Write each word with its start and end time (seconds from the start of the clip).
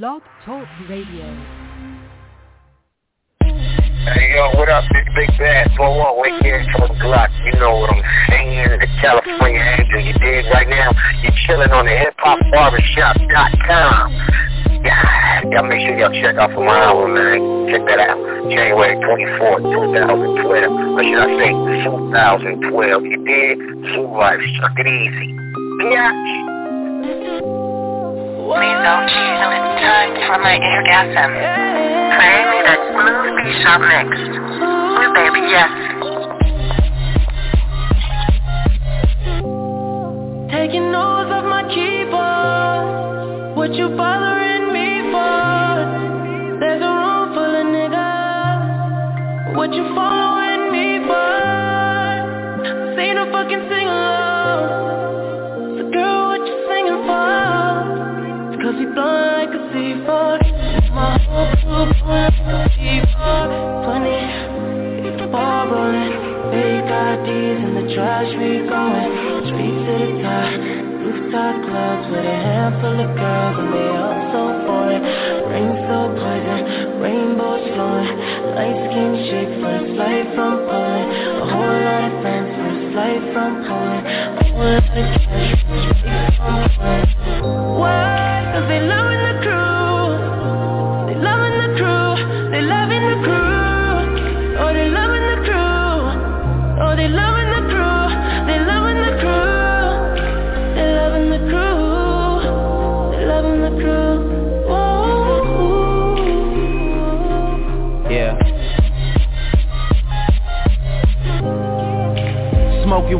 Blog 0.00 0.22
Talk 0.46 0.66
Radio. 0.88 1.28
Hey 3.44 4.32
yo, 4.32 4.48
what 4.56 4.70
up, 4.70 4.84
big 4.90 5.04
big 5.14 5.28
bad 5.38 5.68
four 5.76 5.98
one? 5.98 6.16
We're 6.16 6.40
here 6.40 6.64
from 6.72 6.96
Glock. 6.96 7.28
You 7.44 7.60
know 7.60 7.76
what 7.76 7.90
I'm 7.90 8.02
saying? 8.30 8.80
The 8.80 8.86
California 9.02 9.60
Angel. 9.60 10.00
You 10.00 10.14
dig 10.14 10.46
right 10.46 10.66
now? 10.66 10.92
You're 11.20 11.36
chilling 11.46 11.72
on 11.72 11.84
the 11.84 11.92
hip 11.92 12.14
hop 12.16 12.38
barbershop.com. 12.52 14.12
Yeah, 14.82 15.42
y'all 15.50 15.68
make 15.68 15.86
sure 15.86 15.98
y'all 15.98 16.22
check 16.22 16.36
out 16.36 16.54
for 16.54 16.64
my 16.64 16.84
album, 16.84 17.12
man. 17.12 17.68
Check 17.68 17.84
that 17.88 18.00
out. 18.00 18.16
January 18.48 18.96
24th, 18.96 19.60
2012. 19.60 20.72
Or 20.96 21.04
should 21.04 21.20
I 21.20 21.28
say 21.36 21.52
2012? 21.84 23.04
You 23.04 23.24
did? 23.26 23.58
Zoo 23.92 24.08
Life, 24.08 24.40
suck 24.58 24.72
it 24.78 24.86
easy. 24.86 25.36
Biatch. 25.84 27.71
Please 28.42 28.80
don't 28.82 29.06
till 29.06 29.52
it's 29.54 29.72
time 29.86 30.18
for 30.26 30.38
my 30.42 30.58
orgasm. 30.58 31.30
Play 32.18 32.38
me 32.50 32.58
that 32.66 32.80
smooth 32.90 33.38
B-sharp 33.38 33.82
mix. 33.86 34.10
Ooh, 34.58 35.14
baby, 35.14 35.46
yes. 35.46 35.70
Taking 40.50 40.90
notes 40.90 41.30
off 41.30 41.46
my 41.46 41.62
keyboard. 41.70 43.56
What 43.56 43.74
you 43.74 43.88
bothering 43.96 44.72
me 44.72 45.06
for? 45.12 46.58
There's 46.58 46.82
a 46.82 46.90
room 46.90 47.34
full 47.34 47.54
of 47.54 47.66
niggas. 47.70 49.56
What 49.56 49.72
you 49.72 49.84
following 49.94 50.01
trash, 67.94 68.30
we 68.40 68.64
going 68.68 69.12
Street 69.52 69.78
to 69.84 69.94
the 70.00 70.10
top, 70.24 70.52
rooftop 71.04 71.56
clubs 71.66 72.06
With 72.08 72.24
a 72.24 72.38
handful 72.40 72.96
of 72.96 73.10
girls 73.16 73.56
and 73.60 73.70
they 73.72 73.90
all 74.00 74.20
so 74.32 74.42
foreign 74.64 75.02
Rain 75.52 75.72
so 75.84 75.98
poison, 76.16 76.60
rainbows 77.00 77.64
flowing 77.76 78.16
Light 78.56 78.78
skin 78.88 79.12
chick, 79.28 79.48
first 79.60 79.88
flight 79.96 80.26
from 80.34 80.64
Poland. 80.68 81.08
A 81.40 81.46
whole 81.52 81.78
lot 81.84 82.04
of 82.04 82.20
friends, 82.20 82.52
from 83.32 83.64
Poland. 83.64 84.04
A 84.06 84.44
whole 84.52 84.60
lot 84.60 84.76
of 84.76 84.92
cash, 84.92 85.60
straight 86.00 86.36
from 86.36 86.68
Poland 86.76 87.11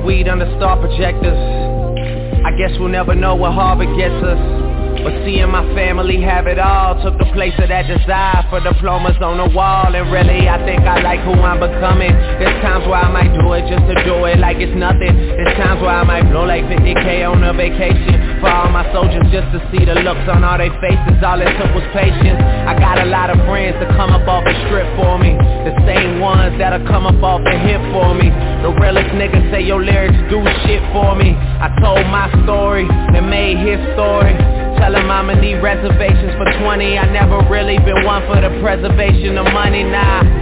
weed 0.04 0.28
under 0.28 0.46
star 0.56 0.78
projectors. 0.78 1.38
I 2.44 2.50
guess 2.56 2.70
we'll 2.78 2.88
never 2.88 3.14
know 3.14 3.34
what 3.34 3.52
Harvard 3.52 3.96
gets 3.96 4.22
us. 4.24 4.62
But 5.02 5.18
seeing 5.26 5.50
my 5.50 5.66
family 5.74 6.22
have 6.22 6.46
it 6.46 6.60
all 6.60 6.94
Took 7.02 7.18
the 7.18 7.26
place 7.34 7.54
of 7.58 7.74
that 7.74 7.90
desire 7.90 8.46
for 8.46 8.60
diplomas 8.62 9.18
on 9.18 9.34
the 9.34 9.50
wall 9.50 9.90
And 9.90 10.12
really 10.12 10.46
I 10.48 10.62
think 10.62 10.86
I 10.86 11.02
like 11.02 11.18
who 11.26 11.34
I'm 11.42 11.58
becoming 11.58 12.14
There's 12.38 12.54
times 12.62 12.86
where 12.86 13.02
I 13.02 13.10
might 13.10 13.34
do 13.34 13.50
it 13.58 13.66
just 13.66 13.82
to 13.90 13.98
do 14.06 14.30
it 14.30 14.38
like 14.38 14.58
it's 14.62 14.76
nothing 14.78 15.10
There's 15.10 15.58
times 15.58 15.82
where 15.82 15.90
I 15.90 16.04
might 16.04 16.30
blow 16.30 16.44
like 16.46 16.62
50k 16.70 17.26
on 17.26 17.42
a 17.42 17.52
vacation 17.52 18.31
For 18.42 18.50
all 18.50 18.74
my 18.74 18.82
soldiers 18.90 19.22
just 19.30 19.46
to 19.54 19.62
see 19.70 19.86
the 19.86 20.02
looks 20.02 20.26
on 20.26 20.42
all 20.42 20.58
their 20.58 20.74
faces. 20.82 21.22
All 21.22 21.38
it 21.38 21.46
took 21.62 21.70
was 21.78 21.86
patience. 21.94 22.42
I 22.42 22.74
got 22.74 22.98
a 22.98 23.06
lot 23.06 23.30
of 23.30 23.38
friends 23.46 23.78
to 23.78 23.86
come 23.94 24.10
up 24.10 24.26
off 24.26 24.42
the 24.42 24.50
strip 24.66 24.82
for 24.98 25.14
me. 25.14 25.38
The 25.62 25.70
same 25.86 26.18
ones 26.18 26.58
that'll 26.58 26.82
come 26.90 27.06
up 27.06 27.22
off 27.22 27.46
the 27.46 27.54
hip 27.54 27.78
for 27.94 28.10
me. 28.18 28.34
The 28.66 28.74
realest 28.82 29.14
niggas 29.14 29.46
say 29.54 29.62
your 29.62 29.78
lyrics 29.78 30.18
do 30.26 30.42
shit 30.66 30.82
for 30.90 31.14
me. 31.14 31.38
I 31.38 31.70
told 31.78 32.02
my 32.10 32.26
story 32.42 32.82
and 32.90 33.30
made 33.30 33.62
his 33.62 33.78
story. 33.94 34.34
Tell 34.82 34.90
him 34.90 35.06
I'ma 35.06 35.38
need 35.38 35.62
reservations 35.62 36.34
for 36.34 36.50
20 36.66 36.98
I 36.98 37.06
never 37.14 37.46
really 37.46 37.78
been 37.78 38.02
one 38.02 38.26
for 38.26 38.42
the 38.42 38.50
preservation 38.58 39.38
of 39.38 39.46
money, 39.54 39.86
nah 39.86 40.41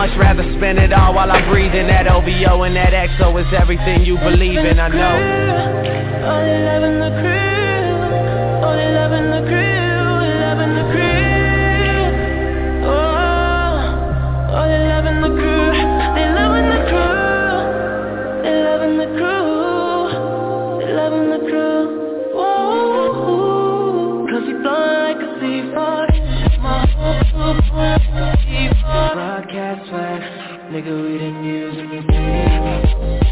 much 0.00 0.16
rather 0.16 0.48
spend 0.56 0.78
it 0.78 0.94
all 0.94 1.12
while 1.12 1.30
I'm 1.30 1.46
breathing. 1.50 1.86
That 1.88 2.08
OVO 2.08 2.62
and 2.62 2.74
that 2.74 2.94
XO 2.96 3.36
is 3.36 3.52
everything 3.52 4.00
you 4.02 4.16
believe 4.16 4.64
in, 4.64 4.80
I 4.80 4.88
know. 4.88 5.16
Oh, 6.24 6.40
they 6.40 6.64
loving 6.64 6.96
the 7.04 7.12
crew, 7.20 8.64
oh, 8.64 8.72
they 8.80 8.88
loving 8.96 9.28
the 9.28 9.44
crew, 9.44 10.24
they 10.24 10.40
loving 10.40 10.72
the 10.80 10.86
crew. 10.88 11.20
Oh, 12.88 14.56
oh, 14.56 14.64
they 14.72 14.88
loving 14.88 15.20
the 15.20 15.36
crew, 15.36 15.68
they 16.16 16.32
loving 16.32 16.68
the 16.72 16.80
crew, 16.88 17.60
they 18.40 18.56
loving 18.64 18.96
the 18.96 19.08
crew, 19.20 19.39
Broadcast 29.12 29.88
swag, 29.88 30.22
nigga, 30.70 31.02
we 31.02 31.18
didn't 31.18 31.44
use 31.44 33.29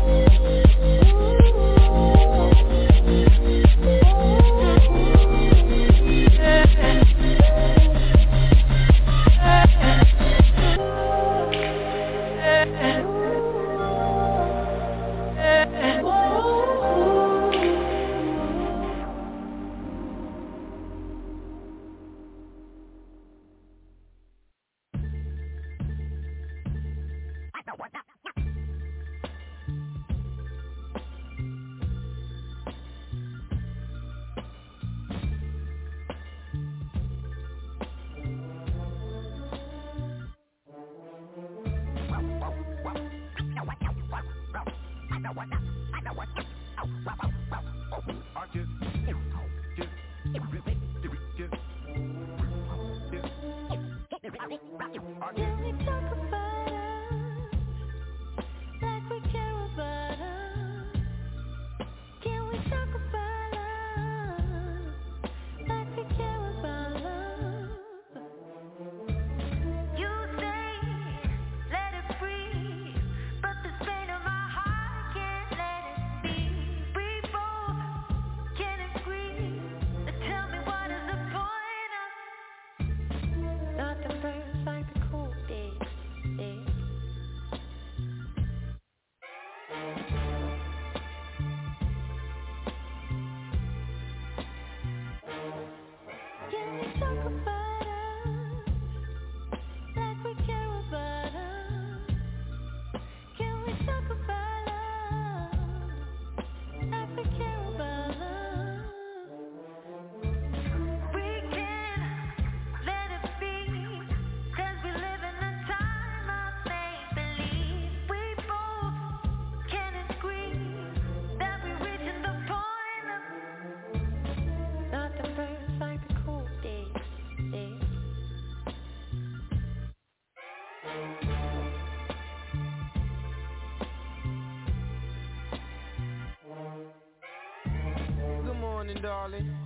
morning, 138.88 139.02
darling. 139.02 139.56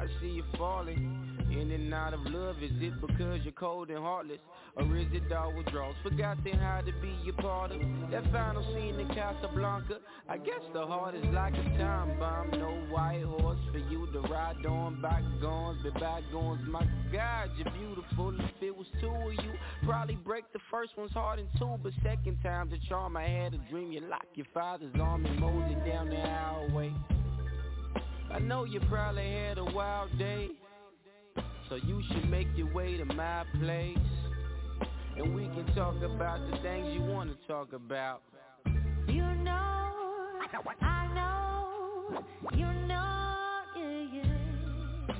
I 0.00 0.06
see 0.20 0.28
you 0.28 0.44
falling. 0.58 1.20
In 1.50 1.70
and 1.70 1.94
out 1.94 2.14
of 2.14 2.20
love, 2.22 2.56
is 2.60 2.72
it 2.80 3.00
because 3.00 3.40
you're 3.44 3.52
cold 3.52 3.88
and 3.90 3.98
heartless? 3.98 4.40
Or 4.74 4.82
is 4.96 5.06
it 5.12 5.30
all 5.32 5.54
withdrawals? 5.54 5.94
Forgotten 6.02 6.58
how 6.58 6.80
to 6.80 6.92
be 7.00 7.14
your 7.22 7.34
part 7.34 7.70
of 7.70 7.78
that 8.10 8.24
final 8.32 8.64
scene 8.74 8.98
in 8.98 9.06
Casablanca. 9.14 9.98
I 10.28 10.38
guess 10.38 10.58
the 10.72 10.84
heart 10.84 11.14
is 11.14 11.24
like 11.26 11.52
a 11.52 11.62
time 11.78 12.18
bomb. 12.18 12.50
No 12.50 12.74
white 12.90 13.22
horse 13.22 13.60
for 13.70 13.78
you 13.78 14.08
to 14.12 14.20
ride 14.22 14.66
on. 14.66 15.00
Bygones, 15.00 15.82
be 15.84 15.90
bygones. 15.90 16.66
My 16.68 16.84
God, 17.12 17.50
you're 17.56 17.70
beautiful. 17.70 18.34
If 18.34 18.62
it 18.62 18.76
was 18.76 18.86
two 19.00 19.06
of 19.06 19.44
you, 19.44 19.52
probably 19.84 20.16
break 20.16 20.52
the 20.52 20.60
first 20.72 20.90
one's 20.96 21.12
heart 21.12 21.38
in 21.38 21.46
two. 21.56 21.78
But 21.80 21.92
second 22.02 22.38
time's 22.42 22.72
a 22.72 22.88
charm. 22.88 23.16
I 23.16 23.28
had 23.28 23.54
a 23.54 23.58
dream. 23.70 23.92
You 23.92 24.00
lock 24.00 24.26
your 24.34 24.46
father's 24.52 24.94
arm 25.00 25.24
and 25.24 25.38
mosey 25.38 25.76
down 25.88 26.08
the 26.08 26.16
highway. 26.16 26.92
I 28.34 28.40
know 28.40 28.64
you 28.64 28.80
probably 28.90 29.30
had 29.30 29.58
a 29.58 29.64
wild 29.64 30.18
day. 30.18 30.48
So 31.68 31.76
you 31.76 32.02
should 32.08 32.28
make 32.28 32.48
your 32.56 32.72
way 32.74 32.96
to 32.96 33.04
my 33.04 33.44
place 33.60 33.96
And 35.16 35.34
we 35.34 35.44
can 35.44 35.64
talk 35.74 35.94
about 36.02 36.40
the 36.50 36.56
things 36.58 36.88
you 36.92 37.00
want 37.00 37.30
to 37.30 37.46
talk 37.46 37.72
about 37.72 38.22
You 39.06 39.22
know, 39.22 39.52
I 40.80 41.08
know, 41.14 42.24
you 42.56 42.66
know, 42.66 43.60
yeah, 43.76 44.22
yeah 44.22 45.14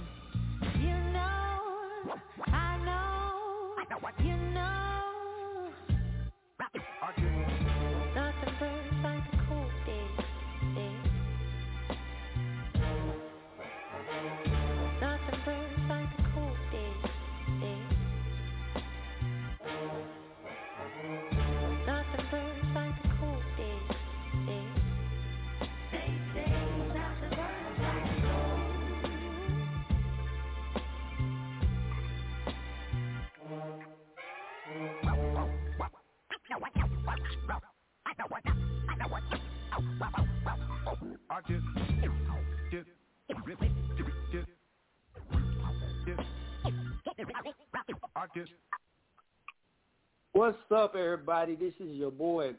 What's 50.32 50.58
up, 50.74 50.94
everybody? 50.94 51.54
This 51.54 51.74
is 51.80 51.94
your 51.94 52.10
boy, 52.10 52.52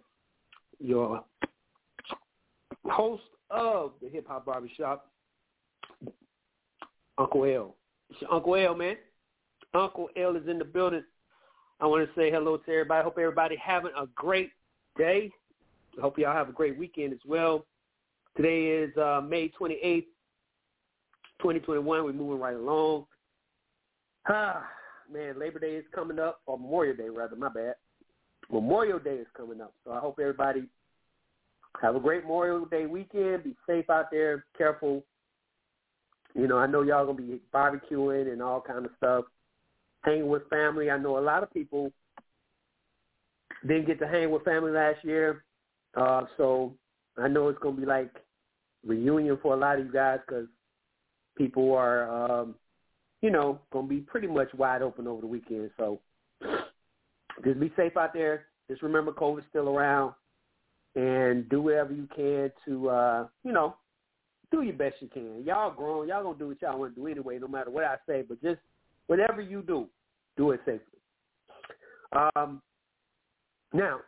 your 0.79 1.23
host 2.85 3.23
of 3.49 3.91
the 4.01 4.09
Hip 4.09 4.27
Hop 4.27 4.45
Barbershop, 4.45 5.11
Uncle 7.17 7.43
L. 7.45 7.75
It's 8.09 8.21
your 8.21 8.33
Uncle 8.33 8.55
L, 8.55 8.75
man. 8.75 8.95
Uncle 9.73 10.09
L 10.15 10.35
is 10.35 10.47
in 10.47 10.57
the 10.57 10.65
building. 10.65 11.03
I 11.79 11.85
want 11.85 12.07
to 12.07 12.15
say 12.19 12.31
hello 12.31 12.57
to 12.57 12.71
everybody. 12.71 13.03
Hope 13.03 13.17
everybody 13.19 13.55
having 13.57 13.91
a 13.97 14.07
great 14.15 14.51
day. 14.97 15.31
Hope 16.01 16.17
y'all 16.17 16.33
have 16.33 16.49
a 16.49 16.53
great 16.53 16.77
weekend 16.77 17.13
as 17.13 17.19
well. 17.25 17.65
Today 18.35 18.65
is 18.65 18.95
uh, 18.97 19.21
May 19.21 19.49
28th, 19.49 20.05
2021. 21.39 22.03
We're 22.03 22.11
moving 22.11 22.39
right 22.39 22.55
along. 22.55 23.05
Ah, 24.27 24.65
man, 25.11 25.39
Labor 25.39 25.59
Day 25.59 25.75
is 25.75 25.85
coming 25.93 26.19
up, 26.19 26.41
or 26.45 26.57
Memorial 26.57 26.97
Day 26.97 27.09
rather, 27.09 27.35
my 27.35 27.49
bad. 27.49 27.75
Memorial 28.51 28.99
Day 28.99 29.15
is 29.15 29.27
coming 29.35 29.61
up. 29.61 29.73
So 29.85 29.91
I 29.91 29.99
hope 29.99 30.19
everybody 30.19 30.63
have 31.81 31.95
a 31.95 31.99
great 31.99 32.23
Memorial 32.23 32.65
Day 32.65 32.85
weekend. 32.85 33.43
Be 33.43 33.55
safe 33.67 33.89
out 33.89 34.11
there, 34.11 34.45
careful. 34.57 35.03
You 36.33 36.47
know, 36.47 36.57
I 36.57 36.67
know 36.67 36.81
y'all 36.81 37.05
gonna 37.05 37.17
be 37.17 37.39
barbecuing 37.53 38.31
and 38.31 38.41
all 38.41 38.59
kind 38.59 38.85
of 38.85 38.91
stuff. 38.97 39.25
Hanging 40.03 40.27
with 40.27 40.49
family. 40.49 40.91
I 40.91 40.97
know 40.97 41.17
a 41.17 41.19
lot 41.19 41.41
of 41.41 41.53
people 41.53 41.91
didn't 43.65 43.87
get 43.87 43.99
to 43.99 44.07
hang 44.07 44.29
with 44.29 44.43
family 44.43 44.71
last 44.71 45.03
year. 45.03 45.45
Uh, 45.95 46.23
so 46.37 46.73
I 47.17 47.27
know 47.27 47.49
it's 47.49 47.59
gonna 47.59 47.77
be 47.77 47.85
like 47.85 48.11
reunion 48.85 49.37
for 49.41 49.53
a 49.53 49.57
lot 49.57 49.79
of 49.79 49.85
you 49.85 49.91
guys 49.91 50.19
because 50.25 50.47
people 51.37 51.73
are 51.73 52.41
um, 52.41 52.55
you 53.21 53.31
know, 53.31 53.59
gonna 53.73 53.87
be 53.87 54.01
pretty 54.01 54.27
much 54.27 54.53
wide 54.53 54.83
open 54.83 55.07
over 55.07 55.21
the 55.21 55.27
weekend. 55.27 55.71
So 55.77 55.99
just 57.43 57.59
be 57.59 57.73
safe 57.75 57.97
out 57.97 58.13
there. 58.13 58.45
Just 58.69 58.81
remember 58.81 59.11
COVID's 59.11 59.45
still 59.49 59.69
around 59.69 60.13
and 60.95 61.49
do 61.49 61.61
whatever 61.61 61.91
you 61.91 62.07
can 62.15 62.51
to 62.65 62.89
uh, 62.89 63.27
you 63.43 63.51
know, 63.51 63.75
do 64.51 64.61
your 64.61 64.75
best 64.75 64.95
you 64.99 65.07
can. 65.07 65.43
Y'all 65.43 65.73
grown, 65.73 66.07
y'all 66.07 66.23
gonna 66.23 66.37
do 66.37 66.49
what 66.49 66.61
y'all 66.61 66.79
wanna 66.79 66.93
do 66.93 67.07
anyway, 67.07 67.39
no 67.39 67.47
matter 67.47 67.71
what 67.71 67.83
I 67.83 67.95
say, 68.07 68.23
but 68.27 68.41
just 68.43 68.59
whatever 69.07 69.41
you 69.41 69.61
do, 69.61 69.87
do 70.37 70.51
it 70.51 70.59
safely. 70.65 70.99
Um 72.35 72.61
now, 73.73 73.99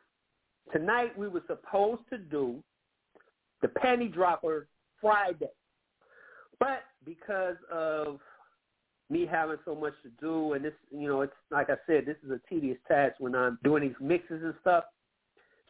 tonight 0.72 1.18
we 1.18 1.28
were 1.28 1.44
supposed 1.48 2.02
to 2.10 2.18
do 2.18 2.64
the 3.62 3.68
panty 3.68 4.12
dropper 4.12 4.68
Friday. 5.02 5.50
But 6.60 6.84
because 7.06 7.56
of 7.72 8.20
me 9.10 9.26
having 9.26 9.58
so 9.64 9.74
much 9.74 9.94
to 10.04 10.10
do 10.20 10.54
and 10.54 10.66
this 10.66 10.74
you 10.92 11.08
know 11.08 11.22
it's 11.22 11.32
like 11.50 11.70
i 11.70 11.76
said 11.88 12.06
this 12.06 12.18
is 12.26 12.30
a 12.30 12.42
tedious 12.50 12.78
task 12.90 13.16
when 13.20 13.34
i'm 13.36 13.58
doing 13.64 13.82
these 13.82 13.96
mixes 14.02 14.44
and 14.44 14.54
stuff 14.60 14.84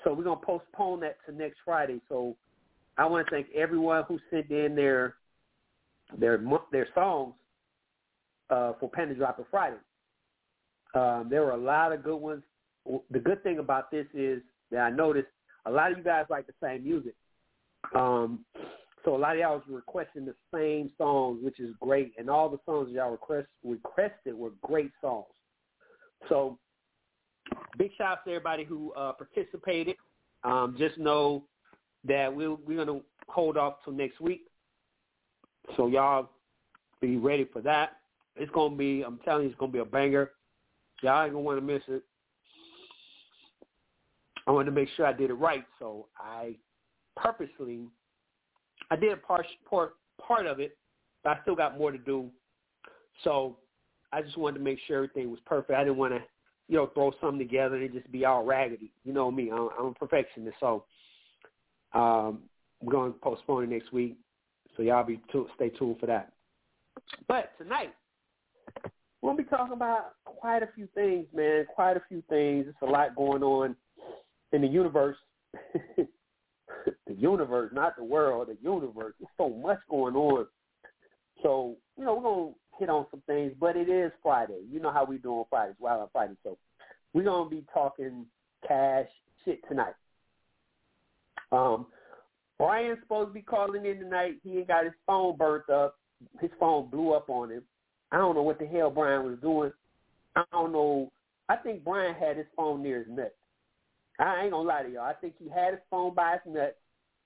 so 0.03 0.11
we're 0.11 0.23
to 0.23 0.35
postpone 0.43 0.99
that 0.99 1.17
to 1.23 1.31
next 1.31 1.57
friday 1.63 2.01
so 2.09 2.35
i 2.97 3.05
want 3.05 3.23
to 3.23 3.29
thank 3.29 3.45
everyone 3.53 4.03
who 4.07 4.17
sent 4.31 4.49
in 4.49 4.75
their 4.75 5.17
their 6.17 6.41
their 6.71 6.87
songs 6.95 7.33
uh, 8.49 8.73
for 8.79 8.89
Panty 8.89 9.15
Dropper 9.17 9.45
Friday. 9.49 9.77
Um, 10.95 11.27
there 11.29 11.43
were 11.43 11.51
a 11.51 11.57
lot 11.57 11.91
of 11.91 12.03
good 12.03 12.17
ones. 12.17 12.43
The 13.11 13.19
good 13.19 13.43
thing 13.43 13.59
about 13.59 13.91
this 13.91 14.05
is 14.13 14.41
that 14.71 14.79
I 14.79 14.89
noticed 14.89 15.27
a 15.65 15.71
lot 15.71 15.91
of 15.91 15.97
you 15.97 16.03
guys 16.03 16.25
like 16.29 16.47
the 16.47 16.53
same 16.61 16.83
music. 16.83 17.15
Um, 17.95 18.45
so 19.05 19.15
a 19.15 19.17
lot 19.17 19.33
of 19.33 19.39
y'all 19.39 19.55
was 19.55 19.63
requesting 19.69 20.25
the 20.25 20.35
same 20.53 20.91
songs, 20.97 21.39
which 21.43 21.59
is 21.59 21.73
great, 21.79 22.13
and 22.17 22.29
all 22.29 22.49
the 22.49 22.59
songs 22.65 22.89
y'all 22.91 23.11
request 23.11 23.47
requested 23.63 24.33
were 24.33 24.51
great 24.61 24.91
songs. 25.01 25.25
So 26.27 26.57
big 27.77 27.91
shout 27.97 28.19
out 28.19 28.25
to 28.25 28.31
everybody 28.31 28.63
who 28.63 28.91
uh, 28.93 29.13
participated. 29.13 29.95
Um, 30.43 30.75
just 30.77 30.97
know 30.97 31.43
that 32.05 32.33
we'll, 32.33 32.59
we're 32.65 32.83
going 32.85 32.99
to 32.99 33.05
hold 33.27 33.57
off 33.57 33.75
till 33.83 33.93
next 33.93 34.19
week. 34.19 34.41
So 35.75 35.87
y'all 35.87 36.29
be 37.01 37.17
ready 37.17 37.47
for 37.51 37.61
that. 37.61 37.97
It's 38.35 38.51
going 38.51 38.71
to 38.71 38.77
be, 38.77 39.03
I'm 39.03 39.19
telling 39.25 39.43
you, 39.43 39.49
it's 39.49 39.59
going 39.59 39.71
to 39.71 39.77
be 39.77 39.81
a 39.81 39.85
banger. 39.85 40.31
Y'all 41.01 41.23
ain't 41.23 41.33
going 41.33 41.43
to 41.43 41.47
want 41.47 41.59
to 41.59 41.65
miss 41.65 41.83
it. 41.87 42.03
I 44.47 44.51
wanted 44.51 44.67
to 44.67 44.71
make 44.71 44.89
sure 44.95 45.05
I 45.05 45.13
did 45.13 45.29
it 45.29 45.35
right, 45.35 45.65
so 45.77 46.07
I 46.17 46.55
purposely 47.15 47.81
I 48.89 48.95
did 48.95 49.11
a 49.11 49.17
part, 49.17 49.45
part 49.69 49.95
part 50.25 50.45
of 50.45 50.59
it, 50.59 50.77
but 51.23 51.31
I 51.31 51.41
still 51.41 51.55
got 51.55 51.77
more 51.77 51.91
to 51.91 51.97
do. 51.97 52.29
So 53.23 53.57
I 54.13 54.21
just 54.21 54.37
wanted 54.37 54.59
to 54.59 54.63
make 54.63 54.79
sure 54.87 54.97
everything 54.97 55.29
was 55.29 55.39
perfect. 55.45 55.77
I 55.77 55.83
didn't 55.83 55.97
want 55.97 56.13
to, 56.13 56.21
you 56.69 56.77
know, 56.77 56.87
throw 56.93 57.11
something 57.19 57.39
together 57.39 57.75
and 57.75 57.93
just 57.93 58.09
be 58.11 58.25
all 58.25 58.45
raggedy. 58.45 58.91
You 59.03 59.13
know 59.13 59.29
me, 59.29 59.51
I'm, 59.51 59.69
I'm 59.77 59.85
a 59.87 59.93
perfectionist. 59.93 60.57
So 60.59 60.85
um, 61.93 62.39
we're 62.81 62.93
going 62.93 63.13
to 63.13 63.19
postpone 63.19 63.63
it 63.63 63.69
next 63.69 63.91
week. 63.91 64.15
So 64.75 64.83
y'all 64.83 65.03
be 65.03 65.19
tu- 65.31 65.49
stay 65.55 65.69
tuned 65.69 65.99
for 65.99 66.05
that. 66.05 66.31
But 67.27 67.51
tonight 67.57 67.93
we'll 69.21 69.35
be 69.35 69.43
talking 69.43 69.73
about 69.73 70.13
quite 70.23 70.63
a 70.63 70.69
few 70.73 70.87
things, 70.95 71.25
man. 71.33 71.65
Quite 71.73 71.97
a 71.97 72.03
few 72.07 72.23
things. 72.29 72.65
There's 72.65 72.75
a 72.81 72.85
lot 72.85 73.15
going 73.15 73.43
on 73.43 73.75
in 74.51 74.61
the 74.61 74.67
universe. 74.67 75.17
the 75.97 77.13
universe, 77.15 77.71
not 77.73 77.95
the 77.95 78.03
world, 78.03 78.49
the 78.49 78.57
universe. 78.61 79.13
There's 79.19 79.29
so 79.37 79.49
much 79.49 79.79
going 79.89 80.15
on. 80.15 80.47
So, 81.43 81.75
you 81.97 82.05
know, 82.05 82.15
we're 82.15 82.21
going 82.21 82.53
to 82.53 82.79
hit 82.79 82.89
on 82.89 83.05
some 83.11 83.21
things, 83.27 83.53
but 83.59 83.75
it 83.75 83.89
is 83.89 84.11
Friday. 84.23 84.61
You 84.69 84.79
know 84.79 84.91
how 84.91 85.05
we 85.05 85.17
do 85.17 85.31
on 85.33 85.45
Fridays, 85.49 85.75
Wild 85.79 86.01
on 86.01 86.07
Friday. 86.11 86.35
So 86.43 86.57
we're 87.13 87.23
going 87.23 87.49
to 87.49 87.55
be 87.55 87.63
talking 87.73 88.25
cash 88.67 89.07
shit 89.45 89.59
tonight. 89.67 89.93
Um, 91.51 91.87
Brian's 92.57 92.99
supposed 93.01 93.29
to 93.29 93.33
be 93.33 93.41
calling 93.41 93.85
in 93.85 93.99
tonight. 93.99 94.35
He 94.43 94.57
ain't 94.57 94.67
got 94.67 94.83
his 94.83 94.93
phone 95.05 95.37
burnt 95.37 95.69
up. 95.69 95.95
His 96.41 96.49
phone 96.59 96.89
blew 96.89 97.13
up 97.13 97.29
on 97.29 97.51
him. 97.51 97.63
I 98.11 98.17
don't 98.17 98.35
know 98.35 98.41
what 98.41 98.59
the 98.59 98.65
hell 98.65 98.89
Brian 98.89 99.23
was 99.23 99.39
doing. 99.41 99.71
I 100.35 100.43
don't 100.51 100.71
know. 100.71 101.11
I 101.49 101.55
think 101.55 101.83
Brian 101.83 102.15
had 102.15 102.37
his 102.37 102.47
phone 102.55 102.81
near 102.81 102.99
his 102.99 103.07
neck. 103.09 103.31
I 104.19 104.43
ain't 104.43 104.51
gonna 104.51 104.67
lie 104.67 104.83
to 104.83 104.89
y'all. 104.89 105.03
I 105.03 105.13
think 105.13 105.35
he 105.37 105.49
had 105.49 105.73
his 105.73 105.81
phone 105.89 106.13
by 106.13 106.33
his 106.33 106.53
nut, 106.53 106.77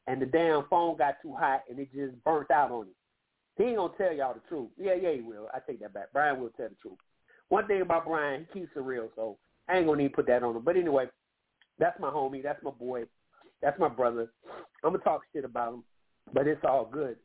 and 0.08 0.22
the 0.22 0.26
damn 0.26 0.66
phone 0.70 0.98
got 0.98 1.16
too 1.22 1.34
hot, 1.34 1.64
and 1.70 1.80
it 1.80 1.90
just 1.94 2.22
burnt 2.24 2.52
out 2.52 2.72
on 2.72 2.84
him. 2.84 2.96
He 3.58 3.64
ain't 3.66 3.78
gonna 3.78 3.94
tell 3.98 4.14
y'all 4.14 4.34
the 4.34 4.42
truth. 4.50 4.70
Yeah, 4.78 4.96
yeah, 4.96 5.14
he 5.14 5.22
will. 5.22 5.48
I 5.54 5.60
take 5.60 5.80
that 5.82 5.94
back. 5.94 6.08
Brian 6.14 6.40
will 6.40 6.50
tell 6.50 6.70
the 6.70 6.76
truth. 6.82 6.98
One 7.50 7.68
thing 7.68 7.82
about 7.82 8.06
Brian, 8.06 8.48
he 8.54 8.60
keeps 8.62 8.72
it 8.76 8.80
real, 8.80 9.10
so 9.16 9.38
I 9.68 9.78
ain't 9.78 9.88
gonna 9.88 10.04
to 10.04 10.10
put 10.10 10.28
that 10.28 10.44
on 10.44 10.56
him. 10.56 10.64
But 10.64 10.78
anyway, 10.78 11.08
that's 11.80 12.00
my 12.00 12.10
homie. 12.10 12.44
That's 12.44 12.64
my 12.64 12.72
boy. 12.72 13.04
That's 13.62 13.80
my 13.80 13.90
brother. 13.90 14.32
I'm 14.84 14.92
gonna 14.92 15.04
talk 15.04 15.22
shit 15.34 15.46
about 15.46 15.74
him, 15.74 15.84
but 16.34 16.48
it's 16.48 16.64
all 16.64 16.86
good. 16.92 17.18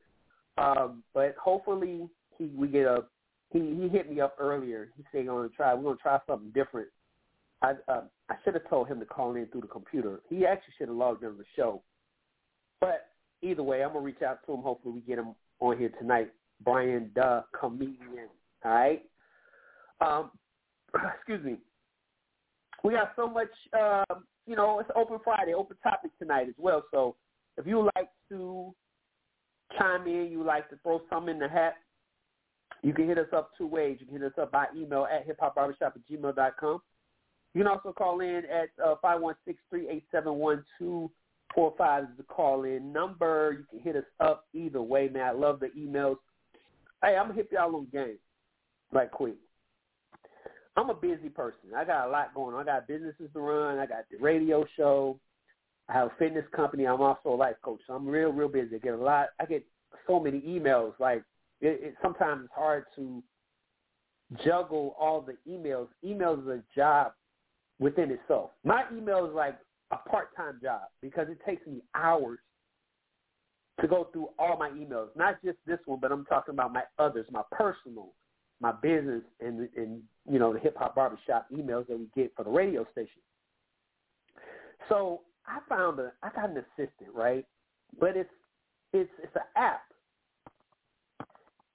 Um, 0.59 1.03
but 1.15 1.35
hopefully 1.43 2.09
he 2.39 2.47
we 2.47 2.69
get 2.69 2.87
a 2.87 3.05
he 3.53 3.61
he 3.61 3.89
hit 3.89 4.11
me 4.11 4.21
up 4.21 4.37
earlier. 4.39 4.91
He 4.97 5.05
said 5.13 5.27
gonna 5.27 5.49
try 5.49 5.75
we're 5.75 5.85
gonna 5.85 5.97
try 5.97 6.19
something 6.27 6.51
different. 6.51 6.89
I 7.63 7.73
uh, 7.89 8.03
I 8.29 8.35
should 8.45 8.55
have 8.55 8.69
told 8.69 8.89
him 8.89 9.01
to 9.01 9.07
call 9.07 9.35
in 9.37 9.47
through 9.47 9.63
the 9.63 9.67
computer. 9.67 10.21
He 10.29 10.45
actually 10.45 10.75
should 10.79 10.89
have 10.89 10.97
logged 10.97 11.23
into 11.23 11.39
the 11.39 11.45
show. 11.55 11.83
But 12.81 13.09
either 13.43 13.63
way, 13.63 13.83
I'm 13.83 13.93
gonna 13.93 14.01
reach 14.05 14.23
out 14.23 14.41
to 14.47 14.53
him. 14.53 14.63
Hopefully 14.63 14.95
we 14.95 15.01
get 15.01 15.19
him 15.19 15.35
on 15.61 15.79
here 15.79 15.91
tonight. 15.99 16.33
Brian 16.63 17.11
the 17.15 17.45
comedian. 17.59 18.29
All 18.65 18.73
right. 18.73 19.03
Um, 20.01 20.31
excuse 21.17 21.45
me. 21.45 21.57
We 22.85 22.93
got 22.93 23.13
so 23.17 23.29
much. 23.29 23.49
Um, 23.79 24.25
you 24.47 24.55
know, 24.55 24.79
it's 24.79 24.91
Open 24.95 25.19
Friday, 25.25 25.55
open 25.55 25.77
topic 25.83 26.13
tonight 26.19 26.49
as 26.49 26.55
well. 26.57 26.85
So 26.93 27.17
if 27.57 27.67
you 27.67 27.89
like 27.97 28.09
to 28.29 28.73
chime 29.77 30.07
in, 30.07 30.29
you 30.31 30.45
like 30.45 30.71
to 30.71 30.77
throw 30.83 31.01
something 31.11 31.35
in 31.35 31.41
the 31.41 31.49
hat, 31.49 31.75
you 32.83 32.93
can 32.93 33.09
hit 33.09 33.19
us 33.19 33.27
up 33.35 33.51
two 33.59 33.67
ways. 33.67 33.97
You 33.99 34.07
can 34.07 34.15
hit 34.15 34.25
us 34.25 34.39
up 34.41 34.53
by 34.53 34.67
email 34.77 35.07
at 35.13 35.27
hiphopbarbershop 35.27 35.81
at 35.83 36.09
gmail.com. 36.11 36.81
You 37.57 37.63
can 37.63 37.73
also 37.73 37.91
call 37.91 38.21
in 38.21 38.43
at 38.53 38.69
uh, 38.85 38.97
516-387-1245 39.73 41.09
is 42.03 42.09
the 42.19 42.23
call-in 42.29 42.93
number. 42.93 43.57
You 43.59 43.65
can 43.71 43.81
hit 43.81 43.97
us 43.97 44.05
up 44.21 44.45
either 44.53 44.83
way, 44.83 45.09
man. 45.09 45.23
I 45.23 45.31
love 45.31 45.61
the 45.61 45.69
emails. 45.69 46.19
Hey, 47.03 47.17
I'm 47.17 47.29
going 47.29 47.37
to 47.39 47.43
hit 47.43 47.49
y'all 47.51 47.75
on 47.75 47.87
game 47.91 48.19
right 48.93 49.11
quick. 49.11 49.37
I'm 50.77 50.91
a 50.91 50.95
busy 50.95 51.31
person. 51.31 51.71
I 51.75 51.87
got 51.87 52.07
a 52.09 52.11
lot 52.11 52.35
going 52.35 52.55
on. 52.55 52.61
I 52.61 52.65
got 52.65 52.87
businesses 52.87 53.31
to 53.33 53.41
run. 53.41 53.79
I 53.79 53.87
got 53.87 54.05
the 54.11 54.19
radio 54.19 54.67
show. 54.77 55.19
I 55.89 55.95
have 55.95 56.09
a 56.09 56.13
fitness 56.19 56.45
company. 56.55 56.87
I'm 56.87 57.01
also 57.01 57.31
a 57.31 57.37
life 57.37 57.57
coach. 57.63 57.81
So 57.87 57.95
I'm 57.95 58.07
real, 58.07 58.33
real 58.33 58.49
busy. 58.49 58.77
I 58.77 58.81
get 58.81 58.93
a 58.93 58.99
lot. 58.99 59.29
I 59.41 59.47
get 59.47 59.65
so 60.07 60.21
many 60.21 60.43
emails. 60.43 60.93
Like 60.99 61.23
it, 61.63 61.81
it 61.83 61.95
sometimes 62.03 62.43
it's 62.45 62.53
hard 62.55 62.85
to 62.97 63.23
juggle 64.45 64.95
all 65.01 65.23
the 65.23 65.39
emails. 65.51 65.89
Emails 66.05 66.43
is 66.43 66.49
a 66.49 66.63
job 66.79 67.13
within 67.79 68.11
itself. 68.11 68.51
My 68.65 68.85
email 68.93 69.27
is 69.27 69.35
like 69.35 69.59
a 69.91 69.97
part-time 69.97 70.59
job 70.63 70.83
because 71.01 71.29
it 71.29 71.39
takes 71.47 71.67
me 71.67 71.83
hours 71.95 72.39
to 73.81 73.87
go 73.87 74.09
through 74.13 74.29
all 74.39 74.57
my 74.57 74.71
emails. 74.71 75.09
Not 75.17 75.43
just 75.45 75.59
this 75.67 75.79
one, 75.85 76.01
but 76.01 76.11
I'm 76.11 76.25
talking 76.25 76.55
about 76.55 76.73
my 76.73 76.83
others, 76.99 77.27
my 77.31 77.43
personal 77.53 78.13
my 78.61 78.73
business 78.73 79.23
and 79.41 79.69
and 79.77 80.03
you 80.31 80.39
know 80.39 80.53
the 80.53 80.59
hip 80.59 80.77
hop 80.79 80.95
barbershop 80.95 81.47
emails 81.53 81.87
that 81.89 81.99
we 81.99 82.09
get 82.15 82.33
for 82.37 82.45
the 82.45 82.51
radio 82.51 82.87
station. 82.93 83.21
So 84.89 85.23
I 85.47 85.59
found 85.69 85.99
a 85.99 86.13
I 86.23 86.31
got 86.31 86.51
an 86.51 86.57
assistant, 86.57 87.15
right? 87.15 87.45
But 87.99 88.17
it's 88.17 88.31
it's 88.93 89.11
it's 89.23 89.35
an 89.37 89.43
app. 89.57 89.83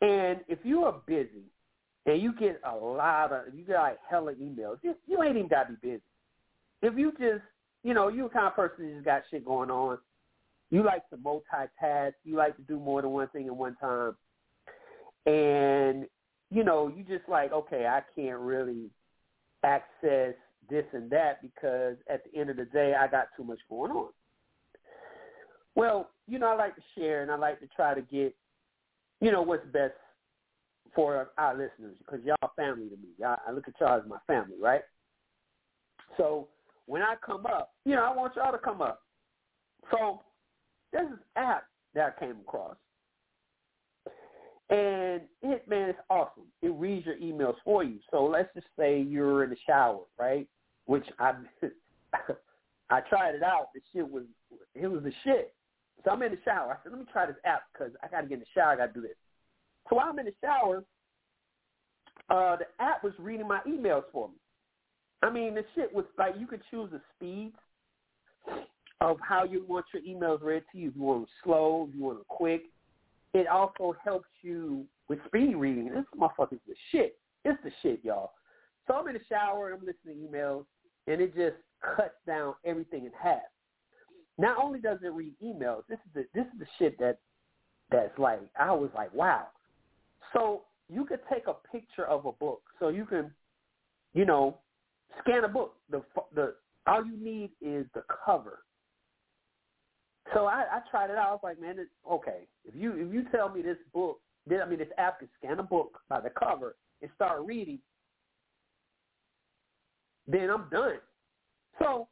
And 0.02 0.40
if 0.48 0.60
you 0.64 0.84
are 0.84 0.96
busy 1.06 1.46
and 2.06 2.22
you 2.22 2.34
get 2.34 2.60
a 2.66 2.76
lot 2.76 3.32
of 3.32 3.54
you 3.54 3.64
get 3.64 3.78
like 3.78 3.98
hella 4.10 4.34
emails, 4.34 4.78
you, 4.82 4.96
you 5.08 5.22
ain't 5.24 5.38
even 5.38 5.48
gotta 5.48 5.74
be 5.74 5.90
busy. 5.90 6.04
If 6.82 6.98
you 6.98 7.12
just 7.12 7.44
you 7.84 7.94
know, 7.94 8.10
you 8.10 8.26
a 8.26 8.30
kind 8.30 8.48
of 8.48 8.56
person 8.56 8.86
who 8.86 8.94
just 8.94 9.06
got 9.06 9.24
shit 9.32 9.46
going 9.46 9.72
on, 9.72 9.98
you 10.70 10.84
like 10.84 11.10
to 11.10 11.18
multitask, 11.18 12.14
you 12.24 12.36
like 12.36 12.56
to 12.58 12.62
do 12.64 12.80
more 12.80 13.02
than 13.02 13.12
one 13.12 13.28
thing 13.30 13.48
at 13.48 13.56
one 13.56 13.76
time. 13.76 14.16
And 15.26 16.06
you 16.50 16.64
know, 16.64 16.88
you 16.88 17.04
just 17.04 17.30
like, 17.30 17.52
okay, 17.54 17.86
I 17.88 18.02
can't 18.16 18.40
really 18.40 18.90
access 19.64 20.34
this 20.70 20.86
and 20.94 21.10
that 21.12 21.42
because 21.42 21.96
at 22.10 22.24
the 22.24 22.40
end 22.40 22.50
of 22.50 22.58
the 22.58 22.66
day, 22.66 22.94
I 23.00 23.08
got 23.08 23.28
too 23.38 23.44
much 23.44 23.60
going 23.70 23.92
on. 23.92 24.10
Well, 25.76 26.10
you 26.28 26.40
know, 26.40 26.48
I 26.48 26.56
like 26.56 26.76
to 26.76 26.82
share 26.96 27.22
and 27.22 27.32
I 27.32 27.36
like 27.36 27.60
to 27.62 27.68
try 27.68 27.94
to 27.94 28.02
get, 28.02 28.36
you 29.22 29.32
know, 29.32 29.42
what's 29.42 29.66
best 29.68 29.94
for 30.96 31.32
our 31.38 31.54
listeners 31.54 31.96
because 32.00 32.20
y'all 32.26 32.52
family 32.56 32.90
to 32.90 32.98
me. 32.98 33.10
Y'all, 33.20 33.38
I 33.48 33.52
look 33.52 33.68
at 33.68 33.74
y'all 33.80 34.00
as 34.00 34.08
my 34.08 34.18
family, 34.28 34.58
right? 34.62 34.82
So 36.18 36.48
when 36.86 37.02
I 37.02 37.16
come 37.26 37.46
up, 37.46 37.72
you 37.86 37.96
know, 37.96 38.04
I 38.04 38.16
want 38.16 38.36
y'all 38.36 38.52
to 38.52 38.58
come 38.58 38.82
up. 38.82 39.02
So 39.90 40.22
there's 40.92 41.10
this 41.10 41.20
app 41.36 41.64
that 41.94 42.16
I 42.18 42.20
came 42.20 42.38
across 42.42 42.76
and 44.72 45.22
it, 45.42 45.68
man, 45.68 45.90
it's 45.90 46.00
awesome. 46.10 46.46
It 46.62 46.72
reads 46.76 47.06
your 47.06 47.18
emails 47.18 47.56
for 47.64 47.84
you. 47.84 48.00
So 48.10 48.24
let's 48.24 48.48
just 48.56 48.68
say 48.80 49.02
you're 49.02 49.44
in 49.44 49.50
the 49.50 49.58
shower, 49.68 50.00
right? 50.18 50.48
Which 50.86 51.06
I 51.20 51.34
I 52.90 53.02
tried 53.02 53.36
it 53.36 53.44
out. 53.44 53.68
The 53.76 53.82
shit 53.94 54.10
was 54.10 54.24
it 54.74 54.88
was 54.88 55.04
the 55.04 55.12
shit. 55.26 55.54
So 56.06 56.12
I'm 56.12 56.24
in 56.24 56.32
the 56.32 56.38
shower. 56.46 56.72
I 56.72 56.84
said, 56.84 56.94
let 56.94 57.00
me 57.00 57.06
try 57.12 57.26
this 57.26 57.36
app 57.46 57.64
because 57.74 57.92
I 58.02 58.08
got 58.08 58.22
to 58.22 58.28
get 58.28 58.36
in 58.36 58.40
the 58.40 58.46
shower. 58.56 58.72
I 58.72 58.78
got 58.78 58.88
to 58.88 58.94
do 58.94 59.02
this. 59.02 59.18
So 59.92 59.98
while 59.98 60.08
I'm 60.08 60.20
in 60.20 60.26
the 60.26 60.34
shower, 60.42 60.86
uh, 62.30 62.56
the 62.56 62.66
app 62.80 63.04
was 63.04 63.12
reading 63.20 63.48
my 63.48 63.60
emails 63.68 64.04
for 64.14 64.30
me. 64.30 64.36
I 65.22 65.30
mean, 65.30 65.54
the 65.54 65.66
shit 65.76 65.94
was 65.94 66.06
like 66.18 66.36
you 66.40 66.48
could 66.48 66.62
choose 66.72 66.90
the 66.92 67.02
speed 67.16 67.52
of 69.02 69.18
how 69.22 69.44
you 69.44 69.66
want 69.68 69.86
your 69.94 70.02
emails 70.04 70.42
read 70.42 70.64
to 70.72 70.78
you. 70.78 70.90
If 70.90 70.96
you 70.96 71.02
want 71.02 71.22
them 71.22 71.28
slow, 71.44 71.88
if 71.90 71.96
you 71.96 72.04
want 72.04 72.20
them 72.20 72.26
quick, 72.30 72.64
it 73.34 73.48
also 73.48 73.94
helps 74.02 74.30
you 74.42 74.86
with 75.10 75.20
speed 75.26 75.56
reading. 75.58 75.90
This 75.90 76.06
motherfucker's 76.18 76.62
the 76.68 76.76
shit. 76.92 77.18
It's 77.44 77.62
the 77.62 77.72
shit, 77.82 78.00
y'all. 78.04 78.32
So 78.88 78.94
I'm 78.94 79.08
in 79.10 79.14
the 79.14 79.20
shower, 79.28 79.74
I'm 79.74 79.86
listening 79.86 80.26
to 80.26 80.38
emails, 80.38 80.66
and 81.08 81.20
it 81.20 81.36
just 81.36 81.58
cuts 81.96 82.16
down 82.26 82.54
everything 82.66 83.06
in 83.06 83.12
half. 83.22 83.42
Not 84.38 84.58
only 84.58 84.80
does 84.80 85.00
it 85.04 85.12
read 85.12 85.34
emails, 85.44 85.84
this 85.90 86.00
is 86.00 86.14
the 86.14 86.26
this 86.34 86.46
is 86.54 86.60
the 86.60 86.66
shit 86.80 86.98
that 87.00 87.20
that's 87.92 88.18
like 88.18 88.40
I 88.58 88.72
was 88.72 88.90
like, 88.96 89.14
wow. 89.14 89.48
So 90.34 90.64
you 90.90 91.06
could 91.06 91.20
take 91.32 91.48
a 91.48 91.56
picture 91.72 92.06
of 92.06 92.26
a 92.26 92.32
book. 92.32 92.64
So 92.80 92.90
you 92.90 93.06
can, 93.06 93.32
you 94.14 94.26
know, 94.26 94.58
scan 95.22 95.44
a 95.44 95.48
book. 95.48 95.76
The 95.90 96.02
the 96.34 96.56
all 96.88 97.06
you 97.06 97.18
need 97.18 97.52
is 97.62 97.86
the 97.94 98.04
cover 98.26 98.60
so 100.34 100.46
I, 100.46 100.66
I 100.72 100.80
tried 100.90 101.10
it 101.10 101.18
out. 101.18 101.28
I 101.28 101.32
was 101.32 101.40
like, 101.44 101.62
man, 101.62 101.76
it's, 101.78 101.90
okay. 102.10 102.48
If 102.66 102.76
you 102.76 102.94
if 102.94 103.14
you 103.14 103.26
tell 103.32 103.50
me 103.50 103.62
this 103.62 103.78
book, 103.94 104.20
I 104.50 104.66
mean 104.66 104.80
this 104.80 104.88
app 104.98 105.20
can 105.20 105.30
scan 105.38 105.60
a 105.60 105.64
book 105.64 106.00
by 106.10 106.22
the 106.22 106.30
cover 106.30 106.76
and 107.02 107.12
start 107.16 107.42
reading, 107.46 107.80
then 110.28 110.50
I'm 110.50 110.68
done. 110.72 111.00
So 111.80 112.08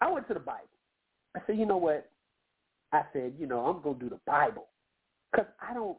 I 0.00 0.10
went 0.10 0.28
to 0.28 0.34
the 0.34 0.40
Bible. 0.40 0.68
I 1.34 1.40
said, 1.46 1.58
you 1.58 1.66
know 1.66 1.76
what? 1.76 2.10
I 2.92 3.02
said, 3.12 3.34
you 3.38 3.46
know, 3.46 3.66
I'm 3.66 3.82
gonna 3.82 3.98
do 3.98 4.08
the 4.08 4.20
Bible 4.26 4.66
because 5.32 5.46
I 5.60 5.74
don't 5.74 5.98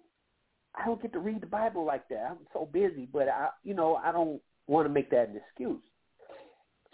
I 0.77 0.85
don't 0.85 1.01
get 1.01 1.13
to 1.13 1.19
read 1.19 1.41
the 1.41 1.47
Bible 1.47 1.85
like 1.85 2.07
that. 2.09 2.27
I'm 2.29 2.47
so 2.53 2.69
busy, 2.71 3.07
but 3.11 3.27
I 3.27 3.49
you 3.63 3.73
know 3.73 3.95
I 3.95 4.11
don't 4.11 4.41
want 4.67 4.87
to 4.87 4.93
make 4.93 5.09
that 5.11 5.29
an 5.29 5.37
excuse. 5.37 5.81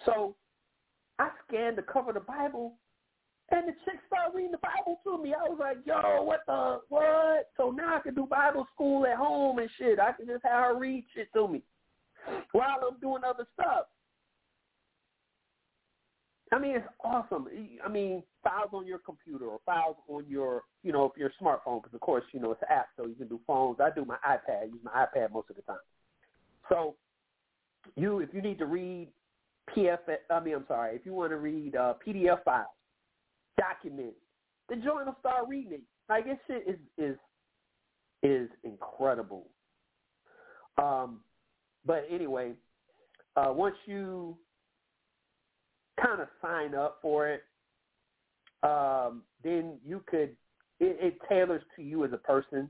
So 0.06 0.36
I 1.20 1.30
scanned 1.48 1.78
the 1.78 1.84
cover 1.84 2.10
of 2.10 2.16
the 2.16 2.22
Bible 2.22 2.76
and 3.52 3.68
the 3.68 3.74
chick 3.86 4.00
started 4.08 4.36
reading 4.36 4.52
the 4.52 4.58
Bible 4.58 5.00
to 5.04 5.22
me. 5.22 5.34
I 5.34 5.48
was 5.48 5.58
like, 5.60 5.78
yo, 5.86 6.24
what 6.24 6.42
the, 6.48 6.80
what? 6.90 7.50
So 7.58 7.72
now 7.72 7.98
I 7.98 8.00
can 8.00 8.16
do 8.16 8.26
Bible 8.26 8.68
school 8.74 9.06
at 9.06 9.18
home 9.18 9.60
and 9.60 9.70
shit. 9.78 10.00
I 10.00 10.12
can 10.14 10.26
just 10.26 10.44
have 10.44 10.74
her 10.74 10.78
read 10.78 11.06
shit 11.14 11.32
to 11.34 11.48
me 11.48 11.62
while 12.52 12.80
I'm 12.90 13.00
doing 13.00 13.24
other 13.24 13.46
stuff. 13.54 13.86
I 16.54 16.60
mean, 16.60 16.76
it's 16.76 16.88
awesome. 17.04 17.48
I 17.84 17.90
mean, 17.90 18.22
files 18.44 18.70
on 18.74 18.86
your 18.86 19.00
computer 19.00 19.46
or 19.46 19.60
files 19.66 19.96
on 20.08 20.26
your, 20.28 20.64
you 20.84 20.92
know, 20.92 21.06
if 21.06 21.18
your 21.18 21.32
smartphone, 21.42 21.82
because 21.82 21.96
of 21.96 22.02
course, 22.02 22.24
you 22.32 22.40
know, 22.40 22.52
it's 22.52 22.62
an 22.62 22.68
app, 22.70 22.88
so 22.96 23.08
you 23.08 23.16
can 23.16 23.28
do 23.28 23.40
phones. 23.48 23.80
I 23.80 23.90
do 23.90 24.06
my 24.06 24.18
iPad, 24.28 24.68
use 24.72 24.82
my 24.84 25.06
iPad 25.06 25.32
most 25.32 25.50
of 25.50 25.56
the 25.56 25.64
time. 25.64 25.78
So, 26.70 26.96
you, 27.96 28.20
if 28.20 28.30
you 28.34 28.42
need 28.42 28.60
to 28.60 28.66
read 28.66 29.10
PF, 29.76 29.98
I 30.30 30.40
mean, 30.42 30.54
I'm 30.56 30.66
sorry, 30.68 30.96
if 30.96 31.06
you 31.06 31.14
want 31.14 31.32
to 31.32 31.38
read 31.38 31.76
uh, 31.76 31.96
PDF 32.06 32.44
files, 32.44 32.68
documented. 33.58 34.14
The 34.70 34.76
joint 34.76 35.06
will 35.06 35.16
start 35.20 35.48
reading 35.48 35.74
it. 35.74 35.82
Like 36.10 36.26
this 36.26 36.38
shit 36.48 36.64
is 36.68 36.80
is 36.98 37.18
is 38.24 38.50
incredible. 38.64 39.48
Um, 40.78 41.20
but 41.86 42.06
anyway, 42.10 42.54
uh, 43.36 43.52
once 43.54 43.76
you 43.86 44.38
kind 46.06 46.22
of 46.22 46.28
sign 46.42 46.76
up 46.76 47.00
for 47.02 47.30
it, 47.30 47.44
um, 48.64 49.24
then 49.44 49.78
you 49.86 50.04
could 50.08 50.36
it, 50.80 50.98
it 51.02 51.18
tailors 51.30 51.64
to 51.76 51.84
you 51.84 52.04
as 52.06 52.12
a 52.14 52.18
person. 52.18 52.70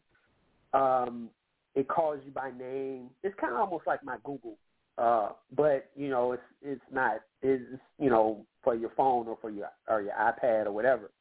Um, 0.74 1.30
it 1.76 1.88
calls 1.88 2.20
you 2.26 2.32
by 2.32 2.52
name. 2.52 3.10
It's 3.24 3.36
kind 3.40 3.54
of 3.54 3.60
almost 3.60 3.88
like 3.88 4.04
my 4.04 4.18
Google, 4.24 4.58
uh, 4.98 5.30
but 5.56 5.90
you 5.96 6.10
know, 6.10 6.34
it's 6.34 6.44
it's 6.62 6.82
not. 6.92 7.18
It's 7.42 7.64
you 8.00 8.10
know 8.10 8.46
for 8.64 8.76
your 8.76 8.92
phone 8.98 9.28
or 9.28 9.38
for 9.42 9.50
your 9.50 9.70
or 9.88 10.02
your 10.02 10.14
iPad 10.14 10.66
or 10.68 10.72
whatever. 10.72 11.12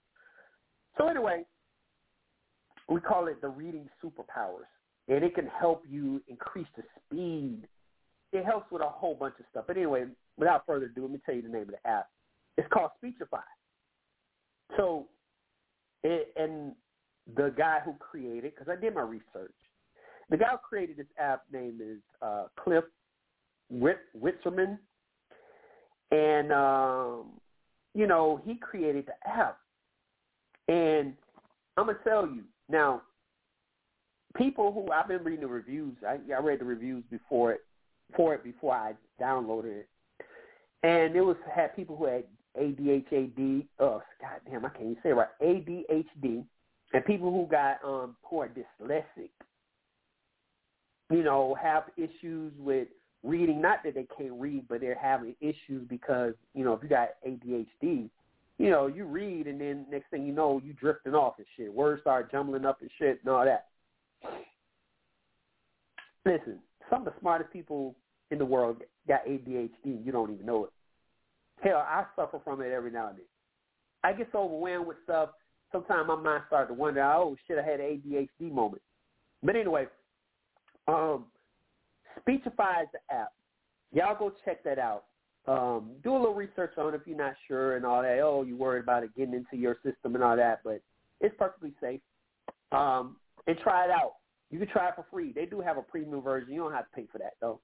So 0.99 1.09
anyway, 1.09 1.45
we 2.89 3.01
call 3.01 3.29
it 3.29 3.41
the 3.41 3.49
reading 3.49 3.89
superpowers. 4.05 4.69
and 5.09 5.25
it 5.25 5.35
can 5.35 5.47
help 5.47 5.85
you 5.89 6.23
increase 6.29 6.67
the 6.77 6.83
speed. 7.07 7.63
It 8.33 8.45
helps 8.45 8.71
with 8.71 8.83
a 8.83 8.89
whole 8.89 9.15
bunch 9.15 9.35
of 9.41 9.47
stuff. 9.51 9.65
But 9.67 9.77
anyway, 9.77 10.05
without 10.37 10.67
further 10.67 10.87
ado, 10.87 11.03
let 11.03 11.11
me 11.11 11.21
tell 11.25 11.35
you 11.35 11.43
the 11.43 11.49
name 11.49 11.63
of 11.63 11.69
the 11.69 11.89
app. 11.89 12.09
It's 12.57 12.69
called 12.73 12.91
Speechify. 12.99 13.39
So, 14.77 15.07
it, 16.03 16.33
and 16.37 16.73
the 17.37 17.55
guy 17.57 17.79
who 17.85 17.95
created, 17.95 18.55
because 18.55 18.69
I 18.69 18.81
did 18.81 18.95
my 18.95 19.03
research, 19.03 19.55
the 20.31 20.37
guy 20.37 20.51
who 20.51 20.59
created 20.59 20.97
this 20.97 21.07
app 21.19 21.43
name 21.53 21.81
is 21.83 21.99
uh, 22.23 22.45
Cliff 22.59 22.85
Witzerman, 23.73 24.79
and 26.11 26.53
um, 26.53 27.33
you 27.95 28.07
know 28.07 28.41
he 28.45 28.55
created 28.55 29.07
the 29.07 29.31
app. 29.31 29.59
And 30.69 31.15
I'm 31.77 31.87
gonna 31.87 31.99
tell 32.05 32.27
you 32.27 32.45
now, 32.69 33.03
people 34.37 34.73
who 34.73 34.91
I've 34.93 35.09
been 35.09 35.25
reading 35.25 35.43
the 35.43 35.47
reviews. 35.49 35.97
I, 36.07 36.19
I 36.33 36.41
read 36.41 36.61
the 36.61 36.65
reviews 36.65 37.05
before 37.11 37.53
it 37.53 37.61
for 38.17 38.35
it 38.35 38.45
before 38.45 38.75
I 38.75 38.95
downloaded 39.21 39.81
it, 39.81 39.89
and 40.83 41.15
it 41.15 41.21
was 41.21 41.37
had 41.55 41.75
people 41.77 41.97
who 41.97 42.07
had 42.07 42.25
ADHD. 42.59 43.67
Oh, 43.79 44.03
goddamn, 44.21 44.65
I 44.65 44.69
can't 44.71 44.83
even 44.83 44.97
say 45.03 45.11
it 45.11 45.13
right. 45.13 45.29
ADHD, 45.43 46.45
and 46.93 47.05
people 47.05 47.31
who 47.31 47.47
got 47.51 47.79
um 47.85 48.17
who 48.23 48.41
are 48.41 48.49
dyslexic. 48.49 49.31
You 51.11 51.23
know, 51.23 51.55
have 51.61 51.85
issues 51.97 52.53
with 52.59 52.89
reading. 53.23 53.61
Not 53.61 53.79
that 53.85 53.95
they 53.95 54.07
can't 54.17 54.33
read, 54.33 54.67
but 54.69 54.81
they're 54.81 54.99
having 54.99 55.35
issues 55.41 55.87
because 55.89 56.35
you 56.55 56.65
know 56.65 56.75
if 56.75 56.83
you 56.83 56.89
got 56.89 57.11
ADHD, 57.27 58.09
you 58.59 58.71
know 58.71 58.87
you 58.87 59.05
read 59.05 59.47
and 59.47 59.61
then 59.61 59.87
next 59.91 60.11
thing 60.11 60.27
you 60.27 60.33
know 60.33 60.61
you 60.65 60.73
drifting 60.73 61.15
off 61.15 61.35
and 61.39 61.47
shit. 61.57 61.73
Words 61.73 62.01
start 62.03 62.31
jumbling 62.31 62.65
up 62.65 62.81
and 62.81 62.91
shit 62.99 63.21
and 63.25 63.33
all 63.33 63.45
that. 63.45 63.67
Listen, 66.25 66.59
some 66.89 67.07
of 67.07 67.13
the 67.13 67.21
smartest 67.21 67.53
people 67.53 67.97
in 68.33 68.39
the 68.39 68.45
world 68.45 68.79
got 69.07 69.27
ADHD. 69.27 70.05
You 70.05 70.11
don't 70.11 70.33
even 70.33 70.47
know 70.47 70.65
it. 70.65 70.71
Hell, 71.63 71.77
I 71.77 72.05
suffer 72.17 72.41
from 72.43 72.61
it 72.63 72.73
every 72.73 72.91
now 72.91 73.09
and 73.09 73.19
then. 73.19 73.27
I 74.03 74.13
get 74.13 74.29
so 74.33 74.41
overwhelmed 74.41 74.89
with 74.89 74.97
stuff. 75.05 75.31
Sometimes 75.71 76.09
my 76.09 76.17
mind 76.17 76.43
starts 76.49 76.71
to 76.71 76.75
wonder, 76.75 77.03
oh 77.03 77.37
shit, 77.47 77.59
I 77.59 77.63
had 77.63 77.79
an 77.79 78.03
ADHD 78.05 78.51
moment. 78.51 78.83
But 79.43 79.55
anyway, 79.55 79.87
um, 80.89 81.27
Speechify 82.21 82.83
is 82.83 82.89
the 82.93 83.15
app. 83.15 83.33
Y'all 83.93 84.17
go 84.19 84.33
check 84.45 84.65
that 84.65 84.79
out. 84.79 85.05
Um, 85.47 85.91
do 86.03 86.13
a 86.13 86.19
little 86.19 86.35
research 86.35 86.73
on 86.79 86.95
it 86.95 86.97
if 86.97 87.07
you're 87.07 87.17
not 87.17 87.35
sure 87.49 87.77
and 87.77 87.85
all 87.85 88.03
that. 88.03 88.19
Oh, 88.21 88.43
you 88.43 88.57
worried 88.57 88.83
about 88.83 89.03
it 89.03 89.15
getting 89.17 89.35
into 89.35 89.57
your 89.57 89.77
system 89.85 90.15
and 90.15 90.23
all 90.23 90.37
that, 90.37 90.61
but 90.65 90.81
it's 91.21 91.35
perfectly 91.39 91.73
safe. 91.81 92.01
Um, 92.71 93.17
and 93.47 93.59
try 93.59 93.85
it 93.85 93.91
out. 93.91 94.15
You 94.51 94.59
can 94.59 94.69
try 94.69 94.89
it 94.89 94.95
for 94.95 95.05
free. 95.11 95.33
They 95.33 95.47
do 95.47 95.61
have 95.61 95.79
a 95.79 95.83
premium 95.83 96.23
version. 96.23 96.53
You 96.53 96.61
don't 96.61 96.73
have 96.73 96.89
to 96.89 96.95
pay 96.95 97.07
for 97.11 97.19
that 97.19 97.35
though. 97.41 97.61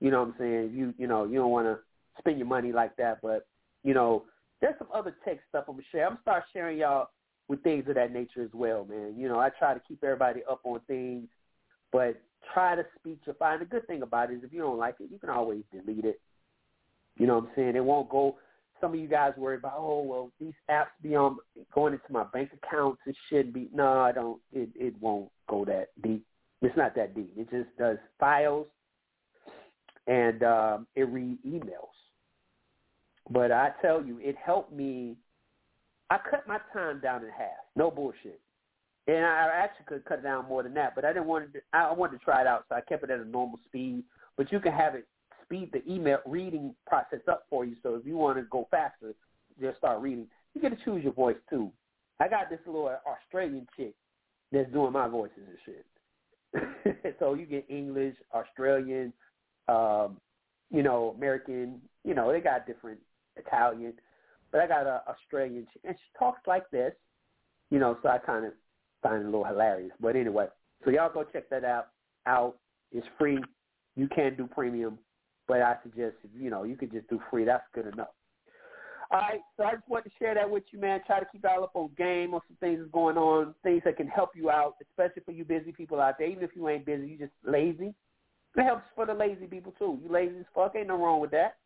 You 0.00 0.10
know 0.10 0.20
what 0.20 0.28
I'm 0.28 0.34
saying? 0.38 0.72
You 0.74 0.94
you 0.98 1.06
know 1.06 1.24
you 1.24 1.36
don't 1.36 1.50
want 1.50 1.66
to 1.66 1.78
spend 2.18 2.38
your 2.38 2.46
money 2.46 2.72
like 2.72 2.96
that, 2.96 3.18
but 3.22 3.46
you 3.84 3.94
know 3.94 4.24
there's 4.60 4.74
some 4.78 4.88
other 4.92 5.14
tech 5.24 5.38
stuff 5.48 5.64
I'm 5.68 5.74
gonna 5.74 5.84
share. 5.92 6.04
I'm 6.04 6.12
gonna 6.12 6.22
start 6.22 6.44
sharing 6.52 6.78
y'all 6.78 7.08
with 7.48 7.62
things 7.62 7.88
of 7.88 7.94
that 7.96 8.12
nature 8.12 8.42
as 8.42 8.50
well, 8.54 8.84
man. 8.84 9.14
You 9.16 9.28
know 9.28 9.38
I 9.38 9.50
try 9.50 9.74
to 9.74 9.80
keep 9.86 10.02
everybody 10.02 10.40
up 10.50 10.60
on 10.64 10.80
things, 10.86 11.28
but 11.92 12.20
try 12.54 12.76
to 12.76 12.84
Speechify. 12.98 13.58
The 13.58 13.64
good 13.66 13.86
thing 13.86 14.02
about 14.02 14.30
it 14.30 14.36
is 14.36 14.44
if 14.44 14.52
you 14.52 14.60
don't 14.60 14.78
like 14.78 14.96
it, 15.00 15.10
you 15.10 15.18
can 15.18 15.30
always 15.30 15.62
delete 15.72 16.04
it. 16.04 16.20
You 17.18 17.26
know 17.26 17.36
what 17.36 17.44
I'm 17.44 17.50
saying? 17.56 17.76
It 17.76 17.84
won't 17.84 18.08
go. 18.08 18.36
Some 18.80 18.94
of 18.94 18.98
you 19.00 19.08
guys 19.08 19.34
worry 19.36 19.56
about, 19.56 19.74
oh 19.76 20.02
well, 20.02 20.30
these 20.40 20.54
apps 20.70 20.86
be 21.02 21.14
on 21.14 21.36
going 21.74 21.92
into 21.92 22.10
my 22.10 22.24
bank 22.32 22.50
accounts. 22.62 23.02
It 23.06 23.16
should 23.28 23.52
be. 23.52 23.68
No, 23.74 24.00
I 24.00 24.12
don't. 24.12 24.40
It 24.50 24.70
it 24.74 24.94
won't 25.00 25.30
go 25.46 25.66
that 25.66 25.88
deep. 26.02 26.24
It's 26.62 26.76
not 26.76 26.94
that 26.96 27.14
deep. 27.14 27.34
It 27.36 27.50
just 27.50 27.76
does 27.78 27.98
files 28.18 28.66
and 30.06 30.42
um, 30.42 30.86
it 30.94 31.08
read 31.08 31.38
emails. 31.46 31.94
But 33.30 33.52
I 33.52 33.72
tell 33.80 34.04
you, 34.04 34.18
it 34.20 34.36
helped 34.44 34.72
me. 34.72 35.16
I 36.10 36.18
cut 36.18 36.48
my 36.48 36.58
time 36.72 37.00
down 37.00 37.22
in 37.22 37.30
half. 37.30 37.48
No 37.76 37.90
bullshit. 37.90 38.40
And 39.06 39.24
I 39.24 39.50
actually 39.54 39.86
could 39.86 40.04
cut 40.04 40.22
down 40.22 40.46
more 40.48 40.62
than 40.62 40.74
that, 40.74 40.94
but 40.94 41.04
I 41.04 41.12
didn't 41.12 41.26
want 41.26 41.52
to. 41.52 41.60
I 41.72 41.92
wanted 41.92 42.18
to 42.18 42.24
try 42.24 42.40
it 42.40 42.46
out, 42.46 42.64
so 42.68 42.74
I 42.74 42.80
kept 42.80 43.04
it 43.04 43.10
at 43.10 43.20
a 43.20 43.24
normal 43.24 43.58
speed. 43.64 44.04
But 44.36 44.52
you 44.52 44.60
can 44.60 44.72
have 44.72 44.94
it 44.94 45.06
speed 45.44 45.70
the 45.72 45.82
email 45.90 46.18
reading 46.26 46.74
process 46.86 47.20
up 47.28 47.46
for 47.50 47.64
you. 47.64 47.76
So 47.82 47.94
if 47.94 48.06
you 48.06 48.16
want 48.16 48.38
to 48.38 48.44
go 48.44 48.68
faster, 48.70 49.14
just 49.60 49.78
start 49.78 50.00
reading. 50.00 50.26
You 50.54 50.60
get 50.60 50.76
to 50.76 50.84
choose 50.84 51.02
your 51.02 51.12
voice 51.12 51.36
too. 51.48 51.70
I 52.20 52.28
got 52.28 52.50
this 52.50 52.60
little 52.66 52.90
Australian 53.06 53.66
chick 53.76 53.94
that's 54.52 54.70
doing 54.72 54.92
my 54.92 55.08
voices 55.08 55.38
and 55.48 55.58
shit. 55.64 57.14
so 57.18 57.34
you 57.34 57.46
get 57.46 57.64
English, 57.68 58.14
Australian, 58.34 59.12
um, 59.70 60.16
you 60.70 60.82
know, 60.82 61.14
American, 61.16 61.80
you 62.04 62.14
know, 62.14 62.32
they 62.32 62.40
got 62.40 62.66
different 62.66 62.98
Italian, 63.36 63.94
but 64.50 64.60
I 64.60 64.66
got 64.66 64.86
a 64.86 65.02
Australian, 65.08 65.66
and 65.84 65.96
she 65.96 66.18
talks 66.18 66.40
like 66.46 66.68
this, 66.70 66.92
you 67.70 67.78
know, 67.78 67.96
so 68.02 68.08
I 68.08 68.18
kind 68.18 68.44
of 68.44 68.52
find 69.02 69.22
it 69.22 69.22
a 69.22 69.26
little 69.26 69.44
hilarious. 69.44 69.92
But 70.00 70.16
anyway, 70.16 70.46
so 70.84 70.90
y'all 70.90 71.12
go 71.12 71.24
check 71.24 71.48
that 71.50 71.64
out. 71.64 71.88
Out, 72.26 72.56
it's 72.92 73.06
free. 73.18 73.38
You 73.96 74.08
can 74.08 74.36
do 74.36 74.46
premium, 74.46 74.98
but 75.48 75.62
I 75.62 75.76
suggest 75.82 76.16
you 76.36 76.50
know 76.50 76.64
you 76.64 76.76
could 76.76 76.92
just 76.92 77.08
do 77.08 77.20
free. 77.30 77.44
That's 77.44 77.64
good 77.74 77.86
enough. 77.86 78.08
All 79.12 79.20
right, 79.20 79.40
so 79.56 79.64
I 79.64 79.72
just 79.72 79.88
wanted 79.88 80.10
to 80.10 80.16
share 80.20 80.34
that 80.34 80.48
with 80.48 80.62
you, 80.70 80.78
man. 80.78 81.00
Try 81.04 81.18
to 81.18 81.26
keep 81.32 81.42
y'all 81.42 81.64
up 81.64 81.72
on 81.74 81.90
game 81.98 82.32
on 82.32 82.40
some 82.46 82.56
things 82.60 82.78
that's 82.78 82.92
going 82.92 83.16
on, 83.16 83.54
things 83.64 83.82
that 83.84 83.96
can 83.96 84.06
help 84.06 84.30
you 84.36 84.50
out, 84.50 84.74
especially 84.88 85.22
for 85.24 85.32
you 85.32 85.44
busy 85.44 85.72
people 85.72 86.00
out 86.00 86.14
there. 86.18 86.28
Even 86.28 86.44
if 86.44 86.50
you 86.54 86.68
ain't 86.68 86.86
busy, 86.86 87.08
you 87.08 87.18
just 87.18 87.32
lazy. 87.44 87.92
It 88.56 88.64
helps 88.64 88.84
for 88.94 89.06
the 89.06 89.14
lazy 89.14 89.46
people 89.46 89.72
too. 89.78 89.98
You 90.02 90.12
lazy 90.12 90.38
as 90.38 90.44
fuck, 90.54 90.74
ain't 90.76 90.88
no 90.88 90.96
wrong 90.96 91.20
with 91.20 91.30
that. 91.30 91.56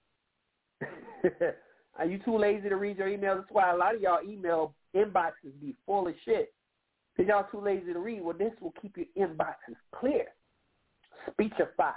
Are 1.99 2.07
you 2.07 2.19
too 2.25 2.37
lazy 2.37 2.69
to 2.69 2.77
read 2.77 2.99
your 2.99 3.09
emails? 3.09 3.37
That's 3.37 3.53
why 3.53 3.71
a 3.71 3.77
lot 3.77 3.95
of 3.95 4.01
y'all 4.01 4.29
email 4.29 4.75
inboxes 4.95 5.59
be 5.61 5.75
full 5.87 6.09
of 6.09 6.15
shit. 6.25 6.53
Because 7.17 7.29
y'all 7.29 7.47
too 7.51 7.65
lazy 7.65 7.93
to 7.93 8.01
read. 8.01 8.23
Well, 8.23 8.37
this 8.37 8.53
will 8.61 8.75
keep 8.83 8.97
your 8.97 9.07
inboxes 9.17 9.77
clear. 9.95 10.27
Speechify 11.31 11.93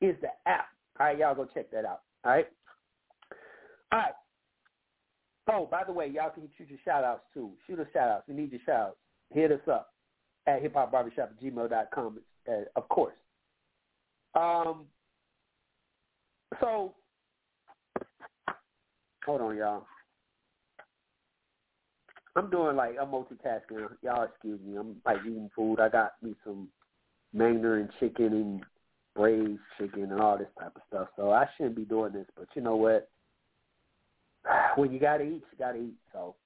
is 0.00 0.14
the 0.20 0.28
app. 0.46 0.66
All 1.00 1.06
right, 1.06 1.18
y'all 1.18 1.34
go 1.34 1.46
check 1.52 1.70
that 1.70 1.84
out. 1.84 2.02
All 2.24 2.32
right? 2.32 2.46
All 3.90 3.98
right. 3.98 4.12
Oh, 5.50 5.66
by 5.70 5.82
the 5.84 5.92
way, 5.92 6.06
y'all 6.08 6.30
can 6.30 6.48
shoot 6.56 6.68
your 6.68 6.78
shout 6.84 7.02
outs 7.02 7.24
too. 7.34 7.50
Shoot 7.66 7.80
us 7.80 7.86
shout 7.92 8.08
outs. 8.08 8.28
We 8.28 8.34
need 8.34 8.52
your 8.52 8.60
shout 8.64 8.80
outs. 8.80 8.96
Hit 9.32 9.50
us 9.50 9.60
up 9.70 9.92
at 10.46 10.62
hiphopbarbershop 10.62 11.18
at 11.18 11.42
gmail.com, 11.42 12.18
uh, 12.48 12.52
of 12.76 12.88
course. 12.88 13.14
Um, 14.34 14.86
so, 16.60 16.94
hold 19.24 19.40
on, 19.40 19.56
y'all. 19.56 19.86
I'm 22.34 22.50
doing 22.50 22.76
like 22.76 22.96
I'm 23.00 23.08
multitasking. 23.08 23.88
Y'all 24.02 24.24
excuse 24.24 24.60
me. 24.64 24.76
I'm 24.76 24.96
like 25.04 25.18
eating 25.26 25.50
food. 25.54 25.80
I 25.80 25.88
got 25.88 26.12
me 26.22 26.34
some 26.44 26.68
Mandarin 27.34 27.90
chicken 28.00 28.32
and 28.32 28.64
braised 29.14 29.60
chicken 29.78 30.10
and 30.10 30.20
all 30.20 30.38
this 30.38 30.48
type 30.58 30.72
of 30.74 30.82
stuff. 30.88 31.08
So 31.16 31.30
I 31.30 31.46
shouldn't 31.56 31.76
be 31.76 31.84
doing 31.84 32.12
this, 32.12 32.26
but 32.36 32.48
you 32.54 32.62
know 32.62 32.76
what? 32.76 33.10
when 34.76 34.92
you 34.92 34.98
gotta 34.98 35.24
eat, 35.24 35.42
you 35.52 35.58
gotta 35.58 35.78
eat. 35.78 35.94
So 36.12 36.36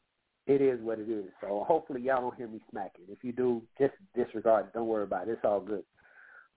it 0.46 0.60
is 0.60 0.80
what 0.80 0.98
it 0.98 1.08
is. 1.08 1.26
So 1.40 1.64
hopefully 1.66 2.02
y'all 2.02 2.20
don't 2.20 2.36
hear 2.36 2.48
me 2.48 2.60
smacking. 2.70 3.04
If 3.08 3.22
you 3.22 3.32
do, 3.32 3.62
just 3.78 3.94
disregard 4.14 4.66
it. 4.66 4.72
Don't 4.72 4.88
worry 4.88 5.04
about 5.04 5.28
it. 5.28 5.32
It's 5.32 5.44
all 5.44 5.60
good. 5.60 5.84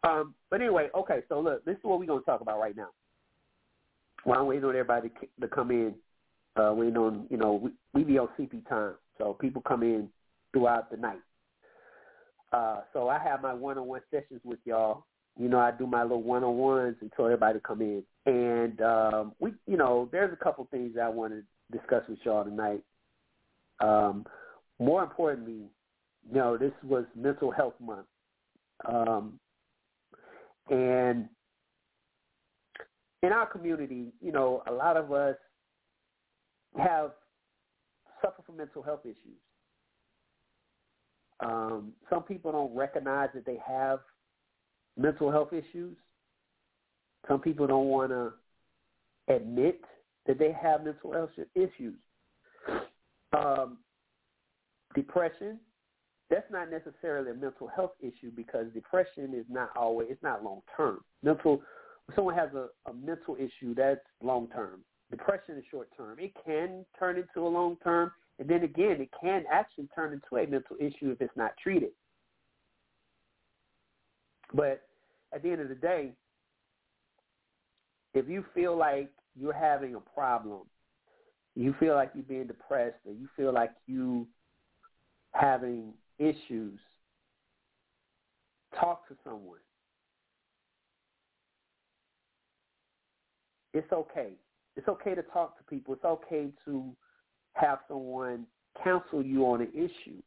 Um, 0.03 0.33
but 0.49 0.61
anyway, 0.61 0.89
okay. 0.95 1.23
So 1.29 1.39
look, 1.39 1.63
this 1.65 1.75
is 1.75 1.83
what 1.83 1.99
we're 1.99 2.05
gonna 2.05 2.21
talk 2.21 2.41
about 2.41 2.59
right 2.59 2.75
now. 2.75 2.89
While 4.23 4.39
I'm 4.39 4.47
waiting 4.47 4.65
on 4.65 4.71
everybody 4.71 5.11
to 5.41 5.47
come 5.47 5.71
in, 5.71 5.95
uh, 6.55 6.73
waiting 6.73 6.97
on 6.97 7.27
you 7.29 7.37
know 7.37 7.53
we, 7.53 7.71
we 7.93 8.03
be 8.03 8.17
on 8.17 8.29
CP 8.39 8.67
time, 8.67 8.93
so 9.17 9.33
people 9.33 9.61
come 9.61 9.83
in 9.83 10.09
throughout 10.53 10.89
the 10.89 10.97
night. 10.97 11.21
Uh, 12.51 12.81
so 12.93 13.09
I 13.09 13.19
have 13.19 13.41
my 13.41 13.53
one-on-one 13.53 14.01
sessions 14.09 14.41
with 14.43 14.59
y'all. 14.65 15.05
You 15.37 15.47
know, 15.47 15.59
I 15.59 15.71
do 15.71 15.85
my 15.85 16.01
little 16.01 16.23
one-on-ones 16.23 16.95
until 17.01 17.25
everybody 17.25 17.59
come 17.65 17.81
in. 17.81 18.03
And 18.25 18.81
um, 18.81 19.33
we, 19.39 19.53
you 19.67 19.77
know, 19.77 20.09
there's 20.11 20.33
a 20.33 20.43
couple 20.43 20.67
things 20.71 20.95
I 21.01 21.09
want 21.09 21.33
to 21.33 21.77
discuss 21.77 22.03
with 22.09 22.19
y'all 22.23 22.43
tonight. 22.43 22.81
Um, 23.79 24.25
more 24.79 25.03
importantly, 25.03 25.69
you 26.27 26.35
know, 26.35 26.57
this 26.57 26.73
was 26.83 27.05
Mental 27.15 27.51
Health 27.51 27.75
Month, 27.79 28.07
um, 28.85 29.39
and 30.69 31.27
in 33.21 33.31
our 33.31 33.45
community, 33.45 34.13
you 34.21 34.31
know, 34.31 34.63
a 34.67 34.71
lot 34.71 34.97
of 34.97 35.11
us 35.11 35.35
have 36.77 37.11
suffer 38.21 38.41
from 38.45 38.57
mental 38.57 38.81
health 38.81 39.01
issues. 39.03 39.39
Um, 41.41 41.93
some 42.09 42.23
people 42.23 42.51
don't 42.51 42.75
recognize 42.75 43.29
that 43.33 43.45
they 43.45 43.57
have 43.65 43.99
mental 44.97 45.31
health 45.31 45.53
issues. 45.53 45.95
Some 47.27 47.39
people 47.39 47.67
don't 47.67 47.87
want 47.87 48.11
to 48.11 48.33
admit 49.33 49.81
that 50.25 50.37
they 50.37 50.51
have 50.51 50.83
mental 50.83 51.13
health 51.13 51.29
issues. 51.55 51.95
Um, 53.31 53.77
depression 54.95 55.59
that's 56.29 56.49
not 56.51 56.69
necessarily 56.69 57.31
a 57.31 57.33
mental 57.33 57.67
health 57.67 57.93
issue 58.01 58.31
because 58.35 58.67
depression 58.73 59.33
is 59.33 59.45
not 59.49 59.69
always 59.75 60.07
it's 60.11 60.23
not 60.23 60.43
long 60.43 60.61
term. 60.75 61.01
Mental 61.23 61.61
if 62.07 62.15
someone 62.15 62.35
has 62.35 62.49
a, 62.53 62.67
a 62.89 62.93
mental 62.93 63.35
issue 63.35 63.75
that's 63.75 64.01
long 64.21 64.47
term. 64.47 64.81
Depression 65.11 65.57
is 65.57 65.63
short 65.71 65.89
term. 65.97 66.19
It 66.19 66.33
can 66.45 66.85
turn 66.97 67.17
into 67.17 67.47
a 67.47 67.49
long 67.49 67.77
term 67.83 68.11
and 68.37 68.47
then 68.47 68.63
again 68.63 68.97
it 68.99 69.09
can 69.21 69.43
actually 69.51 69.87
turn 69.95 70.13
into 70.13 70.43
a 70.43 70.47
mental 70.47 70.75
issue 70.79 71.11
if 71.11 71.21
it's 71.21 71.35
not 71.35 71.51
treated. 71.61 71.91
But 74.53 74.81
at 75.33 75.43
the 75.43 75.51
end 75.51 75.61
of 75.61 75.69
the 75.69 75.75
day, 75.75 76.11
if 78.13 78.27
you 78.27 78.43
feel 78.53 78.75
like 78.75 79.11
you're 79.39 79.53
having 79.53 79.95
a 79.95 79.99
problem, 79.99 80.61
you 81.55 81.75
feel 81.79 81.95
like 81.95 82.11
you're 82.15 82.23
being 82.23 82.47
depressed, 82.47 82.97
or 83.05 83.13
you 83.13 83.27
feel 83.35 83.53
like 83.53 83.71
you 83.85 84.27
having 85.33 85.93
issues, 86.19 86.79
talk 88.79 89.07
to 89.07 89.15
someone. 89.23 89.59
It's 93.73 93.91
okay. 93.91 94.33
It's 94.75 94.87
okay 94.87 95.15
to 95.15 95.21
talk 95.23 95.57
to 95.57 95.63
people. 95.63 95.93
It's 95.93 96.05
okay 96.05 96.49
to 96.65 96.95
have 97.53 97.79
someone 97.87 98.45
counsel 98.83 99.23
you 99.23 99.45
on 99.45 99.61
an 99.61 99.71
issue 99.73 100.21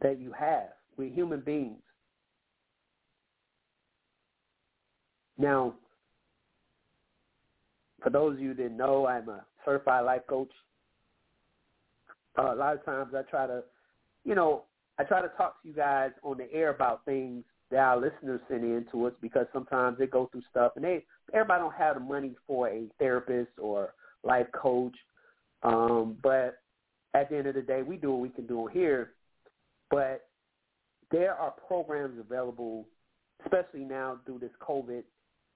that 0.00 0.20
you 0.20 0.32
have. 0.32 0.68
We're 0.96 1.10
human 1.12 1.40
beings. 1.40 1.82
Now, 5.38 5.74
for 8.02 8.10
those 8.10 8.34
of 8.34 8.40
you 8.40 8.54
that 8.54 8.72
know, 8.72 9.06
I'm 9.06 9.28
a 9.28 9.44
certified 9.64 10.04
life 10.04 10.22
coach. 10.28 10.50
Uh, 12.38 12.54
a 12.54 12.56
lot 12.56 12.74
of 12.74 12.84
times 12.84 13.14
I 13.16 13.22
try 13.22 13.46
to, 13.46 13.62
you 14.24 14.34
know, 14.34 14.64
I 14.98 15.04
try 15.04 15.20
to 15.20 15.28
talk 15.36 15.62
to 15.62 15.68
you 15.68 15.74
guys 15.74 16.10
on 16.22 16.38
the 16.38 16.52
air 16.52 16.70
about 16.70 17.04
things 17.04 17.44
that 17.70 17.78
our 17.78 18.00
listeners 18.00 18.40
send 18.48 18.64
in 18.64 18.86
to 18.92 19.06
us 19.06 19.12
because 19.20 19.46
sometimes 19.52 19.98
they 19.98 20.06
go 20.06 20.28
through 20.30 20.42
stuff 20.50 20.72
and 20.76 20.84
they 20.84 21.04
everybody 21.34 21.60
don't 21.60 21.74
have 21.74 21.94
the 21.94 22.00
money 22.00 22.34
for 22.46 22.68
a 22.68 22.84
therapist 22.98 23.50
or 23.58 23.92
life 24.22 24.46
coach. 24.54 24.96
Um, 25.62 26.16
but 26.22 26.58
at 27.14 27.28
the 27.28 27.36
end 27.36 27.46
of 27.46 27.54
the 27.54 27.62
day, 27.62 27.82
we 27.82 27.96
do 27.96 28.12
what 28.12 28.20
we 28.20 28.28
can 28.28 28.46
do 28.46 28.68
here. 28.72 29.12
But 29.90 30.28
there 31.10 31.34
are 31.34 31.52
programs 31.66 32.18
available, 32.18 32.86
especially 33.44 33.84
now 33.84 34.18
through 34.24 34.40
this 34.40 34.50
COVID. 34.60 35.02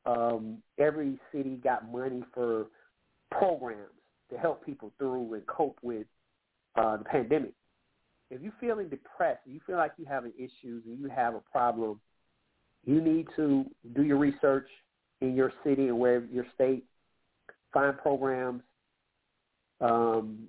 Um, 0.06 0.58
every 0.78 1.18
city 1.32 1.60
got 1.62 1.90
money 1.90 2.24
for 2.34 2.66
programs 3.30 3.90
to 4.30 4.38
help 4.38 4.64
people 4.64 4.92
through 4.98 5.34
and 5.34 5.46
cope 5.46 5.78
with 5.82 6.06
uh, 6.76 6.96
the 6.96 7.04
pandemic 7.04 7.52
if 8.30 8.40
you're 8.40 8.52
feeling 8.60 8.88
depressed, 8.88 9.40
you 9.44 9.60
feel 9.66 9.76
like 9.76 9.92
you're 9.96 10.08
having 10.08 10.32
issues 10.36 10.84
and 10.86 10.98
you 11.00 11.08
have 11.08 11.34
a 11.34 11.40
problem, 11.40 12.00
you 12.84 13.00
need 13.00 13.26
to 13.36 13.64
do 13.94 14.02
your 14.02 14.18
research 14.18 14.68
in 15.20 15.34
your 15.34 15.52
city 15.64 15.88
and 15.88 15.98
where 15.98 16.24
your 16.32 16.46
state, 16.54 16.84
find 17.72 17.98
programs. 17.98 18.62
Um, 19.80 20.48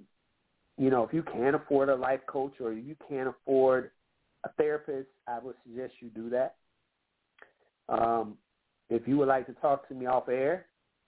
you 0.78 0.90
know, 0.90 1.04
if 1.04 1.14
you 1.14 1.24
can't 1.24 1.56
afford 1.56 1.90
a 1.90 1.96
life 1.96 2.22
coach 2.28 2.54
or 2.60 2.74
you 2.74 2.96
can't 3.08 3.28
afford 3.28 3.92
a 4.44 4.50
therapist, 4.54 5.10
I 5.28 5.40
would 5.40 5.56
suggest 5.64 5.94
you 6.00 6.10
do 6.10 6.30
that. 6.30 6.56
Um, 7.90 8.38
if 8.90 9.08
you 9.08 9.18
would 9.18 9.28
like 9.28 9.46
to 9.48 9.54
talk 9.54 9.88
to 9.90 9.94
me 9.94 10.06
off 10.06 10.30
air, 10.30 10.66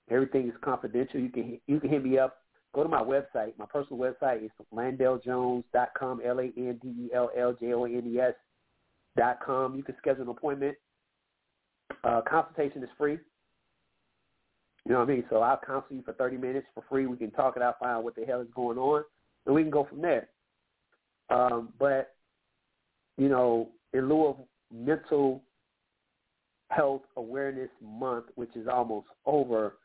everything 0.10 0.48
is 0.48 0.54
confidential. 0.62 1.20
You 1.20 1.30
can 1.30 1.60
you 1.68 1.80
can 1.80 1.90
hit 1.90 2.04
me 2.04 2.18
up 2.18 2.43
go 2.74 2.84
to 2.84 2.90
my 2.90 3.02
website. 3.02 3.58
My 3.58 3.66
personal 3.66 4.00
website 4.00 4.44
is 4.44 4.52
landelljones.com, 4.74 6.22
L-A-N-D-E-L-L-J-O-N-E-S 6.26 8.34
dot 9.16 9.40
com. 9.46 9.76
You 9.76 9.84
can 9.84 9.96
schedule 9.98 10.24
an 10.24 10.30
appointment. 10.30 10.76
Uh, 12.04 12.22
consultation 12.28 12.84
is 12.84 12.90
free. 12.98 13.20
You 14.86 14.92
know 14.92 15.00
what 15.00 15.10
I 15.10 15.14
mean? 15.14 15.24
So 15.30 15.38
I'll 15.38 15.60
counsel 15.66 15.96
you 15.96 16.04
for 16.04 16.14
30 16.14 16.38
minutes 16.38 16.68
for 16.74 16.84
free. 16.90 17.06
We 17.06 17.18
can 17.18 17.32
talk 17.32 17.56
it 17.56 17.62
out, 17.62 17.80
find 17.80 17.92
out 17.92 18.04
what 18.04 18.16
the 18.16 18.26
hell 18.26 18.42
is 18.42 18.48
going 18.54 18.78
on, 18.78 19.04
and 19.46 19.56
we 19.56 19.62
can 19.62 19.72
go 19.72 19.86
from 19.86 20.02
there. 20.02 20.28
Um, 21.30 21.70
but, 21.80 22.16
you 23.18 23.30
know, 23.30 23.70
in 23.94 24.10
lieu 24.10 24.26
of 24.26 24.38
mental 24.74 25.42
health 26.70 27.04
awareness 27.16 27.70
month, 27.82 28.26
which 28.36 28.54
is 28.56 28.68
almost 28.68 29.08
over, 29.26 29.78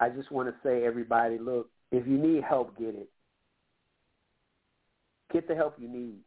I 0.00 0.08
just 0.08 0.30
want 0.30 0.48
to 0.48 0.54
say, 0.62 0.84
everybody, 0.84 1.38
look, 1.38 1.68
if 1.92 2.06
you 2.06 2.18
need 2.18 2.42
help, 2.42 2.76
get 2.78 2.94
it. 2.94 3.08
Get 5.32 5.48
the 5.48 5.54
help 5.54 5.76
you 5.78 5.88
need. 5.88 6.18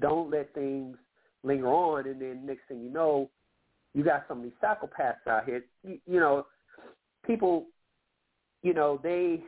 Don't 0.00 0.30
let 0.30 0.52
things 0.54 0.96
linger 1.42 1.68
on, 1.68 2.06
and 2.06 2.20
then 2.20 2.46
next 2.46 2.62
thing 2.68 2.82
you 2.82 2.90
know, 2.90 3.30
you 3.94 4.02
got 4.02 4.24
some 4.26 4.38
of 4.38 4.44
these 4.44 4.52
psychopaths 4.62 5.26
out 5.28 5.44
here. 5.44 5.64
You, 5.86 5.98
you 6.06 6.18
know, 6.18 6.46
people, 7.26 7.66
you 8.62 8.74
know, 8.74 8.98
they 9.02 9.42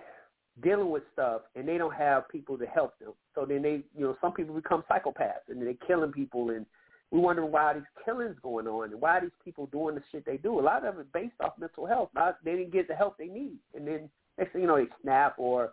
dealing 0.63 0.91
with 0.91 1.03
stuff 1.13 1.43
and 1.55 1.69
they 1.69 1.77
don't 1.77 1.95
have 1.95 2.29
people 2.29 2.57
to 2.57 2.67
help 2.67 2.99
them. 2.99 3.13
So 3.35 3.45
then 3.45 3.63
they, 3.63 3.83
you 3.97 4.05
know, 4.05 4.17
some 4.21 4.33
people 4.33 4.55
become 4.55 4.85
psychopaths 4.91 5.49
and 5.49 5.61
they're 5.61 5.75
killing 5.87 6.13
people 6.13 6.51
and 6.51 6.65
we 7.11 7.21
wonder 7.21 7.45
why 7.45 7.75
these 7.75 7.83
killings 8.05 8.37
going 8.43 8.67
on 8.67 8.91
and 8.91 9.01
why 9.01 9.21
these 9.21 9.31
people 9.45 9.67
doing 9.67 9.95
the 9.95 10.03
shit 10.11 10.25
they 10.27 10.39
do. 10.39 10.59
A 10.59 10.61
lot 10.61 10.85
of 10.85 10.99
it 10.99 11.13
based 11.13 11.35
off 11.41 11.53
mental 11.59 11.87
health. 11.87 12.09
Not, 12.15 12.39
they 12.45 12.53
didn't 12.53 12.73
get 12.73 12.89
the 12.89 12.95
help 12.95 13.17
they 13.17 13.27
need, 13.27 13.59
and 13.75 13.87
then 13.87 14.09
next 14.39 14.53
thing 14.53 14.63
you 14.63 14.69
know, 14.69 14.77
they 14.77 14.89
snap 15.03 15.35
or 15.39 15.73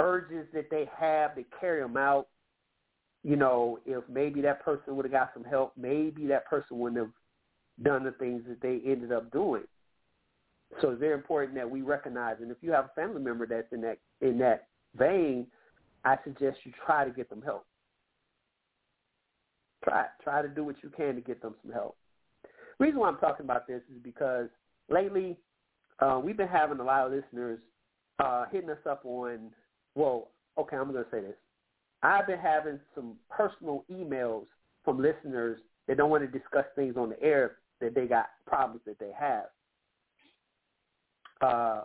urges 0.00 0.46
that 0.54 0.70
they 0.70 0.88
have, 0.96 1.32
they 1.36 1.46
carry 1.60 1.82
them 1.82 1.96
out. 1.96 2.28
You 3.22 3.36
know, 3.36 3.78
if 3.84 4.02
maybe 4.08 4.40
that 4.42 4.64
person 4.64 4.96
would 4.96 5.04
have 5.04 5.12
got 5.12 5.30
some 5.34 5.44
help, 5.44 5.72
maybe 5.76 6.26
that 6.28 6.46
person 6.46 6.78
wouldn't 6.78 7.00
have 7.00 7.12
done 7.82 8.04
the 8.04 8.12
things 8.12 8.42
that 8.48 8.62
they 8.62 8.80
ended 8.90 9.12
up 9.12 9.30
doing. 9.30 9.64
So 10.80 10.90
it's 10.90 11.00
very 11.00 11.14
important 11.14 11.54
that 11.56 11.68
we 11.68 11.82
recognize, 11.82 12.36
and 12.40 12.50
if 12.50 12.58
you 12.60 12.70
have 12.72 12.86
a 12.86 12.94
family 12.94 13.20
member 13.20 13.46
that's 13.46 13.72
in 13.72 13.80
that 13.82 13.98
in 14.20 14.38
that 14.38 14.68
vein, 14.96 15.46
I 16.04 16.16
suggest 16.24 16.58
you 16.64 16.72
try 16.86 17.04
to 17.04 17.10
get 17.10 17.28
them 17.28 17.42
help. 17.42 17.66
Try 19.82 20.06
try 20.22 20.42
to 20.42 20.48
do 20.48 20.64
what 20.64 20.76
you 20.82 20.90
can 20.90 21.16
to 21.16 21.20
get 21.20 21.42
them 21.42 21.56
some 21.62 21.72
help. 21.72 21.96
The 22.78 22.84
reason 22.84 23.00
why 23.00 23.08
I'm 23.08 23.18
talking 23.18 23.44
about 23.44 23.66
this 23.66 23.82
is 23.90 24.00
because 24.02 24.48
lately 24.88 25.36
uh, 26.00 26.20
we've 26.22 26.36
been 26.36 26.48
having 26.48 26.78
a 26.78 26.84
lot 26.84 27.06
of 27.06 27.12
listeners 27.12 27.58
uh, 28.18 28.44
hitting 28.50 28.70
us 28.70 28.78
up 28.88 29.02
on. 29.04 29.50
Well, 29.94 30.28
okay, 30.58 30.76
I'm 30.76 30.92
going 30.92 31.04
to 31.04 31.10
say 31.10 31.20
this. 31.20 31.36
I've 32.02 32.26
been 32.26 32.38
having 32.38 32.80
some 32.94 33.14
personal 33.28 33.84
emails 33.90 34.46
from 34.84 35.00
listeners 35.00 35.60
that 35.86 35.96
don't 35.96 36.10
want 36.10 36.22
to 36.30 36.38
discuss 36.38 36.64
things 36.74 36.96
on 36.96 37.10
the 37.10 37.22
air 37.22 37.56
that 37.80 37.94
they 37.94 38.06
got 38.06 38.26
problems 38.46 38.80
that 38.86 38.98
they 38.98 39.10
have. 39.18 39.44
Uh, 41.40 41.82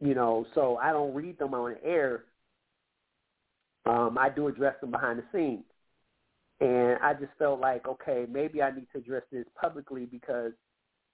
you 0.00 0.14
know, 0.14 0.46
so 0.54 0.76
I 0.76 0.92
don't 0.92 1.14
read 1.14 1.38
them 1.38 1.54
on 1.54 1.74
the 1.74 1.84
air. 1.84 2.24
Um, 3.86 4.18
I 4.18 4.28
do 4.28 4.48
address 4.48 4.74
them 4.80 4.90
behind 4.90 5.18
the 5.18 5.24
scenes. 5.32 5.64
And 6.60 6.98
I 7.02 7.14
just 7.14 7.32
felt 7.38 7.60
like, 7.60 7.86
okay, 7.86 8.26
maybe 8.30 8.60
I 8.62 8.70
need 8.70 8.86
to 8.92 8.98
address 8.98 9.22
this 9.30 9.46
publicly 9.60 10.06
because 10.06 10.52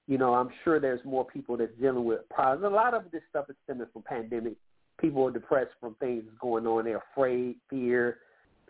you 0.06 0.18
know, 0.18 0.34
I'm 0.34 0.50
sure 0.62 0.80
there's 0.80 1.04
more 1.04 1.24
people 1.24 1.56
that's 1.56 1.72
dealing 1.80 2.04
with 2.04 2.28
problems. 2.28 2.64
A 2.64 2.74
lot 2.74 2.94
of 2.94 3.10
this 3.10 3.22
stuff 3.30 3.46
is 3.48 3.56
stemming 3.64 3.86
from 3.92 4.02
pandemic. 4.02 4.54
People 5.00 5.26
are 5.26 5.30
depressed 5.30 5.72
from 5.80 5.94
things 5.94 6.24
going 6.40 6.66
on. 6.66 6.84
They're 6.84 7.02
afraid, 7.12 7.56
fear, 7.70 8.18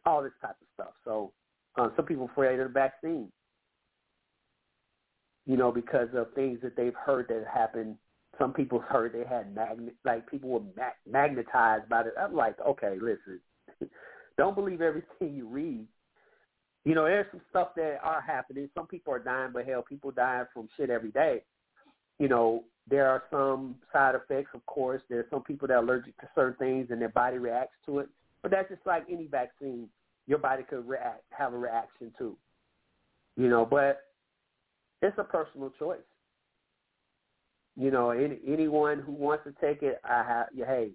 all 0.06 0.22
this 0.22 0.32
type 0.40 0.56
of 0.60 0.66
stuff. 0.74 0.94
So 1.04 1.32
uh, 1.76 1.88
some 1.96 2.06
people 2.06 2.30
afraid 2.30 2.60
of 2.60 2.68
the 2.68 2.72
vaccine, 2.72 3.30
you 5.46 5.56
know, 5.56 5.72
because 5.72 6.08
of 6.14 6.32
things 6.34 6.60
that 6.62 6.76
they've 6.76 6.94
heard 6.94 7.26
that 7.28 7.44
happened. 7.52 7.96
Some 8.38 8.52
people 8.52 8.80
heard 8.80 9.12
they 9.12 9.24
had 9.28 9.54
magnet, 9.54 9.94
like 10.04 10.28
people 10.28 10.50
were 10.50 10.62
mag- 10.76 10.94
magnetized 11.08 11.88
by 11.88 12.00
it. 12.00 12.14
I'm 12.18 12.34
like, 12.34 12.56
okay, 12.66 12.96
listen, 13.00 13.40
don't 14.38 14.56
believe 14.56 14.80
everything 14.80 15.34
you 15.34 15.46
read 15.46 15.86
you 16.84 16.94
know, 16.94 17.04
there's 17.04 17.26
some 17.30 17.40
stuff 17.50 17.68
that 17.76 17.98
are 18.02 18.20
happening. 18.20 18.68
Some 18.74 18.86
people 18.86 19.14
are 19.14 19.18
dying, 19.18 19.50
but 19.52 19.66
hell, 19.66 19.82
people 19.82 20.10
die 20.10 20.42
from 20.52 20.68
shit 20.76 20.90
every 20.90 21.10
day. 21.10 21.42
You 22.18 22.28
know, 22.28 22.64
there 22.88 23.08
are 23.08 23.22
some 23.30 23.76
side 23.92 24.14
effects, 24.14 24.50
of 24.54 24.64
course. 24.66 25.00
There's 25.08 25.28
some 25.30 25.42
people 25.42 25.66
that 25.68 25.74
are 25.74 25.82
allergic 25.82 26.16
to 26.18 26.28
certain 26.34 26.56
things 26.56 26.88
and 26.90 27.00
their 27.00 27.08
body 27.08 27.38
reacts 27.38 27.76
to 27.86 28.00
it. 28.00 28.08
But 28.42 28.50
that's 28.50 28.68
just 28.68 28.86
like 28.86 29.04
any 29.10 29.26
vaccine. 29.26 29.88
Your 30.26 30.38
body 30.38 30.62
could 30.62 30.86
react, 30.86 31.22
have 31.30 31.54
a 31.54 31.58
reaction 31.58 32.12
to. 32.18 32.36
You 33.36 33.48
know, 33.48 33.64
but 33.64 34.00
it's 35.00 35.16
a 35.18 35.24
personal 35.24 35.72
choice. 35.78 35.98
You 37.76 37.90
know, 37.90 38.10
any, 38.10 38.38
anyone 38.46 39.00
who 39.00 39.12
wants 39.12 39.44
to 39.44 39.54
take 39.60 39.82
it, 39.82 40.00
I 40.04 40.22
have, 40.22 40.46
hey, 40.54 40.90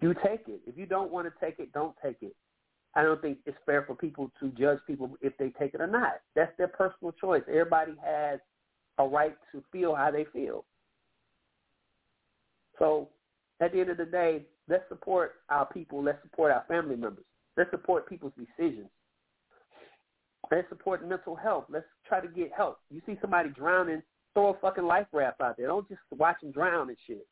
you 0.00 0.14
take 0.14 0.48
it. 0.48 0.60
If 0.66 0.78
you 0.78 0.86
don't 0.86 1.10
want 1.10 1.26
to 1.26 1.44
take 1.44 1.58
it, 1.58 1.72
don't 1.72 1.94
take 2.02 2.16
it. 2.22 2.34
I 2.96 3.02
don't 3.02 3.20
think 3.20 3.38
it's 3.44 3.56
fair 3.66 3.82
for 3.82 3.94
people 3.94 4.30
to 4.40 4.50
judge 4.50 4.78
people 4.86 5.16
if 5.20 5.36
they 5.38 5.50
take 5.58 5.74
it 5.74 5.80
or 5.80 5.86
not. 5.86 6.20
That's 6.36 6.52
their 6.58 6.68
personal 6.68 7.12
choice. 7.12 7.42
Everybody 7.48 7.94
has 8.04 8.38
a 8.98 9.06
right 9.06 9.36
to 9.52 9.62
feel 9.72 9.94
how 9.94 10.10
they 10.10 10.26
feel. 10.32 10.64
So 12.78 13.08
at 13.60 13.72
the 13.72 13.80
end 13.80 13.90
of 13.90 13.96
the 13.96 14.04
day, 14.04 14.44
let's 14.68 14.84
support 14.88 15.36
our 15.48 15.66
people. 15.66 16.02
Let's 16.02 16.22
support 16.22 16.52
our 16.52 16.64
family 16.68 16.96
members. 16.96 17.24
Let's 17.56 17.70
support 17.70 18.08
people's 18.08 18.32
decisions. 18.36 18.88
Let's 20.50 20.68
support 20.68 21.08
mental 21.08 21.34
health. 21.34 21.64
Let's 21.68 21.86
try 22.06 22.20
to 22.20 22.28
get 22.28 22.52
help. 22.56 22.78
You 22.90 23.00
see 23.06 23.16
somebody 23.20 23.48
drowning, 23.50 24.02
throw 24.34 24.50
a 24.50 24.58
fucking 24.58 24.84
life 24.84 25.06
raft 25.12 25.40
out 25.40 25.56
there. 25.56 25.68
Don't 25.68 25.88
just 25.88 26.00
watch 26.10 26.36
them 26.42 26.52
drown 26.52 26.88
and 26.88 26.98
shit. 27.06 27.26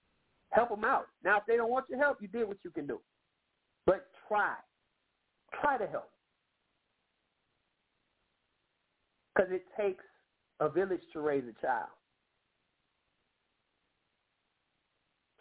Help 0.50 0.70
them 0.70 0.84
out. 0.84 1.06
Now, 1.24 1.38
if 1.38 1.44
they 1.46 1.56
don't 1.56 1.70
want 1.70 1.86
your 1.88 1.98
help, 1.98 2.18
you 2.20 2.28
did 2.28 2.48
what 2.48 2.58
you 2.64 2.70
can 2.70 2.86
do. 2.86 3.00
But 3.86 4.06
try. 4.28 4.54
Try 5.60 5.78
to 5.78 5.86
help. 5.86 6.08
Because 9.34 9.50
it 9.52 9.64
takes 9.78 10.04
a 10.60 10.68
village 10.68 11.00
to 11.12 11.20
raise 11.20 11.44
a 11.44 11.60
child. 11.64 11.88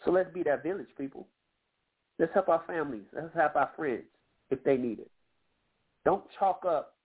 So 0.03 0.11
let's 0.11 0.33
be 0.33 0.43
that 0.43 0.63
village, 0.63 0.87
people. 0.97 1.27
Let's 2.17 2.33
help 2.33 2.49
our 2.49 2.63
families. 2.65 3.03
Let's 3.13 3.33
help 3.35 3.55
our 3.55 3.71
friends 3.75 4.03
if 4.49 4.63
they 4.63 4.77
need 4.77 4.99
it. 4.99 5.11
Don't 6.05 6.23
chalk 6.39 6.63
up, 6.67 6.95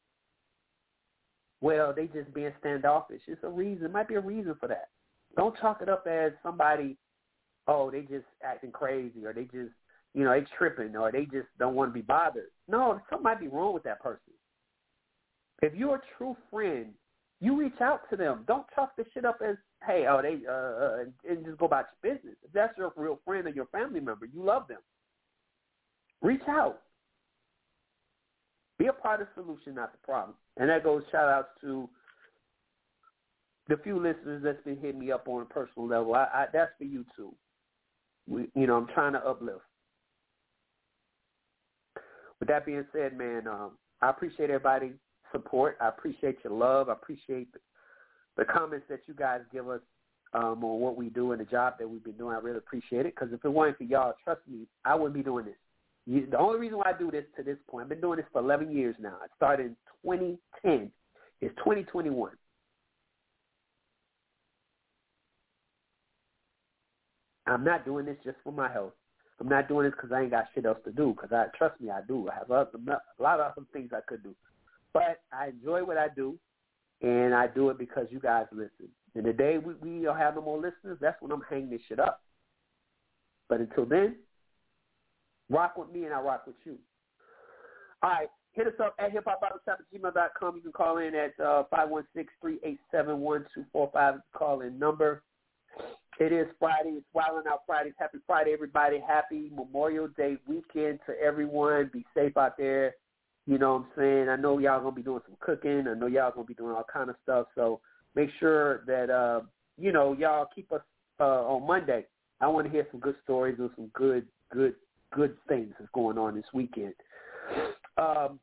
well, 1.61 1.93
they 1.95 2.07
just 2.07 2.33
being 2.33 2.53
standoffish. 2.61 3.21
It's 3.27 3.43
a 3.45 3.49
reason. 3.49 3.87
It 3.87 3.93
might 3.93 4.09
be 4.09 4.15
a 4.15 4.21
reason 4.21 4.55
for 4.59 4.69
that. 4.69 4.89
Don't 5.37 5.57
chalk 5.59 5.83
it 5.83 5.89
up 5.89 6.07
as 6.07 6.33
somebody, 6.43 6.97
oh, 7.67 7.91
they 7.91 8.03
just 8.03 8.25
acting 8.43 8.71
crazy 8.71 9.25
or 9.25 9.33
they 9.33 9.45
just, 9.45 9.73
you 10.17 10.25
know, 10.25 10.33
they 10.33 10.47
tripping 10.57 10.97
or 10.97 11.13
they 11.13 11.27
just 11.27 11.47
don't 11.59 11.75
want 11.75 11.91
to 11.91 11.95
be 11.95 12.01
bothered. 12.01 12.51
No, 12.69 12.99
something 13.11 13.23
might 13.23 13.39
be 13.39 13.49
wrong 13.49 13.75
with 13.75 13.83
that 13.83 14.01
person. 14.01 14.33
If 15.61 15.75
you're 15.75 15.97
a 15.97 16.03
true 16.17 16.35
friend, 16.51 16.87
you 17.39 17.61
reach 17.61 17.79
out 17.83 18.09
to 18.09 18.17
them. 18.17 18.45
Don't 18.49 18.65
chalk 18.75 18.97
this 18.97 19.07
shit 19.13 19.27
up 19.27 19.41
as, 19.47 19.57
hey, 19.87 20.07
oh, 20.09 20.23
they, 20.23 20.41
uh, 20.49 20.53
uh, 20.53 21.05
and 21.29 21.45
just 21.45 21.59
go 21.59 21.67
about 21.67 21.89
your 22.03 22.15
business. 22.15 22.35
If 22.43 22.53
that's 22.53 22.77
your 22.79 22.95
real 22.97 23.21
friend 23.27 23.47
or 23.47 23.51
your 23.51 23.67
family 23.67 24.01
member, 24.01 24.25
you 24.25 24.43
love 24.43 24.67
them. 24.69 24.81
Reach 26.23 26.41
out. 26.49 26.81
Be 28.79 28.87
a 28.87 28.95
part 28.95 29.21
of 29.21 29.29
the 29.37 29.43
solution, 29.43 29.75
not 29.75 29.93
the 29.93 29.99
problem. 29.99 30.35
And 30.57 30.71
that 30.71 30.83
goes 30.83 31.03
shout 31.13 31.29
outs 31.29 31.49
to 31.61 31.91
the 33.69 33.77
few 33.77 33.97
listeners 33.97 34.43
that's 34.43 34.63
been 34.65 34.79
hitting 34.79 35.01
me 35.01 35.13
up 35.13 35.29
on 35.29 35.43
a 35.43 35.45
personal 35.47 35.87
level. 35.87 36.15
I, 36.15 36.25
I 36.33 36.47
that's 36.53 36.73
for 36.79 36.85
you 36.85 37.05
too. 37.15 37.35
We, 38.27 38.49
you 38.55 38.67
know, 38.67 38.77
I'm 38.77 38.87
trying 38.89 39.13
to 39.13 39.19
uplift. 39.19 39.61
With 42.41 42.49
that 42.49 42.67
being 42.67 42.85
said, 42.93 43.17
man, 43.17 43.47
um, 43.47 43.73
I 44.03 44.11
appreciate 44.11 44.51
everybody 44.51 44.93
support. 45.33 45.77
I 45.81 45.89
appreciate 45.89 46.39
your 46.45 46.53
love. 46.53 46.89
I 46.89 46.93
appreciate 46.93 47.49
the, 48.37 48.45
comments 48.45 48.87
that 48.89 49.01
you 49.07 49.15
guys 49.15 49.41
give 49.53 49.69
us 49.69 49.81
um, 50.35 50.63
on 50.63 50.81
what 50.81 50.97
we 50.97 51.09
do 51.09 51.33
and 51.33 51.41
the 51.41 51.47
job 51.47 51.75
that 51.79 51.89
we've 51.89 52.05
been 52.05 52.17
doing. 52.17 52.37
I 52.37 52.41
really 52.41 52.59
appreciate 52.59 53.07
it 53.07 53.15
because 53.15 53.33
if 53.33 53.45
it 53.45 53.49
weren't 53.49 53.79
for 53.79 53.85
y'all, 53.85 54.15
trust 54.23 54.43
me, 54.49 54.67
I 54.85 54.95
wouldn't 54.95 55.15
be 55.15 55.23
doing 55.23 55.47
this. 55.47 55.55
You, 56.07 56.27
the 56.31 56.39
only 56.39 56.61
reason 56.61 56.79
why 56.79 56.93
I 56.95 56.99
do 56.99 57.11
this 57.11 57.25
to 57.37 57.43
this 57.43 57.57
point, 57.69 57.85
I've 57.85 57.89
been 57.89 58.01
doing 58.01 58.19
this 58.19 58.27
for 58.33 58.41
11 58.41 58.71
years 58.71 58.95
now. 59.01 59.17
I 59.23 59.27
started 59.35 59.67
in 59.67 59.77
2010. 60.05 60.91
It's 61.41 61.55
2021. 61.57 62.33
I'm 67.47 67.65
not 67.65 67.85
doing 67.85 68.07
this 68.07 68.17
just 68.25 68.37
for 68.45 68.53
my 68.53 68.71
health. 68.71 68.93
I'm 69.41 69.49
not 69.49 69.69
doing 69.69 69.85
this 69.85 69.95
because 69.95 70.13
I 70.13 70.23
ain't 70.23 70.31
got 70.31 70.47
shit 70.55 70.65
else 70.65 70.79
to 70.85 70.93
do. 70.93 71.15
Because 71.15 71.33
I 71.33 71.47
trust 71.57 71.81
me, 71.81 71.91
I 71.91 72.01
do. 72.07 72.29
I 72.29 72.35
have 72.35 72.51
a, 72.51 72.69
a 72.77 73.23
lot 73.23 73.41
of 73.41 73.53
other 73.53 73.67
things 73.73 73.91
I 73.95 74.01
could 74.07 74.23
do. 74.23 74.35
But 74.93 75.21
I 75.33 75.49
enjoy 75.49 75.85
what 75.85 75.99
I 75.99 76.09
do, 76.15 76.39
and 77.03 77.35
I 77.35 77.47
do 77.47 77.69
it 77.69 77.79
because 77.79 78.07
you 78.11 78.19
guys 78.19 78.47
listen. 78.51 78.89
And 79.15 79.25
the 79.25 79.33
day 79.33 79.59
we, 79.59 79.75
we 79.75 80.05
don't 80.05 80.17
have 80.17 80.35
no 80.37 80.43
more 80.43 80.57
listeners, 80.57 80.99
that's 81.01 81.21
when 81.21 81.33
I'm 81.33 81.43
hanging 81.49 81.71
this 81.71 81.81
shit 81.89 82.01
up. 82.01 82.23
But 83.49 83.61
until 83.61 83.85
then, 83.85 84.17
rock 85.51 85.77
with 85.77 85.91
me 85.91 86.05
and 86.05 86.15
I 86.15 86.21
rock 86.21 86.47
with 86.47 86.57
you. 86.65 86.79
All 88.03 88.11
right, 88.11 88.29
hit 88.53 88.67
us 88.67 88.75
up 88.83 88.95
at 88.99 89.13
hiphopbarbershop 89.13 89.69
at 89.69 89.93
gmail.com. 89.95 90.57
You 90.57 90.63
can 90.63 90.73
call 90.73 90.99
in 90.99 91.15
at 91.15 91.33
uh, 91.43 91.65
516-387-1245. 92.93 94.21
Call 94.35 94.61
in 94.63 94.79
number. 94.79 95.23
It 96.19 96.33
is 96.33 96.47
Friday. 96.59 96.95
It's 96.97 97.07
Wilding 97.13 97.43
Out 97.47 97.61
Fridays. 97.67 97.93
Happy 97.99 98.19
Friday, 98.27 98.53
everybody. 98.53 98.99
Happy 99.07 99.51
Memorial 99.55 100.09
Day 100.17 100.39
weekend 100.49 100.99
to 101.07 101.13
everyone. 101.23 101.91
Be 101.93 102.07
safe 102.15 102.39
out 102.39 102.57
there. 102.57 102.95
You 103.47 103.59
know 103.59 103.75
what 103.75 103.79
I'm 103.81 103.87
saying? 103.99 104.29
I 104.31 104.37
know 104.37 104.59
y'all 104.59 104.81
gonna 104.81 104.97
be 104.97 105.03
doing 105.03 105.21
some 105.27 105.37
cooking. 105.41 105.87
I 105.87 105.93
know 105.93 106.07
y'all 106.07 106.33
gonna 106.33 106.47
be 106.47 106.55
doing 106.55 106.75
all 106.75 106.87
kind 106.91 107.11
of 107.11 107.17
stuff. 107.23 107.49
So 107.55 107.81
make 108.15 108.31
sure 108.41 108.83
that 108.87 109.11
uh, 109.11 109.43
you 109.77 109.93
know 109.93 110.15
y'all 110.15 110.49
keep 110.55 110.73
us 110.73 110.81
uh, 111.21 111.25
on 111.25 111.67
Monday. 111.67 112.07
I 112.41 112.49
want 112.49 112.67
to 112.67 112.73
hear 112.73 112.87
some 112.91 113.01
good 113.01 113.17
stories 113.23 113.57
and 113.59 113.69
some 113.77 113.91
good, 113.93 114.27
good, 114.51 114.75
good 115.15 115.37
things 115.49 115.75
that's 115.79 115.91
going 115.93 116.17
on 116.17 116.35
this 116.35 116.47
weekend. 116.55 116.95
Um, 117.99 118.41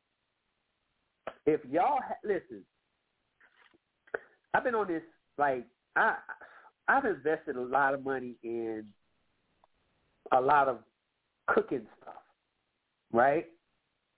if 1.44 1.60
y'all 1.68 1.98
ha- 2.06 2.22
listen, 2.22 2.62
I've 4.54 4.62
been 4.62 4.76
on 4.76 4.86
this 4.86 5.02
like 5.38 5.66
I 5.96 6.14
I've 6.88 7.04
invested 7.04 7.56
a 7.56 7.62
lot 7.62 7.94
of 7.94 8.04
money 8.04 8.34
in 8.42 8.84
a 10.32 10.40
lot 10.40 10.68
of 10.68 10.78
cooking 11.46 11.86
stuff, 12.00 12.22
right? 13.12 13.46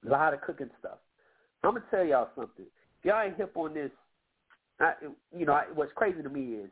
A 0.07 0.09
lot 0.09 0.35
of 0.35 0.41
cooking 0.41 0.71
stuff. 0.79 0.99
I'm 1.63 1.75
gonna 1.75 1.85
tell 1.91 2.05
y'all 2.05 2.29
something. 2.37 2.67
If 2.99 3.05
y'all 3.05 3.23
ain't 3.23 3.37
hip 3.37 3.57
on 3.57 3.75
this, 3.75 3.91
I, 4.81 4.93
you 5.37 5.47
know 5.47 5.53
I, 5.53 5.65
what's 5.75 5.93
crazy 5.95 6.23
to 6.23 6.29
me 6.29 6.55
is 6.55 6.71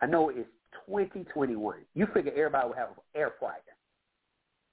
I 0.00 0.06
know 0.06 0.30
it's 0.30 0.48
2021. 0.86 1.78
You 1.94 2.06
figure 2.12 2.32
everybody 2.32 2.68
will 2.68 2.74
have 2.74 2.90
an 2.90 2.94
air 3.14 3.32
fryer, 3.38 3.60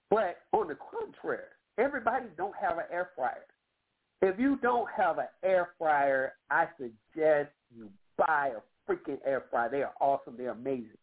but 0.10 0.38
on 0.53 0.67
the 0.67 0.75
contrary, 0.75 1.43
everybody 1.77 2.25
don't 2.38 2.55
have 2.60 2.77
an 2.77 2.86
air 2.91 3.10
fryer. 3.15 3.45
If 4.21 4.39
you 4.39 4.58
don't 4.62 4.88
have 4.95 5.17
an 5.17 5.27
air 5.43 5.69
fryer, 5.77 6.34
I 6.49 6.67
suggest 6.77 7.51
you 7.75 7.89
buy 8.17 8.51
a 8.55 8.62
freaking 8.89 9.17
air 9.25 9.45
fryer. 9.49 9.69
They 9.69 9.84
are 9.84 9.93
awesome. 10.02 10.36
They're 10.38 10.52
amazing. 10.52 10.97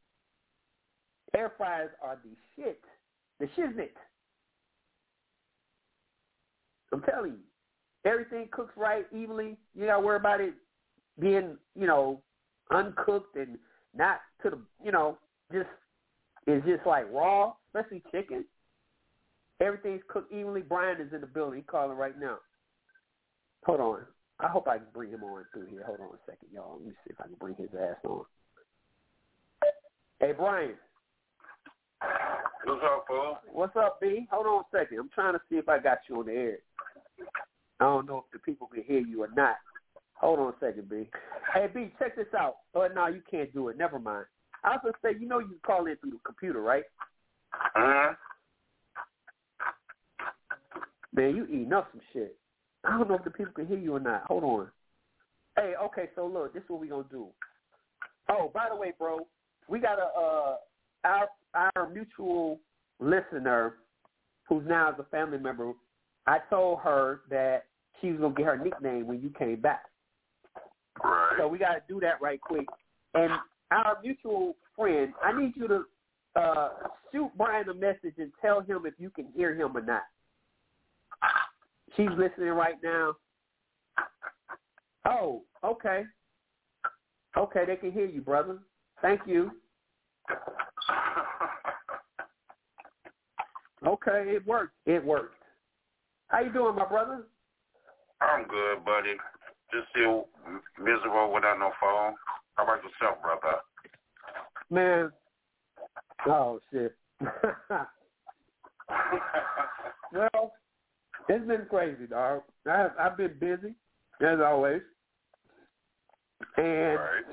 Air 1.36 1.52
fryers 1.56 1.90
are 2.02 2.18
the 2.24 2.30
shit. 2.56 2.80
The 3.40 3.46
shiznit. 3.46 3.90
I'm 6.92 7.02
telling 7.02 7.32
you, 7.32 8.10
everything 8.10 8.48
cooks 8.50 8.72
right, 8.76 9.04
evenly. 9.14 9.56
You 9.74 9.86
got 9.86 9.96
to 9.96 10.06
worry 10.06 10.16
about 10.16 10.40
it 10.40 10.54
being, 11.20 11.56
you 11.78 11.86
know, 11.86 12.22
uncooked 12.70 13.36
and 13.36 13.58
not 13.94 14.20
to 14.42 14.50
the, 14.50 14.58
you 14.82 14.92
know, 14.92 15.18
just 15.52 15.68
it's 16.46 16.64
just 16.64 16.86
like 16.86 17.12
raw, 17.12 17.52
especially 17.74 18.02
chicken. 18.12 18.44
Everything's 19.60 20.02
cooked 20.08 20.32
evenly. 20.32 20.62
Brian 20.62 21.00
is 21.00 21.12
in 21.12 21.20
the 21.20 21.26
building. 21.26 21.58
He's 21.58 21.68
calling 21.68 21.96
right 21.96 22.18
now. 22.18 22.38
Hold 23.64 23.80
on. 23.80 24.00
I 24.38 24.48
hope 24.48 24.68
I 24.68 24.76
can 24.76 24.86
bring 24.92 25.10
him 25.10 25.24
on 25.24 25.44
through 25.52 25.66
here. 25.66 25.82
Hold 25.86 26.00
on 26.00 26.06
a 26.08 26.18
second, 26.26 26.48
y'all. 26.52 26.76
Let 26.78 26.86
me 26.86 26.92
see 27.04 27.10
if 27.10 27.20
I 27.20 27.24
can 27.24 27.36
bring 27.40 27.54
his 27.54 27.70
ass 27.74 27.96
on. 28.04 28.24
Hey, 30.20 30.32
Brian. 30.36 30.74
What's 32.64 32.82
up, 32.84 33.04
fool? 33.08 33.38
What's 33.52 33.76
up, 33.76 34.00
B? 34.00 34.26
Hold 34.30 34.46
on 34.46 34.60
a 34.60 34.78
second. 34.78 34.98
I'm 34.98 35.10
trying 35.14 35.34
to 35.34 35.40
see 35.48 35.56
if 35.56 35.68
I 35.68 35.78
got 35.78 35.98
you 36.08 36.18
on 36.18 36.26
the 36.26 36.32
air. 36.32 36.58
I 37.80 37.84
don't 37.84 38.06
know 38.06 38.18
if 38.18 38.32
the 38.32 38.38
people 38.38 38.66
can 38.66 38.82
hear 38.82 39.00
you 39.00 39.22
or 39.22 39.28
not. 39.34 39.56
Hold 40.14 40.38
on 40.38 40.48
a 40.48 40.54
second, 40.60 40.88
B. 40.88 41.08
Hey, 41.54 41.68
B, 41.72 41.90
check 41.98 42.16
this 42.16 42.26
out. 42.38 42.56
Oh, 42.74 42.88
no, 42.94 43.06
you 43.06 43.22
can't 43.30 43.52
do 43.54 43.68
it. 43.68 43.78
Never 43.78 43.98
mind. 43.98 44.26
I 44.64 44.70
was 44.70 44.80
going 44.82 44.94
to 44.94 44.98
say, 45.02 45.20
you 45.20 45.28
know 45.28 45.38
you 45.38 45.48
can 45.48 45.58
call 45.64 45.86
in 45.86 45.96
through 45.96 46.10
the 46.10 46.18
computer, 46.24 46.60
right? 46.60 46.84
Uh-huh. 47.54 48.14
Man, 51.14 51.36
you 51.36 51.46
eating 51.46 51.72
up 51.72 51.88
some 51.92 52.00
shit. 52.12 52.36
I 52.86 52.96
don't 52.96 53.08
know 53.08 53.16
if 53.16 53.24
the 53.24 53.30
people 53.30 53.52
can 53.52 53.66
hear 53.66 53.78
you 53.78 53.94
or 53.96 54.00
not. 54.00 54.24
Hold 54.26 54.44
on. 54.44 54.68
Hey, 55.56 55.74
okay, 55.82 56.08
so 56.14 56.26
look, 56.26 56.54
this 56.54 56.62
is 56.62 56.68
what 56.68 56.80
we 56.80 56.88
gonna 56.88 57.04
do. 57.10 57.26
Oh, 58.28 58.50
by 58.54 58.68
the 58.70 58.76
way, 58.76 58.92
bro, 58.98 59.26
we 59.68 59.80
got 59.80 59.98
a 59.98 60.08
uh 60.18 60.56
our 61.04 61.28
our 61.54 61.88
mutual 61.88 62.60
listener 63.00 63.74
who's 64.48 64.64
now 64.66 64.90
is 64.90 64.96
a 64.98 65.04
family 65.04 65.38
member. 65.38 65.72
I 66.26 66.38
told 66.50 66.80
her 66.80 67.22
that 67.30 67.64
she 68.00 68.12
was 68.12 68.20
gonna 68.20 68.34
get 68.34 68.46
her 68.46 68.58
nickname 68.58 69.06
when 69.06 69.20
you 69.20 69.30
came 69.30 69.60
back. 69.60 69.84
Right. 71.02 71.36
So 71.38 71.48
we 71.48 71.58
gotta 71.58 71.82
do 71.88 72.00
that 72.00 72.20
right 72.20 72.40
quick. 72.40 72.66
And 73.14 73.32
our 73.70 73.98
mutual 74.02 74.56
friend, 74.76 75.12
I 75.22 75.38
need 75.38 75.54
you 75.56 75.68
to 75.68 75.84
uh 76.36 76.68
shoot 77.12 77.30
Brian 77.36 77.68
a 77.68 77.74
message 77.74 78.14
and 78.18 78.30
tell 78.42 78.60
him 78.60 78.82
if 78.84 78.94
you 78.98 79.10
can 79.10 79.26
hear 79.34 79.54
him 79.54 79.76
or 79.76 79.82
not. 79.82 80.02
She's 81.96 82.10
listening 82.16 82.50
right 82.50 82.76
now. 82.82 83.14
Oh, 85.06 85.42
okay. 85.64 86.04
Okay, 87.36 87.64
they 87.66 87.76
can 87.76 87.92
hear 87.92 88.06
you, 88.06 88.20
brother. 88.20 88.58
Thank 89.00 89.20
you. 89.26 89.50
Okay, 93.86 94.24
it 94.34 94.46
worked. 94.46 94.74
It 94.84 95.04
worked. 95.04 95.42
How 96.28 96.40
you 96.40 96.52
doing, 96.52 96.74
my 96.74 96.86
brother? 96.86 97.22
I'm 98.20 98.46
good, 98.48 98.84
buddy. 98.84 99.14
Just 99.72 99.88
still 99.90 100.28
miserable 100.78 101.32
without 101.32 101.58
no 101.58 101.70
phone. 101.80 102.14
How 102.54 102.64
about 102.64 102.82
yourself, 102.82 103.22
brother? 103.22 103.58
Man. 104.70 105.12
Oh 106.26 106.60
shit. 106.72 106.96
well, 110.12 110.52
it's 111.28 111.46
been 111.46 111.66
crazy, 111.68 112.06
dog. 112.06 112.42
I, 112.66 112.88
I've 112.98 113.16
been 113.16 113.34
busy 113.38 113.74
as 114.20 114.38
always. 114.44 114.82
And 116.56 116.98
Right. 116.98 117.24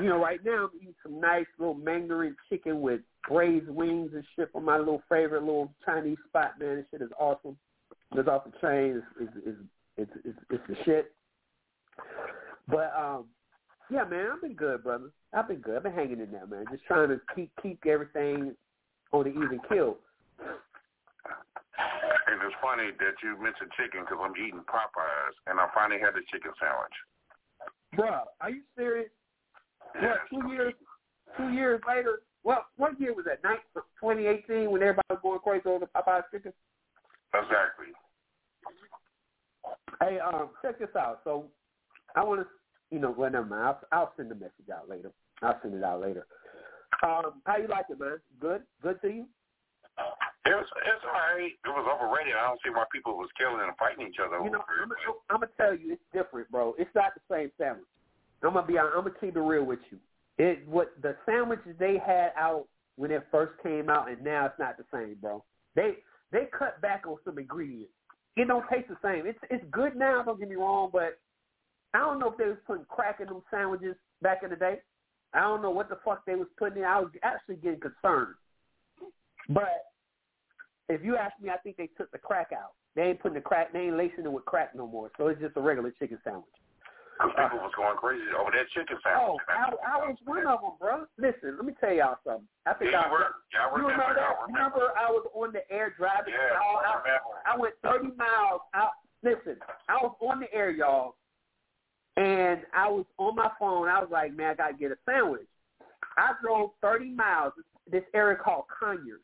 you 0.00 0.08
know, 0.08 0.20
right 0.20 0.44
now 0.44 0.64
I'm 0.64 0.70
eating 0.80 0.94
some 1.02 1.20
nice 1.20 1.46
little 1.58 1.74
Mandarin 1.74 2.36
chicken 2.48 2.80
with 2.80 3.00
braised 3.28 3.68
wings 3.68 4.10
and 4.14 4.24
shit 4.36 4.50
from 4.52 4.64
my 4.64 4.78
little 4.78 5.02
favorite 5.08 5.42
little 5.42 5.72
Chinese 5.84 6.18
spot. 6.28 6.58
Man, 6.58 6.76
this 6.76 6.86
shit 6.90 7.02
is 7.02 7.10
awesome. 7.18 7.56
It's 8.12 8.28
off 8.28 8.44
the 8.44 8.52
chain. 8.60 9.02
It's 9.02 9.06
it's 9.20 9.46
it's 9.46 9.58
it's, 9.96 10.10
it's, 10.24 10.38
it's 10.50 10.62
the 10.68 10.76
shit. 10.84 11.12
But 12.68 12.92
um, 12.96 13.26
yeah, 13.90 14.04
man, 14.04 14.26
I've 14.32 14.40
been 14.42 14.54
good, 14.54 14.82
brother. 14.82 15.10
I've 15.32 15.48
been 15.48 15.60
good. 15.60 15.76
I've 15.76 15.82
been 15.82 15.92
hanging 15.92 16.20
in 16.20 16.30
there, 16.30 16.46
man. 16.46 16.64
Just 16.70 16.84
trying 16.84 17.08
to 17.08 17.20
keep 17.34 17.50
keep 17.62 17.84
everything 17.86 18.54
on 19.12 19.24
the 19.24 19.30
even 19.30 19.60
kill. 19.68 19.98
It's 22.44 22.54
funny 22.60 22.92
that 23.00 23.16
you 23.24 23.40
mentioned 23.40 23.72
chicken 23.80 24.04
because 24.04 24.20
I'm 24.20 24.36
eating 24.36 24.60
Popeyes, 24.68 25.36
and 25.48 25.56
I 25.58 25.68
finally 25.72 26.00
had 26.00 26.12
the 26.12 26.20
chicken 26.28 26.52
sandwich. 26.60 26.96
Bruh, 27.96 28.28
are 28.40 28.50
you 28.50 28.60
serious? 28.76 29.08
Yes. 29.96 30.18
What, 30.28 30.42
two 30.42 30.52
years 30.52 30.74
two 31.36 31.48
years 31.50 31.80
later 31.88 32.20
well, 32.44 32.66
what 32.76 33.00
year 33.00 33.14
was 33.14 33.24
that? 33.24 33.40
Twenty 33.98 34.26
eighteen 34.26 34.70
when 34.70 34.82
everybody 34.82 35.06
was 35.08 35.20
going 35.22 35.40
crazy 35.40 35.66
over 35.66 35.86
the 35.86 35.98
Popeye's 35.98 36.24
chicken? 36.30 36.52
Exactly. 37.32 37.96
Hey, 40.00 40.18
um, 40.20 40.50
check 40.60 40.78
this 40.78 40.94
out. 40.96 41.20
So 41.24 41.46
I 42.14 42.22
wanna 42.22 42.44
you 42.90 42.98
know, 42.98 43.14
well 43.16 43.30
never 43.30 43.46
mind. 43.46 43.62
I'll, 43.64 43.80
I'll 43.92 44.12
send 44.16 44.30
the 44.30 44.34
message 44.34 44.68
out 44.72 44.88
later. 44.88 45.10
I'll 45.42 45.58
send 45.62 45.74
it 45.74 45.82
out 45.82 46.02
later. 46.02 46.26
Um, 47.02 47.40
how 47.46 47.56
you 47.56 47.68
like 47.68 47.86
it, 47.88 47.98
man? 47.98 48.18
Good? 48.40 48.62
Good 48.82 49.00
to 49.02 49.08
you? 49.08 49.26
It 50.44 50.52
was 50.52 50.68
it's 50.84 51.04
all 51.08 51.16
right. 51.16 51.52
It 51.52 51.72
was 51.72 51.88
overrated. 51.88 52.36
I 52.36 52.44
don't 52.48 52.60
see 52.60 52.68
why 52.68 52.84
people 52.92 53.16
was 53.16 53.32
killing 53.40 53.64
and 53.64 53.72
fighting 53.80 54.04
each 54.06 54.20
other 54.20 54.44
You 54.44 54.52
know, 54.52 54.60
over 54.60 54.84
I'm. 54.84 54.92
I'm, 54.92 55.16
I'm 55.30 55.40
gonna 55.40 55.56
tell 55.56 55.72
you, 55.72 55.96
it's 55.96 56.08
different, 56.12 56.50
bro. 56.50 56.74
It's 56.76 56.92
not 56.94 57.16
the 57.16 57.24
same 57.32 57.48
sandwich. 57.56 57.88
I'm 58.44 58.52
gonna 58.52 58.66
be, 58.66 58.78
I'm 58.78 58.92
gonna 58.92 59.16
keep 59.18 59.36
it 59.36 59.40
real 59.40 59.64
with 59.64 59.80
you. 59.88 59.98
It 60.36 60.68
what 60.68 60.92
the 61.00 61.16
sandwiches 61.24 61.76
they 61.78 61.96
had 61.96 62.32
out 62.36 62.66
when 62.96 63.10
it 63.10 63.26
first 63.30 63.52
came 63.62 63.88
out, 63.88 64.10
and 64.10 64.22
now 64.22 64.46
it's 64.46 64.58
not 64.58 64.76
the 64.76 64.84
same, 64.92 65.16
bro. 65.20 65.42
They 65.74 66.04
they 66.30 66.44
cut 66.52 66.80
back 66.82 67.04
on 67.06 67.16
some 67.24 67.38
ingredients. 67.38 67.92
It 68.36 68.48
don't 68.48 68.68
taste 68.68 68.88
the 68.88 68.98
same. 69.02 69.26
It's 69.26 69.38
it's 69.48 69.64
good 69.70 69.96
now. 69.96 70.22
Don't 70.22 70.38
get 70.38 70.48
me 70.50 70.56
wrong, 70.56 70.90
but 70.92 71.18
I 71.94 72.00
don't 72.00 72.18
know 72.18 72.30
if 72.30 72.36
they 72.36 72.44
was 72.44 72.58
putting 72.66 72.84
crack 72.86 73.20
in 73.20 73.28
them 73.28 73.42
sandwiches 73.50 73.96
back 74.20 74.42
in 74.42 74.50
the 74.50 74.56
day. 74.56 74.80
I 75.32 75.40
don't 75.40 75.62
know 75.62 75.70
what 75.70 75.88
the 75.88 75.98
fuck 76.04 76.26
they 76.26 76.34
was 76.34 76.48
putting 76.58 76.78
in. 76.78 76.84
I 76.84 77.00
was 77.00 77.10
actually 77.22 77.56
getting 77.56 77.80
concerned. 77.80 78.34
But 79.48 79.93
if 80.88 81.02
you 81.04 81.16
ask 81.16 81.32
me, 81.40 81.50
I 81.50 81.56
think 81.58 81.76
they 81.76 81.88
took 81.96 82.10
the 82.12 82.18
crack 82.18 82.50
out. 82.52 82.72
They 82.94 83.02
ain't 83.02 83.20
putting 83.20 83.34
the 83.36 83.40
crack. 83.40 83.72
They 83.72 83.80
ain't 83.90 83.96
lacing 83.96 84.24
it 84.24 84.32
with 84.32 84.44
crack 84.44 84.74
no 84.74 84.86
more. 84.86 85.10
So 85.18 85.28
it's 85.28 85.40
just 85.40 85.56
a 85.56 85.60
regular 85.60 85.90
chicken 85.98 86.18
sandwich. 86.22 86.44
Because 87.14 87.30
people 87.36 87.62
was 87.62 87.72
going 87.78 87.96
crazy 87.96 88.26
over 88.34 88.50
that 88.50 88.66
chicken 88.74 88.98
Oh, 89.06 89.38
sandwich. 89.46 89.78
I, 89.86 89.94
I 89.94 89.96
was 90.08 90.16
one 90.24 90.46
of 90.46 90.60
them, 90.60 90.74
bro. 90.80 91.06
Listen, 91.16 91.56
let 91.56 91.64
me 91.64 91.72
tell 91.80 91.92
y'all 91.92 92.18
something. 92.26 92.46
I 92.66 92.74
think 92.74 92.90
Yeah, 92.92 93.00
I, 93.02 93.06
you 93.06 93.12
were. 93.12 93.26
Yeah, 93.54 93.66
I 93.66 93.76
you 93.76 93.86
remember. 93.86 94.02
remember 94.02 94.14
that? 94.18 94.30
I 94.34 94.42
remember. 94.46 94.78
Remember, 94.82 94.98
I 94.98 95.06
was 95.10 95.24
on 95.34 95.52
the 95.52 95.62
air 95.70 95.94
driving. 95.96 96.34
Yeah, 96.34 96.58
all 96.58 96.82
I 96.82 96.98
remember. 96.98 97.34
I 97.46 97.52
went 97.56 97.74
30 97.82 98.16
miles 98.18 98.62
out. 98.74 98.98
Listen, 99.22 99.56
I 99.88 99.94
was 100.02 100.14
on 100.20 100.40
the 100.40 100.52
air, 100.52 100.70
y'all, 100.70 101.14
and 102.16 102.60
I 102.74 102.88
was 102.90 103.06
on 103.18 103.34
my 103.36 103.50
phone. 103.58 103.88
I 103.88 103.98
was 104.00 104.10
like, 104.10 104.36
man, 104.36 104.50
I 104.50 104.54
got 104.54 104.68
to 104.68 104.74
get 104.76 104.90
a 104.92 104.98
sandwich. 105.06 105.48
I 106.18 106.32
drove 106.42 106.70
30 106.82 107.10
miles, 107.10 107.52
this 107.90 108.04
area 108.12 108.36
called 108.36 108.64
Conyers. 108.68 109.22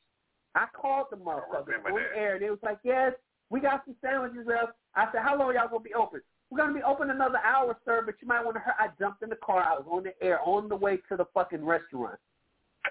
I 0.54 0.66
called 0.74 1.06
the 1.10 1.16
motherfuckers 1.16 1.84
on 1.86 1.94
the 1.94 2.18
air, 2.18 2.34
and 2.34 2.42
they 2.42 2.50
was 2.50 2.58
like, 2.62 2.78
yes, 2.82 3.12
we 3.50 3.60
got 3.60 3.82
some 3.84 3.96
sandwiches 4.02 4.46
left. 4.46 4.72
I 4.94 5.06
said, 5.12 5.22
how 5.22 5.38
long 5.38 5.54
y'all 5.54 5.68
going 5.68 5.82
to 5.82 5.88
be 5.88 5.94
open? 5.94 6.20
We're 6.50 6.58
going 6.58 6.74
to 6.74 6.78
be 6.78 6.82
open 6.82 7.10
another 7.10 7.38
hour, 7.38 7.76
sir, 7.84 8.02
but 8.04 8.16
you 8.20 8.26
might 8.26 8.44
want 8.44 8.56
to 8.56 8.60
hurry. 8.60 8.74
I 8.78 8.88
jumped 8.98 9.22
in 9.22 9.28
the 9.28 9.36
car. 9.36 9.62
I 9.62 9.74
was 9.74 9.86
on 9.88 10.02
the 10.02 10.12
air 10.20 10.40
on 10.44 10.68
the 10.68 10.74
way 10.74 10.98
to 11.08 11.16
the 11.16 11.26
fucking 11.32 11.64
restaurant. 11.64 12.18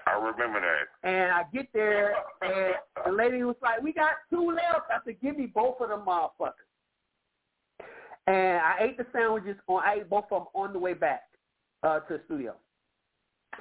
I 0.06 0.12
remember 0.12 0.60
that. 0.60 1.08
And 1.08 1.32
I 1.32 1.44
get 1.52 1.68
there, 1.74 2.14
and 2.42 2.74
the 3.06 3.12
lady 3.12 3.42
was 3.42 3.56
like, 3.60 3.82
"We 3.82 3.92
got 3.92 4.12
two 4.30 4.50
left." 4.50 4.86
I 4.90 4.98
said, 5.04 5.20
"Give 5.20 5.36
me 5.36 5.46
both 5.46 5.80
of 5.80 5.88
them 5.88 6.02
motherfuckers." 6.06 6.52
And 8.26 8.58
I 8.58 8.76
ate 8.80 8.96
the 8.96 9.06
sandwiches. 9.12 9.56
On 9.66 9.82
I 9.84 9.96
ate 9.96 10.08
both 10.08 10.24
of 10.30 10.42
them 10.42 10.46
on 10.54 10.72
the 10.72 10.78
way 10.78 10.94
back 10.94 11.22
uh, 11.82 12.00
to 12.00 12.14
the 12.14 12.20
studio. 12.26 12.54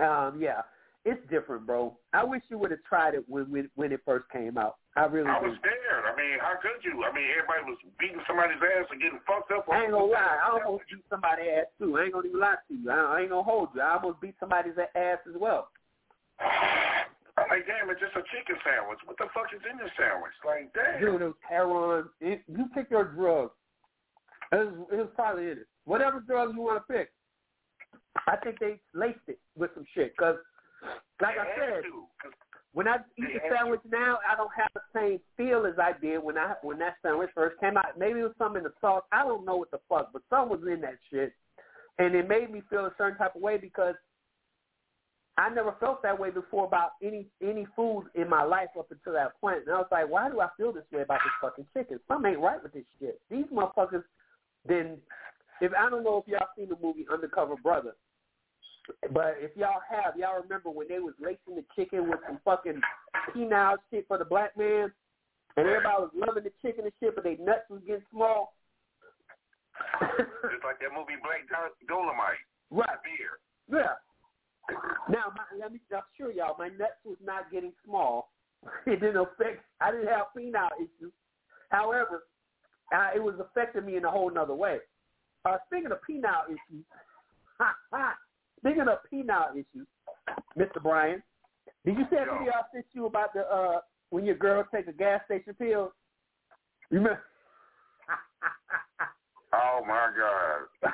Um, 0.02 0.40
yeah, 0.40 0.62
it's 1.10 1.26
different, 1.30 1.65
bro. 1.65 1.98
I 2.13 2.24
wish 2.24 2.41
you 2.50 2.58
would 2.58 2.72
have 2.72 2.84
tried 2.88 3.15
it 3.15 3.26
when 3.28 3.50
when, 3.50 3.69
when 3.76 3.91
it 3.91 4.02
first 4.06 4.30
came 4.30 4.58
out. 4.58 4.78
I 4.95 5.06
really 5.06 5.30
I 5.30 5.41
do. 5.41 5.50
was 5.50 5.58
scared. 5.58 6.06
I 6.06 6.13
mean, 6.13 6.38
how 6.38 6.54
could 6.62 6.84
you? 6.86 7.02
I 7.02 7.12
mean, 7.13 7.26
everybody 7.34 7.65
was 7.65 7.80
beating 7.98 8.22
somebody's 8.28 8.62
ass 8.62 8.86
and 8.91 9.02
getting 9.02 9.19
fucked 9.26 9.52
up. 9.52 9.65
I 9.72 9.84
ain't 9.84 9.91
gonna 9.91 10.06
lie. 10.06 10.38
I 10.38 10.60
almost 10.62 10.86
beat 10.89 11.04
somebody's 11.10 11.65
ass 11.65 11.69
too. 11.82 11.98
I 11.98 12.10
ain't 12.10 12.13
gonna 12.13 12.28
even 12.30 12.39
lie 12.39 12.62
to 12.62 12.74
you. 12.74 12.89
I, 12.89 12.95
I 12.95 13.15
ain't 13.22 13.34
gonna 13.34 13.43
hold 13.43 13.69
you. 13.74 13.82
I 13.82 13.98
almost 13.98 14.22
beat 14.22 14.36
somebody's 14.39 14.78
ass 14.78 15.19
as 15.26 15.36
well. 15.39 15.69
I'm 16.39 17.48
like, 17.52 17.65
damn, 17.67 17.89
it's 17.89 18.00
just 18.00 18.15
a 18.15 18.24
chicken 18.32 18.56
sandwich. 18.63 19.00
What 19.06 19.17
the 19.17 19.28
fuck 19.34 19.52
is 19.56 19.63
in 19.65 19.78
this 19.78 19.91
sandwich? 19.98 20.36
Like, 20.45 20.72
damn. 20.74 21.02
Dude, 21.02 21.22
it 21.22 21.34
was 21.34 21.43
heroin. 21.48 22.06
It, 22.22 22.41
you 22.48 22.65
pick 22.74 22.89
your 22.89 23.06
drug. 23.06 23.52
It 24.52 24.56
was, 24.56 24.74
it 24.91 25.00
was 25.04 25.13
probably 25.15 25.52
in 25.52 25.63
it. 25.63 25.67
Whatever 25.86 26.22
drug 26.22 26.56
you 26.56 26.62
want 26.62 26.82
to 26.86 26.93
pick. 26.93 27.12
I 28.28 28.36
think 28.38 28.60
they 28.60 28.80
laced 28.93 29.26
it 29.28 29.39
with 29.58 29.72
some 29.76 29.86
shit. 29.93 30.13
Because, 30.17 30.36
like 31.22 31.36
I 31.38 31.46
said, 31.58 31.84
to, 31.84 32.06
when 32.74 32.88
I 32.88 32.98
eat 33.18 33.34
the 33.34 33.40
sandwich 33.54 33.82
now, 33.90 34.20
I 34.30 34.36
don't 34.36 34.52
have 34.56 34.70
the 34.74 34.82
same 34.94 35.20
feel 35.36 35.66
as 35.66 35.80
I 35.80 35.94
did 36.00 36.24
when 36.24 36.38
I 36.38 36.54
when 36.62 36.80
that 36.80 36.96
sandwich 37.02 37.32
first 37.34 37.60
came 37.60 37.78
out. 37.78 37.98
Maybe 37.98 38.20
it 38.20 38.24
was 38.24 38.34
something 38.38 38.60
in 38.60 38.64
the 38.64 38.74
sauce. 38.80 39.04
I 39.12 39.24
don't 39.24 39.46
know 39.46 39.58
what 39.58 39.72
the 39.72 39.80
fuck, 39.90 40.12
but 40.14 40.22
something 40.30 40.60
was 40.60 40.68
in 40.72 40.82
that 40.82 40.98
shit, 41.12 41.34
and 41.98 42.16
it 42.16 42.28
made 42.28 42.52
me 42.52 42.62
feel 42.70 42.86
a 42.86 42.94
certain 42.98 43.18
type 43.18 43.36
of 43.36 43.42
way 43.42 43.58
because 43.58 43.96
I 45.38 45.50
never 45.50 45.74
felt 45.80 46.04
that 46.04 46.20
way 46.20 46.30
before 46.30 46.66
about 46.66 46.92
any 47.02 47.28
any 47.42 47.66
food 47.76 48.08
in 48.14 48.30
my 48.30 48.44
life 48.44 48.70
up 48.78 48.92
until 48.92 49.14
that 49.14 49.40
point. 49.40 49.60
And 49.66 49.74
I 49.74 49.78
was 49.78 49.88
like, 49.92 50.10
why 50.10 50.30
do 50.30 50.42
I 50.42 50.50
feel 50.58 50.72
this 50.72 50.84
way 50.92 51.02
about 51.02 51.22
this 51.24 51.34
fucking 51.42 51.66
chicken? 51.74 52.00
Something 52.08 52.32
ain't 52.32 52.42
right 52.42 52.62
with 52.62 52.74
this 52.74 52.86
shit. 53.00 53.20
These 53.32 53.46
motherfuckers. 53.46 54.04
Then, 54.68 54.98
if 55.62 55.72
I 55.74 55.90
don't 55.90 56.04
know 56.04 56.18
if 56.18 56.28
y'all 56.28 56.48
seen 56.58 56.68
the 56.68 56.76
movie 56.82 57.08
Undercover 57.12 57.56
Brother, 57.64 57.96
but 59.13 59.38
if 59.39 59.56
y'all 59.56 59.82
have, 59.89 60.17
y'all 60.17 60.41
remember 60.41 60.69
when 60.69 60.88
they 60.88 60.99
was 60.99 61.13
lacing 61.19 61.56
the 61.56 61.65
chicken 61.75 62.10
with 62.10 62.19
some 62.28 62.39
fucking 62.45 62.82
penile 63.36 63.78
shit 63.91 64.08
for 64.08 64.17
the 64.17 64.25
black 64.25 64.56
man, 64.58 64.91
and 65.58 65.67
everybody 65.67 66.04
was 66.04 66.12
loving 66.15 66.43
the 66.43 66.54
chicken 66.62 66.86
and 66.86 66.93
shit, 66.99 67.15
but 67.15 67.23
they 67.23 67.38
nuts 67.38 67.69
was 67.69 67.82
getting 67.86 68.06
small. 68.12 68.54
It's 70.19 70.63
like 70.65 70.80
that 70.80 70.91
movie 70.93 71.19
Black 71.23 71.47
Dol- 71.47 71.75
Dolomite. 71.88 72.43
right. 72.69 72.99
Beer. 73.04 73.39
Yeah. 73.71 73.95
Now, 75.10 75.34
my, 75.36 75.43
let 75.58 75.71
me. 75.71 75.80
I'm 75.95 76.04
sure 76.17 76.32
y'all, 76.32 76.56
my 76.58 76.67
nuts 76.69 76.99
was 77.06 77.17
not 77.23 77.52
getting 77.52 77.73
small. 77.86 78.32
It 78.86 78.99
didn't 78.99 79.17
affect. 79.17 79.63
I 79.80 79.91
didn't 79.91 80.08
have 80.08 80.28
penile 80.36 80.75
issues. 80.78 81.13
However, 81.69 82.23
uh, 82.93 83.10
it 83.15 83.23
was 83.23 83.36
affecting 83.39 83.86
me 83.86 83.95
in 83.95 84.04
a 84.04 84.12
whole 84.12 84.30
nother 84.30 84.54
way. 84.54 84.80
Uh, 85.45 85.58
speaking 85.67 85.91
of 85.91 85.99
penile 86.10 86.48
issues, 86.48 86.83
ha, 87.58 87.73
ha, 87.92 88.15
speaking 88.60 88.82
of 88.88 89.00
penile 89.12 89.52
issues, 89.54 89.88
Mr. 90.58 90.82
Brian, 90.82 91.22
did 91.86 91.98
you 91.98 92.04
see 92.10 92.16
that 92.18 92.28
video 92.38 92.54
I 92.54 92.62
sent 92.74 92.86
you 92.94 93.06
about 93.06 93.34
the 93.34 93.42
uh, 93.42 93.80
when 94.10 94.26
your 94.26 94.36
girl 94.36 94.64
take 94.74 94.88
a 94.88 94.94
gas 94.94 95.22
station 95.26 95.54
pill? 95.54 95.94
You 96.92 96.98
remember? 97.00 97.22
Oh 99.52 99.82
my 99.88 100.12
god. 100.14 100.92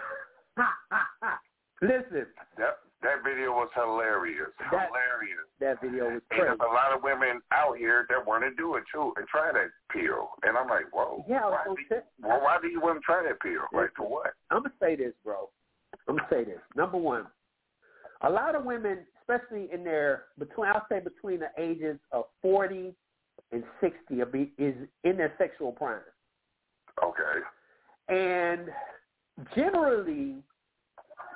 Listen, 1.81 2.25
That 2.57 2.79
that 3.03 3.21
video 3.23 3.51
was 3.51 3.69
hilarious. 3.75 4.49
That- 4.71 4.87
hilarious. 4.87 5.45
that 5.59 5.81
video 5.81 6.05
was 6.05 6.21
And 6.31 6.39
there's 6.39 6.59
a 6.59 6.73
lot 6.73 6.93
of 6.95 7.03
women 7.03 7.41
out 7.51 7.77
here 7.77 8.05
that 8.09 8.25
want 8.25 8.43
to 8.43 8.51
do 8.55 8.75
it 8.75 8.83
too 8.93 9.13
and 9.17 9.27
try 9.27 9.51
that 9.51 9.69
pill. 9.91 10.29
And 10.43 10.57
I'm 10.57 10.67
like, 10.69 10.85
whoa. 10.93 11.25
Yeah, 11.27 11.49
why, 11.49 11.63
gonna 11.65 11.75
do 11.75 11.95
you, 11.95 12.01
well, 12.23 12.41
why 12.41 12.57
do 12.61 12.67
you 12.69 12.79
want 12.79 12.97
to 12.97 13.01
try 13.01 13.21
that 13.23 13.41
pill? 13.41 13.67
Like 13.73 13.91
for 13.97 14.07
what? 14.09 14.33
I'm 14.49 14.59
gonna 14.63 14.71
say 14.79 14.95
this, 14.95 15.13
bro. 15.23 15.49
I'm 16.07 16.15
gonna 16.15 16.27
say 16.31 16.45
this. 16.45 16.61
Number 16.75 16.97
one, 16.97 17.27
a 18.21 18.29
lot 18.29 18.55
of 18.55 18.65
women, 18.65 18.99
especially 19.21 19.69
in 19.71 19.83
their 19.83 20.25
between, 20.39 20.67
I'll 20.67 20.85
say 20.89 20.99
between 20.99 21.39
the 21.39 21.49
ages 21.57 21.99
of 22.11 22.25
40 22.41 22.93
and 23.51 23.63
60, 23.81 24.21
is 24.57 24.75
in 25.03 25.17
their 25.17 25.33
sexual 25.37 25.71
prime, 25.71 26.01
Okay. 27.03 27.41
and 28.09 28.69
generally, 29.55 30.37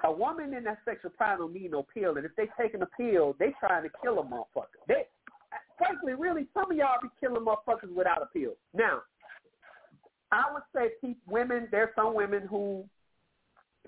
a 0.04 0.12
woman 0.12 0.54
in 0.54 0.64
that 0.64 0.80
sexual 0.86 1.12
prime 1.12 1.40
don't 1.40 1.54
need 1.54 1.72
no 1.72 1.84
pill, 1.84 2.16
and 2.18 2.26
if 2.26 2.36
they 2.36 2.48
taking 2.60 2.82
a 2.82 2.86
pill, 2.98 3.36
they 3.40 3.54
trying 3.60 3.84
to 3.84 3.90
kill 4.02 4.20
a 4.20 4.24
motherfucker. 4.24 4.80
They, 4.88 5.06
frankly, 5.78 6.14
really, 6.14 6.48
some 6.54 6.72
of 6.72 6.78
y'all 6.78 7.02
be 7.02 7.10
killing 7.20 7.46
motherfuckers 7.46 7.94
without 7.94 8.22
a 8.22 8.28
pill. 8.28 8.54
Now, 8.74 9.02
I 10.32 10.46
would 10.54 10.64
say 10.76 10.92
pe- 11.02 11.16
women. 11.28 11.68
There's 11.72 11.90
some 11.96 12.14
women 12.14 12.48
who 12.48 12.86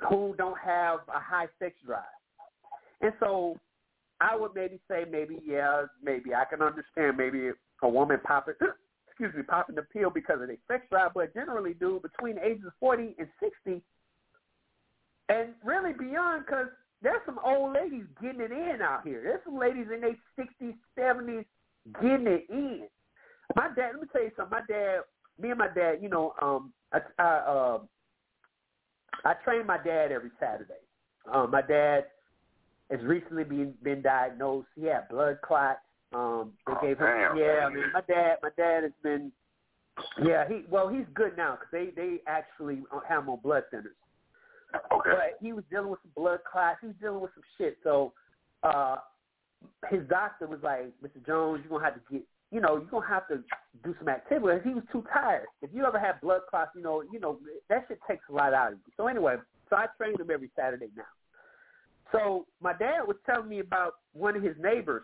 who 0.10 0.34
don't 0.38 0.58
have 0.58 1.00
a 1.14 1.20
high 1.20 1.48
sex 1.60 1.76
drive, 1.86 2.04
and 3.02 3.14
so 3.20 3.58
I 4.20 4.36
would 4.36 4.52
maybe 4.56 4.80
say 4.90 5.06
maybe 5.10 5.40
yeah, 5.46 5.84
maybe 6.04 6.34
I 6.34 6.46
can 6.46 6.62
understand 6.62 7.18
maybe 7.18 7.50
a 7.82 7.90
woman 7.90 8.20
popping 8.24 8.54
excuse 9.10 9.34
me 9.36 9.44
popping 9.44 9.76
the 9.76 9.82
pill 9.82 10.10
because 10.10 10.42
of 10.42 10.48
their 10.48 10.58
sex 10.68 10.86
drive, 10.90 11.12
but 11.14 11.34
generally, 11.34 11.74
dude, 11.74 12.04
between 12.04 12.38
ages 12.40 12.72
forty 12.80 13.16
and 13.18 13.28
sixty, 13.40 13.82
and 15.30 15.50
really 15.64 15.94
beyond 15.94 16.46
because 16.46 16.68
there's 17.02 17.22
some 17.26 17.40
old 17.44 17.74
ladies 17.74 18.06
getting 18.22 18.42
it 18.42 18.52
in 18.52 18.82
out 18.82 19.02
here. 19.04 19.22
There's 19.24 19.42
some 19.44 19.58
ladies 19.58 19.88
in 19.94 20.02
their 20.02 20.18
sixties, 20.38 20.76
seventies 20.96 21.46
getting 22.02 22.28
it 22.28 22.46
in. 22.50 22.88
My 23.56 23.68
dad, 23.76 23.92
let 23.94 24.02
me 24.02 24.08
tell 24.12 24.24
you 24.24 24.32
something. 24.38 24.58
My 24.60 24.66
dad, 24.68 25.02
me 25.40 25.50
and 25.50 25.58
my 25.58 25.68
dad, 25.68 25.96
you 26.02 26.10
know, 26.10 26.34
um, 26.42 26.74
I, 26.94 27.00
I, 27.20 27.24
uh, 27.24 27.80
I 29.26 29.34
train 29.44 29.66
my 29.66 29.78
dad 29.78 30.12
every 30.12 30.30
Saturday. 30.40 30.74
Um, 31.32 31.52
my 31.52 31.62
dad 31.62 32.06
has 32.92 33.02
recently 33.04 33.44
been 33.44 33.74
been 33.84 34.02
diagnosed. 34.02 34.68
He 34.76 34.86
had 34.86 35.08
blood 35.10 35.40
clots. 35.42 35.80
Um, 36.14 36.52
they 36.68 36.74
Oh, 36.74 36.78
gave 36.82 36.98
him, 37.00 37.06
damn. 37.08 37.38
yeah. 37.38 37.66
I 37.66 37.70
mean, 37.74 37.86
my 37.94 38.02
dad, 38.02 38.36
my 38.44 38.50
dad 38.58 38.84
has 38.84 38.92
been, 39.02 39.32
yeah. 40.24 40.46
He 40.48 40.64
well, 40.70 40.90
he's 40.90 41.06
good 41.14 41.38
now 41.38 41.54
because 41.58 41.70
they 41.72 41.92
they 41.96 42.18
actually 42.28 42.84
have 43.08 43.24
him 43.24 43.30
on 43.30 43.40
blood 43.42 43.64
thinners. 43.74 43.96
Okay. 44.92 45.10
But 45.10 45.38
he 45.42 45.54
was 45.54 45.64
dealing 45.70 45.90
with 45.90 46.00
some 46.04 46.12
blood 46.16 46.40
clots. 46.50 46.80
He 46.82 46.88
was 46.88 46.96
dealing 47.02 47.22
with 47.22 47.32
some 47.34 47.44
shit. 47.58 47.78
So 47.84 48.14
uh 48.64 48.98
his 49.90 50.02
doctor 50.10 50.48
was 50.48 50.60
like, 50.64 50.92
Mr. 51.04 51.26
Jones, 51.26 51.62
you're 51.64 51.78
gonna 51.80 51.86
have 51.92 51.96
to 51.96 52.02
get 52.12 52.24
you 52.52 52.60
know, 52.60 52.76
you're 52.78 52.86
gonna 52.92 53.08
have 53.08 53.28
to 53.30 53.44
do 53.84 53.96
some 54.00 54.10
activity. 54.10 54.60
He 54.68 54.74
was 54.74 54.84
too 54.92 55.04
tired. 55.14 55.48
If 55.62 55.70
you 55.74 55.86
ever 55.86 56.00
have 56.00 56.20
blood 56.20 56.42
clots, 56.50 56.72
you 56.76 56.82
know, 56.82 57.04
you 57.12 57.20
know, 57.20 57.40
that 57.70 57.86
shit 57.88 58.00
takes 58.10 58.24
a 58.30 58.34
lot 58.34 58.54
out 58.54 58.74
of 58.74 58.80
you. 58.86 58.94
So 58.98 59.08
anyway, 59.08 59.36
so 59.70 59.76
I 59.78 59.86
train 59.98 60.20
him 60.20 60.30
every 60.32 60.50
Saturday 60.58 60.90
now. 60.96 61.04
So 62.12 62.46
my 62.62 62.74
dad 62.74 63.02
was 63.08 63.18
telling 63.26 63.50
me 63.50 63.60
about 63.60 63.94
one 64.14 64.36
of 64.36 64.44
his 64.44 64.56
neighbors. 64.60 65.04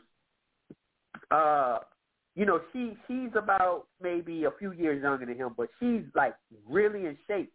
Uh, 1.32 1.80
you 2.36 2.46
know, 2.46 2.60
she 2.72 2.96
she's 3.08 3.32
about 3.36 3.86
maybe 4.02 4.44
a 4.46 4.52
few 4.60 4.72
years 4.72 5.02
younger 5.02 5.26
than 5.26 5.36
him, 5.36 5.54
but 5.58 5.70
she's 5.80 6.04
like 6.16 6.36
really 6.68 7.06
in 7.06 7.18
shape 7.28 7.52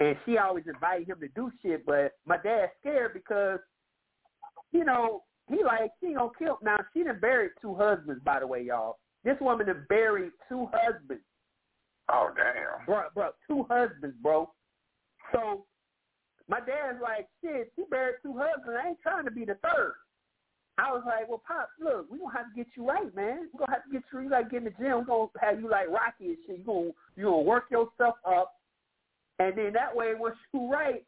and 0.00 0.16
she 0.24 0.38
always 0.38 0.64
invited 0.66 1.08
him 1.08 1.20
to 1.20 1.28
do 1.28 1.50
shit. 1.62 1.84
But 1.84 2.12
my 2.26 2.36
dad's 2.36 2.72
scared 2.80 3.14
because, 3.14 3.58
you 4.72 4.84
know, 4.84 5.24
he 5.48 5.62
like 5.64 5.90
she 6.00 6.14
gonna 6.14 6.30
kill. 6.38 6.58
Now 6.62 6.78
she 6.92 7.02
done 7.02 7.18
buried 7.20 7.52
two 7.60 7.74
husbands, 7.74 8.22
by 8.24 8.40
the 8.40 8.46
way, 8.46 8.62
y'all. 8.62 8.98
This 9.24 9.36
woman 9.40 9.66
done 9.66 9.86
buried 9.88 10.32
two 10.48 10.68
husbands, 10.72 11.24
Oh 12.08 12.30
damn. 12.36 12.86
bro, 12.86 13.04
bro, 13.14 13.30
two 13.46 13.66
husbands, 13.68 14.16
bro. 14.22 14.50
So 15.32 15.64
my 16.48 16.60
dad's 16.60 16.98
like, 17.02 17.28
shit, 17.42 17.72
she 17.76 17.84
buried 17.90 18.16
two 18.22 18.34
husbands. 18.36 18.78
I 18.82 18.88
ain't 18.88 19.02
trying 19.02 19.24
to 19.24 19.30
be 19.30 19.44
the 19.44 19.56
third. 19.62 19.94
I 20.78 20.92
was 20.92 21.02
like, 21.04 21.28
well, 21.28 21.42
pops, 21.46 21.72
look, 21.80 22.06
we 22.10 22.18
gonna 22.18 22.32
have 22.32 22.48
to 22.50 22.56
get 22.56 22.68
you 22.76 22.86
right, 22.86 23.14
man. 23.14 23.48
We 23.52 23.58
gonna 23.58 23.72
have 23.72 23.84
to 23.84 23.90
get 23.90 24.02
you. 24.12 24.20
You 24.20 24.30
gotta 24.30 24.44
get 24.44 24.58
in 24.58 24.64
the 24.64 24.70
gym. 24.78 25.00
We 25.00 25.04
gonna 25.04 25.26
have 25.40 25.60
you 25.60 25.68
like 25.68 25.88
Rocky 25.88 26.32
and 26.32 26.36
shit. 26.46 26.58
You 26.58 26.64
gonna 26.64 26.90
you 27.16 27.24
gonna 27.24 27.42
work 27.42 27.64
yourself 27.70 28.14
up. 28.24 28.54
And 29.40 29.58
then 29.58 29.72
that 29.74 29.94
way, 29.94 30.14
once 30.16 30.36
you 30.54 30.70
right, 30.70 31.04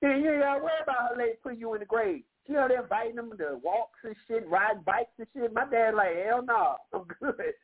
then 0.00 0.22
you 0.22 0.30
ain't 0.30 0.42
gotta 0.42 0.62
worry 0.62 0.82
about 0.82 1.10
her 1.10 1.16
lady 1.18 1.38
putting 1.42 1.58
you 1.58 1.74
in 1.74 1.80
the 1.80 1.86
grave. 1.86 2.22
She 2.46 2.56
out 2.56 2.68
there 2.68 2.82
inviting 2.82 3.16
them 3.16 3.32
to 3.38 3.58
walks 3.62 3.98
and 4.04 4.16
shit, 4.26 4.48
ride 4.48 4.84
bikes 4.84 5.10
and 5.18 5.26
shit. 5.34 5.52
My 5.52 5.64
dad 5.68 5.94
like, 5.94 6.14
hell 6.24 6.42
no, 6.42 6.76
I'm 6.94 7.04
good. 7.20 7.54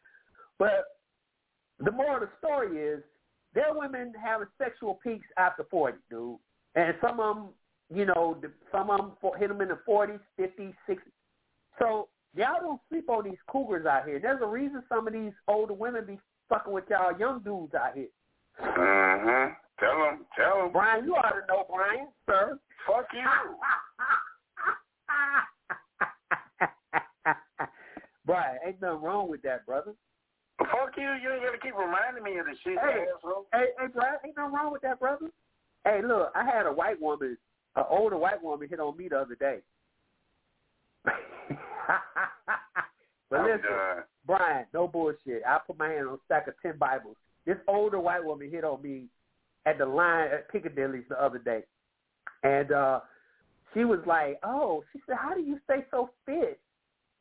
But 0.59 0.87
the 1.79 1.93
moral 1.93 2.23
of 2.23 2.29
the 2.29 2.29
story 2.39 2.79
is, 2.83 3.03
there 3.55 3.69
are 3.69 3.79
women 3.79 4.13
having 4.21 4.49
sexual 4.59 4.99
peaks 5.03 5.27
after 5.37 5.65
40, 5.71 5.99
dude. 6.11 6.37
And 6.75 6.95
some 7.01 7.21
of 7.21 7.37
them, 7.37 7.47
you 7.93 8.05
know, 8.07 8.37
some 8.71 8.91
of 8.91 8.99
them 8.99 9.13
hit 9.39 9.49
them 9.49 9.61
in 9.61 9.69
the 9.69 9.79
40s, 9.89 10.21
50s, 10.39 10.75
60s. 10.89 10.99
So 11.79 12.09
y'all 12.37 12.61
don't 12.61 12.81
sleep 12.89 13.09
on 13.09 13.25
these 13.25 13.39
cougars 13.51 13.87
out 13.87 14.07
here. 14.07 14.19
There's 14.21 14.41
a 14.43 14.47
reason 14.47 14.83
some 14.89 15.07
of 15.07 15.13
these 15.13 15.33
older 15.47 15.75
women 15.75 16.05
be 16.07 16.19
fucking 16.49 16.73
with 16.73 16.85
y'all 16.91 17.19
young 17.19 17.41
dudes 17.41 17.75
out 17.75 17.95
here. 17.95 18.09
Mm-hmm. 18.63 19.53
Tell 19.79 19.99
them, 19.99 20.27
Tell 20.37 20.63
them. 20.63 20.73
Brian, 20.73 21.05
you 21.05 21.15
ought 21.15 21.31
to 21.31 21.47
know, 21.49 21.65
Brian, 21.73 22.09
sir. 22.27 22.59
Fuck 22.87 23.07
you. 23.13 23.21
Brian, 28.27 28.59
ain't 28.67 28.81
nothing 28.83 29.01
wrong 29.03 29.31
with 29.31 29.43
that, 29.43 29.65
brother. 29.65 29.93
Fuck 30.59 30.97
you. 30.97 31.05
You 31.23 31.33
ain't 31.33 31.45
gonna 31.45 31.59
keep 31.63 31.77
reminding 31.79 32.25
me 32.25 32.37
of 32.39 32.47
the 32.47 32.55
shit, 32.65 32.79
Hey. 32.79 33.07
asshole. 33.17 33.47
Hey, 33.53 33.67
hey, 33.79 33.87
Brian, 33.95 34.17
ain't 34.25 34.37
nothing 34.37 34.53
wrong 34.55 34.73
with 34.73 34.83
that, 34.83 34.99
brother. 34.99 35.31
Hey, 35.85 36.01
look, 36.05 36.31
I 36.35 36.45
had 36.45 36.67
a 36.67 36.73
white 36.73 37.01
woman, 37.01 37.37
an 37.77 37.85
older 37.89 38.19
white 38.19 38.43
woman, 38.43 38.69
hit 38.69 38.81
on 38.81 38.97
me 38.97 39.09
the 39.09 39.19
other 39.19 39.35
day. 39.35 39.59
but 43.31 43.37
I'm 43.37 43.45
listen, 43.47 43.61
done. 43.63 44.03
Brian, 44.27 44.67
no 44.75 44.89
bullshit. 44.89 45.43
I 45.47 45.59
put 45.67 45.79
my 45.79 45.89
hand 45.89 46.09
on 46.09 46.15
a 46.15 46.19
stack 46.27 46.49
of 46.49 46.55
ten 46.63 46.77
Bibles. 46.79 47.17
This 47.47 47.57
older 47.67 47.99
white 47.99 48.25
woman 48.25 48.51
hit 48.51 48.65
on 48.65 48.83
me 48.83 49.07
at 49.67 49.79
the 49.79 49.87
line 49.87 50.29
at 50.33 50.51
Piccadilly's 50.51 51.05
the 51.09 51.23
other 51.23 51.39
day, 51.39 51.63
and 52.43 52.73
uh 52.73 53.01
she 53.75 53.85
was 53.85 54.01
like, 54.07 54.39
"Oh," 54.43 54.83
she 54.93 55.01
said, 55.07 55.17
"How 55.19 55.35
do 55.35 55.41
you 55.41 55.59
stay 55.65 55.85
so 55.91 56.11
fit?" 56.27 56.61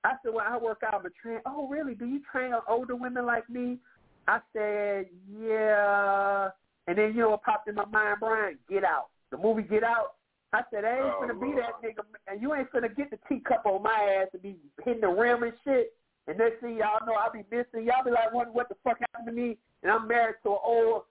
I 0.04 0.14
said, 0.24 0.34
"Well, 0.34 0.46
I 0.48 0.58
work 0.58 0.82
out. 0.86 0.96
I'm 0.96 1.06
a 1.06 1.10
train." 1.10 1.40
Oh, 1.46 1.68
really? 1.68 1.94
Do 1.94 2.06
you 2.06 2.22
train 2.32 2.54
older 2.68 2.96
women 2.96 3.26
like 3.26 3.50
me? 3.50 3.80
I 4.28 4.40
said, 4.54 5.08
"Yeah." 5.30 6.50
And 6.88 6.98
then 6.98 7.14
you 7.14 7.22
know 7.22 7.32
what 7.32 7.44
popped 7.44 7.68
in 7.68 7.76
my 7.76 7.86
mind, 7.86 8.18
Brian? 8.20 8.58
Get 8.70 8.84
Out. 8.84 9.08
The 9.32 9.38
movie 9.38 9.64
Get 9.64 9.84
Out. 9.84 10.14
I 10.54 10.62
said, 10.72 10.86
I 10.86 10.96
ain't 10.96 11.06
Oh, 11.06 11.20
finna 11.24 11.40
be 11.42 11.54
that 11.60 11.82
nigga, 11.84 12.04
and 12.28 12.42
you 12.42 12.54
ain't 12.56 12.72
finna 12.72 12.96
get 12.96 13.12
the 13.12 13.20
teacup 13.28 13.66
on 13.66 13.84
my 13.84 14.22
ass 14.22 14.30
and 14.34 14.42
be 14.42 14.58
hitting 14.86 15.02
the 15.02 15.10
rim 15.10 15.44
and 15.44 15.54
shit. 15.66 15.94
And 16.28 16.38
next 16.38 16.62
thing 16.62 16.78
y'all 16.78 17.06
know, 17.06 17.14
I'll 17.14 17.32
be 17.32 17.44
missing. 17.52 17.86
Y'all 17.86 18.04
be 18.06 18.12
like, 18.12 18.34
wondering 18.34 18.56
what 18.56 18.70
the 18.70 18.76
fuck 18.84 18.98
happened 19.00 19.28
to 19.28 19.34
me? 19.34 19.58
And 19.84 19.92
I'm 19.92 20.08
married 20.08 20.36
to 20.44 20.52
an 20.52 20.58
old 20.64 21.02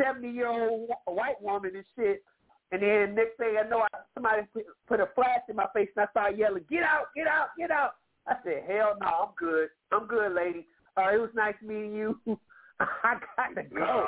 seventy 0.00 0.30
year 0.30 0.48
old 0.48 0.88
white 1.04 1.40
woman 1.40 1.72
and 1.74 1.84
shit. 1.96 2.22
And 2.70 2.82
then 2.82 3.14
next 3.14 3.36
thing 3.36 3.56
I 3.62 3.68
know, 3.68 3.80
I, 3.92 3.98
somebody 4.14 4.42
put, 4.52 4.64
put 4.88 5.00
a 5.00 5.08
flash 5.14 5.40
in 5.48 5.56
my 5.56 5.66
face, 5.74 5.88
and 5.94 6.06
I 6.06 6.10
started 6.10 6.38
yelling, 6.38 6.64
"Get 6.70 6.82
out! 6.82 7.06
Get 7.14 7.26
out! 7.26 7.48
Get 7.58 7.70
out!" 7.70 7.96
I 8.26 8.36
said, 8.42 8.64
"Hell 8.66 8.96
no, 9.00 9.06
I'm 9.06 9.28
good. 9.36 9.68
I'm 9.92 10.06
good, 10.06 10.32
lady. 10.34 10.66
Uh, 10.96 11.10
it 11.12 11.20
was 11.20 11.30
nice 11.34 11.54
meeting 11.62 11.92
you. 11.94 12.18
I 12.80 13.16
gotta 13.36 13.68
go, 13.68 13.78
No. 13.78 14.06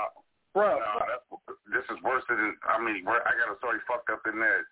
Bro." 0.54 0.78
No, 0.78 0.94
that's, 1.04 1.26
this 1.68 1.86
is 1.90 1.98
worse 2.02 2.24
than 2.30 2.56
I 2.64 2.78
mean. 2.80 3.04
I 3.04 3.32
got 3.36 3.52
a 3.52 3.58
story 3.58 3.82
fucked 3.84 4.08
up 4.08 4.22
in 4.24 4.38
that. 4.40 4.64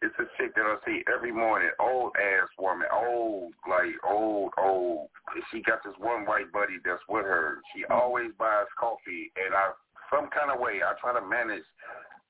It's 0.00 0.16
a 0.16 0.24
chick 0.40 0.56
that 0.56 0.64
I 0.64 0.80
see 0.88 1.04
every 1.12 1.32
morning, 1.32 1.68
old 1.76 2.16
ass 2.16 2.48
woman, 2.56 2.88
old 2.88 3.52
like 3.68 3.96
old 4.06 4.52
old. 4.56 5.08
She 5.52 5.60
got 5.60 5.84
this 5.84 5.96
one 5.98 6.24
white 6.24 6.52
buddy 6.52 6.80
that's 6.84 7.02
with 7.08 7.24
her. 7.24 7.60
She 7.74 7.82
mm-hmm. 7.82 7.92
always 7.92 8.32
buys 8.38 8.70
coffee, 8.78 9.32
and 9.36 9.52
I 9.52 9.72
some 10.08 10.28
kind 10.32 10.50
of 10.50 10.58
way 10.58 10.80
I 10.80 10.96
try 10.98 11.12
to 11.14 11.24
manage 11.24 11.64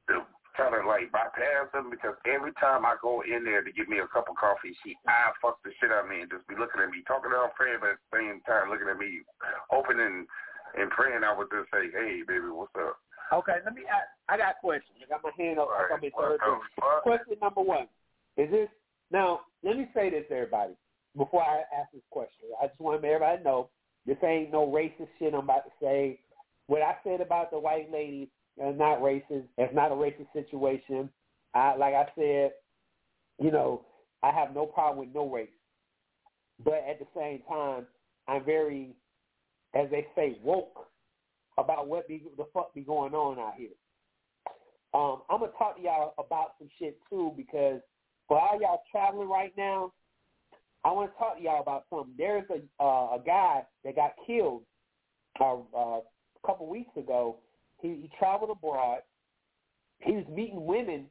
to 0.09 0.27
try 0.59 0.69
to 0.69 0.83
like 0.83 1.09
bypass 1.15 1.71
them 1.73 1.89
because 1.89 2.19
every 2.27 2.53
time 2.59 2.85
I 2.85 2.99
go 3.01 3.23
in 3.23 3.47
there 3.47 3.63
to 3.63 3.73
get 3.73 3.89
me 3.89 4.03
a 4.03 4.11
cup 4.11 4.29
of 4.29 4.37
coffee, 4.37 4.77
she 4.83 4.99
eye 5.09 5.33
fucks 5.39 5.63
the 5.65 5.71
shit 5.81 5.95
out 5.95 6.05
of 6.05 6.11
me 6.11 6.27
and 6.27 6.31
just 6.31 6.47
be 6.51 6.59
looking 6.59 6.83
at 6.83 6.91
me, 6.91 7.07
talking 7.07 7.31
to 7.31 7.49
her 7.49 7.55
friend, 7.57 7.79
but 7.81 7.97
at 7.97 8.01
the 8.03 8.11
same 8.13 8.43
time 8.45 8.69
looking 8.69 8.91
at 8.91 8.99
me, 8.99 9.23
opening 9.73 10.27
and 10.79 10.91
praying. 10.91 11.25
I 11.25 11.37
would 11.37 11.49
just 11.51 11.71
say, 11.71 11.91
"Hey, 11.91 12.23
baby, 12.27 12.49
what's 12.51 12.75
up?" 12.77 12.99
Okay, 13.33 13.59
let 13.65 13.75
me. 13.75 13.83
ask. 13.87 14.09
I 14.29 14.37
got 14.37 14.59
questions. 14.61 14.99
I 15.03 15.09
got 15.09 15.23
my 15.23 15.31
hand 15.39 15.59
up. 15.59 15.69
I 15.71 15.89
got 15.89 16.03
my 16.03 16.11
What 16.15 16.25
third 16.25 16.41
the 16.41 17.01
Question 17.03 17.37
number 17.41 17.63
one 17.63 17.87
is 18.37 18.51
this. 18.51 18.69
Now, 19.11 19.41
let 19.63 19.77
me 19.77 19.89
say 19.95 20.11
this, 20.11 20.25
everybody, 20.31 20.75
before 21.17 21.43
I 21.43 21.63
ask 21.75 21.91
this 21.93 22.03
question. 22.11 22.47
I 22.63 22.69
just 22.69 22.81
want 22.81 23.05
everybody 23.05 23.39
to 23.39 23.45
know 23.45 23.69
this 24.07 24.17
ain't 24.23 24.53
no 24.53 24.67
racist 24.67 25.09
shit 25.19 25.35
I'm 25.35 25.41
about 25.41 25.65
to 25.65 25.73
say. 25.81 26.21
What 26.67 26.83
I 26.83 26.97
said 27.03 27.21
about 27.21 27.51
the 27.51 27.59
white 27.59 27.91
lady 27.93 28.31
is 28.57 28.79
not 28.79 29.01
racist. 29.01 29.45
It's 29.59 29.75
not 29.75 29.93
a 29.93 29.95
racist 29.95 30.33
situation. 30.33 31.11
I, 31.55 31.77
like 31.77 31.95
I 31.95 32.07
said, 32.17 32.53
you 33.39 33.51
know, 33.51 33.85
I 34.23 34.31
have 34.31 34.55
no 34.55 34.67
problem 34.67 34.99
with 34.99 35.15
no 35.15 35.29
race. 35.29 35.49
But 36.65 36.85
at 36.89 36.99
the 36.99 37.07
same 37.17 37.43
time, 37.49 37.87
I'm 38.29 38.45
very, 38.45 38.91
as 39.75 39.91
they 39.91 40.07
say, 40.15 40.39
woke 40.43 40.87
about 41.59 41.89
what 41.89 42.09
be, 42.09 42.23
the 42.37 42.45
fuck 42.53 42.75
be 42.75 42.81
going 42.81 43.15
on 43.15 43.39
out 43.39 43.55
here. 43.57 43.69
Um, 44.93 45.23
I'm 45.31 45.41
gonna 45.41 45.53
talk 45.57 45.77
to 45.77 45.83
y'all 45.83 46.15
about 46.19 46.55
some 46.59 46.69
shit 46.79 46.99
too 47.09 47.33
because 47.37 47.81
for 48.27 48.41
all 48.41 48.61
y'all 48.61 48.83
traveling 48.91 49.29
right 49.29 49.53
now, 49.57 49.93
I 50.85 50.91
want 50.93 51.13
to 51.13 51.19
talk 51.19 51.37
to 51.37 51.43
y'all 51.43 51.61
about 51.61 51.85
something. 51.91 52.15
There's 52.17 52.45
a 52.51 52.83
uh, 52.83 53.17
a 53.17 53.23
guy 53.25 53.63
that 53.85 53.97
got 53.97 54.13
killed 54.27 54.63
uh, 55.41 55.57
uh, 55.77 56.01
a 56.01 56.47
couple 56.47 56.69
weeks 56.69 56.97
ago. 56.97 57.37
He, 57.81 57.89
he 57.89 58.11
traveled 58.19 58.51
abroad. 58.51 59.01
He 59.99 60.13
was 60.13 60.25
meeting 60.29 60.65
women 60.65 61.07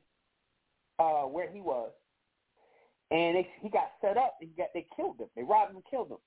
uh, 0.98 1.24
where 1.24 1.50
he 1.52 1.62
was, 1.62 1.92
and 3.12 3.38
they, 3.38 3.48
he 3.62 3.70
got 3.70 3.92
set 4.02 4.18
up. 4.18 4.36
And 4.42 4.50
got 4.58 4.70
they 4.74 4.88
killed 4.96 5.20
him. 5.20 5.28
They 5.36 5.44
robbed 5.44 5.72
him 5.72 5.78
and 5.78 5.86
killed 5.90 6.10
him. 6.10 6.18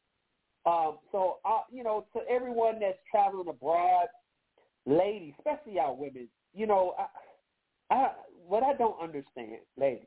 Um, 0.65 0.99
so, 1.11 1.39
uh, 1.45 1.63
you 1.73 1.83
know, 1.83 2.07
to 2.15 2.21
everyone 2.31 2.79
that's 2.81 2.99
traveling 3.11 3.49
abroad, 3.49 4.07
ladies, 4.87 5.35
especially 5.39 5.75
y'all 5.75 5.97
women, 5.97 6.29
you 6.55 6.67
know, 6.67 6.95
I, 6.99 7.95
I, 7.95 8.13
what 8.47 8.63
I 8.63 8.75
don't 8.75 9.01
understand, 9.03 9.59
ladies, 9.77 10.07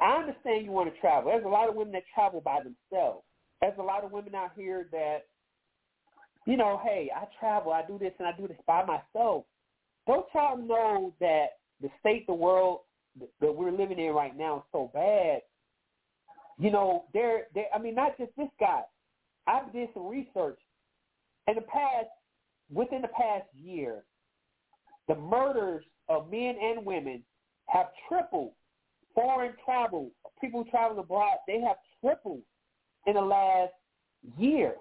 I 0.00 0.18
understand 0.18 0.64
you 0.64 0.72
want 0.72 0.92
to 0.92 1.00
travel. 1.00 1.30
There's 1.30 1.44
a 1.44 1.48
lot 1.48 1.68
of 1.68 1.74
women 1.74 1.92
that 1.94 2.02
travel 2.14 2.40
by 2.40 2.58
themselves. 2.58 3.24
There's 3.60 3.78
a 3.78 3.82
lot 3.82 4.04
of 4.04 4.12
women 4.12 4.34
out 4.34 4.50
here 4.56 4.88
that, 4.92 5.20
you 6.46 6.56
know, 6.56 6.80
hey, 6.84 7.10
I 7.14 7.24
travel, 7.40 7.72
I 7.72 7.82
do 7.86 7.98
this 7.98 8.12
and 8.18 8.28
I 8.28 8.32
do 8.36 8.46
this 8.46 8.58
by 8.66 8.84
myself. 8.84 9.44
don't 10.06 10.26
y'all 10.34 10.58
know 10.58 11.14
that 11.20 11.46
the 11.80 11.88
state 12.00 12.26
the 12.26 12.34
world 12.34 12.80
that 13.40 13.54
we're 13.54 13.70
living 13.70 13.98
in 13.98 14.12
right 14.12 14.36
now 14.36 14.58
is 14.58 14.62
so 14.70 14.90
bad? 14.92 15.40
You 16.58 16.70
know, 16.70 17.04
there, 17.12 17.44
there. 17.54 17.66
I 17.74 17.78
mean, 17.78 17.94
not 17.94 18.16
just 18.18 18.30
this 18.36 18.48
guy. 18.58 18.82
I've 19.46 19.72
did 19.72 19.88
some 19.94 20.06
research. 20.06 20.58
In 21.48 21.54
the 21.54 21.60
past, 21.60 22.08
within 22.72 23.02
the 23.02 23.08
past 23.08 23.44
year, 23.54 24.02
the 25.06 25.14
murders 25.14 25.84
of 26.08 26.30
men 26.30 26.56
and 26.60 26.84
women 26.84 27.22
have 27.66 27.86
tripled. 28.08 28.52
Foreign 29.14 29.52
travel, 29.64 30.10
people 30.40 30.64
who 30.64 30.70
travel 30.70 30.98
abroad, 30.98 31.38
they 31.46 31.60
have 31.60 31.76
tripled 32.02 32.42
in 33.06 33.14
the 33.14 33.20
last 33.20 33.72
year. 34.36 34.74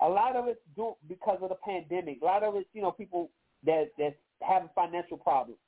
A 0.00 0.08
lot 0.08 0.36
of 0.36 0.46
it's 0.46 0.60
do, 0.76 0.94
because 1.08 1.38
of 1.42 1.48
the 1.48 1.56
pandemic. 1.56 2.18
A 2.22 2.24
lot 2.24 2.44
of 2.44 2.54
it's, 2.54 2.68
you 2.72 2.82
know, 2.82 2.92
people 2.92 3.30
that 3.66 3.90
that's 3.98 4.14
having 4.40 4.68
financial 4.74 5.16
problems. 5.16 5.58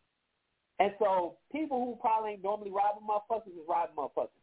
And 0.79 0.93
so 0.99 1.37
people 1.51 1.85
who 1.85 1.99
probably 2.01 2.33
ain't 2.33 2.45
normally 2.45 2.71
robbing 2.71 3.07
motherfuckers 3.09 3.49
is 3.49 3.67
robbing 3.69 3.97
motherfuckers. 3.97 4.40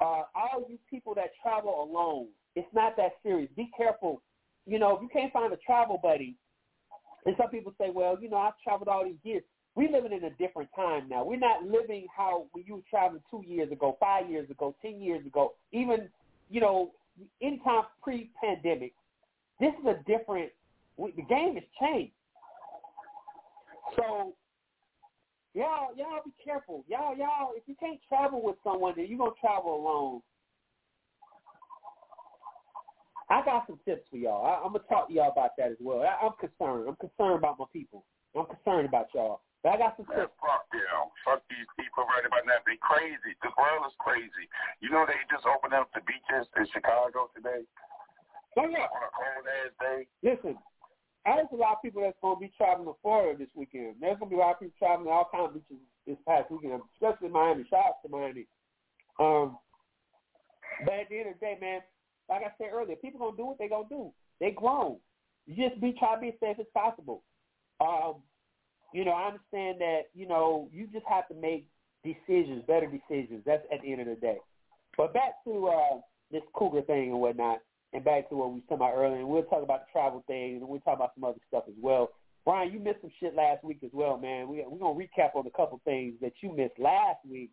Uh, 0.00 0.22
all 0.34 0.64
you 0.68 0.78
people 0.88 1.14
that 1.14 1.30
travel 1.42 1.82
alone, 1.82 2.28
it's 2.54 2.72
not 2.72 2.96
that 2.96 3.12
serious. 3.22 3.50
Be 3.56 3.70
careful. 3.76 4.22
You 4.66 4.78
know, 4.78 4.96
if 4.96 5.02
you 5.02 5.08
can't 5.12 5.32
find 5.32 5.52
a 5.52 5.56
travel 5.56 5.98
buddy, 6.02 6.36
and 7.26 7.34
some 7.36 7.50
people 7.50 7.72
say, 7.80 7.90
well, 7.92 8.16
you 8.20 8.30
know, 8.30 8.36
I've 8.36 8.58
traveled 8.62 8.88
all 8.88 9.04
these 9.04 9.14
years. 9.22 9.42
We're 9.74 9.90
living 9.90 10.12
in 10.12 10.24
a 10.24 10.30
different 10.30 10.70
time 10.74 11.08
now. 11.08 11.24
We're 11.24 11.38
not 11.38 11.64
living 11.64 12.06
how 12.16 12.46
when 12.52 12.64
you 12.66 12.76
were 12.76 12.82
traveling 12.88 13.22
two 13.30 13.44
years 13.46 13.70
ago, 13.70 13.96
five 14.00 14.30
years 14.30 14.50
ago, 14.50 14.74
ten 14.82 15.00
years 15.00 15.24
ago, 15.26 15.54
even, 15.72 16.08
you 16.50 16.60
know, 16.60 16.92
anytime 17.42 17.82
pre-pandemic. 18.02 18.92
This 19.60 19.72
is 19.80 19.86
a 19.86 19.96
different, 20.06 20.50
the 20.96 21.22
game 21.28 21.54
has 21.54 21.64
changed. 21.80 22.12
So 23.96 24.32
y'all, 25.54 25.94
y'all 25.96 26.22
be 26.24 26.32
careful. 26.42 26.84
Y'all, 26.88 27.16
y'all, 27.16 27.52
if 27.56 27.62
you 27.66 27.74
can't 27.78 28.00
travel 28.08 28.42
with 28.42 28.56
someone, 28.64 28.94
then 28.96 29.06
you're 29.08 29.18
going 29.18 29.32
to 29.32 29.40
travel 29.40 29.74
alone. 29.74 30.20
I 33.30 33.44
got 33.44 33.66
some 33.66 33.78
tips 33.84 34.08
for 34.10 34.16
y'all. 34.16 34.44
I, 34.44 34.64
I'm 34.64 34.72
going 34.72 34.82
to 34.82 34.88
talk 34.88 35.08
to 35.08 35.14
y'all 35.14 35.32
about 35.32 35.52
that 35.60 35.68
as 35.68 35.80
well. 35.80 36.00
I, 36.00 36.16
I'm 36.24 36.32
concerned. 36.40 36.88
I'm 36.88 36.96
concerned 36.96 37.36
about 37.36 37.60
my 37.60 37.68
people. 37.72 38.04
I'm 38.32 38.48
concerned 38.48 38.88
about 38.88 39.12
y'all. 39.12 39.44
But 39.62 39.74
I 39.74 39.76
got 39.76 39.98
some 39.98 40.06
tips. 40.06 40.32
fuck 40.38 40.64
them. 40.70 41.12
Fuck 41.26 41.42
these 41.50 41.66
people 41.76 42.06
right 42.06 42.24
about 42.24 42.46
now. 42.46 42.62
They 42.64 42.78
crazy. 42.78 43.36
The 43.42 43.52
world 43.58 43.84
is 43.90 43.96
crazy. 43.98 44.46
You 44.80 44.94
know 44.94 45.04
they 45.04 45.18
just 45.28 45.44
opened 45.44 45.74
up 45.74 45.90
the 45.92 46.00
beaches 46.06 46.46
in 46.56 46.64
Chicago 46.72 47.28
today? 47.34 47.66
Oh, 48.56 48.64
yeah. 48.70 48.86
On 48.86 49.02
a 49.02 49.10
cold 49.12 49.44
ass 49.44 49.72
day. 49.76 50.00
Listen, 50.22 50.56
there's 51.24 51.52
a 51.52 51.56
lot 51.56 51.76
of 51.76 51.82
people 51.82 52.02
that's 52.02 52.16
going 52.22 52.36
to 52.36 52.40
be 52.40 52.52
traveling 52.56 52.86
to 52.88 52.96
Florida 53.02 53.38
this 53.38 53.52
weekend. 53.54 53.96
There's 54.00 54.18
going 54.18 54.30
to 54.30 54.36
be 54.36 54.40
a 54.40 54.44
lot 54.44 54.52
of 54.52 54.60
people 54.60 54.78
traveling 54.78 55.06
to 55.06 55.12
all 55.12 55.28
kinds 55.30 55.48
of 55.48 55.54
beaches 55.54 55.82
this 56.06 56.16
past 56.26 56.50
weekend, 56.50 56.80
especially 56.94 57.28
Miami. 57.28 57.64
Shout 57.68 57.84
out 57.86 58.02
to 58.02 58.08
Miami. 58.08 58.46
Um, 59.18 59.58
but 60.84 60.94
at 60.94 61.08
the 61.10 61.18
end 61.18 61.28
of 61.28 61.34
the 61.34 61.40
day, 61.40 61.58
man, 61.60 61.80
like 62.28 62.42
I 62.42 62.52
said 62.56 62.72
earlier, 62.72 62.96
people 62.96 63.20
going 63.20 63.32
to 63.32 63.36
do 63.36 63.46
what 63.46 63.58
they're 63.58 63.68
going 63.68 63.88
to 63.88 63.94
do. 63.94 64.12
They 64.40 64.50
grown. 64.50 64.96
You 65.46 65.68
just 65.68 65.80
be 65.80 65.94
try 65.98 66.14
to 66.14 66.20
be 66.20 66.28
as 66.28 66.34
safe 66.40 66.56
as 66.60 66.66
possible. 66.74 67.22
Um, 67.80 68.16
you 68.92 69.04
know, 69.04 69.12
I 69.12 69.28
understand 69.28 69.80
that, 69.80 70.08
you 70.14 70.26
know, 70.26 70.68
you 70.72 70.86
just 70.92 71.06
have 71.08 71.28
to 71.28 71.34
make 71.34 71.66
decisions, 72.04 72.62
better 72.66 72.86
decisions. 72.86 73.42
That's 73.44 73.64
at 73.72 73.82
the 73.82 73.92
end 73.92 74.02
of 74.02 74.06
the 74.08 74.16
day. 74.16 74.38
But 74.96 75.14
back 75.14 75.44
to 75.44 75.68
uh, 75.68 76.00
this 76.30 76.42
cougar 76.54 76.82
thing 76.82 77.10
and 77.10 77.20
whatnot 77.20 77.58
and 77.92 78.04
back 78.04 78.28
to 78.28 78.36
what 78.36 78.52
we 78.52 78.60
talking 78.62 78.76
about 78.76 78.94
earlier, 78.94 79.18
and 79.18 79.28
we'll 79.28 79.42
talk 79.44 79.62
about 79.62 79.86
the 79.86 79.92
travel 79.92 80.22
thing, 80.26 80.56
and 80.56 80.68
we'll 80.68 80.80
talk 80.80 80.96
about 80.96 81.12
some 81.14 81.24
other 81.24 81.40
stuff 81.48 81.64
as 81.68 81.74
well. 81.80 82.10
Brian, 82.44 82.72
you 82.72 82.80
missed 82.80 83.00
some 83.00 83.10
shit 83.20 83.34
last 83.34 83.62
week 83.64 83.78
as 83.84 83.90
well, 83.92 84.16
man. 84.18 84.48
We, 84.48 84.64
we're 84.66 84.78
going 84.78 84.98
to 84.98 85.20
recap 85.20 85.34
on 85.34 85.46
a 85.46 85.50
couple 85.50 85.80
things 85.84 86.14
that 86.20 86.32
you 86.40 86.54
missed 86.54 86.78
last 86.78 87.18
week. 87.28 87.50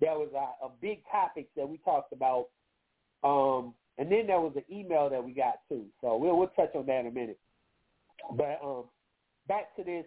There 0.00 0.14
was 0.14 0.30
a, 0.34 0.66
a 0.66 0.70
big 0.80 1.02
topic 1.10 1.48
that 1.56 1.68
we 1.68 1.78
talked 1.78 2.12
about, 2.12 2.46
um, 3.22 3.74
and 3.98 4.10
then 4.10 4.26
there 4.26 4.40
was 4.40 4.52
an 4.56 4.64
email 4.74 5.10
that 5.10 5.22
we 5.22 5.32
got 5.32 5.56
too. 5.68 5.84
So 6.00 6.16
we'll 6.16 6.36
we'll 6.38 6.48
touch 6.48 6.74
on 6.74 6.86
that 6.86 7.00
in 7.00 7.06
a 7.08 7.10
minute. 7.10 7.38
But 8.36 8.58
um, 8.64 8.84
back 9.46 9.76
to 9.76 9.84
this, 9.84 10.06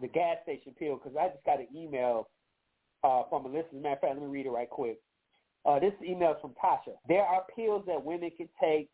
the 0.00 0.08
gas 0.08 0.36
station 0.44 0.74
pill, 0.78 1.00
because 1.02 1.16
I 1.18 1.28
just 1.28 1.44
got 1.44 1.58
an 1.58 1.68
email 1.74 2.28
uh, 3.02 3.22
from 3.28 3.46
a 3.46 3.48
listener. 3.48 3.80
Matter 3.80 3.94
of 3.94 4.00
fact, 4.00 4.14
let 4.14 4.22
me 4.22 4.28
read 4.28 4.46
it 4.46 4.50
right 4.50 4.70
quick. 4.70 5.00
Uh, 5.66 5.80
this 5.80 5.92
email 6.06 6.32
is 6.32 6.36
from 6.40 6.54
Tasha. 6.62 6.94
There 7.08 7.22
are 7.22 7.42
pills 7.54 7.82
that 7.86 8.02
women 8.02 8.30
can 8.36 8.48
take 8.62 8.88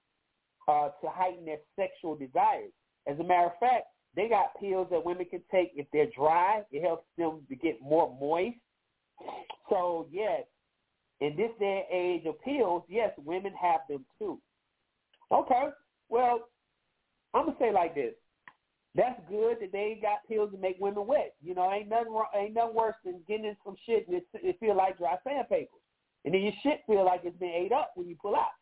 uh, 0.68 0.88
to 1.02 1.08
heighten 1.08 1.44
their 1.44 1.58
sexual 1.76 2.16
desires. 2.16 2.70
As 3.06 3.18
a 3.18 3.24
matter 3.24 3.46
of 3.46 3.58
fact, 3.60 3.86
they 4.16 4.28
got 4.28 4.58
pills 4.58 4.88
that 4.90 5.04
women 5.04 5.26
can 5.28 5.42
take 5.50 5.72
if 5.74 5.86
they're 5.92 6.08
dry. 6.16 6.62
It 6.70 6.82
helps 6.82 7.04
them 7.18 7.40
to 7.48 7.56
get 7.56 7.80
more 7.82 8.16
moist. 8.18 8.56
So 9.68 10.06
yes, 10.10 10.44
in 11.20 11.36
this 11.36 11.50
day 11.58 11.84
and 11.90 12.00
age 12.00 12.26
of 12.26 12.40
pills, 12.42 12.84
yes, 12.88 13.10
women 13.24 13.52
have 13.60 13.80
them 13.88 14.04
too. 14.18 14.40
Okay, 15.30 15.68
well, 16.08 16.48
I'm 17.34 17.46
gonna 17.46 17.56
say 17.58 17.72
like 17.72 17.94
this. 17.94 18.14
That's 18.94 19.18
good 19.28 19.56
that 19.60 19.72
they 19.72 19.98
got 20.02 20.26
pills 20.28 20.52
to 20.52 20.58
make 20.58 20.76
women 20.78 21.06
wet. 21.06 21.34
You 21.42 21.54
know, 21.54 21.70
ain't 21.72 21.88
nothing 21.88 22.14
ain't 22.34 22.54
nothing 22.54 22.76
worse 22.76 22.96
than 23.04 23.20
getting 23.26 23.46
in 23.46 23.56
some 23.64 23.76
shit 23.86 24.06
and 24.08 24.16
it, 24.16 24.26
it 24.34 24.60
feel 24.60 24.76
like 24.76 24.98
dry 24.98 25.16
sandpaper. 25.24 25.70
And 26.24 26.34
then 26.34 26.42
your 26.42 26.52
shit 26.62 26.82
feel 26.86 27.04
like 27.04 27.22
it's 27.24 27.38
been 27.38 27.50
ate 27.50 27.72
up 27.72 27.92
when 27.94 28.08
you 28.08 28.16
pull 28.20 28.36
out. 28.36 28.54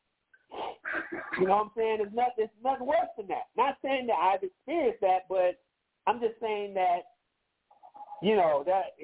You 1.39 1.47
know 1.47 1.57
what 1.57 1.65
I'm 1.65 1.71
saying? 1.77 1.99
There's 1.99 2.13
nothing, 2.13 2.35
there's 2.39 2.51
nothing 2.65 2.87
worse 2.87 3.11
than 3.17 3.29
that. 3.29 3.49
Not 3.57 3.77
saying 3.85 4.07
that 4.09 4.15
I've 4.15 4.43
experienced 4.43 5.01
that, 5.03 5.29
but 5.29 5.61
I'm 6.07 6.21
just 6.21 6.41
saying 6.41 6.75
that, 6.75 7.01
you 8.23 8.37
know, 8.37 8.65
that 8.67 8.97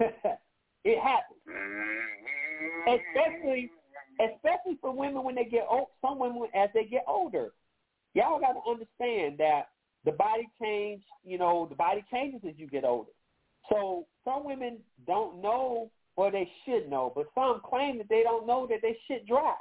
it 0.84 0.98
happens. 1.02 1.40
Especially, 2.88 3.70
especially 4.20 4.78
for 4.80 4.92
women 4.92 5.22
when 5.22 5.34
they 5.34 5.44
get 5.44 5.66
old. 5.70 5.88
Some 6.00 6.18
women 6.18 6.48
as 6.54 6.70
they 6.74 6.84
get 6.84 7.04
older. 7.06 7.50
Y'all 8.14 8.40
got 8.40 8.52
to 8.52 8.70
understand 8.70 9.38
that 9.38 9.68
the 10.04 10.12
body 10.12 10.48
change. 10.60 11.02
You 11.24 11.38
know, 11.38 11.66
the 11.68 11.76
body 11.76 12.04
changes 12.10 12.40
as 12.48 12.54
you 12.56 12.66
get 12.66 12.84
older. 12.84 13.10
So 13.70 14.06
some 14.24 14.44
women 14.44 14.78
don't 15.06 15.42
know 15.42 15.90
or 16.16 16.30
they 16.30 16.50
should 16.64 16.88
know, 16.90 17.12
but 17.14 17.26
some 17.34 17.60
claim 17.64 17.98
that 17.98 18.08
they 18.08 18.22
don't 18.22 18.46
know 18.46 18.66
that 18.68 18.80
they 18.82 18.96
shit 19.06 19.26
dry. 19.26 19.54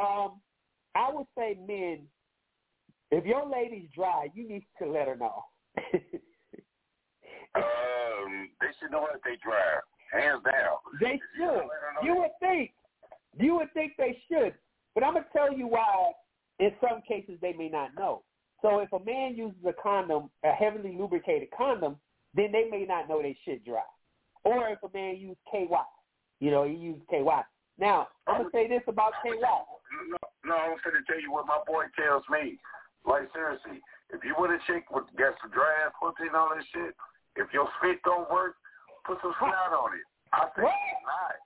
Um, 0.00 0.40
I 0.94 1.10
would 1.12 1.26
say 1.36 1.58
men, 1.66 2.06
if 3.10 3.24
your 3.24 3.48
lady's 3.48 3.88
dry, 3.94 4.28
you 4.34 4.48
need 4.48 4.64
to 4.80 4.88
let 4.88 5.08
her 5.08 5.16
know. 5.16 5.44
um, 7.54 8.48
they 8.60 8.68
should 8.80 8.92
know 8.92 9.08
that 9.12 9.20
they 9.24 9.36
dry, 9.42 9.80
hands 10.12 10.42
down. 10.44 10.76
They 11.00 11.20
should. 11.36 11.64
You 12.04 12.16
would 12.16 12.30
think. 12.40 12.70
You 13.38 13.56
would 13.56 13.72
think 13.74 13.94
they 13.98 14.16
should. 14.30 14.54
But 14.94 15.04
I'm 15.04 15.14
gonna 15.14 15.26
tell 15.32 15.52
you 15.52 15.66
why. 15.66 16.12
In 16.60 16.72
some 16.80 17.02
cases, 17.06 17.38
they 17.40 17.52
may 17.52 17.68
not 17.68 17.94
know. 17.96 18.24
So 18.62 18.80
if 18.80 18.92
a 18.92 18.98
man 19.04 19.36
uses 19.36 19.64
a 19.64 19.72
condom, 19.80 20.28
a 20.44 20.50
heavily 20.50 20.96
lubricated 20.98 21.48
condom, 21.56 21.96
then 22.34 22.50
they 22.50 22.68
may 22.68 22.84
not 22.84 23.08
know 23.08 23.22
they 23.22 23.36
shit 23.44 23.64
dry 23.64 23.80
or 24.48 24.68
if 24.68 24.80
a 24.80 24.88
man 24.96 25.16
used 25.16 25.40
KY. 25.52 25.68
You 26.40 26.50
know, 26.50 26.64
he 26.64 26.74
used 26.74 27.04
KY. 27.10 27.44
Now, 27.78 28.08
I'm 28.26 28.48
gonna 28.48 28.50
say 28.52 28.68
this 28.68 28.82
about 28.88 29.12
KY. 29.22 29.36
No, 29.40 30.16
no, 30.44 30.54
I'm 30.56 30.80
gonna 30.80 31.04
tell 31.06 31.20
you 31.20 31.32
what 31.32 31.46
my 31.46 31.60
boy 31.66 31.84
tells 31.92 32.24
me. 32.30 32.56
Like 33.04 33.28
seriously, 33.32 33.80
if 34.10 34.24
you 34.24 34.34
with 34.38 34.50
a 34.50 34.58
chick 34.66 34.88
with 34.90 35.04
got 35.16 35.36
some 35.40 35.52
dry 35.52 35.68
ass 35.84 35.92
pussy 36.00 36.28
and 36.28 36.36
all 36.36 36.50
that 36.50 36.64
shit, 36.72 36.96
if 37.36 37.52
your 37.52 37.68
spit 37.78 38.00
don't 38.04 38.30
work, 38.32 38.56
put 39.04 39.18
some 39.22 39.34
snot 39.38 39.72
on 39.76 39.94
it. 39.94 40.06
I 40.32 40.48
think 40.56 40.68
it's 40.68 41.04
not. 41.04 41.36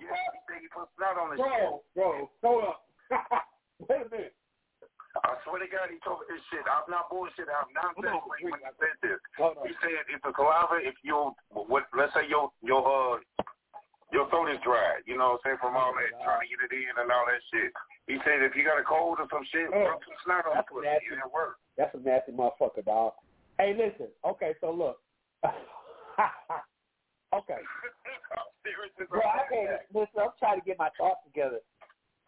Yeah, 0.00 0.14
you 0.14 0.40
think 0.48 0.62
you 0.62 0.70
put 0.72 0.88
snot 0.96 1.18
on 1.18 1.34
it? 1.34 1.40
Bro, 1.40 1.82
bro, 1.96 2.30
hold 2.42 2.64
up. 2.64 2.84
Wait 3.88 4.06
a 4.06 4.10
minute. 4.10 4.34
I 5.22 5.38
swear 5.46 5.62
to 5.62 5.70
God, 5.70 5.94
he 5.94 6.02
told 6.02 6.26
me 6.26 6.34
this 6.34 6.42
shit. 6.50 6.66
I'm 6.66 6.90
not 6.90 7.06
bullshit. 7.06 7.46
I'm 7.46 7.70
not 7.70 7.94
when 7.94 8.10
I 8.10 8.74
said 8.82 8.98
this. 8.98 9.22
He 9.38 9.70
said 9.78 10.02
if 10.10 10.18
the 10.26 10.34
saliva, 10.34 10.82
if 10.82 10.98
you, 11.06 11.30
what, 11.54 11.86
let's 11.94 12.10
say 12.18 12.26
your 12.26 12.50
your 12.66 12.82
uh 12.82 13.22
your 14.10 14.26
throat 14.30 14.50
is 14.50 14.58
dry, 14.66 14.98
you 15.06 15.14
know, 15.14 15.38
what 15.38 15.46
I'm 15.46 15.54
say 15.54 15.60
from 15.62 15.78
all 15.78 15.94
that 15.94 16.10
trying 16.22 16.42
to 16.42 16.50
get 16.50 16.66
it 16.66 16.74
in 16.74 16.90
and 16.98 17.06
all 17.10 17.26
that 17.30 17.38
shit. 17.54 17.70
He 18.10 18.18
said 18.26 18.42
if 18.42 18.58
you 18.58 18.66
got 18.66 18.82
a 18.82 18.82
cold 18.82 19.22
or 19.22 19.30
some 19.30 19.46
shit, 19.54 19.70
rub 19.70 20.02
some 20.02 20.18
snot 20.26 20.50
on 20.50 20.58
the 20.58 20.66
pussy. 20.66 20.90
It 20.90 21.06
didn't 21.06 21.30
work. 21.30 21.62
That's 21.78 21.94
a 21.94 22.02
nasty 22.02 22.34
motherfucker, 22.34 22.82
dog. 22.82 23.14
Hey, 23.58 23.78
listen. 23.78 24.10
Okay, 24.26 24.58
so 24.58 24.74
look. 24.74 24.98
okay. 25.46 27.62
Bro, 29.10 29.20
I 29.20 29.44
can't 29.52 29.70
listen. 29.92 30.16
I'm 30.18 30.32
trying 30.38 30.58
to 30.58 30.64
get 30.64 30.78
my 30.78 30.88
thoughts 30.98 31.20
together. 31.26 31.60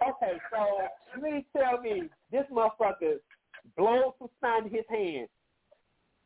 Okay, 0.03 0.38
so 0.51 1.20
please 1.20 1.44
tell 1.57 1.80
me 1.80 2.09
this 2.30 2.44
motherfucker 2.53 3.16
blows 3.76 4.12
some 4.18 4.28
snot 4.38 4.66
in 4.66 4.70
his 4.70 4.84
hand. 4.88 5.28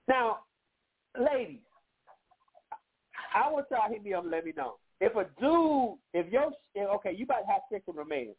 Now, 0.08 0.40
ladies, 1.18 1.60
I 3.34 3.50
want 3.50 3.66
y'all 3.70 3.88
to 3.88 3.94
hit 3.94 4.04
me 4.04 4.14
up 4.14 4.24
and 4.24 4.32
let 4.32 4.44
me 4.44 4.52
know. 4.56 4.74
If 5.00 5.14
a 5.16 5.26
dude, 5.40 5.98
if 6.12 6.30
your, 6.32 6.50
okay, 6.76 7.14
you 7.16 7.24
about 7.24 7.40
to 7.40 7.46
have 7.46 7.62
sex 7.72 7.84
with 7.86 7.96
a 7.96 8.04
man 8.04 8.34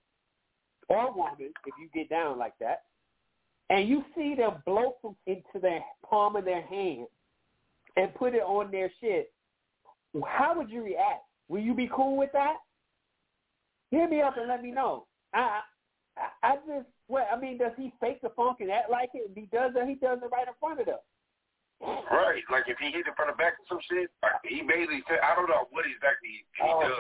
or 0.90 1.08
a 1.08 1.12
woman, 1.12 1.54
if 1.66 1.74
you 1.80 1.90
get 1.94 2.10
down 2.10 2.38
like 2.38 2.54
that, 2.60 2.84
and 3.70 3.88
you 3.88 4.04
see 4.16 4.36
them 4.36 4.62
blow 4.66 4.96
some 5.02 5.16
into 5.28 5.60
their 5.62 5.80
palm 6.08 6.36
of 6.36 6.44
their 6.44 6.62
hand 6.62 7.08
and 7.96 8.14
put 8.16 8.36
it 8.36 8.42
on 8.42 8.70
their 8.70 8.92
shit, 9.00 9.32
how 10.26 10.58
would 10.58 10.70
you 10.70 10.84
react? 10.84 11.24
Will 11.48 11.62
you 11.62 11.74
be 11.74 11.90
cool 11.96 12.18
with 12.18 12.32
that? 12.34 12.58
Hit 13.92 14.10
me 14.10 14.22
up 14.22 14.38
and 14.38 14.48
let 14.48 14.62
me 14.62 14.72
know. 14.72 15.06
I 15.34 15.62
I, 16.18 16.28
I 16.44 16.56
just 16.68 16.88
well, 17.08 17.28
I 17.32 17.40
mean, 17.40 17.58
does 17.58 17.74
he 17.78 17.92
fake 18.00 18.22
the 18.22 18.30
funk 18.36 18.60
and 18.60 18.72
act 18.72 18.90
like 18.90 19.12
it? 19.14 19.32
If 19.32 19.36
he 19.36 19.48
does 19.52 19.72
it, 19.76 19.88
he 19.88 19.96
does 19.96 20.20
it 20.24 20.32
right 20.32 20.48
in 20.48 20.54
front 20.60 20.80
of 20.80 20.86
them. 20.86 21.02
Right, 21.82 22.46
like 22.52 22.70
if 22.70 22.78
he 22.78 22.94
hit 22.94 23.10
it 23.10 23.16
from 23.18 23.34
the 23.34 23.38
back 23.42 23.58
or 23.58 23.66
some 23.66 23.82
shit, 23.90 24.14
he 24.46 24.62
basically 24.62 25.02
said, 25.10 25.18
I 25.26 25.34
don't 25.34 25.50
know 25.50 25.66
what 25.74 25.90
exactly 25.90 26.46
he 26.54 26.62
oh 26.62 26.86
does 26.86 26.94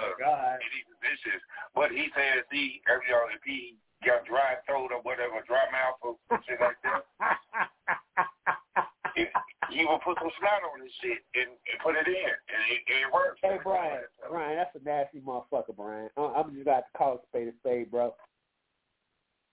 in 0.57 0.69
these 0.73 0.89
positions, 0.89 1.41
but 1.77 1.93
he 1.93 2.09
says 2.17 2.41
he, 2.49 2.81
you 2.81 3.13
know, 3.13 3.29
if 3.29 3.45
he 3.45 3.77
got 4.01 4.25
dry 4.25 4.57
throat 4.65 4.89
or 4.89 5.05
whatever, 5.05 5.37
dry 5.45 5.61
mouth 5.69 6.01
or 6.01 6.17
some 6.33 6.41
shit 6.49 6.57
like 6.57 6.81
that, 6.81 7.05
if, 9.13 9.29
he 9.71 9.85
will 9.87 9.99
put 10.03 10.19
some 10.19 10.31
snot 10.39 10.61
on 10.67 10.83
his 10.83 10.93
shit 11.01 11.23
and, 11.35 11.49
and 11.55 11.77
put 11.81 11.95
it 11.95 12.07
in, 12.07 12.33
and 12.51 12.61
it, 12.69 12.81
it 12.85 13.07
works. 13.11 13.39
Hey 13.41 13.57
Brian, 13.63 14.03
Brian, 14.29 14.55
that's 14.59 14.75
a 14.75 14.83
nasty 14.83 15.19
motherfucker, 15.23 15.75
Brian. 15.75 16.11
I'm 16.19 16.53
just 16.53 16.67
got 16.67 16.85
to 16.85 16.91
call 16.97 17.15
it 17.19 17.25
spade 17.29 17.47
a 17.47 17.55
spade, 17.63 17.89
bro. 17.89 18.13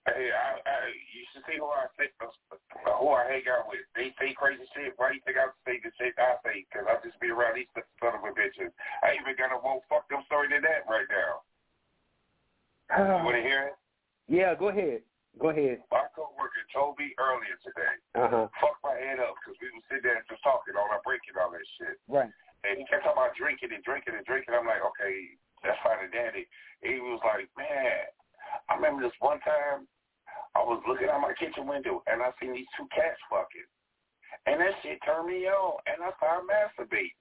Hey, 0.07 0.33
I, 0.33 0.57
I, 0.65 0.77
you 1.13 1.23
should 1.33 1.45
see 1.45 1.61
who 1.61 1.69
I 1.69 1.85
think, 2.01 2.17
who 2.19 3.09
I 3.13 3.29
hang 3.29 3.45
out 3.53 3.69
with. 3.69 3.85
They 3.93 4.09
say 4.17 4.33
crazy 4.33 4.65
shit. 4.73 4.97
Why 4.97 5.13
do 5.13 5.21
you 5.21 5.25
think 5.29 5.37
I 5.37 5.53
say 5.69 5.85
the 5.85 5.93
shit 6.01 6.17
I 6.17 6.41
say? 6.41 6.65
Because 6.65 6.89
I 6.89 6.97
just 7.05 7.21
be 7.21 7.29
around 7.29 7.61
these 7.61 7.69
son 8.01 8.17
of 8.17 8.25
a 8.25 8.33
bitches. 8.33 8.73
I 9.05 9.21
even 9.21 9.37
got 9.37 9.53
a 9.53 9.61
more 9.61 9.85
fucked 9.85 10.13
up 10.17 10.25
story 10.25 10.49
than 10.49 10.65
that 10.65 10.89
right 10.89 11.05
now. 11.13 11.45
You 12.89 13.25
want 13.25 13.37
to 13.37 13.43
hear 13.43 13.73
it? 13.73 13.77
Yeah, 14.31 14.55
go 14.55 14.69
ahead. 14.69 15.01
Go 15.37 15.53
ahead. 15.53 15.85
My 15.93 16.09
coworker 16.17 16.65
told 16.73 16.97
me 16.99 17.13
earlier 17.21 17.57
today, 17.61 17.95
Uh 18.17 18.29
huh. 18.33 18.47
fuck 18.59 18.81
my 18.83 18.97
head 18.97 19.21
up 19.21 19.37
because 19.39 19.55
we 19.61 19.69
were 19.71 19.85
sitting 19.93 20.09
there 20.09 20.25
just 20.27 20.43
talking 20.43 20.75
on 20.75 20.89
our 20.91 21.05
break 21.05 21.21
and 21.29 21.37
all 21.39 21.53
that 21.53 21.67
shit. 21.79 22.01
Right. 22.09 22.33
And 22.67 22.75
he 22.81 22.83
kept 22.91 23.05
talking 23.07 23.21
about 23.23 23.37
drinking 23.39 23.71
and 23.71 23.85
drinking 23.87 24.19
and 24.19 24.27
drinking. 24.27 24.57
I'm 24.57 24.67
like, 24.67 24.83
okay, 24.83 25.15
that's 25.63 25.79
fine 25.87 26.03
and 26.03 26.11
dandy. 26.11 26.49
He 26.83 26.99
was 26.99 27.23
like, 27.23 27.47
man, 27.55 28.11
I 28.67 28.75
remember 28.75 29.07
this 29.07 29.15
one 29.23 29.39
time 29.47 29.87
I 30.59 30.65
was 30.67 30.83
looking 30.91 31.07
out 31.07 31.23
my 31.23 31.37
kitchen 31.39 31.71
window 31.71 32.03
and 32.11 32.19
I 32.19 32.35
seen 32.43 32.51
these 32.57 32.67
two 32.75 32.89
cats 32.91 33.21
fucking. 33.31 33.69
And 34.51 34.59
that 34.59 34.75
shit 34.83 34.99
turned 35.07 35.31
me 35.31 35.47
on 35.47 35.79
and 35.87 36.03
I 36.03 36.11
started 36.19 36.51
masturbating. 36.51 37.15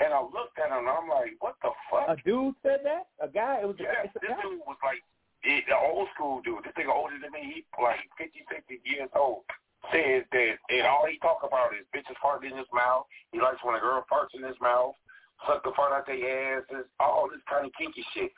And 0.00 0.16
I 0.16 0.20
looked 0.24 0.56
at 0.56 0.72
him 0.72 0.88
and 0.88 0.88
I'm 0.88 1.12
like, 1.12 1.36
what 1.44 1.60
the 1.60 1.76
fuck? 1.92 2.08
A 2.08 2.16
dude 2.24 2.56
said 2.64 2.80
that. 2.88 3.12
A 3.20 3.28
guy. 3.28 3.60
It 3.60 3.68
was. 3.68 3.76
Yeah, 3.76 4.00
a, 4.00 4.08
a 4.08 4.12
this 4.16 4.32
guy. 4.32 4.40
dude 4.40 4.64
was 4.64 4.80
like 4.80 5.04
the 5.42 5.64
the 5.68 5.76
old 5.76 6.08
school 6.14 6.40
dude. 6.44 6.64
This 6.64 6.76
nigga 6.76 6.92
older 6.92 7.16
than 7.20 7.32
me. 7.32 7.64
He 7.64 7.82
like 7.82 8.04
50, 8.18 8.44
60 8.48 8.80
years 8.84 9.10
old. 9.16 9.44
Says 9.88 10.28
that 10.30 10.54
and 10.68 10.84
all 10.84 11.08
he 11.08 11.16
talk 11.24 11.40
about 11.40 11.72
is 11.72 11.88
bitches 11.90 12.16
farting 12.20 12.52
in 12.52 12.60
his 12.60 12.68
mouth. 12.72 13.08
He 13.32 13.40
likes 13.40 13.64
when 13.64 13.74
a 13.74 13.80
girl 13.80 14.04
farts 14.12 14.36
in 14.36 14.44
his 14.44 14.58
mouth, 14.60 14.92
suck 15.48 15.64
the 15.64 15.72
fart 15.72 15.96
out 15.96 16.04
their 16.04 16.60
asses, 16.60 16.84
all 17.00 17.32
this 17.32 17.40
kind 17.48 17.64
of 17.64 17.72
kinky 17.80 18.04
shit. 18.12 18.28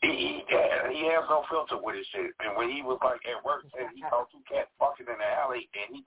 He 0.00 0.42
he, 0.48 0.58
he 0.96 1.02
has 1.12 1.28
no 1.28 1.44
filter 1.52 1.76
with 1.76 2.00
his 2.00 2.08
shit. 2.10 2.32
And 2.40 2.56
when 2.56 2.72
he 2.72 2.80
was 2.80 2.98
like 3.04 3.20
at 3.28 3.44
work, 3.44 3.68
said 3.76 3.92
he 3.94 4.02
saw 4.08 4.24
two 4.32 4.40
cats 4.48 4.72
fucking 4.80 5.06
in 5.06 5.20
the 5.20 5.30
alley, 5.38 5.68
and 5.76 5.94
he 5.94 6.00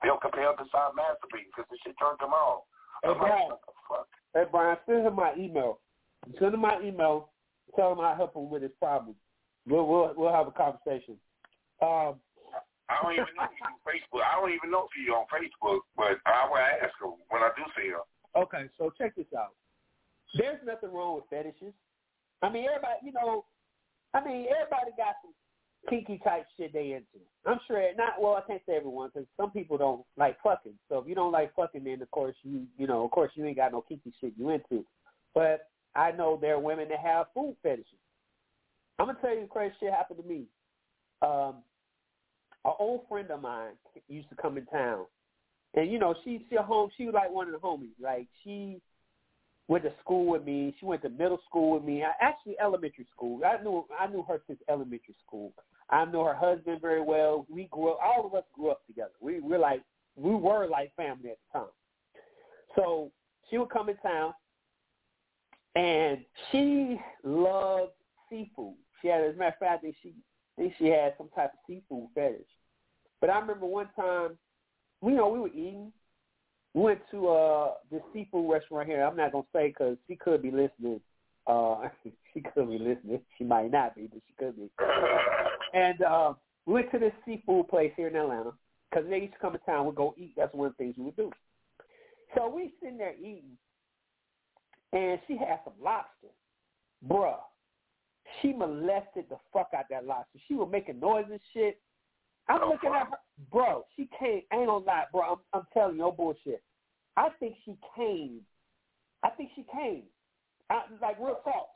felt 0.00 0.22
compelled 0.22 0.62
to 0.62 0.66
start 0.70 0.94
masturbating 0.94 1.50
because 1.50 1.68
the 1.68 1.78
shit 1.82 1.98
turned 1.98 2.22
him 2.22 2.32
on. 2.32 2.62
Hey, 3.02 3.10
I'm 3.10 3.18
like, 3.18 3.28
Brian. 3.28 3.50
the 3.50 3.74
fuck? 3.90 4.08
Hey 4.34 4.44
Brian, 4.50 4.78
send 4.86 5.06
him 5.06 5.16
my 5.18 5.34
email. 5.34 5.82
Send 6.38 6.54
him 6.54 6.62
my 6.62 6.80
email. 6.80 7.30
Tell 7.76 7.92
him 7.92 8.00
I 8.00 8.14
help 8.14 8.34
him 8.34 8.48
with 8.48 8.62
his 8.62 8.72
problem. 8.78 9.14
We'll 9.68 9.86
we'll 9.86 10.14
we'll 10.16 10.32
have 10.32 10.48
a 10.48 10.52
conversation. 10.52 11.16
Um, 11.82 12.16
I 12.88 12.96
don't 13.02 13.12
even 13.12 13.36
know 13.36 13.52
you 13.52 13.64
on 13.68 13.78
Facebook. 13.84 14.24
I 14.24 14.40
don't 14.40 14.50
even 14.50 14.70
know 14.70 14.88
if 14.88 14.96
you 14.96 15.12
on 15.12 15.28
Facebook, 15.28 15.80
but 15.96 16.16
I 16.24 16.48
will 16.48 16.56
ask 16.56 16.96
him 16.96 17.20
when 17.28 17.42
I 17.42 17.50
do 17.54 17.62
see 17.76 17.92
him. 17.92 18.00
okay, 18.34 18.64
so 18.78 18.90
check 18.96 19.14
this 19.14 19.28
out. 19.36 19.52
There's 20.34 20.60
nothing 20.64 20.92
wrong 20.92 21.16
with 21.16 21.28
fetishes. 21.28 21.74
I 22.42 22.48
mean, 22.48 22.64
everybody, 22.64 22.96
you 23.04 23.12
know, 23.12 23.44
I 24.14 24.24
mean, 24.24 24.46
everybody 24.48 24.92
got 24.96 25.20
some 25.20 25.32
kinky 25.88 26.20
type 26.24 26.46
shit 26.56 26.72
they 26.72 26.92
into. 26.92 27.20
I'm 27.46 27.60
sure 27.66 27.82
not. 27.96 28.20
Well, 28.20 28.34
I 28.34 28.46
can't 28.46 28.62
say 28.66 28.76
everyone 28.76 29.10
because 29.12 29.28
some 29.36 29.50
people 29.50 29.76
don't 29.76 30.04
like 30.16 30.38
fucking. 30.42 30.74
So 30.88 30.98
if 30.98 31.08
you 31.08 31.14
don't 31.14 31.32
like 31.32 31.54
fucking, 31.54 31.84
then 31.84 32.00
of 32.02 32.10
course 32.10 32.36
you, 32.42 32.66
you 32.78 32.86
know, 32.86 33.04
of 33.04 33.10
course 33.10 33.32
you 33.34 33.44
ain't 33.44 33.56
got 33.56 33.72
no 33.72 33.82
kinky 33.82 34.12
shit 34.20 34.32
you 34.38 34.50
into. 34.50 34.84
But 35.34 35.68
I 35.94 36.12
know 36.12 36.38
there 36.40 36.54
are 36.54 36.60
women 36.60 36.88
that 36.88 37.00
have 37.00 37.26
food 37.34 37.56
fetishes. 37.62 37.98
I'm 38.98 39.06
gonna 39.06 39.18
tell 39.20 39.34
you 39.34 39.42
the 39.42 39.46
crazy 39.46 39.74
shit 39.80 39.92
happened 39.92 40.20
to 40.22 40.28
me. 40.28 40.44
Um, 41.22 41.56
an 42.64 42.72
old 42.78 43.02
friend 43.08 43.30
of 43.30 43.40
mine 43.40 43.72
used 44.08 44.28
to 44.30 44.36
come 44.36 44.58
in 44.58 44.66
town, 44.66 45.06
and 45.74 45.90
you 45.90 45.98
know 45.98 46.14
she 46.24 46.44
she 46.48 46.56
a 46.56 46.62
home 46.62 46.90
she 46.96 47.04
was 47.04 47.14
like 47.14 47.30
one 47.30 47.46
of 47.46 47.52
the 47.52 47.58
homies. 47.58 47.94
Like 48.00 48.26
she 48.42 48.80
went 49.68 49.84
to 49.84 49.92
school 50.00 50.26
with 50.26 50.44
me. 50.44 50.74
She 50.80 50.86
went 50.86 51.02
to 51.02 51.08
middle 51.10 51.40
school 51.48 51.74
with 51.74 51.84
me. 51.84 52.02
I, 52.02 52.12
actually 52.20 52.56
elementary 52.60 53.06
school. 53.14 53.40
I 53.44 53.62
knew 53.62 53.84
I 53.98 54.06
knew 54.08 54.24
her 54.26 54.40
since 54.46 54.58
elementary 54.68 55.14
school. 55.24 55.52
I 55.90 56.04
know 56.04 56.24
her 56.24 56.34
husband 56.34 56.80
very 56.80 57.02
well. 57.02 57.46
We 57.48 57.68
grew 57.70 57.92
up. 57.92 57.98
All 58.02 58.26
of 58.26 58.34
us 58.34 58.44
grew 58.54 58.70
up 58.70 58.84
together. 58.86 59.12
We 59.20 59.40
were 59.40 59.58
like 59.58 59.82
we 60.16 60.34
were 60.34 60.66
like 60.66 60.94
family 60.96 61.30
at 61.30 61.38
the 61.52 61.60
time. 61.60 61.68
So 62.74 63.10
she 63.48 63.58
would 63.58 63.70
come 63.70 63.88
in 63.88 63.96
town, 63.98 64.34
and 65.76 66.18
she 66.50 67.00
loved 67.22 67.92
seafood. 68.28 68.74
She 69.00 69.08
had, 69.08 69.22
as 69.22 69.34
a 69.34 69.38
matter 69.38 69.54
of 69.54 69.58
fact, 69.58 69.78
I 69.78 69.78
think 69.78 69.96
she 70.02 70.14
I 70.58 70.62
think 70.62 70.74
she 70.78 70.86
had 70.86 71.14
some 71.16 71.28
type 71.34 71.52
of 71.52 71.58
seafood 71.66 72.08
fetish. 72.14 72.46
But 73.20 73.30
I 73.30 73.38
remember 73.38 73.66
one 73.66 73.88
time, 73.94 74.36
you 75.02 75.10
know, 75.10 75.28
we 75.28 75.38
were 75.38 75.48
eating. 75.48 75.92
We 76.74 76.82
went 76.82 77.00
to 77.12 77.28
uh 77.28 77.70
this 77.90 78.02
seafood 78.12 78.50
restaurant 78.50 78.88
here. 78.88 79.02
I'm 79.02 79.16
not 79.16 79.32
gonna 79.32 79.44
say 79.52 79.68
because 79.68 79.96
she 80.06 80.16
could 80.16 80.42
be 80.42 80.50
listening. 80.50 81.00
Uh, 81.46 81.88
she 82.34 82.40
could 82.40 82.68
be 82.68 82.78
listening. 82.78 83.20
She 83.36 83.44
might 83.44 83.70
not 83.70 83.94
be, 83.94 84.08
but 84.12 84.20
she 84.26 84.34
could 84.38 84.56
be. 84.56 84.70
And 85.74 86.02
uh, 86.02 86.34
we 86.66 86.74
went 86.74 86.90
to 86.92 86.98
this 86.98 87.12
seafood 87.24 87.68
place 87.68 87.92
here 87.96 88.08
in 88.08 88.16
Atlanta 88.16 88.52
because 88.90 89.08
they 89.08 89.18
used 89.18 89.34
to 89.34 89.38
come 89.38 89.52
to 89.52 89.58
town. 89.58 89.86
We'd 89.86 89.94
go 89.94 90.14
eat. 90.18 90.34
That's 90.36 90.52
one 90.54 90.68
of 90.68 90.74
the 90.76 90.84
things 90.84 90.94
we 90.98 91.04
would 91.04 91.16
do. 91.16 91.30
So 92.36 92.48
we 92.48 92.72
sitting 92.80 92.98
there 92.98 93.14
eating, 93.14 93.56
and 94.92 95.18
she 95.26 95.36
had 95.36 95.60
some 95.64 95.72
lobster, 95.82 96.28
bruh. 97.08 97.36
She 98.42 98.52
molested 98.52 99.24
the 99.28 99.36
fuck 99.52 99.70
out 99.76 99.84
that 99.90 100.04
lobster. 100.06 100.38
She 100.46 100.54
was 100.54 100.68
making 100.70 101.00
noise 101.00 101.26
and 101.30 101.40
shit. 101.52 101.80
I'm 102.48 102.60
Oh, 102.62 102.70
looking 102.70 102.90
at 102.94 103.08
her, 103.08 103.18
bro. 103.50 103.84
She 103.96 104.08
came. 104.18 104.42
I 104.52 104.56
ain't 104.56 104.66
gonna 104.66 104.84
lie, 104.84 105.04
bro. 105.12 105.22
I'm, 105.22 105.38
I'm 105.52 105.66
telling 105.74 105.94
you, 105.94 106.00
no 106.00 106.12
bullshit. 106.12 106.62
I 107.16 107.28
think 107.40 107.56
she 107.64 107.76
came. 107.96 108.40
I 109.22 109.30
think 109.30 109.50
she 109.56 109.64
came. 109.72 110.04
I, 110.70 110.82
like 111.00 111.18
real 111.18 111.40
talk. 111.44 111.68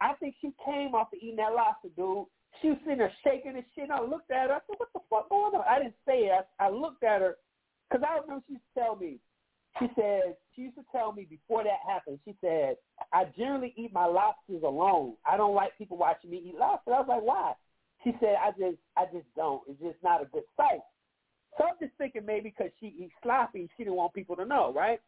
I 0.00 0.14
think 0.14 0.34
she 0.40 0.52
came 0.64 0.94
off 0.94 1.12
of 1.12 1.18
eating 1.20 1.36
that 1.36 1.52
lobster, 1.54 1.88
dude. 1.96 2.26
She 2.60 2.68
was 2.68 2.78
sitting 2.84 2.98
there 2.98 3.12
shaking 3.24 3.56
and 3.56 3.64
shit. 3.74 3.84
And 3.84 3.92
I 3.92 4.00
looked 4.00 4.30
at 4.30 4.48
her. 4.48 4.56
I 4.56 4.60
said, 4.66 4.76
"What 4.78 4.92
the 4.92 5.00
fuck 5.10 5.28
going 5.28 5.54
on?" 5.54 5.64
I 5.68 5.78
didn't 5.78 5.96
say 6.06 6.26
it. 6.28 6.46
I, 6.58 6.66
I 6.66 6.70
looked 6.70 7.02
at 7.02 7.20
her 7.20 7.36
because 7.88 8.04
I 8.08 8.18
remember 8.20 8.44
she 8.46 8.54
used 8.54 8.64
to 8.74 8.80
tell 8.80 8.96
me. 8.96 9.18
She 9.78 9.86
said 9.94 10.36
she 10.54 10.62
used 10.62 10.76
to 10.76 10.84
tell 10.92 11.12
me 11.12 11.26
before 11.28 11.64
that 11.64 11.78
happened. 11.86 12.18
She 12.24 12.36
said, 12.40 12.76
"I 13.12 13.24
generally 13.36 13.72
eat 13.76 13.92
my 13.92 14.06
lobsters 14.06 14.62
alone. 14.62 15.16
I 15.24 15.36
don't 15.36 15.54
like 15.54 15.78
people 15.78 15.96
watching 15.96 16.30
me 16.30 16.38
eat 16.38 16.56
lobster." 16.56 16.92
I 16.92 17.00
was 17.00 17.08
like, 17.08 17.22
"Why?" 17.22 17.54
She 18.04 18.12
said, 18.20 18.36
"I 18.36 18.50
just, 18.50 18.78
I 18.96 19.06
just 19.06 19.32
don't. 19.36 19.62
It's 19.68 19.80
just 19.80 20.02
not 20.02 20.22
a 20.22 20.26
good 20.26 20.44
sight." 20.56 20.80
So 21.56 21.64
I'm 21.64 21.76
just 21.80 21.94
thinking 21.98 22.26
maybe 22.26 22.50
because 22.56 22.72
she 22.80 22.88
eats 22.98 23.14
sloppy, 23.22 23.68
she 23.76 23.84
didn't 23.84 23.96
want 23.96 24.14
people 24.14 24.36
to 24.36 24.44
know, 24.44 24.72
right? 24.72 25.00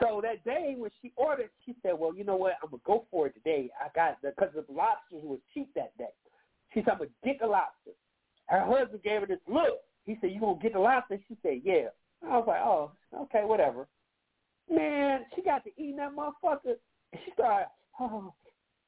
So 0.00 0.20
that 0.22 0.44
day 0.44 0.74
when 0.76 0.90
she 1.00 1.12
ordered, 1.16 1.50
she 1.64 1.74
said, 1.82 1.98
"Well, 1.98 2.14
you 2.14 2.24
know 2.24 2.36
what? 2.36 2.54
I'm 2.62 2.70
gonna 2.70 2.82
go 2.84 3.06
for 3.10 3.26
it 3.26 3.34
today. 3.34 3.70
I 3.80 3.88
got 3.94 4.20
the 4.22 4.30
because 4.30 4.54
the 4.54 4.64
lobsters 4.72 5.22
was 5.22 5.40
cheap 5.52 5.72
that 5.74 5.96
day." 5.98 6.12
She 6.72 6.80
said, 6.80 6.90
"I'm 6.90 6.98
gonna 6.98 7.10
get 7.24 7.40
the 7.40 7.46
lobster." 7.46 7.92
Her 8.46 8.64
husband 8.64 9.02
gave 9.02 9.20
her 9.20 9.26
this 9.26 9.40
look. 9.46 9.82
He 10.04 10.16
said, 10.20 10.30
"You 10.30 10.40
gonna 10.40 10.58
get 10.60 10.72
the 10.72 10.80
lobster?" 10.80 11.18
She 11.28 11.36
said, 11.42 11.62
"Yeah." 11.62 11.88
I 12.24 12.36
was 12.38 12.44
like, 12.46 12.60
"Oh, 12.62 12.92
okay, 13.22 13.44
whatever." 13.44 13.88
Man, 14.70 15.24
she 15.34 15.42
got 15.42 15.64
to 15.64 15.70
eating 15.76 15.96
that 15.96 16.12
motherfucker. 16.14 16.76
She 17.14 17.32
started. 17.32 17.68
Oh. 18.00 18.32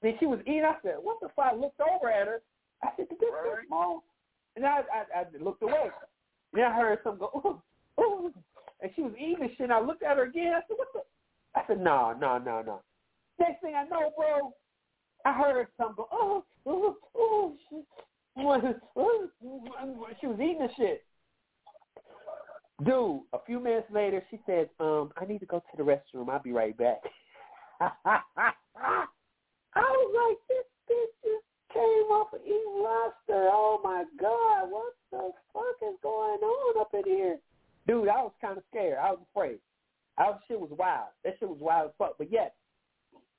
Then 0.03 0.15
she 0.21 0.27
was 0.27 0.41
eating. 0.43 0.65
I 0.65 0.77
said, 0.83 0.97
"What 1.01 1.21
the 1.21 1.29
fuck?" 1.35 1.53
I 1.53 1.55
looked 1.55 1.81
over 1.81 2.11
at 2.11 2.27
her. 2.27 2.43
I 2.83 2.89
said, 2.97 3.09
"Did 3.09 3.19
this 3.19 3.29
so 3.31 3.57
small?" 3.67 4.05
And 4.57 4.65
I, 4.65 4.81
I, 4.81 5.21
I 5.21 5.25
looked 5.43 5.63
away. 5.63 5.91
Then 6.53 6.65
I 6.65 6.75
heard 6.75 6.99
some 7.03 7.19
go, 7.19 7.31
"Ooh, 7.99 8.03
ooh," 8.03 8.33
and 8.81 8.91
she 8.95 9.03
was 9.03 9.13
eating 9.19 9.49
shit. 9.51 9.61
And 9.61 9.73
I 9.73 9.81
looked 9.81 10.03
at 10.03 10.17
her 10.17 10.25
again. 10.25 10.53
I 10.55 10.61
said, 10.69 10.77
"What 10.77 10.89
the?" 10.93 11.01
I 11.55 11.63
said, 11.67 11.81
"No, 11.81 12.15
no, 12.19 12.39
no, 12.39 12.63
no." 12.63 12.83
Next 13.39 13.61
thing 13.63 13.75
I 13.75 13.85
know, 13.85 14.13
bro, 14.17 14.53
I 15.25 15.33
heard 15.33 15.69
some 15.77 15.95
go, 15.97 16.09
"Oh, 16.13 16.45
oh, 16.67 16.97
oh." 17.17 17.57
She, 17.69 17.77
she 20.21 20.27
was 20.27 20.39
eating 20.41 20.59
the 20.59 20.69
shit. 20.77 21.05
Dude, 22.83 23.21
a 23.33 23.39
few 23.47 23.61
minutes 23.61 23.87
later, 23.93 24.23
she 24.31 24.41
said, 24.47 24.69
um, 24.81 25.13
I 25.17 25.25
need 25.27 25.39
to 25.41 25.47
go 25.47 25.61
to 25.61 25.77
the 25.77 25.85
restroom. 25.85 26.29
I'll 26.29 26.43
be 26.43 26.53
right 26.53 26.77
back. 26.77 27.03
I 27.81 27.93
was 29.77 30.11
like, 30.15 30.39
this 30.49 30.67
bitch 30.91 31.15
just 31.23 31.45
came 31.73 32.11
off 32.11 32.33
of 32.33 32.41
eating 32.45 32.83
lobster. 32.83 33.49
Oh, 33.53 33.81
my 33.85 34.05
God. 34.21 34.71
What 34.71 34.95
the 35.13 35.31
fuck 35.53 35.89
is 35.89 35.97
going 36.03 36.41
on 36.41 36.81
up 36.81 36.91
in 36.95 37.05
here? 37.05 37.39
Dude, 37.87 38.09
I 38.09 38.23
was 38.23 38.33
kind 38.41 38.59
of 38.59 38.65
scared. 38.71 38.99
I 39.01 39.11
was 39.11 39.21
afraid. 39.31 39.59
Our 40.19 40.39
shit 40.49 40.59
was 40.59 40.71
wild. 40.77 41.09
That 41.25 41.35
shit 41.39 41.49
was 41.49 41.59
wild 41.61 41.91
as 41.91 41.95
fuck. 41.99 42.17
But 42.19 42.33
yet, 42.33 42.55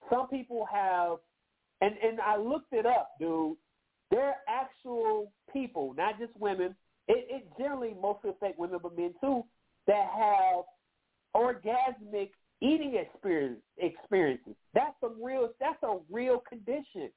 some 0.09 0.27
people 0.27 0.67
have, 0.71 1.17
and 1.81 1.95
and 2.03 2.19
I 2.19 2.37
looked 2.37 2.73
it 2.73 2.85
up, 2.85 3.11
dude. 3.19 3.57
They're 4.11 4.35
actual 4.47 5.31
people, 5.51 5.93
not 5.97 6.19
just 6.19 6.31
women. 6.37 6.75
It, 7.07 7.27
it 7.29 7.47
generally 7.57 7.95
mostly 8.01 8.31
affect 8.31 8.57
women, 8.57 8.79
but 8.81 8.97
men 8.97 9.13
too, 9.21 9.43
that 9.87 10.07
have 10.15 10.65
orgasmic 11.35 12.29
eating 12.61 12.95
experience 12.95 13.59
experiences. 13.77 14.55
That's 14.73 14.95
a 15.03 15.09
real. 15.21 15.49
That's 15.59 15.81
a 15.83 15.97
real 16.09 16.41
condition. 16.47 17.11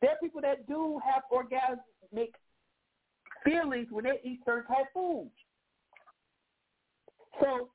There 0.00 0.10
are 0.10 0.16
people 0.20 0.40
that 0.40 0.66
do 0.66 1.00
have 1.04 1.22
orgasmic 1.32 2.30
feelings 3.44 3.88
when 3.90 4.04
they 4.04 4.20
eat 4.24 4.40
certain 4.44 4.66
type 4.66 4.86
of 4.86 4.92
foods. 4.92 5.30
So, 7.40 7.68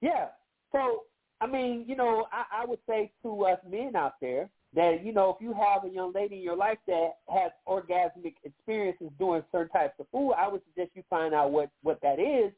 yeah. 0.00 0.26
So, 0.72 1.04
I 1.40 1.46
mean, 1.46 1.84
you 1.86 1.96
know, 1.96 2.26
I, 2.32 2.62
I 2.62 2.66
would 2.66 2.78
say 2.88 3.12
to 3.22 3.44
us 3.46 3.58
men 3.68 3.96
out 3.96 4.14
there 4.20 4.50
that, 4.76 5.04
you 5.04 5.12
know, 5.12 5.30
if 5.30 5.42
you 5.42 5.54
have 5.54 5.84
a 5.84 5.92
young 5.92 6.12
lady 6.12 6.36
in 6.36 6.42
your 6.42 6.54
life 6.56 6.76
that 6.86 7.16
has 7.28 7.50
orgasmic 7.66 8.34
experiences 8.44 9.08
doing 9.18 9.42
certain 9.50 9.70
types 9.70 9.94
of 9.98 10.06
food, 10.12 10.34
I 10.34 10.48
would 10.48 10.60
suggest 10.68 10.90
you 10.94 11.02
find 11.08 11.34
out 11.34 11.50
what, 11.50 11.70
what 11.82 11.98
that 12.02 12.20
is. 12.20 12.52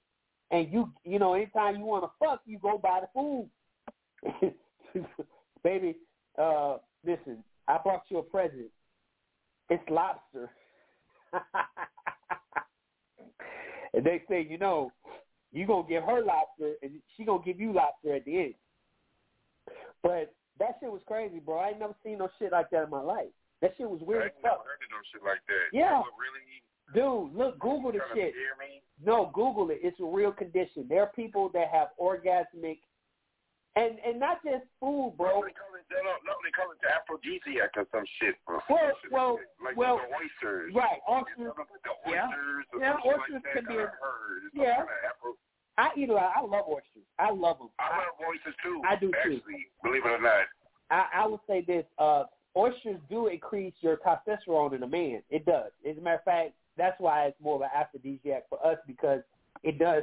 And 0.50 0.70
you, 0.72 0.90
you 1.04 1.20
know, 1.20 1.34
anytime 1.34 1.76
you 1.76 1.84
want 1.84 2.04
to 2.04 2.10
fuck, 2.18 2.40
you 2.44 2.58
go 2.58 2.76
buy 2.76 3.00
the 3.00 3.08
food. 3.14 3.48
Baby, 5.62 5.96
uh, 6.36 6.78
listen, 7.06 7.44
I 7.68 7.78
brought 7.78 8.02
you 8.08 8.18
a 8.18 8.22
present. 8.22 8.66
It's 9.70 9.88
lobster. 9.88 10.50
and 13.94 14.04
they 14.04 14.22
say, 14.28 14.44
you 14.48 14.58
know, 14.58 14.90
you 15.52 15.66
gonna 15.66 15.86
give 15.88 16.02
her 16.02 16.24
lobster, 16.24 16.74
and 16.82 16.92
she 17.16 17.24
gonna 17.24 17.44
give 17.44 17.60
you 17.60 17.72
lobster 17.72 18.14
at 18.14 18.24
the 18.24 18.38
end. 18.38 18.54
But 20.02 20.34
that 20.58 20.76
shit 20.80 20.90
was 20.90 21.02
crazy, 21.06 21.38
bro. 21.38 21.58
I 21.58 21.68
ain't 21.70 21.78
never 21.80 21.94
seen 22.04 22.18
no 22.18 22.28
shit 22.38 22.52
like 22.52 22.70
that 22.70 22.84
in 22.84 22.90
my 22.90 23.00
life. 23.02 23.30
That 23.62 23.74
shit 23.76 23.88
was 23.90 24.00
weird 24.02 24.22
I 24.22 24.26
ain't 24.26 24.42
never 24.42 24.62
heard 24.62 24.82
of 24.82 24.90
no 24.90 25.00
shit 25.10 25.22
like 25.22 25.42
that. 25.46 25.66
Yeah. 25.72 25.98
You 25.98 26.14
really 26.18 26.46
Dude, 26.96 27.36
look, 27.36 27.58
Google 27.60 27.92
the 27.92 28.00
shit. 28.16 28.32
to 28.32 28.38
scare 28.38 28.56
me? 28.56 28.80
No, 29.04 29.30
Google 29.34 29.68
it. 29.70 29.80
It's 29.84 30.00
a 30.00 30.08
real 30.08 30.32
condition. 30.32 30.86
There 30.88 31.02
are 31.04 31.12
people 31.12 31.50
that 31.52 31.68
have 31.68 31.88
orgasmic, 32.00 32.80
and 33.76 34.00
and 34.00 34.16
not 34.18 34.40
just 34.42 34.64
food, 34.80 35.12
bro. 35.20 35.44
No, 35.44 35.46
they 35.46 35.52
call 35.52 35.76
it, 35.76 35.84
they 35.92 36.00
don't, 36.00 36.22
no, 36.24 36.32
they 36.40 36.50
call 36.56 36.72
it 36.72 36.80
the 36.80 36.88
aphrodisiac 36.88 37.76
or 37.76 37.84
some 37.92 38.08
shit. 38.18 38.40
Bro. 38.48 38.64
Well, 38.72 38.88
Some 38.88 38.96
shit 39.04 39.12
well, 39.12 39.38
like 39.60 39.76
well, 39.76 40.00
the 40.00 40.16
oysters. 40.16 40.72
Right, 40.74 40.98
oysters. 41.04 41.52
Yeah. 42.08 42.24
oysters. 42.24 42.64
Yeah, 42.80 42.96
oysters 43.04 43.36
like 43.36 43.44
that 43.44 43.52
can 43.52 43.64
be 43.68 43.76
that 43.76 43.84
a- 43.84 43.92
I 43.92 44.00
heard. 44.00 44.40
Yeah. 44.56 44.76
kind 44.88 45.12
of 45.12 45.36
I 45.78 45.90
eat 45.96 46.10
a 46.10 46.12
lot. 46.12 46.32
I 46.36 46.40
love 46.40 46.64
oysters. 46.68 47.06
I 47.20 47.30
love 47.30 47.58
them. 47.58 47.68
I 47.78 47.98
love 47.98 48.28
oysters 48.28 48.54
too. 48.62 48.82
I 48.86 48.96
do 48.96 49.12
too. 49.24 49.40
Believe 49.82 50.04
it 50.04 50.08
or 50.08 50.20
not. 50.20 50.46
I, 50.90 51.06
I 51.22 51.26
would 51.26 51.40
say 51.46 51.62
this: 51.66 51.84
uh, 51.98 52.24
oysters 52.56 52.98
do 53.08 53.28
increase 53.28 53.74
your 53.80 53.96
testosterone 53.98 54.74
in 54.74 54.82
a 54.82 54.88
man. 54.88 55.22
It 55.30 55.46
does. 55.46 55.70
As 55.88 55.96
a 55.96 56.00
matter 56.00 56.16
of 56.16 56.24
fact, 56.24 56.52
that's 56.76 56.98
why 56.98 57.26
it's 57.26 57.40
more 57.40 57.54
of 57.56 57.62
an 57.62 57.68
aphrodisiac 57.74 58.48
for 58.50 58.64
us 58.66 58.78
because 58.88 59.20
it 59.62 59.78
does 59.78 60.02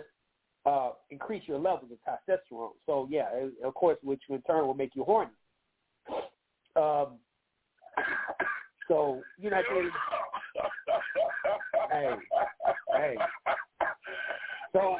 uh, 0.65 0.91
increase 1.11 1.43
your 1.45 1.59
levels 1.59 1.91
of 1.91 1.97
testosterone. 2.07 2.71
So 2.85 3.07
yeah, 3.11 3.27
it- 3.33 3.53
of 3.63 3.73
course, 3.73 3.97
which 4.01 4.21
in 4.29 4.41
turn 4.43 4.65
will 4.65 4.73
make 4.73 4.95
you 4.95 5.03
horny. 5.03 5.31
Um, 6.77 7.19
so 8.87 9.21
you 9.37 9.49
know, 9.49 9.61
Hey, 11.91 12.15
hey. 12.93 13.15
So, 14.73 14.97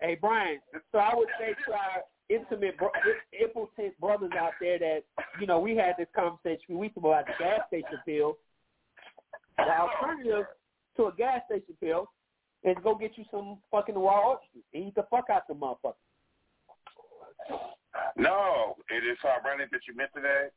hey 0.00 0.16
Brian. 0.20 0.58
So 0.92 0.98
I 0.98 1.14
would 1.14 1.28
say 1.38 1.54
to 1.66 1.72
our 1.72 2.02
intimate, 2.28 2.78
bro- 2.78 2.90
impotent 3.38 3.98
brothers 4.00 4.32
out 4.38 4.52
there 4.60 4.78
that 4.78 5.00
you 5.40 5.46
know 5.46 5.60
we 5.60 5.76
had 5.76 5.94
this 5.98 6.08
conversation 6.14 6.60
a 6.64 6.66
few 6.66 6.78
weeks 6.78 6.96
ago 6.96 7.12
about 7.12 7.26
the 7.26 7.32
gas 7.38 7.60
station 7.68 7.98
pill. 8.06 8.38
The 9.56 9.78
alternative 9.78 10.46
to 10.96 11.06
a 11.06 11.12
gas 11.16 11.42
station 11.46 11.74
pill 11.80 12.06
is 12.64 12.76
go 12.82 12.94
get 12.94 13.16
you 13.16 13.24
some 13.30 13.58
fucking 13.70 13.94
raw 13.94 14.32
oysters 14.32 14.64
and 14.74 14.88
eat 14.88 14.94
the 14.94 15.04
fuck 15.10 15.26
out 15.30 15.48
the 15.48 15.54
motherfucker. 15.54 15.94
No, 18.16 18.76
it 18.90 19.04
is 19.04 19.18
ironic 19.24 19.70
that 19.70 19.80
you 19.88 19.96
mentioned 19.96 20.24
that. 20.24 20.52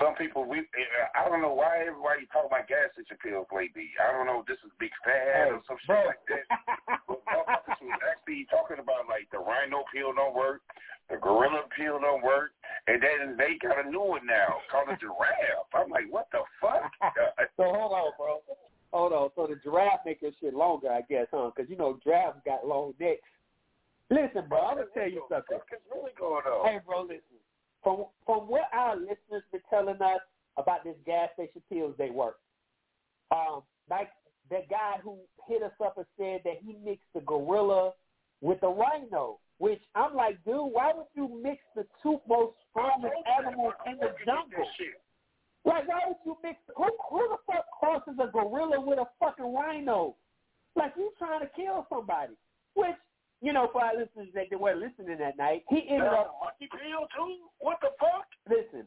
Some 0.00 0.14
people, 0.16 0.48
we, 0.48 0.64
I 1.16 1.28
don't 1.28 1.42
know 1.42 1.52
why 1.52 1.84
everybody 1.84 2.24
talk 2.32 2.46
about 2.48 2.68
gas 2.68 2.92
station 2.96 3.18
pills 3.20 3.48
lately. 3.52 3.92
I 4.00 4.12
don't 4.12 4.24
know 4.24 4.40
if 4.40 4.46
this 4.46 4.60
is 4.64 4.72
big 4.80 4.92
fad 5.04 5.52
or 5.52 5.60
some 5.68 5.80
shit 5.84 6.06
like 6.06 6.22
that. 6.32 6.46
But 7.08 7.20
motherfuckers 7.28 7.80
was 7.82 8.00
actually 8.08 8.48
talking 8.48 8.80
about 8.80 9.08
like 9.08 9.28
the 9.32 9.42
rhino 9.42 9.84
pill 9.92 10.16
don't 10.16 10.32
work, 10.32 10.64
the 11.10 11.16
gorilla 11.20 11.68
pill 11.76 12.00
don't 12.00 12.24
work, 12.24 12.56
and 12.88 13.02
then 13.02 13.36
they 13.36 13.60
got 13.60 13.84
a 13.84 13.88
new 13.88 14.16
one 14.16 14.24
now 14.24 14.64
called 14.72 14.88
a 14.88 14.96
giraffe. 14.96 15.68
I'm 15.74 15.90
like, 15.90 16.08
what 16.08 16.28
the 16.32 16.40
fuck? 16.60 16.88
so 17.56 17.68
hold 17.68 17.92
on, 17.92 18.12
bro. 18.16 18.40
Hold 18.92 19.12
on. 19.12 19.28
So 19.36 19.46
the 19.48 19.60
giraffe 19.60 20.04
make 20.04 20.22
your 20.22 20.32
shit 20.40 20.54
longer, 20.54 20.88
I 20.88 21.02
guess, 21.08 21.26
huh? 21.32 21.50
Because 21.54 21.68
you 21.70 21.76
know 21.76 21.98
giraffes 22.04 22.40
got 22.44 22.66
long 22.66 22.94
necks. 23.00 23.28
Listen, 24.10 24.44
bro, 24.48 24.60
I'm 24.60 24.76
gonna 24.76 24.92
tell 24.92 25.08
you 25.08 25.24
something. 25.28 25.56
What's 25.56 25.84
really 25.88 26.12
going 26.18 26.44
on? 26.44 26.68
Hey, 26.68 26.80
bro, 26.84 27.02
listen. 27.02 27.40
From 27.82 28.06
from 28.24 28.48
what 28.48 28.68
our 28.72 28.96
listeners 28.96 29.42
been 29.50 29.60
telling 29.68 30.00
us 30.00 30.20
about 30.56 30.84
this 30.84 30.96
gas 31.04 31.30
station 31.34 31.94
they 31.98 32.10
work. 32.10 32.36
Um, 33.30 33.62
like 33.90 34.10
that 34.50 34.68
guy 34.68 34.96
who 35.02 35.18
hit 35.48 35.62
us 35.62 35.72
up 35.84 35.96
and 35.96 36.06
said 36.16 36.40
that 36.44 36.60
he 36.64 36.76
mixed 36.84 37.08
the 37.14 37.20
gorilla 37.20 37.92
with 38.40 38.60
the 38.60 38.68
rhino. 38.68 39.38
Which 39.58 39.80
I'm 39.94 40.16
like, 40.16 40.42
dude, 40.44 40.72
why 40.72 40.90
would 40.92 41.06
you 41.14 41.40
mix 41.40 41.62
the 41.76 41.86
two 42.02 42.18
most 42.28 42.54
strongest 42.70 43.14
animals 43.38 43.74
in 43.86 43.96
the 43.98 44.10
jungle? 44.26 44.66
Like, 45.64 45.86
why 45.86 46.00
would 46.08 46.16
you 46.26 46.36
mix? 46.42 46.58
Who, 46.76 46.90
who 47.10 47.28
the 47.30 47.36
fuck 47.46 47.66
crosses 47.78 48.18
a 48.18 48.26
gorilla 48.26 48.80
with 48.80 48.98
a 48.98 49.06
fucking 49.20 49.54
rhino? 49.54 50.16
Like, 50.74 50.94
you 50.96 51.12
trying 51.16 51.40
to 51.40 51.50
kill 51.54 51.86
somebody? 51.88 52.32
Which, 52.74 52.98
you 53.42 53.52
know, 53.52 53.68
for 53.72 53.82
our 53.82 53.92
listeners 53.92 54.28
that 54.34 54.46
they 54.50 54.56
were 54.56 54.74
listening 54.74 55.18
that 55.18 55.36
night, 55.36 55.64
he 55.68 55.84
ended 55.90 56.08
up 56.08 56.38
a 56.40 56.44
monkey 56.44 56.70
pill 56.70 57.06
too? 57.10 57.50
What 57.58 57.78
the 57.82 57.90
fuck? 57.98 58.26
listen, 58.48 58.86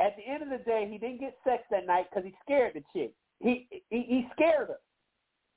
at 0.00 0.16
the 0.16 0.26
end 0.26 0.42
of 0.42 0.50
the 0.50 0.62
day, 0.64 0.88
he 0.90 0.98
didn't 0.98 1.20
get 1.20 1.36
sex 1.44 1.62
that 1.70 1.86
night 1.86 2.06
because 2.10 2.24
he 2.24 2.34
scared 2.44 2.74
the 2.74 2.82
chick. 2.92 3.12
He, 3.40 3.68
he 3.90 4.02
he 4.08 4.28
scared 4.34 4.68
her. 4.68 4.80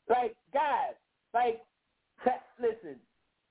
Like 0.09 0.35
guys, 0.53 0.95
like 1.33 1.61
that, 2.25 2.43
listen, 2.59 2.99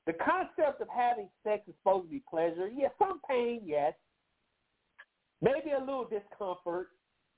the 0.07 0.13
concept 0.15 0.81
of 0.81 0.89
having 0.89 1.29
sex 1.45 1.63
is 1.69 1.75
supposed 1.83 2.07
to 2.07 2.11
be 2.11 2.23
pleasure. 2.29 2.69
Yeah, 2.69 2.89
some 2.99 3.21
pain, 3.29 3.61
yes. 3.65 3.95
Maybe 5.41 5.71
a 5.77 5.81
little 5.81 6.09
discomfort, 6.09 6.89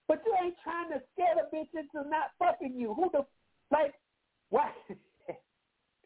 but 0.08 0.22
you 0.24 0.34
ain't 0.42 0.56
trying 0.64 0.90
to 0.90 1.02
scare 1.12 1.36
the 1.36 1.56
bitch 1.56 1.68
into 1.74 2.08
not 2.08 2.32
fucking 2.38 2.74
you. 2.76 2.94
Who 2.94 3.10
the 3.12 3.24
like? 3.70 3.94
Why? 4.50 4.70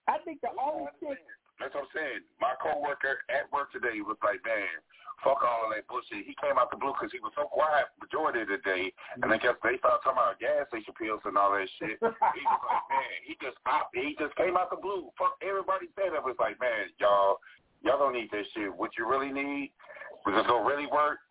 I 0.08 0.18
think 0.24 0.40
the 0.40 0.52
only 0.56 0.90
chick. 1.00 1.20
That's 1.60 1.72
what 1.72 1.86
I'm 1.86 1.92
saying. 1.94 2.22
My 2.42 2.58
coworker 2.58 3.22
at 3.30 3.46
work 3.54 3.70
today 3.70 4.02
was 4.02 4.18
like, 4.26 4.42
man, 4.42 4.82
fuck 5.22 5.40
all 5.40 5.70
of 5.70 5.72
that 5.72 5.86
bullshit. 5.86 6.26
He 6.26 6.34
came 6.36 6.58
out 6.58 6.68
the 6.68 6.76
blue 6.76 6.92
because 6.92 7.14
he 7.14 7.22
was 7.22 7.32
so 7.38 7.46
quiet 7.46 7.88
majority 7.96 8.42
of 8.42 8.50
the 8.50 8.60
day, 8.66 8.92
and 9.22 9.30
I 9.30 9.38
guess 9.38 9.56
they 9.62 9.78
started 9.78 10.02
talking 10.02 10.18
about 10.18 10.42
gas 10.42 10.66
station 10.68 10.92
pills 10.98 11.22
and 11.24 11.38
all 11.38 11.54
that 11.54 11.70
shit. 11.78 11.96
he 11.96 12.42
was 12.44 12.62
like, 12.68 12.86
man, 12.92 13.18
he 13.24 13.38
just 13.40 13.56
popped. 13.64 13.94
He 13.94 14.18
just 14.18 14.34
came 14.36 14.58
out 14.58 14.68
the 14.68 14.82
blue. 14.82 15.08
Fuck 15.16 15.38
everybody 15.40 15.88
said 15.94 16.12
it 16.12 16.20
was 16.20 16.36
like, 16.42 16.58
man, 16.60 16.92
y'all, 17.00 17.38
y'all 17.80 18.02
don't 18.02 18.18
need 18.18 18.28
this 18.34 18.50
shit. 18.52 18.68
What 18.68 18.98
you 18.98 19.06
really 19.06 19.32
need, 19.32 19.72
was 20.26 20.34
it's 20.36 20.48
gonna 20.48 20.66
really 20.66 20.90
work. 20.90 21.23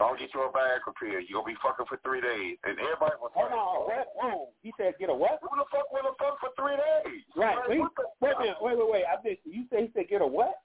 Go 0.00 0.16
get 0.16 0.32
you 0.32 0.40
a 0.40 0.48
Viagra 0.48 0.96
pill. 0.96 1.20
You 1.20 1.44
gonna 1.44 1.52
be 1.52 1.60
fucking 1.60 1.84
for 1.84 2.00
three 2.00 2.24
days, 2.24 2.56
and 2.64 2.72
everybody 2.80 3.20
was 3.20 3.36
Hold 3.36 3.52
like, 3.52 3.60
on, 3.60 3.76
what? 3.84 4.08
Whoa. 4.16 4.48
He 4.64 4.72
said, 4.80 4.96
get 4.96 5.12
a 5.12 5.14
what? 5.14 5.36
who 5.44 5.52
the 5.60 5.68
fuck 5.68 5.92
will 5.92 6.16
fuck 6.16 6.40
for 6.40 6.48
three 6.56 6.80
days? 6.80 7.20
Right. 7.36 7.60
Like, 7.60 7.68
Wait, 7.68 7.84
wait 8.24 8.36
minute. 8.40 8.56
Wait, 8.64 8.80
wait, 8.80 8.88
wait. 8.88 9.04
I 9.04 9.20
missed 9.20 9.44
you. 9.44 9.60
You 9.60 9.64
said 9.68 9.84
he 9.84 9.88
said 9.92 10.08
get 10.08 10.24
a 10.24 10.26
what? 10.26 10.64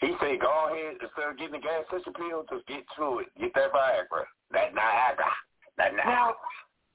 He 0.00 0.08
said, 0.24 0.40
go 0.40 0.72
ahead, 0.72 0.96
instead 1.04 1.28
of 1.28 1.36
getting 1.36 1.60
the 1.60 1.64
gas 1.64 1.84
station 1.92 2.16
pill, 2.16 2.48
just 2.48 2.64
get 2.64 2.84
to 2.96 3.20
it. 3.20 3.28
Get 3.36 3.52
that 3.60 3.76
Viagra. 3.76 4.24
That 4.56 4.72
Niagara. 4.72 5.32
That 5.76 5.92
Now, 5.92 6.32
Niagara. 6.32 6.48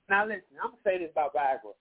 now 0.09 0.21
listen. 0.25 0.57
I'm 0.57 0.73
gonna 0.73 0.81
say 0.81 0.97
this 0.97 1.13
about 1.13 1.37
Viagra. 1.37 1.77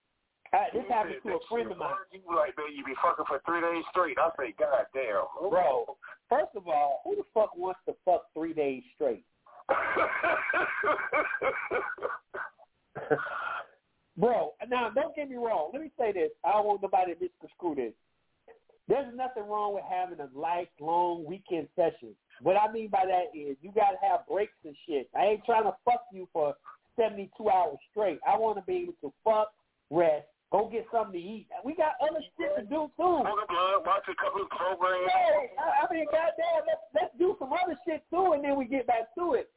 Uh, 0.53 0.69
this 0.77 0.85
He 0.85 0.93
happened 0.93 1.25
to 1.25 1.41
a 1.41 1.43
friend 1.49 1.73
of 1.73 1.81
mine. 1.81 2.05
You 2.13 2.21
like, 2.37 2.53
man, 2.61 2.77
you 2.77 2.85
be 2.85 2.93
fucking 3.01 3.25
for 3.25 3.41
three 3.49 3.65
days 3.65 3.85
straight. 3.97 4.21
I 4.21 4.29
say, 4.37 4.53
God 4.61 4.85
damn. 4.93 5.25
bro. 5.49 5.97
First 6.29 6.53
of 6.53 6.69
all, 6.69 7.01
who 7.05 7.17
the 7.17 7.25
fuck 7.33 7.57
wants 7.57 7.81
to 7.89 7.97
fuck 8.05 8.29
three 8.37 8.53
days 8.53 8.85
straight? 8.97 9.25
Bro, 14.17 14.53
now 14.69 14.91
don't 14.91 15.17
get 15.17 15.31
me 15.31 15.37
wrong. 15.37 15.71
Let 15.73 15.83
me 15.83 15.91
say 15.99 16.13
this. 16.13 16.31
I 16.45 16.53
don't 16.53 16.67
want 16.67 16.83
nobody 16.83 17.15
to 17.15 17.21
misconstrue 17.21 17.75
this. 17.75 17.95
There's 18.89 19.13
nothing 19.15 19.49
wrong 19.49 19.75
with 19.75 19.85
having 19.89 20.21
a 20.21 20.29
lifelong 20.37 21.25
weekend 21.25 21.69
session. 21.77 22.15
What 22.43 22.57
I 22.57 22.71
mean 22.73 22.89
by 22.89 23.05
that 23.07 23.39
is 23.39 23.57
you 23.63 23.71
gotta 23.75 23.97
have 24.03 24.27
breaks 24.29 24.53
and 24.65 24.77
shit. 24.87 25.09
I 25.17 25.27
ain't 25.27 25.45
trying 25.45 25.65
to 25.65 25.75
fuck 25.85 26.05
you 26.13 26.29
for 26.33 26.55
seventy 26.97 27.31
two 27.39 27.49
hours 27.49 27.79
straight. 27.91 28.19
I 28.27 28.37
wanna 28.37 28.63
be 28.67 28.79
able 28.79 28.95
to 29.03 29.13
fuck, 29.25 29.53
rest, 29.91 30.27
Go 30.51 30.67
get 30.67 30.85
something 30.91 31.15
to 31.15 31.19
eat. 31.19 31.47
We 31.65 31.77
got 31.77 31.95
other 32.03 32.19
shit 32.35 32.51
to 32.59 32.63
do 32.67 32.91
too. 32.99 33.23
Smoke 33.23 33.47
blunt, 33.47 33.87
watch 33.87 34.03
a 34.11 34.19
couple 34.19 34.43
of 34.43 34.51
programs. 34.51 35.07
Hey, 35.07 35.55
I 35.55 35.87
I 35.87 35.95
mean, 35.95 36.07
goddamn, 36.11 36.67
let's 36.67 36.83
let's 36.91 37.15
do 37.19 37.37
some 37.39 37.55
other 37.55 37.79
shit 37.87 38.03
too, 38.11 38.35
and 38.35 38.43
then 38.43 38.59
we 38.59 38.67
get 38.67 38.87
back 38.87 39.15
to 39.15 39.35
it. 39.35 39.51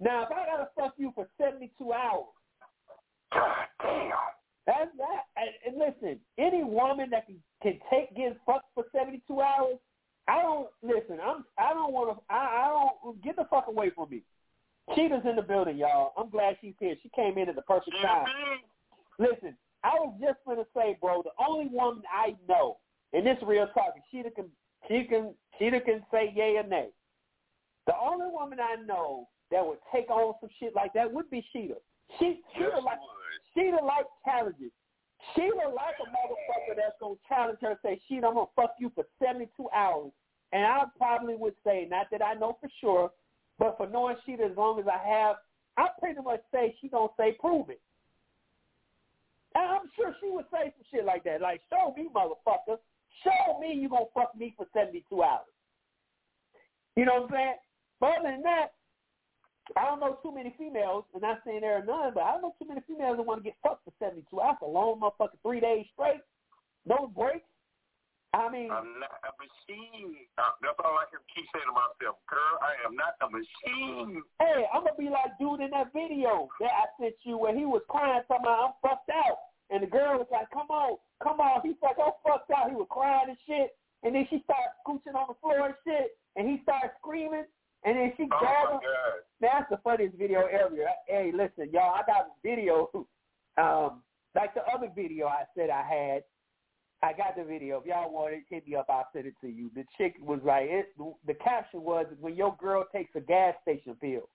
Now, 0.00 0.24
if 0.24 0.30
I 0.30 0.44
gotta 0.46 0.68
fuck 0.76 0.94
you 0.98 1.12
for 1.14 1.26
seventy 1.38 1.72
two 1.78 1.92
hours, 1.92 2.26
God 3.32 3.66
damn. 3.82 4.10
that's 4.66 4.90
that. 4.98 5.22
And, 5.36 5.50
and 5.66 5.78
listen, 5.78 6.20
any 6.38 6.64
woman 6.64 7.10
that 7.10 7.26
can 7.26 7.36
can 7.62 7.80
take 7.90 8.14
getting 8.14 8.36
fucked 8.44 8.66
for 8.74 8.84
seventy 8.92 9.22
two 9.26 9.40
hours, 9.40 9.76
I 10.28 10.42
don't 10.42 10.68
listen. 10.82 11.18
I'm 11.24 11.44
I 11.58 11.72
don't 11.72 11.92
want 11.92 12.16
to. 12.16 12.22
I, 12.28 12.36
I 12.36 12.88
don't 13.02 13.22
get 13.22 13.36
the 13.36 13.46
fuck 13.48 13.68
away 13.68 13.90
from 13.90 14.10
me. 14.10 14.22
Sheeta's 14.94 15.24
in 15.28 15.36
the 15.36 15.42
building, 15.42 15.78
y'all. 15.78 16.12
I'm 16.16 16.30
glad 16.30 16.56
she's 16.60 16.74
here. 16.78 16.94
She 17.02 17.08
came 17.08 17.38
in 17.38 17.48
at 17.48 17.56
the 17.56 17.62
perfect 17.62 17.96
mm-hmm. 17.96 18.06
time. 18.06 18.26
Listen, 19.18 19.56
I 19.82 19.94
was 19.94 20.14
just 20.20 20.38
gonna 20.46 20.66
say, 20.76 20.98
bro, 21.00 21.22
the 21.22 21.30
only 21.44 21.68
woman 21.68 22.02
I 22.12 22.36
know, 22.48 22.76
and 23.12 23.26
this 23.26 23.38
real 23.42 23.66
talk, 23.68 23.94
Sheeta 24.10 24.30
can 24.30 24.46
she 24.88 25.04
can 25.04 25.34
Sheeta 25.58 25.80
can 25.80 26.04
say 26.12 26.32
yay 26.36 26.56
or 26.56 26.68
nay. 26.68 26.88
The 27.86 27.94
only 27.96 28.26
woman 28.30 28.58
I 28.60 28.76
know 28.84 29.28
that 29.50 29.64
would 29.64 29.78
take 29.92 30.10
on 30.10 30.34
some 30.40 30.50
shit 30.58 30.74
like 30.74 30.92
that 30.94 31.12
would 31.12 31.30
be 31.30 31.44
Sheeta. 31.52 31.76
She 32.18 32.40
Sheeta 32.54 32.70
Yes, 32.74 32.84
like. 32.84 32.98
Sheeta 33.54 33.78
like 33.82 34.06
challenges. 34.24 34.70
Sheeta 35.34 35.68
like 35.68 35.96
a 35.98 36.08
motherfucker 36.12 36.76
that's 36.76 36.96
gonna 37.00 37.14
challenge 37.28 37.58
her 37.62 37.70
and 37.70 37.78
say, 37.82 38.00
Sheeta, 38.08 38.26
I'm 38.26 38.34
gonna 38.34 38.46
fuck 38.54 38.74
you 38.78 38.90
for 38.94 39.04
seventy 39.22 39.48
two 39.56 39.68
hours. 39.74 40.12
And 40.52 40.64
I 40.64 40.84
probably 40.96 41.34
would 41.34 41.54
say, 41.64 41.86
not 41.90 42.06
that 42.12 42.22
I 42.22 42.34
know 42.34 42.56
for 42.60 42.70
sure, 42.80 43.10
but 43.58 43.76
for 43.76 43.88
knowing 43.88 44.16
Sheeta 44.24 44.44
as 44.44 44.56
long 44.56 44.78
as 44.78 44.86
I 44.86 44.98
have, 45.08 45.36
I 45.76 45.88
pretty 45.98 46.20
much 46.20 46.40
say 46.52 46.76
she 46.80 46.88
gonna 46.88 47.08
say 47.16 47.32
prove 47.40 47.70
it. 47.70 47.80
And 49.54 49.64
I'm 49.64 49.90
sure 49.96 50.14
she 50.20 50.30
would 50.30 50.44
say 50.52 50.72
some 50.76 50.84
shit 50.90 51.04
like 51.04 51.24
that. 51.24 51.40
Like, 51.40 51.62
show 51.70 51.94
me, 51.96 52.08
motherfucker. 52.14 52.76
Show 53.24 53.58
me 53.58 53.72
you 53.72 53.88
gonna 53.88 54.04
fuck 54.14 54.36
me 54.36 54.54
for 54.56 54.66
72 54.74 55.22
hours. 55.22 55.46
You 56.94 57.06
know 57.06 57.22
what 57.22 57.24
I'm 57.24 57.30
saying? 57.30 57.54
But 57.98 58.10
other 58.20 58.30
than 58.30 58.42
that, 58.42 58.75
I 59.74 59.84
don't 59.84 60.00
know 60.00 60.18
too 60.22 60.32
many 60.32 60.54
females, 60.56 61.04
and 61.14 61.24
I'm 61.24 61.30
not 61.30 61.42
saying 61.44 61.60
there 61.60 61.78
are 61.78 61.84
none, 61.84 62.14
but 62.14 62.22
I 62.22 62.32
don't 62.32 62.42
know 62.42 62.54
too 62.60 62.68
many 62.68 62.82
females 62.86 63.16
that 63.16 63.26
want 63.26 63.42
to 63.42 63.50
get 63.50 63.58
fucked 63.62 63.84
for 63.84 63.92
72 63.98 64.22
hours. 64.38 64.62
A 64.62 64.66
long 64.66 65.00
motherfucker, 65.00 65.40
three 65.42 65.58
days 65.58 65.86
straight, 65.92 66.22
no 66.86 67.10
breaks. 67.10 67.48
I 68.34 68.52
mean, 68.52 68.68
I'm 68.70 69.00
not 69.00 69.16
a 69.24 69.32
machine. 69.40 70.12
Uh, 70.36 70.52
that's 70.60 70.76
all 70.84 70.92
I 71.00 71.08
can 71.08 71.24
keep 71.32 71.48
saying 71.56 71.66
to 71.66 71.74
myself. 71.74 72.20
Girl, 72.28 72.54
I 72.60 72.76
am 72.84 72.92
not 72.92 73.16
a 73.24 73.32
machine. 73.32 74.20
hey, 74.38 74.68
I'm 74.70 74.84
gonna 74.84 74.98
be 74.98 75.08
like 75.08 75.34
dude 75.40 75.64
in 75.64 75.72
that 75.72 75.90
video 75.96 76.46
that 76.60 76.70
I 76.70 76.84
sent 77.00 77.16
you 77.24 77.38
where 77.40 77.56
he 77.56 77.64
was 77.64 77.80
crying, 77.88 78.20
talking 78.28 78.44
about 78.44 78.60
I'm 78.60 78.74
fucked 78.84 79.08
out, 79.08 79.56
and 79.70 79.82
the 79.82 79.88
girl 79.88 80.20
was 80.20 80.28
like, 80.30 80.50
"Come 80.52 80.68
on, 80.68 81.00
come 81.22 81.40
on." 81.40 81.64
He's 81.64 81.80
like, 81.80 81.96
"I'm 81.96 82.12
fucked 82.20 82.52
out." 82.52 82.68
He 82.68 82.76
was 82.76 82.90
crying 82.90 83.32
and 83.32 83.40
shit, 83.48 83.72
and 84.04 84.12
then 84.14 84.26
she 84.28 84.44
started 84.44 84.74
scooching 84.84 85.16
on 85.16 85.32
the 85.32 85.38
floor 85.40 85.72
and 85.72 85.78
shit, 85.86 86.18
and 86.36 86.44
he 86.44 86.60
started 86.60 86.92
screaming, 87.00 87.48
and 87.86 87.96
then 87.96 88.12
she 88.16 88.24
Oh, 88.24 88.38
grabbed 88.38 88.72
him. 88.72 88.80
God. 88.80 89.20
That's 89.40 89.70
the 89.70 89.78
funniest 89.78 90.16
video 90.16 90.40
ever. 90.46 90.76
Hey, 91.06 91.32
listen, 91.32 91.70
y'all, 91.72 91.94
I 91.94 92.02
got 92.06 92.26
video, 92.42 92.90
um, 93.58 94.02
like 94.34 94.52
the 94.54 94.62
other 94.74 94.90
video 94.94 95.26
I 95.26 95.44
said 95.56 95.70
I 95.70 95.82
had. 95.82 96.24
I 97.02 97.12
got 97.12 97.36
the 97.36 97.44
video. 97.44 97.78
If 97.80 97.86
y'all 97.86 98.10
want 98.10 98.32
it, 98.34 98.44
hit 98.48 98.66
me 98.66 98.74
up. 98.74 98.86
I'll 98.88 99.06
send 99.12 99.26
it 99.26 99.34
to 99.42 99.48
you. 99.48 99.70
The 99.74 99.84
chick 99.98 100.16
was 100.20 100.40
like, 100.44 100.64
it, 100.64 100.96
the 101.26 101.34
caption 101.34 101.82
was, 101.82 102.06
when 102.20 102.34
your 102.34 102.56
girl 102.58 102.84
takes 102.90 103.14
a 103.14 103.20
gas 103.20 103.54
station 103.62 103.94
pill. 104.00 104.28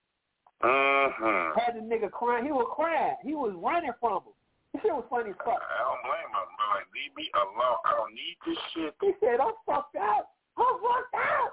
Uh-huh. 0.62 1.52
Had 1.58 1.74
the 1.74 1.82
nigga 1.82 2.10
crying. 2.10 2.44
He 2.46 2.52
was 2.52 2.70
crying. 2.74 3.16
He 3.24 3.34
was 3.34 3.52
running 3.58 3.90
from 4.00 4.22
him. 4.22 4.34
This 4.72 4.82
shit 4.82 4.92
was 4.94 5.04
funny 5.10 5.30
as 5.30 5.36
fuck. 5.44 5.58
I 5.58 5.78
don't 5.82 6.02
blame 6.06 6.30
him. 6.30 6.38
I'm 6.38 6.70
like, 6.78 6.86
leave 6.94 7.12
me 7.18 7.26
alone. 7.34 7.82
I 7.84 7.90
don't 7.98 8.14
need 8.14 8.36
this 8.46 8.58
shit. 8.72 8.94
He 9.02 9.10
said, 9.18 9.42
I'm 9.42 9.58
fucked 9.66 9.96
up. 9.98 10.30
I'm 10.56 10.78
fucked 10.78 11.14
out. 11.18 11.50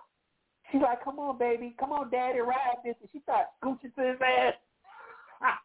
She's 0.72 0.82
like, 0.82 1.04
come 1.04 1.18
on, 1.20 1.38
baby. 1.38 1.76
Come 1.80 1.92
on, 1.92 2.10
daddy, 2.12 2.40
ride 2.40 2.78
this. 2.86 2.96
And 3.02 3.10
she 3.12 3.20
started 3.26 3.50
scooching 3.62 3.94
to 3.96 4.02
his 4.14 4.20
ass. 4.22 4.54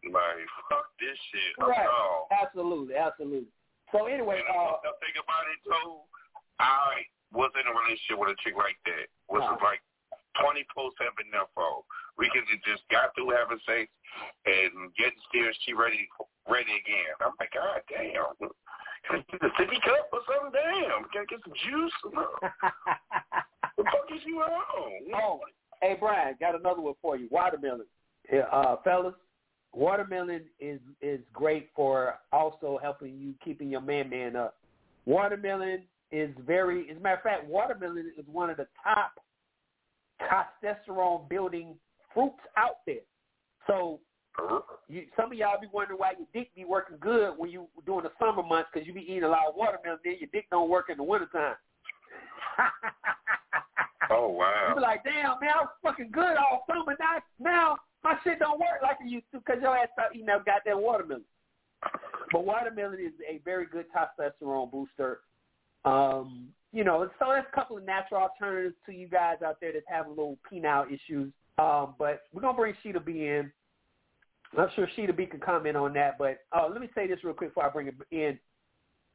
Like, 0.00 0.42
fuck 0.66 0.90
this 0.98 1.14
shit. 1.30 1.54
right. 1.60 1.86
alone. 1.86 2.26
Absolutely, 2.34 2.96
absolutely. 2.96 3.46
So 3.92 4.06
anyway, 4.10 4.40
And 4.42 4.48
the 4.48 4.58
uh, 4.58 4.90
up 4.90 4.96
thing 4.98 5.14
about 5.20 5.44
it, 5.52 5.60
too, 5.62 6.02
I 6.58 7.04
was 7.30 7.52
in 7.54 7.68
a 7.68 7.70
relationship 7.70 8.18
with 8.18 8.32
a 8.34 8.38
chick 8.42 8.56
like 8.58 8.80
that. 8.90 9.06
Which 9.30 9.44
was 9.44 9.54
Uh-huh. 9.60 9.70
like 9.70 9.84
24 10.40 10.90
7 10.98 11.14
info. 11.30 11.84
We 12.18 12.26
could 12.32 12.42
have 12.48 12.64
just 12.66 12.82
got 12.90 13.12
through 13.14 13.30
having 13.36 13.60
sex 13.68 13.86
and 14.48 14.90
getting 14.98 15.20
scared. 15.30 15.54
She 15.62 15.76
ready 15.76 16.08
ready 16.48 16.74
again. 16.74 17.14
I'm 17.22 17.36
like, 17.38 17.52
God 17.54 17.84
damn. 17.86 18.34
Can 19.06 19.20
I 19.20 19.22
get 19.30 19.46
a 19.46 19.52
sippy 19.60 19.78
cup 19.84 20.10
or 20.16 20.24
something? 20.26 20.50
Damn. 20.58 21.06
Can 21.14 21.22
I 21.22 21.28
get 21.30 21.44
some 21.44 21.54
juice? 21.54 21.96
the 23.82 23.90
fuck 23.90 24.14
is 24.14 24.22
you 24.26 24.40
on? 24.40 25.20
oh, 25.22 25.40
hey, 25.80 25.96
Brian, 25.98 26.36
got 26.38 26.58
another 26.58 26.80
one 26.80 26.94
for 27.00 27.16
you. 27.16 27.28
Watermelon. 27.30 27.86
Uh, 28.52 28.76
fellas, 28.84 29.14
watermelon 29.72 30.42
is 30.60 30.80
is 31.00 31.20
great 31.32 31.70
for 31.74 32.14
also 32.32 32.78
helping 32.82 33.18
you 33.18 33.34
keeping 33.44 33.70
your 33.70 33.80
man 33.80 34.08
man 34.10 34.36
up. 34.36 34.56
Watermelon 35.06 35.82
is 36.12 36.30
very, 36.46 36.90
as 36.90 36.96
a 36.96 37.00
matter 37.00 37.16
of 37.16 37.22
fact, 37.22 37.46
watermelon 37.46 38.12
is 38.18 38.24
one 38.30 38.50
of 38.50 38.56
the 38.56 38.66
top 38.84 39.12
testosterone 40.20 41.28
building 41.28 41.74
fruits 42.12 42.38
out 42.56 42.78
there. 42.86 42.96
So 43.66 44.00
you, 44.88 45.04
some 45.16 45.32
of 45.32 45.38
y'all 45.38 45.60
be 45.60 45.68
wondering 45.72 45.98
why 45.98 46.12
your 46.18 46.26
dick 46.32 46.54
be 46.54 46.64
working 46.64 46.96
good 47.00 47.34
when 47.36 47.50
you 47.50 47.66
during 47.86 48.04
the 48.04 48.12
summer 48.18 48.42
months 48.42 48.68
because 48.72 48.86
you 48.86 48.94
be 48.94 49.02
eating 49.02 49.24
a 49.24 49.28
lot 49.28 49.48
of 49.48 49.54
watermelon. 49.56 49.98
Then 50.04 50.16
your 50.20 50.28
dick 50.32 50.46
don't 50.50 50.68
work 50.68 50.86
in 50.90 50.96
the 50.96 51.04
wintertime. 51.04 51.56
Oh, 54.10 54.28
wow! 54.28 54.66
You 54.70 54.74
be 54.74 54.80
like, 54.80 55.04
damn, 55.04 55.38
man, 55.40 55.50
I 55.54 55.60
was 55.62 55.68
fucking 55.82 56.10
good 56.12 56.36
all 56.36 56.64
summer. 56.68 56.96
Now, 56.98 57.18
now 57.38 57.76
my 58.02 58.16
shit 58.24 58.38
don't 58.38 58.58
work 58.58 58.82
like 58.82 58.96
it 59.04 59.08
used 59.08 59.26
to 59.32 59.38
because 59.38 59.62
your 59.62 59.76
ass 59.76 59.88
start 59.92 60.10
eating 60.14 60.26
that 60.26 60.44
goddamn 60.44 60.82
watermelon. 60.82 61.24
But 62.32 62.44
watermelon 62.44 62.98
is 63.00 63.12
a 63.28 63.40
very 63.44 63.66
good 63.66 63.86
testosterone 63.94 64.70
booster. 64.70 65.20
Um, 65.84 66.48
you 66.72 66.84
know, 66.84 67.08
so 67.18 67.26
there's 67.28 67.44
a 67.50 67.54
couple 67.54 67.78
of 67.78 67.84
natural 67.84 68.20
alternatives 68.20 68.76
to 68.86 68.92
you 68.92 69.08
guys 69.08 69.36
out 69.44 69.58
there 69.60 69.72
that 69.72 69.82
have 69.86 70.06
a 70.06 70.10
little 70.10 70.38
penile 70.50 70.86
issues. 70.86 71.32
Um, 71.58 71.94
but 71.98 72.22
we're 72.32 72.42
gonna 72.42 72.56
bring 72.56 72.74
Sheeta 72.82 73.00
B 73.00 73.26
in. 73.26 73.50
I'm 74.58 74.68
sure 74.74 74.88
Sheeta 74.96 75.12
B 75.12 75.26
can 75.26 75.40
comment 75.40 75.76
on 75.76 75.92
that. 75.94 76.18
But 76.18 76.38
uh, 76.52 76.68
let 76.70 76.80
me 76.80 76.88
say 76.94 77.06
this 77.06 77.22
real 77.22 77.34
quick 77.34 77.50
before 77.50 77.66
I 77.66 77.70
bring 77.70 77.88
it 77.88 77.94
in. 78.10 78.38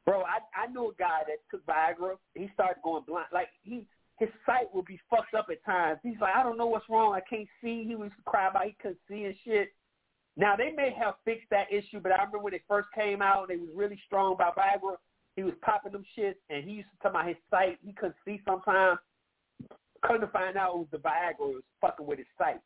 Bro, 0.04 0.22
I 0.22 0.38
I 0.54 0.66
knew 0.68 0.90
a 0.90 0.94
guy 0.98 1.20
that 1.26 1.38
took 1.50 1.66
Viagra. 1.66 2.16
He 2.34 2.50
started 2.54 2.80
going 2.82 3.02
blind. 3.06 3.26
Like 3.32 3.48
he 3.62 3.86
his 4.18 4.30
sight 4.46 4.66
would 4.72 4.86
be 4.86 5.00
fucked 5.10 5.34
up 5.34 5.48
at 5.50 5.64
times. 5.64 5.98
He's 6.02 6.20
like, 6.20 6.34
I 6.34 6.42
don't 6.42 6.56
know 6.56 6.66
what's 6.66 6.88
wrong. 6.88 7.12
I 7.14 7.20
can't 7.20 7.48
see. 7.62 7.84
He 7.86 7.94
was 7.94 8.10
crying 8.24 8.50
about 8.50 8.64
he 8.64 8.76
couldn't 8.80 8.98
see 9.08 9.24
and 9.24 9.34
shit. 9.44 9.72
Now 10.36 10.56
they 10.56 10.70
may 10.70 10.94
have 10.98 11.14
fixed 11.24 11.48
that 11.50 11.72
issue, 11.72 12.00
but 12.00 12.12
I 12.12 12.16
remember 12.16 12.38
when 12.38 12.54
it 12.54 12.62
first 12.68 12.88
came 12.94 13.22
out, 13.22 13.48
they 13.48 13.56
was 13.56 13.68
really 13.74 14.00
strong 14.06 14.34
about 14.34 14.56
Viagra. 14.56 14.96
He 15.34 15.42
was 15.42 15.54
popping 15.62 15.92
them 15.92 16.04
shit, 16.14 16.40
and 16.48 16.64
he 16.64 16.72
used 16.72 16.88
to 16.90 17.02
talk 17.02 17.12
about 17.12 17.28
his 17.28 17.36
sight. 17.50 17.78
He 17.84 17.92
couldn't 17.92 18.16
see 18.24 18.40
sometimes. 18.46 18.98
Couldn't 20.02 20.32
find 20.32 20.56
out, 20.56 20.74
it 20.74 20.78
was 20.78 20.86
the 20.92 20.98
Viagra 20.98 21.54
was 21.54 21.62
fucking 21.80 22.06
with 22.06 22.18
his 22.18 22.26
sight. 22.38 22.60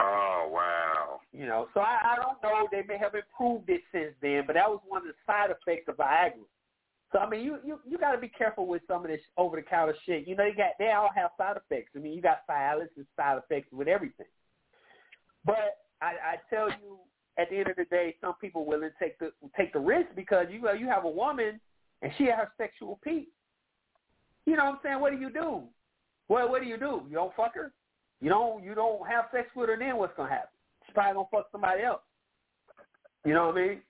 Oh, 0.00 0.50
wow. 0.52 1.20
You 1.32 1.46
know, 1.46 1.68
so 1.74 1.80
I, 1.80 2.12
I 2.12 2.16
don't 2.16 2.42
know. 2.42 2.68
They 2.70 2.82
may 2.86 2.98
have 2.98 3.14
improved 3.14 3.68
it 3.68 3.82
since 3.92 4.14
then, 4.22 4.44
but 4.46 4.54
that 4.54 4.68
was 4.68 4.80
one 4.86 5.02
of 5.02 5.08
the 5.08 5.14
side 5.26 5.50
effects 5.50 5.88
of 5.88 5.96
Viagra. 5.96 6.44
So 7.12 7.18
I 7.18 7.28
mean, 7.28 7.42
you 7.42 7.58
you 7.64 7.80
you 7.88 7.98
got 7.98 8.12
to 8.12 8.18
be 8.18 8.28
careful 8.28 8.66
with 8.66 8.82
some 8.86 9.02
of 9.02 9.10
this 9.10 9.20
over 9.36 9.56
the 9.56 9.62
counter 9.62 9.94
shit. 10.04 10.28
You 10.28 10.36
know, 10.36 10.44
you 10.44 10.54
got 10.54 10.72
they 10.78 10.92
all 10.92 11.08
have 11.14 11.30
side 11.38 11.56
effects. 11.56 11.92
I 11.96 12.00
mean, 12.00 12.12
you 12.12 12.20
got 12.20 12.42
and 12.48 13.06
side 13.16 13.38
effects 13.38 13.72
with 13.72 13.88
everything. 13.88 14.26
But 15.44 15.78
I, 16.02 16.06
I 16.06 16.36
tell 16.50 16.68
you, 16.68 16.98
at 17.38 17.48
the 17.48 17.56
end 17.56 17.68
of 17.68 17.76
the 17.76 17.86
day, 17.86 18.14
some 18.20 18.34
people 18.34 18.66
willing 18.66 18.90
to 18.90 19.04
take 19.04 19.18
the 19.18 19.32
take 19.56 19.72
the 19.72 19.78
risk 19.78 20.08
because 20.14 20.46
you 20.50 20.68
you 20.72 20.86
have 20.86 21.04
a 21.04 21.10
woman 21.10 21.58
and 22.02 22.12
she 22.18 22.28
at 22.28 22.38
her 22.38 22.52
sexual 22.58 23.00
peak. 23.02 23.28
You 24.44 24.56
know 24.56 24.64
what 24.64 24.74
I'm 24.74 24.78
saying? 24.82 25.00
What 25.00 25.12
do 25.12 25.18
you 25.18 25.30
do? 25.30 25.62
Well, 26.28 26.50
what 26.50 26.62
do 26.62 26.68
you 26.68 26.76
do? 26.76 27.02
You 27.08 27.14
don't 27.14 27.34
fuck 27.34 27.54
her. 27.54 27.72
You 28.20 28.28
don't 28.28 28.62
you 28.62 28.74
don't 28.74 29.08
have 29.08 29.26
sex 29.32 29.48
with 29.56 29.70
her. 29.70 29.78
Then 29.78 29.96
what's 29.96 30.16
gonna 30.16 30.28
happen? 30.28 30.50
She's 30.84 30.92
probably 30.92 31.14
gonna 31.14 31.28
fuck 31.30 31.46
somebody 31.52 31.82
else. 31.82 32.02
You 33.24 33.34
know 33.34 33.46
what 33.46 33.56
I 33.56 33.66
mean? 33.66 33.80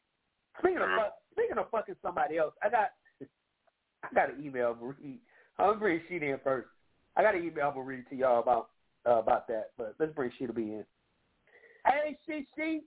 Speaking 0.58 0.78
of 0.78 0.82
mm-hmm. 0.84 0.98
fuck, 0.98 1.14
speaking 1.32 1.58
of 1.58 1.70
fucking 1.70 1.96
somebody 2.02 2.38
else, 2.38 2.54
I 2.62 2.68
got 2.68 2.90
I 4.04 4.14
got 4.14 4.34
an 4.34 4.44
email 4.44 4.76
Marie. 4.80 5.18
I'm 5.58 5.68
gonna 5.70 5.78
bring 5.78 6.00
Sheeta 6.08 6.26
in 6.26 6.38
first. 6.44 6.68
I 7.16 7.22
got 7.22 7.34
an 7.34 7.44
email 7.44 7.72
Marie 7.76 8.04
to 8.10 8.16
y'all 8.16 8.40
about 8.40 8.70
uh, 9.06 9.18
about 9.18 9.48
that, 9.48 9.70
but 9.76 9.94
let's 9.98 10.12
bring 10.12 10.30
Sheeta 10.38 10.52
B 10.52 10.62
in. 10.62 10.84
Hey, 11.86 12.16
she 12.26 12.46
she, 12.56 12.80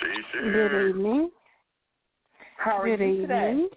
She 0.00 0.38
Good 0.40 0.70
said, 0.72 0.88
evening. 0.90 1.30
how 2.56 2.78
are 2.78 2.84
Good 2.86 3.00
you 3.04 3.22
today? 3.22 3.50
evening. 3.50 3.68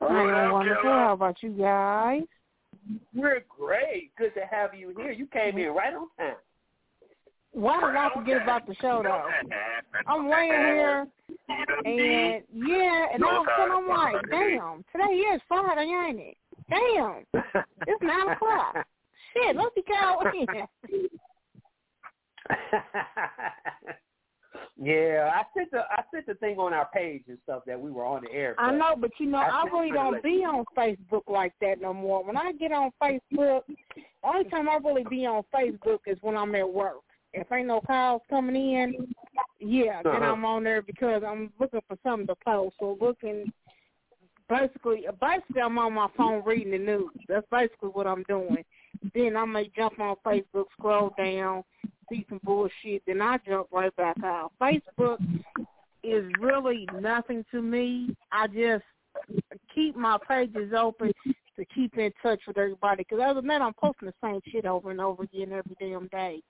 I 0.00 0.44
am 0.44 0.52
wonderful. 0.52 0.90
How 0.90 1.12
about 1.14 1.42
you 1.42 1.50
guys? 1.50 2.22
We're 3.14 3.44
great. 3.48 4.14
Good 4.16 4.34
to 4.34 4.42
have 4.50 4.74
you 4.74 4.92
here. 4.96 5.10
You 5.12 5.26
came 5.26 5.56
in 5.58 5.68
right 5.70 5.94
on 5.94 6.08
time. 6.18 6.36
Why 7.52 7.80
did 7.80 7.96
I 7.96 8.10
forget 8.14 8.42
about 8.42 8.66
the 8.66 8.74
show 8.76 9.02
though? 9.02 9.28
I'm 10.06 10.28
laying 10.28 10.50
here 10.52 11.06
And 11.48 12.42
yeah, 12.52 13.06
and 13.14 13.22
all 13.22 13.42
of 13.42 13.46
a 13.46 13.50
sudden 13.56 13.76
I'm 13.76 13.86
like, 13.88 14.16
damn, 14.30 14.84
today 14.92 15.14
is 15.14 15.40
Friday, 15.46 15.88
ain't 16.08 16.18
it? 16.20 16.36
Damn, 16.68 17.24
it's 17.86 18.02
nine 18.02 18.30
o'clock. 18.30 18.84
Shit, 19.32 19.54
let's 19.56 19.72
be 19.74 19.82
going 19.82 20.46
in. 20.48 20.66
yeah, 24.82 25.30
I 25.32 25.42
sent 25.56 25.70
the 25.70 25.82
I 25.90 26.02
sent 26.12 26.26
the 26.26 26.34
thing 26.34 26.58
on 26.58 26.72
our 26.72 26.88
page 26.92 27.22
and 27.28 27.38
stuff 27.44 27.62
that 27.66 27.80
we 27.80 27.88
were 27.90 28.04
on 28.04 28.24
the 28.24 28.32
air. 28.32 28.56
I 28.58 28.72
know, 28.72 28.96
but 28.98 29.12
you 29.18 29.26
know, 29.26 29.38
I, 29.38 29.62
I 29.62 29.64
really 29.64 29.92
don't 29.92 30.20
be 30.22 30.44
on 30.44 30.64
Facebook 30.76 31.22
like 31.28 31.54
that 31.60 31.80
no 31.80 31.94
more. 31.94 32.24
When 32.24 32.36
I 32.36 32.52
get 32.52 32.72
on 32.72 32.90
Facebook, 33.00 33.62
the 33.68 34.02
only 34.24 34.50
time 34.50 34.68
I 34.68 34.78
really 34.84 35.04
be 35.08 35.24
on 35.26 35.44
Facebook 35.54 36.00
is 36.06 36.18
when 36.22 36.36
I'm 36.36 36.56
at 36.56 36.68
work. 36.68 37.02
If 37.32 37.52
ain't 37.52 37.68
no 37.68 37.80
calls 37.86 38.22
coming 38.30 38.56
in, 38.56 39.14
yeah, 39.58 40.02
then 40.02 40.16
Uh-huh. 40.16 40.32
I'm 40.32 40.44
on 40.44 40.64
there 40.64 40.82
because 40.82 41.22
I'm 41.26 41.52
looking 41.58 41.80
for 41.88 41.96
something 42.02 42.26
to 42.26 42.34
post 42.44 42.76
So 42.78 42.96
looking. 43.00 43.52
Basically, 44.48 45.04
basically, 45.20 45.60
I'm 45.60 45.76
on 45.78 45.94
my 45.94 46.06
phone 46.16 46.44
reading 46.44 46.70
the 46.70 46.78
news. 46.78 47.10
That's 47.28 47.46
basically 47.50 47.88
what 47.88 48.06
I'm 48.06 48.22
doing. 48.28 48.64
Then 49.12 49.36
I 49.36 49.44
may 49.44 49.68
jump 49.76 49.98
on 49.98 50.14
Facebook, 50.24 50.66
scroll 50.78 51.12
down, 51.18 51.64
see 52.08 52.24
some 52.28 52.40
bullshit, 52.44 53.02
then 53.06 53.20
I 53.20 53.38
jump 53.38 53.66
right 53.72 53.94
back 53.96 54.22
out. 54.22 54.52
Facebook 54.60 55.18
is 56.04 56.24
really 56.40 56.88
nothing 57.00 57.44
to 57.50 57.60
me. 57.60 58.14
I 58.30 58.46
just 58.46 58.84
keep 59.74 59.96
my 59.96 60.16
pages 60.28 60.72
open 60.76 61.12
to 61.24 61.64
keep 61.74 61.98
in 61.98 62.12
touch 62.22 62.40
with 62.46 62.56
everybody. 62.58 62.98
Because 63.02 63.20
other 63.24 63.40
than 63.40 63.48
that, 63.48 63.62
I'm 63.62 63.74
posting 63.74 64.06
the 64.08 64.14
same 64.22 64.40
shit 64.46 64.64
over 64.64 64.92
and 64.92 65.00
over 65.00 65.24
again 65.24 65.52
every 65.52 65.76
damn 65.80 66.06
day. 66.08 66.40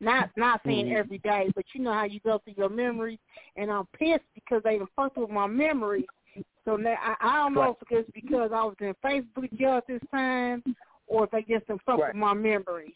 Not 0.00 0.30
not 0.36 0.60
saying 0.64 0.86
Mhm. 0.86 0.96
every 0.96 1.18
day, 1.18 1.50
but 1.54 1.64
you 1.74 1.80
know 1.82 1.92
how 1.92 2.04
you 2.04 2.20
go 2.20 2.38
through 2.38 2.54
your 2.56 2.68
memories, 2.68 3.18
and 3.56 3.70
I'm 3.70 3.86
pissed 3.86 4.24
because 4.34 4.62
they 4.62 4.78
done 4.78 4.88
fucked 4.96 5.16
with 5.16 5.30
my 5.30 5.46
memories. 5.46 6.06
So 6.64 6.76
now 6.76 6.96
I, 7.00 7.16
I 7.20 7.36
don't 7.38 7.54
know 7.54 7.76
if 7.80 7.90
it's 7.90 8.10
because 8.10 8.50
I 8.52 8.64
was 8.64 8.74
in 8.80 8.94
Facebook 9.04 9.56
jail 9.56 9.76
at 9.78 9.86
this 9.86 10.02
time, 10.10 10.64
or 11.06 11.24
if 11.24 11.30
they 11.30 11.42
just 11.42 11.66
done 11.66 11.78
fucked 11.86 12.00
Right. 12.00 12.08
with 12.08 12.16
my 12.16 12.34
memories. 12.34 12.94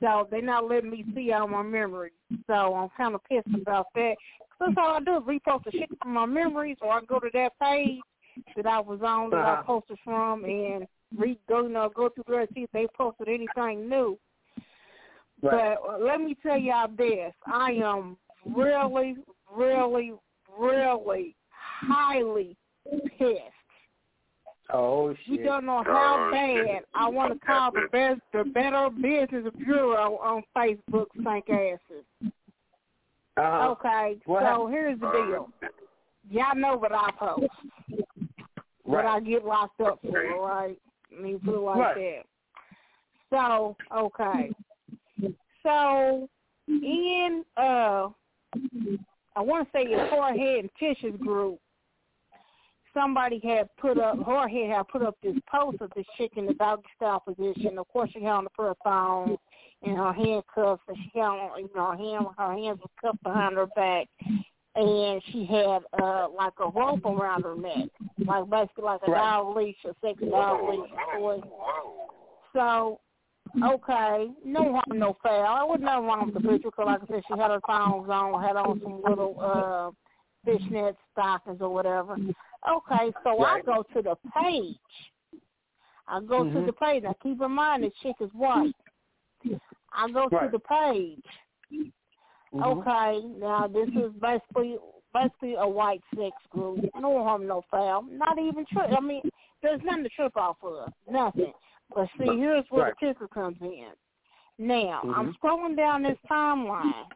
So 0.00 0.26
they're 0.30 0.40
not 0.40 0.66
letting 0.66 0.90
me 0.90 1.04
see 1.14 1.30
all 1.32 1.46
my 1.46 1.62
memories. 1.62 2.14
So 2.46 2.74
I'm 2.74 2.88
kind 2.96 3.14
of 3.14 3.22
pissed 3.24 3.54
about 3.54 3.88
that. 3.94 4.16
That's 4.58 4.74
all 4.78 4.96
I 4.96 5.00
do 5.00 5.18
is 5.18 5.22
repost 5.24 5.64
the 5.64 5.72
shit 5.72 5.90
from 6.02 6.14
my 6.14 6.26
memories, 6.26 6.78
or 6.80 6.92
I 6.92 7.00
go 7.02 7.18
to 7.18 7.28
that 7.34 7.52
page 7.60 8.00
that 8.56 8.66
I 8.66 8.80
was 8.80 9.00
on 9.02 9.30
that 9.30 9.44
I 9.44 9.52
Uh-huh. 9.54 9.62
posted 9.64 9.98
from 10.04 10.44
and 10.44 10.86
re 11.16 11.38
go 11.48 11.62
you 11.62 11.68
know 11.68 11.88
go 11.90 12.08
through 12.08 12.24
there 12.28 12.40
and 12.40 12.48
see 12.54 12.62
if 12.62 12.70
they 12.72 12.86
posted 12.96 13.28
anything 13.28 13.88
new. 13.88 14.18
Right. 15.42 15.76
But 15.82 15.94
uh, 15.94 15.98
let 16.04 16.20
me 16.20 16.36
tell 16.42 16.58
y'all 16.58 16.88
this: 16.96 17.32
I 17.46 17.72
am 17.72 18.16
really, 18.46 19.16
really, 19.54 20.12
really 20.58 21.34
highly 21.50 22.56
pissed. 23.18 23.40
Oh 24.72 25.14
shit! 25.14 25.40
You 25.40 25.44
don't 25.44 25.66
know 25.66 25.82
how 25.84 26.28
Oh, 26.28 26.30
bad 26.32 26.66
shit. 26.66 26.84
I 26.94 27.08
want 27.08 27.32
to 27.32 27.46
call 27.46 27.72
the 27.72 27.88
best, 27.90 28.20
the 28.32 28.44
Better 28.50 28.88
Business 28.90 29.52
Bureau 29.58 30.16
on 30.18 30.42
Facebook, 30.56 31.06
stank 31.20 31.48
asses. 31.50 32.04
Uh-huh. 33.36 33.70
Okay, 33.70 34.18
What 34.26 34.42
so 34.42 34.66
here's 34.66 35.00
the 35.00 35.10
deal. 35.10 35.48
Y'all 36.30 36.54
know 36.54 36.76
what 36.76 36.92
I 36.92 37.10
post, 37.18 37.46
what 38.84 39.06
I 39.06 39.18
get 39.20 39.44
locked 39.44 39.80
up 39.80 40.00
for, 40.02 40.12
right? 40.12 40.76
I 41.16 41.20
mean, 41.20 41.40
put 41.40 41.54
it 41.54 41.58
like 41.58 41.78
Right. 41.78 41.94
that. 41.96 42.22
So, 43.30 43.76
okay. 43.96 44.50
So, 45.62 46.28
in, 46.68 47.44
uh, 47.56 48.08
I 49.36 49.40
want 49.40 49.66
to 49.66 49.72
say 49.72 49.84
it's 49.84 50.10
Forehead 50.10 50.60
and 50.60 50.70
Tish's 50.78 51.18
group, 51.20 51.58
somebody 52.94 53.40
had 53.42 53.68
put 53.76 53.98
up, 53.98 54.18
Jorge 54.18 54.66
had 54.66 54.88
put 54.88 55.02
up 55.02 55.16
this 55.22 55.36
post 55.50 55.80
of 55.80 55.90
this 55.94 56.06
chick 56.16 56.32
in 56.36 56.46
the 56.46 56.54
doggy 56.54 56.82
style 56.96 57.20
position. 57.20 57.78
Of 57.78 57.88
course, 57.88 58.10
she 58.12 58.22
had 58.22 58.32
on 58.32 58.44
the 58.44 58.50
put 58.50 58.66
her 58.66 58.74
thong 58.82 59.36
and 59.82 59.96
her 59.96 60.12
handcuffs, 60.12 60.82
and 60.88 60.96
she 60.96 61.18
had 61.18 61.26
on, 61.26 61.60
you 61.60 61.70
know, 61.74 61.92
her, 61.92 61.96
hand, 61.96 62.26
her 62.36 62.52
hands 62.52 62.80
were 62.80 62.90
cuffed 63.00 63.22
behind 63.22 63.56
her 63.56 63.66
back, 63.76 64.08
and 64.74 65.22
she 65.32 65.46
had 65.46 65.82
uh 66.00 66.28
like 66.28 66.52
a 66.58 66.68
rope 66.68 67.04
around 67.04 67.42
her 67.42 67.56
neck, 67.56 67.88
like 68.26 68.48
basically 68.50 68.84
like 68.84 69.00
a 69.06 69.10
Right. 69.10 69.20
dog 69.20 69.56
leash, 69.56 69.76
a 69.84 69.94
sexy 70.00 70.26
dog 70.26 70.68
leash. 70.68 70.90
Boy. 71.18 71.40
So, 72.52 73.00
okay, 73.64 74.28
no 74.44 74.72
harm, 74.72 74.98
no 74.98 75.16
foul. 75.22 75.46
I 75.46 75.64
wouldn't 75.64 75.88
have 75.88 76.04
wrong 76.04 76.26
with 76.26 76.34
the 76.34 76.40
picture 76.40 76.70
because, 76.70 76.86
like 76.86 77.02
I 77.02 77.06
said, 77.06 77.22
she 77.28 77.38
had 77.38 77.50
her 77.50 77.60
thongs 77.66 78.08
on, 78.08 78.42
had 78.42 78.56
on 78.56 78.80
some 78.82 79.02
little 79.02 79.36
uh 79.40 79.90
fishnet 80.44 80.96
stockings 81.12 81.60
or 81.60 81.68
whatever. 81.68 82.16
Okay, 82.68 83.12
so 83.24 83.38
Right. 83.38 83.62
I 83.62 83.62
go 83.62 83.82
to 83.82 84.02
the 84.02 84.16
page. 84.32 84.76
I 86.08 86.20
go 86.20 86.44
to 86.44 86.50
Mhm. 86.50 86.66
the 86.66 86.72
page. 86.72 87.02
Now 87.02 87.14
keep 87.22 87.40
in 87.40 87.52
mind 87.52 87.84
this 87.84 87.94
chick 88.02 88.16
is 88.20 88.32
white. 88.34 88.74
I 89.92 90.10
go 90.10 90.28
to 90.28 90.48
the 90.50 90.58
page. 90.58 91.24
Mhm. 92.52 92.64
Okay, 92.64 93.26
now 93.38 93.66
this 93.66 93.88
is 93.90 94.12
basically 94.14 94.78
basically 95.12 95.54
a 95.54 95.66
white 95.66 96.02
sex 96.14 96.36
group. 96.50 96.88
No 96.94 97.22
harm, 97.24 97.46
no 97.46 97.62
foul. 97.62 98.02
Not 98.02 98.38
even 98.38 98.64
trip. 98.66 98.92
I 98.96 99.00
mean, 99.00 99.22
there's 99.60 99.82
nothing 99.82 100.04
to 100.04 100.08
trip 100.10 100.36
off 100.36 100.62
of. 100.62 100.92
Nothing. 101.08 101.52
But 101.94 102.08
see, 102.18 102.36
here's 102.38 102.64
where 102.70 102.84
Right. 102.84 102.94
the 103.00 103.06
kicker 103.06 103.28
comes 103.28 103.60
in. 103.60 103.92
Now, 104.58 105.02
I'm 105.14 105.32
Mhm. 105.32 105.38
scrolling 105.38 105.76
down 105.76 106.02
this 106.02 106.18
timeline, 106.28 107.10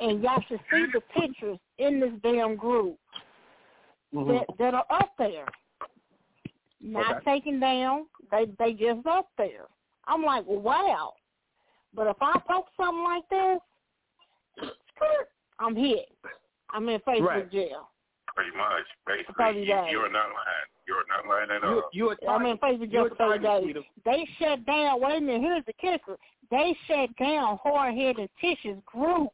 and 0.00 0.22
y'all 0.22 0.40
should 0.42 0.64
see 0.70 0.86
the 0.86 1.00
pictures 1.00 1.58
in 1.78 2.00
this 2.00 2.12
damn 2.22 2.56
group 2.56 2.98
Mhm. 4.14 4.46
that 4.46 4.56
that 4.58 4.74
are 4.74 4.86
up 4.90 5.16
there. 5.16 5.46
Not 6.80 7.16
Okay. 7.16 7.24
taken 7.24 7.58
down. 7.60 8.08
They 8.30 8.46
they 8.46 8.72
just 8.74 9.06
up 9.06 9.30
there. 9.36 9.68
I'm 10.04 10.22
like, 10.22 10.46
wow. 10.46 11.14
But 11.92 12.06
if 12.06 12.22
I 12.22 12.38
post 12.38 12.68
something 12.76 13.02
like 13.02 13.28
this, 13.28 13.60
I'm 15.58 15.74
hit. 15.74 16.16
I'm 16.70 16.88
in 16.88 17.00
Facebook 17.00 17.26
Right. 17.26 17.50
jail. 17.50 17.90
Pretty 18.38 18.56
much. 18.56 18.86
Basically, 19.04 19.34
Thirty 19.36 19.58
you, 19.60 19.66
days. 19.66 19.88
you're 19.90 20.12
not 20.12 20.30
lying. 20.30 20.68
You're 20.86 21.02
not 21.10 21.26
lying 21.26 21.50
at 21.50 21.64
all. 21.66 21.90
you 21.92 22.10
a 22.10 22.30
I'm 22.30 22.46
in 22.46 22.56
target. 22.56 22.80
Facebook 22.88 22.92
You 22.92 23.08
jail 23.08 23.08
30 23.18 23.42
target, 23.42 23.74
days. 23.74 23.84
They 24.04 24.28
shut 24.38 24.64
down. 24.64 25.00
Wait 25.02 25.18
a 25.18 25.20
minute. 25.20 25.40
Here's 25.42 25.64
the 25.66 25.72
kicker. 25.72 26.16
They 26.48 26.76
shut 26.86 27.10
down 27.16 27.58
Hardhead 27.66 28.18
and 28.20 28.28
Tish's 28.40 28.78
group. 28.86 29.30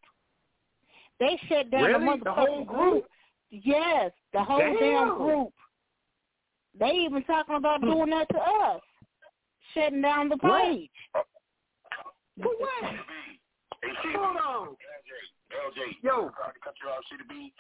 They 1.21 1.39
shut 1.51 1.71
down 1.71 1.83
Really? 1.85 2.19
the 2.19 2.25
The 2.25 2.33
whole 2.33 2.65
group? 2.65 3.05
Yes, 3.51 4.11
the 4.33 4.43
whole 4.43 4.59
damn, 4.59 4.79
Damn. 4.81 5.19
group. 5.19 5.53
They 6.81 6.91
even 7.05 7.23
talking 7.25 7.57
about 7.57 7.81
hmm. 7.81 7.91
doing 7.91 8.09
that 8.11 8.27
to 8.31 8.39
us, 8.41 8.81
shutting 9.75 10.01
down 10.01 10.31
the 10.31 10.37
What? 10.41 10.63
page. 10.65 10.91
For 11.13 11.23
what? 12.57 12.85
Hey, 12.85 14.13
Hold 14.17 14.37
on. 14.39 14.69
LJ, 15.53 16.03
Yo. 16.03 16.11
sorry 16.41 16.55
to 16.55 16.61
cut 16.65 16.75
you 16.83 16.89
off, 16.89 17.05
CDB. 17.13 17.53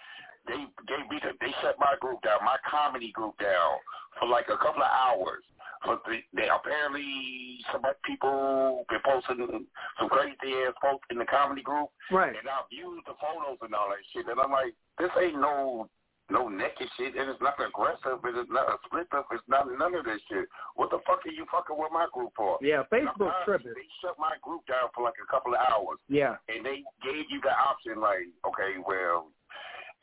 They 0.46 0.60
they 0.88 1.00
they 1.40 1.52
shut 1.62 1.76
my 1.78 1.94
group 2.00 2.20
down, 2.22 2.44
my 2.44 2.56
comedy 2.68 3.12
group 3.12 3.38
down 3.38 3.78
for 4.20 4.28
like 4.28 4.46
a 4.48 4.58
couple 4.58 4.82
of 4.82 4.90
hours. 4.92 5.42
But 5.84 6.00
they, 6.08 6.24
they 6.32 6.48
apparently 6.48 7.60
some 7.70 7.82
people 8.04 8.84
been 8.88 9.04
posting 9.04 9.66
some 10.00 10.08
crazy 10.08 10.52
ass 10.64 10.72
posts 10.80 11.04
in 11.10 11.18
the 11.18 11.26
comedy 11.28 11.60
group, 11.62 11.88
Right. 12.10 12.32
and 12.32 12.48
I 12.48 12.64
viewed 12.72 13.04
the 13.04 13.12
photos 13.20 13.58
and 13.60 13.74
all 13.74 13.88
that 13.92 14.00
shit, 14.12 14.24
and 14.28 14.40
I'm 14.40 14.50
like, 14.50 14.72
this 14.98 15.10
ain't 15.20 15.36
no 15.40 15.88
no 16.32 16.48
naked 16.48 16.88
shit, 16.96 17.12
and 17.20 17.28
it's 17.28 17.40
not 17.44 17.60
aggressive, 17.60 18.16
and 18.24 18.32
it's 18.40 18.48
not 18.48 18.64
a 18.72 18.80
split 18.88 19.04
up, 19.12 19.28
it's 19.30 19.44
not 19.46 19.68
none 19.68 19.92
of 19.92 20.06
this 20.08 20.24
shit. 20.32 20.48
What 20.74 20.88
the 20.88 21.04
fuck 21.04 21.20
are 21.20 21.30
you 21.36 21.44
fucking 21.52 21.76
with 21.76 21.92
my 21.92 22.08
group 22.16 22.32
for? 22.34 22.56
Yeah, 22.64 22.88
Facebook 22.88 23.28
tripping. 23.44 23.76
They 23.76 23.84
shut 24.00 24.16
my 24.18 24.40
group 24.40 24.64
down 24.64 24.88
for 24.96 25.04
like 25.04 25.20
a 25.20 25.28
couple 25.28 25.52
of 25.52 25.60
hours 25.60 26.00
Yeah. 26.08 26.40
and 26.48 26.64
they 26.64 26.80
gave 27.04 27.28
you 27.28 27.44
the 27.44 27.52
option 27.52 28.00
like, 28.00 28.24
okay, 28.48 28.80
well, 28.88 29.28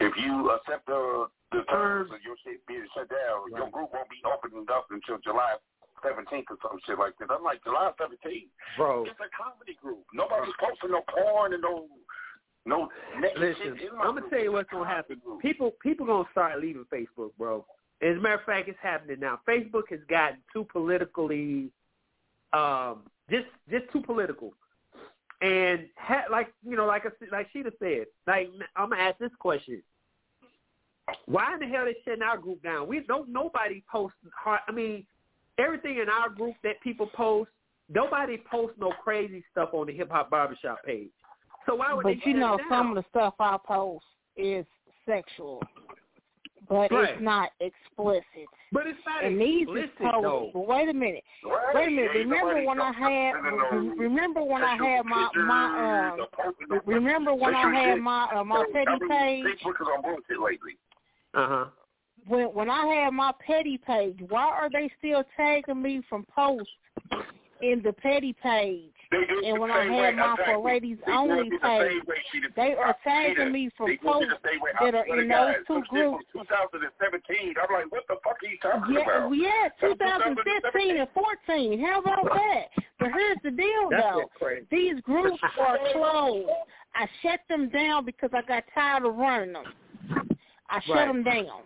if 0.01 0.13
you 0.17 0.49
accept 0.51 0.85
the 0.87 1.27
the 1.51 1.63
terms 1.69 2.09
of 2.11 2.19
your 2.23 2.35
shit 2.43 2.65
being 2.65 2.87
shut 2.95 3.09
down, 3.09 3.51
your 3.51 3.69
group 3.69 3.91
won't 3.93 4.09
be 4.09 4.23
opening 4.23 4.65
up 4.71 4.87
until 4.89 5.19
July 5.19 5.55
17th 6.03 6.47
or 6.49 6.57
some 6.63 6.79
shit 6.87 6.97
like 6.97 7.13
that. 7.19 7.29
I'm 7.29 7.43
like, 7.43 7.63
July 7.63 7.91
17th? 7.99 8.47
Bro. 8.77 9.03
It's 9.03 9.19
a 9.19 9.29
comedy 9.35 9.77
group. 9.81 10.03
Nobody's 10.13 10.53
posting 10.59 10.91
no 10.91 11.03
porn 11.07 11.53
and 11.53 11.61
no 11.61 11.87
no 12.65 12.89
Listen, 13.37 13.75
shit 13.77 13.89
in 13.89 13.97
my 13.97 14.03
I'm 14.03 14.15
gonna 14.15 14.29
tell 14.29 14.39
you 14.39 14.51
what's 14.51 14.69
gonna 14.69 14.87
happen. 14.87 15.19
People 15.41 15.71
people 15.81 16.05
gonna 16.05 16.27
start 16.31 16.61
leaving 16.61 16.85
Facebook, 16.93 17.31
bro. 17.37 17.65
As 18.01 18.17
a 18.17 18.19
matter 18.19 18.35
of 18.35 18.45
fact, 18.45 18.69
it's 18.69 18.77
happening 18.81 19.19
now. 19.19 19.39
Facebook 19.47 19.83
has 19.89 19.99
gotten 20.09 20.39
too 20.53 20.65
politically, 20.71 21.69
um, 22.53 23.03
just 23.29 23.47
just 23.69 23.91
too 23.91 24.01
political, 24.01 24.53
and 25.41 25.87
ha- 25.97 26.25
like 26.31 26.53
you 26.63 26.75
know, 26.75 26.85
like 26.85 27.03
I, 27.05 27.09
like 27.31 27.47
Sheeta 27.51 27.73
said, 27.79 28.05
like 28.27 28.49
I'm 28.75 28.89
gonna 28.89 29.01
ask 29.01 29.17
this 29.17 29.31
question: 29.39 29.81
Why 31.25 31.53
in 31.53 31.59
the 31.59 31.67
hell 31.67 31.85
they 31.85 31.95
shutting 32.05 32.21
our 32.23 32.37
group 32.37 32.61
down? 32.63 32.87
We 32.87 33.01
don't 33.01 33.29
nobody 33.29 33.83
post. 33.91 34.13
Hard, 34.35 34.61
I 34.67 34.71
mean, 34.71 35.05
everything 35.57 35.97
in 35.97 36.09
our 36.09 36.29
group 36.29 36.55
that 36.63 36.79
people 36.81 37.07
post, 37.07 37.49
nobody 37.93 38.37
posts 38.49 38.77
no 38.79 38.91
crazy 39.03 39.43
stuff 39.51 39.69
on 39.73 39.87
the 39.87 39.93
hip 39.93 40.09
hop 40.11 40.29
barbershop 40.29 40.83
page. 40.85 41.09
So 41.65 41.75
why 41.75 41.93
would 41.93 42.05
they 42.05 42.15
But 42.15 42.25
you 42.25 42.33
know, 42.35 42.55
it 42.55 42.57
down? 42.59 42.69
some 42.69 42.89
of 42.89 43.03
the 43.03 43.09
stuff 43.09 43.35
I 43.39 43.57
post 43.65 44.05
is 44.35 44.65
sexual, 45.05 45.61
but 46.69 46.89
Right. 46.91 47.09
it's 47.15 47.21
not 47.21 47.49
explicit. 47.59 48.25
But 48.71 48.87
it's 48.87 48.99
not 49.05 49.23
And 49.23 49.39
these 49.39 49.67
is 49.67 49.75
explicit 49.83 49.97
posts. 49.99 50.21
though. 50.23 50.49
But 50.53 50.67
wait 50.67 50.89
a 50.89 50.93
minute. 50.93 51.23
Right? 51.43 51.75
Wait 51.75 51.87
a 51.87 51.91
minute. 51.91 52.11
Ain't 52.15 52.29
Remember 52.29 52.63
when 52.65 52.79
I 52.81 52.91
had? 52.93 53.31
Remember 53.99 54.41
when 54.43 54.63
I 54.63 54.75
had 54.75 55.05
my 55.05 55.29
my 55.35 55.79
or 55.79 56.21
um? 56.21 56.81
Remember 56.85 57.33
when 57.33 57.53
I 57.53 57.69
had 57.69 57.95
shit? 57.95 58.01
my 58.01 58.29
uh, 58.33 58.43
my 58.43 58.63
So, 58.65 58.71
petty 58.73 58.87
I 58.89 58.99
mean, 58.99 59.09
page? 59.45 59.57
Facebook 61.35 61.37
is 61.37 61.41
on 61.41 61.47
bullshit 61.47 61.47
lately. 61.47 61.47
Uh 61.47 61.47
huh. 61.47 61.65
When 62.27 62.45
when 62.53 62.69
I 62.69 62.85
had 63.03 63.13
my 63.13 63.31
petty 63.45 63.77
page, 63.77 64.19
why 64.29 64.43
are 64.43 64.69
they 64.69 64.91
still 64.99 65.23
tagging 65.35 65.81
me 65.81 66.01
from 66.07 66.25
posts 66.33 66.69
in 67.61 67.81
the 67.83 67.93
petty 67.93 68.33
page? 68.43 68.91
They 69.11 69.17
do 69.27 69.39
it 69.39 69.49
And 69.49 69.59
when 69.59 69.71
I 69.71 69.83
had 69.85 70.15
my 70.15 70.35
for 70.45 70.57
ladies 70.59 70.97
only 71.07 71.49
the 71.49 71.57
page, 71.57 71.91
same 71.91 72.01
way, 72.07 72.15
Sheeta. 72.31 72.47
they 72.55 72.73
are 72.75 72.95
Sheeta, 73.03 73.35
tagging 73.35 73.51
me 73.51 73.69
from 73.75 73.87
they 73.87 73.95
do 73.97 74.01
it 74.01 74.05
posts 74.05 74.29
the 74.41 74.49
same 74.49 74.61
way. 74.61 74.71
I 74.79 74.85
that 74.85 74.95
are 74.95 75.19
in 75.19 75.27
God, 75.29 75.55
those 75.67 75.67
two 75.67 75.83
groups. 75.89 76.25
2017. 76.33 77.53
I'm 77.61 77.73
like, 77.73 77.91
what 77.91 78.03
the 78.07 78.15
fuck 78.23 78.37
are 78.41 78.47
you 78.47 78.57
talking 78.61 78.95
Yeah, 78.95 79.01
about? 79.01 79.31
yeah, 79.35 79.67
2015 79.81 80.97
and 80.97 81.09
14. 81.13 81.79
How 81.85 81.99
about 81.99 82.23
that? 82.23 82.63
But 82.99 83.09
here's 83.13 83.37
the 83.43 83.51
deal, 83.51 83.89
That's 83.89 84.03
though. 84.39 84.49
These 84.71 85.01
groups 85.01 85.41
are 85.59 85.77
closed. 85.93 86.49
I 86.95 87.07
shut 87.21 87.39
them 87.49 87.69
down 87.69 88.05
because 88.05 88.29
I 88.33 88.41
got 88.43 88.63
tired 88.73 89.05
of 89.05 89.15
running 89.15 89.53
them. 89.53 89.65
I 90.71 90.79
shut 90.81 90.95
Right. 90.95 91.07
them 91.07 91.23
down. 91.23 91.61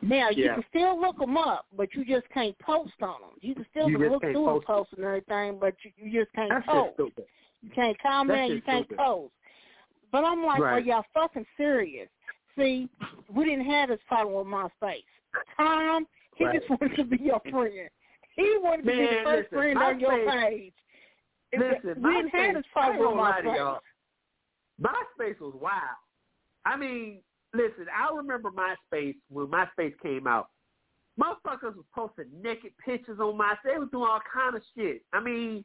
Now 0.00 0.30
you 0.30 0.44
Yeah. 0.44 0.54
can 0.54 0.64
still 0.68 1.00
look 1.00 1.18
them 1.18 1.36
up, 1.36 1.66
but 1.76 1.92
you 1.94 2.04
just 2.04 2.28
can't 2.30 2.58
post 2.58 3.00
on 3.02 3.20
them. 3.20 3.30
You 3.40 3.54
can 3.54 3.66
still 3.70 3.88
You 3.90 3.98
look 3.98 4.20
through 4.22 4.32
post 4.44 4.66
the 4.66 4.72
posts 4.72 4.92
and 4.94 5.04
everything, 5.04 5.58
but 5.58 5.74
you, 5.84 5.92
you 5.96 6.22
just 6.22 6.32
can't 6.34 6.50
That's 6.50 6.66
post. 6.66 6.86
just 6.86 6.94
stupid. 6.94 7.24
You 7.62 7.70
can't 7.70 7.98
comment. 8.00 8.50
You 8.50 8.62
can't 8.62 8.86
stupid. 8.86 8.98
post. 8.98 9.32
But 10.10 10.24
I'm 10.24 10.44
like, 10.44 10.60
are 10.60 10.80
y'all 10.80 11.04
fucking 11.14 11.46
serious? 11.56 12.08
See, 12.56 12.88
we 13.32 13.44
didn't 13.44 13.66
have 13.66 13.88
this 13.88 14.00
problem 14.06 14.34
with 14.36 14.46
MySpace. 14.46 15.04
Tom, 15.56 16.06
he 16.36 16.44
Right. 16.44 16.58
just 16.60 16.68
wanted 16.80 16.96
to 16.96 17.04
be 17.04 17.16
your 17.22 17.40
friend. 17.50 17.90
He 18.36 18.58
wanted 18.58 18.82
to 18.84 18.92
be 18.92 18.98
the 18.98 19.20
first 19.24 19.52
listen, 19.52 19.58
friend 19.58 19.78
on 19.82 20.00
your 20.00 20.30
page. 20.30 20.74
Listen, 21.56 22.02
we 22.02 22.12
didn't 22.14 22.28
have 22.30 22.54
this 22.54 22.64
problem 22.72 23.16
with 23.16 23.24
MySpace. 23.24 23.80
MySpace 24.80 25.40
was 25.40 25.54
wild. 25.54 25.96
I 26.64 26.76
mean, 26.76 27.20
listen, 27.54 27.86
I 27.94 28.14
remember 28.14 28.50
MySpace 28.50 29.16
when 29.28 29.46
MySpace 29.46 29.94
came 30.02 30.26
out. 30.26 30.48
Motherfuckers 31.20 31.76
was 31.76 31.84
posting 31.94 32.26
naked 32.42 32.72
pictures 32.84 33.20
on 33.20 33.38
MySpace. 33.38 33.56
They 33.64 33.78
was 33.78 33.88
doing 33.92 34.08
all 34.08 34.20
kind 34.32 34.56
of 34.56 34.62
shit. 34.76 35.02
I 35.12 35.20
mean, 35.20 35.64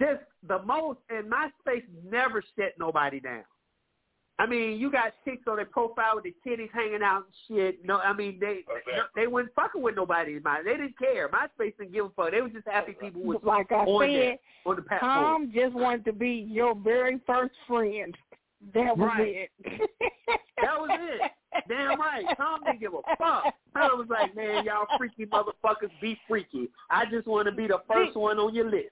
just 0.00 0.22
the 0.48 0.62
most, 0.62 0.98
and 1.10 1.30
MySpace 1.30 1.84
never 2.04 2.42
shut 2.58 2.72
nobody 2.78 3.20
down. 3.20 3.44
I 4.40 4.46
mean, 4.46 4.80
you 4.80 4.90
got 4.90 5.12
chicks 5.26 5.42
on 5.46 5.56
their 5.56 5.66
profile 5.66 6.14
with 6.14 6.24
their 6.24 6.32
titties 6.56 6.70
hanging 6.72 7.02
out 7.02 7.24
and 7.26 7.34
shit. 7.46 7.84
No, 7.84 7.98
I 7.98 8.14
mean 8.14 8.38
they 8.40 8.64
Okay. 8.70 9.02
they 9.14 9.26
weren't 9.26 9.50
fucking 9.54 9.82
with 9.82 9.96
nobody. 9.96 10.36
in 10.36 10.42
My 10.42 10.62
they 10.62 10.78
didn't 10.78 10.98
care. 10.98 11.28
MySpace 11.28 11.76
didn't 11.76 11.92
give 11.92 12.06
a 12.06 12.08
fuck. 12.16 12.30
They 12.30 12.40
were 12.40 12.48
just 12.48 12.66
happy 12.66 12.96
people 12.98 13.20
was 13.22 13.36
Like 13.42 13.70
I 13.70 13.74
on 13.84 14.00
said, 14.02 14.08
there 14.08 14.36
on 14.64 14.76
the 14.76 14.82
platform. 14.82 15.12
Tom 15.12 15.52
just 15.54 15.74
wanted 15.74 16.06
to 16.06 16.14
be 16.14 16.46
your 16.50 16.74
very 16.74 17.20
first 17.26 17.52
friend. 17.68 18.16
That 18.74 18.96
was 18.96 19.08
Right. 19.16 19.48
it. 19.64 19.90
That 20.62 20.78
was 20.80 20.90
it. 20.92 21.30
Damn 21.68 21.98
right. 21.98 22.24
Tom 22.36 22.60
didn't 22.64 22.80
give 22.80 22.92
a 22.94 23.02
fuck. 23.16 23.54
Tom 23.74 23.98
was 23.98 24.06
like, 24.10 24.34
man, 24.36 24.64
y'all 24.64 24.86
freaky 24.98 25.26
motherfuckers 25.26 25.90
be 26.00 26.18
freaky. 26.28 26.68
I 26.90 27.04
just 27.06 27.26
want 27.26 27.46
to 27.46 27.52
be 27.52 27.66
the 27.66 27.80
first 27.90 28.16
one 28.16 28.38
on 28.38 28.54
your 28.54 28.70
list. 28.70 28.90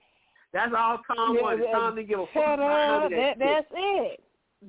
That's 0.53 0.73
all 0.77 0.99
Tom 1.07 1.37
Yeah, 1.37 1.43
wanted. 1.43 1.67
Tom 1.73 1.97
didn't 1.97 2.09
give 2.09 2.21
a 2.21 2.27
fuck 2.27 2.35
Shut 2.35 2.55
about 2.59 2.59
none 2.59 3.03
up. 3.05 3.11
That, 3.11 3.39
that, 3.39 3.39
that's 3.39 3.67
it. 3.75 4.21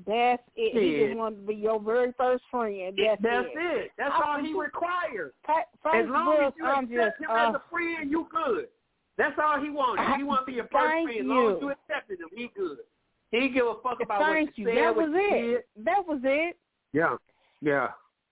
That's 0.06 0.44
it. 0.56 0.74
He 0.78 1.06
just 1.08 1.18
wanted 1.18 1.38
to 1.42 1.48
be 1.48 1.56
your 1.56 1.80
very 1.80 2.12
first 2.18 2.44
friend. 2.52 2.94
That's, 2.98 3.22
That's 3.24 3.48
it. 3.56 3.86
it. 3.86 3.92
That's 3.98 4.14
I- 4.14 4.22
all 4.38 4.44
he 4.44 4.54
requires. 4.54 5.32
As 5.48 6.06
long 6.10 6.38
as 6.46 6.54
you 6.58 6.66
I'm 6.66 6.84
accept 6.84 7.20
just, 7.20 7.30
him 7.30 7.32
uh, 7.32 7.50
as 7.50 7.56
a 7.56 7.62
friend, 7.72 8.12
you 8.12 8.28
good. 8.30 8.68
That's 9.18 9.40
all 9.42 9.60
he 9.62 9.70
wanted. 9.70 10.16
He 10.18 10.24
wanted 10.24 10.42
to 10.42 10.46
be 10.46 10.54
your 10.54 10.68
first 10.72 10.92
friend. 11.04 11.10
As 11.10 11.26
long 11.26 11.56
as 11.56 11.62
you 11.62 11.72
accepted 11.72 12.20
him, 12.20 12.30
he 12.36 12.52
good. 12.56 12.78
He 13.32 13.40
didn't 13.40 13.54
give 13.54 13.66
a 13.68 13.76
fuck 13.84 14.02
about 14.02 14.22
Thank 14.22 14.50
what 14.50 14.58
you. 14.58 14.68
you 14.70 14.76
said, 14.76 14.84
That 14.84 14.96
was 14.96 15.10
it. 15.14 15.64
did. 15.78 15.86
That 15.86 16.08
was 16.08 16.20
it. 16.24 16.58
Yeah. 16.94 17.16
Yeah. 17.62 17.90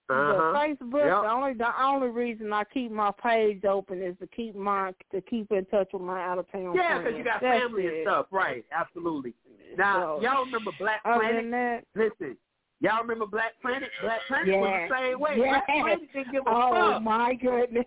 Uh-huh. 0.09 0.53
But 0.53 0.53
Facebook, 0.55 1.05
Yep. 1.05 1.23
the 1.23 1.29
only 1.29 1.53
the 1.53 1.81
only 1.83 2.07
reason 2.07 2.53
I 2.53 2.63
keep 2.63 2.91
my 2.91 3.11
page 3.21 3.65
open 3.65 4.01
is 4.01 4.15
to 4.19 4.27
keep 4.27 4.55
my 4.55 4.93
to 5.11 5.19
keep 5.21 5.51
in 5.51 5.65
touch 5.65 5.89
with 5.91 6.01
my 6.01 6.23
out 6.23 6.39
of 6.39 6.49
town 6.51 6.73
Yeah, 6.75 7.01
friends. 7.01 7.03
because 7.03 7.17
you 7.17 7.23
got 7.25 7.41
That's 7.41 7.61
family 7.61 7.85
it. 7.87 7.93
and 7.93 8.03
stuff. 8.05 8.27
Right. 8.31 8.65
Absolutely. 8.71 9.33
Now, 9.77 10.17
So, 10.17 10.21
y'all 10.23 10.45
remember 10.45 10.71
Black 10.79 11.01
Other 11.03 11.19
Planet? 11.19 11.35
than 11.43 11.51
that, 11.51 11.83
Listen, 11.93 12.37
y'all 12.79 13.01
remember 13.01 13.25
Black 13.25 13.59
Planet? 13.61 13.89
Black 14.01 14.21
Planet 14.29 14.57
was 14.57 14.69
Yeah. 14.69 14.87
the 14.87 14.95
same 14.95 15.19
way. 15.19 15.35
Yes. 15.37 15.49
Black 15.49 15.65
Planet 15.67 16.13
didn't 16.13 16.31
give 16.31 16.47
a 16.47 16.49
oh 16.49 16.91
fuck. 16.93 17.01
my 17.03 17.33
goodness. 17.35 17.85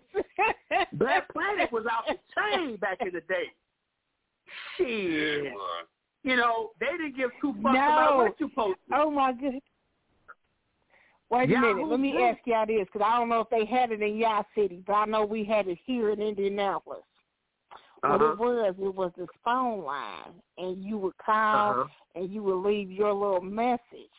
Black 0.92 1.32
Planet 1.32 1.72
was 1.72 1.86
out 1.90 2.04
the 2.06 2.18
chain 2.36 2.76
back 2.76 2.98
in 3.00 3.12
the 3.14 3.22
day. 3.22 3.50
Shit. 4.76 5.44
Yeah, 5.44 5.50
You 6.22 6.36
know, 6.36 6.70
they 6.78 6.86
didn't 6.86 7.16
give 7.16 7.30
two 7.40 7.54
fucks 7.54 7.72
No. 7.72 7.92
about 7.92 8.16
what 8.16 8.40
you 8.40 8.48
posted. 8.48 8.76
Oh 8.92 9.10
my 9.10 9.32
goodness. 9.32 9.62
Wait 11.30 11.50
a 11.50 11.60
minute. 11.60 11.86
Let 11.86 12.00
me 12.00 12.22
ask 12.22 12.38
y'all 12.44 12.66
this, 12.66 12.86
because 12.92 13.06
I 13.06 13.16
don't 13.18 13.28
know 13.28 13.40
if 13.40 13.50
they 13.50 13.64
had 13.64 13.92
it 13.92 14.02
in 14.02 14.16
y'all 14.16 14.44
city, 14.54 14.82
but 14.86 14.94
I 14.94 15.04
know 15.06 15.24
we 15.24 15.44
had 15.44 15.68
it 15.68 15.78
here 15.86 16.10
in 16.10 16.20
Indianapolis. 16.20 17.04
What 18.02 18.20
Uh-huh. 18.20 18.32
it 18.32 18.38
was, 18.38 18.74
it 18.80 18.94
was 18.94 19.12
this 19.16 19.28
phone 19.44 19.84
line, 19.84 20.42
and 20.58 20.82
you 20.82 20.98
would 20.98 21.16
call 21.18 21.70
Uh-huh. 21.72 21.84
and 22.16 22.28
you 22.28 22.42
would 22.42 22.66
leave 22.66 22.90
your 22.90 23.12
little 23.12 23.40
message, 23.40 24.10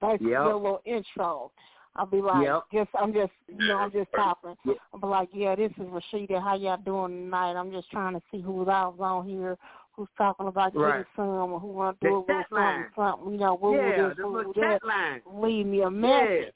basically 0.00 0.30
Yep. 0.30 0.44
your 0.44 0.54
little 0.54 0.82
intro. 0.84 1.50
I'll 1.96 2.06
be 2.06 2.22
like, 2.22 2.44
Yep. 2.44 2.64
just 2.72 2.90
I'm 2.94 3.12
just 3.12 3.32
you 3.48 3.66
know 3.66 3.78
I'm 3.78 3.90
just 3.90 4.12
talking. 4.12 4.56
I'll 4.92 5.00
be 5.00 5.06
like, 5.08 5.28
yeah, 5.32 5.56
this 5.56 5.72
is 5.72 5.88
Rashida. 5.88 6.40
How 6.40 6.54
y'all 6.54 6.76
doing 6.76 7.24
tonight? 7.24 7.54
I'm 7.56 7.72
just 7.72 7.90
trying 7.90 8.14
to 8.14 8.22
see 8.30 8.40
who's 8.40 8.68
out 8.68 9.00
on 9.00 9.26
here, 9.28 9.58
who's 10.00 10.08
talking 10.16 10.46
about 10.46 10.72
getting 10.72 10.80
Right. 10.80 11.04
some, 11.14 11.26
or 11.52 11.60
who 11.60 11.66
want 11.68 12.00
to 12.00 12.06
do 12.08 12.14
a 12.14 12.18
little 12.18 12.24
chat 12.26 12.46
something, 12.50 12.86
something. 12.96 13.32
You 13.32 13.38
know, 13.38 13.54
woo 13.54 13.76
Yeah, 13.76 14.08
this, 14.08 14.16
woo 14.18 14.52
that. 14.56 14.82
line. 14.84 15.20
Leave 15.30 15.66
me 15.66 15.82
a 15.82 15.90
message. 15.90 16.54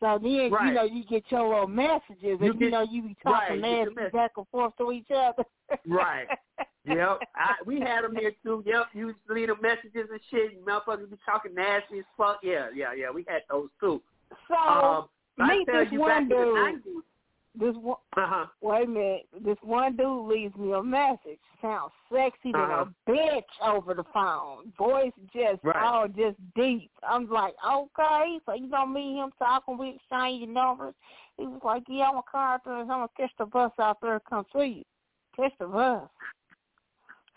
So 0.00 0.18
then, 0.22 0.30
you 0.30 0.50
know, 0.72 0.82
you 0.84 1.04
get 1.04 1.24
your 1.30 1.46
little 1.48 1.66
messages, 1.68 2.38
and 2.40 2.40
you 2.42 2.54
get- 2.54 2.70
know, 2.70 2.82
you 2.82 3.02
be 3.02 3.08
right, 3.08 3.48
talking 3.48 3.56
you 3.56 3.62
get 3.62 3.94
nasty 3.96 4.10
back 4.16 4.30
and 4.38 4.48
forth 4.48 4.74
to 4.78 4.92
each 4.92 5.10
other. 5.10 5.44
Right. 5.86 6.26
Yep, 6.86 7.18
I, 7.34 7.54
we 7.66 7.80
had 7.80 8.04
them 8.04 8.14
here 8.14 8.32
too. 8.44 8.62
Yep, 8.64 8.86
you 8.94 9.14
leave 9.28 9.48
them 9.48 9.58
messages 9.60 10.08
and 10.10 10.20
shit. 10.30 10.64
Motherfuckers 10.64 11.10
be 11.10 11.16
talking 11.26 11.52
nasty 11.54 11.98
as 11.98 12.04
fuck. 12.16 12.38
Yeah, 12.42 12.68
yeah, 12.74 12.92
yeah. 12.94 13.10
We 13.10 13.24
had 13.28 13.42
those 13.50 13.68
too. 13.80 14.00
So 14.48 14.54
Um, 14.54 15.08
I 15.38 15.56
meet 15.58 15.66
tell 15.66 15.82
this 15.84 15.92
you 15.92 16.00
one 16.00 16.08
back 16.10 16.22
in 16.22 16.28
the 16.28 16.80
dude. 16.84 17.02
90s. 17.56 17.60
This 17.60 17.76
one, 17.82 17.96
Uh 18.16 18.26
huh. 18.26 18.46
wait 18.60 18.84
a 18.84 18.86
minute. 18.88 19.26
This 19.44 19.56
one 19.62 19.96
dude 19.96 20.26
leaves 20.28 20.54
me 20.56 20.72
a 20.72 20.82
message. 20.82 21.38
Sounds 21.62 21.92
sexy 22.12 22.52
than 22.52 22.60
Uh-huh. 22.60 22.84
a 23.06 23.10
bitch 23.10 23.42
over 23.62 23.94
the 23.94 24.04
phone. 24.12 24.72
Voice 24.78 25.12
just 25.32 25.62
Right. 25.64 25.76
oh, 25.84 26.06
just 26.08 26.36
deep. 26.54 26.90
I'm 27.02 27.28
like, 27.28 27.54
okay. 27.66 28.40
So 28.46 28.54
you 28.54 28.68
gonna 28.68 28.90
meet 28.92 29.16
him 29.16 29.32
talking? 29.38 29.78
We 29.78 29.90
exchange 29.96 30.48
numbers. 30.48 30.94
He 31.38 31.46
was 31.46 31.60
like, 31.64 31.84
yeah, 31.88 32.04
I'm 32.06 32.12
gonna 32.12 32.22
car 32.30 32.54
out 32.54 32.64
there. 32.64 32.74
I'm 32.74 32.86
gonna 32.86 33.08
catch 33.16 33.32
the 33.38 33.46
bus 33.46 33.72
out 33.78 33.98
there. 34.00 34.14
and 34.14 34.24
Come 34.24 34.44
see 34.54 34.66
you. 34.66 34.84
Catch 35.36 35.52
the 35.58 35.66
bus. 35.66 36.08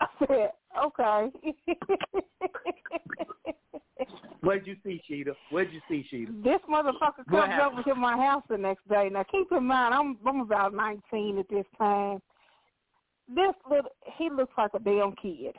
I 0.00 0.06
said, 0.26 0.52
okay. 0.82 1.30
What'd 4.40 4.66
you 4.66 4.76
see, 4.84 5.02
Sheeta? 5.06 5.34
What'd 5.50 5.72
you 5.72 5.80
see, 5.88 6.06
Sheeta? 6.10 6.32
This 6.42 6.60
motherfucker 6.68 7.24
What 7.28 7.46
comes 7.46 7.52
happened? 7.52 7.78
over 7.78 7.82
to 7.82 7.94
my 7.94 8.16
house 8.16 8.42
the 8.48 8.56
next 8.58 8.88
day. 8.88 9.08
Now 9.12 9.24
keep 9.30 9.52
in 9.52 9.64
mind, 9.64 9.94
I'm 9.94 10.16
I'm 10.26 10.40
about 10.40 10.74
nineteen 10.74 11.38
at 11.38 11.48
this 11.48 11.66
time. 11.78 12.20
This 13.28 13.54
little 13.68 13.90
he 14.16 14.30
looks 14.30 14.52
like 14.56 14.70
a 14.74 14.78
damn 14.78 15.14
kid. 15.20 15.54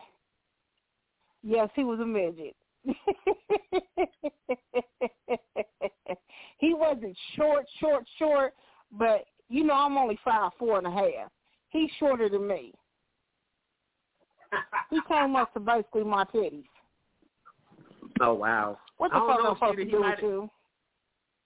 Yes, 1.43 1.69
he 1.75 1.83
was 1.83 1.99
a 1.99 2.05
midget. 2.05 2.55
he 6.57 6.73
wasn't 6.73 7.15
short, 7.35 7.65
short, 7.79 8.03
short, 8.17 8.53
but 8.91 9.25
you 9.49 9.63
know 9.63 9.73
I'm 9.73 9.97
only 9.97 10.17
five 10.23 10.51
four 10.57 10.77
and 10.77 10.87
a 10.87 10.91
half. 10.91 11.29
He's 11.69 11.89
shorter 11.99 12.29
than 12.29 12.47
me. 12.47 12.73
He 14.89 14.99
came 15.07 15.35
up 15.37 15.53
to 15.53 15.59
basically 15.59 16.03
my 16.03 16.25
titties. 16.25 16.65
Oh 18.21 18.33
wow. 18.33 18.77
What 18.97 19.11
I 19.13 19.19
the 19.19 19.25
don't 19.25 19.59
fuck 19.59 19.69
know, 19.69 19.75
to 19.75 19.83
he 19.85 19.91
do 19.91 19.99
might- 19.99 20.21
you? 20.21 20.49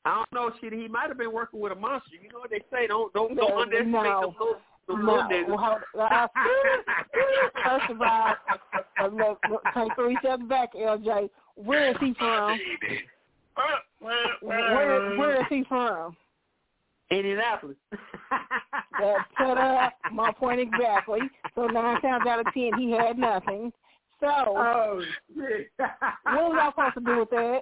I 0.07 0.23
don't 0.31 0.31
know, 0.33 0.51
Sheeta. 0.61 0.75
He 0.75 0.87
might 0.87 1.07
have 1.09 1.17
been 1.17 1.31
working 1.33 1.59
with 1.59 1.71
a 1.71 1.75
monster. 1.75 2.11
You 2.21 2.29
know 2.29 2.39
what 2.39 2.51
they 2.51 2.61
say? 2.71 2.85
Don't 2.87 3.11
don't 3.13 3.35
don't 3.35 3.53
underestimate 3.59 4.03
no. 4.03 4.33
little 4.37 4.55
them 4.87 5.05
No, 5.05 5.47
well, 5.49 5.79
I- 6.11 6.27
First 7.63 7.89
of 7.89 8.01
all, 8.01 8.33
uh, 9.01 9.07
look, 9.07 9.39
look, 9.49 9.63
take 9.73 9.95
three 9.95 10.15
steps 10.19 10.43
back, 10.47 10.73
LJ. 10.75 11.29
Where 11.55 11.89
is 11.89 11.97
he 11.99 12.13
from? 12.19 12.59
Where 13.99 15.17
Where 15.17 15.39
is 15.41 15.45
he 15.49 15.63
from? 15.67 16.15
Indianapolis. 17.09 17.77
Uh, 18.31 19.13
ta-da, 19.37 19.89
my 20.11 20.31
point 20.31 20.59
exactly. 20.59 21.19
So 21.55 21.65
nine 21.67 21.99
times 22.01 22.25
out 22.27 22.39
of 22.39 22.45
ten, 22.53 22.71
he 22.77 22.91
had 22.91 23.17
nothing. 23.17 23.71
So 24.19 24.27
oh 24.27 25.01
shit. 25.35 25.71
what 25.77 25.89
was 26.25 26.59
I 26.61 26.69
supposed 26.71 26.93
to 26.95 27.01
do 27.01 27.19
with 27.19 27.29
that? 27.31 27.61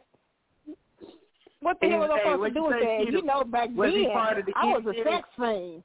What 1.62 1.80
the 1.80 1.88
He 1.88 1.92
hell 1.94 2.02
was 2.02 2.10
I 2.14 2.18
hey, 2.18 2.24
supposed 2.34 2.54
to 2.54 2.60
do 2.60 2.66
with 2.66 2.80
that? 2.80 3.12
You 3.12 3.22
know, 3.24 3.44
back 3.44 3.70
Was 3.76 3.92
he 3.94 4.04
then, 4.04 4.12
part 4.14 4.38
of 4.38 4.46
the 4.46 4.54
I 4.56 4.66
was 4.66 4.84
a 4.86 4.94
sex 5.04 5.28
fiend. 5.38 5.84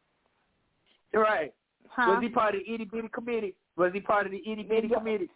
Right. 1.15 1.55
Huh? 1.89 2.13
Was 2.13 2.23
he 2.23 2.29
part 2.29 2.55
of 2.55 2.61
the 2.65 2.75
itty 2.75 2.85
bitty 2.85 3.09
committee? 3.09 3.55
Was 3.77 3.93
he 3.93 4.01
part 4.01 4.27
of 4.27 4.33
the 4.33 4.43
itty 4.47 4.63
bitty 4.63 4.89
committee? 4.89 5.31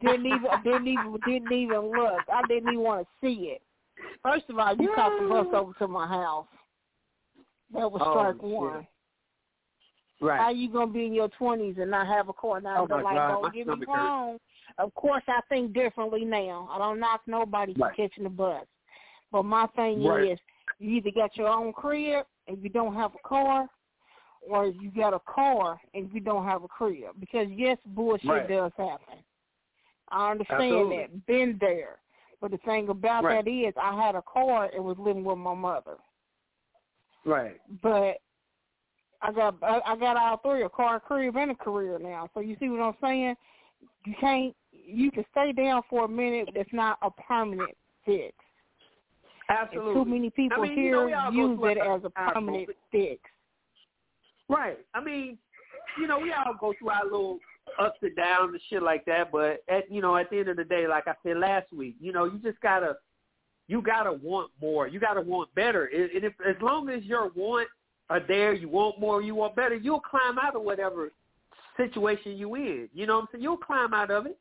didn't 0.00 0.26
even 0.26 0.48
didn't 0.64 0.86
even 0.88 1.16
didn't 1.24 1.52
even 1.52 1.94
look. 1.96 2.22
I 2.32 2.42
didn't 2.46 2.68
even 2.68 2.80
want 2.84 3.06
to 3.06 3.26
see 3.26 3.54
it. 3.54 3.62
First 4.22 4.44
of 4.48 4.58
all, 4.58 4.76
you 4.76 4.92
caught 4.94 5.12
the 5.20 5.28
bus 5.28 5.46
over 5.54 5.72
to 5.78 5.88
my 5.88 6.06
house. 6.06 6.46
That 7.72 7.90
was 7.90 8.02
Oh, 8.04 8.12
strike 8.12 8.34
shit. 8.36 8.42
one. 8.42 8.86
Right. 10.20 10.40
How 10.40 10.50
you 10.50 10.70
gonna 10.70 10.90
be 10.92 11.06
in 11.06 11.14
your 11.14 11.28
twenties 11.28 11.76
and 11.78 11.90
not 11.90 12.06
have 12.06 12.28
a 12.28 12.32
car? 12.32 12.60
Now, 12.60 12.86
Oh, 12.90 12.94
like, 12.94 13.14
God, 13.14 13.28
don't 13.28 13.54
get 13.54 13.66
me 13.66 13.74
stomach 13.84 13.88
hurts. 13.88 14.40
Of 14.78 14.92
course, 14.94 15.22
I 15.28 15.40
think 15.48 15.72
differently 15.72 16.24
now. 16.24 16.68
I 16.70 16.78
don't 16.78 16.98
knock 16.98 17.22
nobody 17.26 17.74
for 17.74 17.92
catching 17.96 18.24
the 18.24 18.30
bus, 18.30 18.66
but 19.30 19.44
my 19.44 19.66
thing 19.76 20.02
Right. 20.02 20.32
is, 20.32 20.38
you 20.78 20.96
either 20.96 21.10
got 21.12 21.36
your 21.36 21.48
own 21.48 21.72
crib 21.72 22.26
and 22.48 22.62
you 22.62 22.68
don't 22.68 22.94
have 22.94 23.14
a 23.14 23.28
car, 23.28 23.68
or 24.46 24.66
you 24.66 24.90
got 24.90 25.14
a 25.14 25.20
car 25.20 25.80
and 25.94 26.12
you 26.12 26.20
don't 26.20 26.44
have 26.44 26.64
a 26.64 26.68
crib. 26.68 27.18
Because 27.20 27.48
yes, 27.50 27.78
bullshit 27.86 28.28
Right. 28.28 28.48
does 28.48 28.72
happen. 28.76 29.24
I 30.08 30.32
understand 30.32 30.62
Absolutely. 30.62 30.96
that. 30.96 31.26
Been 31.26 31.58
there. 31.60 32.00
But 32.40 32.50
the 32.50 32.58
thing 32.58 32.88
about 32.88 33.24
Right. 33.24 33.44
that 33.44 33.50
is, 33.50 33.72
I 33.76 33.94
had 34.04 34.16
a 34.16 34.22
car 34.22 34.70
and 34.74 34.84
was 34.84 34.98
living 34.98 35.24
with 35.24 35.38
my 35.38 35.54
mother. 35.54 35.96
Right. 37.24 37.60
But 37.80 38.20
I 39.22 39.32
got 39.32 39.54
I 39.62 39.80
I 39.86 39.96
got 39.96 40.16
all 40.16 40.36
three 40.38 40.64
a 40.64 40.68
car, 40.68 40.96
a 40.96 41.00
crib, 41.00 41.36
and 41.36 41.52
a 41.52 41.54
career 41.54 41.98
now. 41.98 42.28
So 42.34 42.40
you 42.40 42.56
see 42.60 42.68
what 42.68 42.80
I'm 42.80 42.96
saying? 43.00 43.36
You 44.04 44.14
can't 44.20 44.54
you 44.86 45.10
can 45.10 45.24
stay 45.30 45.52
down 45.52 45.82
for 45.88 46.04
a 46.04 46.08
minute, 46.08 46.46
but 46.46 46.56
it's 46.56 46.72
not 46.72 46.98
a 47.02 47.10
permanent 47.10 47.76
fix. 48.04 48.34
And 49.48 49.58
Absolutely. 49.58 49.94
too 49.94 50.04
many 50.04 50.30
people 50.30 50.58
I 50.58 50.68
mean, 50.68 50.78
you 50.78 50.90
know, 50.90 51.06
here 51.06 51.16
all 51.16 51.30
go 51.30 51.36
use 51.36 51.58
it 51.62 51.78
as 51.78 52.00
a 52.04 52.10
permanent 52.10 52.70
fix. 52.90 53.20
Right. 54.48 54.78
I 54.94 55.02
mean, 55.02 55.38
you 55.98 56.06
know, 56.06 56.18
we 56.18 56.32
all 56.32 56.54
go 56.58 56.74
through 56.78 56.90
our 56.90 57.04
little 57.04 57.38
ups 57.78 57.98
and 58.02 58.14
downs 58.16 58.50
and 58.52 58.60
shit 58.68 58.82
like 58.82 59.04
that, 59.06 59.32
but 59.32 59.62
at 59.68 59.90
you 59.90 60.00
know, 60.00 60.16
at 60.16 60.30
the 60.30 60.38
end 60.38 60.48
of 60.48 60.56
the 60.56 60.64
day, 60.64 60.86
like 60.86 61.08
I 61.08 61.14
said 61.22 61.38
last 61.38 61.72
week, 61.72 61.96
you 62.00 62.12
know, 62.12 62.24
you 62.24 62.38
just 62.38 62.60
gotta 62.60 62.96
you 63.68 63.80
gotta 63.80 64.12
want 64.12 64.50
more. 64.60 64.86
You 64.86 65.00
gotta 65.00 65.20
want 65.20 65.54
better. 65.54 65.86
And 65.86 66.10
and 66.10 66.24
if 66.24 66.32
as 66.46 66.56
long 66.60 66.88
as 66.88 67.02
your 67.04 67.30
want 67.34 67.68
are 68.10 68.20
there, 68.20 68.52
you 68.52 68.68
want 68.68 69.00
more, 69.00 69.22
you 69.22 69.34
want 69.34 69.56
better, 69.56 69.74
you'll 69.74 70.00
climb 70.00 70.38
out 70.38 70.56
of 70.56 70.62
whatever 70.62 71.10
situation 71.76 72.36
you 72.36 72.54
in. 72.54 72.88
You 72.92 73.06
know 73.06 73.16
what 73.16 73.22
I'm 73.22 73.28
saying? 73.32 73.42
You'll 73.42 73.56
climb 73.56 73.94
out 73.94 74.10
of 74.10 74.26
it. 74.26 74.38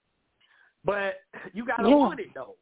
But 0.85 1.22
you 1.53 1.65
gotta 1.65 1.89
Yeah. 1.89 1.95
want 1.95 2.19
it 2.19 2.34
though. 2.34 2.55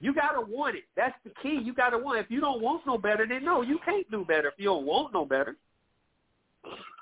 You 0.00 0.12
gotta 0.12 0.40
want 0.42 0.76
it. 0.76 0.84
That's 0.94 1.14
the 1.24 1.30
key. 1.42 1.56
You 1.56 1.72
gotta 1.72 1.96
want. 1.96 2.18
It. 2.18 2.26
If 2.26 2.30
you 2.30 2.40
don't 2.40 2.60
want 2.60 2.86
no 2.86 2.98
better, 2.98 3.26
then 3.26 3.44
no, 3.44 3.62
you 3.62 3.78
can't 3.78 4.08
do 4.10 4.24
better. 4.24 4.48
If 4.48 4.54
you 4.58 4.66
don't 4.66 4.84
want 4.84 5.12
no 5.14 5.24
better, 5.24 5.56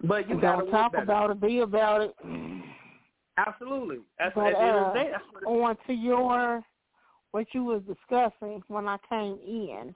but 0.04 0.28
you 0.28 0.40
gotta 0.40 0.58
want 0.64 0.70
talk 0.70 0.92
better. 0.92 1.02
about 1.04 1.30
it, 1.30 1.40
be 1.40 1.60
about 1.60 2.02
it. 2.02 2.14
Absolutely. 3.36 3.98
That's 4.18 4.34
But, 4.34 4.46
at 4.46 4.52
the 4.52 4.60
end 4.60 4.76
of 4.76 4.82
uh, 4.86 4.92
the 4.92 4.98
day. 5.00 5.10
That's 5.10 5.24
what 5.44 5.62
on 5.62 5.76
to 5.88 5.92
your 5.92 6.64
what 7.32 7.46
you 7.52 7.64
was 7.64 7.82
discussing 7.82 8.62
when 8.68 8.86
I 8.86 8.96
came 9.08 9.38
in. 9.44 9.92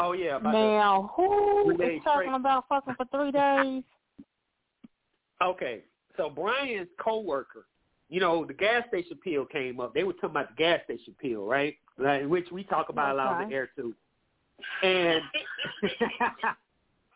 Oh 0.00 0.12
yeah. 0.12 0.38
Now, 0.38 1.10
who 1.16 1.70
is 1.72 1.76
talking 1.76 2.00
straight. 2.02 2.34
about 2.34 2.66
fucking 2.68 2.94
for 2.96 3.06
three 3.06 3.32
days? 3.32 3.82
okay. 5.42 5.80
So 6.16 6.30
Brian's 6.30 6.88
coworker, 7.00 7.66
you 8.14 8.20
know, 8.20 8.44
the 8.44 8.54
gas 8.54 8.84
station 8.86 9.18
pill 9.24 9.44
came 9.44 9.80
up. 9.80 9.92
They 9.92 10.04
were 10.04 10.12
talking 10.12 10.30
about 10.30 10.50
the 10.50 10.54
gas 10.54 10.78
station 10.84 11.16
pill, 11.20 11.46
right? 11.46 11.76
Like, 11.98 12.24
which 12.26 12.46
we 12.52 12.62
talk 12.62 12.88
about 12.88 13.12
a 13.12 13.16
lot 13.16 13.40
Okay. 13.40 13.48
the 13.48 13.54
air 13.56 13.70
too. 13.74 13.92
And 14.84 15.20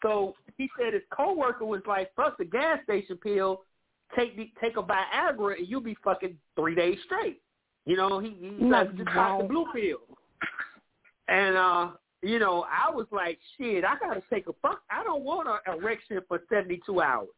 so 0.03 0.35
he 0.57 0.69
said 0.77 0.95
his 0.95 1.05
coworker 1.11 1.65
was 1.65 1.83
like, 1.87 2.13
"Fuck 2.17 2.37
the 2.37 2.45
gas 2.45 2.83
station 2.83 3.17
pill. 3.17 3.63
Take 4.17 4.37
the, 4.37 4.51
take 4.61 4.77
a 4.77 4.83
Viagra 4.83 5.59
and 5.59 5.69
you'll 5.69 5.81
be 5.81 5.97
fucking 6.03 6.37
three 6.57 6.75
days 6.75 6.99
straight." 7.05 7.41
You 7.87 7.97
know, 7.97 8.19
he 8.19 8.31
he's 8.31 8.61
No, 8.61 8.79
like, 8.79 8.97
"Just 8.97 9.15
got 9.15 9.39
the 9.39 9.45
blue 9.45 9.67
pill." 9.73 9.99
And 11.29 11.57
uh, 11.57 11.91
you 12.23 12.41
know, 12.41 12.67
I 12.69 12.91
was 12.91 13.07
like, 13.13 13.39
"Shit, 13.57 13.85
I 13.85 13.95
gotta 14.01 14.23
take 14.33 14.49
a 14.49 14.53
fuck. 14.55 14.83
I 14.91 15.05
don't 15.05 15.23
want 15.23 15.47
an 15.47 15.79
erection 15.79 16.21
for 16.27 16.41
seventy 16.51 16.81
two 16.85 17.01
hours. 17.01 17.29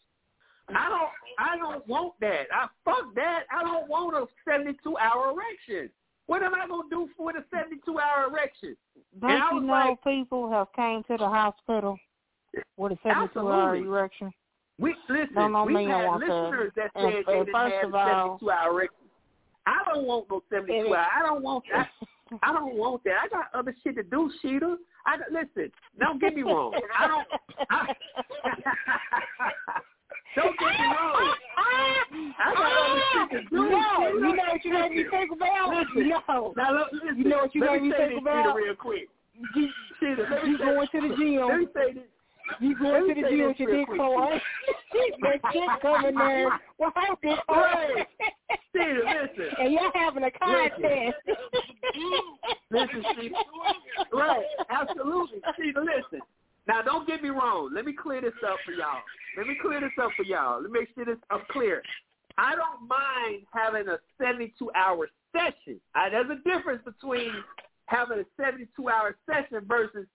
I 0.77 0.89
don't, 0.89 1.11
I 1.39 1.57
don't 1.57 1.87
want 1.89 2.15
that. 2.21 2.47
I 2.53 2.67
fuck 2.85 3.15
that. 3.15 3.45
I 3.51 3.63
don't 3.63 3.89
want 3.89 4.17
a 4.17 4.27
seventy 4.49 4.77
two 4.83 4.97
hour 4.99 5.31
erection. 5.33 5.91
What 6.27 6.43
am 6.43 6.55
I 6.55 6.67
gonna 6.69 6.89
do 6.91 7.09
for 7.17 7.33
the 7.33 7.45
seventy 7.51 7.77
two 7.85 7.99
hour 7.99 8.27
erection?" 8.31 8.77
Don't 9.21 9.31
And 9.31 9.43
you 9.53 9.61
know 9.67 9.73
like- 9.73 10.05
people 10.05 10.51
have 10.51 10.73
came 10.75 11.03
to 11.05 11.17
the 11.17 11.29
hospital 11.29 11.99
with 12.77 12.93
a 12.93 12.99
seventy-two 13.03 13.41
hour 13.41 13.75
Absolutely. 13.75 13.89
erection? 13.89 14.33
We 14.79 14.95
listen. 15.09 15.35
No, 15.35 15.49
no, 15.49 15.65
we've 15.65 15.77
I 15.77 15.83
had 15.83 15.91
that. 15.91 16.19
listeners 16.21 16.73
that 16.77 16.91
And- 16.95 17.13
said 17.13 17.25
they 17.27 17.39
didn't 17.45 17.55
have 17.55 17.67
of 17.95 18.41
72 18.41 18.51
hour 18.51 18.71
erection. 18.71 18.97
I 19.67 19.83
don't 19.93 20.07
want 20.07 20.31
no 20.31 20.43
72 20.51 20.95
hour. 20.95 21.07
I 21.15 21.23
don't 21.23 21.43
want 21.43 21.65
that. 21.73 21.89
I 22.43 22.53
don't 22.53 22.75
want 22.77 23.03
that. 23.05 23.15
I 23.25 23.29
got 23.29 23.47
other 23.55 23.75
shit 23.83 23.97
to 23.97 24.03
do, 24.05 24.31
Sheeta. 24.41 24.77
I 25.07 25.17
listen. 25.31 25.71
Don't 25.99 26.21
get 26.21 26.35
me 26.35 26.43
wrong. 26.43 26.73
I 26.97 27.09
don't. 27.09 27.27
I, 27.71 27.95
don't 30.37 30.59
get 30.59 30.71
me 30.71 30.87
wrong. 30.87 31.35
I 32.41 32.55
got 32.55 32.73
other 32.73 33.03
shit 33.13 33.31
to 33.31 33.51
do. 33.51 33.71
No, 33.71 34.09
you 34.15 34.37
know 34.37 34.45
what 34.49 34.65
you 34.65 34.73
made 34.73 34.93
me 34.93 35.05
think 35.11 35.33
about? 35.33 35.71
Listen. 35.71 36.09
No. 36.09 36.55
Now, 36.57 36.73
look, 36.73 36.89
listen. 36.93 37.19
You 37.19 37.25
know 37.29 37.37
what 37.39 37.55
you 37.55 37.61
made 37.61 37.83
me 37.83 37.93
think 37.97 38.21
about? 38.21 38.55
Real 38.55 38.75
quick. 38.75 39.09
You, 39.55 39.69
you 40.03 40.59
going 40.59 40.89
to 40.93 41.01
the 41.01 41.17
gym. 41.17 41.49
Let 41.49 41.59
me 41.59 41.67
say 41.75 41.93
this. 41.95 42.05
You 42.59 42.77
going 42.79 43.09
to 43.09 43.15
the 43.15 43.29
gym 43.29 43.47
with 43.49 43.61
your 43.61 43.77
dick 43.77 43.89
hard. 43.97 44.41
that 45.23 45.53
shit 45.53 45.83
coming 45.83 46.15
there. 46.17 46.49
Well, 46.79 46.93
how 46.95 47.17
dick. 47.23 47.39
Right. 47.49 48.07
Sheeta, 48.73 49.01
listen. 49.05 49.55
And 49.61 49.73
y'all 49.73 49.91
having 49.95 50.25
a 50.25 50.31
contest. 50.31 51.17
Listen, 52.71 53.05
see, 53.21 53.31
right, 54.13 54.45
absolutely. 54.71 55.41
See, 55.59 55.73
listen. 55.75 56.21
Now, 56.71 56.83
don't 56.83 57.05
get 57.05 57.21
me 57.21 57.31
wrong. 57.31 57.73
Let 57.75 57.85
me 57.85 57.93
clear 57.93 58.21
this 58.21 58.33
up 58.47 58.59
for 58.65 58.71
y'all. 58.71 59.03
Let 59.37 59.49
me 59.49 59.57
clear 59.61 59.81
this 59.81 59.91
up 60.01 60.11
for 60.17 60.23
y'all. 60.23 60.63
Let 60.63 60.71
me 60.71 60.79
make 60.79 60.89
sure 60.95 61.05
this 61.05 61.17
I'm 61.29 61.43
clear. 61.51 61.83
I 62.39 62.55
don't 62.55 62.87
mind 62.87 63.43
having 63.53 63.89
a 63.89 63.99
72-hour 64.23 65.09
session. 65.33 65.81
I, 65.97 66.11
there's 66.11 66.31
a 66.31 66.49
difference 66.49 66.83
between 66.85 67.33
having 67.87 68.21
a 68.23 68.41
72-hour 68.41 69.17
session 69.29 69.67
versus 69.67 70.07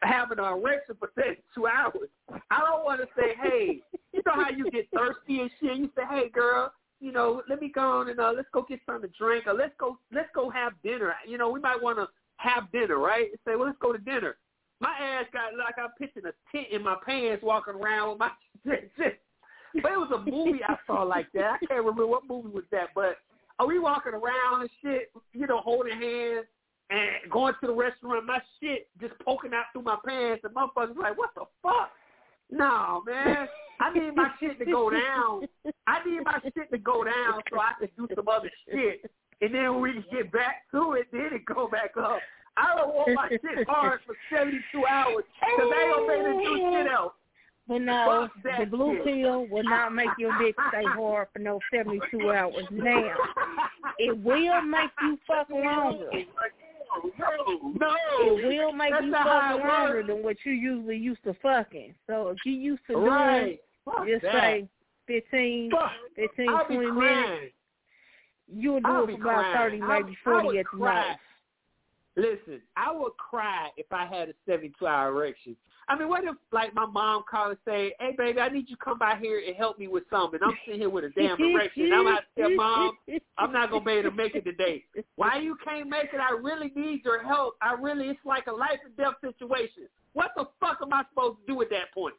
having 0.00 0.38
an 0.38 0.46
erection 0.46 0.96
for 0.98 1.10
72 1.14 1.66
hours. 1.66 2.08
I 2.50 2.60
don't 2.60 2.82
want 2.82 3.02
to 3.02 3.06
say, 3.14 3.34
hey, 3.38 3.80
you 4.14 4.22
know 4.24 4.42
how 4.42 4.48
you 4.48 4.70
get 4.70 4.88
thirsty 4.94 5.40
and 5.40 5.50
shit. 5.60 5.76
You 5.76 5.90
say, 5.94 6.04
hey, 6.08 6.30
girl, 6.30 6.72
you 7.00 7.12
know, 7.12 7.42
let 7.46 7.60
me 7.60 7.68
go 7.68 8.00
on 8.00 8.08
and 8.08 8.18
uh, 8.18 8.32
let's 8.34 8.48
go 8.54 8.64
get 8.66 8.80
something 8.86 9.10
to 9.10 9.18
drink, 9.18 9.46
or 9.46 9.52
let's 9.52 9.74
go, 9.78 9.98
let's 10.14 10.30
go 10.34 10.48
have 10.48 10.72
dinner. 10.82 11.14
You 11.28 11.36
know, 11.36 11.50
we 11.50 11.60
might 11.60 11.82
want 11.82 11.98
to 11.98 12.08
have 12.36 12.72
dinner, 12.72 12.96
right? 12.96 13.26
Say, 13.46 13.54
well, 13.56 13.66
let's 13.66 13.78
go 13.82 13.92
to 13.92 13.98
dinner. 13.98 14.38
My 14.80 14.94
ass 15.00 15.26
got 15.32 15.56
like 15.56 15.74
I'm 15.78 15.90
pitching 15.98 16.22
a 16.24 16.32
tent 16.50 16.68
in 16.72 16.82
my 16.82 16.96
pants, 17.04 17.42
walking 17.42 17.74
around 17.74 18.10
with 18.10 18.18
my. 18.18 18.30
But 19.82 19.92
it 19.92 19.98
was 19.98 20.10
a 20.12 20.30
movie 20.30 20.64
I 20.66 20.74
saw 20.84 21.04
like 21.04 21.30
that. 21.32 21.52
I 21.52 21.58
can't 21.64 21.78
remember 21.78 22.04
what 22.04 22.26
movie 22.28 22.48
was 22.48 22.64
that, 22.72 22.88
but 22.92 23.18
are 23.60 23.66
we 23.66 23.78
walking 23.78 24.14
around 24.14 24.62
and 24.62 24.70
shit, 24.82 25.12
you 25.32 25.46
know, 25.46 25.60
holding 25.60 25.92
hands 25.92 26.46
and 26.90 27.30
going 27.30 27.54
to 27.60 27.66
the 27.68 27.72
restaurant? 27.72 28.26
My 28.26 28.40
shit 28.58 28.88
just 29.00 29.12
poking 29.24 29.52
out 29.54 29.66
through 29.72 29.82
my 29.82 29.96
pants, 30.04 30.42
and 30.44 30.54
motherfuckers 30.54 30.96
like, 30.96 31.16
what 31.16 31.30
the 31.36 31.44
fuck? 31.62 31.90
No, 32.50 33.02
man. 33.06 33.46
I 33.80 33.92
need 33.92 34.16
my 34.16 34.30
shit 34.40 34.58
to 34.58 34.64
go 34.64 34.90
down. 34.90 35.42
I 35.86 36.04
need 36.04 36.24
my 36.24 36.38
shit 36.42 36.70
to 36.70 36.78
go 36.78 37.04
down 37.04 37.40
so 37.50 37.60
I 37.60 37.72
can 37.78 37.88
do 37.96 38.08
some 38.14 38.28
other 38.28 38.50
shit. 38.68 39.10
And 39.40 39.54
then 39.54 39.74
when 39.74 39.82
we 39.82 40.04
get 40.10 40.32
back 40.32 40.64
to 40.72 40.94
it, 40.94 41.06
then 41.12 41.30
it 41.32 41.44
go 41.46 41.68
back 41.68 41.92
up. 41.96 42.18
I 42.56 42.76
don't 42.76 42.94
want 42.94 43.14
my 43.14 43.28
shit 43.30 43.40
hard 43.68 44.00
for 44.06 44.14
72 44.30 44.84
hours 44.86 45.24
because 45.40 45.70
they 45.70 45.86
don't 45.86 46.06
make 46.08 46.20
it 46.20 46.44
do 46.44 46.70
shit 46.84 46.92
else. 46.92 47.12
But 47.68 47.78
no, 47.82 48.28
the 48.58 48.66
blue 48.66 48.96
shit. 48.96 49.04
pill 49.04 49.46
will 49.48 49.62
not 49.62 49.94
make 49.94 50.08
your 50.18 50.36
dick 50.42 50.56
stay 50.70 50.82
hard 50.86 51.28
for 51.32 51.38
no 51.38 51.60
72 51.72 52.30
hours. 52.30 52.64
Now, 52.72 53.14
it 53.98 54.18
will 54.18 54.62
make 54.62 54.90
you 55.02 55.18
fuck 55.26 55.48
longer. 55.50 56.10
No, 57.18 57.70
no. 57.78 57.96
It 58.22 58.58
will 58.58 58.72
make 58.72 58.90
That's 58.92 59.04
you 59.04 59.12
fuck 59.12 59.24
longer 59.26 59.94
works. 59.94 60.06
than 60.08 60.22
what 60.24 60.36
you 60.44 60.52
usually 60.52 60.96
used 60.96 61.22
to 61.24 61.34
fucking. 61.40 61.94
So 62.08 62.28
if 62.28 62.38
you 62.44 62.52
used 62.54 62.82
to 62.88 62.94
doing, 62.94 63.06
Right. 63.06 63.60
Fuck 63.84 64.06
just 64.06 64.22
that. 64.22 64.32
say 64.32 64.68
15, 65.06 65.70
Fuck. 65.70 65.90
15, 66.16 66.46
20 66.66 66.90
minutes, 66.90 67.54
you'll 68.52 68.80
do 68.80 68.86
I'll 68.88 69.04
it 69.04 69.12
for 69.16 69.22
about 69.22 69.52
crying. 69.52 69.80
30, 69.80 70.02
maybe 70.02 70.16
40 70.24 70.58
at 70.58 70.66
the 70.72 70.78
most. 70.78 71.18
Listen, 72.16 72.60
I 72.76 72.92
would 72.92 73.16
cry 73.16 73.70
if 73.76 73.86
I 73.92 74.04
had 74.04 74.28
a 74.28 74.32
72 74.46 74.86
hour 74.86 75.08
erection. 75.10 75.56
I 75.88 75.98
mean, 75.98 76.08
what 76.08 76.22
if 76.24 76.36
like 76.52 76.74
my 76.74 76.86
mom 76.86 77.24
called 77.28 77.50
and 77.50 77.58
say, 77.64 77.94
"Hey, 77.98 78.14
baby, 78.16 78.40
I 78.40 78.48
need 78.48 78.68
you 78.68 78.76
to 78.76 78.84
come 78.84 78.98
by 78.98 79.16
here 79.16 79.42
and 79.44 79.56
help 79.56 79.78
me 79.78 79.88
with 79.88 80.04
something." 80.10 80.38
I'm 80.42 80.56
sitting 80.64 80.80
here 80.80 80.90
with 80.90 81.04
a 81.04 81.10
damn 81.10 81.40
erection. 81.40 81.84
And 81.84 81.94
I'm 81.94 82.06
out 82.06 82.22
to 82.36 82.42
tell 82.42 82.50
mom, 82.56 82.98
I'm 83.38 83.52
not 83.52 83.70
gonna 83.70 83.84
be 83.84 83.92
able 83.92 84.10
to 84.10 84.16
make 84.16 84.34
it 84.34 84.44
today. 84.44 84.84
Why 85.16 85.38
you 85.38 85.56
can't 85.64 85.88
make 85.88 86.12
it? 86.12 86.20
I 86.20 86.32
really 86.32 86.72
need 86.76 87.04
your 87.04 87.22
help. 87.24 87.56
I 87.60 87.72
really, 87.72 88.08
it's 88.08 88.20
like 88.24 88.46
a 88.46 88.52
life 88.52 88.78
and 88.84 88.96
death 88.96 89.14
situation. 89.20 89.88
What 90.12 90.32
the 90.36 90.46
fuck 90.60 90.78
am 90.82 90.92
I 90.92 91.04
supposed 91.10 91.38
to 91.40 91.52
do 91.52 91.62
at 91.62 91.70
that 91.70 91.92
point? 91.92 92.14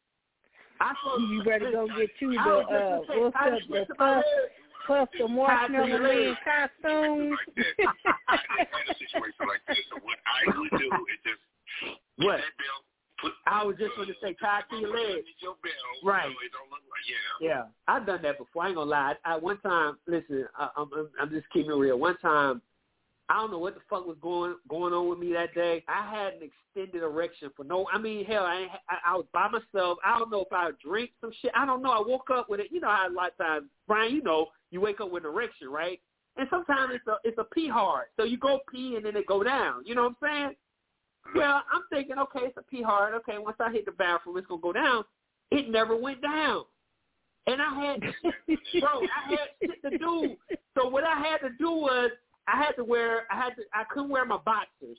I 0.82 0.94
supposed 1.04 1.30
You 1.30 1.44
better 1.44 1.72
go 1.72 1.88
get 1.88 2.10
you 2.20 2.32
the 2.32 2.40
uh 2.40 3.00
what's 3.08 3.36
up 3.36 3.54
the 3.70 4.24
the 4.88 5.08
shit 5.12 5.18
to 5.18 5.26
puff 5.26 5.28
the 5.28 5.28
marshmallow 5.28 6.00
man 6.00 6.38
costumes. 6.44 7.38
in 7.58 8.86
a 8.90 8.96
situation 8.98 9.44
like 9.48 9.62
this, 9.68 9.78
so 9.90 9.98
what 10.04 10.18
I 10.26 10.58
would 10.58 10.72
do 10.80 10.88
is 10.88 11.20
just 11.26 11.42
What? 12.18 12.38
that 12.38 12.54
belt, 12.58 12.84
put 13.22 13.32
I 13.48 13.64
was 13.64 13.76
just 13.78 13.96
gonna 13.96 14.14
say, 14.22 14.34
tie 14.42 14.62
to 14.70 14.76
your 14.78 14.90
leg. 14.94 15.24
your 15.40 15.56
belt, 15.62 16.04
Right. 16.04 16.26
so 16.26 16.32
it 16.46 16.52
don't 16.52 16.70
look 16.70 16.82
like 16.90 17.06
yeah. 17.08 17.48
Yeah, 17.48 17.64
I've 17.88 18.06
done 18.06 18.22
that 18.24 18.38
before. 18.38 18.64
I 18.64 18.68
ain't 18.68 18.76
gonna 18.76 18.90
lie. 18.90 19.16
I, 19.26 19.38
one 19.38 19.58
time, 19.60 19.98
listen, 20.08 20.48
I, 20.58 20.70
I'm, 20.78 20.90
I'm 20.94 21.10
I'm 21.20 21.30
just 21.30 21.50
keeping 21.52 21.72
it 21.72 21.76
real. 21.76 21.98
One 22.00 22.18
time, 22.18 22.62
I 23.32 23.36
don't 23.36 23.52
know 23.52 23.60
what 23.60 23.76
the 23.76 23.82
fuck 23.90 24.06
was 24.06 24.18
going 24.22 24.56
going 24.70 24.94
on 24.94 25.10
with 25.10 25.18
me 25.18 25.32
that 25.32 25.56
day. 25.56 25.86
I 25.88 26.10
had 26.14 26.34
an 26.34 26.50
extended 26.76 27.02
erection 27.02 27.50
for 27.56 27.64
no. 27.64 27.88
I 27.92 27.98
mean, 27.98 28.26
hell, 28.26 28.44
I 28.44 28.68
I, 28.90 29.12
I 29.12 29.16
was 29.16 29.26
by 29.32 29.48
myself. 29.48 30.00
I 30.06 30.20
don't 30.20 30.30
know 30.30 30.42
if 30.42 30.52
I 30.52 30.72
drink 30.84 31.12
some 31.22 31.32
shit. 31.42 31.52
I 31.56 31.66
don't 31.66 31.82
know. 31.82 31.92
I 31.92 32.04
woke 32.06 32.30
up 32.30 32.50
with 32.50 32.60
it. 32.60 32.68
You 32.72 32.82
know 32.82 32.90
how 32.90 33.08
a 33.08 33.10
lot 33.10 33.32
of 33.32 33.38
times, 33.38 33.68
Brian, 33.88 34.14
you 34.14 34.22
know, 34.22 34.48
you 34.70 34.82
wake 34.82 35.00
up 35.00 35.12
with 35.12 35.24
an 35.24 35.32
erection, 35.32 35.70
right? 35.70 36.02
And 36.36 36.46
sometimes 36.50 36.92
it's 36.94 37.08
a 37.08 37.16
it's 37.24 37.38
a 37.38 37.46
pee 37.46 37.70
hard. 37.70 38.08
So 38.18 38.26
you 38.26 38.38
go 38.38 38.60
pee 38.70 38.98
and 38.98 39.06
then 39.06 39.16
it 39.16 39.26
go 39.28 39.44
down. 39.44 39.84
You 39.86 39.96
know 39.96 40.04
what 40.04 40.30
I'm 40.30 40.30
saying? 40.30 40.56
Well, 41.34 41.64
I'm 41.72 41.84
thinking, 41.90 42.18
okay, 42.18 42.48
it's 42.48 42.58
a 42.58 42.64
pee 42.64 42.82
hard. 42.82 43.14
Okay, 43.14 43.38
once 43.38 43.58
I 43.62 43.72
hit 43.72 43.86
the 43.86 43.94
bathroom, 43.94 44.36
it's 44.36 44.48
gonna 44.48 44.62
go 44.62 44.74
down. 44.74 45.06
It 45.52 45.70
never 45.70 45.96
went 45.96 46.22
down. 46.22 46.66
And 47.48 47.62
I 47.62 47.86
had, 47.86 48.02
bro, 48.82 49.02
I 49.02 49.30
had 49.30 49.40
shit 49.62 49.82
to 49.84 49.98
do. 49.98 50.36
So 50.78 50.90
what 50.90 51.06
I 51.06 51.16
had 51.16 51.38
to 51.48 51.50
do 51.58 51.72
was 51.72 52.12
I 52.48 52.58
had 52.58 52.72
to 52.74 52.84
wear, 52.84 53.24
I 53.32 53.36
had 53.36 53.56
to, 53.56 53.64
I 53.74 53.84
couldn't 53.92 54.10
wear 54.10 54.26
my 54.26 54.38
boxers. 54.38 54.98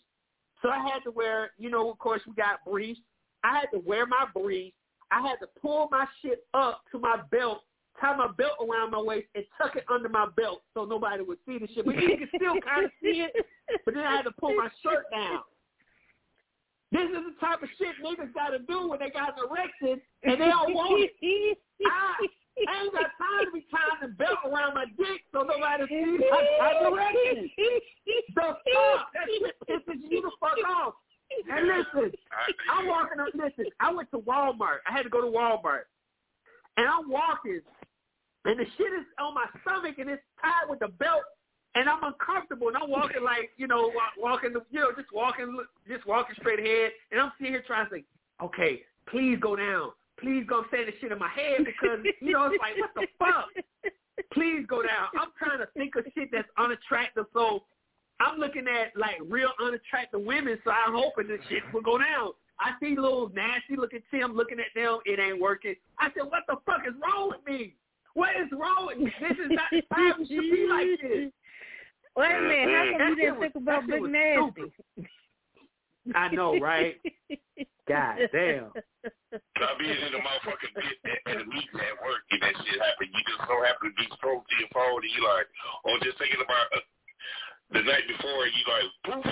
So 0.63 0.69
I 0.69 0.79
had 0.79 1.01
to 1.05 1.11
wear, 1.11 1.51
you 1.59 1.71
know, 1.71 1.91
of 1.91 1.99
course 1.99 2.23
we 2.27 2.35
got 2.35 2.65
briefs. 2.65 3.01
I 3.45 3.59
had 3.59 3.67
to 3.73 3.79
wear 3.79 4.07
my 4.07 4.27
briefs. 4.35 4.77
I 5.11 5.21
had 5.21 5.37
to 5.41 5.49
pull 5.61 5.89
my 5.91 6.07
shit 6.23 6.47
up 6.55 6.83
to 6.93 6.99
my 6.99 7.19
belt, 7.31 7.63
tie 8.01 8.17
my 8.17 8.29
belt 8.39 8.57
around 8.61 8.93
my 8.93 9.01
waist, 9.01 9.27
and 9.35 9.45
tuck 9.59 9.77
it 9.77 9.85
under 9.93 10.09
my 10.09 10.27
belt 10.37 10.63
so 10.73 10.85
nobody 10.85 11.23
would 11.23 11.39
see 11.47 11.59
the 11.59 11.69
shit. 11.75 11.85
But 11.85 11.97
you 11.97 12.17
can 12.17 12.29
still 12.35 12.61
kind 12.61 12.87
of 12.87 12.91
see 13.03 13.27
it. 13.27 13.47
But 13.85 13.95
then 13.95 14.05
I 14.05 14.17
had 14.17 14.23
to 14.23 14.33
pull 14.33 14.55
my 14.55 14.69
shirt 14.83 15.05
down. 15.11 15.43
This 16.93 17.09
is 17.09 17.25
the 17.25 17.35
type 17.41 17.63
of 17.63 17.69
shit 17.79 17.97
niggas 18.05 18.33
got 18.35 18.51
to 18.51 18.59
do 18.61 18.89
when 18.89 19.01
they 19.01 19.11
got 19.11 19.37
an 19.39 19.49
erection 19.49 20.01
and 20.23 20.41
they 20.41 20.47
don't 20.47 20.75
want 20.75 21.11
it. 21.21 21.59
I, 21.87 22.27
I 22.69 22.83
ain't 22.85 22.93
got 22.93 23.09
time 23.19 23.47
to 23.47 23.51
be 23.53 23.67
tying 23.73 24.01
the 24.03 24.09
belt 24.17 24.39
around 24.45 24.75
my 24.75 24.85
dick 24.97 25.23
so 25.33 25.43
nobody 25.43 25.85
sees 25.89 26.21
my, 26.31 26.43
my 26.61 26.73
direction. 26.91 27.51
The 28.35 28.43
fuck? 28.43 29.13
That 29.15 29.27
shit 29.29 29.57
pisses 29.69 30.01
you 30.11 30.23
the 30.23 30.31
fuck 30.41 30.59
off. 30.69 30.95
And 31.51 31.67
listen, 31.67 32.13
I'm 32.71 32.87
walking. 32.89 33.21
up- 33.21 33.29
Listen, 33.35 33.67
I 33.81 33.93
went 33.93 34.11
to 34.11 34.19
Walmart. 34.19 34.85
I 34.87 34.93
had 34.93 35.03
to 35.05 35.09
go 35.09 35.21
to 35.23 35.27
Walmart, 35.27 35.89
and 36.77 36.87
I'm 36.87 37.09
walking, 37.11 37.61
and 38.45 38.61
the 38.61 38.65
shit 38.77 38.93
is 38.93 39.07
on 39.19 39.35
my 39.35 39.47
stomach, 39.63 39.97
and 39.99 40.11
it's 40.11 40.23
tied 40.43 40.69
with 40.69 40.81
the 40.81 40.89
belt, 40.89 41.23
and 41.75 41.89
I'm 41.89 42.05
uncomfortable, 42.05 42.69
and 42.69 42.77
I'm 42.77 42.91
walking 42.91 43.23
like 43.25 43.51
you 43.57 43.67
know, 43.67 43.91
walking, 44.19 44.53
you 44.71 44.81
know, 44.81 44.93
just 44.95 45.09
walking, 45.13 45.59
just 45.89 46.07
walking 46.07 46.37
straight 46.39 46.59
ahead, 46.61 46.93
and 47.11 47.21
I'm 47.21 47.33
sitting 47.39 47.55
here 47.55 47.65
trying 47.67 47.87
to 47.87 47.91
think, 47.91 48.05
okay, 48.43 48.83
please 49.09 49.39
go 49.41 49.57
down, 49.57 49.93
please 50.23 50.45
go. 50.49 50.65
Saying 50.71 50.87
this 50.87 50.95
shit 51.01 51.13
in 51.13 51.19
my 51.19 51.29
head 51.29 51.65
because 51.65 51.99
you 52.21 52.33
know 52.33 52.47
it's 52.47 52.61
like 52.63 52.79
what 52.79 52.95
the 52.95 53.07
fuck. 53.19 53.51
Please 54.33 54.65
go 54.69 54.83
down. 54.83 55.09
I'm 55.19 55.33
trying 55.39 55.59
to 55.59 55.67
think 55.77 55.97
of 55.97 56.05
shit 56.15 56.31
that's 56.33 56.49
unattractive, 56.57 57.27
so 57.33 57.65
I'm 58.21 58.39
looking 58.39 58.67
at 58.69 58.97
like 58.97 59.17
real 59.29 59.51
unattractive 59.61 60.21
women, 60.21 60.59
so 60.65 60.71
I'm 60.71 60.95
hoping 60.95 61.29
this 61.29 61.41
shit 61.49 61.63
will 61.73 61.83
go 61.83 61.99
down. 61.99 62.31
I 62.61 62.73
see 62.81 62.95
little 62.95 63.31
nasty 63.35 63.77
looking 63.77 64.03
Tim 64.11 64.35
looking 64.35 64.61
at 64.61 64.73
them. 64.75 64.99
It 65.05 65.19
ain't 65.19 65.41
working. 65.41 65.75
I 65.99 66.09
said, 66.15 66.25
what 66.29 66.45
the 66.47 66.57
fuck 66.65 66.83
is 66.87 66.95
wrong 67.03 67.31
with 67.31 67.45
me? 67.47 67.75
What 68.15 68.31
is 68.37 68.49
wrong 68.53 68.87
with 68.87 68.99
me? 68.99 69.13
This 69.21 69.33
is 69.33 69.51
not 69.51 69.73
how 69.91 70.13
it 70.21 70.29
should 70.29 70.29
be 70.29 70.67
like 70.69 71.01
this. 71.01 71.33
Wait 72.15 72.31
a 72.31 72.41
minute, 72.41 72.69
how 72.71 72.99
come 72.99 73.09
you 73.09 73.17
didn't 73.17 73.41
think 73.41 73.55
about 73.57 73.87
Big 73.87 74.03
Nasty? 74.03 74.73
I 76.15 76.29
know, 76.35 76.59
right? 76.59 76.97
God 77.89 78.19
damn. 78.33 78.71
I 79.35 79.71
be 79.79 79.91
in 79.91 80.13
the 80.13 80.23
motherfucking 80.23 80.75
pit 80.77 80.99
at, 81.05 81.33
at 81.33 81.43
a 81.43 81.47
meeting 81.47 81.81
at 81.83 81.99
work 82.03 82.23
and 82.31 82.43
that 82.43 82.55
shit 82.63 82.79
happen. 82.79 83.09
You 83.11 83.23
just 83.27 83.43
so 83.49 83.55
happen 83.65 83.91
to 83.91 83.97
be 83.97 84.07
scrolling 84.15 84.47
to 84.47 84.55
your 84.59 84.71
phone 84.75 85.03
and 85.03 85.13
you 85.13 85.23
like, 85.25 85.49
or 85.85 85.99
just 86.03 86.19
thinking 86.19 86.43
about 86.43 86.67
uh, 86.75 86.85
the 87.73 87.83
night 87.83 88.07
before 88.07 88.45
and 88.45 88.55
you 88.55 88.65
like, 88.71 88.91
poof. 89.03 89.27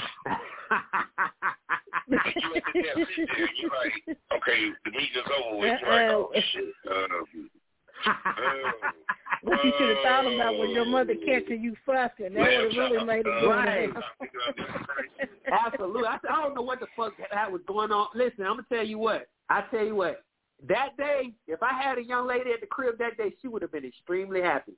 and 2.11 2.37
you 2.43 2.49
at 2.57 2.65
the 2.67 2.83
desk 2.83 3.11
sit 3.15 3.29
there 3.29 3.47
and 3.47 3.59
you 3.59 3.69
like, 3.71 3.95
okay, 4.35 4.61
the 4.85 4.91
meeting's 4.91 5.31
over 5.31 5.59
with. 5.59 5.79
You're 5.79 5.91
like, 5.91 6.11
oh 6.11 6.31
shit. 6.35 6.75
Um, 6.91 7.51
oh. 8.07 8.71
What 9.43 9.65
you 9.65 9.73
should 9.79 9.89
have 9.89 9.99
thought 10.05 10.33
about 10.33 10.55
was 10.55 10.71
your 10.75 10.85
mother 10.85 11.15
catching 11.15 11.63
you 11.63 11.75
fucking. 11.87 12.35
That 12.35 12.41
would 12.41 12.73
have 12.75 12.91
really 12.91 13.05
made 13.05 13.25
it 13.27 13.47
Right. 13.47 13.89
Absolutely. 15.67 16.07
I, 16.07 16.19
said, 16.21 16.31
I 16.31 16.43
don't 16.43 16.55
know 16.55 16.63
what 16.63 16.81
the 16.81 16.87
fuck 16.97 17.15
that 17.33 17.51
was 17.51 17.63
going 17.67 17.91
on. 17.91 18.09
Listen, 18.15 18.45
I'm 18.45 18.57
gonna 18.57 18.67
tell 18.71 18.85
you 18.85 18.99
what. 18.99 19.29
I 19.49 19.63
tell 19.71 19.85
you 19.85 19.97
what. 19.97 20.23
That 20.69 20.91
day, 20.99 21.33
if 21.49 21.63
I 21.63 21.73
had 21.73 21.97
a 21.97 22.05
young 22.05 22.27
lady 22.27 22.51
at 22.53 22.61
the 22.61 22.67
crib 22.67 22.99
that 22.99 23.17
day, 23.17 23.33
she 23.41 23.49
would 23.49 23.63
have 23.63 23.73
been 23.73 23.85
extremely 23.85 24.43
happy. 24.43 24.73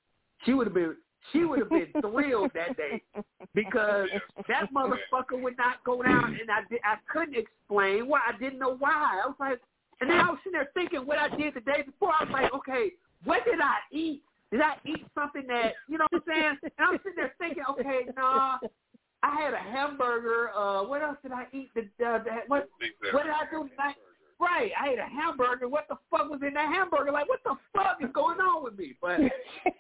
She 0.45 0.55
would 0.55 0.69
have 0.69 0.75
been. 0.75 0.97
She 1.33 1.45
would 1.45 1.59
have 1.59 1.69
been 1.69 1.89
thrilled 2.01 2.53
that 2.55 2.77
day 2.77 3.03
because 3.55 4.09
that 4.49 4.73
motherfucker 4.75 5.41
would 5.41 5.57
not 5.57 5.83
go 5.85 6.03
down, 6.03 6.37
and 6.41 6.51
I 6.51 6.63
did, 6.71 6.81
I 6.85 6.97
couldn't 7.13 7.37
explain 7.37 8.09
why. 8.09 8.21
I 8.29 8.39
didn't 8.39 8.59
know 8.61 8.77
why. 8.77 9.21
I 9.23 9.27
was 9.27 9.37
like, 9.39 9.61
and 10.01 10.11
then 10.11 10.19
I 10.19 10.31
was 10.31 10.39
sitting 10.43 10.59
there 10.59 10.69
thinking 10.75 11.01
what 11.01 11.19
I 11.19 11.29
did 11.37 11.55
the 11.55 11.61
day 11.61 11.83
before. 11.85 12.13
I 12.19 12.25
was 12.25 12.33
like, 12.33 12.53
okay, 12.55 12.93
what 13.25 13.45
did 13.45 13.61
I 13.61 13.77
eat? 13.91 14.23
Did 14.51 14.61
I 14.61 14.75
eat 14.85 15.07
something 15.15 15.47
that 15.49 15.73
you 15.89 15.99
know 15.99 16.07
what 16.11 16.23
I'm 16.29 16.35
saying? 16.35 16.57
And 16.63 16.73
I'm 16.79 16.99
sitting 16.99 17.13
there 17.17 17.35
thinking, 17.39 17.65
okay, 17.71 18.01
nah, 18.17 18.59
I 19.23 19.41
had 19.41 19.55
a 19.55 19.59
hamburger. 19.59 20.51
Uh, 20.55 20.83
what 20.85 21.03
else 21.03 21.17
did 21.23 21.33
I 21.33 21.47
eat? 21.53 21.71
The, 21.75 21.83
uh, 22.05 22.23
the 22.23 22.31
what 22.49 22.69
what 23.13 23.23
did 23.25 23.33
I 23.33 23.45
do 23.51 23.69
tonight? 23.69 23.97
Right, 24.41 24.73
I 24.81 24.89
ate 24.91 24.99
a 24.99 25.05
hamburger. 25.05 25.69
What 25.69 25.87
the 25.89 25.95
fuck 26.11 26.29
was 26.29 26.41
in 26.45 26.55
that 26.55 26.67
hamburger? 26.67 27.13
Like, 27.13 27.29
what 27.29 27.39
the 27.45 27.55
fuck 27.73 27.99
is 28.01 28.11
going 28.13 28.41
on 28.41 28.65
with 28.65 28.77
me? 28.77 28.95
But 29.01 29.21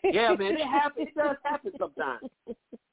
yeah, 0.04 0.34
man, 0.34 0.52
it 0.52 0.64
happens. 0.66 1.08
It 1.08 1.16
does 1.16 1.36
happen 1.42 1.72
sometimes. 1.78 2.28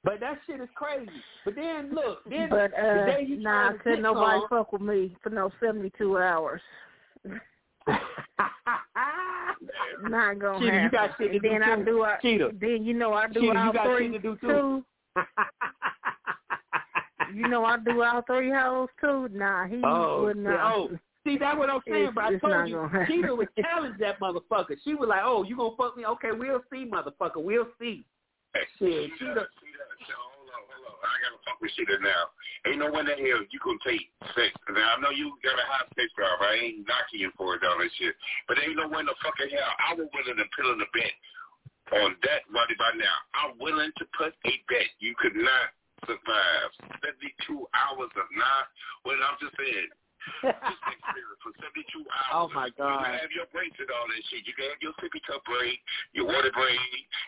But 0.04 0.20
that 0.22 0.40
shit 0.48 0.62
is 0.62 0.70
crazy. 0.74 1.12
But 1.46 1.56
then 1.56 1.94
look, 1.94 2.24
then 2.28 2.50
But 2.50 2.72
the 2.72 2.78
uh, 2.78 3.06
day 3.06 3.26
you 3.28 3.38
nah, 3.38 3.52
trying 3.52 3.78
to 3.78 3.84
couldn't 3.84 4.02
nobody 4.02 4.40
some- 4.40 4.50
fuck 4.50 4.74
with 4.74 4.82
me 4.82 5.16
for 5.22 5.30
no 5.30 5.52
seventy 5.60 5.92
two 5.98 6.18
hours. 6.18 6.62
Not 10.04 10.40
gonna 10.40 10.60
Sheeta, 10.60 10.72
you 10.74 10.80
happen. 10.80 10.92
got 11.00 11.18
shit 11.18 11.32
to 11.34 11.40
then 11.40 11.60
do 11.60 11.64
I 11.64 11.76
too. 11.76 11.86
do 11.86 12.04
I, 12.04 12.18
Sheeta. 12.22 12.52
then 12.60 12.84
you 12.84 12.94
know 12.94 13.14
I 13.14 13.28
do 13.28 13.42
Sheeta, 13.42 13.46
you 13.54 13.60
all 13.60 13.74
got 13.74 13.86
three 13.88 14.12
shit 14.12 14.22
to 14.22 14.36
do 14.36 14.38
too. 14.42 14.86
You 17.36 17.48
know 17.48 17.64
I 17.66 17.78
do 17.78 18.02
all 18.02 18.22
three 18.24 18.52
hoes 18.52 18.90
too. 19.00 19.30
Nah, 19.32 19.68
he 19.68 19.82
Oh, 19.84 20.24
would 20.24 20.38
not. 20.38 20.74
oh, 20.74 20.90
see 21.24 21.38
that's 21.38 21.58
what 21.58 21.70
I'm 21.70 21.82
saying. 21.88 22.10
It's- 22.10 22.16
but 22.16 22.24
I 22.24 22.34
it's 22.34 22.42
told 22.42 22.68
you, 22.70 22.76
gonna 22.76 22.88
happen. 22.90 23.08
Sheeta 23.08 23.36
would 23.36 23.50
challenge 23.62 23.98
that 24.00 24.20
motherfucker. 24.20 24.78
She 24.84 24.96
was 24.96 25.08
like, 25.10 25.22
"Oh, 25.24 25.44
you 25.44 25.56
gonna 25.56 25.76
fuck 25.76 25.96
me? 25.96 26.06
Okay, 26.06 26.32
we'll 26.32 26.64
see, 26.72 26.86
motherfucker. 26.90 27.38
We'll 27.44 27.68
see." 27.80 28.04
Shit, 28.56 28.66
She 28.80 29.12
Sheeta. 29.20 29.36
does, 29.36 29.48
she 29.62 29.70
does. 29.78 30.08
So, 30.08 30.16
hold 30.18 30.50
on, 30.50 30.62
hold 30.74 30.86
on. 30.90 30.94
I 31.06 31.22
gotta 31.22 31.38
fuck 31.46 31.62
with 31.62 31.72
shit 31.78 31.88
now. 32.02 32.34
Ain't 32.68 32.80
no 32.80 32.92
way 32.92 33.02
in 33.02 33.08
the 33.08 33.16
hell 33.16 33.40
you 33.48 33.60
gonna 33.64 33.80
take 33.88 34.12
sex. 34.36 34.52
Now 34.68 34.96
I 34.96 35.02
know 35.02 35.16
you 35.16 35.32
got 35.40 35.56
a 35.56 35.66
high 35.68 35.88
sex 35.96 36.12
drive. 36.16 36.44
I 36.44 36.60
ain't 36.60 36.84
knocking 36.84 37.24
you 37.24 37.32
for 37.40 37.56
it, 37.56 37.64
all 37.64 37.80
that 37.80 37.92
shit. 37.96 38.16
But 38.48 38.60
ain't 38.60 38.76
no 38.76 38.92
way 38.92 39.00
in 39.00 39.08
the 39.08 39.16
fucking 39.24 39.52
hell 39.52 39.72
I 39.80 39.96
was 39.96 40.12
willing 40.12 40.36
to 40.36 40.48
put 40.52 40.68
in 40.68 40.84
a 40.84 40.90
bet 40.92 41.16
on 42.04 42.20
that 42.28 42.44
money 42.52 42.76
by 42.78 42.92
now. 43.00 43.18
I'm 43.34 43.56
willing 43.58 43.92
to 43.96 44.06
put 44.12 44.36
a 44.44 44.54
bet. 44.68 44.92
You 45.00 45.16
could 45.18 45.36
not 45.36 45.72
survive 46.06 46.70
72 47.02 47.32
hours 47.74 48.12
of 48.14 48.28
not. 48.36 48.66
Well, 49.08 49.20
I'm 49.20 49.40
just 49.40 49.56
saying. 49.56 49.92
Just 50.44 50.84
experience 50.84 51.42
for 51.42 51.56
72 51.64 52.06
hours. 52.12 52.36
Oh 52.36 52.48
my 52.52 52.70
God. 52.76 52.92
You 52.92 53.08
can 53.08 53.18
have 53.24 53.34
your 53.34 53.50
breaks 53.56 53.80
and 53.80 53.88
all 53.90 54.04
that 54.04 54.22
shit. 54.30 54.44
You 54.46 54.54
can 54.54 54.68
have 54.68 54.84
your 54.84 54.94
sippy 55.00 55.24
cup 55.24 55.42
break, 55.48 55.80
your 56.12 56.28
water 56.28 56.52
break, 56.52 56.78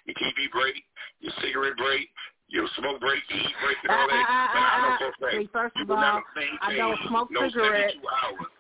your 0.06 0.14
TV 0.20 0.52
break, 0.52 0.84
your 1.24 1.34
cigarette 1.40 1.80
break, 1.80 2.12
your 2.52 2.68
smoke 2.78 2.99
break, 2.99 3.23
eat 3.34 3.56
break, 3.64 3.78
and 3.84 3.91
all 3.91 4.07
that. 4.07 4.26
Ah, 4.28 4.30
ah, 4.30 4.53
But 4.53 4.60
I 4.60 4.68
ah, 4.68 4.82
know 4.84 4.91
ah, 4.91 4.98
for 4.99 5.07
a 5.07 5.32
fact, 5.32 5.41
See, 5.41 5.49
first 5.52 5.76
of 5.78 5.91
all, 5.91 6.22
I 6.61 6.76
don't 6.76 6.99
smoke 7.07 7.30
no 7.32 7.48
cigarettes. 7.49 7.94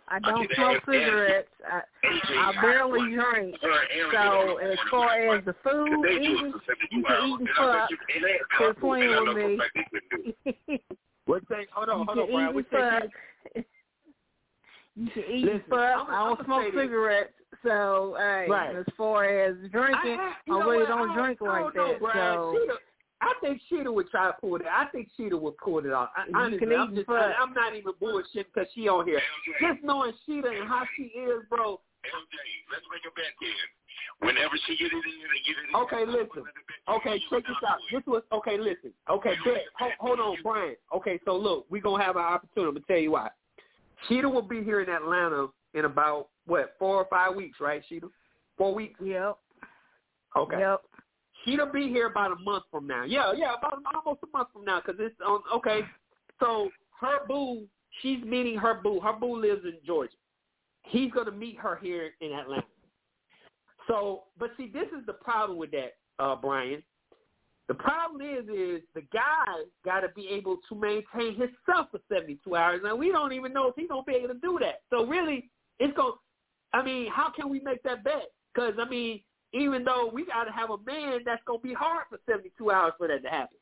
I 0.07 0.19
don't 0.19 0.47
could 0.47 0.55
smoke 0.55 0.81
cigarettes. 0.85 1.49
I, 1.69 1.81
I 2.03 2.61
barely 2.61 2.99
drink. 3.13 3.55
her 3.61 3.71
and 3.71 3.89
Aaron 3.95 4.11
So 4.11 4.11
get 4.11 4.27
on 4.27 4.47
the 4.47 4.71
as 4.71 4.79
far 4.89 5.09
and 5.15 5.39
as 5.39 5.45
the 5.45 5.55
food, 5.63 6.03
they 6.03 6.15
eating, 6.23 6.51
for 6.51 6.61
72 6.67 6.97
you 6.97 7.03
can 7.03 7.27
eat 7.27 7.39
and 7.39 7.47
And 7.47 7.49
I 7.59 7.73
bet 7.73 7.81
fuck. 7.81 7.89
they 8.21 8.31
have 8.31 8.49
Quit 8.57 8.79
playing 8.79 9.09
with 9.09 9.25
know 9.25 9.33
for 9.33 9.39
a 9.39 9.49
me. 9.49 9.57
fact 9.57 9.71
they 9.75 9.85
couldn't 9.91 10.09
do 10.11 10.31
it. 10.67 10.81
What 11.25 11.47
thing? 11.47 11.65
hold 11.71 11.87
on, 11.89 12.05
hold 12.07 12.17
on, 12.19 12.27
Brian. 12.31 12.49
eat 12.49 12.55
We 12.55 12.77
and 12.77 13.11
take. 13.55 13.65
You 14.95 15.07
can 15.11 15.23
eat 15.31 15.45
Listen, 15.45 15.61
and 15.61 15.69
fuck. 15.69 15.79
I'ma- 15.79 16.03
I 16.09 16.27
don't 16.27 16.39
I'ma 16.39 16.43
smoke 16.43 16.73
cigarettes, 16.73 17.33
so 17.63 18.15
hey, 18.17 18.47
Right. 18.49 18.75
as 18.75 18.85
far 18.97 19.23
as 19.25 19.55
drinking, 19.71 20.19
I, 20.19 20.33
I, 20.33 20.35
you 20.47 20.53
know 20.53 20.59
really 20.65 20.79
what? 20.79 20.87
don't 20.89 21.09
I 21.11 21.15
drink 21.15 21.41
I 21.41 21.45
like 21.45 21.73
don't 21.73 21.75
know, 21.75 21.91
that. 21.93 21.99
Brian. 22.01 22.37
so 22.39 22.57
Sheeta, 22.59 22.77
I 23.21 23.33
think 23.39 23.61
Sheeta 23.69 23.91
would 23.91 24.09
try 24.09 24.27
to 24.27 24.33
pull 24.41 24.55
it. 24.55 24.63
I 24.65 24.85
think 24.91 25.09
Sheeta 25.15 25.37
would 25.37 25.57
pull 25.57 25.79
it 25.79 25.93
off. 25.93 26.09
I, 26.17 26.25
honestly, 26.33 26.75
I'm, 26.75 26.95
just, 26.95 27.05
fuck. 27.05 27.31
I'm 27.39 27.53
not 27.53 27.75
even 27.75 27.93
bullshit 27.99 28.51
because 28.51 28.67
she 28.73 28.87
on 28.87 29.05
here. 29.05 29.21
Just 29.61 29.83
knowing 29.83 30.11
Sheeta 30.25 30.49
and 30.49 30.67
how 30.67 30.83
she 30.97 31.03
is, 31.03 31.43
bro. 31.49 31.79
LJ, 32.01 32.35
let's 32.71 32.85
make 32.89 33.05
a 33.05 33.13
bet 33.13 33.29
then. 33.39 34.27
Whenever 34.27 34.53
she 34.65 34.75
get 34.75 34.87
it 34.87 34.93
in, 34.93 35.01
they 35.01 35.41
get 35.45 35.55
it 35.57 35.69
in. 35.69 35.75
Okay, 35.75 36.05
listen. 36.05 36.43
Okay, 36.89 37.21
check 37.29 37.43
this 37.45 37.55
out. 37.67 37.77
This 37.91 38.01
was 38.07 38.23
okay. 38.31 38.57
Listen. 38.57 38.91
Okay, 39.09 39.33
bet. 39.45 39.65
Hold, 39.77 39.91
hold 39.99 40.19
on, 40.19 40.37
Brian. 40.43 40.75
Okay, 40.95 41.19
so 41.25 41.37
look, 41.37 41.65
we 41.69 41.79
are 41.79 41.81
gonna 41.81 42.03
have 42.03 42.17
our 42.17 42.35
opportunity. 42.35 42.69
I'm 42.69 42.73
gonna 42.75 42.85
tell 42.87 42.97
you 42.97 43.11
why. 43.11 43.29
Sheeta 44.07 44.27
will 44.27 44.41
be 44.41 44.63
here 44.63 44.81
in 44.81 44.89
Atlanta 44.89 45.47
in 45.73 45.85
about 45.85 46.29
what 46.45 46.73
four 46.79 46.97
or 46.97 47.05
five 47.09 47.35
weeks, 47.35 47.59
right, 47.59 47.83
Sheeta? 47.87 48.07
Four 48.57 48.73
weeks. 48.73 48.99
Yep. 49.03 49.37
Okay. 50.37 50.59
Yep. 50.59 50.81
She'll 51.45 51.71
be 51.71 51.87
here 51.87 52.07
about 52.07 52.31
a 52.31 52.35
month 52.35 52.65
from 52.69 52.87
now. 52.87 53.03
Yeah, 53.03 53.33
yeah, 53.35 53.55
about 53.57 53.81
almost 53.95 54.21
a 54.23 54.37
month 54.37 54.49
from 54.53 54.65
now 54.65 54.81
because 54.85 54.99
it's 54.99 55.15
on. 55.25 55.41
Okay, 55.55 55.81
so 56.39 56.69
her 56.99 57.25
boo, 57.27 57.63
she's 58.01 58.23
meeting 58.23 58.57
her 58.57 58.75
boo. 58.75 58.99
Her 58.99 59.13
boo 59.13 59.39
lives 59.39 59.65
in 59.65 59.77
Georgia. 59.85 60.13
He's 60.83 61.11
gonna 61.11 61.31
meet 61.31 61.57
her 61.57 61.79
here 61.81 62.11
in 62.21 62.31
Atlanta. 62.31 62.63
So, 63.87 64.23
but 64.37 64.51
see, 64.57 64.69
this 64.71 64.87
is 64.97 65.05
the 65.05 65.13
problem 65.13 65.57
with 65.57 65.71
that, 65.71 65.97
uh, 66.19 66.35
Brian. 66.35 66.83
The 67.67 67.73
problem 67.73 68.21
is, 68.21 68.43
is 68.49 68.81
the 68.93 69.01
guy 69.13 69.45
got 69.85 70.01
to 70.01 70.09
be 70.09 70.27
able 70.27 70.57
to 70.67 70.75
maintain 70.75 71.35
himself 71.35 71.87
for 71.91 71.99
72 72.09 72.55
hours, 72.55 72.81
and 72.83 72.99
we 72.99 73.11
don't 73.11 73.31
even 73.31 73.53
know 73.53 73.69
if 73.69 73.75
he's 73.75 73.87
gonna 73.87 74.03
be 74.03 74.13
able 74.13 74.27
to 74.27 74.39
do 74.39 74.59
that. 74.59 74.81
So 74.89 75.05
really, 75.05 75.49
it's 75.79 75.95
going. 75.95 76.13
to 76.13 76.19
I 76.73 76.83
mean, 76.83 77.09
how 77.11 77.31
can 77.31 77.49
we 77.49 77.59
make 77.59 77.81
that 77.83 78.03
bet? 78.03 78.31
Because 78.53 78.73
I 78.79 78.87
mean, 78.87 79.21
even 79.53 79.83
though 79.83 80.09
we 80.13 80.25
got 80.25 80.45
to 80.45 80.51
have 80.51 80.69
a 80.69 80.77
man, 80.85 81.19
that's 81.25 81.41
gonna 81.45 81.59
be 81.59 81.73
hard 81.73 82.05
for 82.09 82.19
72 82.29 82.71
hours 82.71 82.93
for 82.97 83.07
that 83.07 83.21
to 83.23 83.29
happen. 83.29 83.57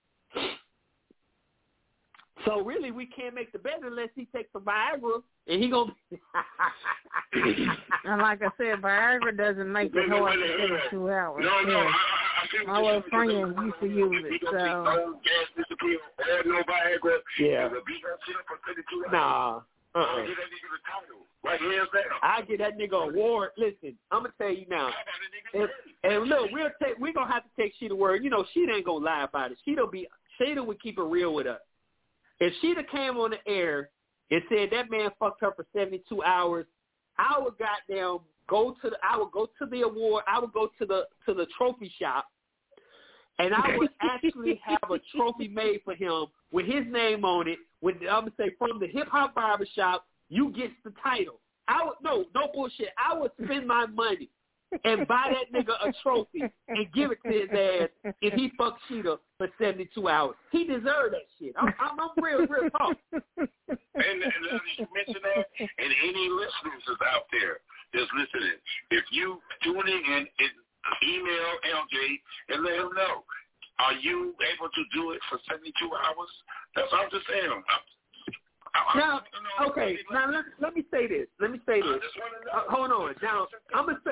So 2.46 2.62
really, 2.62 2.92
we 2.92 3.06
can't 3.06 3.36
make 3.36 3.52
the 3.52 3.60
bet 3.60 3.82
unless 3.84 4.08
he 4.16 4.26
takes 4.34 4.52
some 4.54 4.64
Viagra, 4.64 5.22
and 5.48 5.62
he 5.62 5.70
gonna. 5.70 5.92
And 8.06 8.22
like 8.22 8.42
I 8.42 8.48
said, 8.58 8.82
Viagra 8.82 9.36
doesn't 9.38 9.72
make 9.72 9.92
it 9.94 10.10
hard 10.10 10.34
for 10.40 10.48
72 10.92 11.12
hours. 11.12 11.44
No, 11.46 11.62
no, 11.62 11.82
Yeah. 11.82 11.92
I, 11.92 11.92
I, 11.92 12.64
I 12.64 12.66
My 12.66 12.80
you're 12.82 12.86
little 12.86 13.10
friend 13.10 13.30
used 13.66 13.80
to 13.82 13.88
use 13.88 14.26
it, 14.26 14.32
He 14.32 14.40
gonna 14.40 14.58
take 14.58 14.72
so 14.72 14.84
no 14.84 15.14
gas 15.22 15.48
disappear 15.58 16.00
no 16.46 16.64
Viagra. 16.64 17.18
Yeah. 17.40 17.64
He 17.64 17.70
gonna 17.70 17.82
beat 17.86 18.02
that 18.04 18.18
shit 18.26 18.36
up 18.38 18.46
for 18.48 18.58
32 18.66 19.06
hours. 19.06 19.12
nah. 19.12 19.62
I'll 19.96 20.04
Uh-uh. 20.04 20.16
that 20.18 20.24
nigga 20.24 20.70
the 20.70 20.82
title. 20.86 21.26
Right 21.44 21.60
hands. 21.60 21.90
I 22.22 22.42
get 22.42 22.60
that 22.60 22.78
nigga 22.78 23.10
award. 23.10 23.52
Listen, 23.58 23.98
I'm 24.12 24.24
gonna 24.24 24.34
tell 24.38 24.52
you 24.52 24.66
now. 24.70 24.92
How 24.92 25.58
about 25.58 25.58
a 25.58 25.58
nigga 25.58 25.70
And, 26.04 26.14
and 26.14 26.30
look, 26.30 26.52
we'll 26.52 26.70
take. 26.84 27.00
We're 27.00 27.14
gonna 27.14 27.32
have 27.32 27.44
to 27.44 27.50
take 27.62 27.74
Sheeta 27.80 27.96
word. 27.96 28.24
You 28.24 28.30
know, 28.30 28.46
Sheeta 28.54 28.74
ain't 28.74 28.86
gonna 28.86 29.06
lie 29.06 29.24
about 29.24 29.52
it. 29.52 29.58
Sheeta 29.66 29.88
be. 29.88 30.08
Sheeta 30.38 30.64
would 30.64 30.82
keep 30.82 30.98
it 30.98 31.04
real 31.04 31.34
with 31.34 31.48
us. 31.48 31.62
If 32.40 32.54
Sheeta 32.62 32.84
came 32.84 33.18
on 33.18 33.32
the 33.32 33.52
air 33.52 33.90
and 34.32 34.42
said 34.50 34.70
that 34.72 34.92
man 34.92 35.10
fucked 35.20 35.42
her 35.42 35.52
for 35.56 35.66
72 35.74 36.24
hours, 36.24 36.66
I 37.18 37.40
would 37.40 37.56
goddamn 37.58 38.20
go 38.48 38.76
to 38.82 38.90
the. 38.90 38.98
I 39.02 39.18
would 39.18 39.32
go 39.32 39.48
to 39.60 39.66
the 39.66 39.82
award. 39.82 40.26
I 40.28 40.40
would 40.40 40.54
go 40.54 40.70
to 40.78 40.86
the 40.86 41.06
to 41.26 41.34
the 41.34 41.48
trophy 41.58 41.92
shop, 42.00 42.28
and 43.40 43.54
I 43.54 43.78
would 43.78 43.90
actually 44.02 44.62
have 44.64 44.92
a 44.92 45.00
trophy 45.16 45.48
made 45.48 45.80
for 45.86 45.96
him 45.96 46.26
with 46.52 46.66
his 46.66 46.86
name 46.90 47.26
on 47.26 47.48
it. 47.48 47.60
With 47.82 47.96
I'm 48.02 48.22
gonna 48.22 48.32
say 48.38 48.52
from 48.58 48.80
the 48.80 48.88
hip 48.88 49.08
hop 49.10 49.36
barber 49.36 49.66
shop, 49.76 50.06
you 50.30 50.52
get 50.52 50.72
the 50.84 50.94
title. 51.02 51.40
I 51.68 51.86
would 51.86 51.96
no 52.04 52.26
no 52.36 52.50
bullshit. 52.54 52.90
I 52.98 53.18
would 53.18 53.32
spend 53.44 53.68
my 53.68 53.86
money 53.86 54.30
and 54.84 55.08
buy 55.08 55.34
that 55.34 55.52
nigga 55.54 55.74
a 55.88 55.94
trophy 56.04 56.44
and 56.68 56.92
give 56.94 57.12
it 57.12 57.18
to 57.24 57.30
his 57.30 57.50
ass 57.52 58.14
if 58.22 58.34
he 58.34 58.52
fucked 58.58 58.80
Sheeta 58.88 59.18
for 59.38 59.48
72 59.60 60.08
hours. 60.08 60.36
He 60.52 60.66
deserved 60.66 61.14
that 61.14 61.26
shit. 61.40 61.54
I'm, 61.58 61.74
I'm, 61.80 62.00
I'm 62.00 62.24
real, 62.24 62.46
real 62.46 62.70
talk. 62.72 62.98
And, 63.12 63.20
and 63.36 64.22
that 64.24 64.62
you 64.78 64.88
mention 64.94 65.22
that, 65.24 65.46
and 65.60 65.94
any 66.04 66.30
listeners 66.30 66.84
is 66.88 66.98
out 67.14 67.26
there 67.32 67.58
that's 67.94 68.10
listening, 68.14 68.58
if 68.92 69.04
you 69.12 69.42
tune 69.64 69.88
in 69.88 70.02
and 70.16 70.28
email 71.04 71.50
LJ 71.66 72.20
and 72.50 72.64
let 72.64 72.76
him 72.76 72.90
know, 72.96 73.24
are 73.80 73.94
you 73.94 74.36
able 74.44 74.70
to 74.70 74.84
do 74.94 75.12
it 75.12 75.20
for 75.30 75.40
72 75.50 75.74
hours? 75.88 76.30
That's 76.76 76.92
what 76.92 77.06
I'm 77.06 77.12
just 77.12 77.28
saying. 77.28 77.48
I'm, 77.50 77.64
Now, 79.00 79.22
you 79.34 79.66
know, 79.66 79.72
okay, 79.72 79.98
now 80.12 80.30
let, 80.30 80.46
let 80.60 80.76
me 80.76 80.84
say 80.92 81.08
this. 81.08 81.28
Let 81.40 81.52
me 81.52 81.60
say 81.66 81.82
this. 81.82 82.00
just 82.04 82.18
want 82.20 82.34
to 82.38 82.46
know. 82.46 82.52
Uh, 82.54 82.70
hold 82.70 82.92
on. 82.92 83.16
Now, 83.24 83.48
I'm 83.74 83.86
gonna 83.86 84.00
say. 84.06 84.12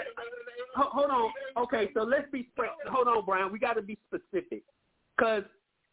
Hold 0.75 1.11
on. 1.11 1.31
Okay, 1.63 1.89
so 1.93 2.03
let's 2.03 2.29
be. 2.31 2.49
Hold 2.89 3.07
on, 3.07 3.25
Brian. 3.25 3.51
We 3.51 3.59
got 3.59 3.73
to 3.73 3.81
be 3.81 3.97
specific, 4.07 4.63
because 5.15 5.43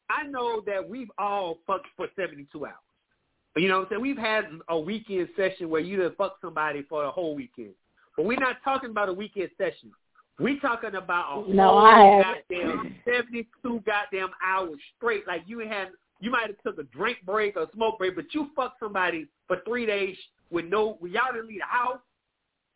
I 0.09 0.25
know 0.25 0.63
that 0.67 0.89
we've 0.89 1.11
all 1.19 1.59
fucked 1.67 1.87
for 1.97 2.09
72 2.17 2.65
hours. 2.65 2.75
You 3.57 3.69
know 3.69 3.79
what 3.79 3.85
I'm 3.85 3.89
saying? 3.91 4.03
We've 4.03 4.19
had 4.19 4.45
a 4.69 4.79
weekend 4.79 5.29
session 5.37 5.69
where 5.69 5.81
you 5.81 5.97
done 5.97 6.15
fucked 6.17 6.41
somebody 6.41 6.83
for 6.89 7.05
a 7.05 7.11
whole 7.11 7.35
weekend, 7.37 7.75
but 8.17 8.25
we're 8.25 8.41
not 8.41 8.57
talking 8.65 8.91
about 8.91 9.09
a 9.09 9.13
weekend 9.13 9.51
session. 9.57 9.93
We 10.39 10.59
talking 10.61 10.97
about 10.97 11.47
a 11.49 11.55
No, 11.55 11.69
whole 11.69 11.87
I 11.87 12.43
goddamn 12.51 12.97
72 13.05 13.83
goddamn 13.87 14.31
hours 14.45 14.79
straight. 14.97 15.27
Like 15.27 15.43
you 15.47 15.61
had, 15.61 15.89
you 16.21 16.31
might 16.31 16.49
have 16.49 16.63
took 16.65 16.79
a 16.79 16.89
drink 16.97 17.19
break 17.25 17.57
or 17.57 17.69
smoke 17.73 17.99
break, 17.99 18.17
but 18.17 18.27
you 18.33 18.49
fucked 18.57 18.81
somebody 18.81 19.29
for 19.47 19.59
three 19.65 19.87
days 19.87 20.17
with 20.51 20.65
no, 20.67 20.99
y'all 21.03 21.33
didn't 21.33 21.49
leave 21.49 21.61
the 21.61 21.67
house. 21.67 22.01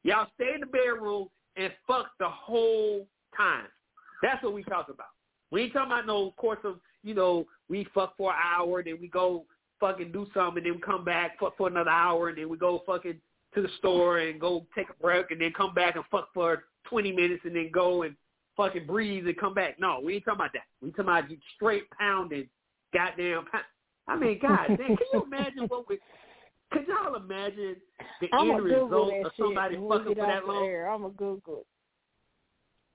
Y'all 0.04 0.28
stay 0.36 0.54
in 0.54 0.60
the 0.60 0.66
bedroom 0.66 1.28
and 1.56 1.72
fuck 1.86 2.10
the 2.20 2.28
whole 2.28 3.06
time. 3.36 3.66
That's 4.22 4.42
what 4.42 4.54
we 4.54 4.62
talk 4.64 4.88
about. 4.88 5.08
We 5.50 5.62
ain't 5.62 5.72
talking 5.72 5.92
about 5.92 6.06
no 6.06 6.32
course 6.32 6.58
of, 6.64 6.78
you 7.02 7.14
know, 7.14 7.46
we 7.68 7.86
fuck 7.94 8.16
for 8.16 8.30
an 8.30 8.38
hour, 8.42 8.82
then 8.82 8.98
we 9.00 9.08
go 9.08 9.44
fucking 9.80 10.12
do 10.12 10.26
something, 10.34 10.58
and 10.58 10.66
then 10.66 10.74
we 10.74 10.80
come 10.80 11.04
back, 11.04 11.38
fuck 11.38 11.56
for 11.56 11.68
another 11.68 11.90
hour, 11.90 12.28
and 12.28 12.38
then 12.38 12.48
we 12.48 12.56
go 12.56 12.82
fucking 12.86 13.20
to 13.54 13.62
the 13.62 13.68
store 13.78 14.18
and 14.18 14.40
go 14.40 14.66
take 14.76 14.88
a 14.90 15.02
break, 15.02 15.30
and 15.30 15.40
then 15.40 15.52
come 15.56 15.74
back 15.74 15.96
and 15.96 16.04
fuck 16.10 16.28
for 16.34 16.64
20 16.88 17.12
minutes, 17.12 17.42
and 17.44 17.54
then 17.54 17.70
go 17.72 18.02
and 18.02 18.14
fucking 18.56 18.86
breathe 18.86 19.26
and 19.26 19.36
come 19.36 19.54
back. 19.54 19.78
No, 19.78 20.00
we 20.02 20.16
ain't 20.16 20.24
talking 20.24 20.40
about 20.40 20.52
that. 20.52 20.62
We 20.82 20.90
talking 20.90 21.04
about 21.04 21.30
you 21.30 21.38
straight 21.54 21.88
pounding, 21.90 22.48
goddamn. 22.92 23.44
Pound. 23.50 23.64
I 24.06 24.16
mean, 24.16 24.38
God, 24.42 24.66
damn, 24.68 24.76
can 24.76 24.96
you 25.12 25.24
imagine 25.24 25.64
what 25.68 25.88
we? 25.88 25.98
Could 26.70 26.86
y'all 26.86 27.14
imagine 27.14 27.76
the 28.20 28.28
I'm 28.32 28.50
end 28.50 28.62
Google 28.64 29.06
result 29.06 29.26
of 29.26 29.32
somebody 29.38 29.76
fucking 29.76 30.14
for 30.14 30.26
that 30.26 30.46
long? 30.46 30.64
air. 30.64 30.90
I'm 30.90 31.02
gonna 31.02 31.14
Google 31.14 31.60
it. 31.60 31.66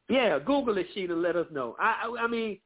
Yeah, 0.10 0.38
Google 0.40 0.78
it, 0.78 0.88
Sheeta. 0.94 1.16
Let 1.16 1.36
us 1.36 1.48
know. 1.52 1.76
I, 1.80 2.04
I, 2.06 2.24
I 2.24 2.28
mean, 2.28 2.60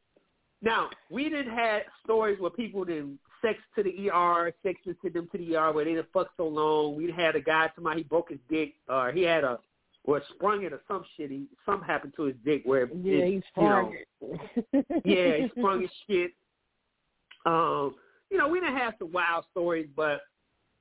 now 0.61 0.89
we 1.09 1.29
didn't 1.29 1.55
have 1.55 1.83
stories 2.03 2.39
where 2.39 2.49
people 2.49 2.83
didn't 2.83 3.19
sex 3.41 3.59
to 3.75 3.83
the 3.83 4.09
ER, 4.09 4.51
sex 4.63 4.79
to 4.85 5.09
them 5.09 5.29
to 5.31 5.37
the 5.37 5.55
ER 5.55 5.71
where 5.71 5.85
they 5.85 5.93
didn't 5.93 6.11
fuck 6.11 6.29
so 6.35 6.47
long. 6.47 6.95
We 6.95 7.11
had 7.11 7.35
a 7.35 7.41
guy, 7.41 7.69
somebody 7.75 8.01
he 8.01 8.03
broke 8.03 8.29
his 8.29 8.39
dick, 8.49 8.73
or 8.89 9.11
he 9.11 9.21
had 9.21 9.43
a, 9.43 9.59
or 10.07 10.21
sprung 10.33 10.63
it 10.63 10.73
or 10.73 10.81
some 10.87 11.03
shit. 11.15 11.29
He 11.29 11.45
something 11.65 11.85
happened 11.85 12.13
to 12.15 12.23
his 12.23 12.35
dick 12.43 12.63
where 12.65 12.87
Yeah, 13.03 13.19
it, 13.19 13.33
he's 13.33 13.43
you 13.57 13.63
know, 13.63 13.93
it. 14.21 14.85
yeah, 15.05 15.37
he 15.37 15.49
sprung 15.59 15.81
his 15.81 15.91
shit. 16.09 16.31
Um, 17.45 17.95
you 18.31 18.37
know, 18.37 18.47
we 18.47 18.59
didn't 18.59 18.77
have 18.77 18.95
some 18.97 19.11
wild 19.11 19.45
stories, 19.51 19.87
but 19.95 20.21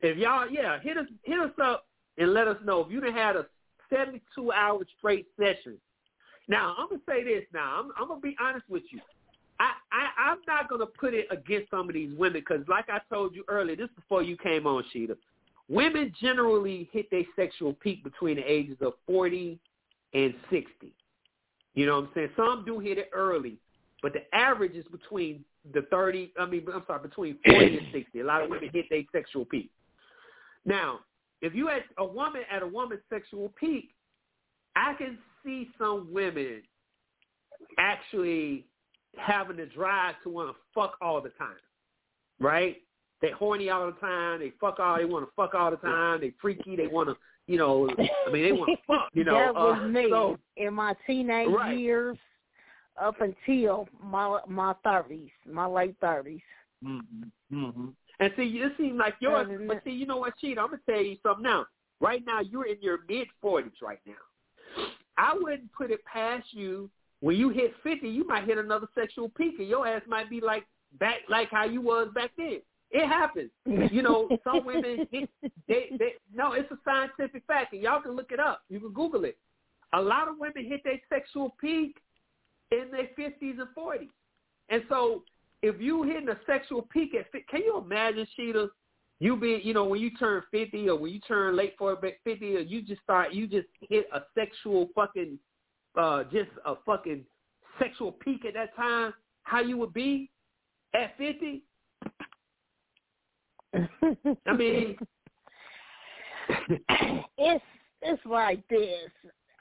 if 0.00 0.16
y'all, 0.16 0.48
yeah, 0.48 0.80
hit 0.80 0.96
us, 0.96 1.06
hit 1.24 1.38
us 1.38 1.50
up 1.62 1.86
and 2.16 2.32
let 2.32 2.48
us 2.48 2.56
know 2.64 2.80
if 2.80 2.90
you 2.90 3.00
done 3.00 3.12
had 3.12 3.36
a 3.36 3.46
seventy-two 3.90 4.52
hour 4.52 4.80
straight 4.98 5.26
session. 5.38 5.76
Now, 6.48 6.74
I'm 6.78 6.88
gonna 6.88 7.00
say 7.08 7.24
this. 7.24 7.44
Now, 7.52 7.80
I'm, 7.80 7.90
I'm 8.00 8.08
gonna 8.08 8.20
be 8.20 8.36
honest 8.40 8.64
with 8.68 8.84
you. 8.90 9.00
I, 9.58 9.72
I 9.90 10.30
I'm 10.30 10.38
not 10.46 10.68
gonna 10.68 10.86
put 10.86 11.14
it 11.14 11.26
against 11.30 11.70
some 11.70 11.88
of 11.88 11.94
these 11.94 12.16
women 12.16 12.40
because, 12.40 12.66
like 12.68 12.88
I 12.88 13.00
told 13.12 13.34
you 13.34 13.44
earlier, 13.48 13.76
this 13.76 13.88
before 13.96 14.22
you 14.22 14.36
came 14.36 14.66
on, 14.66 14.84
Sheeta. 14.92 15.16
Women 15.68 16.12
generally 16.20 16.88
hit 16.92 17.10
their 17.10 17.24
sexual 17.34 17.72
peak 17.72 18.04
between 18.04 18.36
the 18.36 18.50
ages 18.50 18.76
of 18.80 18.94
40 19.06 19.58
and 20.14 20.34
60. 20.50 20.92
You 21.74 21.86
know 21.86 22.00
what 22.00 22.04
I'm 22.04 22.10
saying? 22.14 22.28
Some 22.36 22.64
do 22.64 22.78
hit 22.78 22.98
it 22.98 23.10
early, 23.12 23.58
but 24.02 24.12
the 24.12 24.22
average 24.34 24.74
is 24.74 24.86
between 24.90 25.44
the 25.74 25.82
30, 25.90 26.32
I 26.38 26.46
mean, 26.46 26.64
I'm 26.72 26.84
sorry, 26.86 27.02
between 27.02 27.38
40 27.44 27.78
and 27.78 27.86
60. 27.92 28.20
A 28.20 28.24
lot 28.24 28.42
of 28.42 28.50
women 28.50 28.70
hit 28.72 28.86
their 28.88 29.02
sexual 29.12 29.44
peak. 29.44 29.70
Now, 30.64 31.00
if 31.42 31.54
you 31.54 31.66
had 31.68 31.82
a 31.98 32.04
woman 32.04 32.42
at 32.50 32.62
a 32.62 32.66
woman's 32.66 33.02
sexual 33.10 33.52
peak, 33.58 33.90
I 34.74 34.94
can 34.94 35.18
see 35.44 35.68
some 35.78 36.08
women 36.12 36.62
actually 37.78 38.66
having 39.16 39.56
the 39.56 39.66
drive 39.66 40.14
to 40.22 40.30
want 40.30 40.50
to 40.50 40.56
fuck 40.74 40.96
all 41.00 41.20
the 41.20 41.30
time, 41.30 41.56
right? 42.40 42.76
They 43.22 43.30
horny 43.30 43.70
all 43.70 43.86
the 43.86 43.92
time. 43.98 44.40
They 44.40 44.52
fuck 44.60 44.78
all. 44.78 44.98
They 44.98 45.04
want 45.04 45.26
to 45.26 45.32
fuck 45.34 45.54
all 45.54 45.70
the 45.70 45.78
time. 45.78 46.20
They 46.20 46.32
freaky. 46.40 46.76
They 46.76 46.86
want 46.86 47.08
to, 47.08 47.16
you 47.46 47.58
know. 47.58 47.88
I 48.26 48.30
mean, 48.30 48.42
they 48.42 48.52
want 48.52 48.70
to 48.70 48.76
fuck. 48.86 49.08
You 49.14 49.24
know. 49.24 49.34
that 49.34 49.54
was 49.54 49.78
uh, 49.80 49.88
me 49.88 50.06
So, 50.10 50.38
in 50.56 50.74
my 50.74 50.94
teenage 51.06 51.48
Right. 51.48 51.78
years 51.78 52.18
up 53.00 53.16
until 53.20 53.88
my 54.02 54.40
my 54.46 54.74
thirties, 54.84 55.30
my 55.50 55.66
late 55.66 55.96
thirties. 56.00 56.40
mm-hmm. 56.84 57.56
mm-hmm. 57.56 57.88
And 58.18 58.32
see, 58.34 58.44
it 58.44 58.72
seems 58.78 58.98
like 58.98 59.14
yours, 59.20 59.46
but 59.68 59.82
see, 59.84 59.90
you 59.90 60.06
know 60.06 60.16
what, 60.16 60.32
Sheet? 60.40 60.58
I'm 60.58 60.68
gonna 60.68 60.78
tell 60.88 61.02
you 61.02 61.16
something 61.22 61.42
now. 61.42 61.66
Right 62.00 62.22
now, 62.26 62.40
you're 62.40 62.66
in 62.66 62.78
your 62.80 63.00
mid 63.08 63.28
forties 63.42 63.72
right 63.82 64.00
now. 64.06 64.86
I 65.18 65.34
wouldn't 65.38 65.72
put 65.72 65.90
it 65.90 66.04
past 66.04 66.46
you. 66.52 66.90
When 67.20 67.36
you 67.36 67.50
hit 67.50 67.74
fifty, 67.82 68.08
you 68.08 68.26
might 68.26 68.44
hit 68.44 68.56
another 68.58 68.86
sexual 68.94 69.28
peak, 69.30 69.54
and 69.58 69.68
your 69.68 69.86
ass 69.86 70.02
might 70.06 70.30
be 70.30 70.40
like 70.40 70.64
back, 70.98 71.16
like 71.28 71.50
how 71.50 71.64
you 71.64 71.80
was 71.82 72.08
back 72.14 72.30
then. 72.38 72.60
It 72.90 73.06
happens. 73.06 73.50
You 73.64 74.02
know, 74.02 74.28
some 74.44 74.64
women. 74.64 75.06
They, 75.10 75.28
they, 75.98 76.14
no, 76.34 76.52
it's 76.52 76.70
a 76.70 76.78
scientific 76.84 77.42
fact, 77.46 77.72
and 77.72 77.82
y'all 77.82 78.00
can 78.00 78.12
look 78.12 78.32
it 78.32 78.40
up. 78.40 78.62
You 78.68 78.80
can 78.80 78.92
Google 78.92 79.24
it. 79.24 79.36
A 79.92 80.00
lot 80.00 80.28
of 80.28 80.36
women 80.38 80.64
hit 80.64 80.82
their 80.84 81.00
sexual 81.08 81.56
peak 81.60 81.96
in 82.70 82.90
their 82.90 83.08
fifties 83.16 83.56
and 83.58 83.68
forties, 83.74 84.08
and 84.68 84.82
so 84.88 85.22
if 85.62 85.80
you 85.80 86.02
hitting 86.02 86.28
a 86.28 86.38
sexual 86.46 86.82
peak 86.82 87.12
at, 87.14 87.30
can 87.48 87.62
you 87.62 87.78
imagine, 87.78 88.26
Sheeta? 88.36 88.68
You 89.18 89.36
be, 89.36 89.60
you 89.64 89.72
know, 89.72 89.84
when 89.84 90.00
you 90.00 90.10
turn 90.10 90.42
fifty 90.50 90.88
or 90.88 90.96
when 90.96 91.12
you 91.12 91.20
turn 91.20 91.56
late 91.56 91.74
for 91.78 91.96
fifty, 92.24 92.56
or 92.56 92.60
you 92.60 92.82
just 92.82 93.02
start, 93.02 93.32
you 93.32 93.46
just 93.46 93.68
hit 93.88 94.06
a 94.12 94.20
sexual 94.34 94.90
fucking, 94.94 95.38
uh, 95.98 96.24
just 96.24 96.50
a 96.66 96.74
fucking 96.84 97.24
sexual 97.78 98.12
peak 98.12 98.44
at 98.44 98.54
that 98.54 98.76
time. 98.76 99.14
How 99.44 99.60
you 99.60 99.78
would 99.78 99.94
be 99.94 100.30
at 100.94 101.16
fifty? 101.16 101.62
I 104.46 104.52
mean, 104.52 104.96
it's 107.38 107.64
it's 108.02 108.26
like 108.26 108.66
this. 108.68 109.10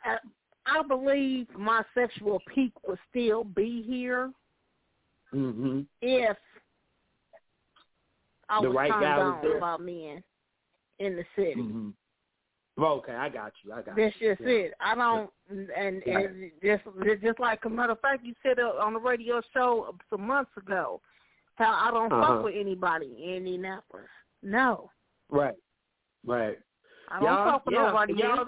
I, 0.03 0.17
I 0.65 0.83
believe 0.87 1.47
my 1.57 1.83
sexual 1.93 2.41
peak 2.53 2.73
will 2.87 2.97
still 3.09 3.43
be 3.43 3.83
here 3.87 4.31
hmm 5.31 5.81
if 6.01 6.37
I 8.49 8.61
The 8.61 8.67
was 8.69 8.75
right 8.75 8.91
guy 8.91 9.17
was 9.17 9.39
there. 9.41 9.59
by 9.59 9.77
men 9.77 10.23
in 10.99 11.15
the 11.15 11.25
city. 11.35 11.53
hmm 11.61 11.89
Okay, 12.77 13.13
I 13.13 13.29
got 13.29 13.53
you. 13.63 13.71
I 13.71 13.81
got 13.81 13.95
That's 13.95 14.13
you. 14.19 14.29
just 14.35 14.41
it. 14.41 14.73
I 14.81 14.95
don't, 14.95 15.31
and 15.49 16.03
Yeah. 16.05 16.19
and 16.19 16.51
just 16.61 16.83
just 17.21 17.39
like 17.39 17.63
a 17.65 17.69
matter 17.69 17.93
of 17.93 18.01
fact, 18.01 18.25
you 18.25 18.35
said 18.43 18.59
uh, 18.59 18.73
on 18.81 18.93
the 18.93 18.99
radio 18.99 19.41
show 19.53 19.95
some 20.09 20.27
months 20.27 20.51
ago 20.57 21.01
how 21.57 21.73
I 21.73 21.91
don't 21.91 22.11
Uh-huh. 22.11 22.35
fuck 22.35 22.43
with 22.45 22.55
anybody 22.57 23.07
in 23.23 23.35
Indianapolis. 23.37 24.07
No, 24.43 24.91
Right, 25.29 25.55
right. 26.25 26.57
I 27.09 27.19
don't 27.19 27.23
y'all, 27.27 27.51
fuck 27.53 27.65
with 27.65 27.75
yeah, 27.75 27.81
nobody. 27.87 28.13
y'all 28.13 28.39
else. 28.39 28.47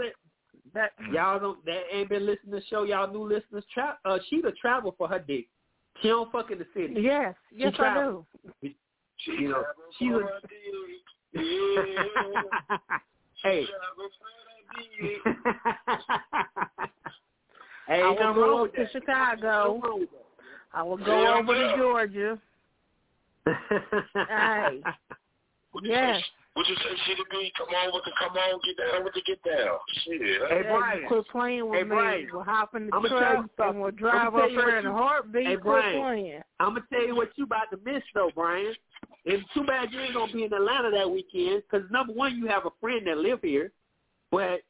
that, 0.73 0.91
that 0.97 1.13
y'all 1.13 1.39
don't 1.39 1.65
that 1.65 1.83
ain't 1.91 2.09
been 2.09 2.25
listening 2.25 2.53
to 2.53 2.59
the 2.59 2.65
show. 2.69 2.83
Y'all 2.83 3.11
new 3.11 3.23
listeners, 3.27 3.63
tra- 3.73 3.97
uh, 4.05 4.19
she 4.29 4.41
to 4.41 4.51
travel 4.53 4.93
for 4.97 5.07
her 5.07 5.19
dick. 5.19 5.47
She 6.01 6.07
don't 6.09 6.31
fuck 6.31 6.51
in 6.51 6.59
the 6.59 6.67
city. 6.75 6.95
Yes, 7.01 7.35
yes, 7.51 7.73
I 7.75 7.77
travel. 7.77 8.27
do. 8.61 8.69
You 9.25 9.49
know, 9.49 9.63
she 9.97 10.09
was. 10.09 10.29
hey. 13.43 13.65
hey, 17.87 18.01
I 18.01 18.07
will 18.07 18.15
nothing 18.15 18.33
go 18.35 18.41
wrong 18.41 18.55
up 18.57 18.61
with 18.63 18.73
to 18.75 18.83
that. 18.83 18.91
Chicago. 18.91 19.75
Nothing 19.75 19.81
wrong 19.81 19.99
with 20.01 20.09
I 20.73 20.83
will 20.83 20.97
go 20.97 21.37
over 21.39 21.53
to 21.55 21.75
Georgia. 21.77 22.39
That. 23.47 24.27
Hey, 24.29 24.81
yes. 25.83 26.21
What 26.57 26.67
you 26.67 26.75
say, 26.77 26.89
Sheeta 27.05 27.21
B? 27.29 27.51
Come 27.55 27.67
on 27.69 27.93
with 27.93 28.03
the 28.03 28.11
come 28.17 28.35
on, 28.35 28.59
get 28.65 28.77
down 28.83 29.03
with 29.03 29.13
the 29.13 29.21
get 29.21 29.37
down. 29.43 29.77
Shit. 30.03 30.21
Hey, 30.49 30.61
Yeah, 30.65 30.75
Brian. 30.75 31.01
you 31.03 31.07
quit 31.07 31.27
playing 31.27 31.69
with 31.69 31.77
Hey, 31.77 31.83
me. 31.83 31.89
Brian. 31.89 32.27
We'll 32.33 32.41
hop 32.43 32.73
in 32.73 32.87
the 32.87 32.95
I'ma 32.95 33.07
truck 33.09 33.49
and 33.59 33.79
we'll 33.79 33.91
drive 33.91 34.33
I'ma 34.33 34.39
up 34.39 34.49
you 34.49 34.57
there 34.57 34.79
in 34.79 34.87
a 34.87 34.91
heartbeat. 34.91 35.45
Hey, 35.45 35.53
quit 35.53 35.63
Brian. 35.63 36.01
playing. 36.01 36.41
I'm 36.59 36.69
gonna 36.69 36.83
tell 36.91 37.05
you 37.05 37.15
what 37.15 37.29
you 37.35 37.43
about 37.43 37.69
to 37.69 37.77
miss 37.85 38.01
though, 38.15 38.31
Brian. 38.33 38.73
It's 39.25 39.43
too 39.53 39.65
bad 39.65 39.91
you 39.91 39.99
ain't 39.99 40.15
gonna 40.15 40.33
be 40.33 40.45
in 40.45 40.51
Atlanta 40.53 40.89
that 40.89 41.07
weekend 41.07 41.61
because 41.69 41.87
number 41.91 42.13
one, 42.13 42.35
you 42.35 42.47
have 42.47 42.65
a 42.65 42.71
friend 42.81 43.05
that 43.05 43.19
live 43.19 43.41
here, 43.43 43.71
but 44.31 44.61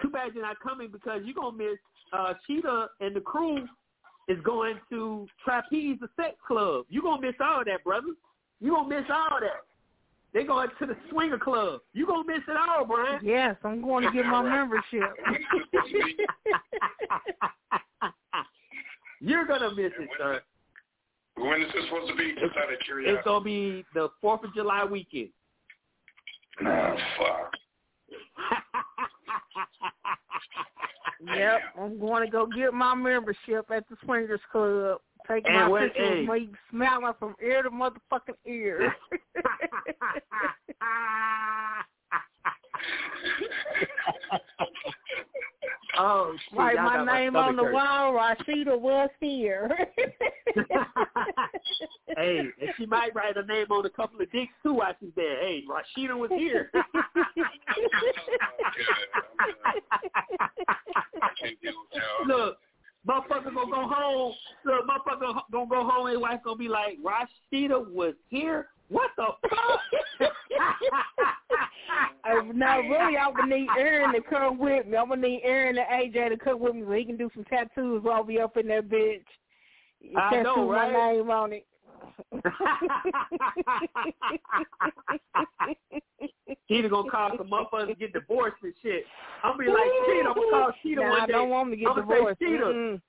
too 0.00 0.08
bad 0.08 0.32
you're 0.32 0.42
not 0.44 0.60
coming 0.60 0.88
because 0.90 1.20
you're 1.26 1.34
gonna 1.34 1.58
miss 1.58 1.76
uh 2.14 2.32
Sheeta 2.46 2.88
and 3.00 3.14
the 3.14 3.20
crew 3.20 3.68
is 4.28 4.38
going 4.42 4.78
to 4.90 5.26
Trapeze 5.44 5.98
the 6.00 6.08
Sex 6.16 6.36
Club. 6.46 6.84
You're 6.88 7.02
gonna 7.02 7.22
miss 7.22 7.34
all 7.40 7.62
that, 7.64 7.84
brother. 7.84 8.08
You're 8.60 8.74
gonna 8.74 8.88
miss 8.88 9.04
all 9.10 9.38
that. 9.40 9.62
They 10.32 10.44
going 10.44 10.68
to 10.78 10.86
the 10.86 10.96
swinger 11.10 11.38
club. 11.38 11.80
You're 11.94 12.06
gonna 12.06 12.26
miss 12.26 12.42
it 12.46 12.56
all, 12.56 12.84
Brian. 12.84 13.24
Yes, 13.24 13.56
I'm 13.64 13.80
going 13.80 14.04
to 14.04 14.12
get 14.12 14.26
my 14.26 14.42
membership. 14.48 14.84
You're 19.20 19.46
gonna 19.46 19.74
miss 19.74 19.92
it, 19.98 20.08
sir. 20.18 20.42
When 21.36 21.62
is 21.62 21.72
this 21.72 21.84
supposed 21.84 22.10
to 22.10 22.16
be? 22.16 22.34
Just 22.34 22.54
out 22.56 22.70
of 22.70 22.78
It's 22.80 23.24
gonna 23.24 23.44
be 23.44 23.84
the 23.94 24.10
Fourth 24.20 24.44
of 24.44 24.52
July 24.54 24.84
weekend. 24.84 25.30
Nah, 26.60 26.96
fuck. 27.18 27.52
Yep, 31.24 31.60
I'm 31.80 31.98
going 31.98 32.24
to 32.24 32.30
go 32.30 32.46
get 32.46 32.72
my 32.74 32.94
membership 32.94 33.70
at 33.70 33.88
the 33.88 33.96
Swingers 34.04 34.40
Club. 34.52 35.00
Take 35.28 35.46
And 35.46 35.54
my 35.54 35.68
what- 35.68 35.82
picture 35.82 36.02
hey. 36.04 36.26
with 36.26 36.42
me 36.42 36.48
smiling 36.70 37.12
from 37.18 37.34
ear 37.42 37.62
to 37.62 37.70
motherfucking 37.70 38.36
ear. 38.46 38.94
oh, 45.98 46.34
shit, 46.50 46.58
Write 46.58 46.76
my 46.76 47.04
name 47.04 47.36
on 47.36 47.56
the 47.56 47.64
hurt. 47.64 47.74
wall. 47.74 48.12
Rashida 48.12 48.78
was 48.78 49.10
here. 49.20 49.70
hey, 52.16 52.38
and 52.38 52.70
she 52.76 52.86
might 52.86 53.14
write 53.14 53.36
her 53.36 53.44
name 53.44 53.66
on 53.70 53.84
a 53.86 53.90
couple 53.90 54.20
of 54.20 54.30
dicks 54.32 54.52
too 54.62 54.74
while 54.74 54.94
she's 55.00 55.10
there. 55.16 55.38
Hey, 55.40 55.62
Rashida 55.68 56.16
was 56.16 56.30
here. 56.36 56.70
I 61.22 61.28
can't 61.40 61.60
deal 61.60 61.72
with 61.90 62.02
y'all. 62.02 62.26
Look, 62.26 62.58
motherfucker 63.06 63.54
gonna 63.54 63.70
go 63.70 63.88
home. 63.88 64.34
Look, 64.64 64.86
motherfucker 64.86 65.40
gonna 65.52 65.66
go 65.68 65.84
home. 65.88 66.06
and 66.06 66.14
His 66.14 66.22
wife 66.22 66.40
gonna 66.44 66.56
be 66.56 66.68
like, 66.68 66.98
Rashida 67.02 67.90
was 67.92 68.14
here. 68.28 68.68
What 68.88 69.10
the 69.16 69.26
fuck? 69.48 69.80
Uh, 72.28 72.42
no, 72.52 72.80
really, 72.80 73.16
I 73.16 73.28
would 73.28 73.48
need 73.48 73.68
Aaron 73.78 74.12
to 74.12 74.20
come 74.20 74.58
with 74.58 74.86
me. 74.86 74.96
I'm 74.96 75.08
gonna 75.08 75.20
need 75.22 75.42
Aaron 75.44 75.78
and 75.78 76.12
AJ 76.12 76.30
to 76.30 76.36
come 76.36 76.58
with 76.58 76.74
me 76.74 76.82
so 76.84 76.92
he 76.92 77.04
can 77.04 77.16
do 77.16 77.30
some 77.32 77.44
tattoos 77.44 78.02
while 78.02 78.24
we 78.24 78.40
up 78.40 78.56
in 78.56 78.66
that 78.66 78.88
bitch. 78.88 79.22
I 80.16 80.30
Tattoo 80.30 80.42
know, 80.42 80.66
my 80.66 80.90
right? 80.90 81.14
name 81.14 81.30
on 81.30 81.52
it. 81.52 81.64
Sheeta 86.68 86.88
gonna 86.88 87.10
call 87.10 87.30
some 87.38 87.48
motherfuckers 87.48 87.88
to 87.88 87.94
get 87.94 88.12
divorced 88.12 88.56
and 88.62 88.74
shit. 88.82 89.04
I'm 89.44 89.52
gonna 89.52 89.64
be 89.64 89.70
like, 89.70 89.90
Sheeta, 90.06 90.28
I'm 90.28 90.34
gonna 90.34 90.50
call 90.50 90.72
Sheeta 90.82 91.00
Nah, 91.02 91.10
one 91.10 91.20
I 91.22 91.26
day. 91.26 91.32
don't 91.32 91.50
want 91.50 91.66
him 91.68 91.70
to 91.72 91.76
get 91.76 91.88
say, 91.94 92.00
divorced. 92.00 92.38
Sheeta, 92.40 92.64
Mm-mm. 92.64 93.00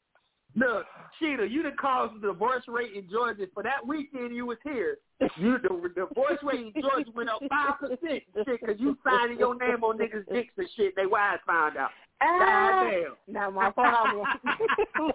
Look, 0.57 0.87
Sheeta, 1.19 1.47
you 1.47 1.61
done 1.61 1.75
caused 1.79 2.15
the 2.15 2.27
divorce 2.27 2.63
rate 2.67 2.93
in 2.95 3.07
Georgia 3.11 3.45
for 3.53 3.61
that 3.61 3.85
weekend 3.85 4.35
you 4.35 4.47
was 4.47 4.57
here. 4.63 4.97
You 5.37 5.59
the, 5.61 5.89
divorce 5.89 6.39
rate 6.41 6.73
in 6.73 6.81
Georgia 6.81 7.11
went 7.15 7.29
up 7.29 7.41
five 7.47 7.79
percent, 7.79 7.99
shit, 8.01 8.23
because 8.59 8.79
you 8.79 8.97
signing 9.03 9.37
your 9.37 9.55
name 9.55 9.83
on 9.83 9.99
niggas' 9.99 10.27
dicks 10.33 10.53
and 10.57 10.67
shit. 10.75 10.95
They 10.95 11.05
wives 11.05 11.41
found 11.45 11.77
out. 11.77 11.91
Ah, 12.21 12.89
not 13.27 13.53
my 13.53 13.69
problem. 13.69 14.25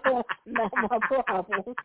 not 0.45 0.71
my 0.89 0.99
problem. 1.07 1.75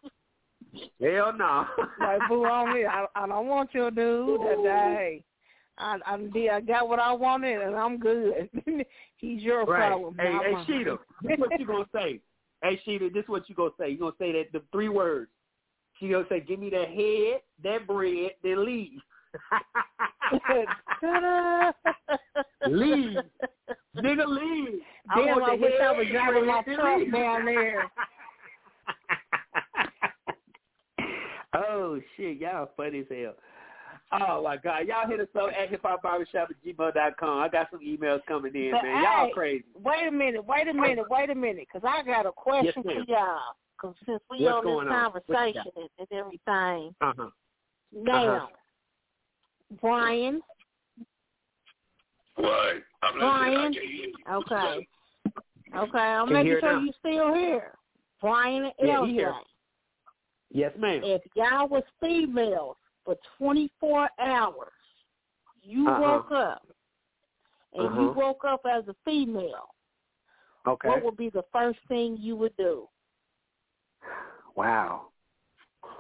Hell 1.01 1.33
no. 1.37 1.67
Like 1.99 2.21
boo 2.29 2.45
on 2.45 2.75
me. 2.75 2.85
I, 2.85 3.07
I 3.17 3.27
don't 3.27 3.49
want 3.49 3.75
your 3.75 3.91
dude. 3.91 4.41
That 4.41 4.63
day. 4.63 5.25
I 5.79 5.99
I 6.07 6.17
did. 6.17 6.49
I 6.51 6.61
got 6.61 6.89
what 6.89 7.01
I 7.01 7.13
wanted, 7.13 7.61
and 7.61 7.75
I'm 7.75 7.99
good. 7.99 8.49
He's 9.17 9.43
your 9.43 9.65
right. 9.65 9.89
problem. 9.89 10.17
Hey, 10.17 10.33
hey. 10.45 10.65
Sheeta, 10.67 10.99
what 11.23 11.59
you 11.59 11.67
gonna 11.67 11.85
say? 11.93 12.21
Hey, 12.63 12.81
Sheila, 12.85 13.11
this 13.11 13.23
is 13.23 13.29
what 13.29 13.49
you 13.49 13.55
gonna 13.55 13.71
say? 13.79 13.91
You 13.91 13.99
gonna 13.99 14.13
say 14.19 14.33
that 14.33 14.53
the 14.53 14.63
three 14.73 14.89
words? 14.89 15.31
She 15.99 16.09
gonna 16.09 16.27
say, 16.29 16.41
"Give 16.41 16.59
me 16.59 16.71
that 16.71 16.89
head, 16.89 17.43
that 17.63 17.87
bread, 17.87 18.33
then 18.43 18.65
leave." 18.65 19.01
Leave. 22.67 23.19
Nigga, 23.97 24.27
leave. 24.27 24.81
Damn, 25.15 25.29
I 25.29 25.39
want 25.39 25.61
the 25.61 25.67
wish 25.67 25.81
I 25.81 25.93
was 25.93 26.07
driving 26.11 26.47
my 26.47 26.63
truck 26.63 26.99
leave. 26.99 27.13
down 27.13 27.45
there. 27.45 27.91
oh 31.55 32.01
shit, 32.17 32.39
y'all 32.39 32.71
funny 32.77 33.01
as 33.01 33.07
hell. 33.11 33.35
Oh 34.11 34.43
my 34.43 34.57
god, 34.57 34.87
y'all 34.87 35.07
hit 35.07 35.21
us 35.21 35.29
up 35.39 35.51
at 35.51 35.71
hiphopbarbershop 35.71 36.35
at 36.51 36.65
gmail 36.67 36.95
dot 36.95 37.17
com. 37.19 37.41
I 37.41 37.49
got 37.49 37.69
some 37.71 37.81
emails 37.81 38.21
coming 38.27 38.55
in, 38.55 38.71
But, 38.73 38.83
man. 38.83 39.03
Y'all 39.03 39.27
hey, 39.27 39.33
crazy. 39.35 39.65
Wait 39.83 40.09
a 40.09 40.11
minute, 40.11 40.45
wait 40.47 40.67
a 40.67 40.73
minute, 40.73 41.05
wait 41.11 41.29
a 41.31 41.35
minute, 41.35 41.67
because 41.73 41.87
I 41.87 42.03
got 42.05 42.25
a 42.25 42.33
question 42.33 42.73
Yes, 42.77 42.85
ma'am. 42.87 43.05
for 43.07 43.13
y'all. 43.13 43.39
Because 43.81 43.97
since 44.07 44.21
we 44.31 44.45
What's 44.45 44.55
on 44.57 44.65
this 44.65 44.73
going 44.73 44.89
on? 44.89 45.13
What 45.13 45.23
you 45.29 45.35
got? 45.35 45.43
conversation 45.55 45.73
and, 45.77 45.89
and 45.99 46.09
everything, 46.19 46.95
Uh 47.03 47.13
huh. 47.19 47.31
now, 47.93 48.37
Uh-huh. 48.37 48.47
Brian, 49.83 50.41
What? 52.37 52.49
I'm 53.03 53.15
listening. 53.15 53.31
I 53.31 53.51
Brian? 53.51 53.73
can't 53.75 53.85
hear 53.85 54.35
okay, 54.37 54.89
okay, 55.77 55.99
I'm 55.99 56.33
making 56.33 56.57
sure 56.61 56.81
you're 56.81 56.95
still 56.99 57.35
here. 57.35 57.73
Brian 58.23 58.65
and 58.65 58.73
Yeah, 58.81 59.05
he 59.05 59.13
LJ, 59.13 59.15
here. 59.15 59.35
Yes, 60.51 60.73
ma'am. 60.79 61.03
if 61.05 61.21
y'all 61.35 61.69
was 61.69 61.83
females 62.01 62.77
for 63.09 63.17
24 63.39 64.11
hours, 64.19 64.73
you 65.63 65.89
Uh-huh. 65.89 65.99
woke 66.03 66.31
up, 66.31 66.63
and 67.73 67.83
you 67.85 68.11
Uh-huh. 68.11 68.13
woke 68.21 68.45
up 68.45 68.67
as 68.67 68.87
a 68.89 68.95
female, 69.03 69.75
Okay. 70.67 70.89
what 70.89 71.03
would 71.03 71.17
be 71.17 71.31
the 71.31 71.45
first 71.45 71.81
thing 71.89 72.19
you 72.19 72.37
would 72.37 72.55
do? 72.59 72.87
wow. 74.57 75.09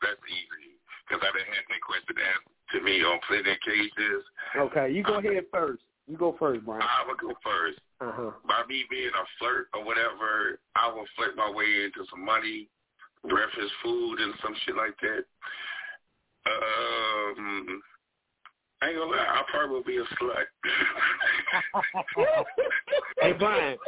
That's 0.00 0.22
easy. 0.28 0.78
Because 1.06 1.22
I've 1.26 1.34
been 1.34 1.44
had 1.46 1.64
that 1.68 1.80
question 1.82 2.16
asked 2.18 2.48
to 2.70 2.80
me 2.80 3.02
on 3.04 3.18
plenty 3.26 3.50
of 3.50 3.56
occasions. 3.56 4.24
okay, 4.56 4.88
you 4.90 5.02
go 5.02 5.14
ahead 5.18 5.46
first. 5.50 5.82
You 6.06 6.16
go 6.16 6.32
first, 6.38 6.64
Brian. 6.64 6.80
I 6.82 7.04
would 7.08 7.18
go 7.18 7.34
first. 7.42 7.80
Uh-huh. 8.00 8.30
By 8.46 8.64
me 8.68 8.84
being 8.88 9.10
a 9.12 9.24
flirt 9.38 9.68
or 9.74 9.84
whatever, 9.84 10.60
I 10.76 10.88
will 10.92 11.06
flirt 11.16 11.34
my 11.36 11.50
way 11.50 11.84
into 11.84 12.06
some 12.08 12.24
money, 12.24 12.68
breakfast 13.28 13.72
food, 13.82 14.20
and 14.20 14.32
some 14.42 14.54
shit 14.64 14.76
like 14.76 14.96
that. 15.00 15.24
Um, 16.46 17.82
I 18.80 18.88
ain't 18.88 18.98
gonna 18.98 19.10
lie, 19.10 19.26
I'll 19.30 19.44
probably 19.44 19.82
be 19.86 19.98
a 19.98 20.04
slut. 20.16 20.46
hey, 23.20 23.32
Brian, 23.32 23.78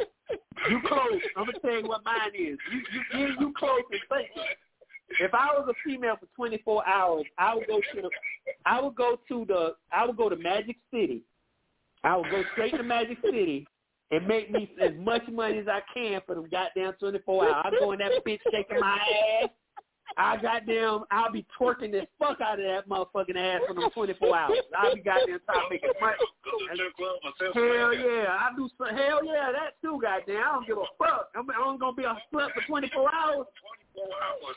you 0.69 0.79
close. 0.87 1.21
I'm 1.35 1.45
gonna 1.45 1.59
tell 1.59 1.81
you 1.81 1.87
what 1.87 2.05
mine 2.05 2.31
is. 2.33 2.57
You 2.71 2.81
you 2.91 3.19
you, 3.19 3.27
you 3.39 3.53
close 3.57 3.81
and 3.91 4.01
thinking. 4.09 4.43
If 5.19 5.33
I 5.33 5.47
was 5.57 5.67
a 5.69 5.73
female 5.87 6.15
for 6.19 6.27
24 6.35 6.87
hours, 6.87 7.25
I 7.37 7.55
would 7.55 7.67
go 7.67 7.79
to 7.79 8.01
the, 8.01 8.09
I 8.65 8.81
would 8.81 8.95
go 8.95 9.19
to 9.29 9.45
the, 9.45 9.75
I 9.91 10.05
would 10.05 10.17
go 10.17 10.29
to 10.29 10.35
Magic 10.35 10.77
City. 10.91 11.21
I 12.03 12.17
would 12.17 12.29
go 12.31 12.43
straight 12.53 12.75
to 12.75 12.83
Magic 12.83 13.17
City 13.23 13.67
and 14.11 14.27
make 14.27 14.51
me 14.51 14.71
as 14.81 14.91
much 14.97 15.23
money 15.31 15.59
as 15.59 15.67
I 15.67 15.81
can 15.93 16.21
for 16.25 16.35
them 16.35 16.47
goddamn 16.51 16.93
24 16.99 17.45
hours. 17.45 17.55
I 17.65 17.69
go 17.79 17.91
in 17.91 17.99
that 17.99 18.11
bitch 18.25 18.39
shaking 18.51 18.79
my 18.79 18.99
ass. 19.43 19.49
I 20.17 20.37
goddamn, 20.37 21.03
I'll 21.11 21.31
be 21.31 21.45
twerking 21.59 21.91
the 21.91 22.07
fuck 22.17 22.39
out 22.39 22.59
of 22.59 22.65
that 22.65 22.87
motherfucking 22.87 23.35
ass 23.35 23.61
for 23.67 23.73
them 23.73 23.89
24 23.93 24.37
hours. 24.37 24.57
I'll 24.77 24.95
be 24.95 25.01
goddamn 25.01 25.39
trying 25.45 25.59
to 25.59 25.69
make 25.69 25.83
it 25.83 25.95
money. 25.99 26.15
Hell 27.53 27.93
yeah, 27.93 28.27
I 28.31 28.49
do. 28.55 28.69
some- 28.77 28.95
Hell 28.95 29.25
yeah, 29.25 29.51
that 29.51 29.75
too. 29.81 29.99
Goddamn, 30.01 30.37
I 30.37 30.53
don't 30.53 30.67
give 30.67 30.77
a 30.77 30.85
fuck. 30.97 31.29
I'm, 31.35 31.49
I'm 31.51 31.77
gonna 31.77 31.93
be 31.93 32.03
a 32.03 32.15
slut 32.33 32.53
for 32.53 32.61
24 32.65 33.13
hours. 33.13 33.47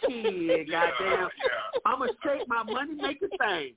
Shit, 0.08 0.70
goddamn. 0.70 1.28
I'm 1.84 1.98
gonna 1.98 2.12
shake 2.24 2.46
my 2.48 2.62
money 2.62 2.94
making 2.94 3.28
thing. 3.38 3.74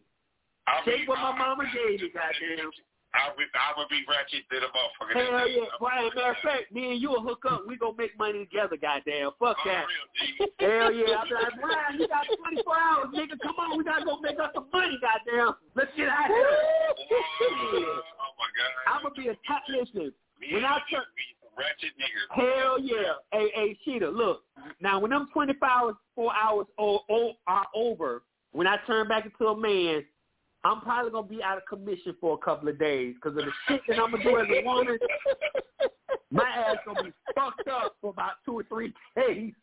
Shake 0.85 1.07
what 1.07 1.19
my 1.19 1.35
mama 1.37 1.63
gave 1.73 2.01
me. 2.01 2.09
Goddamn. 2.13 2.69
I 3.13 3.27
would, 3.35 3.51
I 3.51 3.75
would 3.75 3.89
be 3.89 4.03
ratchet 4.07 4.47
to 4.47 4.57
the 4.63 4.71
motherfucker. 4.71 5.19
Hell 5.19 5.47
yeah, 5.47 5.67
Brian. 5.79 6.09
Matter 6.15 6.31
of 6.31 6.37
fact, 6.43 6.71
me 6.71 6.91
and 6.95 7.01
you 7.01 7.09
will 7.09 7.21
hook 7.21 7.43
up. 7.49 7.63
We 7.67 7.75
gonna 7.77 7.97
make 7.97 8.17
money 8.17 8.45
together. 8.45 8.77
Goddamn. 8.77 9.31
Fuck 9.37 9.57
oh, 9.59 9.67
that. 9.67 9.85
Hell 10.59 10.91
yeah. 10.91 11.19
I'll 11.19 11.27
be 11.27 11.35
like, 11.35 11.59
Brian, 11.59 11.99
you 11.99 12.07
got 12.07 12.23
24 12.39 12.79
hours, 12.79 13.07
nigga. 13.13 13.35
Come 13.43 13.55
on, 13.59 13.77
we 13.77 13.83
gotta 13.83 14.05
go 14.05 14.19
make 14.21 14.39
us 14.39 14.51
some 14.55 14.67
money. 14.71 14.97
Goddamn. 15.03 15.55
Let's 15.75 15.91
get 15.97 16.07
out 16.07 16.31
of 16.31 16.35
here. 16.35 17.19
Oh 17.51 18.31
my 18.39 18.47
god. 18.55 18.71
I'm 18.87 19.03
gonna 19.03 19.15
be 19.15 19.27
a 19.27 19.35
top 19.47 19.63
listen. 19.67 20.13
When 20.39 20.65
I 20.65 20.79
turn, 20.89 21.03
Ratchet 21.57 21.91
niggas. 21.99 22.31
Hell 22.31 22.79
yeah. 22.79 23.19
Hey, 23.31 23.51
hey, 23.53 23.77
Sheeta, 23.83 24.09
look. 24.09 24.43
Now, 24.79 24.99
when 24.99 25.11
I'm 25.11 25.27
24 25.33 25.67
hours, 25.67 25.95
four 26.15 26.31
hours 26.33 26.65
o- 26.79 27.03
o- 27.09 27.33
are 27.47 27.67
over, 27.75 28.23
when 28.51 28.67
I 28.67 28.77
turn 28.87 29.07
back 29.07 29.25
into 29.25 29.47
a 29.47 29.57
man, 29.57 30.03
I'm 30.63 30.81
probably 30.81 31.11
going 31.11 31.27
to 31.27 31.29
be 31.29 31.43
out 31.43 31.57
of 31.57 31.65
commission 31.65 32.15
for 32.21 32.35
a 32.35 32.37
couple 32.37 32.69
of 32.69 32.77
days 32.77 33.15
because 33.15 33.37
of 33.37 33.45
the 33.45 33.51
shit 33.67 33.81
that 33.87 33.99
I'm 33.99 34.11
going 34.11 34.23
to 34.23 34.29
do 34.29 34.37
as 34.37 34.47
a 34.49 34.63
woman. 34.63 34.97
My 36.31 36.47
ass 36.47 36.77
to 36.97 37.03
be 37.03 37.11
fucked 37.35 37.67
up 37.67 37.95
for 37.99 38.11
about 38.11 38.33
two 38.45 38.59
or 38.59 38.63
three 38.63 38.93
days. 39.15 39.53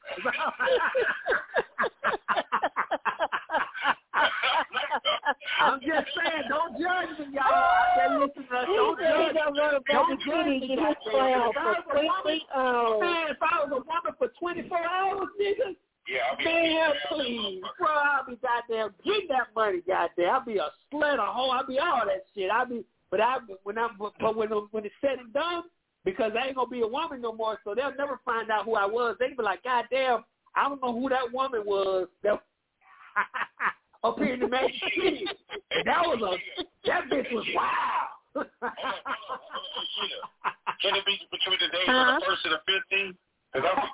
I'm 5.61 5.81
just 5.81 6.09
saying, 6.17 6.45
don't 6.49 6.73
judge 6.81 7.19
me, 7.19 7.35
y'all. 7.35 7.45
I 7.47 7.97
said, 7.97 8.19
listen, 8.19 8.45
uh, 8.55 8.65
don't 8.65 8.99
judge 8.99 9.35
gonna 9.35 9.71
to 9.71 9.81
Don't 9.93 10.09
Magic 10.09 10.27
judge 10.27 10.47
me, 10.47 10.53
and 10.53 10.63
get 10.63 10.79
his 10.79 10.79
goddamn. 10.79 11.11
clown 11.11 11.51
If 11.51 11.57
I 11.57 11.65
was 11.65 11.85
for 11.85 11.97
a 11.97 12.03
woman, 12.03 12.23
20 12.23 12.47
hours. 12.55 13.01
Man, 13.01 13.27
if 13.31 13.37
I 13.43 13.65
was 13.65 13.71
a 13.73 13.75
woman 13.75 14.13
for 14.19 14.29
24 14.39 14.79
hours, 14.79 15.29
nigga, 15.41 15.77
Yeah, 16.09 16.21
I'll 16.31 16.39
be 16.39 16.45
man, 16.45 16.91
please, 17.11 17.61
bro, 17.79 17.89
I'll 17.89 18.25
be 18.27 18.39
goddamn 18.41 18.95
getting 19.05 19.29
that 19.29 19.49
money, 19.55 19.83
goddamn. 19.87 20.31
I'll 20.35 20.45
be 20.45 20.57
a 20.57 20.71
slut, 20.93 21.19
a 21.19 21.31
hoe, 21.31 21.51
I'll 21.51 21.67
be 21.67 21.79
all 21.79 22.03
that 22.07 22.25
shit. 22.35 22.51
I'll 22.51 22.65
be, 22.67 22.85
but 23.11 23.21
I, 23.21 23.37
when 23.65 23.77
I'm 23.77 23.91
but 23.99 24.35
when 24.37 24.49
when 24.49 24.85
it's 24.87 24.95
said 25.03 25.19
and 25.19 25.33
done, 25.35 25.65
because 26.07 26.33
I 26.41 26.47
ain't 26.47 26.57
gonna 26.57 26.71
be 26.71 26.81
a 26.81 26.87
woman 26.87 27.21
no 27.21 27.33
more, 27.33 27.59
so 27.63 27.75
they'll 27.75 27.95
never 27.97 28.21
find 28.25 28.51
out 28.51 28.65
who 28.65 28.75
I 28.75 28.87
was. 28.87 29.17
They 29.21 29.29
be 29.29 29.43
like, 29.43 29.63
goddamn, 29.65 30.25
I 30.57 30.69
don't 30.69 30.81
know 30.83 30.99
who 30.99 31.11
that 31.11 31.31
woman 31.31 31.63
was. 31.67 32.09
That, 32.23 32.41
up 34.05 34.19
here 34.19 34.33
in 34.35 34.41
the 34.41 34.49
Magic 34.49 34.73
City, 34.95 35.27
and 35.73 35.87
that 35.87 36.03
was 36.07 36.23
a, 36.23 36.65
that 36.87 37.11
bitch 37.11 37.31
was 37.33 37.45
wild. 37.55 38.47
Can 40.81 40.95
it 40.95 41.05
be 41.05 41.19
between 41.31 41.59
the 41.61 41.69
days 41.77 41.87
Huh? 41.87 42.15
of 42.15 42.21
the 42.21 42.27
first 42.27 42.45
and 42.45 42.55
the 42.55 42.61
fifteenth? 42.65 43.17
Because 43.53 43.69
I'll, 43.69 43.81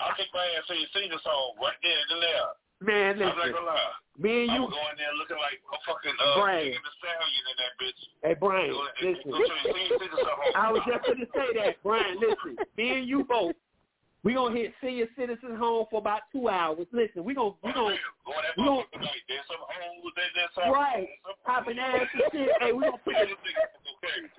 I'll 0.00 0.16
take 0.16 0.32
my 0.32 0.46
ass 0.58 0.64
to 0.68 0.74
your 0.74 0.88
senior 0.94 1.18
song 1.22 1.54
right 1.60 1.76
there 1.82 2.00
and 2.10 2.22
there. 2.22 2.48
Man, 2.80 3.20
I'm 3.20 3.28
not 3.28 3.36
listen, 3.36 3.52
gonna 3.60 3.66
lie. 3.76 3.92
me 4.16 4.48
and 4.48 4.52
I 4.52 4.54
you, 4.56 4.62
going 4.64 4.96
there 4.96 5.12
looking 5.20 5.36
like 5.36 5.60
a 5.68 5.76
fucking 5.84 6.16
uh, 6.16 6.40
Brian. 6.40 6.72
Stallion 6.96 7.44
in 7.52 7.56
that 7.60 7.72
bitch. 7.76 8.00
hey 8.24 8.32
Brian, 8.40 8.72
Go- 8.72 8.88
listen. 9.04 9.28
go 9.28 9.36
senior 9.68 10.00
citizen 10.00 10.24
home. 10.32 10.56
I 10.56 10.72
was 10.72 10.80
just 10.88 11.04
going 11.04 11.20
to 11.20 11.28
say 11.36 11.48
that, 11.60 11.76
Brian. 11.84 12.16
Listen, 12.16 12.56
me 12.80 12.96
and 12.96 13.04
you 13.04 13.20
both, 13.28 13.52
we 14.24 14.32
gonna 14.32 14.56
hit 14.56 14.72
senior 14.80 15.12
citizen 15.12 15.60
home 15.60 15.92
for 15.92 16.00
about 16.00 16.24
two 16.32 16.48
hours. 16.48 16.88
Listen, 16.88 17.20
we 17.20 17.36
gonna 17.36 17.52
we 17.60 17.68
gonna 17.76 18.00
Go 18.24 18.32
in 18.32 18.48
that 18.48 18.56
we 18.56 18.64
gonna 18.64 18.88
like 18.96 19.28
there's 19.28 19.44
some 19.44 19.60
hoes, 19.60 20.12
there's 20.16 20.32
there's 20.32 20.48
some 20.56 20.72
right 20.72 21.04
popping 21.44 21.76
ass 21.76 22.08
and 22.16 22.24
shit. 22.32 22.48
Hey, 22.64 22.72
we 22.72 22.80
gonna 22.80 22.96
put 23.04 23.12
the, 23.12 23.28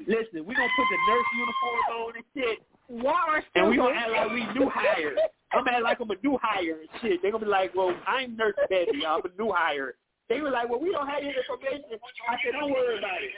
listen, 0.09 0.41
we 0.49 0.57
gonna 0.57 0.73
put 0.73 0.87
the 0.89 0.99
nurse 1.13 1.29
uniforms 1.37 1.87
on 1.93 2.09
and 2.17 2.25
shit, 2.33 2.57
Water 2.91 3.43
and 3.55 3.69
we 3.69 3.77
gonna 3.77 3.95
act 3.95 4.11
like 4.11 4.31
we 4.31 4.43
new 4.51 4.69
hires. 4.69 5.17
I'm 5.53 5.67
acting 5.67 5.83
like 5.83 5.99
I'm 5.99 6.11
a 6.11 6.15
new 6.23 6.37
hire 6.41 6.79
and 6.83 6.89
shit. 7.01 7.21
They 7.21 7.31
gonna 7.31 7.45
be 7.45 7.49
like, 7.49 7.73
well, 7.73 7.95
I'm 8.05 8.35
nurse 8.35 8.55
Betty. 8.69 9.05
I'm 9.07 9.21
a 9.23 9.31
new 9.41 9.51
hire. 9.51 9.95
They 10.27 10.39
were 10.39 10.51
like, 10.51 10.69
well, 10.69 10.79
we 10.79 10.91
don't 10.91 11.07
have 11.07 11.23
any 11.23 11.35
information. 11.35 11.87
I 12.27 12.35
said, 12.43 12.51
don't 12.51 12.71
worry 12.71 12.99
about 12.99 13.19
it. 13.19 13.31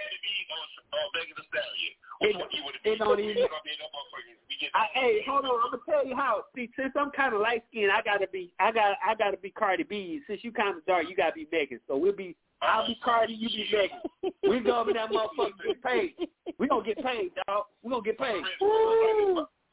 Megan 1.14 1.34
Thee 1.38 1.46
Stallion. 1.50 1.94
It, 2.22 2.28
Which 2.28 2.38
one 2.38 2.50
you 2.54 2.64
would 2.66 2.78
it 2.82 2.98
don't 2.98 3.20
even. 3.20 3.38
You 3.38 3.50
gonna 3.50 3.66
be 3.66 3.74
in 3.74 3.82
that 3.82 3.90
motherfucker? 3.94 4.38
We 4.50 4.56
get 4.62 4.70
I, 4.74 4.86
hey, 4.94 5.22
hold 5.26 5.46
on. 5.46 5.58
I'm 5.66 5.72
gonna 5.74 5.86
tell 5.90 6.06
you 6.06 6.16
how. 6.16 6.46
See, 6.56 6.70
since 6.78 6.94
I'm 6.96 7.10
kind 7.12 7.34
of 7.34 7.42
light 7.42 7.64
skinned, 7.70 7.92
I 7.92 8.02
gotta 8.02 8.28
be. 8.28 8.54
I 8.60 8.72
got. 8.72 8.98
I 9.06 9.16
gotta 9.16 9.38
be 9.38 9.50
Cardi 9.50 9.84
B. 9.84 10.22
Since 10.28 10.44
you 10.44 10.52
kind 10.52 10.78
of 10.78 10.86
dark, 10.86 11.10
you 11.10 11.16
gotta 11.16 11.34
be 11.34 11.48
Megan. 11.52 11.80
So 11.88 11.98
we'll 11.98 12.14
be. 12.14 12.36
I'll 12.64 12.88
be 12.88 12.98
Cardi. 13.04 13.34
You 13.34 13.50
be 13.50 13.68
Megan. 13.72 14.34
We 14.50 14.60
go 14.60 14.80
over 14.80 14.94
that 14.94 15.10
motherfucker 15.10 15.52
get 15.66 15.84
paid. 15.84 16.14
We 16.58 16.68
gonna 16.68 16.84
get 16.84 17.04
paid, 17.04 17.32
dog. 17.48 17.66
We 17.82 17.92
gonna 17.92 18.04
get 18.04 18.18
paid. 18.18 18.44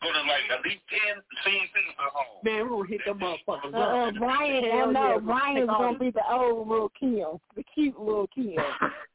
Go 0.03 0.09
to 0.11 0.21
like 0.21 0.49
at 0.51 0.65
least 0.65 0.81
ten 0.89 1.23
senior 1.45 1.67
citizen 1.75 1.95
homes. 1.99 2.43
Man, 2.43 2.65
we 2.65 2.71
gonna 2.71 2.89
hit 2.89 3.01
them 3.05 3.19
motherfuckers. 3.19 3.75
Uh, 3.75 3.79
uh. 3.79 4.11
Brian, 4.19 4.65
I 4.65 4.91
know 4.91 5.15
yeah. 5.15 5.19
Brian's 5.19 5.67
gonna 5.69 5.99
be 5.99 6.11
the 6.11 6.23
old 6.33 6.69
little 6.69 6.91
Kim, 6.99 7.39
the 7.55 7.63
cute 7.75 8.01
little 8.01 8.27
Kim. 8.35 8.57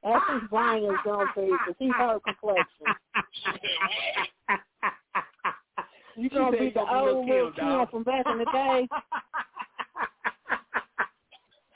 That's 0.04 0.24
who 0.30 0.48
Brian 0.48 0.84
is 0.84 0.92
gonna 1.04 1.26
be 1.36 1.48
because 1.48 1.76
he 1.80 1.90
her 1.90 2.20
complexion. 2.20 2.86
You 6.16 6.30
gonna 6.30 6.52
be 6.52 6.70
the 6.70 6.76
gonna 6.76 6.92
be 6.92 7.06
Lil' 7.08 7.18
old 7.18 7.28
little 7.28 7.52
Kim, 7.52 7.66
Kim 7.66 7.88
from 7.88 8.04
back 8.04 8.26
in 8.32 8.38
the 8.38 8.46
day. 8.46 8.88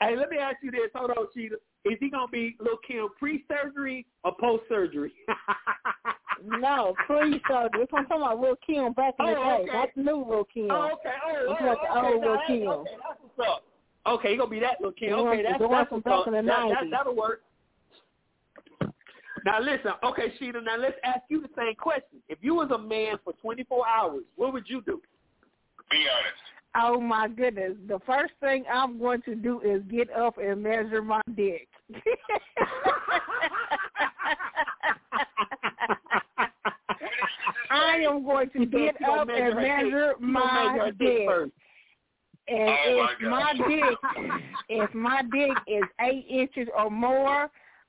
hey, 0.00 0.16
let 0.16 0.30
me 0.30 0.38
ask 0.38 0.56
you 0.62 0.70
this. 0.70 0.88
Hold 0.94 1.10
on, 1.10 1.26
Sheeta. 1.34 1.56
Is 1.84 1.96
he 2.00 2.10
gonna 2.10 2.28
be 2.28 2.56
Lil 2.60 2.76
Kim 2.86 3.08
pre-surgery 3.18 4.06
or 4.24 4.34
post-surgery? 4.40 5.12
No, 6.42 6.94
pre 7.06 7.38
surgery. 7.46 7.80
That's 7.80 7.92
what 7.92 7.98
I'm 8.00 8.06
talking 8.06 8.22
about. 8.22 8.40
Lil 8.40 8.56
Kim 8.66 8.94
back 8.94 9.12
in 9.20 9.26
the 9.26 9.32
Oh, 9.32 9.44
day. 9.44 9.62
okay. 9.62 9.72
That's 9.74 9.92
new 9.94 10.24
Lil 10.26 10.44
Kim. 10.44 10.70
Oh, 10.70 10.92
okay. 10.94 11.12
Oh, 11.22 11.52
It's 11.52 11.60
oh, 11.60 11.66
like 11.66 11.78
the 11.82 11.98
okay. 11.98 12.06
old 12.14 12.22
Now 12.22 12.28
Lil 12.30 12.40
Kim. 12.46 12.68
Okay, 12.68 12.90
that's 12.96 13.20
what's 13.36 13.50
up. 13.50 13.64
Okay, 14.06 14.30
he 14.30 14.36
gonna 14.38 14.50
be 14.50 14.60
that 14.60 14.80
little 14.80 14.92
Kim. 14.92 15.12
Okay, 15.12 15.42
that's 15.42 15.58
the 15.58 15.68
one 15.68 15.80
that's 15.80 15.88
from 15.90 15.96
what's 16.00 16.04
back 16.04 16.20
up. 16.20 16.26
in 16.28 16.32
the 16.32 16.42
That, 16.50 16.68
that, 16.70 16.84
90s. 16.86 16.90
that'll 16.92 17.14
work. 17.14 17.42
Now 19.44 19.60
listen, 19.60 19.92
okay, 20.02 20.32
Sheeta. 20.38 20.62
Now 20.62 20.76
let's 20.78 20.96
ask 21.04 21.20
you 21.28 21.42
the 21.42 21.48
same 21.56 21.74
question. 21.74 22.22
If 22.30 22.38
you 22.40 22.54
was 22.54 22.70
a 22.74 22.78
man 22.78 23.16
for 23.22 23.34
24 23.34 23.86
hours, 23.86 24.22
what 24.36 24.54
would 24.54 24.64
you 24.66 24.80
do? 24.86 25.00
Be 25.90 25.98
honest. 26.08 26.42
Oh 26.76 27.00
my 27.00 27.26
goodness. 27.28 27.72
The 27.88 27.98
first 28.06 28.32
thing 28.40 28.64
I'm 28.72 28.98
going 28.98 29.22
to 29.22 29.34
do 29.34 29.60
is 29.60 29.82
get 29.90 30.10
up 30.12 30.38
and 30.38 30.62
measure 30.62 31.02
my 31.02 31.20
dick. 31.34 31.66
I 37.70 37.96
am 38.08 38.24
going 38.24 38.50
to 38.50 38.66
get 38.66 38.96
up 39.08 39.28
and 39.28 39.56
measure 39.56 40.14
my 40.20 40.90
dick 40.98 40.98
dick. 40.98 41.28
And 42.48 42.68
Oh, 42.68 43.06
if 43.12 43.20
my 43.22 43.30
my 43.30 43.52
dick 43.68 43.98
if 44.68 44.94
my 44.94 45.22
dick 45.30 45.56
is 45.68 45.84
eight 46.00 46.26
inches 46.28 46.68
or 46.76 46.90
more, 46.90 47.48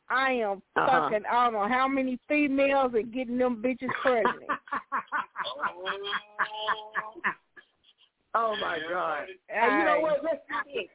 I 0.10 0.32
am 0.34 0.62
Uh-huh. 0.76 1.10
fucking 1.10 1.24
I 1.32 1.46
don't 1.46 1.54
know 1.54 1.68
how 1.68 1.88
many 1.88 2.20
females 2.28 2.92
and 2.94 3.12
getting 3.14 3.38
them 3.38 3.62
bitches 3.64 3.90
pregnant. 4.02 4.44
Oh 8.34 8.56
my 8.62 8.80
God! 8.90 9.28
Hey, 9.48 9.78
you 9.80 9.86
know 9.86 10.00
what? 10.02 10.24
Let's 10.24 10.40
do 10.48 10.74
this. 10.74 10.88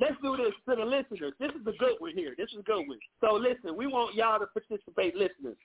let's 0.00 0.16
do 0.22 0.36
this 0.36 0.52
to 0.68 0.76
the 0.76 0.84
listeners. 0.84 1.34
This 1.38 1.50
is 1.50 1.66
a 1.66 1.76
good 1.78 1.96
one 1.98 2.12
here. 2.14 2.34
This 2.36 2.48
is 2.52 2.60
a 2.60 2.62
good 2.62 2.88
one. 2.88 2.98
So 3.20 3.34
listen, 3.34 3.76
we 3.76 3.86
want 3.86 4.14
y'all 4.14 4.40
to 4.40 4.46
participate, 4.46 5.14
listeners. 5.14 5.56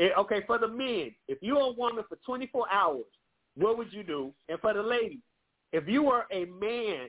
Okay, 0.00 0.40
for 0.46 0.58
the 0.58 0.68
men, 0.68 1.14
if 1.28 1.38
you're 1.42 1.60
a 1.60 1.72
woman 1.72 2.02
for 2.08 2.16
24 2.24 2.66
hours, 2.72 3.04
what 3.56 3.76
would 3.76 3.92
you 3.92 4.02
do? 4.02 4.32
And 4.48 4.58
for 4.60 4.72
the 4.72 4.82
ladies, 4.82 5.18
if 5.72 5.86
you 5.86 6.02
were 6.02 6.24
a 6.32 6.46
man 6.46 7.08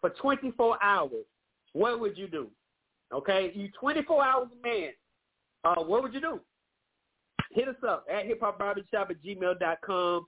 for 0.00 0.10
24 0.10 0.82
hours, 0.82 1.24
what 1.72 2.00
would 2.00 2.18
you 2.18 2.28
do? 2.28 2.48
Okay, 3.12 3.52
you 3.54 3.70
24 3.80 4.24
hours 4.24 4.48
a 4.52 4.66
man, 4.66 4.90
uh, 5.64 5.82
what 5.82 6.02
would 6.02 6.12
you 6.12 6.20
do? 6.20 6.40
Hit 7.52 7.68
us 7.68 7.76
up 7.86 8.04
at 8.12 8.26
hiphopbarbershop 8.26 9.10
at 9.10 9.22
gmail.com. 9.24 10.26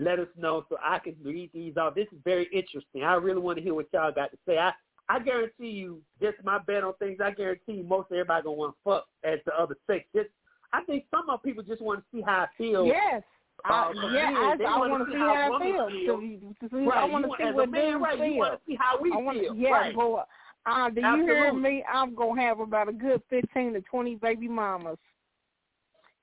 Let 0.00 0.20
us 0.20 0.28
know 0.38 0.64
so 0.68 0.76
I 0.82 1.00
can 1.00 1.16
read 1.24 1.50
these 1.52 1.76
off. 1.76 1.94
This 1.96 2.06
is 2.12 2.18
very 2.24 2.48
interesting. 2.52 3.02
I 3.02 3.14
really 3.14 3.40
want 3.40 3.58
to 3.58 3.64
hear 3.64 3.74
what 3.74 3.86
y'all 3.92 4.12
got 4.12 4.30
to 4.30 4.38
say. 4.46 4.56
I, 4.56 4.72
I 5.08 5.18
guarantee 5.18 5.70
you, 5.70 6.00
just 6.22 6.36
my 6.44 6.58
bet 6.58 6.84
on 6.84 6.94
things, 7.00 7.18
I 7.22 7.32
guarantee 7.32 7.72
you 7.72 7.82
most 7.82 8.06
everybody 8.12 8.44
going 8.44 8.56
to 8.56 8.60
want 8.60 8.74
to 8.76 8.78
fuck 8.84 9.06
as 9.24 9.40
the 9.44 9.52
other 9.60 9.74
sex. 9.88 10.04
Just, 10.14 10.28
I 10.72 10.82
think 10.84 11.04
some 11.10 11.28
of 11.28 11.42
people 11.42 11.64
just 11.64 11.82
want 11.82 12.00
to 12.00 12.04
see 12.16 12.22
how 12.24 12.40
I 12.42 12.46
feel. 12.56 12.86
Yes. 12.86 13.22
I, 13.64 13.88
Uh, 13.88 14.10
yeah, 14.12 14.30
I, 14.60 14.64
I 14.64 14.78
wanna 14.78 15.04
see 15.06 15.12
see 15.14 15.18
how 15.18 15.34
how 15.34 15.56
I 15.56 15.62
feel. 15.64 15.88
feel. 15.88 16.20
To, 16.20 16.68
to 16.68 16.76
see, 16.76 16.86
Right, 16.86 16.98
I 16.98 17.04
want 17.06 17.24
to 17.24 17.30
see 17.36 17.50
what 17.52 17.70
man, 17.70 18.00
right, 18.00 18.16
feel. 18.16 18.26
you 18.26 18.38
want 18.38 18.54
to 18.54 18.60
see 18.70 18.76
how 18.78 19.02
we 19.02 19.10
I 19.12 19.16
wanna, 19.16 19.40
feel. 19.40 19.54
Yeah, 19.56 19.70
right. 19.70 19.94
boy. 19.96 20.22
Uh, 20.64 20.90
do 20.90 21.00
you 21.00 21.16
hear 21.24 21.52
me? 21.52 21.82
I'm 21.92 22.14
gonna 22.14 22.40
have 22.40 22.60
about 22.60 22.88
a 22.88 22.92
good 22.92 23.20
fifteen 23.28 23.72
to 23.72 23.80
twenty 23.80 24.14
baby 24.14 24.46
mamas 24.46 24.96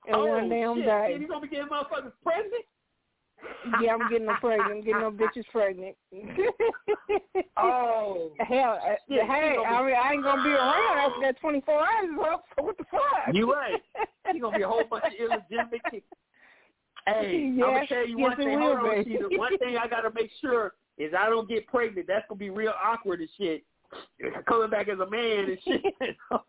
in 0.06 0.14
oh, 0.14 0.26
one 0.26 0.48
damn 0.48 0.76
shit. 0.76 0.84
day. 0.86 1.08
Shit, 1.12 1.20
you 1.20 1.28
going 1.28 1.40
to 1.42 1.46
be 1.48 1.54
getting 1.54 1.68
motherfuckers 1.70 2.12
pregnant? 2.22 2.64
Yeah, 3.82 3.94
I'm 3.94 4.08
getting 4.10 4.26
them 4.26 4.36
pregnant. 4.40 4.70
I'm 4.70 4.82
getting 4.84 5.00
them 5.02 5.16
bitches 5.18 5.44
pregnant. 5.52 5.96
Oh. 7.58 8.32
Hell, 8.38 8.78
uh, 8.84 8.96
Shit, 9.08 9.22
hey, 9.24 9.56
I 9.66 9.82
mean, 9.84 9.94
I 9.94 10.12
ain't 10.12 10.22
gonna 10.22 10.42
be 10.42 10.50
around 10.50 10.98
after 10.98 11.20
that 11.22 11.40
24 11.40 11.74
hours 11.74 11.86
is 12.04 12.18
up. 12.30 12.44
So 12.54 12.62
what 12.64 12.76
the 12.76 12.84
fuck? 12.90 13.34
You 13.34 13.50
right. 13.52 13.80
You 14.34 14.40
gonna 14.42 14.56
be 14.58 14.62
a 14.62 14.68
whole 14.68 14.84
bunch 14.88 15.04
of 15.06 15.12
illegitimate 15.18 15.80
kids. 15.90 16.04
Hey, 17.06 17.46
I'm 17.52 17.56
Yes, 17.58 17.66
gonna 17.66 17.86
tell 17.86 18.06
you 18.06 18.18
yes, 18.18 18.28
one 18.28 18.36
thing. 18.36 18.58
Hold 18.58 18.78
on. 18.78 19.04
Sheeta. 19.04 19.28
One 19.32 19.56
thing 19.58 19.76
I 19.78 19.86
gotta 19.88 20.10
make 20.14 20.30
sure 20.40 20.74
is 20.98 21.12
I 21.18 21.28
don't 21.30 21.48
get 21.48 21.66
pregnant. 21.66 22.06
That's 22.06 22.26
gonna 22.28 22.38
be 22.38 22.50
real 22.50 22.74
awkward 22.82 23.20
and 23.20 23.28
shit. 23.38 23.64
Coming 24.46 24.68
back 24.70 24.88
as 24.88 24.98
a 24.98 25.08
man 25.08 25.48
and 25.50 25.58
shit. 25.64 25.82
so 26.30 26.42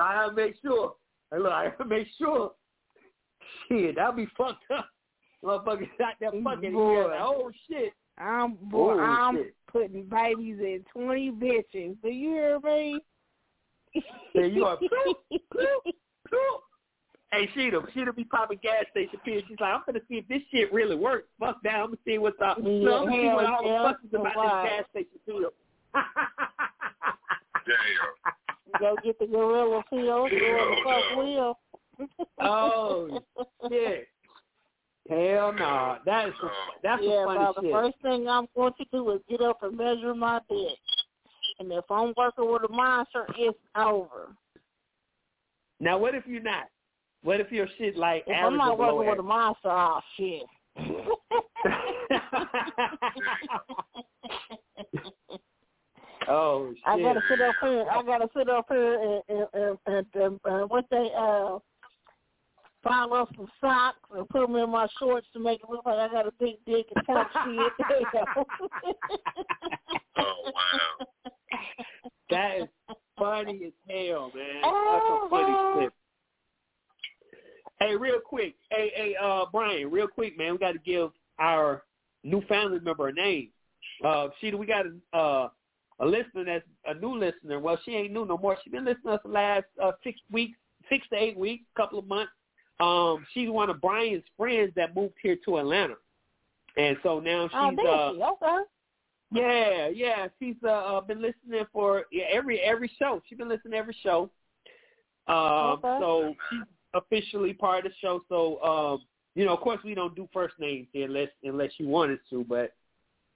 I 0.00 0.14
gotta 0.14 0.32
make 0.34 0.54
sure. 0.62 0.94
Look, 1.36 1.52
I 1.52 1.70
gotta 1.70 1.84
make 1.86 2.06
sure. 2.18 2.52
Shit, 3.68 3.96
that'll 3.96 4.12
be 4.12 4.26
fucked 4.36 4.64
up. 4.76 4.88
Motherfuckers 5.44 5.88
out 6.02 6.14
there 6.20 6.30
fucking. 6.42 6.72
Boy. 6.72 7.06
Like, 7.08 7.20
oh 7.20 7.50
shit. 7.68 7.92
I'm 8.18 8.54
boy, 8.54 8.94
Oh, 8.94 9.00
I'm 9.00 9.36
shit. 9.36 9.54
putting 9.70 10.04
babies 10.08 10.58
in 10.58 10.84
20 10.92 11.30
bitches. 11.32 11.96
Do 12.02 12.08
you 12.08 12.30
hear 12.30 12.58
me? 12.60 13.00
Yeah, 14.34 14.44
you 14.44 14.64
are. 14.64 14.78
Hey, 17.30 17.46
Sheeta, 17.54 17.82
Sheeta 17.92 18.10
be 18.14 18.24
popping 18.24 18.58
gas 18.62 18.84
station 18.90 19.20
pills. 19.22 19.42
She's 19.48 19.60
like, 19.60 19.74
I'm 19.74 19.82
gonna 19.84 20.00
see 20.08 20.16
if 20.16 20.28
this 20.28 20.40
shit 20.50 20.72
really 20.72 20.96
works. 20.96 21.28
Fuck 21.38 21.62
that. 21.62 21.74
I'm 21.74 21.86
gonna 21.88 21.98
see 22.06 22.16
what's 22.16 22.40
up. 22.42 22.56
Yeah, 22.58 22.64
so 22.64 22.70
I'm 22.70 22.84
gonna 23.04 23.12
see 23.12 23.26
what 23.26 23.44
all 23.44 23.62
the 23.62 23.88
fuck 23.88 23.98
is 24.02 24.14
about 24.14 24.36
right. 24.36 24.62
this 24.62 24.70
gas 24.70 24.84
station 24.90 25.20
pill. 25.26 25.50
Damn. 27.66 28.80
Go 28.80 28.96
get 29.04 29.18
the 29.18 29.26
gorilla 29.26 29.84
pills. 29.90 30.30
Gorilla 30.30 30.76
fuck 30.84 31.16
will. 31.18 31.58
Oh 32.40 33.20
shit. 33.68 34.08
Hell 35.08 35.52
no. 35.54 35.96
That 36.04 36.28
is 36.28 36.34
some, 36.40 36.50
that's 36.82 37.02
yeah, 37.02 37.24
some 37.24 37.26
funny 37.26 37.38
well, 37.38 37.54
the 37.54 37.70
first 37.72 37.96
thing 38.02 38.28
I'm 38.28 38.46
going 38.54 38.74
to 38.78 38.84
do 38.92 39.10
is 39.12 39.20
get 39.28 39.40
up 39.40 39.62
and 39.62 39.76
measure 39.76 40.14
my 40.14 40.40
dick. 40.50 40.78
And 41.58 41.72
if 41.72 41.84
I'm 41.90 42.12
working 42.16 42.50
with 42.52 42.62
a 42.68 42.72
monster, 42.72 43.26
it's 43.38 43.58
over. 43.74 44.34
Now 45.80 45.98
what 45.98 46.14
if 46.14 46.24
you're 46.26 46.42
not? 46.42 46.66
What 47.22 47.40
if 47.40 47.50
your 47.50 47.66
shit 47.78 47.96
like 47.96 48.24
If 48.26 48.36
I'm 48.36 48.56
not 48.58 48.78
working 48.78 49.08
with 49.08 49.18
a 49.18 49.22
monster, 49.22 49.70
oh 49.70 50.00
shit. 50.16 50.42
oh 56.28 56.72
shit. 56.74 56.82
I 56.86 57.00
gotta 57.00 57.20
sit 57.28 57.40
up 57.40 57.54
here. 57.62 57.86
I 57.90 58.02
gotta 58.02 58.28
sit 58.36 58.48
up 58.48 58.66
here 58.68 58.94
and 59.00 59.22
and 59.28 59.78
and, 59.86 60.06
and, 60.14 60.40
and 60.44 60.70
what 60.70 60.84
they 60.90 61.10
uh 61.16 61.58
file 62.82 63.12
up 63.14 63.28
some 63.36 63.48
socks 63.60 63.98
and 64.16 64.28
put 64.28 64.46
them 64.46 64.56
in 64.56 64.70
my 64.70 64.86
shorts 64.98 65.26
to 65.32 65.40
make 65.40 65.60
it 65.60 65.70
look 65.70 65.84
like 65.84 65.98
I 65.98 66.08
got 66.08 66.26
a 66.26 66.32
big 66.38 66.56
dick 66.66 66.86
and 66.94 67.06
talk 67.06 67.28
shit. 67.44 67.72
There 67.88 68.00
you 68.00 68.06
go. 68.12 68.44
Oh 70.18 70.34
wow. 70.44 71.06
That 72.30 72.58
is 72.58 72.68
funny 73.18 73.60
as 73.66 73.72
hell, 73.88 74.30
man. 74.34 74.62
Oh, 74.62 74.90
That's 74.92 75.06
some 75.08 75.30
funny 75.30 75.52
wow. 75.52 75.76
shit. 75.80 75.92
Hey, 77.80 77.94
real 77.96 78.20
quick. 78.24 78.54
Hey, 78.70 78.90
hey, 78.94 79.14
uh, 79.22 79.44
Brian, 79.52 79.90
real 79.90 80.08
quick, 80.08 80.36
man. 80.36 80.52
We 80.52 80.58
got 80.58 80.72
to 80.72 80.78
give 80.80 81.10
our 81.38 81.84
new 82.24 82.42
family 82.42 82.80
member 82.80 83.08
a 83.08 83.12
name. 83.12 83.50
Uh, 84.04 84.28
Sheeta, 84.40 84.56
we 84.56 84.66
got 84.66 84.86
a, 84.86 85.16
uh, 85.16 85.48
a 86.00 86.06
listener 86.06 86.44
that's 86.44 86.64
a 86.86 86.94
new 86.94 87.18
listener. 87.18 87.60
Well, 87.60 87.78
she 87.84 87.92
ain't 87.92 88.12
new 88.12 88.26
no 88.26 88.36
more. 88.36 88.56
She's 88.62 88.72
been 88.72 88.84
listening 88.84 89.04
to 89.06 89.12
us 89.12 89.20
the 89.24 89.30
last 89.30 89.64
uh, 89.82 89.92
six 90.02 90.18
weeks, 90.30 90.58
six 90.88 91.06
to 91.10 91.16
eight 91.16 91.38
weeks, 91.38 91.64
couple 91.76 91.98
of 91.98 92.06
months. 92.06 92.32
Um, 92.80 93.26
she's 93.34 93.50
one 93.50 93.70
of 93.70 93.80
Brian's 93.80 94.22
friends 94.36 94.72
that 94.76 94.94
moved 94.94 95.14
here 95.20 95.36
to 95.44 95.58
Atlanta, 95.58 95.94
and 96.76 96.96
so 97.02 97.18
now 97.18 97.48
she's 97.48 97.78
oh, 97.84 97.88
uh, 97.88 98.12
she. 98.12 98.22
Okay. 98.22 98.62
yeah, 99.32 99.88
yeah. 99.88 100.28
She's 100.38 100.54
uh, 100.64 100.68
uh 100.68 101.00
been 101.00 101.20
listening 101.20 101.64
for 101.72 102.04
yeah, 102.12 102.24
every 102.32 102.60
every 102.60 102.90
show. 102.98 103.20
She's 103.28 103.38
been 103.38 103.48
listening 103.48 103.72
to 103.72 103.78
every 103.78 103.96
show. 104.02 104.30
Um 105.26 105.80
Okay. 105.84 105.98
so 106.00 106.34
she's 106.50 106.60
officially 106.94 107.52
part 107.52 107.84
of 107.84 107.92
the 107.92 107.96
show. 108.00 108.22
So 108.28 108.62
um, 108.62 109.02
you 109.34 109.44
know, 109.44 109.54
of 109.54 109.60
course 109.60 109.80
we 109.84 109.94
don't 109.94 110.14
do 110.14 110.28
first 110.32 110.54
names 110.60 110.86
here 110.92 111.06
unless 111.06 111.28
unless 111.42 111.72
you 111.78 111.88
wanted 111.88 112.20
to, 112.30 112.44
but 112.44 112.74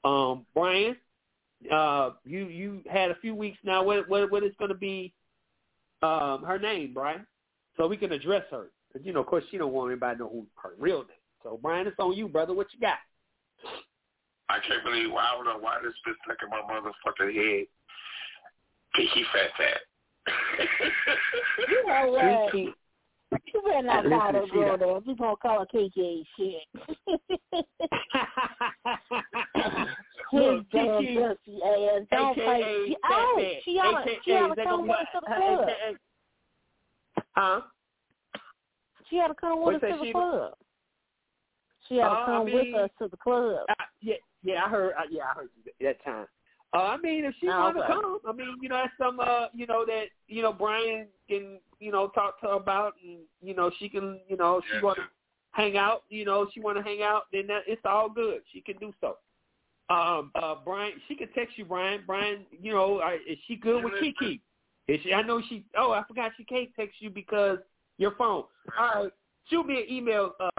um 0.09 0.47
Brian, 0.55 0.97
uh 1.71 2.11
you 2.25 2.47
you 2.47 2.81
had 2.89 3.11
a 3.11 3.17
few 3.17 3.35
weeks 3.35 3.59
now. 3.65 3.83
What 3.83 4.09
what 4.09 4.31
what 4.31 4.45
is 4.45 4.53
gonna 4.59 4.75
be 4.75 5.13
um 6.01 6.45
her 6.45 6.61
name, 6.61 6.93
Brian? 6.95 7.27
So 7.77 7.89
we 7.89 7.97
can 7.97 8.13
address 8.13 8.45
her. 8.51 8.71
'Cause, 8.93 9.03
you 9.05 9.13
know, 9.13 9.21
of 9.21 9.27
course 9.27 9.45
she 9.51 9.57
don't 9.59 9.73
want 9.73 9.91
anybody 9.91 10.17
to 10.19 10.25
know 10.25 10.29
who 10.31 10.47
her 10.63 10.75
real 10.79 10.99
name. 10.99 11.17
So 11.43 11.59
Brian, 11.61 11.87
it's 11.87 11.99
on 11.99 12.13
you, 12.15 12.29
brother. 12.29 12.53
What 12.53 12.73
you 12.73 12.81
got? 12.81 12.99
I 14.49 14.59
can't 14.61 14.85
believe 14.85 15.11
I 15.15 15.35
don't 15.35 15.45
know 15.47 15.59
why 15.59 15.79
this 15.83 15.95
bitch 16.07 16.15
stuck 16.25 16.43
in 16.43 16.51
my 16.51 16.61
motherfucking 16.63 17.35
head. 17.35 17.67
Kiki 18.95 19.25
Fat 19.33 19.51
Fat. 19.57 19.81
You 21.69 21.87
know 21.87 22.11
what? 22.11 22.53
Kiki. 22.53 22.75
You 23.55 23.63
better 23.65 23.83
not 23.83 24.05
call 24.05 24.33
her 24.35 24.45
she 24.47 24.53
girl 24.53 24.77
done- 24.77 24.95
that. 24.95 25.07
You 25.07 25.17
gonna 25.17 25.37
call 25.37 25.59
her 25.61 25.67
Kiki 25.67 26.27
shit. 26.37 26.69
Look, 30.35 30.57
His 30.57 30.65
damn 30.73 31.01
Kiki, 31.01 31.15
dusty 31.15 31.63
ass. 31.65 32.03
Don't 32.11 32.35
play. 32.35 32.97
Oh, 33.05 33.39
she 33.65 33.79
oughta, 33.79 34.01
AKA, 34.11 34.21
she 34.25 34.33
oughta 34.33 34.51
is 34.51 34.57
that 34.57 34.67
come 34.67 34.83
with 34.83 34.91
be 34.91 34.95
the 35.15 35.21
club. 35.27 35.69
Huh? 37.35 37.61
She 39.13 39.19
had 39.19 39.29
to 39.29 39.35
come 39.35 39.63
with 39.63 39.77
us 39.77 39.91
to 39.91 39.97
the 39.99 40.05
Sheila? 40.07 40.13
club. 40.13 40.55
She 41.87 42.01
oughta 42.01 42.15
Uh, 42.15 42.23
I 42.23 42.27
come 42.27 42.47
mean- 42.47 42.73
with 42.73 42.83
us 42.83 42.91
to 42.99 43.09
the 43.09 43.17
club. 43.19 43.67
Yeah, 44.01 44.15
yeah, 44.43 44.65
I 44.65 44.69
heard. 44.71 44.95
Uh, 44.95 45.03
yeah, 45.11 45.25
I 45.31 45.35
heard 45.35 45.51
that 45.83 46.03
time. 46.03 46.27
Uh, 46.73 46.85
I 46.85 46.97
mean, 46.97 47.27
if 47.27 47.35
she 47.39 47.49
Oh, 47.51 47.59
want 47.61 47.77
to 47.77 47.83
okay. 47.85 47.93
come, 47.93 48.19
I 48.27 48.33
mean, 48.33 48.57
you 48.63 48.71
know, 48.71 48.77
that's 48.77 48.97
some, 48.97 49.21
uh, 49.21 49.49
you 49.53 49.67
know, 49.67 49.85
that 49.85 50.07
you 50.29 50.41
know 50.41 50.53
Brian 50.55 51.09
can, 51.29 51.61
you 51.79 51.93
know, 51.93 52.09
talk 52.09 52.41
to 52.41 52.47
her 52.47 52.53
about, 52.55 52.95
and 53.05 53.21
you 53.43 53.55
know, 53.55 53.71
she 53.79 53.91
can, 53.91 54.23
you 54.27 54.39
know, 54.39 54.57
if 54.59 54.65
she 54.71 54.77
Yeah, 54.77 54.83
want 54.83 54.97
to 54.99 55.05
hang 55.51 55.77
out, 55.77 56.05
you 56.09 56.25
know, 56.25 56.49
she 56.55 56.61
want 56.61 56.79
to 56.79 56.83
hang 56.83 57.03
out, 57.03 57.25
then 57.33 57.47
that, 57.49 57.65
it's 57.67 57.85
all 57.85 58.09
good. 58.09 58.41
She 58.51 58.63
can 58.63 58.79
do 58.79 58.95
so. 59.03 59.19
Um, 59.91 60.31
uh, 60.35 60.55
Brian, 60.65 60.95
she 61.07 61.15
can 61.15 61.29
text 61.35 61.59
you, 61.59 61.67
Brian. 61.67 62.05
Brian, 62.07 62.47
you 62.51 62.73
know, 62.73 63.01
uh, 63.01 63.17
is 63.29 63.39
she 63.47 63.57
good 63.57 63.85
with 63.85 63.93
Kiki? 64.01 64.41
Is 64.89 65.01
she? 65.03 65.13
I 65.13 65.21
know 65.21 65.43
she. 65.51 65.67
Oh, 65.77 65.93
I 65.93 66.03
forgot 66.09 66.33
she 66.39 66.45
can't 66.45 66.71
text 66.75 66.97
you 67.01 67.11
because 67.11 67.59
your 67.99 68.13
phone. 68.17 68.45
All 68.79 69.03
right, 69.05 69.13
shoot 69.49 69.67
me 69.67 69.81
an 69.83 69.87
email. 69.93 70.35
Uh, 70.41 70.51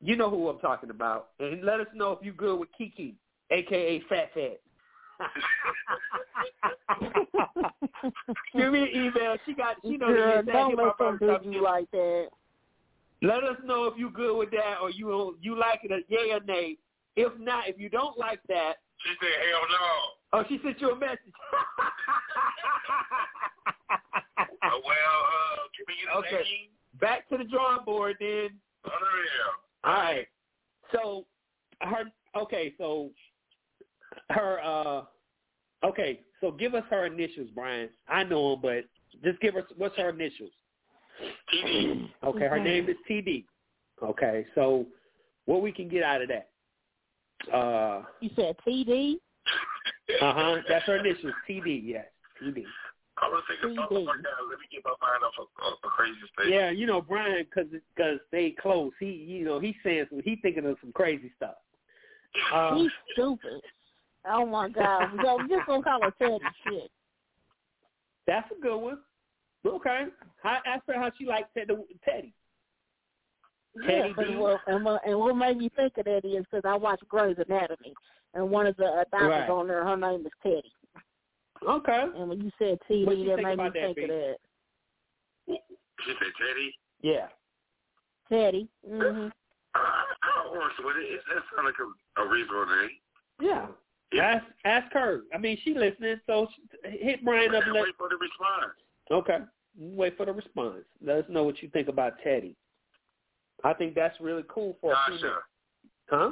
you 0.00 0.16
know 0.16 0.28
who 0.30 0.48
I'm 0.48 0.58
talking 0.58 0.90
about, 0.90 1.30
and 1.40 1.64
let 1.64 1.80
us 1.80 1.86
know 1.94 2.12
if 2.12 2.18
you're 2.22 2.34
good 2.34 2.58
with 2.60 2.68
Kiki, 2.76 3.16
aka 3.50 4.00
Fat 4.08 4.30
Fat. 4.34 4.60
Give 8.56 8.72
me 8.72 8.82
an 8.82 8.88
email. 8.94 9.36
She 9.46 9.54
got. 9.54 9.76
She 9.82 9.96
knows 9.96 10.14
Girl, 10.14 10.42
the 10.44 10.52
don't 10.52 10.72
exact 10.72 11.00
let 11.00 11.18
them 11.18 11.18
do 11.42 11.50
you 11.52 11.62
like 11.62 11.90
that. 11.92 12.28
let 13.22 13.42
us 13.44 13.56
know 13.64 13.84
if 13.86 13.94
you 13.98 14.10
good 14.10 14.36
with 14.36 14.50
that 14.50 14.78
or 14.82 14.90
you 14.90 15.08
don't- 15.08 15.42
you 15.42 15.56
like 15.58 15.80
it, 15.84 15.90
a 15.92 16.00
yay 16.08 16.32
or 16.32 16.40
nay. 16.40 16.76
If 17.16 17.38
not, 17.38 17.68
if 17.68 17.78
you 17.78 17.88
don't 17.88 18.18
like 18.18 18.40
that, 18.48 18.74
She 18.98 19.10
said, 19.20 19.28
hell 19.48 19.62
no. 19.70 20.40
oh, 20.40 20.44
she 20.48 20.58
sent 20.62 20.80
you 20.80 20.90
a 20.90 20.96
message. 20.96 21.18
Uh, 24.36 24.70
well, 24.84 24.88
uh, 24.88 24.88
give 24.88 24.88
me 24.88 25.62
the 25.62 25.63
Okay. 26.16 26.30
name. 26.30 26.70
Back 27.00 27.28
to 27.28 27.38
the 27.38 27.44
drawing 27.44 27.84
board 27.84 28.16
then. 28.20 28.50
Oh, 28.84 28.90
yeah. 28.90 29.90
All 29.90 29.94
right. 29.94 30.26
So 30.92 31.26
her 31.80 32.04
okay, 32.36 32.72
so 32.78 33.10
her 34.30 34.60
uh 34.62 35.02
okay, 35.84 36.20
So 36.40 36.50
give 36.50 36.74
us 36.74 36.84
her 36.90 37.06
initials, 37.06 37.48
Brian. 37.54 37.88
I 38.08 38.22
know 38.24 38.52
them, 38.52 38.60
but 38.62 38.84
just 39.22 39.40
give 39.40 39.56
us 39.56 39.64
what's 39.76 39.96
her 39.96 40.10
initials. 40.10 40.50
TD. 41.52 42.10
Okay, 42.24 42.48
her 42.48 42.58
name 42.58 42.88
is 42.88 42.96
TD. 43.08 43.44
Okay, 44.02 44.46
so 44.54 44.86
what 45.44 45.60
we 45.60 45.72
can 45.72 45.88
get 45.88 46.02
out 46.02 46.22
of 46.22 46.28
that? 46.28 46.48
Uh 47.54 48.02
You 48.20 48.30
said 48.34 48.56
TD? 48.66 49.14
uh 50.22 50.32
huh. 50.32 50.56
That's 50.68 50.86
her 50.86 50.96
initials. 50.96 51.34
TD. 51.48 51.82
Yes, 51.84 52.06
TD. 52.42 52.64
I 53.24 53.28
was 53.28 53.42
thinking, 53.48 53.78
oh 53.78 54.04
my 54.04 54.12
God, 54.12 54.44
let 54.50 54.58
me 54.58 54.66
get 54.70 54.84
my 54.84 54.92
mind 55.00 55.24
off 55.24 55.32
of, 55.40 55.48
of 55.64 55.78
the 55.82 55.88
crazy 55.88 56.16
state. 56.34 56.52
Yeah, 56.52 56.70
you 56.70 56.86
know 56.86 57.00
Brian, 57.00 57.44
because 57.44 57.70
because 57.94 58.18
they 58.30 58.54
close. 58.60 58.92
He 59.00 59.06
you 59.06 59.44
know 59.44 59.60
he's 59.60 59.74
saying 59.82 60.06
some. 60.10 60.20
He 60.22 60.36
thinking 60.36 60.66
of 60.66 60.76
some 60.82 60.92
crazy 60.92 61.32
stuff. 61.36 61.54
Uh, 62.52 62.76
He's 62.76 62.90
stupid. 63.12 63.62
Oh 64.28 64.44
my 64.44 64.68
God. 64.68 65.10
So 65.22 65.38
I'm 65.38 65.48
just 65.48 65.66
gonna 65.66 65.82
call 65.82 66.02
her 66.02 66.14
Teddy 66.18 66.38
shit. 66.68 66.90
that's 68.26 68.50
a 68.56 68.60
good 68.60 68.76
one. 68.76 68.98
Okay, 69.66 70.06
I 70.44 70.58
asked 70.66 70.82
her 70.88 70.94
how 70.94 71.10
she 71.16 71.24
liked 71.24 71.54
Ted, 71.54 71.68
Teddy. 72.04 72.34
Yeah, 73.74 73.86
Teddy 73.86 74.12
but 74.14 74.26
B. 74.28 74.36
what, 74.36 74.60
and, 74.66 74.84
what, 74.84 75.00
and 75.06 75.18
what 75.18 75.34
made 75.36 75.56
me 75.56 75.70
think 75.74 75.96
of 75.96 76.04
that 76.04 76.24
is 76.24 76.44
because 76.44 76.64
I 76.66 76.74
watched 76.76 77.08
Grey's 77.08 77.36
Anatomy, 77.38 77.94
and 78.34 78.50
one 78.50 78.66
of 78.66 78.76
the 78.76 78.84
uh, 78.84 79.04
doctors 79.10 79.30
Right. 79.30 79.50
on 79.50 79.68
there, 79.68 79.82
her 79.84 79.96
name 79.96 80.26
is 80.26 80.32
Teddy. 80.42 80.70
Okay. 81.68 82.04
And 82.16 82.28
when 82.28 82.40
you 82.40 82.50
said 82.58 82.78
TD, 82.90 83.06
What 83.06 83.18
you 83.18 83.28
that 83.30 83.36
made 83.36 83.46
me 83.46 83.52
about 83.54 83.74
that, 83.74 83.94
think 83.94 83.98
of 83.98 84.04
B? 84.04 84.06
that. 84.06 84.36
She 85.46 86.12
said, 86.18 86.32
Teddy. 86.38 86.74
Yeah. 87.02 87.28
Teddy. 88.28 88.68
hmm 88.86 89.28
I, 89.74 89.78
I 89.78 90.44
don't 90.44 90.52
work 90.52 90.72
with 90.78 90.96
it. 90.96 91.14
It, 91.14 91.20
that 91.28 91.42
sounds 91.54 91.64
like 91.66 91.74
a, 91.80 92.22
a 92.22 92.28
reasonable 92.28 92.66
name. 92.76 92.90
Yeah. 93.40 93.66
Ask 94.20 94.44
ask 94.64 94.92
her. 94.92 95.22
I 95.34 95.38
mean, 95.38 95.58
she 95.64 95.74
listening, 95.74 96.20
so 96.26 96.46
she, 96.54 96.98
hit 97.04 97.24
Brian 97.24 97.52
up. 97.54 97.64
And 97.64 97.72
let, 97.72 97.82
Wait 97.82 97.94
for 97.98 98.08
the 98.08 98.16
response. 98.16 98.72
okay. 99.10 99.38
Wait 99.76 100.16
for 100.16 100.26
the 100.26 100.32
response. 100.32 100.84
Let 101.04 101.16
us 101.18 101.24
know 101.28 101.42
what 101.42 101.60
you 101.62 101.68
think 101.70 101.88
about 101.88 102.12
Teddy. 102.22 102.54
I 103.64 103.72
think 103.74 103.94
that's 103.96 104.20
really 104.20 104.44
cool 104.48 104.76
for 104.80 104.92
a 104.92 104.94
Tasha. 104.94 105.18
female. 105.18 105.32
Huh? 106.10 106.30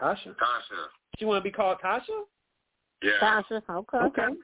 Tasha. 0.00 0.28
Tasha. 0.28 0.86
She 1.18 1.24
want 1.24 1.42
to 1.42 1.50
be 1.50 1.52
called 1.52 1.78
Tasha? 1.84 2.02
Yeah. 3.02 3.10
Tasha. 3.20 3.60
Okay. 3.70 3.98
Okay. 3.98 4.34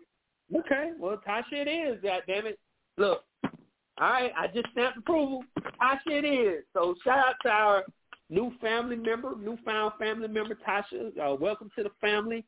Okay. 0.54 0.92
Well, 0.98 1.20
Tasha 1.26 1.52
it 1.52 1.68
is. 1.68 2.00
God 2.02 2.22
damn 2.26 2.46
it. 2.46 2.58
Look. 2.98 3.24
All 3.44 4.10
right. 4.10 4.32
I 4.36 4.46
just 4.48 4.68
stamped 4.72 4.98
approval. 4.98 5.44
Tasha 5.80 5.98
it 6.06 6.24
is. 6.24 6.64
So 6.74 6.94
shout 7.04 7.18
out 7.18 7.34
to 7.42 7.48
our 7.50 7.84
new 8.30 8.52
family 8.60 8.96
member, 8.96 9.34
newfound 9.36 9.92
family 9.98 10.28
member, 10.28 10.58
Tasha. 10.66 11.16
Uh, 11.18 11.34
welcome 11.34 11.70
to 11.76 11.82
the 11.82 11.90
family. 12.00 12.44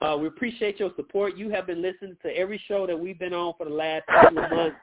Uh, 0.00 0.16
we 0.16 0.26
appreciate 0.26 0.80
your 0.80 0.90
support. 0.96 1.36
You 1.36 1.50
have 1.50 1.66
been 1.66 1.80
listening 1.80 2.16
to 2.22 2.36
every 2.36 2.60
show 2.66 2.86
that 2.86 2.98
we've 2.98 3.18
been 3.18 3.32
on 3.32 3.54
for 3.56 3.66
the 3.66 3.74
last 3.74 4.04
couple 4.06 4.44
of 4.44 4.50
months. 4.50 4.76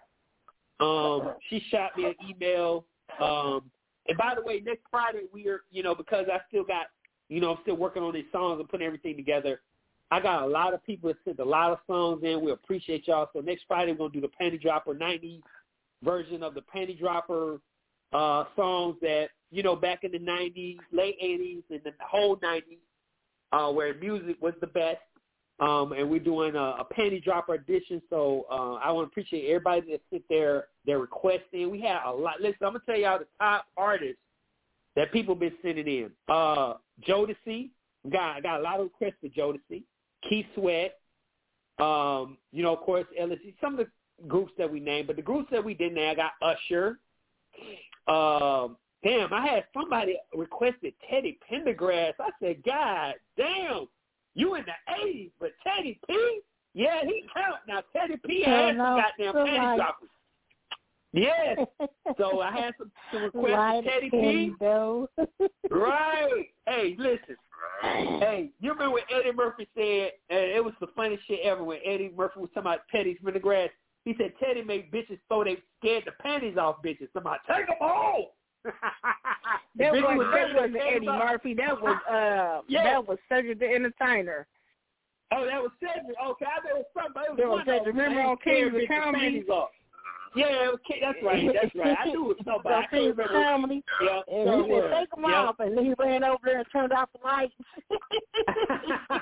Um, 0.79 1.33
she 1.49 1.61
shot 1.69 1.97
me 1.97 2.05
an 2.05 2.15
email. 2.29 2.85
Um, 3.21 3.69
and 4.07 4.17
by 4.17 4.33
the 4.35 4.41
way, 4.41 4.61
next 4.65 4.83
Friday 4.89 5.23
we 5.33 5.47
are, 5.49 5.61
you 5.71 5.83
know, 5.83 5.93
because 5.93 6.27
I 6.31 6.39
still 6.47 6.63
got, 6.63 6.85
you 7.27 7.41
know, 7.41 7.51
I'm 7.51 7.57
still 7.63 7.75
working 7.75 8.01
on 8.01 8.13
these 8.13 8.23
songs 8.31 8.59
and 8.59 8.69
putting 8.69 8.87
everything 8.87 9.17
together. 9.17 9.61
I 10.11 10.19
got 10.19 10.43
a 10.43 10.47
lot 10.47 10.73
of 10.73 10.83
people 10.85 11.09
that 11.09 11.17
sent 11.23 11.39
a 11.39 11.45
lot 11.45 11.71
of 11.71 11.79
songs 11.85 12.23
in. 12.23 12.41
We 12.41 12.51
appreciate 12.51 13.07
y'all. 13.07 13.29
So 13.33 13.41
next 13.41 13.65
Friday 13.67 13.91
we're 13.91 14.09
gonna 14.09 14.13
do 14.13 14.21
the 14.21 14.31
Panty 14.41 14.59
Dropper 14.61 14.95
'90s 14.95 15.41
version 16.03 16.43
of 16.43 16.55
the 16.55 16.61
Panty 16.61 16.97
Dropper 16.97 17.59
uh, 18.13 18.45
songs 18.55 18.95
that 19.01 19.29
you 19.51 19.61
know 19.61 19.75
back 19.75 20.03
in 20.03 20.11
the 20.11 20.19
'90s, 20.19 20.77
late 20.91 21.15
'80s, 21.23 21.63
and 21.69 21.81
the 21.83 21.91
whole 22.03 22.37
'90s, 22.37 22.79
uh, 23.51 23.71
where 23.71 23.93
music 23.95 24.37
was 24.41 24.53
the 24.61 24.67
best. 24.67 24.97
Um, 25.59 25.91
and 25.91 26.09
we're 26.09 26.21
doing 26.21 26.55
a, 26.55 26.77
a 26.79 26.87
Panty 26.97 27.21
Dropper 27.21 27.55
edition. 27.55 28.01
So 28.09 28.45
uh, 28.49 28.75
I 28.75 28.91
want 28.91 29.07
to 29.07 29.11
appreciate 29.11 29.49
everybody 29.49 29.81
that 29.91 30.01
sent 30.09 30.23
their 30.29 30.67
their 30.85 30.99
requests 30.99 31.49
in. 31.53 31.69
We 31.69 31.81
had 31.81 31.99
a 32.05 32.11
lot. 32.11 32.41
Listen, 32.41 32.57
I'm 32.61 32.73
gonna 32.73 32.83
tell 32.85 32.97
y'all 32.97 33.19
the 33.19 33.27
top 33.39 33.65
artists 33.77 34.21
that 34.95 35.11
people 35.11 35.35
been 35.35 35.53
sending 35.61 35.87
in. 35.87 36.11
Uh, 36.27 36.75
Jodeci. 37.07 37.69
Got 38.09 38.43
got 38.43 38.61
a 38.61 38.63
lot 38.63 38.79
of 38.79 38.85
requests 38.85 39.15
for 39.19 39.27
Jodeci. 39.27 39.83
Keith 40.27 40.45
Sweat. 40.55 40.95
Um, 41.79 42.37
you 42.51 42.63
know, 42.63 42.73
of 42.73 42.81
course, 42.81 43.05
LSG. 43.19 43.55
Some 43.61 43.79
of 43.79 43.85
the 43.85 44.27
groups 44.27 44.51
that 44.57 44.69
we 44.69 44.79
named, 44.79 45.07
but 45.07 45.15
the 45.15 45.21
groups 45.21 45.49
that 45.51 45.63
we 45.63 45.73
didn't 45.73 45.95
name, 45.95 46.11
I 46.11 46.15
got 46.15 46.31
Usher. 46.41 46.99
Um, 48.07 48.77
damn, 49.03 49.31
I 49.33 49.47
had 49.47 49.65
somebody 49.73 50.17
requested 50.35 50.93
Teddy 51.09 51.39
Pendergrass. 51.49 52.13
I 52.19 52.29
said, 52.41 52.63
God 52.65 53.15
damn, 53.37 53.87
you 54.35 54.55
in 54.55 54.65
the 54.65 54.93
'80s, 54.93 55.31
but 55.39 55.51
Teddy 55.63 55.99
P, 56.07 56.41
yeah, 56.73 57.01
he 57.03 57.23
count 57.33 57.59
now. 57.67 57.81
Teddy 57.95 58.15
P 58.25 58.43
some 58.43 58.77
no, 58.77 59.01
goddamn 59.01 59.33
so 59.33 59.45
panty 59.45 59.77
droppers. 59.77 60.09
Yes. 61.13 61.59
So 62.17 62.41
I 62.41 62.51
had 62.51 62.73
some, 62.77 62.91
some 63.13 63.23
requests 63.23 63.53
right, 63.53 63.83
Teddy 63.83 64.09
P. 64.09 64.51
Though. 64.59 65.07
Right. 65.69 66.47
Hey, 66.67 66.95
listen. 66.97 67.37
Hey, 67.81 68.51
you 68.59 68.71
remember 68.71 68.93
when 68.95 69.03
Eddie 69.13 69.31
Murphy 69.35 69.67
said, 69.75 70.11
and 70.29 70.51
it 70.51 70.63
was 70.63 70.73
the 70.81 70.87
funniest 70.95 71.25
shit 71.27 71.39
ever 71.43 71.63
when 71.63 71.79
Eddie 71.85 72.11
Murphy 72.15 72.39
was 72.39 72.49
talking 72.53 72.69
about 72.71 72.81
Teddy 72.91 73.17
Pendergrass. 73.23 73.69
He 74.05 74.15
said 74.17 74.33
Teddy 74.43 74.63
made 74.63 74.91
bitches 74.91 75.19
throw 75.27 75.43
they 75.43 75.57
scared 75.79 76.03
the 76.05 76.11
panties 76.21 76.57
off 76.57 76.77
bitches. 76.85 77.07
Somebody 77.13 77.39
take 77.47 77.67
them 77.67 77.75
home. 77.79 78.25
That 79.77 79.93
was 79.93 80.01
was 80.01 80.27
that 80.33 80.55
wasn't 80.55 80.75
Eddie 80.75 81.05
panties. 81.05 81.07
Murphy. 81.07 81.53
That 81.53 81.81
was 81.81 81.95
uh 82.11 82.61
Yeah. 82.67 82.83
that 82.83 83.07
was 83.07 83.17
Cedric 83.29 83.59
the 83.59 83.67
Entertainer. 83.67 84.45
Oh, 85.31 85.45
that 85.45 85.61
was 85.61 85.71
Cedric. 85.79 86.17
Okay, 86.31 86.45
I 86.45 86.67
know 86.67 86.79
it 86.81 86.85
was 86.95 87.03
somebody. 87.03 87.27
It 87.27 87.31
was 87.31 87.37
That 87.37 87.47
was 87.47 87.51
one 87.51 87.59
of 87.61 87.65
Cedric. 87.67 87.85
them. 87.85 87.95
Remember 87.97 88.21
They 88.21 88.27
on 88.29 88.37
scared 88.41 88.57
Kings 88.73 88.83
of 88.83 88.89
bitches' 88.89 89.03
Comedy? 89.03 89.45
Yeah, 90.35 90.69
was 90.69 90.79
King- 90.87 91.01
that's 91.01 91.17
right. 91.23 91.49
That's 91.61 91.75
right. 91.75 91.97
I 91.99 92.05
knew 92.05 92.31
it 92.31 92.37
was 92.37 92.45
somebody. 92.45 92.75
I 92.75 92.77
On 92.77 92.81
can't 92.83 92.91
Kings 92.91 93.11
of 93.11 93.17
remember. 93.17 93.43
Comedy. 93.43 93.83
Yeah, 94.03 94.21
And 94.27 94.47
sure 94.47 94.63
he 94.63 94.71
said, 94.81 94.99
take 94.99 95.09
them 95.11 95.23
Yep. 95.23 95.33
off. 95.33 95.55
And 95.59 95.77
then 95.77 95.85
he 95.85 95.93
ran 95.97 96.23
over 96.23 96.37
there 96.43 96.57
and 96.59 96.67
turned 96.71 96.93
off 96.93 97.09
the 97.13 97.19
lights. 97.25 97.53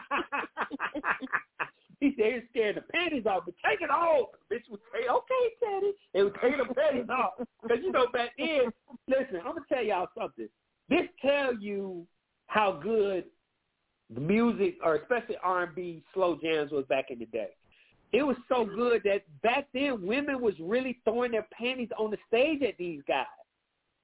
he 2.00 2.14
said 2.18 2.34
he 2.34 2.40
scared 2.52 2.78
the 2.78 2.82
panties 2.94 3.26
off, 3.26 3.44
but 3.46 3.56
take 3.66 3.82
it 3.82 3.90
off. 3.90 4.30
Bitch 4.52 4.70
would 4.70 4.80
say, 4.94 5.08
okay, 5.10 5.56
Teddy. 5.64 5.94
They 6.14 6.24
would 6.24 6.36
take 6.42 6.58
the 6.58 6.74
panties 6.74 7.10
off. 7.10 7.34
Because, 7.64 7.80
you 7.84 7.92
know, 7.92 8.08
back 8.14 8.32
then, 8.38 8.72
listen, 9.08 9.38
I'm 9.38 9.52
going 9.54 9.64
to 9.68 9.74
tell 9.74 9.84
y'all 9.84 10.08
something. 10.18 10.48
This 10.90 11.08
tell 11.22 11.56
you 11.56 12.06
how 12.48 12.72
good 12.82 13.26
the 14.14 14.22
music, 14.22 14.78
or 14.84 14.96
especially 14.96 15.36
R&B 15.44 16.04
slow 16.14 16.38
jams 16.42 16.72
was 16.72 16.86
back 16.86 17.06
in 17.10 17.20
the 17.20 17.26
day. 17.26 17.50
It 18.14 18.24
was 18.24 18.38
so 18.48 18.66
good 18.66 19.02
that 19.04 19.24
back 19.44 19.68
then 19.74 20.06
women 20.06 20.42
was 20.42 20.54
really 20.60 21.00
throwing 21.04 21.32
their 21.32 21.48
panties 21.52 21.90
on 21.98 22.12
the 22.12 22.18
stage 22.28 22.62
at 22.64 22.78
these 22.78 23.02
guys. 23.08 23.26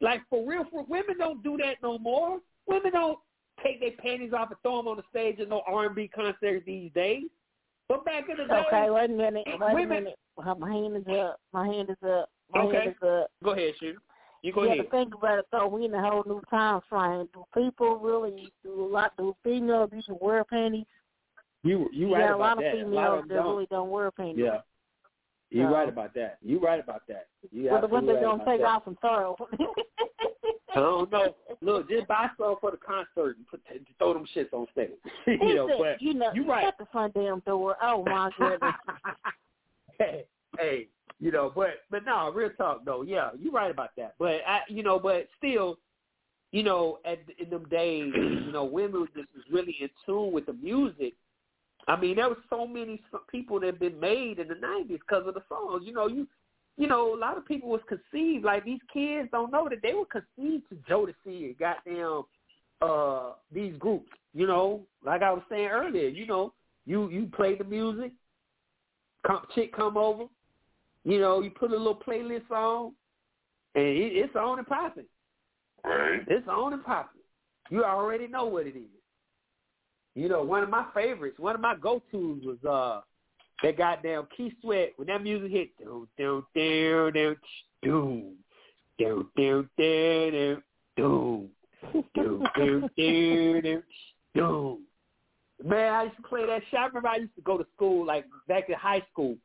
Like 0.01 0.21
for 0.29 0.47
real, 0.47 0.65
for 0.69 0.83
women 0.83 1.17
don't 1.17 1.41
do 1.43 1.57
that 1.63 1.77
no 1.81 1.97
more. 1.97 2.39
Women 2.67 2.91
don't 2.91 3.19
take 3.63 3.79
their 3.79 3.91
panties 3.91 4.33
off 4.33 4.49
and 4.49 4.59
throw 4.61 4.77
them 4.77 4.87
on 4.89 4.97
the 4.97 5.03
stage 5.09 5.39
at 5.39 5.47
no 5.49 5.61
R&B 5.67 6.09
concerts 6.13 6.65
these 6.65 6.91
days. 6.93 7.23
But 7.87 8.03
back 8.05 8.23
in 8.29 8.37
the 8.37 8.45
day, 8.45 8.63
okay, 8.67 8.89
wait 8.89 9.09
a 9.09 9.13
minute. 9.13 9.43
Wait 9.59 9.85
a 9.85 9.87
minute. 9.87 10.15
My 10.37 10.71
hand 10.71 10.97
is 10.97 11.03
up. 11.15 11.39
My 11.53 11.67
hand 11.67 11.89
is 11.89 12.09
up. 12.09 12.29
My 12.53 12.61
Okay. 12.63 12.77
hand 12.77 12.89
is 13.01 13.07
up. 13.07 13.31
go 13.43 13.51
ahead, 13.51 13.73
shoot. 13.79 13.97
You 14.41 14.51
go 14.51 14.61
you 14.63 14.67
ahead. 14.67 14.77
have 14.79 14.85
to 14.87 14.91
think 14.91 15.15
about 15.15 15.39
it 15.39 15.45
though. 15.51 15.67
We 15.67 15.85
in 15.85 15.93
a 15.93 16.01
whole 16.01 16.23
new 16.25 16.41
time 16.49 16.81
frame. 16.89 17.29
Do 17.33 17.45
people 17.53 17.97
really 17.97 18.51
do 18.63 18.85
a 18.85 18.87
lot? 18.87 19.15
Do 19.17 19.33
females 19.43 19.91
even 19.93 20.17
wear 20.19 20.43
panties? 20.43 20.85
You 21.63 21.89
you 21.93 22.07
You 22.09 22.13
right 22.15 22.31
lot 22.31 22.35
about 22.35 22.57
of 22.57 22.63
that. 22.63 22.67
A 22.69 22.71
females 22.77 22.93
lot 22.93 23.17
of 23.19 23.27
that 23.29 23.33
don't. 23.35 23.55
really 23.55 23.67
don't 23.69 23.89
wear 23.89 24.11
panties. 24.11 24.43
Yeah. 24.45 24.59
You're 25.49 25.69
right 25.69 25.87
about 25.87 26.15
that. 26.15 26.39
You're 26.41 26.59
right 26.59 26.79
about 26.79 27.03
that. 27.07 27.27
You 27.51 27.65
Well, 27.69 27.79
the 27.79 27.85
absolutely 27.85 28.15
right 28.15 28.23
gonna 28.23 28.45
take 28.45 28.61
that. 28.61 28.67
off 28.67 28.87
and 28.87 28.99
throw? 29.01 29.35
I 30.75 30.79
don't 30.79 31.11
know. 31.11 31.35
Look, 31.61 31.87
just 31.89 32.07
buy 32.07 32.27
some 32.39 32.55
for 32.59 32.71
the 32.71 32.77
concert 32.77 33.37
and 33.37 33.47
put, 33.47 33.61
throw 33.99 34.13
them 34.13 34.25
shits 34.35 34.51
on 34.51 34.65
stage. 34.71 34.89
You 35.27 35.53
know, 35.55 35.69
but 35.77 36.01
you 36.01 36.15
know, 36.15 36.31
you 36.33 36.47
right. 36.49 36.63
shut 36.65 36.75
the 36.79 36.87
front 36.91 37.13
damn 37.13 37.39
door. 37.41 37.77
Oh 37.83 38.03
my 38.03 38.31
goodness. 38.39 38.73
hey, 39.99 40.25
hey, 40.57 40.87
you 41.19 41.31
know, 41.31 41.51
but 41.55 41.75
but 41.91 42.03
no, 42.03 42.31
real 42.33 42.49
talk 42.57 42.83
though. 42.83 43.03
Yeah, 43.03 43.29
you're 43.39 43.53
right 43.53 43.69
about 43.69 43.91
that. 43.97 44.15
But 44.17 44.41
I, 44.47 44.61
you 44.67 44.81
know, 44.81 44.97
but 44.97 45.27
still, 45.37 45.77
you 46.51 46.63
know, 46.63 46.97
at 47.05 47.19
in 47.37 47.51
them 47.51 47.65
days, 47.69 48.11
you 48.15 48.51
know, 48.51 48.63
women 48.65 49.01
was 49.01 49.09
just 49.15 49.27
was 49.35 49.43
really 49.51 49.75
in 49.79 49.89
tune 50.05 50.31
with 50.33 50.47
the 50.47 50.53
music. 50.53 51.13
I 51.87 51.99
mean, 51.99 52.15
there 52.15 52.29
was 52.29 52.37
so 52.49 52.65
many 52.65 53.01
people 53.29 53.59
that 53.59 53.65
had 53.67 53.79
been 53.79 53.99
made 53.99 54.39
in 54.39 54.47
the 54.47 54.55
'90s 54.55 54.87
because 54.87 55.27
of 55.27 55.33
the 55.33 55.43
songs. 55.49 55.83
You 55.85 55.93
know, 55.93 56.07
you, 56.07 56.27
you 56.77 56.87
know, 56.87 57.13
a 57.13 57.17
lot 57.17 57.37
of 57.37 57.45
people 57.45 57.69
was 57.69 57.81
conceived 57.87 58.45
like 58.45 58.65
these 58.65 58.79
kids 58.91 59.29
don't 59.31 59.51
know 59.51 59.67
that 59.69 59.81
they 59.81 59.93
were 59.93 60.05
conceived 60.05 60.63
to 60.69 60.75
Jodeci 60.89 61.45
and 61.45 61.57
goddamn 61.57 62.23
uh 62.81 63.33
these 63.51 63.75
groups. 63.77 64.11
You 64.33 64.47
know, 64.47 64.81
like 65.05 65.21
I 65.21 65.31
was 65.31 65.43
saying 65.49 65.67
earlier, 65.67 66.07
you 66.07 66.25
know, 66.25 66.53
you 66.85 67.09
you 67.09 67.29
play 67.35 67.55
the 67.55 67.63
music, 67.63 68.11
come, 69.27 69.45
chick 69.53 69.75
come 69.75 69.97
over, 69.97 70.25
you 71.03 71.19
know, 71.19 71.41
you 71.41 71.49
put 71.49 71.71
a 71.71 71.77
little 71.77 71.95
playlist 71.95 72.49
on, 72.49 72.93
and 73.75 73.85
it, 73.85 74.13
it's 74.13 74.35
on 74.35 74.59
and 74.59 74.67
popping. 74.67 75.05
Right. 75.83 76.21
It's 76.27 76.47
on 76.47 76.73
and 76.73 76.83
popping. 76.83 77.21
You 77.69 77.83
already 77.83 78.27
know 78.27 78.45
what 78.45 78.67
it 78.67 78.75
is. 78.75 79.02
You 80.15 80.29
know, 80.29 80.43
one 80.43 80.63
of 80.63 80.69
my 80.69 80.85
favorites, 80.93 81.39
one 81.39 81.55
of 81.55 81.61
my 81.61 81.75
go-tos 81.75 82.43
was 82.43 82.63
uh 82.69 83.01
That 83.63 83.77
goddamn 83.77 84.27
Keith 84.35 84.53
Sweat 84.61 84.93
when 84.97 85.07
that 85.07 85.23
music 85.23 85.51
hit, 85.51 85.77
doom 85.77 86.07
doom 86.17 86.45
doom 86.53 87.11
doom 87.13 87.35
doom 87.83 88.35
doom 88.97 89.29
doom 89.37 89.69
doom 89.77 90.63
doom 90.97 91.49
doom 92.15 92.47
doom 92.55 92.89
doom 92.97 93.83
doom. 94.35 94.79
Man, 95.63 95.93
I 95.93 96.03
used 96.03 96.17
to 96.17 96.23
play 96.23 96.45
that 96.45 96.61
shit. 96.69 96.79
I 96.79 96.85
remember 96.87 97.07
I 97.07 97.17
used 97.17 97.35
to 97.35 97.41
go 97.41 97.57
to 97.57 97.65
school 97.75 98.05
like 98.05 98.25
back 98.47 98.69
in 98.69 98.75
high 98.75 99.01
school. 99.11 99.37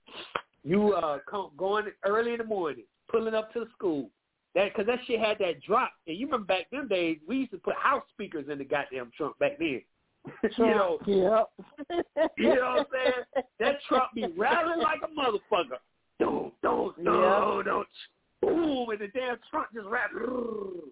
You 0.65 0.95
uh 0.95 1.19
come 1.31 1.51
going 1.57 1.87
early 2.05 2.33
in 2.33 2.39
the 2.39 2.45
morning, 2.45 2.85
pulling 3.11 3.35
up 3.35 3.53
to 3.53 3.61
the 3.61 3.67
school. 3.77 4.11
That 4.55 4.73
because 4.73 4.87
that 4.87 4.99
shit 5.07 5.21
had 5.21 5.39
that 5.39 5.63
drop, 5.63 5.93
and 6.07 6.17
you 6.17 6.27
remember 6.27 6.47
back 6.47 6.71
them 6.71 6.89
days 6.89 7.19
we 7.29 7.37
used 7.37 7.53
to 7.53 7.59
put 7.59 7.75
house 7.77 8.03
speakers 8.11 8.47
in 8.51 8.59
the 8.59 8.65
goddamn 8.65 9.13
trunk 9.17 9.39
back 9.39 9.59
then. 9.59 9.83
you 10.59 10.67
know, 10.67 10.99
Yep. 11.07 11.51
you 12.37 12.55
know 12.55 12.61
what 12.61 12.81
I'm 12.81 12.87
saying? 12.93 13.45
That 13.61 13.77
truck 13.89 14.13
be 14.15 14.27
rattling 14.37 14.81
like 14.81 15.01
a 15.03 15.09
motherfucker. 15.09 15.79
Don't, 16.19 16.53
don't, 16.63 16.99
no, 16.99 17.63
don't. 17.65 17.87
Boom, 18.43 18.91
and 18.91 19.01
the 19.01 19.09
damn 19.09 19.37
trunk 19.51 19.69
just 19.75 19.87
rattling. 19.87 20.83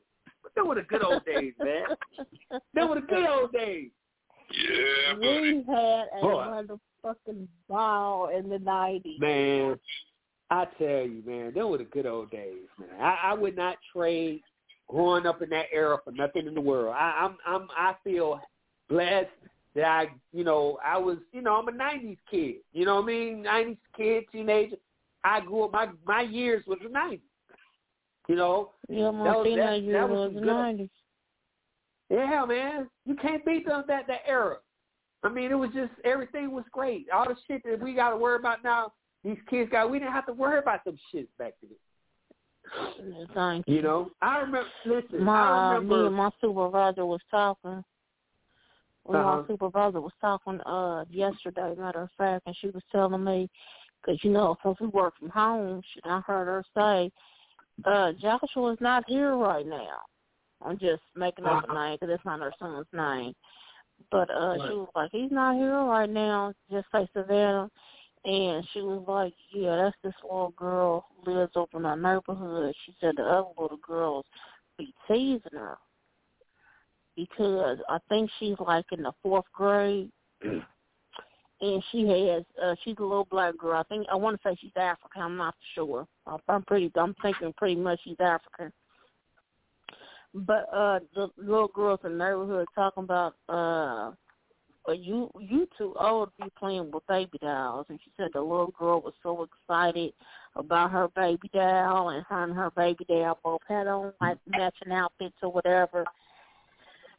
But 0.42 0.54
them 0.54 0.68
were 0.68 0.76
the 0.76 0.82
good 0.82 1.04
old 1.04 1.24
days, 1.24 1.52
man. 1.62 1.84
Them 2.74 2.88
were 2.88 2.96
the 2.96 3.00
good 3.06 3.26
old 3.28 3.52
days. 3.52 3.90
Yeah, 4.52 5.14
buddy. 5.14 5.40
we 5.40 5.64
had 5.68 6.06
a 6.16 6.20
Boy. 6.20 6.78
motherfucking 7.04 7.48
ball 7.68 8.28
in 8.36 8.48
the 8.48 8.58
nineties. 8.60 9.18
Man, 9.20 9.78
I 10.50 10.66
tell 10.78 11.02
you, 11.06 11.22
man, 11.26 11.52
them 11.54 11.70
were 11.70 11.78
the 11.78 11.84
good 11.84 12.06
old 12.06 12.30
days, 12.30 12.68
man. 12.78 13.00
I, 13.00 13.30
I 13.30 13.34
would 13.34 13.56
not 13.56 13.78
trade 13.94 14.40
growing 14.88 15.26
up 15.26 15.42
in 15.42 15.50
that 15.50 15.66
era 15.72 15.98
for 16.04 16.12
nothing 16.12 16.46
in 16.46 16.54
the 16.54 16.60
world. 16.60 16.94
I, 16.96 17.24
I'm, 17.26 17.36
I'm, 17.44 17.68
I 17.76 17.94
feel 18.04 18.40
blessed 18.88 19.28
that 19.74 19.84
I, 19.84 20.06
you 20.32 20.44
know, 20.44 20.78
I 20.84 20.96
was, 20.98 21.18
you 21.32 21.42
know, 21.42 21.54
I'm 21.56 21.68
a 21.68 21.72
'90s 21.72 22.18
kid. 22.30 22.56
You 22.72 22.84
know 22.86 22.96
what 22.96 23.04
I 23.04 23.06
mean? 23.06 23.44
'90s 23.44 23.76
kid, 23.96 24.24
teenager. 24.32 24.76
I 25.24 25.40
grew 25.40 25.64
up. 25.64 25.72
My 25.72 25.88
my 26.06 26.22
years 26.22 26.64
was 26.66 26.78
the 26.82 26.88
'90s. 26.88 27.20
You 28.28 28.36
know, 28.36 28.72
Yeah, 28.88 29.10
my 29.10 29.24
That 29.24 29.36
was- 29.38 29.44
that- 29.44 29.50
teenage 29.50 29.82
years 29.84 29.94
that 29.94 30.08
was 30.08 30.32
was 30.32 30.34
the 30.34 30.46
nineties. 30.46 30.88
Yeah, 32.10 32.44
man. 32.46 32.88
You 33.04 33.16
can't 33.16 33.44
beat 33.44 33.66
them 33.66 33.84
that 33.88 34.06
that 34.06 34.20
era. 34.26 34.58
I 35.24 35.28
mean, 35.28 35.50
it 35.50 35.54
was 35.56 35.70
just 35.74 35.92
everything 36.04 36.52
was 36.52 36.64
great. 36.72 37.08
All 37.10 37.24
the 37.24 37.36
shit 37.46 37.62
that 37.64 37.80
we 37.80 37.94
got 37.94 38.10
to 38.10 38.16
worry 38.16 38.36
about 38.36 38.62
now, 38.62 38.92
these 39.24 39.38
kids 39.50 39.70
got. 39.70 39.90
We 39.90 39.98
didn't 39.98 40.12
have 40.12 40.26
to 40.26 40.32
worry 40.32 40.58
about 40.58 40.84
them 40.84 40.96
shits 41.12 41.26
back 41.38 41.54
then. 41.62 43.26
Thank 43.34 43.66
You 43.68 43.76
you 43.76 43.82
know, 43.82 44.10
I 44.22 44.38
remember. 44.38 44.68
Listen, 44.84 45.20
I 45.20 45.24
My 45.24 45.42
uh, 45.42 45.72
remember. 45.74 45.98
me 46.00 46.06
and 46.06 46.14
my 46.16 46.30
supervisor 46.40 47.06
was 47.06 47.20
talking. 47.30 47.84
Well, 49.06 49.20
Uh-huh. 49.20 49.42
my 49.42 49.46
supervisor 49.48 50.00
was 50.00 50.12
talking 50.20 50.60
uh 50.62 51.04
yesterday, 51.10 51.74
matter 51.78 52.02
of 52.02 52.10
fact, 52.18 52.46
and 52.46 52.56
she 52.56 52.68
was 52.68 52.82
telling 52.90 53.22
me, 53.24 53.48
because 54.00 54.22
you 54.24 54.30
know, 54.30 54.56
since 54.64 54.78
we 54.80 54.88
work 54.88 55.14
from 55.18 55.30
home, 55.30 55.82
she, 55.92 56.00
I 56.04 56.20
heard 56.20 56.46
her 56.46 56.64
say, 56.74 57.12
uh, 57.84 58.12
Joshua's 58.12 58.78
not 58.80 59.04
here 59.08 59.36
right 59.36 59.66
now. 59.66 59.98
I'm 60.64 60.78
just 60.78 61.02
making 61.14 61.46
up 61.46 61.62
a 61.64 61.66
Uh-huh. 61.68 61.74
name 61.74 61.98
because 62.00 62.14
it's 62.14 62.24
not 62.24 62.40
her 62.40 62.52
son's 62.58 62.86
name. 62.92 63.34
But 64.10 64.30
uh, 64.30 64.54
she 64.66 64.74
was 64.74 64.88
like, 64.94 65.10
he's 65.12 65.30
not 65.30 65.56
here 65.56 65.82
right 65.84 66.08
now. 66.08 66.52
Just 66.70 66.86
say 66.92 67.08
Savannah. 67.12 67.70
And 68.24 68.66
she 68.72 68.80
was 68.80 69.04
like, 69.06 69.34
yeah, 69.52 69.76
that's 69.76 69.96
this 70.02 70.14
little 70.24 70.52
girl 70.56 71.06
who 71.24 71.32
lives 71.32 71.52
over 71.54 71.78
in 71.78 71.86
our 71.86 71.96
neighborhood. 71.96 72.74
She 72.84 72.94
said 73.00 73.14
the 73.16 73.22
other 73.22 73.48
little 73.58 73.78
girls 73.78 74.24
be 74.78 74.92
teasing 75.06 75.40
her 75.52 75.78
because 77.16 77.78
I 77.88 77.98
think 78.08 78.30
she's 78.38 78.56
like 78.60 78.86
in 78.92 79.02
the 79.02 79.12
fourth 79.22 79.46
grade. 79.52 80.10
and 81.60 81.82
she 81.90 82.06
has 82.06 82.44
uh 82.62 82.74
she's 82.84 82.96
a 82.98 83.02
little 83.02 83.26
black 83.30 83.56
girl. 83.56 83.78
I 83.78 83.82
think 83.84 84.06
I 84.10 84.14
want 84.14 84.40
to 84.40 84.48
say 84.48 84.56
she's 84.60 84.76
African. 84.76 85.22
I'm 85.22 85.36
not 85.36 85.54
sure. 85.74 86.06
I'm 86.48 86.62
pretty. 86.64 86.92
I'm 86.96 87.14
thinking 87.22 87.52
pretty 87.56 87.76
much 87.76 88.00
she's 88.04 88.20
African. 88.20 88.72
But 90.34 90.68
uh 90.72 91.00
the 91.14 91.28
little 91.38 91.68
girls 91.68 92.00
in 92.04 92.18
the 92.18 92.24
neighborhood 92.24 92.66
talking 92.74 93.04
about 93.04 93.34
uh, 93.48 94.12
you 94.92 95.30
you 95.40 95.66
too 95.76 95.94
old 95.98 96.30
to 96.38 96.44
be 96.44 96.52
playing 96.58 96.90
with 96.90 97.06
baby 97.06 97.38
dolls 97.38 97.86
and 97.88 97.98
she 98.04 98.10
said 98.16 98.28
the 98.32 98.40
little 98.40 98.72
girl 98.78 99.00
was 99.00 99.14
so 99.22 99.44
excited 99.44 100.12
about 100.54 100.90
her 100.90 101.08
baby 101.16 101.50
doll 101.52 102.10
and 102.10 102.24
her 102.28 102.44
and 102.44 102.54
her 102.54 102.70
baby 102.76 103.04
doll 103.08 103.38
both 103.42 103.60
had 103.68 103.86
on 103.86 104.12
like 104.20 104.38
matching 104.46 104.92
outfits 104.92 105.34
or 105.42 105.50
whatever 105.50 106.04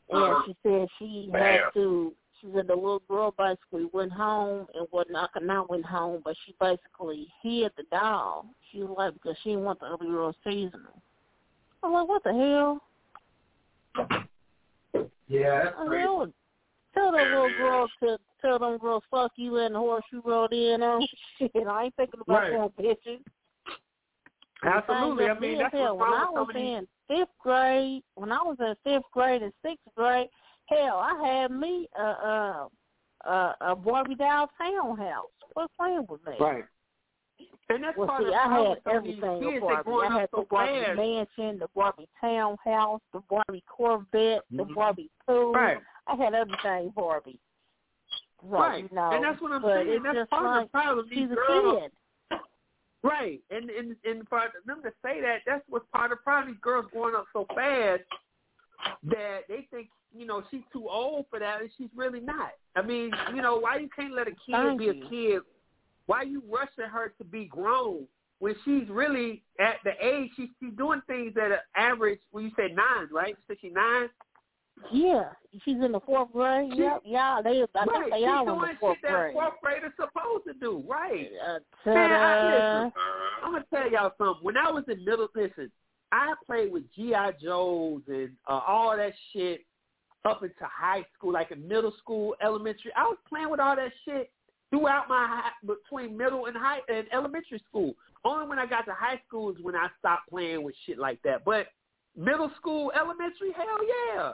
and 0.09 0.23
uh-huh. 0.23 0.41
she 0.45 0.55
said 0.63 0.87
she 0.99 1.29
had 1.33 1.59
to 1.73 2.13
she 2.39 2.47
said 2.53 2.67
the 2.67 2.75
little 2.75 3.01
girl 3.07 3.33
basically 3.37 3.89
went 3.93 4.11
home 4.11 4.67
and 4.75 4.87
was 4.91 5.05
not 5.09 5.29
not 5.41 5.69
went 5.69 5.85
home 5.85 6.21
but 6.23 6.35
she 6.45 6.55
basically 6.59 7.27
hid 7.41 7.71
the 7.77 7.83
doll 7.91 8.45
she 8.71 8.79
was 8.79 8.95
like 8.97 9.13
because 9.13 9.35
she 9.43 9.49
didn't 9.49 9.63
want 9.65 9.79
the 9.79 9.85
other 9.85 10.05
girls 10.05 10.35
teasing 10.43 10.71
her 10.71 11.01
I'm 11.83 11.93
like 11.93 12.07
what 12.07 12.23
the 12.23 12.33
hell 12.33 12.81
Yeah, 15.27 15.63
that's 15.65 15.75
I 15.79 15.85
crazy. 15.87 16.05
Tell 16.93 17.11
them 17.11 17.21
little 17.29 17.49
girls 17.57 17.91
to 18.01 18.17
tell 18.41 18.59
them 18.59 18.77
girls 18.77 19.03
fuck 19.11 19.31
you 19.35 19.57
and 19.57 19.75
the 19.75 19.79
horse 19.79 20.03
you 20.11 20.21
rode 20.25 20.53
in 20.53 20.81
on. 20.81 21.05
Shit, 21.37 21.51
I 21.69 21.85
ain't 21.85 21.95
thinking 21.95 22.21
about 22.21 22.41
Right. 22.41 22.51
that 22.53 22.83
bitches. 22.83 23.19
Absolutely. 24.63 25.25
I 25.27 25.39
mean, 25.39 25.59
that's 25.59 25.73
hell, 25.73 25.97
what's 25.97 26.09
when 26.09 26.19
I 26.19 26.23
wrong 26.23 26.33
was 26.33 26.47
with 26.47 26.55
some 26.55 26.61
of 26.63 26.67
these. 26.67 26.77
in 26.79 26.87
fifth 27.07 27.29
grade, 27.39 28.03
when 28.15 28.31
I 28.31 28.41
was 28.43 28.57
in 28.59 28.75
fifth 28.83 29.05
grade 29.11 29.41
and 29.43 29.53
sixth 29.63 29.87
grade, 29.95 30.29
hell, 30.65 30.97
I 30.97 31.25
had 31.27 31.51
me 31.51 31.87
a 31.97 32.01
a 32.03 32.67
a, 33.25 33.55
a 33.61 33.75
Barbie 33.75 34.15
doll 34.15 34.49
townhouse. 34.57 35.25
Quit 35.53 35.69
playing 35.77 36.05
with 36.09 36.25
me. 36.25 36.33
Right. 36.39 36.63
And 37.69 37.83
that's 37.83 37.97
Well, 37.97 38.07
part 38.07 38.23
see, 38.23 38.29
of 38.29 38.33
I 38.33 38.43
had 38.57 38.69
with 38.69 38.79
some 38.85 38.95
of 38.97 39.03
these 39.03 39.17
everything 39.23 39.51
kids 39.51 39.61
Barbie. 39.61 39.91
I 39.91 40.05
up 40.07 40.11
had 40.21 40.29
so 40.31 40.37
the 40.41 40.47
Barbie 40.49 40.83
fast. 40.85 40.97
mansion, 40.97 41.59
the 41.59 41.67
Barbie 41.75 42.07
townhouse, 42.21 43.01
the 43.13 43.19
Barbie 43.29 43.63
Corvette, 43.67 44.41
the 44.51 44.63
Mhm. 44.63 44.73
Barbie 44.75 45.09
pool. 45.25 45.53
Right. 45.53 45.77
I 46.07 46.15
had 46.15 46.33
everything 46.33 46.89
Barbie. 46.95 47.39
So, 48.41 48.47
Right. 48.47 48.83
You 48.89 48.95
know, 48.95 49.11
and 49.11 49.23
that's 49.23 49.41
what 49.41 49.51
I'm 49.51 49.63
saying. 49.63 49.89
it's 49.89 50.03
That's 50.03 50.29
part 50.29 50.43
like 50.45 50.61
of 50.61 50.63
the 50.63 50.69
problem. 50.71 51.09
These 51.09 51.31
a 51.31 51.35
girls, 51.35 51.81
kid. 51.81 51.91
Right? 53.07 53.41
And 53.49 53.69
and 53.69 53.95
and 54.03 54.27
for 54.27 54.41
them 54.65 54.81
to 54.83 54.91
say 55.03 55.21
that, 55.21 55.39
that's 55.45 55.63
what's 55.69 55.85
part 55.93 56.11
of 56.11 56.23
problem. 56.23 56.53
These 56.53 56.61
girls 56.61 56.85
growing 56.91 57.15
up 57.15 57.25
so 57.33 57.45
fast 57.55 58.03
that 59.03 59.41
they 59.47 59.67
think 59.71 59.89
you 60.15 60.25
know 60.25 60.43
she's 60.51 60.61
too 60.71 60.87
old 60.89 61.25
for 61.29 61.39
that, 61.39 61.61
and 61.61 61.69
she's 61.77 61.89
really 61.95 62.19
not. 62.19 62.51
I 62.75 62.81
mean, 62.81 63.11
you 63.35 63.41
know, 63.41 63.57
why 63.57 63.77
you 63.77 63.89
can't 63.95 64.13
let 64.13 64.27
a 64.27 64.31
kid 64.31 64.51
Thank 64.51 64.79
be 64.79 64.89
a 64.89 65.09
kid? 65.09 65.41
Why 66.05 66.23
you 66.23 66.41
rushing 66.49 66.89
her 66.91 67.13
to 67.17 67.23
be 67.23 67.45
grown 67.45 68.07
when 68.39 68.55
she's 68.63 68.87
really 68.89 69.43
at 69.59 69.75
the 69.83 69.91
age 70.01 70.29
she's 70.35 70.49
she's 70.59 70.73
doing 70.77 71.01
things 71.07 71.33
at 71.37 71.51
an 71.51 71.57
average? 71.75 72.19
Well, 72.31 72.43
you 72.43 72.51
said 72.55 72.75
nine, 72.75 73.07
right? 73.11 73.35
Sixty 73.47 73.69
nine. 73.69 74.09
Yeah, 74.91 75.29
she's 75.65 75.77
in 75.83 75.91
the 75.91 75.99
fourth 76.01 76.31
grade. 76.31 76.71
She- 76.73 76.81
Yep, 76.81 77.01
yeah, 77.05 77.41
they. 77.43 77.61
I 77.61 77.83
right. 77.83 77.87
think 77.89 78.11
they 78.11 78.19
she's 78.19 78.27
all 78.27 78.41
in 78.41 78.55
doing 78.55 78.71
the 78.73 78.79
fourth 78.79 78.97
shit 79.01 79.11
that 79.11 79.33
fourth 79.33 79.53
grade. 79.61 79.83
is 79.85 79.91
supposed 79.95 80.45
to 80.45 80.53
do, 80.53 80.83
right? 80.87 81.29
Uh, 81.45 81.59
Man, 81.85 82.11
I, 82.11 82.43
listen, 82.43 82.93
I'm 83.43 83.51
gonna 83.53 83.65
tell 83.73 83.91
y'all 83.91 84.13
something. 84.17 84.43
When 84.43 84.57
I 84.57 84.69
was 84.71 84.83
in 84.87 85.03
middle, 85.03 85.27
listen, 85.35 85.71
I 86.11 86.35
played 86.45 86.71
with 86.71 86.83
GI 86.95 87.43
Joes 87.43 88.01
and 88.07 88.31
uh, 88.47 88.61
all 88.67 88.95
that 88.95 89.13
shit 89.33 89.65
up 90.25 90.43
into 90.43 90.55
high 90.61 91.05
school, 91.17 91.33
like 91.33 91.51
in 91.51 91.67
middle 91.67 91.93
school, 91.99 92.35
elementary. 92.41 92.91
I 92.95 93.03
was 93.03 93.17
playing 93.27 93.49
with 93.49 93.59
all 93.59 93.75
that 93.75 93.91
shit 94.05 94.31
throughout 94.69 95.07
my 95.09 95.25
high, 95.27 95.51
between 95.65 96.17
middle 96.17 96.45
and 96.45 96.55
high 96.55 96.79
and 96.89 97.07
elementary 97.11 97.61
school. 97.67 97.93
Only 98.25 98.47
when 98.47 98.59
I 98.59 98.65
got 98.65 98.81
to 98.85 98.93
high 98.93 99.21
school 99.27 99.51
is 99.51 99.57
when 99.61 99.75
I 99.75 99.87
stopped 99.99 100.29
playing 100.29 100.63
with 100.63 100.75
shit 100.85 100.97
like 100.97 101.21
that. 101.23 101.45
But 101.45 101.67
middle 102.15 102.51
school, 102.57 102.91
elementary, 102.95 103.51
hell 103.55 103.79
yeah, 104.15 104.31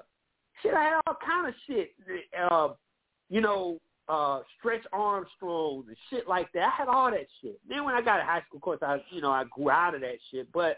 shit. 0.62 0.74
I 0.74 0.84
had 0.84 1.02
all 1.08 1.18
kind 1.26 1.48
of 1.48 1.54
shit. 1.68 1.92
Uh, 2.50 2.70
you 3.30 3.42
know, 3.42 3.80
uh 4.10 4.42
Stretch 4.60 4.84
Armstrongs 4.92 5.86
and 5.88 5.98
shit 6.10 6.28
like 6.28 6.52
that. 6.54 6.64
I 6.68 6.70
had 6.70 6.88
all 6.88 7.10
that 7.12 7.28
shit. 7.42 7.60
Then 7.68 7.86
when 7.86 7.96
I 7.96 8.02
got 8.02 8.18
to 8.18 8.24
high 8.24 8.42
school, 8.48 8.58
of 8.58 8.62
course, 8.62 8.80
I 8.82 9.02
you 9.12 9.22
know 9.22 9.32
I 9.32 9.46
grew 9.46 9.70
out 9.70 9.96
of 9.96 10.02
that 10.02 10.18
shit. 10.30 10.52
But 10.52 10.78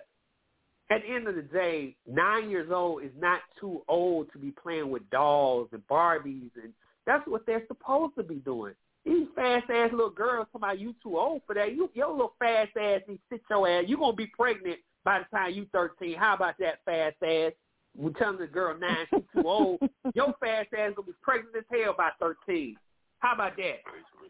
at 0.91 1.02
the 1.02 1.14
end 1.14 1.27
of 1.27 1.35
the 1.35 1.41
day, 1.41 1.95
nine 2.07 2.49
years 2.49 2.69
old 2.72 3.03
is 3.03 3.11
not 3.19 3.41
too 3.60 3.81
old 3.88 4.31
to 4.34 4.38
be 4.38 4.52
playing 4.52 4.91
with 4.91 5.10
dolls 5.10 5.69
and 5.72 5.81
Barbies, 5.88 6.52
and 6.61 6.72
that's 7.07 7.27
what 7.27 7.45
they're 7.47 7.65
supposed 7.68 8.15
to 8.15 8.23
be 8.23 8.35
doing. 8.35 8.73
These 9.03 9.27
fast 9.35 9.69
ass 9.69 9.91
little 9.91 10.10
girls 10.10 10.47
about 10.53 10.80
you 10.80 10.93
too 11.02 11.18
old 11.18 11.41
for 11.47 11.56
that. 11.56 11.73
You 11.73 11.89
your 11.93 12.11
little 12.11 12.34
fast 12.39 12.77
ass 12.77 13.02
to 13.07 13.18
sit 13.30 13.41
your 13.49 13.68
ass. 13.68 13.85
You 13.88 13.97
gonna 13.97 14.15
be 14.15 14.27
pregnant 14.27 14.80
by 15.03 15.19
the 15.19 15.26
time 15.35 15.53
you 15.53 15.65
thirteen. 15.72 16.15
How 16.15 16.35
about 16.35 16.56
that 16.60 16.84
fast 16.85 17.15
ass? 17.23 17.53
We 17.98 18.12
telling 18.14 18.40
the 18.40 18.48
girl 18.48 18.78
nine 18.78 19.06
she's 19.14 19.24
too 19.34 19.48
old. 19.48 19.80
Your 20.14 20.34
fast 20.40 20.70
ass 20.78 20.92
gonna 20.96 21.06
be 21.08 21.14
pregnant 21.22 21.56
as 21.58 21.64
hell 21.72 21.96
by 21.98 22.10
thirteen. 22.20 22.76
How 23.20 23.34
about 23.36 23.56
that? 23.58 23.80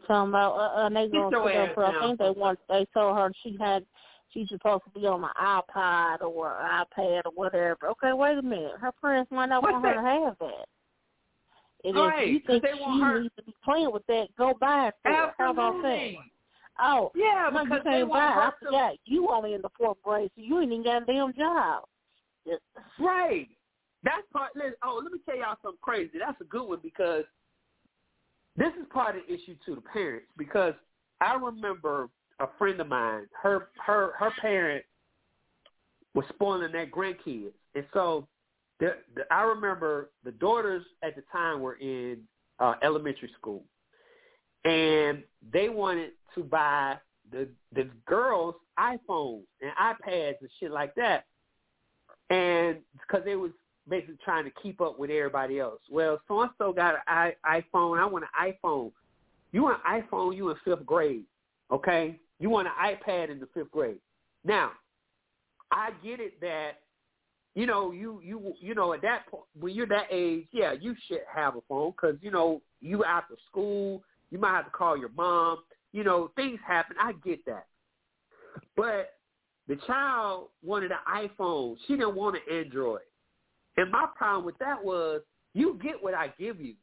Talking 0.06 0.28
about 0.30 0.52
uh, 0.54 0.86
uh 0.86 0.88
they 0.88 1.08
gonna 1.08 1.30
put 1.36 1.54
up 1.56 1.74
for 1.74 1.84
I 1.86 2.00
think 2.06 2.18
they 2.18 2.30
want 2.30 2.58
they 2.68 2.86
told 2.94 3.16
her 3.16 3.30
she 3.42 3.56
had 3.60 3.84
she's 4.30 4.48
supposed 4.48 4.84
to 4.84 4.98
be 5.00 5.06
on 5.06 5.24
an 5.24 5.30
iPod 5.40 6.22
or 6.22 6.56
iPad 6.62 7.22
or 7.24 7.32
whatever. 7.34 7.88
Okay, 7.90 8.12
wait 8.12 8.38
a 8.38 8.42
minute. 8.42 8.72
Her 8.80 8.92
parents 9.00 9.30
might 9.32 9.46
not 9.48 9.62
What's 9.62 9.72
want 9.72 9.84
her 9.86 9.94
to 9.94 10.00
have 10.02 10.36
that. 10.40 10.66
And 11.84 11.94
Right, 11.96 12.28
if 12.28 12.32
you 12.34 12.40
think 12.46 12.62
they 12.62 12.72
she 12.72 13.00
her- 13.00 13.20
needs 13.20 13.34
to 13.36 13.42
be 13.44 13.54
playing 13.64 13.92
with 13.92 14.06
that, 14.06 14.28
go 14.36 14.54
buy 14.60 14.88
it 14.88 14.94
for 15.02 15.10
her. 15.12 15.32
How 15.38 15.50
about 15.52 15.82
that? 15.82 15.88
Absolutely. 15.88 16.18
Oh, 16.78 17.10
Yeah, 17.14 17.48
no, 17.52 17.64
because 17.64 17.78
you 17.84 17.90
they 17.90 17.96
can't 17.98 18.08
want 18.08 18.34
buy. 18.34 18.40
I 18.40 18.44
her 18.46 18.50
to- 18.60 18.64
forgot. 18.66 18.92
You 19.04 19.28
only 19.30 19.54
in 19.54 19.62
the 19.62 19.68
fourth 19.78 19.98
grade, 20.02 20.30
so 20.34 20.42
you 20.42 20.60
ain't 20.60 20.72
even 20.72 20.84
got 20.84 21.02
a 21.02 21.06
damn 21.06 21.32
job. 21.34 21.84
Just- 22.46 22.62
Right. 22.98 23.48
That's 24.06 24.22
part. 24.32 24.52
Oh, 24.84 25.00
let 25.02 25.12
me 25.12 25.18
tell 25.26 25.36
y'all 25.36 25.56
something 25.62 25.80
crazy. 25.82 26.12
That's 26.20 26.40
a 26.40 26.44
good 26.44 26.64
one 26.64 26.78
because 26.80 27.24
this 28.56 28.72
is 28.80 28.86
part 28.92 29.16
of 29.16 29.22
the 29.26 29.34
issue 29.34 29.56
to 29.66 29.74
the 29.74 29.80
parents. 29.80 30.28
Because 30.38 30.74
I 31.20 31.34
remember 31.34 32.08
a 32.38 32.46
friend 32.56 32.80
of 32.80 32.86
mine, 32.86 33.26
her 33.42 33.70
her 33.84 34.12
her 34.16 34.30
parent 34.40 34.84
was 36.14 36.24
spoiling 36.28 36.70
their 36.70 36.86
grandkids, 36.86 37.50
and 37.74 37.84
so 37.92 38.28
the, 38.78 38.94
the 39.16 39.22
I 39.32 39.42
remember 39.42 40.10
the 40.22 40.30
daughters 40.30 40.84
at 41.02 41.16
the 41.16 41.22
time 41.32 41.60
were 41.60 41.74
in 41.74 42.20
uh, 42.60 42.74
elementary 42.84 43.30
school, 43.36 43.64
and 44.64 45.24
they 45.52 45.68
wanted 45.68 46.10
to 46.36 46.44
buy 46.44 46.96
the 47.32 47.48
the 47.74 47.90
girls 48.06 48.54
iPhones 48.78 49.42
and 49.60 49.72
iPads 49.82 50.36
and 50.42 50.50
shit 50.60 50.70
like 50.70 50.94
that 50.94 51.24
and 52.30 52.78
because 53.00 53.24
they 53.24 53.36
was 53.36 53.50
basically 53.88 54.18
trying 54.24 54.44
to 54.44 54.50
keep 54.62 54.80
up 54.80 54.98
with 54.98 55.10
everybody 55.10 55.60
else. 55.60 55.80
Well, 55.90 56.20
so 56.28 56.42
and 56.42 56.50
so 56.58 56.72
got 56.72 56.96
an 57.06 57.32
iPhone. 57.44 57.98
I 57.98 58.06
want 58.06 58.24
an 58.24 58.52
iPhone. 58.52 58.92
You 59.52 59.62
want 59.62 59.80
an 59.86 60.02
iPhone? 60.02 60.36
You 60.36 60.50
in 60.50 60.56
fifth 60.64 60.84
grade, 60.84 61.24
okay? 61.70 62.18
You 62.38 62.50
want 62.50 62.68
an 62.68 62.74
iPad 62.82 63.30
in 63.30 63.40
the 63.40 63.48
fifth 63.54 63.70
grade. 63.70 63.98
Now, 64.44 64.72
I 65.72 65.90
get 66.04 66.20
it 66.20 66.40
that 66.40 66.72
you 67.54 67.66
know 67.66 67.90
you 67.90 68.20
you 68.22 68.54
you 68.60 68.74
know 68.74 68.92
at 68.92 69.02
that 69.02 69.26
point 69.28 69.44
when 69.58 69.74
you're 69.74 69.86
that 69.86 70.06
age, 70.10 70.46
yeah, 70.52 70.72
you 70.72 70.94
should 71.06 71.22
have 71.32 71.56
a 71.56 71.60
phone 71.68 71.92
because 71.92 72.16
you 72.20 72.30
know 72.30 72.60
you 72.80 73.04
after 73.04 73.34
school, 73.50 74.02
you 74.30 74.38
might 74.38 74.52
have 74.52 74.66
to 74.66 74.70
call 74.70 74.96
your 74.96 75.10
mom. 75.10 75.58
You 75.92 76.04
know 76.04 76.30
things 76.36 76.58
happen. 76.66 76.96
I 77.00 77.12
get 77.24 77.44
that, 77.46 77.66
but 78.76 79.14
the 79.68 79.76
child 79.86 80.48
wanted 80.62 80.92
an 80.92 80.98
iPhone. 81.28 81.76
She 81.86 81.94
didn't 81.94 82.14
want 82.14 82.36
an 82.36 82.42
Android. 82.58 83.00
And 83.76 83.90
my 83.90 84.06
problem 84.16 84.44
with 84.44 84.58
that 84.58 84.82
was 84.82 85.22
you 85.54 85.78
get 85.82 86.02
what 86.02 86.14
I 86.14 86.28
give 86.38 86.60
you. 86.60 86.74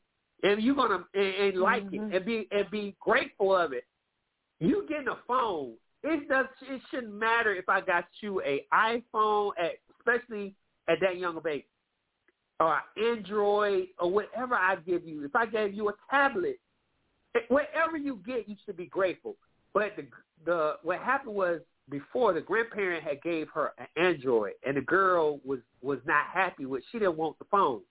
And 0.43 0.61
you're 0.61 0.75
gonna 0.75 1.05
and, 1.13 1.23
and 1.23 1.57
like 1.57 1.83
Mhm. 1.83 2.11
it 2.11 2.15
and 2.17 2.25
be 2.25 2.47
and 2.51 2.69
be 2.69 2.95
grateful 2.99 3.55
of 3.55 3.73
it. 3.73 3.85
You 4.59 4.85
getting 4.87 5.07
a 5.07 5.15
phone. 5.27 5.77
It 6.03 6.27
does 6.27 6.47
it 6.61 6.81
shouldn't 6.89 7.13
matter 7.13 7.53
if 7.53 7.69
I 7.69 7.81
got 7.81 8.05
you 8.21 8.41
a 8.41 8.65
iPhone 8.73 9.53
at 9.57 9.77
especially 9.99 10.55
at 10.87 10.99
that 10.99 11.17
young 11.17 11.41
age. 11.47 11.65
Or 12.59 12.81
Android 12.97 13.87
or 13.99 14.11
whatever 14.11 14.55
I 14.55 14.75
give 14.75 15.05
you. 15.05 15.23
If 15.23 15.35
I 15.35 15.45
gave 15.45 15.73
you 15.73 15.89
a 15.89 15.93
tablet, 16.09 16.59
whatever 17.47 17.97
you 17.97 18.17
get, 18.25 18.47
you 18.47 18.55
should 18.65 18.77
be 18.77 18.85
grateful. 18.85 19.37
But 19.73 19.95
the 19.95 20.07
the 20.45 20.77
what 20.83 20.99
happened 20.99 21.35
was 21.35 21.61
before 21.89 22.33
the 22.33 22.41
grandparent 22.41 23.03
had 23.03 23.21
gave 23.21 23.47
her 23.53 23.73
an 23.77 23.87
Android, 23.97 24.53
and 24.65 24.77
the 24.77 24.81
girl 24.81 25.39
was 25.45 25.59
was 25.81 25.99
not 26.05 26.25
happy 26.27 26.65
with. 26.65 26.83
She 26.91 26.99
didn't 26.99 27.17
want 27.17 27.37
the 27.39 27.45
phone, 27.45 27.81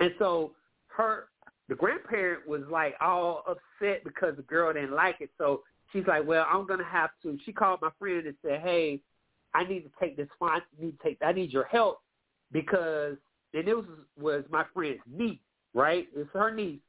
and 0.00 0.12
so 0.18 0.52
her 0.88 1.28
the 1.68 1.74
grandparent 1.74 2.46
was 2.48 2.62
like 2.70 2.94
all 3.00 3.44
upset 3.46 4.02
because 4.04 4.36
the 4.36 4.42
girl 4.42 4.72
didn't 4.72 4.92
like 4.92 5.20
it. 5.20 5.30
So 5.38 5.62
she's 5.92 6.06
like, 6.06 6.26
"Well, 6.26 6.46
I'm 6.48 6.66
gonna 6.66 6.84
have 6.84 7.10
to." 7.22 7.38
She 7.44 7.52
called 7.52 7.80
my 7.80 7.90
friend 7.98 8.26
and 8.26 8.36
said, 8.42 8.60
"Hey, 8.60 9.00
I 9.54 9.64
need 9.64 9.82
to 9.82 9.90
take 10.00 10.16
this 10.16 10.28
phone. 10.38 10.50
I 10.50 10.60
need 10.78 10.98
to 10.98 11.02
take. 11.02 11.18
I 11.22 11.32
need 11.32 11.52
your 11.52 11.64
help 11.64 12.02
because." 12.52 13.16
And 13.52 13.66
it 13.66 13.74
was 13.74 13.86
was 14.16 14.44
my 14.48 14.64
friend's 14.72 15.00
niece, 15.06 15.40
right? 15.74 16.08
It's 16.14 16.30
her 16.32 16.52
niece 16.52 16.80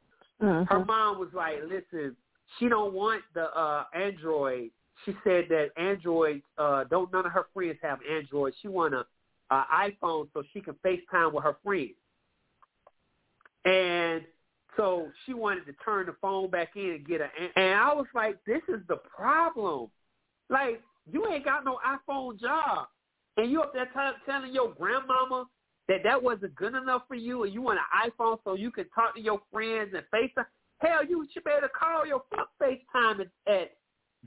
her 0.42 0.80
Mhm. 0.80 0.88
mom 0.88 1.20
was 1.20 1.34
like, 1.34 1.64
"Listen, 1.64 2.16
she 2.58 2.68
don't 2.68 2.94
want 2.94 3.24
the 3.34 3.56
uh 3.56 3.86
Android. 3.94 4.72
She 5.06 5.16
said 5.24 5.46
that 5.50 5.70
Android 5.78 6.42
uh 6.58 6.84
don't 6.86 7.12
none 7.12 7.26
of 7.26 7.32
her 7.32 7.48
friends 7.54 7.78
have 7.82 8.00
Android. 8.10 8.54
She 8.62 8.68
want 8.68 8.94
a, 8.94 9.06
a 9.50 9.66
iPhone 9.74 10.28
so 10.34 10.44
she 10.54 10.62
can 10.62 10.76
FaceTime 10.86 11.34
with 11.34 11.44
her 11.44 11.58
friends." 11.64 11.92
And 13.66 14.24
so 14.78 15.08
she 15.26 15.34
wanted 15.34 15.66
to 15.66 15.74
turn 15.84 16.06
the 16.06 16.16
phone 16.22 16.50
back 16.50 16.70
in 16.76 16.92
and 16.92 17.08
get 17.08 17.22
a 17.22 17.30
and 17.56 17.76
I 17.80 17.94
was 17.94 18.08
like, 18.14 18.38
"This 18.46 18.62
is 18.68 18.82
the 18.88 18.98
problem. 18.98 19.90
Like, 20.50 20.82
you 21.12 21.28
ain't 21.28 21.46
got 21.46 21.66
no 21.66 21.80
iPhone 21.86 22.40
job, 22.40 22.88
and 23.38 23.52
you 23.52 23.62
up 23.62 23.74
there 23.74 23.86
t- 23.86 24.22
telling 24.26 24.54
your 24.54 24.74
grandmama 24.74 25.46
that 25.88 26.04
that 26.04 26.22
wasn't 26.22 26.56
good 26.56 26.76
enough 26.76 27.04
for 27.08 27.16
you, 27.16 27.44
and 27.44 27.54
you 27.54 27.62
want 27.62 27.80
an 27.80 28.10
iPhone 28.10 28.38
so 28.44 28.56
you 28.56 28.72
can 28.72 28.88
talk 28.90 29.16
to 29.16 29.22
your 29.22 29.42
friends 29.52 29.94
and 29.94 30.04
FaceTime. 30.14 30.46
Hell, 30.80 31.06
you 31.06 31.28
should 31.32 31.44
better 31.44 31.70
call 31.70 32.06
your 32.06 32.24
fuck 32.30 32.50
FaceTime 32.62 33.22
at, 33.22 33.52
at 33.52 33.72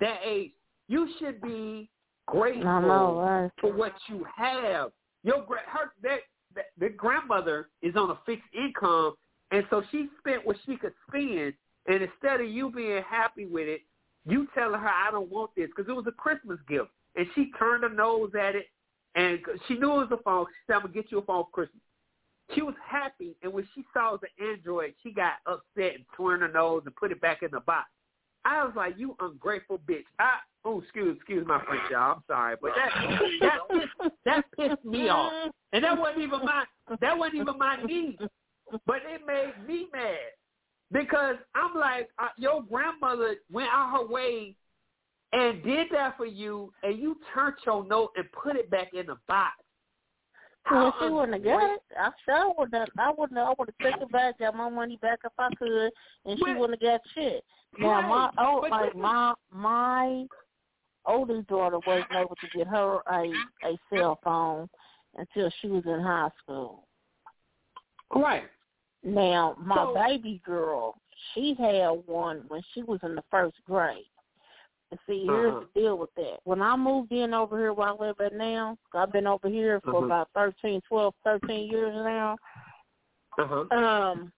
that 0.01 0.21
age. 0.25 0.53
You 0.89 1.09
should 1.19 1.41
be 1.41 1.89
grateful 2.27 2.63
for 3.61 3.73
what 3.73 3.93
you 4.09 4.27
have. 4.37 4.93
Your 5.23 5.39
her 5.39 5.93
that, 6.03 6.21
that 6.55 6.67
the 6.79 6.89
grandmother 6.91 7.69
is 7.83 7.97
on 7.97 8.11
a 8.11 8.19
fixed 8.27 8.49
income, 8.55 9.15
and 9.51 9.65
so 9.71 9.83
she 9.91 10.09
spent 10.19 10.47
what 10.47 10.57
she 10.67 10.77
could 10.77 10.93
spend. 11.09 11.55
And 11.87 12.03
instead 12.03 12.41
of 12.41 12.49
you 12.49 12.71
being 12.71 13.03
happy 13.03 13.45
with 13.47 13.69
it, 13.69 13.83
you 14.27 14.47
telling 14.55 14.81
her 14.81 14.89
I 14.89 15.11
don't 15.11 15.31
want 15.31 15.51
this 15.55 15.69
because 15.75 15.89
it 15.89 15.95
was 15.95 16.07
a 16.07 16.13
Christmas 16.13 16.59
gift, 16.69 16.89
and 17.17 17.27
she 17.35 17.51
turned 17.59 17.83
her 17.83 17.91
nose 17.91 18.31
at 18.39 18.55
it, 18.55 18.67
and 19.15 19.39
she 19.69 19.75
knew 19.75 19.93
it 19.93 20.11
was 20.11 20.19
a 20.19 20.23
phone. 20.23 20.47
She 20.47 20.67
said, 20.67 20.77
"I'm 20.77 20.83
gonna 20.83 20.95
get 20.95 21.11
you 21.11 21.19
a 21.19 21.23
phone 21.23 21.45
for 21.45 21.51
Christmas." 21.51 21.83
She 22.55 22.63
was 22.63 22.75
happy, 22.87 23.37
and 23.43 23.53
when 23.53 23.67
she 23.75 23.85
saw 23.95 24.17
the 24.17 24.29
Android, 24.43 24.95
she 25.03 25.11
got 25.13 25.35
upset 25.47 25.95
and 25.95 26.05
turned 26.17 26.43
her 26.43 26.49
nose 26.49 26.83
and 26.85 26.95
put 26.97 27.13
it 27.13 27.21
back 27.21 27.43
in 27.43 27.51
the 27.51 27.61
box. 27.61 27.89
I 28.45 28.63
was 28.65 28.75
like, 28.77 28.99
"You 28.99 29.17
ungrateful 29.21 29.79
bitch!" 29.79 30.05
I 30.19 30.41
oh, 30.65 30.81
excuse 30.81 31.17
excuse 31.17 31.47
my 31.47 31.63
French, 31.65 31.83
y'all. 31.91 32.17
I'm 32.17 32.23
sorry, 32.27 32.57
but 32.61 32.73
that 32.77 32.91
that 33.41 33.59
pissed, 33.71 34.15
that 34.25 34.45
pissed 34.57 34.85
me 34.85 35.09
off, 35.09 35.51
and 35.73 35.85
that 35.85 35.99
wasn't 35.99 36.23
even 36.23 36.41
my 36.45 36.65
that 37.01 37.17
wasn't 37.19 37.37
even 37.37 37.59
my 37.59 37.77
niece, 37.83 38.19
but 38.87 38.97
it 39.07 39.23
made 39.27 39.53
me 39.67 39.87
mad 39.93 40.17
because 40.93 41.37
I'm 41.55 41.75
like, 41.79 42.09
uh, 42.23 42.29
your 42.37 42.63
grandmother 42.63 43.37
went 43.51 43.69
out 43.73 43.99
her 43.99 44.07
way 44.07 44.55
and 45.33 45.63
did 45.65 45.89
that 45.93 46.17
for 46.17 46.27
you, 46.27 46.73
and 46.83 46.99
you 46.99 47.17
turned 47.35 47.57
your 47.67 47.85
note 47.87 48.11
and 48.17 48.27
put 48.33 48.57
it 48.57 48.71
back 48.71 48.95
in 48.95 49.07
the 49.07 49.17
box. 49.27 49.53
Well, 50.71 50.95
she 50.99 51.09
wouldn't 51.09 51.35
have 51.35 51.45
got 51.45 51.75
it. 51.75 51.81
I 51.99 52.11
sure 52.25 52.55
would 52.57 52.73
have. 52.73 52.89
I 52.99 53.11
wouldn't. 53.11 53.39
have- 53.39 53.49
I 53.49 53.55
would 53.59 53.69
have 53.69 53.93
taken 53.93 54.09
back, 54.09 54.39
got 54.39 54.57
my 54.57 54.71
money 54.71 54.97
back 55.03 55.19
if 55.25 55.33
I 55.39 55.49
could, 55.59 55.91
and 56.25 56.39
she 56.39 56.55
wouldn't 56.55 56.81
have 56.83 56.91
got 56.93 57.01
shit. 57.15 57.45
Now 57.79 58.01
my 58.01 58.31
oh, 58.39 58.67
like 58.71 58.95
my 58.97 59.35
my 59.53 60.25
oldest 61.07 61.49
daughter 61.49 61.79
wasn't 61.87 62.13
able 62.13 62.37
to 62.37 62.49
get 62.59 62.67
her 62.67 63.01
a 63.11 63.33
a 63.65 63.79
cell 63.91 64.19
phone 64.25 64.69
until 65.17 65.51
she 65.61 65.69
was 65.69 65.85
in 65.87 66.01
high 66.01 66.31
school. 66.43 66.87
Right. 68.15 68.45
Now 69.03 69.57
my 69.59 69.77
So- 69.77 69.95
baby 69.95 70.41
girl, 70.45 70.97
she 71.33 71.55
had 71.55 72.07
one 72.07 72.45
when 72.49 72.63
she 72.73 72.83
was 72.83 73.01
in 73.03 73.15
the 73.15 73.25
first 73.31 73.57
grade. 73.67 74.07
And 74.91 75.01
see, 75.07 75.25
here's 75.27 75.53
Uh-huh. 75.55 75.65
the 75.75 75.81
deal 75.81 75.99
with 75.99 76.15
that. 76.15 76.41
When 76.45 76.61
I 76.63 76.77
moved 76.77 77.11
in 77.11 77.33
over 77.35 77.59
here 77.59 77.73
where 77.73 77.89
I 77.89 77.93
live 77.93 78.21
at 78.21 78.35
now, 78.35 78.77
I've 78.93 79.11
been 79.13 79.27
over 79.27 79.49
here 79.49 79.81
for 79.81 79.97
Uh-huh. 79.97 80.05
about 80.07 80.29
thirteen, 80.35 80.81
twelve, 80.83 81.15
thirteen 81.25 81.71
years 81.71 81.95
now. 81.95 82.37
Uh 83.39 83.47
huh. 83.47 83.77
Um, 83.77 84.33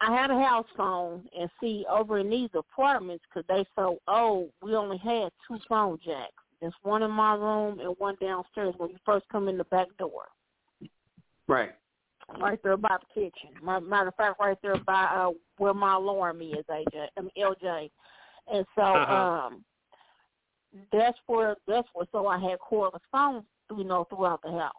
I 0.00 0.14
had 0.14 0.30
a 0.30 0.40
house 0.40 0.66
phone, 0.76 1.28
and 1.36 1.50
see, 1.60 1.84
over 1.90 2.18
in 2.18 2.30
these 2.30 2.50
apartments, 2.54 3.24
because 3.28 3.46
they 3.48 3.66
so 3.74 3.98
old, 4.06 4.50
we 4.62 4.74
only 4.76 4.98
had 4.98 5.30
two 5.46 5.58
phone 5.68 5.98
jacks. 6.04 6.32
There's 6.60 6.74
one 6.82 7.02
in 7.02 7.10
my 7.10 7.34
room 7.34 7.80
and 7.80 7.94
one 7.98 8.16
downstairs 8.20 8.74
when 8.78 8.90
you 8.90 8.96
first 9.04 9.26
come 9.30 9.48
in 9.48 9.58
the 9.58 9.64
back 9.64 9.88
door, 9.98 10.28
Right. 11.46 11.72
right 12.40 12.62
there 12.62 12.76
by 12.76 12.96
the 12.98 13.06
kitchen. 13.20 13.50
Ma- 13.62 13.80
Matter 13.80 14.08
of 14.08 14.14
fact, 14.16 14.40
right 14.40 14.58
there 14.62 14.76
by 14.78 15.04
uh 15.04 15.30
where 15.58 15.74
my 15.74 15.94
alarm 15.94 16.42
is, 16.42 16.64
AJ, 16.68 17.08
I 17.16 17.20
mean 17.20 17.30
LJ. 17.38 17.90
And 18.52 18.66
so, 18.74 18.82
Uh-huh. 18.82 19.14
um, 19.14 19.64
that's 20.92 21.18
where 21.26 21.56
that's 21.66 21.88
where. 21.92 22.06
So 22.12 22.26
I 22.26 22.38
had 22.38 22.58
cordless 22.58 23.00
phones, 23.12 23.44
you 23.76 23.84
know, 23.84 24.04
throughout 24.04 24.42
the 24.42 24.50
house. 24.52 24.72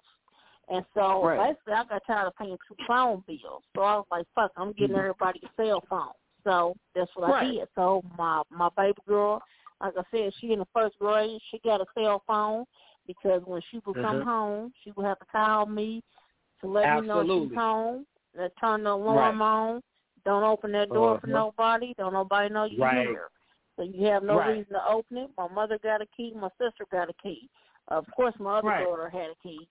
And 0.69 0.85
so 0.93 1.23
Right. 1.25 1.55
basically, 1.55 1.73
I 1.73 1.83
got 1.85 2.01
tired 2.05 2.27
of 2.27 2.35
paying 2.35 2.57
two 2.67 2.75
phone 2.87 3.23
bills. 3.27 3.63
So 3.75 3.81
I 3.81 3.95
was 3.95 4.05
like, 4.11 4.27
"Fuck, 4.35 4.51
I'm 4.55 4.73
getting 4.73 4.95
Mhm. 4.95 4.99
everybody 4.99 5.41
a 5.43 5.49
cell 5.61 5.81
phone." 5.89 6.13
So 6.43 6.75
that's 6.93 7.13
what 7.15 7.33
I 7.33 7.43
did. 7.45 7.67
So 7.75 8.03
my 8.17 8.43
my 8.49 8.69
baby 8.77 9.01
girl, 9.07 9.41
like 9.81 9.97
I 9.97 10.03
said, 10.11 10.33
she 10.35 10.51
in 10.53 10.59
the 10.59 10.67
first 10.73 10.97
grade. 10.99 11.41
She 11.49 11.59
got 11.59 11.81
a 11.81 11.85
cell 11.95 12.21
phone 12.27 12.65
because 13.07 13.41
when 13.45 13.61
she 13.69 13.79
would 13.85 13.95
come 14.01 14.21
Mhm. 14.21 14.23
home, 14.23 14.73
she 14.83 14.91
would 14.91 15.05
have 15.05 15.19
to 15.19 15.25
call 15.25 15.65
me 15.65 16.03
to 16.61 16.67
let 16.67 17.01
me 17.01 17.07
know 17.07 17.23
she's 17.23 17.55
home. 17.55 18.05
That 18.35 18.55
turn 18.57 18.83
the 18.83 18.91
alarm 18.91 19.41
on. 19.41 19.81
Don't 20.23 20.43
open 20.43 20.71
that 20.73 20.89
door 20.89 21.19
for 21.19 21.27
Uh-huh. 21.27 21.37
nobody. 21.39 21.93
Don't 21.95 22.13
nobody 22.13 22.53
know 22.53 22.65
you 22.65 22.83
Right. 22.83 23.07
here. 23.07 23.29
So 23.75 23.83
you 23.83 24.05
have 24.05 24.23
no 24.23 24.37
Right. 24.37 24.49
reason 24.57 24.73
to 24.73 24.87
open 24.87 25.17
it. 25.17 25.31
My 25.37 25.47
mother 25.47 25.79
got 25.79 26.01
a 26.01 26.05
key. 26.07 26.33
My 26.35 26.49
sister 26.59 26.85
got 26.91 27.09
a 27.09 27.13
key. 27.13 27.49
Of 27.87 28.05
course, 28.15 28.37
my 28.39 28.59
other 28.59 28.67
Right. 28.67 28.83
daughter 28.83 29.09
had 29.09 29.31
a 29.31 29.35
key. 29.41 29.67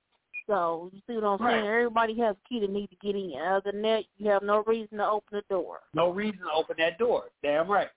So 0.48 0.90
you 0.92 1.00
see 1.06 1.14
what 1.14 1.24
I'm 1.24 1.38
Right. 1.46 1.52
saying? 1.60 1.66
Everybody 1.66 2.18
has 2.20 2.34
a 2.34 2.48
key 2.48 2.58
to 2.60 2.66
need 2.66 2.88
to 2.90 2.96
get 2.96 3.14
in. 3.14 3.38
Other 3.40 3.70
than 3.70 3.82
that, 3.82 4.04
you 4.16 4.28
have 4.30 4.42
no 4.42 4.64
reason 4.64 4.98
to 4.98 5.06
open 5.06 5.36
the 5.38 5.42
door. 5.54 5.80
No 5.94 6.10
reason 6.10 6.40
to 6.40 6.50
open 6.52 6.76
that 6.78 6.98
door. 6.98 7.26
Damn 7.42 7.70
right. 7.70 7.90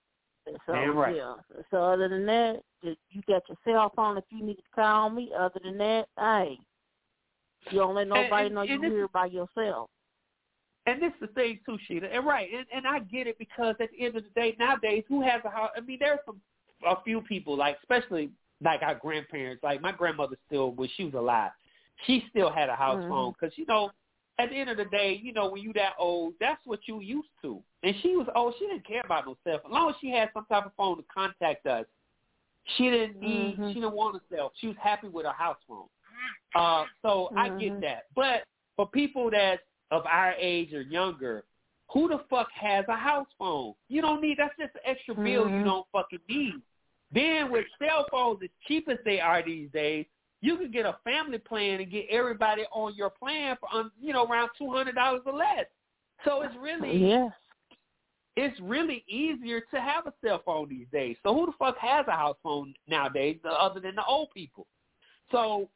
So 0.66 0.72
Damn 0.74 0.96
right. 0.96 1.16
yeah. 1.16 1.34
So 1.70 1.82
other 1.82 2.08
than 2.08 2.26
that, 2.26 2.62
you 2.82 3.22
got 3.26 3.42
your 3.48 3.56
cell 3.64 3.90
phone 3.96 4.18
if 4.18 4.24
you 4.30 4.42
need 4.44 4.56
to 4.56 4.62
call 4.74 5.08
me. 5.08 5.32
Other 5.34 5.60
than 5.64 5.78
that, 5.78 6.08
hey, 6.18 6.58
you 7.70 7.78
don't 7.78 7.94
let 7.94 8.08
nobody 8.08 8.46
and- 8.46 8.54
know 8.54 8.60
and 8.62 8.82
this- 8.82 8.90
here 8.92 9.08
by 9.08 9.26
yourself. 9.26 9.88
And 10.84 11.00
this 11.00 11.12
is 11.14 11.20
the 11.20 11.26
thing 11.28 11.60
too, 11.64 11.78
Sheeta. 11.86 12.12
And 12.12 12.26
right, 12.26 12.52
and, 12.52 12.66
and 12.72 12.86
I 12.88 12.98
get 12.98 13.28
it 13.28 13.38
because 13.38 13.76
at 13.80 13.90
the 13.92 14.00
end 14.04 14.16
of 14.16 14.24
the 14.24 14.30
day, 14.30 14.56
nowadays, 14.58 15.04
who 15.08 15.22
has 15.22 15.40
a 15.44 15.48
house? 15.48 15.70
I 15.76 15.80
mean, 15.80 15.98
there's 16.00 16.18
some 16.26 16.40
a 16.84 17.00
few 17.02 17.20
people, 17.20 17.56
like 17.56 17.78
especially 17.78 18.30
like 18.60 18.82
our 18.82 18.96
grandparents. 18.96 19.62
Like 19.62 19.80
my 19.80 19.92
grandmother 19.92 20.36
still, 20.48 20.72
when 20.72 20.88
she 20.96 21.04
was 21.04 21.14
alive, 21.14 21.52
she 22.06 22.24
still 22.30 22.50
had 22.50 22.68
a 22.68 22.76
house 22.76 23.02
Mhm. 23.04 23.08
phone 23.08 23.32
because 23.32 23.56
you 23.56 23.66
know, 23.66 23.90
at 24.38 24.50
the 24.50 24.56
end 24.56 24.70
of 24.70 24.76
the 24.76 24.86
day, 24.86 25.12
you 25.22 25.32
know, 25.32 25.50
when 25.50 25.62
you 25.62 25.72
that 25.74 25.94
old, 25.98 26.34
that's 26.40 26.64
what 26.64 26.80
you 26.88 27.00
used 27.00 27.28
to. 27.42 27.62
And 27.82 27.94
she 28.02 28.16
was 28.16 28.28
old; 28.34 28.54
she 28.58 28.66
didn't 28.66 28.86
care 28.86 29.02
about 29.04 29.26
no 29.26 29.36
cell 29.44 29.58
phone. 29.62 29.70
As 29.70 29.74
long 29.74 29.90
as 29.90 29.96
she 30.00 30.10
had 30.10 30.30
some 30.32 30.46
type 30.46 30.66
of 30.66 30.72
phone 30.74 30.96
to 30.96 31.04
contact 31.12 31.66
us, 31.66 31.86
she 32.76 32.90
didn't 32.90 33.20
need. 33.20 33.58
Mhm. 33.58 33.68
She 33.68 33.74
didn't 33.74 33.94
want 33.94 34.16
a 34.16 34.34
cell. 34.34 34.52
She 34.56 34.68
was 34.68 34.76
happy 34.78 35.08
with 35.08 35.26
her 35.26 35.32
house 35.32 35.58
phone. 35.68 35.88
Uh, 36.54 36.86
so 37.02 37.32
I 37.36 37.48
get 37.48 37.74
Mhm. 37.74 37.80
that. 37.80 38.04
But 38.14 38.46
for 38.76 38.86
people 38.86 39.30
that 39.30 39.60
of 39.90 40.06
our 40.06 40.32
age 40.38 40.72
or 40.72 40.82
younger, 40.82 41.44
who 41.90 42.08
the 42.08 42.18
fuck 42.30 42.50
has 42.52 42.86
a 42.88 42.96
house 42.96 43.28
phone? 43.38 43.74
You 43.88 44.00
don't 44.00 44.22
need. 44.22 44.38
That's 44.38 44.56
just 44.56 44.74
an 44.76 44.80
extra 44.84 45.14
bill 45.14 45.48
you 45.48 45.58
Mhm. 45.60 45.64
don't 45.64 45.86
fucking 45.90 46.20
need. 46.28 46.62
Then 47.10 47.50
with 47.50 47.66
cell 47.78 48.06
phones, 48.10 48.42
as 48.42 48.50
cheap 48.66 48.88
as 48.88 48.98
they 49.04 49.20
are 49.20 49.42
these 49.42 49.70
days, 49.70 50.06
you 50.42 50.56
can 50.58 50.70
get 50.70 50.84
a 50.84 50.98
family 51.04 51.38
plan 51.38 51.80
and 51.80 51.90
get 51.90 52.06
everybody 52.10 52.64
on 52.72 52.94
your 52.94 53.08
plan 53.10 53.56
for 53.58 53.68
um, 53.74 53.90
you 54.00 54.12
know 54.12 54.26
around 54.26 54.50
two 54.58 54.70
hundred 54.70 54.96
dollars 54.96 55.22
or 55.24 55.32
less. 55.32 55.66
So 56.26 56.42
it's 56.42 56.54
really 56.60 57.00
Yes. 57.00 57.32
it's 58.36 58.58
really 58.60 59.04
easier 59.08 59.60
to 59.72 59.80
have 59.80 60.06
a 60.06 60.12
cell 60.24 60.42
phone 60.44 60.68
these 60.68 60.86
days. 60.92 61.16
So 61.22 61.34
who 61.34 61.46
the 61.46 61.52
fuck 61.58 61.76
has 61.78 62.06
a 62.08 62.12
house 62.12 62.36
phone 62.42 62.74
nowadays 62.88 63.38
other 63.44 63.80
than 63.80 63.94
the 63.94 64.04
old 64.04 64.30
people? 64.32 64.66
So, 65.30 65.68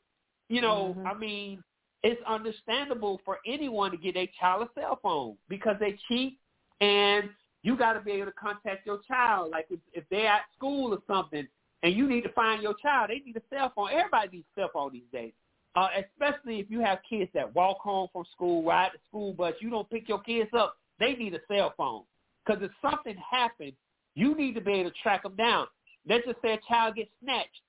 you 0.48 0.60
know, 0.60 0.94
Mhm. 0.96 1.06
I 1.06 1.14
mean, 1.14 1.62
it's 2.02 2.22
understandable 2.22 3.18
for 3.24 3.40
anyone 3.46 3.90
to 3.90 3.96
get 3.96 4.16
a 4.16 4.26
child 4.38 4.68
a 4.68 4.80
cell 4.80 4.96
phone 5.02 5.36
because 5.48 5.78
they 5.78 5.98
cheap 6.08 6.38
and 6.80 7.30
you 7.62 7.76
got 7.76 7.94
to 7.94 8.00
be 8.00 8.12
able 8.12 8.26
to 8.26 8.32
contact 8.32 8.86
your 8.86 8.98
child. 9.02 9.50
Like 9.50 9.66
if, 9.70 9.80
if 9.92 10.08
they're 10.08 10.28
at 10.28 10.42
school 10.56 10.94
or 10.94 11.02
something 11.06 11.46
and 11.86 11.94
you 11.94 12.08
need 12.08 12.22
to 12.22 12.32
find 12.32 12.60
your 12.64 12.74
child, 12.82 13.10
they 13.10 13.22
need 13.24 13.36
a 13.36 13.42
cell 13.48 13.70
phone. 13.72 13.90
Everybody 13.92 14.38
needs 14.38 14.46
a 14.56 14.60
cell 14.60 14.70
phone 14.72 14.92
these 14.92 15.02
days. 15.12 15.32
Uh, 15.76 15.86
especially 15.98 16.58
if 16.58 16.68
you 16.68 16.80
have 16.80 16.98
kids 17.08 17.30
that 17.32 17.54
walk 17.54 17.78
home 17.78 18.08
from 18.12 18.24
school, 18.32 18.64
ride 18.64 18.90
the 18.92 18.98
school 19.08 19.32
bus, 19.32 19.54
you 19.60 19.70
don't 19.70 19.88
pick 19.88 20.08
your 20.08 20.20
kids 20.20 20.50
up, 20.52 20.78
they 20.98 21.12
need 21.12 21.32
a 21.34 21.38
cell 21.46 21.74
phone. 21.76 22.02
Because 22.44 22.60
if 22.64 22.72
something 22.82 23.14
happened, 23.30 23.72
you 24.16 24.34
need 24.34 24.56
to 24.56 24.60
be 24.60 24.72
able 24.72 24.90
to 24.90 24.96
track 25.00 25.22
them 25.22 25.36
down. 25.36 25.68
Let's 26.08 26.26
just 26.26 26.42
say 26.42 26.54
a 26.54 26.60
child 26.68 26.96
gets 26.96 27.10
snatched. 27.22 27.62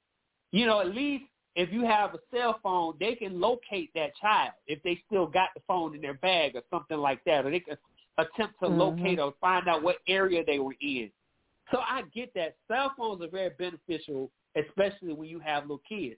You 0.52 0.66
know, 0.66 0.82
at 0.82 0.96
least 0.96 1.26
if 1.56 1.72
you 1.72 1.86
have 1.86 2.16
a 2.16 2.20
cell 2.36 2.60
phone, 2.64 2.96
they 3.00 3.14
can 3.14 3.40
locate 3.40 3.92
that 3.94 4.16
child 4.20 4.54
if 4.66 4.82
they 4.82 5.00
still 5.06 5.28
got 5.28 5.50
the 5.54 5.62
phone 5.68 5.94
in 5.94 6.02
their 6.02 6.16
bag 6.16 6.56
or 6.56 6.64
something 6.72 6.98
like 6.98 7.24
that, 7.26 7.46
or 7.46 7.52
they 7.52 7.60
can 7.60 7.78
attempt 8.18 8.60
to 8.62 8.68
Mhm. 8.68 8.78
locate 8.78 9.20
or 9.20 9.34
find 9.34 9.68
out 9.68 9.84
what 9.84 9.98
area 10.08 10.44
they 10.44 10.58
were 10.58 10.76
in. 10.82 11.12
So 11.72 11.80
I 11.80 12.04
get 12.14 12.34
that. 12.36 12.56
Cell 12.68 12.94
phones 12.98 13.22
are 13.22 13.28
very 13.28 13.52
beneficial, 13.58 14.32
especially 14.56 15.14
when 15.14 15.28
you 15.28 15.40
have 15.40 15.64
little 15.64 15.82
kids. 15.88 16.18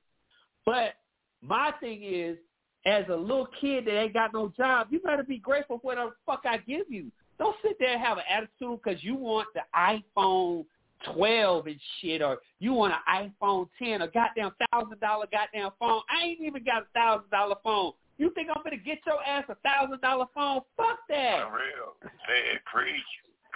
But 0.66 0.96
my 1.42 1.72
thing 1.80 2.04
is, 2.04 2.38
as 2.86 3.06
a 3.10 3.16
little 3.16 3.48
kid 3.60 3.86
that 3.86 4.00
ain't 4.00 4.14
got 4.14 4.34
no 4.34 4.54
job, 4.56 4.88
you 4.90 5.00
better 5.00 5.24
be 5.24 5.38
grateful 5.38 5.80
for 5.80 5.88
whatever 5.88 6.12
the 6.12 6.32
fuck 6.32 6.44
I 6.46 6.58
give 6.58 6.90
you. 6.90 7.12
Don't 7.38 7.56
sit 7.62 7.78
there 7.80 7.94
and 7.94 8.02
have 8.02 8.18
an 8.18 8.24
attitude 8.30 8.80
because 8.84 9.04
you 9.04 9.16
want 9.16 9.48
the 9.54 9.62
iPhone 9.76 10.66
12 11.14 11.68
and 11.68 11.80
shit, 12.02 12.22
or 12.22 12.40
you 12.60 12.74
want 12.74 12.94
an 13.08 13.32
iPhone 13.42 13.70
10, 13.80 14.02
a 14.02 14.08
goddamn 14.08 14.52
thousand 14.72 15.00
dollar 15.00 15.26
goddamn 15.32 15.72
phone. 15.80 16.02
I 16.10 16.26
ain't 16.26 16.42
even 16.42 16.64
got 16.64 16.84
a 16.84 16.88
thousand 16.94 17.30
dollar 17.30 17.56
phone. 17.64 17.94
You 18.18 18.32
think 18.36 18.50
I'm 18.54 18.62
gonna 18.64 18.78
get 18.78 19.00
your 19.08 19.24
ass 19.24 19.46
a 19.48 19.56
thousand 19.56 20.02
dollar 20.02 20.26
phone? 20.36 20.62
Fuck 20.76 21.00
that. 21.08 21.48
For 21.48 21.56
real. 21.56 22.12
Say 22.28 22.56
it, 22.56 22.62
preach. 22.66 23.02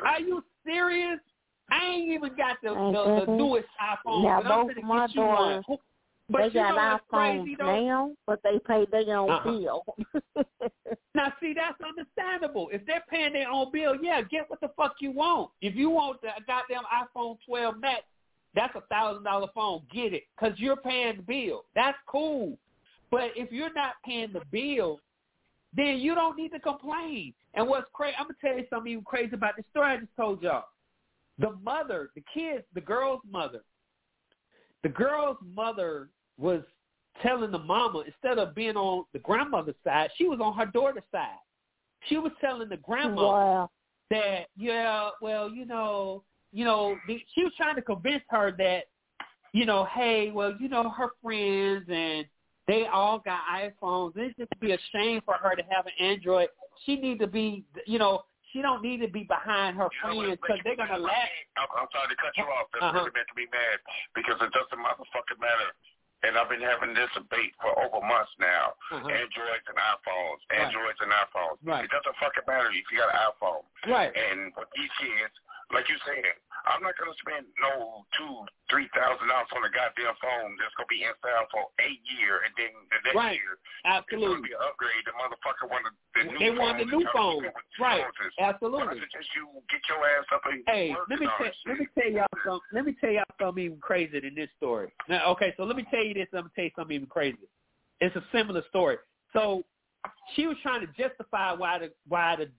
Are 0.06 0.22
you 0.22 0.44
serious? 0.66 1.20
I 1.72 1.86
ain't 1.86 2.12
even 2.12 2.36
got 2.36 2.58
the 2.62 2.70
the, 2.70 3.26
the 3.26 3.32
newest 3.32 3.68
iPhone. 3.82 4.24
Now 4.24 4.42
but 4.42 4.52
I'm 4.52 4.68
both 4.68 4.84
my 4.84 5.08
get 5.08 5.16
you 5.16 5.22
one. 5.22 5.38
daughters, 5.38 5.80
But 6.30 6.38
they 6.40 6.48
you 6.48 6.54
got 6.54 7.02
iPhones 7.12 7.58
now, 7.60 8.12
but 8.26 8.40
they 8.44 8.60
pay 8.68 8.86
their 8.92 9.18
own 9.18 9.30
Uh-huh. 9.32 9.50
bill. 9.50 9.86
Now, 11.16 11.32
see, 11.40 11.54
that's 11.54 11.78
understandable. 11.80 12.70
If 12.74 12.88
they're 12.88 13.04
paying 13.08 13.34
their 13.34 13.48
own 13.48 13.72
bill, 13.72 13.96
yeah, 14.02 14.22
get 14.24 14.50
what 14.50 14.60
the 14.62 14.70
fuck 14.76 14.96
you 15.00 15.12
want. 15.12 15.52
If 15.62 15.76
you 15.76 15.92
want 15.92 16.20
the 16.22 16.30
goddamn 16.48 16.84
iPhone 16.92 17.38
12 17.46 17.80
Max, 17.80 18.02
that's 18.56 18.76
a 18.76 18.82
thousand 18.82 19.24
dollar 19.24 19.48
phone. 19.54 19.84
Get 19.94 20.14
it, 20.14 20.24
cause 20.40 20.54
you're 20.58 20.76
paying 20.76 21.18
the 21.18 21.22
bill. 21.22 21.66
That's 21.76 21.98
cool. 22.08 22.58
But 23.12 23.32
if 23.36 23.52
you're 23.52 23.74
not 23.74 23.94
paying 24.04 24.34
the 24.34 24.42
bill, 24.52 25.00
then 25.76 26.00
you 26.00 26.16
don't 26.16 26.36
need 26.36 26.50
to 26.54 26.60
complain. 26.60 27.34
And 27.54 27.68
what's 27.68 27.88
crazy, 27.94 28.16
I'm 28.18 28.26
gonna 28.26 28.36
tell 28.42 28.58
you 28.58 28.66
something 28.72 28.92
even 28.92 29.04
crazy 29.04 29.36
about 29.36 29.56
the 29.56 29.64
story 29.70 29.92
I 29.94 29.98
just 29.98 30.16
told 30.18 30.42
y'all. 30.42 30.66
The 31.40 31.52
mother, 31.64 32.12
the 32.16 32.24
kids, 32.34 32.64
the 32.74 32.82
girl's 32.82 33.22
mother, 33.30 33.64
the 34.84 34.90
girl's 34.90 35.38
mother 35.44 36.10
was 36.38 36.62
telling 37.22 37.52
the 37.52 37.60
mama 37.60 38.04
instead 38.06 38.38
of 38.38 38.56
being 38.56 38.76
on 38.76 39.06
the 39.14 39.20
grandmother's 39.20 39.76
side, 39.84 40.10
she 40.18 40.26
was 40.26 40.40
on 40.42 40.56
her 40.58 40.66
daughter's 40.66 41.04
side. 41.12 41.38
She 42.08 42.18
was 42.18 42.32
telling 42.42 42.70
the 42.70 42.78
grandma 42.78 43.22
wow. 43.22 43.70
that 44.10 44.48
yeah, 44.58 45.10
well, 45.22 45.50
you 45.50 45.66
know, 45.66 46.24
you 46.52 46.66
know, 46.66 46.98
the, 47.08 47.20
she 47.34 47.44
was 47.44 47.54
trying 47.58 47.76
to 47.76 47.82
convince 47.82 48.24
her 48.30 48.54
that, 48.58 48.84
you 49.54 49.66
know, 49.66 49.88
hey, 49.94 50.32
well, 50.32 50.54
you 50.60 50.68
know, 50.68 50.90
her 50.90 51.10
friends 51.22 51.86
and 51.90 52.26
they 52.68 52.86
all 52.86 53.20
got 53.20 53.40
iPhones. 53.52 54.14
It's 54.16 54.38
just 54.38 54.52
be 54.60 54.72
a 54.72 54.78
shame 54.94 55.22
for 55.26 55.36
her 55.36 55.56
to 55.56 55.64
have 55.70 55.86
an 55.86 55.94
Android. 56.00 56.48
She 56.86 56.96
need 56.96 57.20
to 57.20 57.28
be, 57.28 57.64
you 57.86 58.00
know, 58.00 58.24
she 58.54 58.62
don't 58.62 58.86
need 58.86 59.02
to 59.02 59.10
be 59.10 59.26
behind 59.26 59.76
her 59.82 59.90
You 59.90 60.38
friends 60.38 60.38
because 60.40 60.62
they're 60.64 60.78
gonna 60.78 61.02
laugh. 61.02 61.34
I'm, 61.58 61.68
I'm 61.74 61.90
sorry 61.90 62.14
to 62.14 62.18
cut 62.22 62.38
you 62.38 62.46
off. 62.46 62.70
That's 62.72 62.86
Uh-huh. 62.86 63.02
really 63.02 63.18
meant 63.18 63.28
to 63.34 63.38
be 63.38 63.50
mad 63.50 63.78
because 64.14 64.38
it 64.40 64.54
doesn't 64.54 64.78
motherfucking 64.78 65.42
matter. 65.42 65.74
And 66.24 66.38
I've 66.40 66.48
been 66.48 66.64
having 66.64 66.94
this 66.96 67.10
debate 67.18 67.52
for 67.60 67.76
over 67.84 68.00
months 68.00 68.32
now. 68.40 68.78
Uh-huh. 68.94 69.10
Androids 69.12 69.66
and 69.68 69.76
iPhones. 69.76 70.40
Right. 70.48 70.62
Androids 70.70 71.02
and 71.04 71.12
iPhones. 71.12 71.58
Right. 71.66 71.84
It 71.84 71.92
doesn't 71.92 72.16
fucking 72.22 72.48
matter 72.48 72.72
if 72.72 72.88
you 72.94 73.02
got 73.04 73.12
an 73.12 73.20
iPhone. 73.28 73.66
Right. 73.92 74.14
And 74.16 74.54
with 74.56 74.70
these 74.72 74.94
kids, 75.04 75.34
like 75.74 75.90
you 75.90 75.98
said, 76.06 76.24
I'm 76.70 76.80
not 76.86 76.96
gonna 76.96 77.18
spend 77.20 77.50
no 77.60 78.06
two, 78.16 78.46
three 78.72 78.88
thousand 78.96 79.28
dollars 79.28 79.52
on 79.52 79.66
a 79.68 79.72
goddamn 79.74 80.16
phone 80.22 80.56
that's 80.62 80.72
gonna 80.80 80.88
be 80.88 81.04
installed 81.04 81.50
for 81.52 81.68
a 81.82 81.90
year 82.16 82.46
and 82.48 82.54
then 82.56 82.72
the 82.94 83.00
next 83.04 83.18
Right. 83.18 83.36
year 83.42 83.60
it's 83.86 84.08
gonna 84.08 84.40
be 84.40 84.54
an 84.56 84.64
upgrade. 84.64 85.04
The 85.04 85.12
motherfucker 85.18 85.68
wanted 85.68 85.94
the 86.16 86.24
new 86.32 86.40
They 86.40 86.52
want 86.56 86.80
the 86.80 86.86
new 86.88 87.04
and 87.04 87.10
trying 87.12 87.42
to 87.42 87.52
phone. 87.52 87.64
Right. 87.80 88.00
Joneses. 88.00 88.34
Absolutely. 88.40 89.00
don't 89.02 89.12
just 89.12 89.30
you 89.36 89.44
get 89.68 89.82
your 89.90 90.02
ass 90.08 90.26
up 90.32 90.42
and 90.46 90.64
Hey, 90.68 90.96
let 91.10 91.20
me 91.20 91.28
that 91.28 91.54
let 91.68 91.80
me 91.80 91.88
tell 91.98 92.12
y'all 92.12 92.28
something. 92.46 92.72
Let 92.72 92.86
me 92.86 92.94
tell 93.02 93.12
y'all 93.12 93.34
something 93.42 93.64
even 93.64 93.80
crazier 93.80 94.22
than 94.22 94.36
this 94.36 94.50
story. 94.58 94.94
Now, 95.10 95.26
okay, 95.36 95.54
so 95.58 95.64
let 95.64 95.76
me 95.76 95.86
tell 95.92 96.04
you 96.04 96.14
this. 96.14 96.28
I'm 96.34 96.48
gonna 96.48 96.56
tell 96.56 96.66
you 96.66 96.72
something 96.78 96.96
even 96.96 97.08
crazier. 97.08 97.50
It's 98.00 98.16
a 98.16 98.24
similar 98.32 98.64
story. 98.70 98.98
So 99.34 99.64
she 100.36 100.48
was 100.48 100.58
trying 100.62 100.82
to 100.82 100.88
justify 100.98 101.54
why 101.54 101.80
the 101.80 101.92
why 102.08 102.36
the 102.36 102.50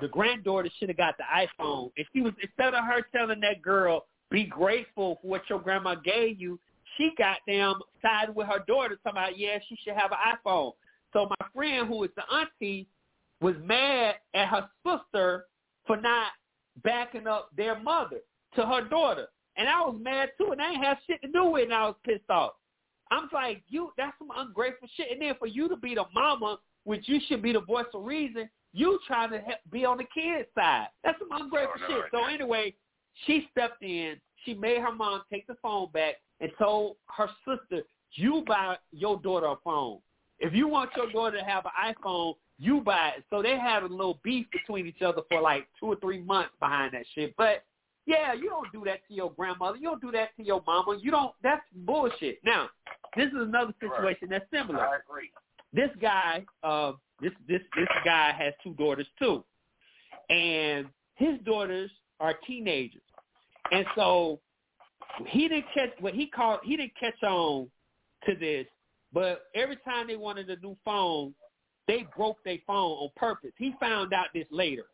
the 0.00 0.08
granddaughter 0.08 0.68
should 0.78 0.88
have 0.88 0.98
got 0.98 1.14
the 1.16 1.24
iPhone. 1.24 1.90
And 1.96 2.06
she 2.12 2.20
was 2.20 2.32
instead 2.42 2.74
of 2.74 2.84
her 2.84 3.02
telling 3.14 3.40
that 3.40 3.62
girl, 3.62 4.06
be 4.30 4.44
grateful 4.44 5.18
for 5.22 5.28
what 5.28 5.42
your 5.48 5.60
grandma 5.60 5.94
gave 5.94 6.40
you, 6.40 6.58
she 6.96 7.12
got 7.16 7.38
them 7.46 7.74
sided 8.00 8.34
with 8.34 8.46
her 8.48 8.64
daughter 8.66 8.98
talking 9.02 9.18
about, 9.18 9.38
yeah, 9.38 9.58
she 9.68 9.76
should 9.82 9.94
have 9.94 10.10
an 10.12 10.18
iPhone. 10.36 10.72
So 11.12 11.28
my 11.28 11.46
friend 11.54 11.86
who 11.88 12.04
is 12.04 12.10
the 12.16 12.22
auntie 12.34 12.86
was 13.40 13.54
mad 13.62 14.16
at 14.34 14.48
her 14.48 14.68
sister 14.86 15.46
for 15.86 15.96
not 15.96 16.28
backing 16.82 17.26
up 17.26 17.50
their 17.56 17.78
mother 17.78 18.20
to 18.56 18.66
her 18.66 18.88
daughter. 18.88 19.26
And 19.56 19.68
I 19.68 19.80
was 19.80 19.96
mad 20.00 20.30
too, 20.38 20.52
and 20.52 20.62
I 20.62 20.72
ain't 20.72 20.84
have 20.84 20.98
shit 21.06 21.20
to 21.22 21.28
do 21.28 21.44
with 21.44 21.62
it, 21.62 21.64
and 21.64 21.74
I 21.74 21.86
was 21.86 21.96
pissed 22.04 22.30
off. 22.30 22.52
I'm 23.10 23.28
like, 23.32 23.62
you, 23.68 23.90
that's 23.98 24.16
some 24.18 24.30
ungrateful 24.34 24.88
shit. 24.96 25.08
And 25.12 25.20
then 25.20 25.34
for 25.38 25.46
you 25.46 25.68
to 25.68 25.76
be 25.76 25.94
the 25.94 26.04
mama, 26.14 26.58
which 26.84 27.08
you 27.08 27.20
should 27.28 27.42
be 27.42 27.52
the 27.52 27.60
voice 27.60 27.84
of 27.92 28.04
reason, 28.04 28.48
you 28.72 28.98
trying 29.06 29.30
to 29.30 29.38
help, 29.38 29.58
be 29.70 29.84
on 29.84 29.98
the 29.98 30.04
kid's 30.04 30.48
side. 30.54 30.88
That's 31.04 31.18
some 31.18 31.28
ungrateful 31.30 31.80
Oh, 31.84 31.88
no, 31.88 31.96
shit. 31.96 32.04
So 32.10 32.24
anyway, 32.24 32.74
she 33.26 33.46
stepped 33.50 33.82
in. 33.82 34.16
She 34.44 34.54
made 34.54 34.80
her 34.80 34.92
mom 34.92 35.22
take 35.30 35.46
the 35.46 35.56
phone 35.62 35.88
back 35.92 36.14
and 36.40 36.50
told 36.58 36.96
her 37.16 37.28
sister, 37.46 37.82
you 38.14 38.42
buy 38.46 38.76
your 38.90 39.20
daughter 39.20 39.46
a 39.46 39.56
phone. 39.64 39.98
If 40.38 40.52
you 40.52 40.68
want 40.68 40.90
your 40.96 41.10
daughter 41.12 41.38
to 41.38 41.44
have 41.44 41.64
an 41.66 41.94
iPhone, 41.94 42.34
you 42.58 42.80
buy 42.80 43.12
it. 43.16 43.24
So 43.30 43.42
they 43.42 43.58
had 43.58 43.82
a 43.82 43.86
little 43.86 44.18
beef 44.22 44.46
between 44.50 44.86
each 44.86 45.02
other 45.02 45.22
for 45.28 45.40
like 45.40 45.68
two 45.78 45.86
or 45.86 45.96
three 45.96 46.20
months 46.20 46.52
behind 46.60 46.94
that 46.94 47.04
shit. 47.14 47.34
But 47.36 47.64
yeah, 48.06 48.32
you 48.34 48.48
don't 48.48 48.70
do 48.72 48.82
that 48.84 49.06
to 49.08 49.14
your 49.14 49.32
grandmother. 49.32 49.76
You 49.78 49.84
don't 49.84 50.00
do 50.00 50.10
that 50.12 50.36
to 50.36 50.44
your 50.44 50.62
mama. 50.66 50.98
You 51.00 51.10
don't. 51.12 51.32
That's 51.42 51.62
bullshit. 51.74 52.40
Now, 52.44 52.68
this 53.16 53.28
is 53.28 53.36
another 53.36 53.72
situation 53.80 54.28
that's 54.30 54.44
similar. 54.52 54.80
I 54.80 54.96
agree. 54.96 55.30
This 55.72 55.90
guy, 56.00 56.44
uh, 56.64 56.92
this 57.22 57.32
this 57.48 57.60
this 57.76 57.88
guy 58.04 58.32
has 58.36 58.52
two 58.62 58.74
daughters 58.74 59.06
too, 59.18 59.44
and 60.28 60.86
his 61.14 61.38
daughters 61.44 61.90
are 62.20 62.34
teenagers. 62.46 63.02
And 63.70 63.86
so 63.96 64.40
he 65.28 65.48
didn't 65.48 65.66
catch 65.74 65.90
what 66.00 66.14
he 66.14 66.26
called 66.26 66.60
he 66.64 66.76
didn't 66.76 66.92
catch 66.98 67.22
on 67.22 67.70
to 68.26 68.34
this, 68.34 68.66
but 69.12 69.46
every 69.54 69.76
time 69.76 70.08
they 70.08 70.16
wanted 70.16 70.50
a 70.50 70.56
new 70.56 70.76
phone, 70.84 71.34
they 71.88 72.06
broke 72.16 72.42
their 72.44 72.58
phone 72.66 72.98
on 72.98 73.10
purpose. 73.16 73.52
He 73.56 73.74
found 73.80 74.12
out 74.12 74.26
this 74.34 74.46
later. 74.50 74.84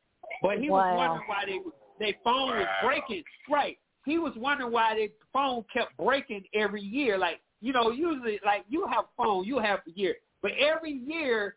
But 0.42 0.58
he 0.58 0.70
Wow. 0.70 0.78
was 0.78 0.96
wondering 0.96 1.28
why 1.28 1.44
they 1.46 1.60
their 1.98 2.14
phone 2.22 2.50
was 2.56 2.68
breaking. 2.82 3.24
Right. 3.50 3.78
He 4.04 4.18
was 4.18 4.32
wondering 4.36 4.72
why 4.72 4.94
their 4.94 5.08
phone 5.32 5.64
kept 5.72 5.96
breaking 5.96 6.44
every 6.54 6.80
year. 6.80 7.18
Like, 7.18 7.40
you 7.60 7.72
know, 7.72 7.90
usually 7.90 8.38
like 8.44 8.64
you 8.68 8.86
have 8.86 9.04
a 9.04 9.22
phone, 9.22 9.44
you 9.44 9.58
have 9.58 9.80
a 9.86 9.90
year. 9.90 10.16
But 10.40 10.52
every 10.52 10.92
year 10.92 11.56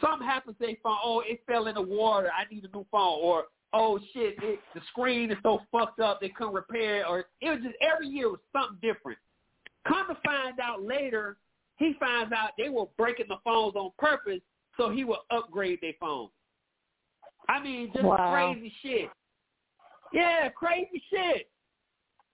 something 0.00 0.26
happens 0.26 0.56
to 0.60 0.66
their 0.66 0.76
phone. 0.82 0.98
Oh, 1.02 1.22
it 1.26 1.40
fell 1.46 1.66
in 1.66 1.74
the 1.74 1.82
water. 1.82 2.30
I 2.36 2.52
need 2.52 2.64
a 2.64 2.76
new 2.76 2.86
phone. 2.90 3.20
Or 3.22 3.44
oh 3.72 3.98
shit, 4.12 4.36
it, 4.42 4.60
the 4.74 4.80
screen 4.90 5.30
is 5.30 5.38
so 5.42 5.60
fucked 5.70 6.00
up 6.00 6.20
they 6.20 6.30
couldn't 6.30 6.54
repair 6.54 7.00
it. 7.00 7.06
Or 7.08 7.26
it 7.40 7.50
was 7.50 7.60
just 7.62 7.76
every 7.80 8.08
year 8.08 8.28
was 8.30 8.40
something 8.52 8.78
different. 8.82 9.18
Come 9.86 10.06
to 10.08 10.16
find 10.24 10.58
out 10.60 10.82
later, 10.82 11.36
he 11.76 11.94
finds 11.98 12.32
out 12.32 12.50
they 12.58 12.68
were 12.68 12.86
breaking 12.96 13.26
the 13.28 13.38
phones 13.44 13.76
on 13.76 13.90
purpose 13.98 14.40
so 14.76 14.90
he 14.90 15.04
would 15.04 15.18
upgrade 15.30 15.78
their 15.80 15.94
phone. 16.00 16.28
I 17.48 17.62
mean, 17.62 17.90
just 17.92 18.04
Wow. 18.04 18.32
crazy 18.32 18.72
shit. 18.82 19.10
Yeah, 20.12 20.48
crazy 20.50 21.02
shit. 21.10 21.50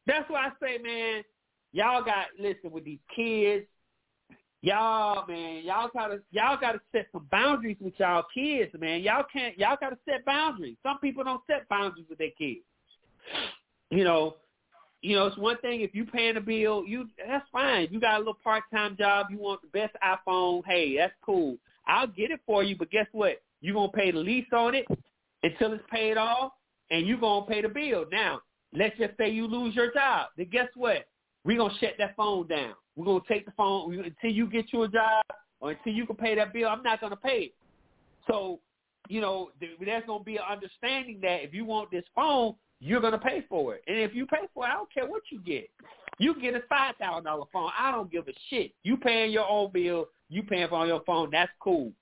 That's 0.06 0.28
why 0.28 0.48
I 0.48 0.52
say, 0.60 0.78
man, 0.78 1.22
y'all 1.72 2.02
got 2.02 2.26
listen 2.38 2.70
with 2.70 2.84
these 2.84 3.00
kids. 3.14 3.66
Y'all, 4.64 5.26
man, 5.26 5.62
y'all 5.62 5.90
gotta 5.92 6.22
y'all 6.30 6.56
gotta 6.58 6.80
set 6.90 7.06
some 7.12 7.28
boundaries 7.30 7.76
with 7.82 7.92
y'all 7.98 8.24
kids, 8.32 8.72
man. 8.80 9.02
Y'all 9.02 9.22
can't 9.30 9.58
y'all 9.58 9.76
gotta 9.78 9.98
set 10.08 10.24
boundaries. 10.24 10.78
Some 10.82 10.98
people 11.00 11.22
don't 11.22 11.42
set 11.46 11.68
boundaries 11.68 12.06
with 12.08 12.16
their 12.16 12.30
kids. 12.38 12.64
You 13.90 14.04
know, 14.04 14.36
you 15.02 15.16
know, 15.16 15.26
it's 15.26 15.36
one 15.36 15.58
thing 15.58 15.82
if 15.82 15.94
you 15.94 16.06
paying 16.06 16.38
a 16.38 16.40
bill, 16.40 16.82
you 16.86 17.10
that's 17.28 17.46
fine. 17.52 17.88
You 17.90 18.00
got 18.00 18.14
a 18.14 18.18
little 18.20 18.38
part 18.42 18.62
time 18.72 18.96
job, 18.96 19.26
you 19.28 19.36
want 19.36 19.60
the 19.60 19.68
best 19.68 19.94
iPhone, 20.02 20.62
hey, 20.66 20.96
that's 20.96 21.12
cool. 21.22 21.58
I'll 21.86 22.06
get 22.06 22.30
it 22.30 22.40
for 22.46 22.62
you, 22.62 22.74
but 22.74 22.90
guess 22.90 23.06
what? 23.12 23.42
You're 23.60 23.74
gonna 23.74 23.92
pay 23.92 24.12
the 24.12 24.18
lease 24.18 24.46
on 24.50 24.74
it 24.74 24.86
until 25.42 25.74
it's 25.74 25.84
paid 25.92 26.16
off 26.16 26.52
and 26.90 27.06
you're 27.06 27.20
gonna 27.20 27.44
pay 27.44 27.60
the 27.60 27.68
bill. 27.68 28.06
Now, 28.10 28.40
let's 28.72 28.96
just 28.96 29.14
say 29.18 29.28
you 29.28 29.46
lose 29.46 29.74
your 29.74 29.92
job. 29.92 30.28
Then 30.38 30.48
guess 30.50 30.68
what? 30.74 31.06
We're 31.44 31.58
gonna 31.58 31.78
shut 31.80 31.96
that 31.98 32.16
phone 32.16 32.46
down. 32.46 32.72
We're 32.96 33.04
gonna 33.06 33.20
take 33.28 33.46
the 33.46 33.52
phone 33.52 33.92
until 33.92 34.30
you 34.30 34.46
get 34.46 34.72
you 34.72 34.82
a 34.84 34.88
job 34.88 35.24
or 35.60 35.72
until 35.72 35.92
you 35.92 36.06
can 36.06 36.16
pay 36.16 36.34
that 36.34 36.52
bill. 36.52 36.68
I'm 36.68 36.82
not 36.82 37.00
gonna 37.00 37.16
pay 37.16 37.38
it. 37.38 37.54
So, 38.28 38.60
you 39.08 39.20
know, 39.20 39.50
there's 39.60 40.04
gonna 40.06 40.24
be 40.24 40.36
an 40.36 40.44
understanding 40.48 41.18
that 41.22 41.42
if 41.42 41.52
you 41.52 41.64
want 41.64 41.90
this 41.90 42.04
phone, 42.14 42.54
you're 42.80 43.00
gonna 43.00 43.18
pay 43.18 43.44
for 43.48 43.74
it. 43.74 43.82
And 43.86 43.98
if 43.98 44.14
you 44.14 44.26
pay 44.26 44.46
for 44.52 44.64
it, 44.64 44.68
I 44.68 44.74
don't 44.74 44.92
care 44.92 45.06
what 45.06 45.22
you 45.30 45.40
get. 45.40 45.68
You 46.18 46.40
get 46.40 46.54
a 46.54 46.60
five 46.68 46.94
thousand 46.96 47.24
dollar 47.24 47.46
phone. 47.52 47.70
I 47.78 47.90
don't 47.90 48.10
give 48.10 48.28
a 48.28 48.32
shit. 48.50 48.72
You 48.82 48.96
paying 48.96 49.32
your 49.32 49.48
own 49.48 49.70
bill. 49.72 50.06
You 50.28 50.42
paying 50.42 50.68
for 50.68 50.86
your 50.86 51.02
phone. 51.04 51.30
That's 51.30 51.52
cool. 51.60 51.92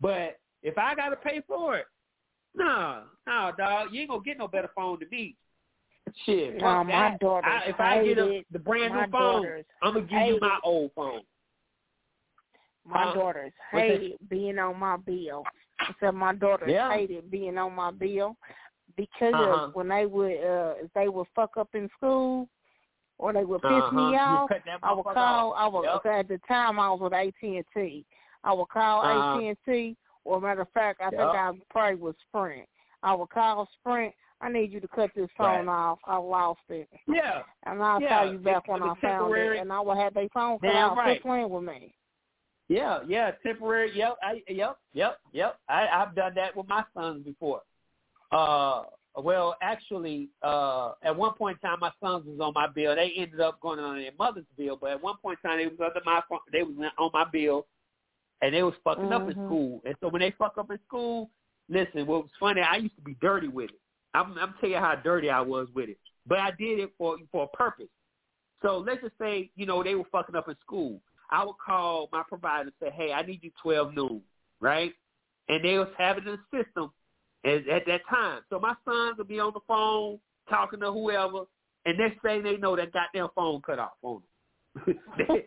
But 0.00 0.38
if 0.62 0.76
I 0.76 0.94
gotta 0.94 1.16
pay 1.16 1.42
for 1.46 1.76
it, 1.76 1.86
no, 2.54 3.04
no, 3.26 3.52
dog, 3.56 3.88
you 3.92 4.00
ain't 4.00 4.10
gonna 4.10 4.22
get 4.22 4.38
no 4.38 4.48
better 4.48 4.70
phone 4.74 4.98
than 5.00 5.08
me. 5.10 5.36
Shit, 6.24 6.60
No, 6.60 6.84
my 6.84 7.16
I, 7.20 7.60
if 7.66 7.80
I 7.80 8.04
get 8.04 8.18
a, 8.18 8.44
the 8.52 8.58
brand 8.58 8.94
new 8.94 9.06
phone, 9.10 9.64
I'm 9.82 9.94
gonna 9.94 10.06
give 10.06 10.20
you 10.28 10.38
my 10.40 10.58
old 10.64 10.90
phone. 10.94 11.22
My 12.84 13.12
daughters 13.14 13.52
hated 13.70 14.18
being 14.28 14.58
on 14.58 14.78
my 14.78 14.96
bill. 14.96 15.44
I 15.80 15.94
said 16.00 16.12
my 16.12 16.34
daughters 16.34 16.70
Yeah. 16.70 16.90
hated 16.92 17.30
being 17.30 17.58
on 17.58 17.74
my 17.74 17.90
bill 17.90 18.36
because 18.96 19.34
Uh-huh. 19.34 19.70
when 19.74 19.88
they 19.88 20.06
would 20.06 20.32
uh 20.42 20.74
if 20.82 20.92
they 20.94 21.08
would 21.08 21.26
fuck 21.34 21.56
up 21.56 21.74
in 21.74 21.88
school 21.90 22.48
or 23.18 23.32
they 23.32 23.44
would 23.44 23.60
piss 23.62 23.70
Uh-huh. 23.70 23.90
me 23.92 24.16
off, 24.16 24.50
I 24.82 24.92
would 24.92 25.04
call. 25.04 25.52
off. 25.52 25.58
I 25.58 25.66
would 25.68 25.84
Yep. 25.84 26.06
at 26.06 26.28
the 26.28 26.38
time 26.48 26.80
I 26.80 26.90
was 26.90 27.00
with 27.00 27.12
AT 27.12 27.34
and 27.42 27.64
T. 27.74 28.06
I 28.44 28.52
would 28.52 28.68
call 28.68 29.02
Uh-huh. 29.02 29.38
AT 29.38 29.48
and 29.48 29.58
T, 29.64 29.96
or 30.24 30.40
matter 30.40 30.62
of 30.62 30.70
fact, 30.70 31.00
I 31.00 31.10
think 31.10 31.20
I 31.22 31.52
probably 31.70 31.96
was 31.96 32.16
Sprint. 32.28 32.68
I 33.02 33.14
would 33.14 33.28
call 33.30 33.66
Sprint. 33.80 34.14
I 34.40 34.48
need 34.48 34.72
you 34.72 34.80
to 34.80 34.88
cut 34.88 35.10
this 35.14 35.28
phone 35.36 35.66
Right. 35.66 35.72
off. 35.74 35.98
I 36.04 36.16
lost 36.16 36.60
it, 36.68 36.88
Yeah. 37.06 37.42
and 37.64 37.82
I'll 37.82 38.00
Yeah, 38.00 38.08
call 38.22 38.32
you 38.32 38.38
back 38.38 38.68
it- 38.68 38.70
when 38.70 38.82
I 38.82 38.94
found 38.96 39.34
it, 39.36 39.56
and 39.60 39.72
I 39.72 39.80
would 39.80 39.96
have 39.98 40.14
their 40.14 40.28
phone 40.28 40.58
cut 40.60 40.68
Damn 40.68 40.96
right. 40.96 41.20
Playing 41.20 41.50
with 41.50 41.64
me. 41.64 41.94
Yeah, 42.68 43.02
yeah, 43.06 43.32
temporary. 43.42 43.90
Yep, 43.92 44.18
I, 44.22 44.42
yep, 44.46 44.78
yep, 44.92 45.18
yep. 45.32 45.58
I, 45.68 45.88
I've 45.88 46.14
done 46.14 46.34
that 46.34 46.54
with 46.54 46.68
my 46.68 46.84
sons 46.94 47.24
before. 47.24 47.62
Uh, 48.30 48.84
well, 49.16 49.56
actually, 49.62 50.28
uh, 50.42 50.92
at 51.02 51.16
one 51.16 51.32
point 51.34 51.58
in 51.62 51.68
time, 51.68 51.80
my 51.80 51.92
sons 52.00 52.26
was 52.26 52.38
on 52.40 52.52
my 52.54 52.66
bill. 52.68 52.94
They 52.94 53.10
ended 53.16 53.40
up 53.40 53.58
going 53.60 53.80
on 53.80 53.96
their 53.96 54.12
mother's 54.18 54.44
bill, 54.56 54.76
but 54.76 54.90
at 54.90 55.02
one 55.02 55.16
point 55.16 55.38
in 55.42 55.48
time, 55.48 55.58
they 55.58 55.66
was 55.66 55.80
under 55.80 56.00
my 56.04 56.22
they 56.52 56.62
was 56.62 56.76
on 56.98 57.10
my 57.12 57.24
bill, 57.24 57.66
and 58.42 58.54
they 58.54 58.62
was 58.62 58.74
fucking 58.84 59.12
up 59.12 59.28
in 59.28 59.34
Mhm. 59.34 59.46
school. 59.46 59.80
And 59.84 59.96
so 60.00 60.08
when 60.08 60.20
they 60.20 60.30
fuck 60.32 60.58
up 60.58 60.70
in 60.70 60.78
school, 60.84 61.30
listen, 61.68 62.06
what 62.06 62.22
was 62.24 62.32
funny, 62.38 62.60
I 62.60 62.76
used 62.76 62.94
to 62.96 63.02
be 63.02 63.14
dirty 63.14 63.48
with 63.48 63.70
it. 63.70 63.80
I'm, 64.14 64.36
I'm 64.38 64.54
telling 64.60 64.74
you 64.74 64.80
how 64.80 64.94
dirty 64.96 65.30
I 65.30 65.40
was 65.40 65.68
with 65.74 65.90
it, 65.90 65.98
but 66.26 66.38
I 66.38 66.50
did 66.50 66.78
it 66.78 66.92
for 66.98 67.16
for 67.30 67.44
a 67.44 67.56
purpose. 67.56 67.88
So 68.62 68.78
let's 68.78 69.02
just 69.02 69.14
say, 69.20 69.50
you 69.56 69.66
know, 69.66 69.82
they 69.82 69.94
were 69.94 70.04
fucking 70.10 70.34
up 70.34 70.48
in 70.48 70.56
school. 70.60 71.00
I 71.30 71.44
would 71.44 71.56
call 71.64 72.08
my 72.12 72.22
provider 72.28 72.70
and 72.70 72.72
say, 72.80 72.90
hey, 72.90 73.12
I 73.12 73.22
need 73.22 73.40
you 73.42 73.50
12 73.62 73.94
noon, 73.94 74.22
right? 74.60 74.92
And 75.48 75.64
they 75.64 75.78
was 75.78 75.88
having 75.96 76.24
the 76.24 76.38
system 76.52 76.90
at, 77.44 77.68
at 77.68 77.86
that 77.86 78.00
time. 78.08 78.40
So 78.50 78.58
my 78.58 78.74
sons 78.84 79.18
would 79.18 79.28
be 79.28 79.38
on 79.38 79.52
the 79.52 79.60
phone 79.68 80.18
talking 80.48 80.80
to 80.80 80.90
whoever, 80.90 81.42
and 81.84 81.98
next 81.98 82.22
thing 82.22 82.42
they 82.42 82.56
know, 82.56 82.74
that 82.76 82.92
goddamn 82.92 83.28
phone 83.34 83.60
cut 83.62 83.78
off 83.78 83.92
on 84.02 84.22
them. 84.22 84.28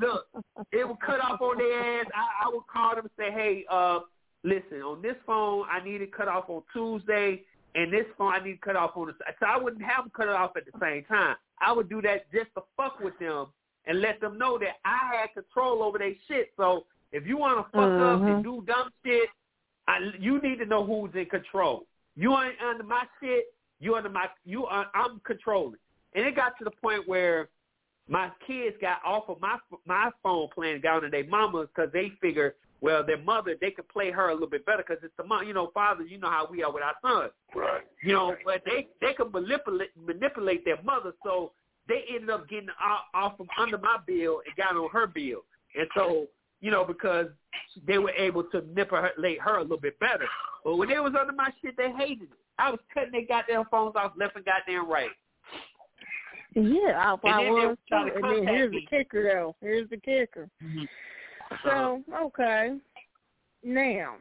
Look, 0.00 0.26
it 0.72 0.86
would 0.86 1.00
cut 1.00 1.20
off 1.20 1.40
on 1.40 1.58
their 1.58 2.00
ass. 2.00 2.06
I, 2.14 2.46
I 2.46 2.48
would 2.52 2.66
call 2.72 2.96
them 2.96 3.04
and 3.04 3.10
say, 3.16 3.32
hey, 3.32 3.64
uh, 3.70 4.00
listen, 4.42 4.82
on 4.82 5.02
this 5.02 5.16
phone, 5.26 5.64
I 5.70 5.82
need 5.84 6.02
it 6.02 6.12
cut 6.14 6.28
off 6.28 6.44
on 6.48 6.62
Tuesday, 6.72 7.42
and 7.74 7.92
this 7.92 8.06
phone, 8.16 8.32
I 8.32 8.38
need 8.44 8.52
it 8.52 8.60
cut 8.60 8.76
off 8.76 8.96
on 8.96 9.08
the. 9.08 9.12
side. 9.14 9.34
So 9.40 9.46
I 9.46 9.56
wouldn't 9.58 9.82
have 9.82 10.04
them 10.04 10.12
cut 10.14 10.28
it 10.28 10.34
off 10.34 10.56
at 10.56 10.64
the 10.64 10.78
same 10.80 11.04
time. 11.04 11.36
I 11.60 11.72
would 11.72 11.88
do 11.88 12.00
that 12.02 12.30
just 12.32 12.50
to 12.56 12.62
fuck 12.76 13.00
with 13.00 13.18
them 13.18 13.46
and 13.86 14.00
let 14.00 14.20
them 14.20 14.38
know 14.38 14.58
that 14.58 14.76
I 14.84 15.16
had 15.16 15.34
control 15.34 15.82
over 15.82 15.98
their 15.98 16.14
shit. 16.28 16.52
So 16.56 16.86
if 17.12 17.26
you 17.26 17.36
want 17.36 17.58
to 17.58 17.70
fuck 17.72 17.90
up 17.90 18.20
Mhm. 18.20 18.34
and 18.36 18.44
do 18.44 18.62
dumb 18.66 18.90
shit, 19.04 19.28
I, 19.86 19.98
you 20.18 20.40
need 20.40 20.58
to 20.58 20.66
know 20.66 20.84
who's 20.84 21.14
in 21.14 21.26
control. 21.26 21.86
You 22.16 22.38
ain't 22.38 22.60
under 22.62 22.84
my 22.84 23.06
shit. 23.20 23.46
You 23.80 23.96
under 23.96 24.08
my. 24.08 24.28
You 24.44 24.66
are. 24.66 24.86
I'm 24.94 25.20
controlling. 25.20 25.78
And 26.14 26.24
it 26.24 26.36
got 26.36 26.56
to 26.58 26.64
the 26.64 26.70
point 26.70 27.06
where 27.08 27.48
my 28.08 28.30
kids 28.46 28.76
got 28.80 28.98
off 29.04 29.28
of 29.28 29.40
my 29.40 29.58
my 29.84 30.10
phone 30.22 30.48
plan, 30.54 30.80
got 30.80 30.96
onto 30.96 31.10
their 31.10 31.26
mamas 31.26 31.68
because 31.74 31.90
they 31.92 32.10
figure, 32.20 32.54
well, 32.84 33.02
their 33.02 33.16
mother 33.16 33.56
they 33.58 33.70
could 33.70 33.88
play 33.88 34.10
her 34.10 34.28
a 34.28 34.34
little 34.34 34.46
bit 34.46 34.66
better 34.66 34.84
because 34.86 35.02
it's 35.02 35.14
the 35.16 35.24
mom. 35.24 35.46
You 35.46 35.54
know, 35.54 35.70
fathers, 35.72 36.08
you 36.10 36.18
know 36.18 36.28
how 36.28 36.46
we 36.50 36.62
are 36.62 36.70
with 36.70 36.82
our 36.82 36.94
sons. 37.00 37.32
Right. 37.54 37.80
You 38.02 38.12
know, 38.12 38.36
but 38.44 38.60
they 38.66 38.88
they 39.00 39.14
could 39.14 39.32
manipulate 39.32 39.88
manipulate 39.96 40.66
their 40.66 40.80
mother, 40.82 41.12
so 41.24 41.52
they 41.88 42.04
ended 42.14 42.28
up 42.28 42.46
getting 42.46 42.68
off, 42.84 43.04
off 43.14 43.36
from 43.38 43.48
under 43.58 43.78
my 43.78 43.96
bill 44.06 44.42
and 44.44 44.54
got 44.54 44.76
on 44.76 44.90
her 44.90 45.06
bill, 45.06 45.44
and 45.74 45.88
so 45.96 46.26
you 46.60 46.70
know 46.70 46.84
because 46.84 47.28
they 47.86 47.96
were 47.96 48.10
able 48.10 48.44
to 48.44 48.60
manipulate 48.60 49.40
her 49.40 49.56
a 49.56 49.62
little 49.62 49.80
bit 49.80 49.98
better. 49.98 50.26
But 50.62 50.76
when 50.76 50.90
they 50.90 51.00
was 51.00 51.14
under 51.18 51.32
my 51.32 51.48
shit, 51.62 51.78
they 51.78 51.90
hated 51.90 52.24
it. 52.24 52.38
I 52.58 52.70
was 52.70 52.80
cutting 52.92 53.12
their 53.12 53.26
goddamn 53.26 53.64
phones 53.70 53.96
off 53.96 54.12
left 54.18 54.36
and 54.36 54.44
goddamn 54.44 54.90
right. 54.90 55.08
Yeah, 56.54 56.92
I, 56.98 57.28
I 57.28 57.50
was 57.50 57.78
too. 57.88 58.10
And 58.14 58.24
then 58.24 58.46
here's 58.46 58.70
me. 58.70 58.86
the 58.90 58.96
kicker, 58.96 59.24
though. 59.24 59.56
Here's 59.60 59.88
the 59.90 59.96
kicker. 59.96 60.48
Mm-hmm. 60.62 60.84
So 61.64 62.02
okay, 62.22 62.76
now, 63.62 64.16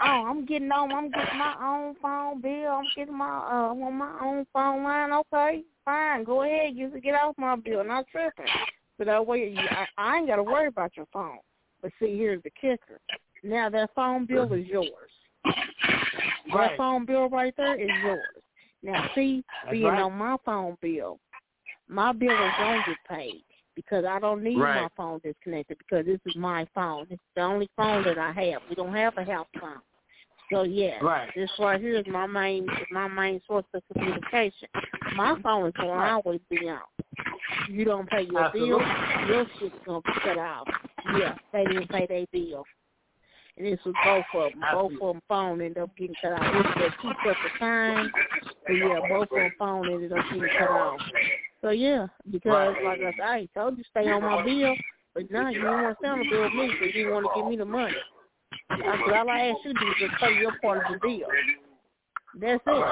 oh, 0.00 0.04
I'm 0.04 0.44
getting 0.44 0.70
on. 0.70 0.92
I'm 0.92 1.10
getting 1.10 1.38
my 1.38 1.56
own 1.60 1.96
phone 2.00 2.40
bill. 2.40 2.70
I'm 2.70 2.84
getting 2.94 3.16
my 3.16 3.26
uh 3.26 3.74
on 3.74 3.94
my 3.94 4.16
own 4.22 4.46
phone 4.52 4.84
line. 4.84 5.12
Okay, 5.12 5.62
fine. 5.84 6.24
Go 6.24 6.42
ahead. 6.42 6.74
You 6.74 6.88
can 6.88 7.00
get 7.00 7.14
off 7.14 7.34
my 7.36 7.56
bill. 7.56 7.84
Not 7.84 8.06
tripping. 8.10 8.46
So 8.96 9.04
that 9.04 9.26
way, 9.26 9.50
you, 9.50 9.58
I, 9.58 9.86
I 9.98 10.18
ain't 10.18 10.28
got 10.28 10.36
to 10.36 10.42
worry 10.44 10.68
about 10.68 10.96
your 10.96 11.06
phone. 11.12 11.38
But 11.82 11.90
see, 11.98 12.16
here's 12.16 12.42
the 12.44 12.50
kicker. 12.50 13.00
Now 13.42 13.68
that 13.70 13.90
phone 13.94 14.24
bill 14.24 14.52
is 14.52 14.66
yours. 14.66 14.88
That 16.54 16.76
phone 16.76 17.04
bill 17.04 17.28
right 17.28 17.52
there 17.56 17.78
is 17.78 17.90
yours. 18.04 18.20
Now, 18.82 19.10
see, 19.14 19.42
That's 19.64 19.72
being 19.72 19.84
right. 19.84 20.02
on 20.02 20.12
my 20.12 20.36
phone 20.44 20.76
bill, 20.80 21.18
my 21.88 22.12
bill 22.12 22.30
is 22.30 22.52
going 22.58 22.82
to 22.84 22.90
get 22.90 22.98
paid 23.08 23.44
because 23.74 24.04
I 24.04 24.18
don't 24.18 24.42
need 24.42 24.56
my 24.56 24.88
phone 24.96 25.20
disconnected 25.24 25.78
because 25.78 26.06
this 26.06 26.20
is 26.26 26.36
my 26.36 26.66
phone. 26.74 27.06
It's 27.10 27.22
the 27.34 27.42
only 27.42 27.68
phone 27.76 28.04
that 28.04 28.18
I 28.18 28.32
have. 28.32 28.62
We 28.68 28.74
don't 28.74 28.94
have 28.94 29.16
a 29.16 29.24
house 29.24 29.46
phone. 29.60 29.80
So 30.52 30.62
yeah, 30.62 31.02
Right. 31.02 31.30
this 31.34 31.50
right 31.58 31.80
here 31.80 31.96
is 31.96 32.06
my 32.06 32.26
main 32.26 32.68
my 32.90 33.08
main 33.08 33.40
source 33.46 33.64
of 33.72 33.82
communication. 33.92 34.68
My 35.16 35.36
phone 35.42 35.68
is 35.68 35.74
Right. 35.78 36.10
always 36.10 36.40
be 36.50 36.68
on. 36.68 36.80
You 37.68 37.84
don't 37.84 38.08
pay 38.08 38.22
your 38.22 38.40
Absolutely. 38.40 38.84
bill, 38.84 39.26
your 39.28 39.46
shit's 39.58 39.84
to 39.86 40.00
be 40.04 40.12
cut 40.20 40.38
off. 40.38 40.68
Yeah, 41.16 41.36
they 41.52 41.64
didn't 41.64 41.88
pay 41.88 42.06
their 42.06 42.26
bill. 42.30 42.64
And 43.56 43.66
this 43.66 43.78
was 43.84 43.94
both 44.04 44.24
of 44.34 44.52
them. 44.52 44.64
Both 44.72 44.92
of 44.94 44.98
them 44.98 45.22
phone 45.28 45.60
ended 45.60 45.78
up 45.78 45.96
getting 45.96 46.14
cut 46.20 46.32
off. 46.32 46.40
This 46.42 46.74
was 46.76 46.92
two 47.00 47.12
separate 47.24 47.58
times. 47.58 48.12
But 48.66 48.72
yeah, 48.72 49.00
both 49.08 49.30
of 49.30 49.36
them 49.36 49.52
phone 49.58 49.92
ended 49.92 50.12
up 50.12 50.24
getting 50.26 50.48
cut 50.58 50.70
off. 50.70 51.00
So 51.64 51.70
yeah, 51.70 52.08
because 52.30 52.74
like 52.84 53.00
I 53.00 53.12
said, 53.16 53.22
I 53.22 53.48
told 53.54 53.78
you 53.78 53.84
stay 53.90 54.06
on 54.10 54.20
my 54.20 54.44
bill, 54.44 54.74
but 55.14 55.30
now 55.30 55.48
you 55.48 55.62
don't 55.62 55.82
want 55.82 55.98
to 55.98 56.06
send 56.06 56.20
a 56.20 56.30
bill 56.30 56.42
with 56.42 56.52
me 56.52 56.70
because 56.78 56.94
you 56.94 57.10
want 57.10 57.24
to 57.24 57.40
give 57.40 57.48
me 57.48 57.56
the 57.56 57.64
money. 57.64 57.94
I 58.68 59.00
said, 59.06 59.16
all 59.16 59.30
I 59.30 59.40
ask 59.46 59.56
you 59.64 59.72
to 59.72 59.80
do 59.80 59.86
is 59.88 59.94
just 59.98 60.20
pay 60.20 60.34
your 60.34 60.52
part 60.60 60.84
of 60.84 60.92
the 60.92 60.98
bill. 60.98 61.28
That's 62.38 62.62
it. 62.66 62.84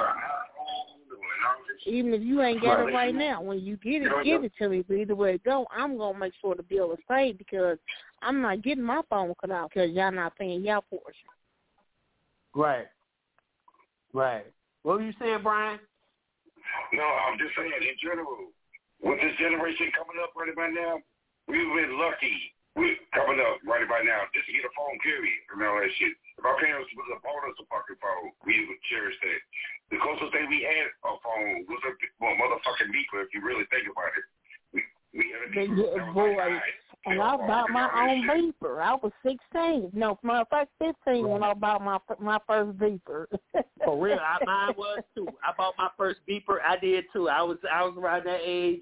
Even 1.84 2.14
if 2.14 2.22
you 2.22 2.40
ain't 2.40 2.62
got 2.62 2.80
it 2.80 2.94
right 2.94 3.14
now, 3.14 3.42
when 3.42 3.60
you 3.60 3.76
get 3.76 4.04
it, 4.04 4.24
give 4.24 4.42
it 4.42 4.52
to 4.56 4.70
me. 4.70 4.82
But 4.88 4.94
either 4.94 5.16
way 5.16 5.34
it 5.34 5.44
go, 5.44 5.66
I'm 5.70 5.98
gonna 5.98 6.18
make 6.18 6.32
sure 6.40 6.54
the 6.54 6.62
bill 6.62 6.92
is 6.94 6.98
paid 7.06 7.36
because 7.36 7.76
I'm 8.22 8.40
not 8.40 8.62
getting 8.62 8.84
my 8.84 9.02
phone 9.10 9.34
cut 9.38 9.50
out 9.50 9.68
because 9.74 9.90
y'all 9.90 10.12
not 10.12 10.34
paying 10.38 10.64
y'all 10.64 10.80
portion. 10.88 11.28
Right. 12.54 12.86
Right. 14.14 14.46
What 14.82 14.98
were 14.98 15.04
you 15.04 15.12
saying, 15.20 15.40
Brian? 15.42 15.78
No, 16.94 17.02
I'm 17.02 17.38
just 17.38 17.50
saying 17.54 17.70
in 17.70 17.96
general, 18.02 18.48
with 19.02 19.18
this 19.18 19.34
generation 19.36 19.90
coming 19.98 20.18
up 20.22 20.32
right 20.38 20.50
about 20.50 20.72
now, 20.72 21.02
we've 21.50 21.74
been 21.74 21.98
lucky. 21.98 22.54
We 22.72 22.96
coming 23.12 23.36
up 23.36 23.60
right 23.68 23.84
about 23.84 24.08
now 24.08 24.24
just 24.32 24.48
to 24.48 24.54
get 24.56 24.64
a 24.64 24.72
phone 24.72 24.96
period 25.04 25.36
and 25.52 25.60
all 25.60 25.76
that 25.76 25.92
shit. 26.00 26.16
If 26.40 26.44
our 26.48 26.56
parents 26.56 26.88
would 26.96 27.10
have 27.12 27.20
bought 27.20 27.44
us 27.44 27.60
a 27.60 27.68
fucking 27.68 28.00
phone, 28.00 28.32
we 28.48 28.64
would 28.64 28.80
cherish 28.88 29.12
that. 29.20 29.40
The 29.92 30.00
closest 30.00 30.32
thing 30.32 30.48
we 30.48 30.64
had 30.64 30.88
a 31.04 31.12
phone 31.20 31.68
was 31.68 31.82
a 31.84 31.92
well, 32.16 32.32
motherfucking 32.40 32.88
beeper. 32.88 33.28
If 33.28 33.36
you 33.36 33.44
really 33.44 33.68
think 33.68 33.92
about 33.92 34.16
it, 34.16 34.24
we 35.12 35.20
we 35.20 35.24
had 35.32 35.66
a 35.66 35.68
But 35.68 35.76
yeah, 35.76 36.12
boy, 36.12 36.36
like, 36.36 36.62
and 37.04 37.20
I 37.20 37.36
bought 37.36 37.70
my 37.70 37.90
own 38.08 38.28
beeper. 38.28 38.80
I 38.80 38.94
was 38.94 39.12
sixteen. 39.24 39.90
No, 39.92 40.18
matter 40.22 40.42
of 40.42 40.48
fact, 40.48 40.70
fifteen 40.78 41.28
when 41.28 41.42
I 41.42 41.52
bought 41.54 41.82
my 41.82 41.98
my 42.20 42.38
first 42.46 42.78
beeper. 42.78 43.26
For 43.84 43.98
real, 44.00 44.18
I, 44.20 44.44
mine 44.46 44.74
was 44.76 45.02
too. 45.16 45.26
I 45.42 45.52
bought 45.56 45.74
my 45.78 45.88
first 45.96 46.20
beeper. 46.28 46.58
I 46.66 46.76
did 46.78 47.04
too. 47.12 47.28
I 47.28 47.42
was 47.42 47.58
I 47.72 47.82
was 47.84 47.94
around 47.98 48.26
that 48.26 48.40
age, 48.44 48.80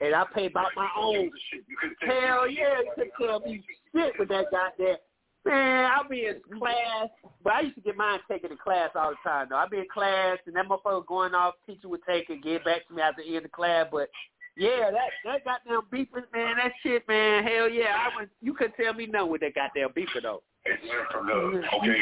and 0.00 0.14
I 0.14 0.24
paid 0.34 0.50
about 0.50 0.70
my 0.74 0.88
own. 0.96 1.30
You 1.52 1.76
couldn't 1.80 1.96
take 2.00 2.10
Hell 2.10 2.48
yeah, 2.48 2.80
you 2.80 2.92
could 2.96 3.26
tell 3.26 3.40
me 3.40 3.62
shit 3.94 4.14
with 4.18 4.28
that 4.30 4.46
goddamn. 4.50 4.96
Man, 5.44 5.90
I'll 5.90 6.08
be 6.08 6.26
in 6.26 6.34
mm-hmm. 6.34 6.58
class, 6.58 7.08
but 7.42 7.52
I 7.54 7.60
used 7.62 7.76
to 7.76 7.80
get 7.80 7.96
mine 7.96 8.18
taken 8.30 8.50
in 8.50 8.58
class 8.58 8.90
all 8.94 9.10
the 9.10 9.16
time. 9.28 9.46
Though 9.48 9.56
I'd 9.56 9.70
be 9.70 9.78
in 9.78 9.86
class, 9.92 10.38
and 10.46 10.54
that 10.56 10.66
motherfucker 10.66 11.06
going 11.06 11.34
off, 11.34 11.54
teacher 11.66 11.88
would 11.88 12.02
take 12.06 12.28
it, 12.28 12.42
get 12.42 12.64
back 12.64 12.86
to 12.88 12.94
me 12.94 13.00
at 13.00 13.16
the 13.16 13.36
end 13.36 13.46
of 13.46 13.52
class. 13.52 13.86
But 13.90 14.10
yeah, 14.56 14.90
that 14.90 15.10
that 15.24 15.44
goddamn 15.44 15.82
beeper, 15.92 16.22
man, 16.32 16.56
that 16.56 16.72
shit, 16.82 17.06
man, 17.08 17.44
hell 17.44 17.68
yeah, 17.68 17.96
I 17.96 18.20
was. 18.20 18.28
You 18.40 18.54
couldn't 18.54 18.74
tell 18.76 18.94
me 18.94 19.06
no 19.06 19.26
with 19.26 19.40
that 19.42 19.54
goddamn 19.54 19.90
beeper 19.90 20.22
though. 20.22 20.42
It's 20.64 20.82
from 21.10 21.26
the 21.26 21.32
okay. 21.32 21.96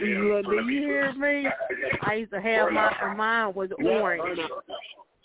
you, 0.00 0.42
do 0.44 0.70
you 0.70 0.80
hear 0.82 1.12
me? 1.14 1.48
I 2.02 2.14
used 2.14 2.32
to 2.32 2.40
have 2.40 2.70
my 2.72 3.14
mine 3.16 3.54
was 3.54 3.70
orange. 3.82 4.38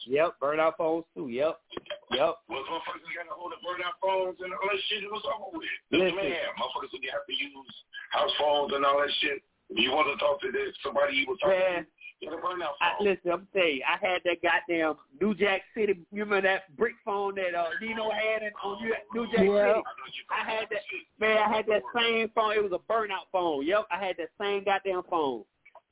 Yep, 0.08 0.40
burn 0.40 0.60
out 0.60 0.78
phones 0.78 1.06
too. 1.14 1.30
Yep, 1.30 1.62
yep. 2.10 2.42
Well, 2.50 2.66
motherfuckers 2.66 3.06
got 3.14 3.30
to 3.30 3.38
hold 3.38 3.54
the 3.54 3.62
burn 3.62 3.86
out 3.86 4.02
phones 4.02 4.40
and 4.42 4.50
all 4.50 4.66
that 4.66 4.82
shit. 4.90 5.04
It 5.04 5.12
was 5.12 5.22
over 5.30 5.62
with. 5.62 5.70
Listen. 5.92 6.16
Man, 6.18 6.42
motherfuckers 6.58 6.90
would 6.90 7.06
have 7.14 7.28
to 7.30 7.36
use 7.38 7.74
house 8.10 8.34
phones 8.40 8.74
and 8.74 8.82
all 8.82 8.98
that 8.98 9.14
shit. 9.22 9.46
If 9.70 9.78
you 9.78 9.92
want 9.92 10.10
to 10.10 10.18
talk 10.18 10.42
to 10.42 10.50
this, 10.52 10.74
somebody 10.82 11.22
you 11.22 11.30
was 11.30 11.38
talking 11.38 11.60
Man. 11.60 11.86
to, 11.86 12.01
get 12.22 12.34
a 12.34 12.38
burn 12.38 12.62
out 12.62 12.74
I, 12.82 13.02
listen, 13.02 13.32
I'm 13.32 13.48
saying 13.54 13.82
I 13.88 13.98
had 14.06 14.22
that 14.26 14.38
goddamn 14.42 14.96
New 15.20 15.34
Jack 15.36 15.62
City. 15.76 16.00
You 16.12 16.24
remember 16.24 16.48
that 16.48 16.76
brick 16.78 16.94
phone 17.04 17.36
that 17.36 17.56
uh, 17.56 17.66
Nino 17.82 18.10
had 18.12 18.44
in, 18.44 18.52
on 18.64 18.82
New- 18.84 18.94
New 19.14 19.28
Jack 19.32 19.46
Yeah. 19.46 19.74
City? 19.74 19.84
I 20.30 20.50
had 20.52 20.68
that. 20.70 20.80
Man, 21.20 21.38
I 21.38 21.56
had 21.56 21.66
that 21.68 21.82
same 21.96 22.30
phone. 22.36 22.54
It 22.54 22.64
was 22.64 22.72
a 22.74 22.92
burnout 22.92 23.28
phone. 23.32 23.66
Yep, 23.66 23.88
I 23.92 24.04
had 24.06 24.16
that 24.18 24.30
same 24.40 24.64
goddamn 24.64 25.02
phone. 25.10 25.44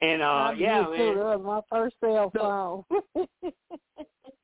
And 0.01 0.21
uh, 0.21 0.25
I 0.25 0.53
yeah, 0.57 0.85
did 0.85 0.97
too. 0.97 0.97
man. 0.97 1.15
That 1.17 1.39
was 1.39 1.63
my 1.69 1.77
first 1.77 1.95
cell 1.99 2.31
phone. 2.33 2.83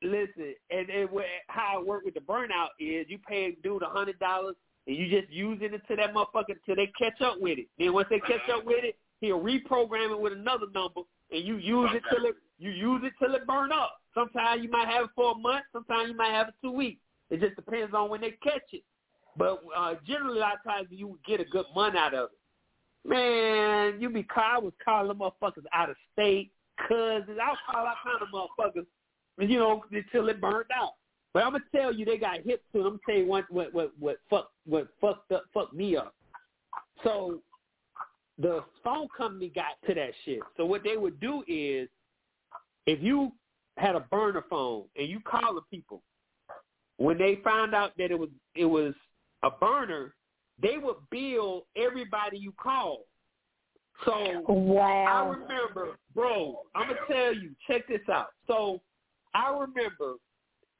Listen, 0.02 0.54
and, 0.70 0.88
and 0.90 1.08
wh- 1.08 1.24
how 1.48 1.80
it 1.80 1.86
worked 1.86 2.04
with 2.04 2.14
the 2.14 2.20
burnout 2.20 2.68
is 2.78 3.06
you 3.08 3.18
pay 3.26 3.46
a 3.46 3.56
dude 3.62 3.82
a 3.82 3.86
hundred 3.86 4.18
dollars 4.18 4.54
and 4.86 4.94
you 4.96 5.08
just 5.08 5.32
using 5.32 5.72
it 5.74 5.82
to 5.88 5.96
that 5.96 6.14
motherfucker 6.14 6.54
till 6.64 6.76
they 6.76 6.92
catch 6.98 7.20
up 7.22 7.40
with 7.40 7.58
it. 7.58 7.66
Then 7.78 7.92
once 7.94 8.06
they 8.10 8.20
catch 8.20 8.48
up 8.52 8.64
with 8.64 8.84
it, 8.84 8.96
he'll 9.20 9.40
reprogram 9.40 10.10
it 10.10 10.20
with 10.20 10.32
another 10.32 10.66
number 10.74 11.02
and 11.30 11.44
you 11.44 11.56
use 11.56 11.90
it 11.94 12.02
till 12.10 12.24
it 12.24 12.36
you 12.58 12.70
use 12.70 13.02
it 13.04 13.12
till 13.18 13.34
it 13.34 13.46
burn 13.46 13.70
up. 13.72 14.00
Sometimes 14.14 14.62
you 14.62 14.70
might 14.70 14.88
have 14.88 15.04
it 15.04 15.10
for 15.14 15.32
a 15.32 15.34
month, 15.38 15.64
sometimes 15.72 16.08
you 16.10 16.16
might 16.16 16.30
have 16.30 16.48
it 16.48 16.54
two 16.62 16.72
weeks. 16.72 17.00
It 17.30 17.40
just 17.40 17.56
depends 17.56 17.92
on 17.94 18.08
when 18.08 18.20
they 18.20 18.30
catch 18.42 18.62
it. 18.72 18.82
But 19.36 19.62
uh 19.76 19.94
generally 20.06 20.38
a 20.38 20.40
lot 20.40 20.54
of 20.54 20.64
times 20.64 20.88
you 20.90 21.18
get 21.26 21.40
a 21.40 21.44
good 21.44 21.66
month 21.74 21.96
out 21.96 22.14
of 22.14 22.30
it. 22.30 23.08
Man, 23.08 24.00
you 24.00 24.08
be 24.10 24.22
call 24.22 24.44
I 24.44 24.58
was 24.58 24.72
calling 24.84 25.16
motherfuckers 25.16 25.64
out 25.72 25.90
of 25.90 25.96
state, 26.12 26.50
cousins. 26.88 27.38
I 27.42 27.50
was 27.50 27.58
calling 27.70 27.88
all 27.88 27.94
kind 28.04 28.22
of 28.22 28.28
motherfuckers 28.28 28.86
you 29.38 29.58
know, 29.58 29.84
until 29.92 30.28
it 30.28 30.40
burned 30.40 30.70
out. 30.74 30.92
But 31.32 31.44
I'm 31.44 31.52
gonna 31.52 31.64
tell 31.74 31.92
you, 31.92 32.04
they 32.04 32.16
got 32.16 32.40
hip 32.44 32.62
to 32.72 32.80
it. 32.80 32.84
I'm 32.84 32.88
gonna 32.90 32.98
tell 33.06 33.16
you 33.16 33.26
what 33.26 33.50
what 33.50 33.74
what 33.74 33.92
what 33.98 34.16
fuck 34.30 34.50
what 34.64 34.88
fucked 35.00 35.32
up 35.32 35.44
fucked 35.52 35.74
me 35.74 35.96
up. 35.96 36.14
So 37.04 37.40
the 38.38 38.62
phone 38.84 39.08
company 39.16 39.50
got 39.54 39.76
to 39.86 39.94
that 39.94 40.10
shit. 40.24 40.40
So 40.56 40.66
what 40.66 40.82
they 40.84 40.96
would 40.96 41.18
do 41.20 41.42
is, 41.46 41.88
if 42.86 43.02
you 43.02 43.32
had 43.76 43.94
a 43.94 44.00
burner 44.00 44.44
phone 44.48 44.84
and 44.96 45.08
you 45.08 45.20
call 45.20 45.54
the 45.54 45.62
people, 45.70 46.02
when 46.98 47.18
they 47.18 47.40
found 47.44 47.74
out 47.74 47.92
that 47.98 48.10
it 48.10 48.18
was 48.18 48.30
it 48.54 48.64
was 48.64 48.94
a 49.42 49.50
burner, 49.50 50.14
they 50.60 50.78
would 50.78 50.96
bill 51.10 51.66
everybody 51.76 52.38
you 52.38 52.52
called. 52.58 53.04
So 54.04 54.44
wow. 54.48 55.06
I 55.06 55.28
remember, 55.28 55.98
bro, 56.14 56.60
I'm 56.74 56.88
gonna 56.88 57.00
tell 57.08 57.34
you, 57.34 57.50
check 57.66 57.88
this 57.88 58.06
out. 58.10 58.28
So 58.46 58.80
I 59.34 59.50
remember 59.50 60.14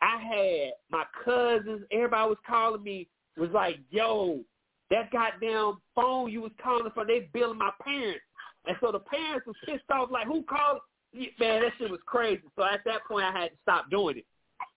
I 0.02 0.20
had 0.20 0.72
my 0.90 1.04
cousins, 1.24 1.82
everybody 1.90 2.28
was 2.28 2.38
calling 2.46 2.82
me, 2.82 3.08
was 3.36 3.50
like, 3.50 3.78
yo, 3.90 4.40
that 4.90 5.10
goddamn 5.10 5.78
phone 5.94 6.30
you 6.30 6.42
was 6.42 6.52
calling 6.62 6.90
from, 6.94 7.06
they 7.06 7.28
billing 7.32 7.58
my 7.58 7.70
parents. 7.82 8.20
And 8.66 8.76
so 8.80 8.92
the 8.92 9.00
parents 9.00 9.46
was 9.46 9.56
pissed 9.64 9.84
off, 9.90 10.10
like, 10.10 10.26
who 10.26 10.42
called? 10.42 10.80
Man, 11.14 11.62
that 11.62 11.72
shit 11.78 11.90
was 11.90 12.00
crazy. 12.06 12.42
So 12.56 12.64
at 12.64 12.80
that 12.84 13.04
point, 13.08 13.24
I 13.24 13.32
had 13.32 13.50
to 13.50 13.56
stop 13.62 13.90
doing 13.90 14.18
it. 14.18 14.26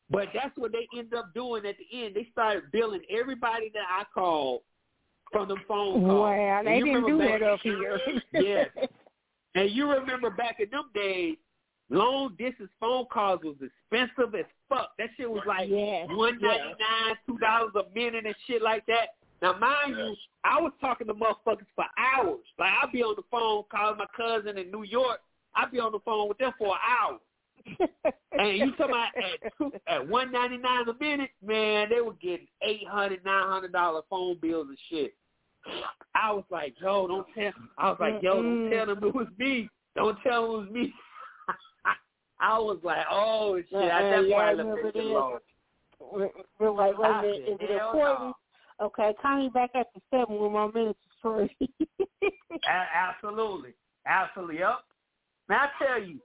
But 0.09 0.29
that's 0.33 0.55
what 0.57 0.71
they 0.71 0.87
ended 0.97 1.13
up 1.13 1.33
doing 1.33 1.65
at 1.65 1.75
the 1.77 2.05
end. 2.05 2.15
They 2.15 2.27
started 2.31 2.71
billing 2.71 3.01
everybody 3.09 3.71
that 3.73 3.83
I 3.89 4.03
called 4.13 4.61
from 5.31 5.47
the 5.47 5.57
phone 5.67 6.01
calls. 6.05 6.21
Wow, 6.21 6.61
they 6.63 6.79
didn't 6.79 7.05
do 7.05 7.17
that 7.19 7.43
up 7.43 7.59
here. 7.61 7.99
Yes. 8.33 8.69
And 9.55 9.71
you 9.71 9.89
remember 9.89 10.29
back 10.29 10.59
in 10.59 10.69
them 10.69 10.91
days, 10.93 11.35
long 11.89 12.35
distance 12.37 12.69
phone 12.79 13.05
calls 13.11 13.41
was 13.43 13.55
expensive 13.55 14.35
as 14.35 14.45
fuck. 14.69 14.91
That 14.99 15.09
shit 15.17 15.29
was 15.29 15.41
like 15.47 15.67
Yes, 15.67 16.07
one 16.07 16.39
ninety 16.39 16.75
nine, 16.79 17.15
two 17.25 17.37
dollars 17.39 17.71
a 17.75 17.93
minute 17.97 18.27
and 18.27 18.35
shit 18.45 18.61
like 18.61 18.85
that. 18.85 19.15
Now 19.41 19.57
mind 19.57 19.95
you, 19.97 20.15
I 20.43 20.59
was 20.61 20.71
talking 20.81 21.07
to 21.07 21.13
motherfuckers 21.13 21.65
for 21.75 21.85
hours. 21.97 22.39
Like 22.57 22.71
I'd 22.83 22.91
be 22.91 23.01
on 23.03 23.15
the 23.15 23.23
phone 23.31 23.63
calling 23.71 23.97
my 23.97 24.05
cousin 24.15 24.57
in 24.57 24.71
New 24.71 24.83
York. 24.83 25.19
I'd 25.55 25.71
be 25.71 25.79
on 25.79 25.91
the 25.91 25.99
phone 25.99 26.27
with 26.27 26.37
them 26.37 26.51
for 26.57 26.75
an 26.75 26.81
hour. 26.87 27.19
And 28.31 28.57
you 28.57 28.71
talking 28.77 28.85
about 28.95 29.07
at 29.17 29.51
two, 29.57 29.71
at 29.87 30.07
one 30.07 30.31
ninety 30.31 30.55
nine 30.57 30.87
a 30.87 30.93
minute, 31.03 31.31
man, 31.45 31.87
they 31.89 31.99
were 31.99 32.13
getting 32.13 32.47
eight 32.61 32.87
hundred, 32.87 33.25
nine 33.25 33.49
hundred 33.49 33.73
dollar 33.73 34.01
phone 34.09 34.37
bills 34.41 34.67
and 34.69 34.77
shit. 34.89 35.13
I 36.15 36.31
was 36.31 36.45
like, 36.49 36.73
yo, 36.81 37.07
don't 37.07 37.27
tell. 37.37 37.51
I 37.77 37.89
was 37.89 37.97
like, 37.99 38.21
yo, 38.21 38.41
don't 38.41 38.69
tell 38.71 38.85
them 38.85 39.03
it 39.03 39.13
was 39.13 39.27
me. 39.37 39.67
Don't 39.95 40.17
tell 40.21 40.43
them 40.43 40.51
it 40.51 40.57
was 40.59 40.69
me. 40.71 40.93
I 42.39 42.57
was 42.59 42.77
like, 42.83 43.05
oh 43.11 43.57
shit. 43.57 43.73
At 43.73 44.01
Uh-uh, 44.03 44.09
that 44.09 44.15
point, 44.15 44.29
yeah, 44.29 44.35
I 44.37 44.39
I 44.39 44.53
left 44.53 44.59
remember 44.59 44.83
that 44.83 44.93
shit 44.93 45.05
alone. 45.05 45.39
We're, 46.59 46.69
like, 46.71 46.97
wait 46.97 47.09
a 47.09 47.13
I 47.13 47.21
minute, 47.21 47.41
is 47.49 47.57
it 47.59 47.71
important? 47.71 48.35
Okay, 48.81 49.13
call 49.21 49.37
me 49.37 49.49
back 49.49 49.71
after 49.75 49.99
seven 50.09 50.39
when 50.39 50.53
my 50.53 50.67
minutes 50.67 50.99
is 51.05 51.11
free. 51.21 51.69
Absolutely, 52.69 53.73
absolutely. 54.05 54.59
Yep. 54.59 54.79
Now 55.49 55.63
I 55.63 55.83
tell 55.83 56.01
you, 56.01 56.19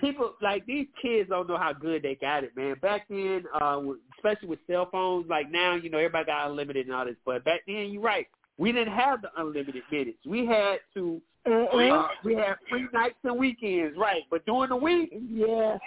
people 0.00 0.34
like 0.40 0.66
these 0.66 0.86
kids 1.00 1.28
don't 1.28 1.48
know 1.48 1.56
how 1.56 1.72
good 1.72 2.02
they 2.02 2.14
got 2.14 2.44
it, 2.44 2.56
man. 2.56 2.76
Back 2.80 3.06
then, 3.08 3.44
uh, 3.60 3.80
especially 4.16 4.48
with 4.48 4.58
cell 4.66 4.88
phones, 4.90 5.28
like 5.28 5.50
now, 5.50 5.74
you 5.74 5.90
know, 5.90 5.98
everybody 5.98 6.26
got 6.26 6.50
unlimited 6.50 6.86
and 6.86 6.94
all 6.94 7.04
this. 7.04 7.16
But 7.24 7.44
back 7.44 7.60
then, 7.66 7.90
you're 7.90 8.02
right. 8.02 8.26
We 8.58 8.72
didn't 8.72 8.92
have 8.92 9.22
the 9.22 9.30
unlimited 9.36 9.82
minutes. 9.90 10.18
We 10.26 10.46
had 10.46 10.80
to. 10.94 11.20
Uh, 11.46 12.08
we 12.22 12.34
had 12.34 12.56
free 12.68 12.86
nights 12.92 13.16
and 13.24 13.38
weekends, 13.38 13.96
right? 13.96 14.22
But 14.30 14.44
during 14.44 14.68
the 14.68 14.76
week, 14.76 15.10
yeah. 15.30 15.78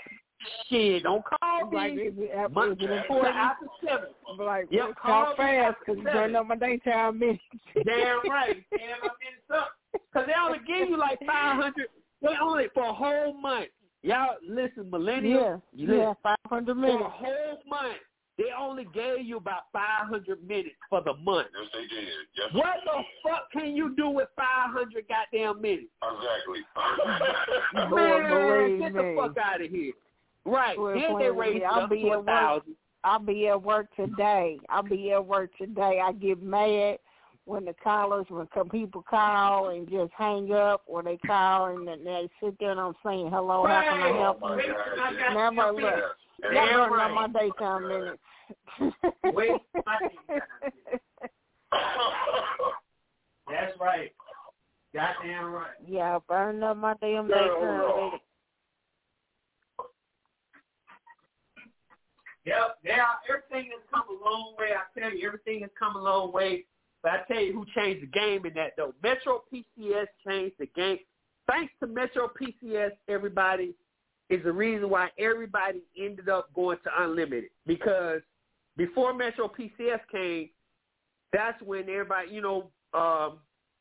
Shit, 0.70 1.04
don't 1.04 1.24
call 1.26 1.70
me. 1.70 1.78
Like, 1.78 1.94
is 1.94 2.14
it, 2.18 2.52
Mon- 2.54 2.72
is 2.74 2.78
it 2.80 2.92
important? 2.92 3.36
after 3.36 3.66
seven. 3.86 4.10
I'm 4.30 4.46
like, 4.46 4.68
Yep, 4.70 4.88
yep, 4.88 4.96
call 5.02 5.24
call 5.26 5.32
me 5.32 5.38
fast 5.38 5.78
after 5.80 5.96
because 5.96 5.98
you 5.98 6.20
don't 6.20 6.32
know 6.32 6.44
my 6.44 6.56
daytime 6.56 7.20
minutes. 7.20 7.44
Damn 7.86 8.30
right. 8.30 8.64
Damn, 8.72 9.00
I 9.02 9.10
minutes 9.20 9.50
up. 9.54 9.70
Because 9.92 10.28
they 10.28 10.34
only 10.42 10.60
give 10.66 10.90
you 10.90 10.98
like 10.98 11.20
500. 11.26 11.88
They 12.22 12.30
only 12.42 12.66
for 12.74 12.86
a 12.86 12.94
whole 12.94 13.34
month. 13.34 13.68
Y'all 14.02 14.36
listen, 14.48 14.86
millennials. 14.86 15.62
Yeah, 15.74 15.88
you 15.88 15.96
yeah, 15.96 16.10
listen, 16.10 16.36
500 16.50 16.76
for 16.76 17.06
a 17.06 17.10
whole 17.10 17.60
month, 17.70 17.98
they 18.38 18.46
only 18.58 18.86
gave 18.94 19.26
you 19.26 19.38
about 19.38 19.64
500 19.72 20.46
minutes 20.48 20.76
for 20.90 21.02
the 21.02 21.14
month. 21.14 21.48
Yes, 21.54 21.70
they 21.74 21.96
did. 21.96 22.08
Yes, 22.36 22.50
What 22.54 22.78
the 22.84 23.04
fuck 23.24 23.52
can 23.52 23.76
you 23.76 23.96
do 23.96 24.10
with 24.10 24.28
500 24.36 25.06
goddamn 25.08 25.62
minutes? 25.62 25.88
Exactly. 26.02 26.62
Man, 27.96 28.30
believe 28.30 28.80
get 28.80 28.94
the 28.94 29.16
fuck 29.18 29.38
out 29.38 29.64
of 29.64 29.70
here. 29.70 29.94
Right. 30.46 30.78
Then 30.78 31.18
they 31.20 31.30
raised 31.30 31.64
I'll 31.64 31.82
up 31.84 31.90
be 31.90 32.02
to 32.04 32.08
a 32.10 32.12
at 32.14 32.18
work. 32.18 32.26
thousand. 32.28 32.76
I'll 33.06 33.20
be 33.20 33.48
at 33.50 33.62
work 33.62 33.88
today. 33.96 34.58
I'll 34.70 34.84
be 34.84 35.12
at 35.12 35.26
work 35.26 35.52
today. 35.58 36.02
I 36.04 36.12
get 36.14 36.42
mad 36.42 37.00
when 37.46 37.66
the 37.66 37.74
callers, 37.84 38.26
when 38.30 38.48
some 38.56 38.70
people 38.70 39.04
call 39.10 39.70
and 39.70 39.90
just 39.90 40.12
hang 40.18 40.54
up, 40.54 40.84
or 40.88 41.04
they 41.04 41.18
call 41.18 41.66
and 41.68 41.86
then 41.88 42.04
they 42.06 42.30
sit 42.42 42.56
there 42.60 42.72
and 42.72 42.80
I'm 42.80 42.94
saying, 43.06 43.30
hello, 43.32 43.66
how 43.68 43.82
can 43.82 44.02
I 44.02 44.18
help 44.18 44.40
Oh, 44.42 44.56
you? 44.56 44.74
God. 44.96 45.14
Never 45.34 45.72
look. 45.74 45.94
Yes. 46.42 46.52
Never 46.54 46.90
right. 46.90 47.14
my 47.14 47.28
daytime 47.40 47.88
minutes. 47.88 48.22
Wait, 49.34 49.52
That's 53.50 53.78
right. 53.80 54.12
Goddamn 54.94 55.52
right. 55.52 55.72
yeah, 55.88 56.20
burn 56.28 56.64
up 56.64 56.78
my 56.78 56.94
damn 57.02 57.28
daytime 57.28 57.62
minutes. 57.62 58.24
Yep. 62.46 62.78
Now 62.86 63.08
everything 63.30 63.72
has 63.72 63.82
come 63.94 64.04
a 64.10 64.30
long 64.30 64.56
way. 64.58 64.70
I 64.74 65.00
tell 65.00 65.14
you, 65.14 65.26
everything 65.26 65.62
has 65.62 65.72
come 65.78 65.96
a 65.96 66.02
long 66.02 66.32
way. 66.34 66.66
But 67.02 67.12
I 67.12 67.18
tell 67.28 67.42
you 67.42 67.54
who 67.54 67.66
changed 67.76 68.04
the 68.04 68.08
game 68.08 68.46
in 68.46 68.54
that 68.56 68.72
though. 68.78 68.94
Metro 69.04 69.44
PCS 69.54 70.08
changed 70.28 70.56
the 70.60 70.68
game. 70.68 71.00
Thanks 71.50 71.74
to 71.82 71.88
Metro 71.88 72.30
PCS, 72.30 72.92
everybody 73.10 73.74
is 74.30 74.42
the 74.44 74.52
reason 74.52 74.90
why 74.90 75.10
everybody 75.20 75.82
ended 76.00 76.30
up 76.30 76.54
going 76.54 76.78
to 76.84 77.04
unlimited. 77.04 77.50
Because 77.68 78.22
before 78.78 79.14
Metro 79.14 79.50
PCS 79.50 80.00
came, 80.12 80.50
that's 81.34 81.62
when 81.62 81.82
everybody, 81.90 82.30
you 82.32 82.42
know, 82.42 82.70
um, 82.94 83.40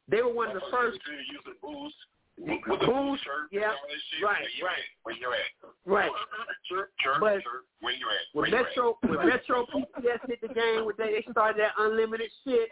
they 0.08 0.20
were 0.22 0.32
one 0.32 0.48
of 0.48 0.54
the 0.54 0.62
first. 0.70 0.98
Use 1.30 1.40
the 1.44 1.52
boost. 1.62 1.94
Boost, 2.38 2.66
With 2.66 2.80
the 2.80 2.86
boost 2.86 3.24
shirt, 3.24 3.48
yeah, 3.52 3.60
and 3.60 3.66
all 3.76 3.86
that 3.88 4.02
shit. 4.10 4.24
right, 4.24 4.44
Where 4.60 4.70
right. 4.70 4.78
At? 4.78 5.02
Where 5.04 5.14
you 5.14 5.30
at? 5.32 5.50
Right. 5.84 6.10
Chirp, 6.68 6.90
chirp, 6.98 7.20
But 7.20 7.42
chirp. 7.42 7.64
Where 7.80 7.92
you 7.92 8.06
at? 8.08 8.24
When 8.32 8.50
Where 8.50 8.50
you 8.50 8.56
at? 8.56 8.68
Metro 8.68 8.98
when 9.02 9.28
Metro 9.28 9.66
PCS 9.66 10.28
hit 10.28 10.40
the 10.40 10.48
game, 10.48 10.84
when 10.86 10.94
they, 10.98 11.12
they 11.20 11.26
started 11.30 11.60
that 11.60 11.72
unlimited 11.78 12.30
shit, 12.44 12.70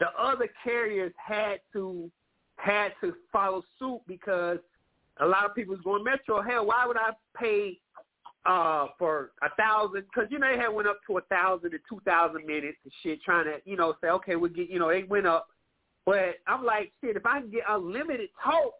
the 0.00 0.06
other 0.18 0.48
carriers 0.62 1.12
had 1.16 1.60
to 1.72 2.10
had 2.56 2.92
to 3.00 3.14
follow 3.32 3.62
suit 3.78 4.00
because 4.06 4.58
a 5.20 5.26
lot 5.26 5.44
of 5.44 5.54
people 5.54 5.74
was 5.74 5.82
going 5.82 6.04
Metro. 6.04 6.42
Hell, 6.42 6.66
why 6.66 6.86
would 6.86 6.96
I 6.96 7.10
pay 7.36 7.78
uh 8.46 8.88
for 8.98 9.30
a 9.42 9.48
thousand? 9.56 10.04
Because 10.12 10.30
you 10.30 10.38
know 10.38 10.50
they 10.52 10.58
had 10.60 10.68
went 10.68 10.86
up 10.88 10.98
to 11.06 11.18
a 11.18 11.20
thousand 11.22 11.70
to 11.70 11.78
two 11.88 12.00
thousand 12.04 12.44
minutes 12.46 12.76
and 12.84 12.92
shit, 13.02 13.22
trying 13.22 13.46
to 13.46 13.56
you 13.64 13.76
know 13.76 13.94
say 14.02 14.08
okay 14.08 14.36
we'll 14.36 14.52
get 14.52 14.68
you 14.68 14.78
know 14.78 14.90
they 14.90 15.04
went 15.04 15.26
up, 15.26 15.48
but 16.06 16.36
I'm 16.46 16.64
like 16.64 16.92
shit 17.00 17.16
if 17.16 17.26
I 17.26 17.40
can 17.40 17.50
get 17.50 17.62
unlimited 17.68 18.30
talk 18.42 18.72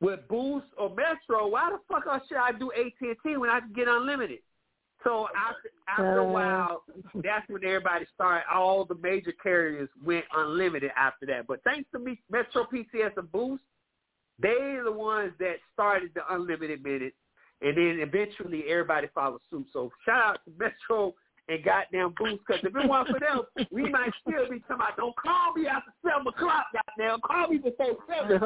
with 0.00 0.20
Boost 0.28 0.66
or 0.78 0.88
Metro, 0.90 1.46
why 1.48 1.70
the 1.70 1.78
fuck 1.88 2.06
else 2.06 2.22
should 2.28 2.38
I 2.38 2.52
do 2.52 2.72
AT 2.72 2.92
and 3.00 3.16
T 3.22 3.36
when 3.36 3.50
I 3.50 3.60
can 3.60 3.72
get 3.72 3.86
unlimited? 3.86 4.38
So 5.04 5.28
after 5.36 5.70
after 5.88 6.18
a 6.18 6.26
Uh. 6.26 6.32
while, 6.32 6.84
that's 7.14 7.48
when 7.48 7.64
everybody 7.64 8.06
started. 8.14 8.44
All 8.52 8.84
the 8.84 8.96
major 8.96 9.32
carriers 9.32 9.88
went 10.04 10.24
unlimited 10.34 10.90
after 10.96 11.26
that. 11.26 11.46
But 11.46 11.62
thanks 11.64 11.90
to 11.92 11.98
me, 11.98 12.20
Metro 12.30 12.64
PCS 12.64 13.16
and 13.16 13.30
Boost, 13.32 13.62
they're 14.38 14.84
the 14.84 14.92
ones 14.92 15.32
that 15.38 15.56
started 15.72 16.12
the 16.14 16.22
unlimited 16.34 16.82
minutes, 16.82 17.16
and 17.62 17.76
then 17.76 18.00
eventually 18.00 18.64
everybody 18.68 19.08
followed 19.14 19.40
suit. 19.50 19.66
So 19.72 19.90
shout 20.04 20.22
out 20.22 20.40
to 20.44 20.52
Metro 20.58 21.14
and 21.50 21.64
goddamn 21.64 22.14
Boost, 22.16 22.42
because 22.46 22.62
if 22.62 22.74
it 22.76 22.88
wasn't 22.88 23.18
for 23.18 23.20
them, 23.20 23.66
we 23.72 23.90
might 23.90 24.12
still 24.22 24.48
be 24.48 24.60
talking 24.60 24.76
about, 24.76 24.96
don't 24.96 25.16
call 25.16 25.52
me 25.54 25.66
after 25.66 25.90
7 26.06 26.26
o'clock, 26.26 26.66
goddamn. 26.72 27.18
Call 27.26 27.48
me 27.48 27.58
before 27.58 27.96
7. 28.08 28.40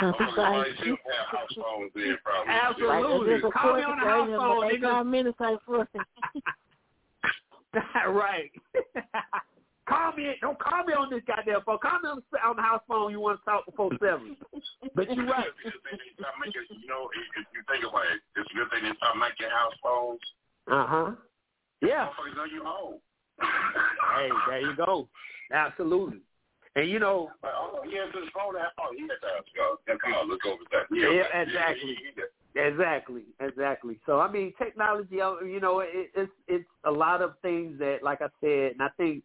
Somebody 0.00 0.70
still 0.80 0.96
have 1.04 1.28
house 1.30 1.54
phones 1.54 1.92
there, 1.94 2.18
probably. 2.24 2.50
Absolutely. 2.52 3.40
Like, 3.42 3.52
Call 3.52 3.76
me 3.76 3.82
on 3.82 3.98
the 4.00 4.04
house 4.04 4.28
phone, 4.28 4.60
but 4.60 4.66
nigga. 4.66 4.80
daytime 4.80 5.10
minutes 5.10 5.38
ain't 5.44 5.60
for 5.64 5.86
right. 8.08 8.50
call 9.88 10.12
me. 10.12 10.34
Don't 10.40 10.58
call 10.58 10.84
me 10.84 10.94
on 10.94 11.10
this 11.10 11.22
goddamn 11.26 11.60
phone. 11.66 11.78
Call 11.78 12.00
me 12.00 12.08
on 12.08 12.22
the, 12.32 12.38
on 12.40 12.56
the 12.56 12.62
house 12.62 12.82
phone. 12.88 13.10
You 13.10 13.20
want 13.20 13.40
to 13.40 13.44
talk 13.44 13.66
before 13.66 13.90
seven. 14.00 14.36
But 14.94 15.14
you're 15.14 15.26
right. 15.26 15.46
It's 15.46 15.58
a 15.60 15.70
good 15.70 15.82
thing 15.90 15.98
they 15.98 16.14
stop 16.16 16.34
making, 16.40 16.62
you 16.80 16.88
know, 16.88 17.10
if 17.36 17.44
you 17.52 17.62
think 17.68 17.84
about 17.84 18.06
it, 18.14 18.22
it's 18.36 18.48
a 18.50 18.54
good 18.54 18.70
thing 18.70 18.84
they 18.84 18.96
stop 18.96 19.16
making 19.18 19.50
house 19.50 19.74
phones. 19.82 20.20
Uh 20.70 20.86
huh. 20.86 21.10
Yeah. 21.84 22.08
Home. 22.64 22.98
Hey, 23.40 24.28
there 24.48 24.60
you 24.60 24.76
go. 24.76 25.08
Absolutely. 25.52 26.20
And 26.76 26.90
you 26.90 26.98
know, 26.98 27.30
Like, 27.42 27.52
oh, 27.56 27.80
he 27.84 27.96
has 27.96 28.08
his 28.14 28.28
phone 28.34 28.56
at 28.56 28.72
oh, 28.80 28.92
he 28.96 29.04
at 29.04 29.20
the 29.20 29.28
house, 29.28 29.44
y'all. 29.54 29.98
Come 29.98 30.14
on, 30.14 30.28
look 30.28 30.44
over 30.44 30.62
that. 30.72 30.86
Yeah, 30.90 31.06
okay. 31.06 31.42
exactly. 31.42 31.96
Yeah, 32.16 32.22
yeah, 32.56 32.62
Exactly, 32.62 33.22
exactly. 33.40 33.98
So 34.06 34.20
I 34.20 34.30
mean, 34.30 34.52
technology, 34.58 35.20
uh, 35.20 35.40
you 35.40 35.60
know, 35.60 35.80
it, 35.80 36.10
it's 36.14 36.32
it's 36.48 36.68
a 36.84 36.90
lot 36.90 37.22
of 37.22 37.34
things 37.42 37.78
that, 37.78 37.98
like 38.02 38.22
I 38.22 38.28
said, 38.40 38.72
and 38.72 38.82
I 38.82 38.88
think 38.96 39.22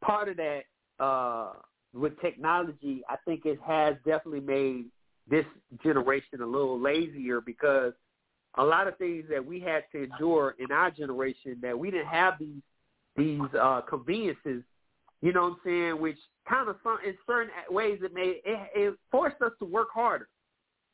part 0.00 0.28
of 0.28 0.36
that 0.38 0.62
uh, 0.98 1.52
with 1.94 2.20
technology, 2.20 3.02
I 3.08 3.16
think 3.24 3.46
it 3.46 3.60
has 3.64 3.94
definitely 4.04 4.40
made 4.40 4.86
this 5.30 5.44
generation 5.82 6.40
a 6.40 6.46
little 6.46 6.80
lazier 6.80 7.40
because 7.40 7.92
a 8.58 8.64
lot 8.64 8.88
of 8.88 8.98
things 8.98 9.24
that 9.30 9.44
we 9.44 9.60
had 9.60 9.84
to 9.92 10.04
endure 10.04 10.54
in 10.58 10.72
our 10.72 10.90
generation 10.90 11.56
that 11.62 11.78
we 11.78 11.90
didn't 11.90 12.08
have 12.08 12.34
these 12.38 12.62
these 13.16 13.40
uh, 13.60 13.80
conveniences. 13.88 14.62
You 15.20 15.32
know 15.32 15.42
what 15.42 15.52
I'm 15.52 15.56
saying? 15.64 16.00
Which 16.00 16.18
kind 16.48 16.68
of 16.68 16.76
some 16.82 16.98
in 17.06 17.14
certain 17.26 17.50
ways 17.70 17.98
it 18.02 18.12
made 18.14 18.36
it, 18.44 18.70
it 18.74 18.94
forced 19.10 19.40
us 19.42 19.52
to 19.60 19.64
work 19.64 19.88
harder. 19.92 20.28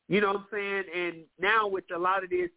You 0.07 0.21
know 0.21 0.27
what 0.27 0.37
I'm 0.37 0.45
saying? 0.51 0.83
And 0.95 1.15
now 1.39 1.67
with 1.67 1.83
a 1.95 1.99
lot 1.99 2.23
of 2.23 2.29
this, 2.29 2.49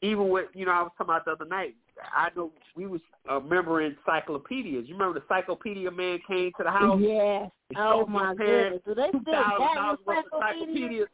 even 0.00 0.28
with 0.28 0.46
you 0.54 0.64
know, 0.66 0.72
I 0.72 0.82
was 0.82 0.92
talking 0.96 1.12
about 1.12 1.24
the 1.24 1.32
other 1.32 1.44
night. 1.44 1.74
I 2.14 2.30
know 2.34 2.52
we 2.74 2.86
was 2.86 3.00
uh, 3.30 3.40
remembering 3.40 3.94
encyclopedias. 4.06 4.84
You 4.86 4.94
remember 4.94 5.20
the 5.20 5.34
encyclopedia 5.34 5.90
man 5.90 6.20
came 6.26 6.50
to 6.56 6.64
the 6.64 6.70
house? 6.70 6.98
Yes. 7.00 7.50
Oh 7.76 8.06
my 8.06 8.34
goodness. 8.34 8.80
Do 8.86 8.94
they 8.94 9.08
still 9.08 9.20
$2,000 9.22 9.74
have 9.76 9.98
encyclopedias? 9.98 10.28
encyclopedias. 10.32 11.08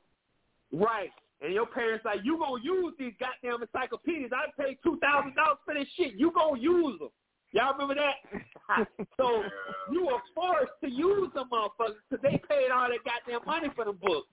Right. 0.73 1.11
And 1.41 1.55
your 1.55 1.67
parents 1.67 2.05
like, 2.05 2.21
you 2.25 2.37
gonna 2.39 2.63
use 2.63 2.95
these 2.99 3.13
goddamn 3.21 3.63
encyclopedias? 3.63 4.31
I 4.35 4.51
paid 4.61 4.79
two 4.83 4.99
thousand 4.99 5.35
dollars 5.37 5.59
for 5.65 5.75
this 5.75 5.87
shit. 5.97 6.15
You 6.15 6.33
gonna 6.33 6.59
use 6.61 6.99
them? 6.99 7.11
Y'all 7.53 7.73
remember 7.73 7.95
that? 7.95 8.87
so 9.17 9.43
you 9.91 10.05
were 10.07 10.19
forced 10.35 10.73
to 10.85 10.91
use 10.91 11.31
them, 11.35 11.49
motherfuckers, 11.51 11.95
because 12.11 12.23
they 12.23 12.41
paid 12.49 12.71
all 12.75 12.89
that 12.89 12.99
goddamn 13.05 13.47
money 13.47 13.69
for 13.75 13.85
the 13.87 13.93
books. 13.93 14.29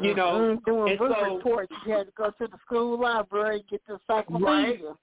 You 0.00 0.14
know, 0.14 0.56
Mm, 0.56 0.64
doing 0.64 0.90
and 0.90 0.98
book 0.98 1.12
so- 1.18 1.34
reports. 1.36 1.72
You 1.86 1.92
had 1.94 2.06
to 2.06 2.12
go 2.16 2.26
to 2.30 2.46
the 2.46 2.58
school 2.64 2.98
library 3.00 3.56
and 3.60 3.68
get 3.68 3.82
the 3.86 3.94
encyclopedia. 3.94 4.94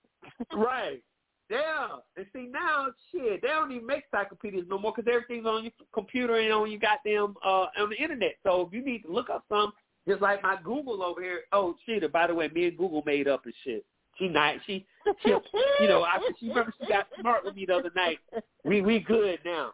right. 0.53 1.01
Yeah. 1.49 1.87
And 2.17 2.25
see 2.33 2.47
now, 2.51 2.87
shit, 3.11 3.41
they 3.43 3.47
don't 3.49 3.71
even 3.71 3.85
make 3.85 4.03
encyclopedias 4.11 4.65
no 4.67 4.79
more 4.79 4.93
because 4.95 5.11
everything's 5.11 5.45
on 5.45 5.63
your 5.63 5.71
computer 5.93 6.35
and 6.37 6.51
on 6.51 6.71
your 6.71 6.79
goddamn 6.79 7.35
uh 7.45 7.67
on 7.77 7.89
the 7.89 7.95
internet. 8.01 8.35
So 8.43 8.61
if 8.61 8.73
you 8.73 8.83
need 8.83 9.03
to 9.03 9.11
look 9.11 9.29
up 9.29 9.43
something, 9.49 9.71
just 10.07 10.21
like 10.21 10.41
my 10.43 10.57
Google 10.63 11.03
over 11.03 11.21
here. 11.21 11.41
Oh 11.51 11.75
shit! 11.85 12.09
By 12.11 12.27
the 12.27 12.35
way, 12.35 12.47
me 12.49 12.65
and 12.67 12.77
Google 12.77 13.03
made 13.05 13.27
up 13.27 13.45
and 13.45 13.53
shit. 13.63 13.85
She 14.17 14.27
nice. 14.29 14.59
She, 14.65 14.85
she 15.23 15.29
you 15.29 15.87
know, 15.87 16.05
after 16.05 16.27
she 16.39 16.47
remember 16.49 16.73
she 16.79 16.87
got 16.87 17.07
smart 17.19 17.43
with 17.43 17.55
me 17.55 17.65
the 17.65 17.75
other 17.75 17.91
night. 17.95 18.19
We 18.63 18.81
we 18.81 18.99
good 18.99 19.39
now. 19.43 19.71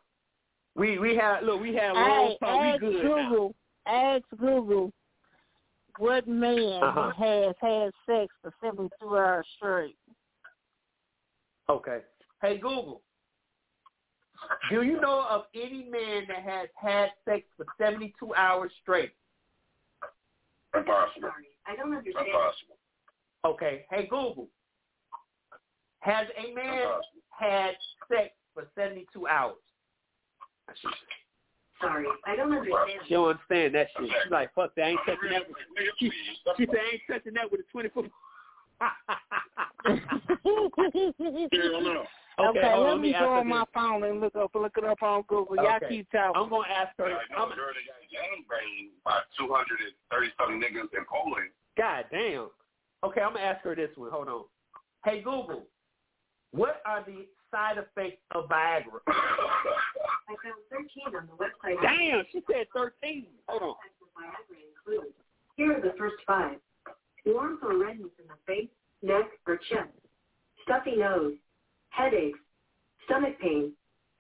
We 0.76 0.98
we 1.00 1.16
had 1.16 1.42
look. 1.44 1.62
We 1.62 1.76
had 1.76 1.94
long 1.94 2.36
talk. 2.40 2.74
We 2.74 2.80
good 2.80 3.04
now. 3.04 3.30
Google. 3.30 3.56
Ask 3.86 4.24
Google. 4.40 4.92
What 5.98 6.28
man 6.28 6.82
Uh-huh. 6.82 7.12
has 7.18 7.56
had 7.60 7.92
sex 8.08 8.34
for 8.42 8.54
seventy 8.64 8.90
two 9.00 9.16
hours 9.18 9.46
straight? 9.58 9.98
Okay. 11.70 12.00
Hey 12.42 12.56
Google. 12.58 13.02
Do 14.72 14.82
you 14.82 15.00
know 15.00 15.24
of 15.30 15.44
any 15.54 15.88
man 15.90 16.24
that 16.28 16.42
has 16.44 16.68
had 16.76 17.10
sex 17.26 17.44
for 17.56 17.66
72 17.78 18.34
hours 18.34 18.72
straight? 18.82 19.12
Impossible. 20.76 21.30
I 21.68 21.76
don't 21.76 21.94
understand. 21.96 22.28
Impossible. 22.28 22.78
Okay. 23.46 23.86
Hey 23.90 24.04
Google. 24.04 24.48
Has 26.00 26.28
a 26.38 26.54
man 26.54 26.82
Impossible. 26.82 27.02
had 27.30 27.76
sex 28.08 28.34
for 28.54 28.68
72 28.76 29.28
hours? 29.28 29.56
Sorry, 31.80 32.06
I 32.26 32.36
don't 32.36 32.52
understand. 32.54 33.02
She 33.08 33.14
don't 33.14 33.30
understand 33.30 33.76
that 33.76 33.88
shit. 33.98 34.10
She's 34.10 34.32
like, 34.32 34.54
fuck 34.54 34.74
that. 34.76 34.86
I 34.86 34.90
ain't 34.90 35.00
touching 35.06 35.32
that. 35.32 35.48
With, 35.48 35.58
she, 35.98 36.12
she 36.58 36.66
said, 36.68 36.76
I 36.76 36.94
ain't 36.94 37.02
touching 37.10 37.34
that 37.34 37.52
with 37.52 37.62
a 37.62 37.64
20 37.72 37.90
foot. 37.90 38.12
Hell 41.52 41.82
no. 41.82 42.04
Okay, 42.50 42.60
okay, 42.60 42.72
hold 42.72 42.88
on, 42.88 42.88
let 42.88 42.94
let 42.94 43.02
me 43.02 43.08
me 43.08 43.14
go 43.14 43.18
ask 43.18 43.26
her 43.26 43.40
on 43.40 43.48
my 43.48 43.66
phone 43.74 44.04
and 44.04 44.20
look 44.22 44.36
up 44.36 44.52
look 44.56 44.74
it 44.78 44.84
up 44.84 45.02
on 45.02 45.24
Google. 45.28 45.56
Y'all 45.56 45.76
Okay. 45.76 45.88
keep 45.90 46.12
talking. 46.12 46.42
I'm 46.42 46.50
gonna 46.50 46.68
ask 46.68 46.98
her. 46.98 47.06
I 47.06 47.10
know 47.30 47.46
I'm, 47.46 47.52
a 47.52 47.56
girl 47.56 47.72
that 47.74 47.86
got 47.86 48.02
gangbanged 48.10 48.92
by 49.04 49.20
230 49.38 50.32
something 50.38 50.62
niggas 50.62 50.94
in 50.98 51.06
Poland. 51.06 51.50
God 51.78 52.06
damn. 52.12 52.50
Okay, 53.04 53.22
I'm 53.22 53.34
gonna 53.34 53.46
ask 53.46 53.64
her 53.64 53.76
this 53.76 53.90
one. 53.96 54.12
Hold 54.12 54.28
on. 54.28 54.44
Hey 55.06 55.22
Google, 55.22 55.64
What 56.52 56.82
are 56.86 57.04
the 57.06 57.26
side 57.50 57.78
effects 57.78 58.22
of 58.32 58.48
Viagra? 58.50 59.02
I 59.08 60.36
found 60.44 60.62
13 60.70 61.16
on 61.16 61.28
the 61.28 61.36
website. 61.44 61.82
Damn, 61.82 62.24
she 62.32 62.42
said 62.52 62.68
13. 62.74 63.26
Hold 63.48 63.62
on. 63.62 63.76
Viagra 64.16 64.58
include. 64.70 65.14
Here 65.58 65.78
are 65.78 65.82
the 65.82 65.94
first 65.98 66.16
five. 66.26 66.58
Warmth 67.26 67.62
or 67.64 67.78
redness 67.78 68.10
in 68.20 68.26
the 68.28 68.38
face, 68.48 68.70
neck, 69.02 69.30
or 69.48 69.58
chest. 69.58 69.90
Stuffy 70.64 70.96
nose. 70.96 71.34
Headaches. 71.92 72.40
Stomach 73.06 73.40
pain. 73.40 73.72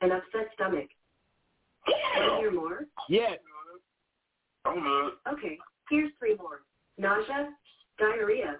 And 0.01 0.11
upset 0.11 0.49
stomach. 0.55 0.87
Want 1.87 2.31
to 2.31 2.37
hear 2.39 2.51
more? 2.51 2.85
Yes. 3.09 3.39
I'm. 4.65 5.11
Okay, 5.31 5.57
here's 5.89 6.11
three 6.19 6.35
more. 6.35 6.61
Nausea, 6.97 7.49
diarrhea, 7.97 8.57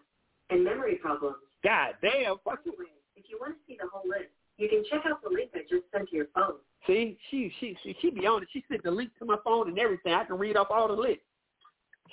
and 0.49 0.63
memory 0.63 0.95
problems. 0.95 1.35
God 1.63 1.93
damn. 2.01 2.37
Fuck 2.43 2.59
you. 2.65 2.73
If 3.15 3.25
you 3.29 3.37
want 3.39 3.53
to 3.53 3.59
see 3.67 3.77
the 3.79 3.87
whole 3.91 4.07
list, 4.07 4.29
you 4.57 4.67
can 4.69 4.83
check 4.89 5.01
out 5.05 5.21
the 5.23 5.29
link 5.29 5.51
I 5.53 5.59
just 5.69 5.85
sent 5.91 6.09
to 6.09 6.15
your 6.15 6.27
phone. 6.33 6.55
See, 6.87 7.17
she 7.29 7.51
she 7.59 7.77
she, 7.83 7.95
she 8.01 8.09
be 8.09 8.25
on 8.25 8.43
it. 8.43 8.49
She 8.51 8.63
sent 8.69 8.83
the 8.83 8.91
link 8.91 9.11
to 9.19 9.25
my 9.25 9.37
phone 9.43 9.69
and 9.69 9.77
everything. 9.77 10.13
I 10.13 10.23
can 10.23 10.37
read 10.37 10.57
off 10.57 10.67
all 10.71 10.87
the 10.87 10.93
list. 10.93 11.21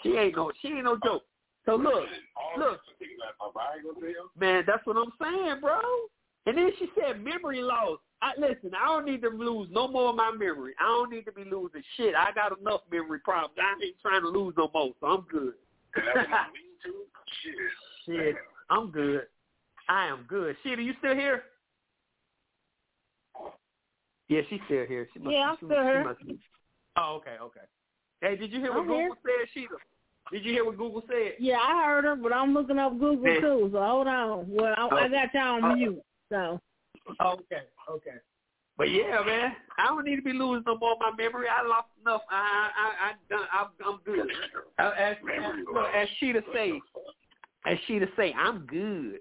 She 0.03 0.11
ain't 0.11 0.37
no 0.37 0.53
she 0.61 0.69
ain't 0.69 0.85
no 0.85 0.99
joke. 1.03 1.25
So 1.65 1.77
look, 1.77 2.05
look, 2.57 2.81
man, 4.39 4.65
that's 4.66 4.85
what 4.87 4.97
I'm 4.97 5.12
saying, 5.20 5.61
bro. 5.61 5.81
And 6.49 6.57
then 6.57 6.70
she 6.79 6.89
said 6.99 7.23
memory 7.23 7.61
loss. 7.61 7.99
I 8.23 8.33
listen, 8.39 8.73
I 8.75 8.87
don't 8.87 9.05
need 9.05 9.20
to 9.20 9.29
lose 9.29 9.69
no 9.70 9.87
more 9.87 10.09
of 10.09 10.16
my 10.16 10.31
memory. 10.31 10.73
I 10.81 10.85
don't 10.85 11.12
need 11.12 11.27
to 11.27 11.33
be 11.33 11.45
losing 11.45 11.83
shit. 11.99 12.15
I 12.15 12.33
got 12.33 12.59
enough 12.59 12.81
memory 12.91 13.19
problems. 13.20 13.59
I 13.61 13.85
ain't 13.85 13.97
trying 14.01 14.23
to 14.23 14.29
lose 14.29 14.55
no 14.57 14.70
more, 14.73 14.95
so 14.99 15.07
I'm 15.07 15.27
good. 15.31 15.53
Shit, 18.07 18.37
I'm 18.70 18.91
good. 18.91 19.25
I 19.91 20.07
am 20.07 20.25
good. 20.27 20.57
Shit, 20.62 20.79
are 20.79 20.83
you 20.83 20.95
still 21.01 21.15
here? 21.15 21.43
Yeah, 24.29 24.41
she's 24.49 24.61
still 24.65 24.87
here. 24.87 25.07
She 25.12 25.19
must, 25.19 25.31
Yeah, 25.31 25.51
I'm 25.51 25.57
she, 25.61 25.66
still 25.66 25.83
here. 25.83 26.05
must 26.05 26.27
be- 26.27 26.41
Oh, 26.97 27.16
okay, 27.20 27.37
okay. 27.43 27.61
Hey, 28.23 28.37
did 28.37 28.51
you 28.51 28.61
hear 28.61 28.70
what 28.70 28.81
I'm 28.81 28.87
Google 28.87 28.99
here. 28.99 29.11
said, 29.23 29.49
Sheeta? 29.53 29.77
Did 30.33 30.45
you 30.47 30.53
hear 30.53 30.65
what 30.65 30.79
Google 30.79 31.03
said? 31.07 31.35
Yeah, 31.39 31.59
I 31.59 31.85
heard 31.85 32.05
her, 32.05 32.16
but 32.16 32.33
I'm 32.33 32.55
looking 32.55 32.79
up 32.79 32.93
Google 32.93 33.16
Man. 33.16 33.41
too. 33.43 33.69
So 33.70 33.83
hold 33.83 34.07
on. 34.07 34.47
Well, 34.49 34.75
I, 34.77 34.87
I 34.87 35.07
oh. 35.07 35.09
got 35.11 35.35
y'all 35.35 35.62
on 35.62 35.65
oh. 35.65 35.75
mute. 35.75 36.03
So 36.31 36.61
Okay, 37.21 37.63
okay. 37.91 38.17
But 38.77 38.91
yeah, 38.93 39.23
man, 39.27 39.53
I 39.77 39.87
don't 39.87 40.05
need 40.05 40.17
to 40.17 40.23
be 40.23 40.33
losing 40.33 40.63
no 40.67 40.79
more 40.79 40.93
of 40.93 40.99
my 41.01 41.11
memory. 41.17 41.47
I 41.49 41.67
lost 41.67 41.89
enough. 42.01 42.23
I, 42.31 42.71
I, 42.77 43.09
I 43.09 43.13
done. 43.29 43.47
I'm, 43.53 43.67
I'm 43.85 43.99
good. 44.05 44.31
Uh, 44.79 44.93
As, 44.97 45.17
as, 45.17 45.55
look, 45.73 45.87
as 45.95 46.09
Sheeta 46.21 46.43
say, 46.55 46.81
as 47.67 47.77
Sheeta 47.89 48.07
say, 48.17 48.33
I'm 48.39 48.61
good. 48.67 49.19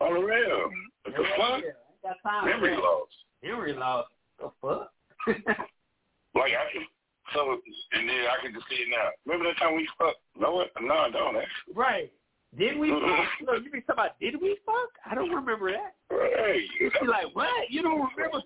On 0.00 0.14
the 0.14 0.20
real. 0.20 0.70
What 1.04 1.16
the 1.16 1.24
fuck? 1.36 1.62
Got 2.02 2.16
time, 2.22 2.46
Memory 2.46 2.70
man. 2.70 2.80
loss. 2.80 3.08
Memory 3.42 3.72
loss. 3.74 4.06
The 4.40 4.50
fuck? 4.62 4.92
Like 6.34 6.52
I 6.52 6.70
can 6.72 6.86
so 7.34 7.58
and 7.92 8.08
then 8.08 8.24
I 8.30 8.42
can 8.42 8.54
just 8.54 8.66
see 8.68 8.76
it 8.76 8.88
now. 8.90 9.08
Remember 9.26 9.50
that 9.50 9.58
time 9.58 9.76
we 9.76 9.88
fucked? 9.98 10.20
No 10.38 10.54
what? 10.54 10.70
No, 10.80 10.94
I 10.94 11.10
don't 11.10 11.36
actually. 11.36 11.74
right. 11.74 12.12
Did 12.56 12.78
we? 12.78 12.90
Look, 12.92 13.64
you 13.64 13.70
be 13.70 13.80
talking 13.82 13.84
about 13.88 14.18
did 14.20 14.40
we 14.40 14.56
fuck? 14.64 14.90
I 15.08 15.14
don't 15.14 15.30
remember 15.30 15.72
that. 15.72 15.94
Right. 16.10 16.62
You 16.80 16.90
be 17.00 17.06
like, 17.06 17.34
what? 17.34 17.70
You 17.70 17.82
don't 17.82 18.08
remember? 18.16 18.42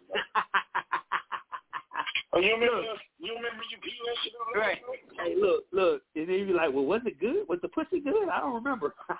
Oh, 2.34 2.40
you 2.40 2.54
remember 2.54 2.82
you 3.18 3.34
remember 3.34 3.62
you 3.70 3.76
pee 3.82 3.92
that 4.06 4.16
shit 4.24 4.32
on 4.34 4.60
Right. 4.60 4.78
Hey, 5.22 5.34
look, 5.38 5.64
look. 5.70 6.02
And 6.16 6.28
then 6.28 6.36
you 6.36 6.46
be 6.46 6.52
like, 6.54 6.72
well, 6.72 6.84
was 6.84 7.02
it 7.04 7.20
good? 7.20 7.46
Was 7.48 7.58
the 7.60 7.68
pussy 7.68 8.00
good? 8.00 8.28
I 8.32 8.40
don't 8.40 8.54
remember. 8.54 8.94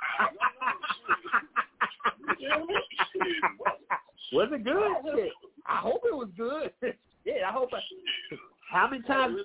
was 4.32 4.48
it 4.50 4.64
good? 4.64 4.92
Shit. 5.14 5.32
I 5.66 5.76
hope 5.76 6.02
it 6.04 6.14
was 6.14 6.28
good. 6.36 6.72
yeah, 7.24 7.48
I 7.48 7.52
hope. 7.52 7.68
I, 7.74 7.80
how 8.70 8.88
many 8.88 9.02
times? 9.02 9.38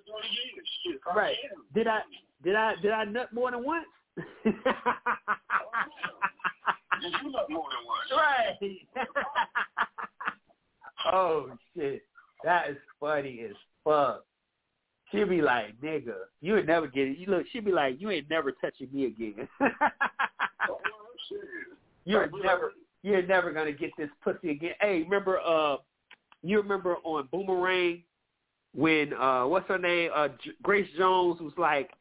Right. 1.16 1.36
Did 1.76 1.88
I? 1.88 2.00
Did 2.44 2.56
I? 2.56 2.76
Did 2.82 2.92
I 2.92 3.04
nut 3.04 3.34
more 3.34 3.52
than 3.52 3.64
once? 3.66 3.86
You 7.02 7.32
nut 7.32 7.50
more 7.50 7.66
than 7.70 7.86
once. 7.86 8.12
Right. 8.12 8.56
oh 11.14 11.52
shit, 11.76 12.02
that 12.44 12.70
is 12.70 12.78
funny 13.00 13.42
as 13.48 13.56
fuck. 13.84 14.24
She'll 15.12 15.28
be 15.28 15.42
like, 15.42 15.80
nigga, 15.82 16.16
you 16.42 16.54
would 16.54 16.68
never 16.68 16.88
get 16.88 17.08
it. 17.08 17.18
You 17.18 17.28
look, 17.28 17.46
she'll 17.52 17.64
be 17.64 17.72
like, 17.72 18.02
you 18.02 18.10
ain't 18.10 18.30
never 18.30 18.52
touching 18.52 18.90
me 18.92 19.06
again. 19.06 19.48
you're 22.06 22.30
never, 22.44 22.74
you're 23.04 23.22
never 23.22 23.54
gonna 23.54 23.72
get 23.72 23.92
this 23.98 24.10
pussy 24.24 24.52
again. 24.52 24.74
Hey, 24.82 25.04
remember, 25.04 25.40
uh, 25.40 25.78
you 26.44 26.58
remember 26.62 26.98
on 27.04 27.30
Boomerang 27.32 28.04
when 28.74 29.14
uh, 29.14 29.46
what's 29.46 29.68
her 29.70 29.78
name, 29.78 30.12
uh, 30.14 30.28
Grace 30.62 30.90
Jones 30.98 31.40
was 31.40 31.54
like, 31.58 31.92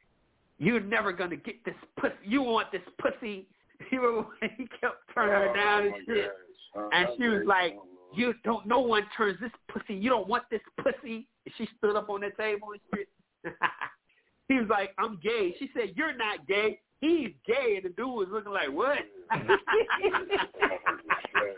you're 0.58 0.80
never 0.80 1.12
gonna 1.12 1.36
get 1.36 1.64
this 1.64 1.74
pussy. 1.98 2.14
You 2.24 2.42
want 2.42 2.70
this 2.72 2.82
pussy. 3.00 3.48
You 3.92 4.00
remember 4.00 4.28
when 4.40 4.50
he 4.56 4.66
kept 4.80 4.96
turning 5.14 5.34
her 5.34 5.52
down 5.54 5.84
and 5.86 5.94
shit. 6.06 6.30
And 6.92 7.08
she 7.18 7.28
was 7.28 7.42
like, 7.46 7.76
you 8.14 8.32
don't, 8.42 8.66
no 8.66 8.80
one 8.80 9.02
turns 9.14 9.38
this 9.38 9.50
pussy. 9.68 9.92
You 9.94 10.08
don't 10.08 10.26
want 10.28 10.44
this 10.50 10.62
pussy. 10.82 11.28
And 11.44 11.54
she 11.58 11.68
stood 11.76 11.94
up 11.94 12.08
on 12.08 12.22
the 12.22 12.30
table 12.38 12.68
and 12.72 12.80
shit. 12.94 13.08
he 14.48 14.54
was 14.54 14.66
like, 14.70 14.94
I'm 14.98 15.20
gay. 15.22 15.54
She 15.58 15.68
said, 15.74 15.92
you're 15.94 16.16
not 16.16 16.46
gay. 16.48 16.80
He's 17.02 17.32
gay. 17.46 17.74
And 17.76 17.84
the 17.84 17.90
dude 17.90 18.06
was 18.08 18.28
looking 18.32 18.52
like, 18.52 18.72
what? 18.72 18.96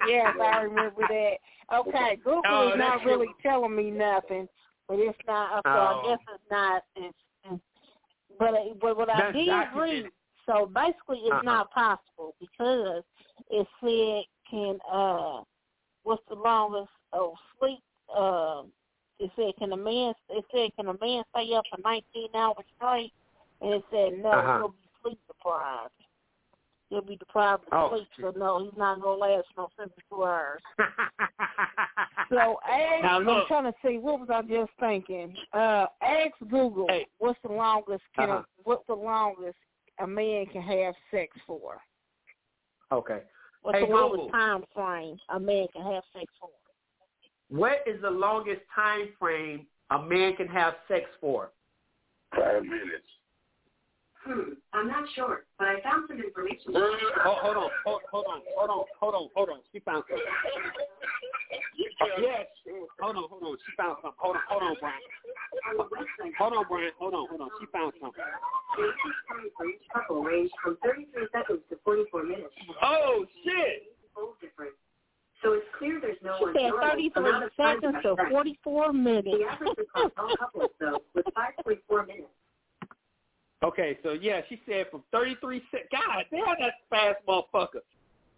yes, 0.09 0.35
I 0.43 0.60
remember 0.62 1.02
that. 1.09 1.35
Okay, 1.73 2.17
Google 2.25 2.43
Oh, 2.49 2.68
is 2.70 2.78
not 2.78 3.05
really 3.05 3.27
true. 3.27 3.35
telling 3.51 3.77
me 3.77 3.91
nothing, 3.93 4.49
but 4.89 4.99
it's 4.99 5.17
not. 5.27 5.62
So 5.65 5.70
Oh. 5.70 6.02
I 6.05 6.09
guess 6.09 6.18
it's 6.35 6.51
not. 6.51 6.83
It's, 6.97 7.07
it's 7.07 7.18
but 8.39 8.55
uh, 8.55 8.75
but 8.81 8.97
what 8.97 9.10
I 9.10 9.18
That's 9.18 9.36
did 9.36 9.47
documented. 9.47 10.05
read. 10.05 10.12
So 10.47 10.67
basically, 10.67 11.18
it's 11.18 11.31
Uh-huh. 11.33 11.42
not 11.42 11.70
possible 11.73 12.34
because 12.41 13.02
it 13.50 13.67
said 13.81 14.25
can 14.50 14.78
uh 14.91 15.42
what's 16.05 16.23
the 16.28 16.34
longest 16.34 16.91
of 17.12 17.33
sleep 17.58 17.81
uh 18.17 18.62
it 19.18 19.31
said 19.36 19.52
can 19.58 19.73
a 19.73 19.76
man 19.76 20.15
it 20.31 20.44
said 20.52 20.70
can 20.76 20.89
a 20.89 20.97
man 21.05 21.23
stay 21.34 21.52
up 21.55 21.65
for 21.70 21.78
nineteen 21.84 22.28
hours 22.34 22.65
straight 22.76 23.12
and 23.60 23.75
it 23.75 23.84
said 23.91 24.12
no 24.23 24.31
Uh-huh. 24.31 24.58
he'll 24.58 24.68
be 24.68 24.89
sleep 25.02 25.20
deprived 25.26 25.91
he'll 26.91 27.02
be 27.02 27.17
deprived 27.17 27.65
of 27.65 27.73
Oh, 27.73 27.97
sleep 27.97 28.08
so 28.20 28.33
no 28.39 28.65
he's 28.65 28.78
not 28.78 29.00
gonna 29.00 29.18
last 29.20 29.47
no 29.57 29.68
seventy 29.76 30.02
two 30.10 30.25
hours 30.25 30.60
so 32.31 32.58
ask 32.68 33.02
Now, 33.02 33.18
I'm 33.18 33.47
trying 33.49 33.65
to 33.65 33.75
see 33.84 33.99
what 33.99 34.20
was 34.20 34.28
I 34.33 34.42
just 34.42 34.70
thinking 34.81 35.34
uh 35.52 35.86
ask 36.02 36.33
Google 36.50 36.86
Hey. 36.89 37.07
what's 37.18 37.39
the 37.44 37.52
longest 37.52 38.02
can 38.17 38.31
Uh-huh. 38.31 38.42
what's 38.65 38.86
the 38.86 38.94
longest 38.94 39.57
a 40.00 40.07
man 40.07 40.47
can 40.47 40.62
have 40.62 40.94
sex 41.10 41.36
for 41.47 41.78
okay. 42.92 43.20
What's 43.62 43.78
Hey, 43.78 43.86
the 43.86 43.92
longest 43.92 44.23
Google. 44.23 44.31
time 44.31 44.65
frame 44.75 45.18
a 45.31 45.41
man 45.41 45.67
can 45.73 45.83
have 45.83 46.05
sex 46.12 46.26
for? 46.41 46.49
What 47.50 47.78
is 47.86 48.00
the 48.02 48.10
longest 48.10 48.60
time 48.75 49.08
frame 49.18 49.67
a 49.91 50.00
man 50.00 50.36
can 50.36 50.47
have 50.49 50.75
sex 50.86 51.05
for? 51.20 51.50
Five 52.34 52.62
minutes. 52.62 53.07
Hmm, 54.28 54.60
I'm 54.76 54.89
not 54.89 55.08
sure, 55.16 55.48
but 55.57 55.68
I 55.68 55.81
found 55.81 56.05
some 56.05 56.20
information. 56.20 56.76
Oh, 56.76 57.40
hold 57.40 57.57
on, 57.57 57.70
hold, 57.81 58.02
hold 58.12 58.26
on, 58.28 58.40
hold 58.52 58.68
on, 58.68 58.84
hold 59.00 59.15
on, 59.16 59.28
hold 59.32 59.48
on. 59.48 59.60
She 59.73 59.81
found 59.81 60.05
something. 60.05 60.28
Yes. 62.20 62.44
Hold 63.00 63.16
on, 63.16 63.24
hold 63.24 63.42
on. 63.42 63.57
She 63.65 63.73
found 63.73 63.97
something. 64.05 64.20
Hold 64.20 64.36
on, 64.36 64.42
hold 64.52 64.62
on, 64.68 64.76
Brian. 64.84 65.00
On 65.65 65.76
the 65.81 65.89
website, 65.89 66.36
Hold 66.36 66.52
on, 66.60 66.65
Brian. 66.68 66.92
Hold 67.00 67.15
on, 67.15 67.24
hold 67.24 67.40
on. 67.40 67.48
She 67.58 67.65
found 67.73 67.92
something. 68.05 68.20
the 68.20 68.84
average 68.84 69.20
time 69.32 69.48
for 69.57 69.65
each 69.65 69.81
couple 69.97 70.20
ranged 70.23 70.52
from 70.62 70.76
33 70.84 71.24
seconds 71.32 71.65
to 71.70 71.81
44 71.82 72.23
minutes. 72.24 72.52
Oh 72.82 73.24
shit! 73.44 73.97
Both. 74.15 74.36
So 75.42 75.55
it's 75.55 75.65
clear 75.78 76.00
there's 76.05 76.20
no 76.20 76.36
She 76.36 76.44
one 76.44 76.52
said 76.52 76.73
33 76.84 77.24
amount 77.24 77.44
of 77.44 77.57
time 77.57 77.81
seconds 77.81 77.97
to 78.02 78.02
to 78.02 78.16
have 78.20 78.28
sex. 78.28 78.60
44 78.68 78.92
minutes. 78.92 79.28
The 79.32 79.44
average 79.48 79.78
across 79.78 80.12
all 80.18 80.36
couples, 80.36 80.70
though, 80.81 81.00
was 81.15 81.24
5.4 81.32 82.07
minutes. 82.07 82.28
Okay, 83.64 83.98
so 84.04 84.12
yeah, 84.12 84.40
she 84.48 84.60
said 84.68 84.86
from 84.90 85.02
33 85.12 85.62
seconds. 85.70 85.88
God 85.90 86.24
damn, 86.30 86.54
that's 86.60 86.76
a 86.76 86.94
fast 86.94 87.18
motherfucker. 87.26 87.82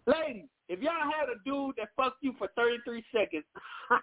Ladies, 0.07 0.45
if 0.67 0.79
y'all 0.79 0.93
had 0.93 1.29
a 1.29 1.37
dude 1.45 1.75
that 1.77 1.89
fucked 1.95 2.23
you 2.23 2.33
for 2.39 2.47
33 2.55 3.03
seconds, 3.13 3.43
oh 3.91 3.97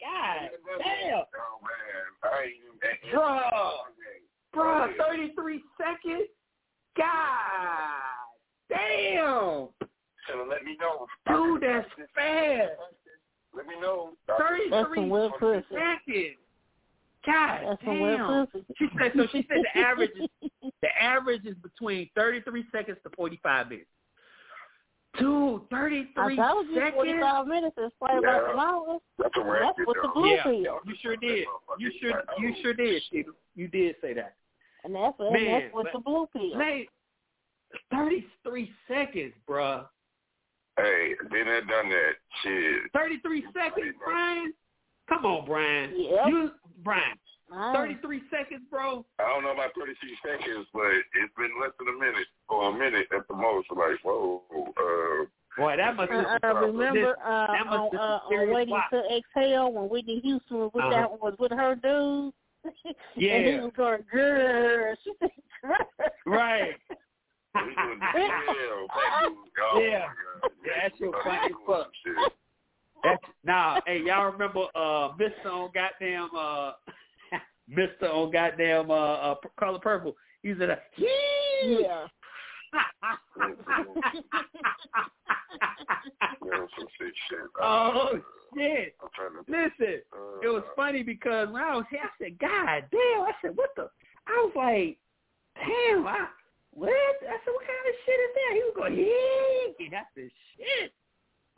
God 0.00 0.50
damn, 0.78 1.14
Oh 1.14 1.60
man, 1.62 2.32
I 2.32 2.42
ain't 2.42 2.54
even 2.58 2.78
that. 2.82 2.98
Bruh. 3.14 3.70
bro, 4.52 4.92
33 4.98 5.62
seconds. 5.76 6.28
God 6.96 7.06
damn, 8.68 9.68
So 10.26 10.46
let 10.50 10.64
me 10.64 10.76
know. 10.80 11.06
dude, 11.28 11.62
that's 11.62 11.88
fast. 12.12 12.72
Let 13.54 13.66
me 13.68 13.74
know. 13.80 14.10
33 14.26 14.96
some 14.96 15.08
wet 15.10 15.30
seconds. 15.40 16.38
God 17.26 17.60
That's 17.68 17.82
damn. 17.84 18.46
She 18.78 18.86
said 18.98 19.12
so. 19.16 19.26
She 19.32 19.46
said 19.48 19.58
the 19.74 19.80
average 19.80 20.10
is 20.20 20.50
the 20.82 20.88
average 21.02 21.44
is 21.44 21.56
between 21.62 22.08
33 22.14 22.64
seconds 22.72 22.98
to 23.04 23.10
45 23.16 23.68
minutes. 23.70 23.88
Dude, 25.18 25.62
33 25.70 26.38
I 26.38 26.48
told 26.48 26.66
you 26.68 26.74
seconds? 26.76 26.94
45 26.94 27.46
minutes 27.46 27.76
is 27.78 27.90
probably 27.98 28.18
about 28.18 28.42
Yeah. 28.46 28.52
the 28.52 28.56
longest. 28.56 29.04
That's 29.18 29.34
That's 29.34 29.78
what 29.86 29.96
the 29.96 30.08
though. 30.08 30.12
blue 30.14 30.28
Yeah, 30.30 30.42
pill. 30.44 30.54
you 30.86 30.94
sure 31.02 31.16
did. 31.16 31.46
You 31.78 31.90
sure 32.00 32.22
you 32.38 32.54
sure 32.62 32.74
did, 32.74 33.02
Steve. 33.08 33.26
You 33.56 33.68
did 33.68 33.96
say 34.00 34.14
that. 34.14 34.34
And 34.84 34.94
that's, 34.94 35.16
and 35.18 35.32
Man, 35.32 35.60
that's 35.62 35.74
what 35.74 35.84
but- 35.86 35.92
the 35.94 35.98
blue 35.98 36.28
pill. 36.32 36.54
Man, 36.56 36.86
33 37.90 38.70
seconds, 38.86 39.34
bruh. 39.48 39.86
Hey, 40.76 41.14
been 41.32 41.46
there, 41.46 41.62
done 41.62 41.88
that. 41.88 42.12
Shit. 42.44 42.82
33 42.94 43.44
seconds, 43.52 43.94
Brian. 44.04 44.52
Come 45.08 45.24
on, 45.26 45.46
Brian. 45.46 45.92
Yep. 45.96 46.26
You, 46.28 46.50
Brian. 46.84 47.16
Ah. 47.52 47.72
33 47.72 48.22
seconds, 48.30 48.62
bro. 48.70 49.04
I 49.18 49.22
don't 49.28 49.42
know 49.42 49.52
about 49.52 49.70
33 49.74 49.96
seconds, 50.22 50.66
but 50.74 50.84
it's 51.14 51.34
been 51.36 51.50
less 51.60 51.70
than 51.78 51.88
a 51.88 51.98
minute 51.98 52.26
or 52.50 52.68
a 52.68 52.72
minute 52.72 53.06
at 53.16 53.26
the 53.26 53.34
most. 53.34 53.68
Like, 53.70 53.98
whoa, 54.04 54.42
uh, 54.76 55.24
Boy, 55.56 55.76
that 55.78 55.96
must 55.96 56.12
Uh, 56.12 56.38
have 56.42 56.56
uh, 56.56 56.60
remember 56.60 57.16
uh, 57.24 57.46
that 57.48 57.66
must 57.66 57.78
on, 57.78 57.90
have 57.92 58.00
uh, 58.00 58.28
been 58.28 58.38
on 58.40 58.54
Waiting 58.54 58.74
block. 58.74 58.90
to 58.90 59.02
Exhale 59.16 59.72
when 59.72 59.88
Whitney 59.88 60.20
Houston 60.20 60.58
was 60.58 60.70
with 60.74 60.84
Uh-huh. 60.84 60.90
that 60.94 61.10
was 61.10 61.34
with 61.38 61.50
her 61.52 61.74
dude. 61.74 62.32
yeah. 63.16 63.32
and 63.34 63.46
he 63.46 63.50
Yeah. 63.52 63.60
was 63.62 63.72
going, 63.76 64.04
girl. 64.12 64.94
She 65.02 65.12
said, 65.18 65.30
girl. 65.62 65.76
Right. 66.26 66.74
we 67.54 67.60
doing 67.74 67.98
the 67.98 68.04
hell, 68.04 68.28
back 68.28 68.46
dude. 68.46 68.90
Oh, 68.92 69.80
Yeah. 69.80 69.98
my 69.98 70.04
God. 70.42 70.52
Yeah, 70.64 70.82
that 70.82 70.92
shit 70.98 71.10
Thought 71.10 71.24
funny 71.24 71.38
he 71.38 71.44
as 71.46 71.52
was 71.66 71.86
fuck. 72.14 72.32
Doing 73.02 73.16
some 73.22 73.22
shit. 73.22 73.22
That's 73.22 73.32
nah, 73.44 73.80
hey, 73.86 74.02
y'all 74.04 74.30
remember 74.32 74.64
uh 74.74 75.12
Mr. 75.16 75.46
on 75.46 75.70
goddamn 75.74 76.28
uh 76.36 76.72
Mr. 77.70 78.12
on 78.12 78.30
goddamn 78.30 78.90
uh, 78.90 78.94
uh 78.94 79.34
color 79.58 79.78
purple. 79.78 80.16
He's 80.42 80.60
at 80.60 80.70
a 80.70 80.78
yeah. 80.96 82.06
Yeah, 86.44 86.66
some 86.78 86.88
sick 86.98 87.14
shit. 87.28 87.38
oh 87.62 88.18
shit. 88.56 88.94
I'm 89.02 89.08
trying 89.14 89.32
to. 89.32 89.38
Listen, 89.50 90.02
Uh, 90.12 90.40
it 90.42 90.48
was 90.48 90.62
funny 90.76 91.02
because 91.02 91.48
when 91.50 91.62
I 91.62 91.74
was 91.76 91.84
here, 91.90 92.00
I 92.02 92.08
said, 92.22 92.38
God 92.38 92.84
damn, 92.90 93.22
I 93.22 93.32
said, 93.42 93.56
what 93.56 93.70
the 93.76 93.88
I 94.26 94.32
was 94.44 94.52
like, 94.56 94.98
damn, 95.56 96.06
I 96.06 96.26
what? 96.72 96.90
I 96.90 97.36
said, 97.44 97.52
what 97.52 97.66
kind 97.66 97.88
of 97.88 97.94
shit 98.04 98.20
is 98.20 98.34
that? 98.34 98.52
He 98.54 98.60
was 98.60 98.74
going, 98.76 98.96
yeah. 98.96 99.86
And 99.86 99.94
I 99.96 100.02
said, 100.14 100.30
shit. 100.56 100.92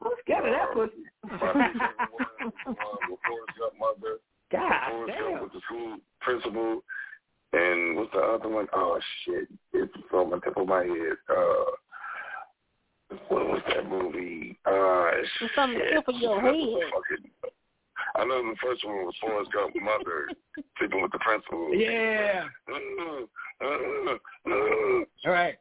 I'm 0.02 0.12
scared 0.20 0.46
of 0.46 0.52
that 0.52 0.72
pussy. 0.72 1.04
Was, 1.24 1.40
uh, 1.42 2.74
before 3.08 3.40
it 3.46 3.54
got 3.58 3.78
mother. 3.78 4.18
God 4.50 4.90
Forrest 4.90 5.12
damn. 5.18 5.30
Gump 5.32 5.42
with 5.42 5.52
the 5.52 5.60
school 5.66 5.96
principal, 6.20 6.82
and 7.52 7.96
what's 7.96 8.12
the 8.12 8.18
other 8.20 8.48
one? 8.48 8.66
Oh 8.72 8.98
shit, 9.24 9.48
it's 9.72 9.92
on 10.12 10.30
the 10.30 10.40
tip 10.40 10.56
of 10.56 10.66
my 10.66 10.82
head. 10.84 11.16
Uh, 11.28 11.64
what 13.28 13.46
was 13.48 13.62
that 13.68 13.88
movie? 13.88 14.58
Uh, 14.66 15.10
It's 15.40 15.52
on 15.58 15.74
the 15.74 15.80
tip 15.92 16.08
of 16.08 16.16
your 16.16 16.40
head. 16.40 16.54
fucking- 16.54 17.30
I 18.16 18.24
know 18.24 18.42
the 18.42 18.56
first 18.62 18.84
one 18.84 19.04
was 19.04 19.14
Forrest 19.20 19.50
Gump's 19.52 19.76
mother 19.80 20.28
sleeping 20.78 21.00
with 21.02 21.12
the 21.12 21.18
principal. 21.20 21.72
Yeah. 21.74 22.48
Uh, 22.68 23.64
uh. 23.64 24.18
All 25.26 25.32
right. 25.32 25.54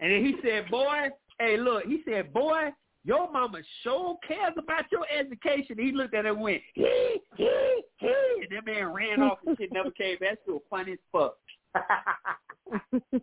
And 0.00 0.12
then 0.12 0.24
he 0.24 0.34
said, 0.42 0.70
boy, 0.70 1.08
hey, 1.38 1.56
look, 1.56 1.84
he 1.86 2.02
said, 2.06 2.32
boy, 2.34 2.68
your 3.06 3.30
mama 3.30 3.58
sure 3.84 4.18
cares 4.26 4.54
about 4.58 4.84
your 4.90 5.06
education. 5.16 5.78
He 5.78 5.92
looked 5.92 6.14
at 6.14 6.26
it 6.26 6.30
and 6.30 6.40
went, 6.40 6.60
hee, 6.74 7.20
hee, 7.36 7.82
hee. 7.98 8.46
And 8.50 8.50
that 8.50 8.66
man 8.66 8.92
ran 8.92 9.22
off 9.22 9.38
and 9.46 9.56
shit 9.56 9.72
never 9.72 9.92
came 9.92 10.18
back. 10.18 10.38
That's 10.44 10.60
funny 10.68 10.92
as 10.92 10.98
fuck. 11.12 11.36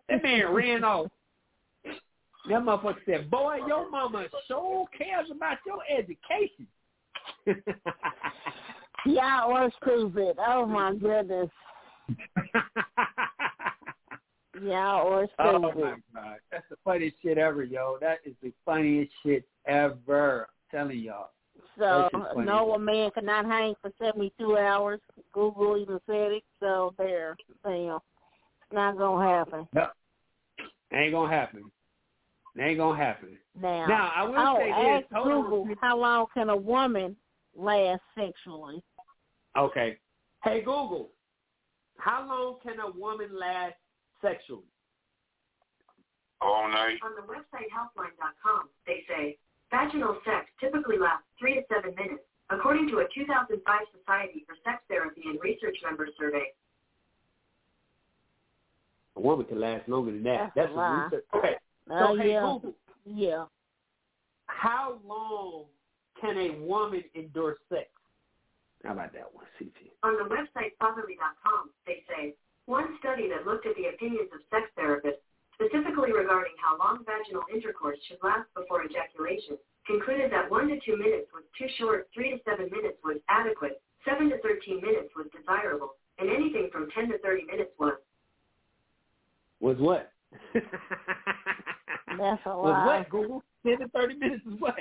that 0.10 0.24
man 0.24 0.54
ran 0.54 0.86
off. 0.86 1.12
That 1.84 2.62
motherfucker 2.62 2.96
said, 3.06 3.30
boy, 3.30 3.60
your 3.68 3.90
mama 3.92 4.26
sure 4.48 4.86
cares 4.98 5.28
about 5.30 5.58
your 5.66 5.80
education. 5.92 6.66
Y'all 9.06 9.54
are 9.54 9.70
stupid. 9.82 10.38
Oh 10.48 10.66
my 10.66 10.94
goodness. 10.94 11.50
Y'all 14.62 15.12
are 15.12 15.28
oh, 15.40 15.72
stupid. 15.72 15.82
my 16.14 16.22
God. 16.22 16.38
That's 16.52 16.66
the 16.70 16.76
funniest 16.84 17.18
shit 17.22 17.38
ever, 17.38 17.64
yo. 17.64 17.98
That 18.02 18.20
is 18.26 18.36
the 18.42 18.54
funniest 18.66 19.12
shit 19.26 19.48
ever. 19.68 20.48
I'm 20.72 20.80
telling 20.80 21.00
y'all. 21.00 21.30
So 21.78 22.10
That's 22.14 22.24
just 22.24 22.34
funny. 22.36 22.46
no 22.46 22.74
a 22.74 22.80
man 22.80 23.10
cannot 23.12 23.46
hang 23.46 23.74
for 23.82 23.92
seventy 24.00 24.32
two 24.40 24.58
hours. 24.58 25.00
Google 25.34 25.78
even 25.78 26.00
said 26.06 26.32
it. 26.34 26.44
So 26.60 26.94
there, 26.98 27.36
damn, 27.64 27.96
it's 27.96 28.72
not 28.72 28.98
gonna 28.98 29.28
happen. 29.28 29.68
No. 29.74 29.88
Ain't 30.94 31.14
gonna 31.14 31.32
happen. 31.34 31.64
It 32.56 32.62
ain't 32.62 32.78
gonna 32.78 32.98
happen. 32.98 33.38
Now, 33.60 33.88
Now, 33.88 34.12
I 34.16 34.24
will 34.24 34.36
oh, 34.38 34.58
say 34.60 34.68
this. 34.68 35.06
ask 35.12 35.16
on. 35.16 35.42
Google 35.42 35.68
how 35.82 35.98
long 35.98 36.26
can 36.34 36.50
a 36.50 36.56
woman 36.56 37.16
last 37.56 38.02
sexually? 38.16 38.84
Okay. 39.58 39.98
Hey 40.44 40.60
Google, 40.60 41.10
how 41.98 42.28
long 42.28 42.58
can 42.62 42.80
a 42.80 42.92
woman 42.92 43.30
last 43.34 43.76
sexually? 44.24 44.64
All 46.42 46.68
night. 46.68 46.98
On 47.04 47.12
the 47.16 47.28
website 47.28 47.68
healthline.com, 47.72 48.70
they 48.88 49.04
say 49.08 49.38
vaginal 49.72 50.18
sex 50.26 50.48
typically 50.60 50.98
lasts 50.98 51.28
three 51.40 51.56
to 51.56 51.62
seven 51.72 51.94
minutes, 51.96 52.24
according 52.50 52.88
to 52.90 53.00
a 53.00 53.06
2005 53.16 53.62
Society 54.00 54.44
for 54.48 54.56
Sex 54.64 54.82
Therapy 54.90 55.22
and 55.26 55.40
Research 55.42 55.78
Members 55.84 56.10
survey. 56.20 56.52
A 59.16 59.22
woman 59.22 59.46
can 59.46 59.60
last 59.60 59.88
longer 59.88 60.12
than 60.12 60.24
that. 60.24 60.52
That's 60.56 60.68
That's, 60.68 60.74
what 60.76 61.04
research. 61.06 61.26
Okay. 61.36 61.56
So 61.88 61.94
Uh, 61.94 62.16
hey 62.16 62.32
yeah, 62.32 62.42
Google, 62.42 62.74
yeah. 63.06 63.46
how 64.48 64.98
long 65.06 65.66
can 66.20 66.38
a 66.38 66.60
woman 66.66 67.04
endure 67.14 67.58
sex? 67.70 67.90
How 68.84 68.94
about 68.94 69.14
that 69.14 69.34
one, 69.34 69.46
CT? 69.60 69.92
On 70.04 70.16
the 70.18 70.24
website 70.34 70.72
fatherly.com, 70.82 71.70
they 71.86 72.04
say 72.10 72.34
one 72.66 72.98
study 73.00 73.28
that 73.30 73.46
looked 73.46 73.66
at 73.66 73.76
the 73.76 73.92
opinions 73.92 74.30
of 74.34 74.40
sex 74.50 74.70
therapists, 74.78 75.20
specifically 75.56 76.12
regarding 76.12 76.54
how 76.58 76.78
long 76.80 77.04
vaginal 77.06 77.44
intercourse 77.54 77.98
should 78.08 78.22
last 78.24 78.48
before 78.56 78.84
ejaculation, 78.84 79.58
concluded 79.86 80.32
that 80.32 80.50
one 80.50 80.68
to 80.68 80.80
two 80.86 80.98
minutes 80.98 81.28
was 81.34 81.44
too 81.58 81.68
short, 81.78 82.08
three 82.14 82.32
to 82.32 82.40
seven 82.48 82.72
minutes 82.72 82.98
was 83.04 83.18
adequate, 83.30 83.82
seven 84.08 84.30
to 84.30 84.38
thirteen 84.40 84.82
minutes 84.82 85.12
was 85.16 85.28
desirable, 85.36 85.96
and 86.20 86.30
anything 86.30 86.70
from 86.72 86.90
ten 86.96 87.10
to 87.10 87.18
thirty 87.20 87.44
minutes 87.44 87.72
was. 87.80 88.00
Was 89.60 89.78
what? 89.78 90.12
That's 90.54 92.42
a 92.46 92.50
lot. 92.50 92.64
was 92.64 92.88
what, 92.88 93.10
Google? 93.10 93.44
10 93.66 93.80
to 93.80 93.88
30 93.90 94.16
minutes 94.16 94.44
is 94.46 94.60
what? 94.60 94.76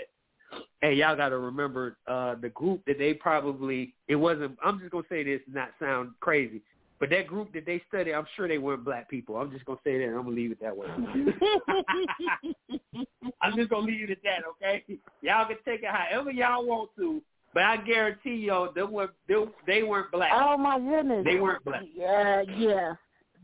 Hey, 0.80 0.94
y'all 0.94 1.16
got 1.16 1.30
to 1.30 1.38
remember 1.38 1.96
uh, 2.06 2.34
the 2.34 2.48
group 2.48 2.82
that 2.86 2.98
they 2.98 3.14
probably, 3.14 3.94
it 4.08 4.16
wasn't, 4.16 4.58
I'm 4.62 4.80
just 4.80 4.90
going 4.90 5.04
to 5.04 5.08
say 5.08 5.22
this 5.22 5.40
and 5.46 5.54
not 5.54 5.70
sound 5.80 6.10
crazy, 6.20 6.62
but 7.02 7.10
that 7.10 7.26
group 7.26 7.52
that 7.52 7.66
they 7.66 7.82
studied, 7.88 8.12
I'm 8.14 8.26
sure 8.36 8.46
they 8.46 8.58
weren't 8.58 8.84
black 8.84 9.10
people. 9.10 9.36
I'm 9.36 9.50
just 9.50 9.64
going 9.64 9.76
to 9.76 9.82
say 9.82 9.98
that 9.98 10.04
and 10.04 10.14
I'm 10.14 10.22
going 10.22 10.36
to 10.36 10.40
leave 10.40 10.52
it 10.52 10.60
that 10.60 10.76
way. 10.76 10.86
I'm 13.42 13.56
just 13.56 13.70
going 13.70 13.86
to 13.86 13.92
leave 13.92 14.08
it 14.08 14.12
at 14.12 14.22
that, 14.22 14.42
okay? 14.50 14.84
Y'all 15.20 15.48
can 15.48 15.56
take 15.64 15.82
it 15.82 15.88
however 15.90 16.30
y'all 16.30 16.64
want 16.64 16.90
to, 16.98 17.20
but 17.52 17.64
I 17.64 17.78
guarantee 17.78 18.36
y'all 18.36 18.70
they 18.72 18.84
weren't, 18.84 19.10
they, 19.26 19.34
they 19.66 19.82
weren't 19.82 20.12
black. 20.12 20.30
oh 20.32 20.56
my 20.56 20.78
goodness. 20.78 21.24
They 21.24 21.40
weren't 21.40 21.64
black. 21.64 21.82
Yeah, 21.92 22.42
yeah. 22.42 22.92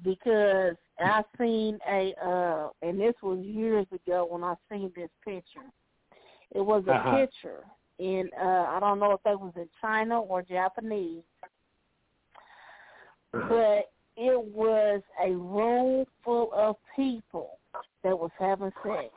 Because 0.04 0.76
I 1.00 1.24
seen 1.36 1.80
a 1.90 2.14
uh 2.24 2.68
and 2.82 3.00
this 3.00 3.14
was 3.24 3.44
years 3.44 3.86
ago 3.92 4.28
when 4.30 4.44
I 4.44 4.54
seen 4.70 4.92
this 4.94 5.10
picture. 5.24 5.66
It 6.54 6.60
was 6.60 6.84
a 6.86 6.92
Uh-huh. 6.92 7.16
picture 7.16 7.64
in 7.98 8.30
uh 8.40 8.66
I 8.68 8.78
don't 8.78 9.00
know 9.00 9.10
if 9.10 9.22
that 9.24 9.40
was 9.40 9.52
in 9.56 9.68
China 9.80 10.20
or 10.20 10.42
Japanese. 10.42 11.24
But 13.32 13.90
it 14.16 14.44
was 14.54 15.02
a 15.22 15.30
room 15.30 16.04
full 16.24 16.50
of 16.52 16.76
people 16.96 17.58
that 18.02 18.18
was 18.18 18.30
having 18.38 18.72
sex. 18.82 19.12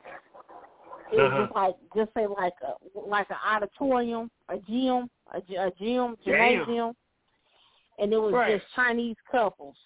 It 1.12 1.20
Uh-huh. 1.20 1.40
was 1.40 1.50
like 1.54 1.76
just 1.94 2.14
say 2.14 2.26
like 2.26 2.54
a 2.62 2.74
like 2.98 3.28
an 3.30 3.36
auditorium, 3.44 4.30
a 4.48 4.58
gym, 4.58 5.10
a, 5.32 5.38
a 5.38 5.70
gym, 5.78 6.16
gymnasium, 6.24 6.94
and 7.98 8.12
it 8.12 8.18
was 8.18 8.32
Right. 8.32 8.60
just 8.60 8.72
Chinese 8.74 9.16
couples 9.30 9.76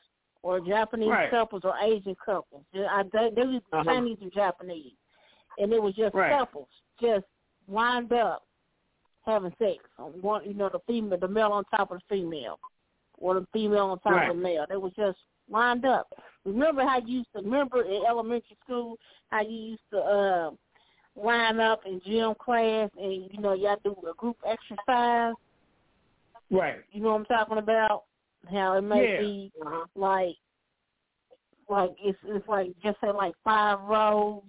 or 0.42 0.60
Japanese 0.60 1.08
Right. 1.10 1.30
couples 1.30 1.64
or 1.64 1.76
Asian 1.78 2.14
couples. 2.24 2.64
I, 2.74 3.02
they, 3.12 3.30
they 3.34 3.46
was 3.46 3.62
Uh-huh. 3.72 3.84
Chinese 3.84 4.18
or 4.22 4.30
Japanese, 4.30 4.92
and 5.58 5.72
it 5.72 5.82
was 5.82 5.94
just 5.94 6.14
Right. 6.14 6.30
couples 6.30 6.68
just 7.00 7.24
lined 7.68 8.12
up 8.12 8.46
having 9.24 9.52
sex. 9.58 9.78
One, 10.20 10.44
you 10.44 10.54
know, 10.54 10.68
the 10.68 10.78
female, 10.86 11.18
the 11.18 11.26
male 11.28 11.50
on 11.52 11.64
top 11.64 11.90
of 11.90 11.98
the 11.98 12.04
female, 12.16 12.60
or 13.18 13.34
the 13.34 13.46
female 13.52 13.86
on 13.86 13.98
top 14.00 14.12
Right. 14.12 14.30
of 14.30 14.36
the 14.36 14.42
male. 14.42 14.66
They 14.68 14.76
was 14.76 14.92
just 14.96 15.18
lined 15.50 15.84
up. 15.84 16.08
Remember 16.44 16.82
how 16.82 16.98
you 16.98 17.18
used 17.18 17.32
to 17.34 17.42
remember 17.42 17.82
in 17.82 18.04
elementary 18.06 18.56
school 18.64 18.96
how 19.30 19.42
you 19.42 19.56
used 19.56 19.82
to 19.92 19.98
uh, 19.98 20.50
line 21.20 21.60
up 21.60 21.80
in 21.86 22.00
gym 22.04 22.34
class 22.38 22.90
and 23.00 23.30
you 23.32 23.40
know 23.40 23.52
y'all 23.54 23.76
do 23.82 23.96
a 24.08 24.14
group 24.14 24.36
exercise. 24.46 25.34
Right. 26.50 26.76
You 26.92 27.02
know 27.02 27.12
what 27.12 27.20
I'm 27.20 27.24
talking 27.26 27.58
about? 27.58 28.04
How 28.50 28.74
it 28.76 28.82
may 28.82 29.06
Yeah. 29.06 29.18
be 29.18 29.52
Uh-huh. 29.64 29.86
like 29.94 30.36
like 31.68 31.90
it's 32.02 32.18
it's 32.24 32.46
like 32.48 32.68
just 32.82 33.00
say 33.00 33.10
like 33.10 33.34
five 33.42 33.80
rows 33.80 34.42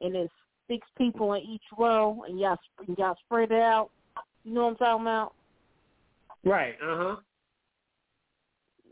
and 0.00 0.16
it's 0.16 0.32
six 0.68 0.86
people 0.96 1.34
in 1.34 1.42
each 1.42 1.62
row, 1.78 2.24
and 2.26 2.38
y'all 2.40 2.58
and 2.86 2.96
y'all 2.98 3.16
spread 3.24 3.52
it 3.52 3.60
out. 3.60 3.90
You 4.44 4.54
know 4.54 4.64
what 4.64 4.70
I'm 4.70 4.76
talking 4.76 5.02
about? 5.02 5.34
Right. 6.44 6.74
Uh 6.82 6.96
huh. 6.96 7.16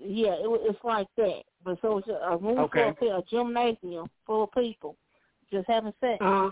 Yeah, 0.05 0.33
it, 0.33 0.61
it's 0.65 0.85
like 0.85 1.07
that. 1.17 1.43
But 1.65 1.79
so 1.81 1.99
it's 1.99 2.09
a 2.09 2.37
room 2.37 2.59
Okay. 2.61 2.93
full 2.99 3.13
of 3.13 3.19
a 3.25 3.27
gymnasium 3.29 4.09
full 4.27 4.45
of 4.45 4.53
people 4.53 4.97
just 5.51 5.69
having 5.69 5.93
sex. 6.01 6.19
Uh 6.21 6.25
huh. 6.47 6.51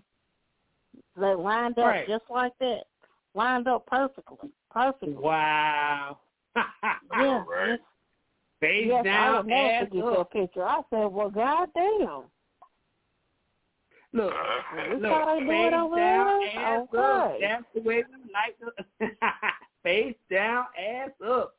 They 1.16 1.34
lined 1.34 1.78
up 1.78 1.86
Right. 1.86 2.06
just 2.08 2.24
like 2.30 2.52
that, 2.60 2.82
lined 3.34 3.66
up 3.68 3.86
perfectly, 3.86 4.50
perfectly. 4.70 5.14
Wow. 5.14 6.18
Yeah, 7.12 7.44
Right. 7.48 7.70
yes, 7.70 7.78
Face 8.60 8.86
yes, 8.88 9.00
I 9.00 9.02
down, 9.04 9.36
would 9.38 9.46
never 9.46 9.68
ass 9.68 9.88
forget 9.88 10.04
up. 10.04 10.16
that 10.18 10.30
picture. 10.40 10.64
I 10.64 10.80
said, 10.90 11.06
"Well, 11.06 11.30
goddamn, 11.30 12.22
Look, 14.12 14.32
this 14.90 15.00
look, 15.00 15.12
how 15.12 15.34
they 15.34 15.40
do 15.40 15.46
face 15.48 15.66
it 15.68 15.70
down, 15.70 16.40
there." 16.40 16.64
ass 16.64 16.88
up. 16.96 17.30
Okay. 17.30 17.38
That's 17.40 17.64
the 17.74 17.80
way 17.82 18.04
we 18.04 18.32
like 18.32 18.58
to. 18.58 19.10
face 19.82 20.16
down, 20.30 20.66
ass 20.78 21.10
up. 21.26 21.54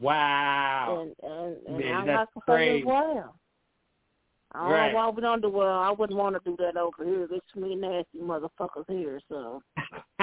Wow. 0.00 1.06
And 1.22 1.30
and, 1.30 1.56
and 1.66 1.78
Man, 1.78 1.94
I'm 1.94 2.06
that's 2.06 2.30
not 2.36 2.46
gonna 2.46 2.58
crazy. 2.58 2.80
as 2.80 2.86
well. 2.86 3.34
I 4.52 4.58
don't 4.62 4.70
Right. 4.72 4.92
know 4.92 4.98
why 4.98 5.08
we 5.10 5.22
don't 5.22 5.52
well. 5.52 5.78
I 5.78 5.90
wouldn't 5.90 6.18
want 6.18 6.34
to 6.42 6.50
do 6.50 6.56
that 6.58 6.76
over 6.76 7.04
here. 7.04 7.26
There's 7.28 7.40
too 7.52 7.60
many 7.60 7.76
nasty 7.76 8.18
motherfuckers 8.18 8.84
here, 8.88 9.20
so. 9.28 9.62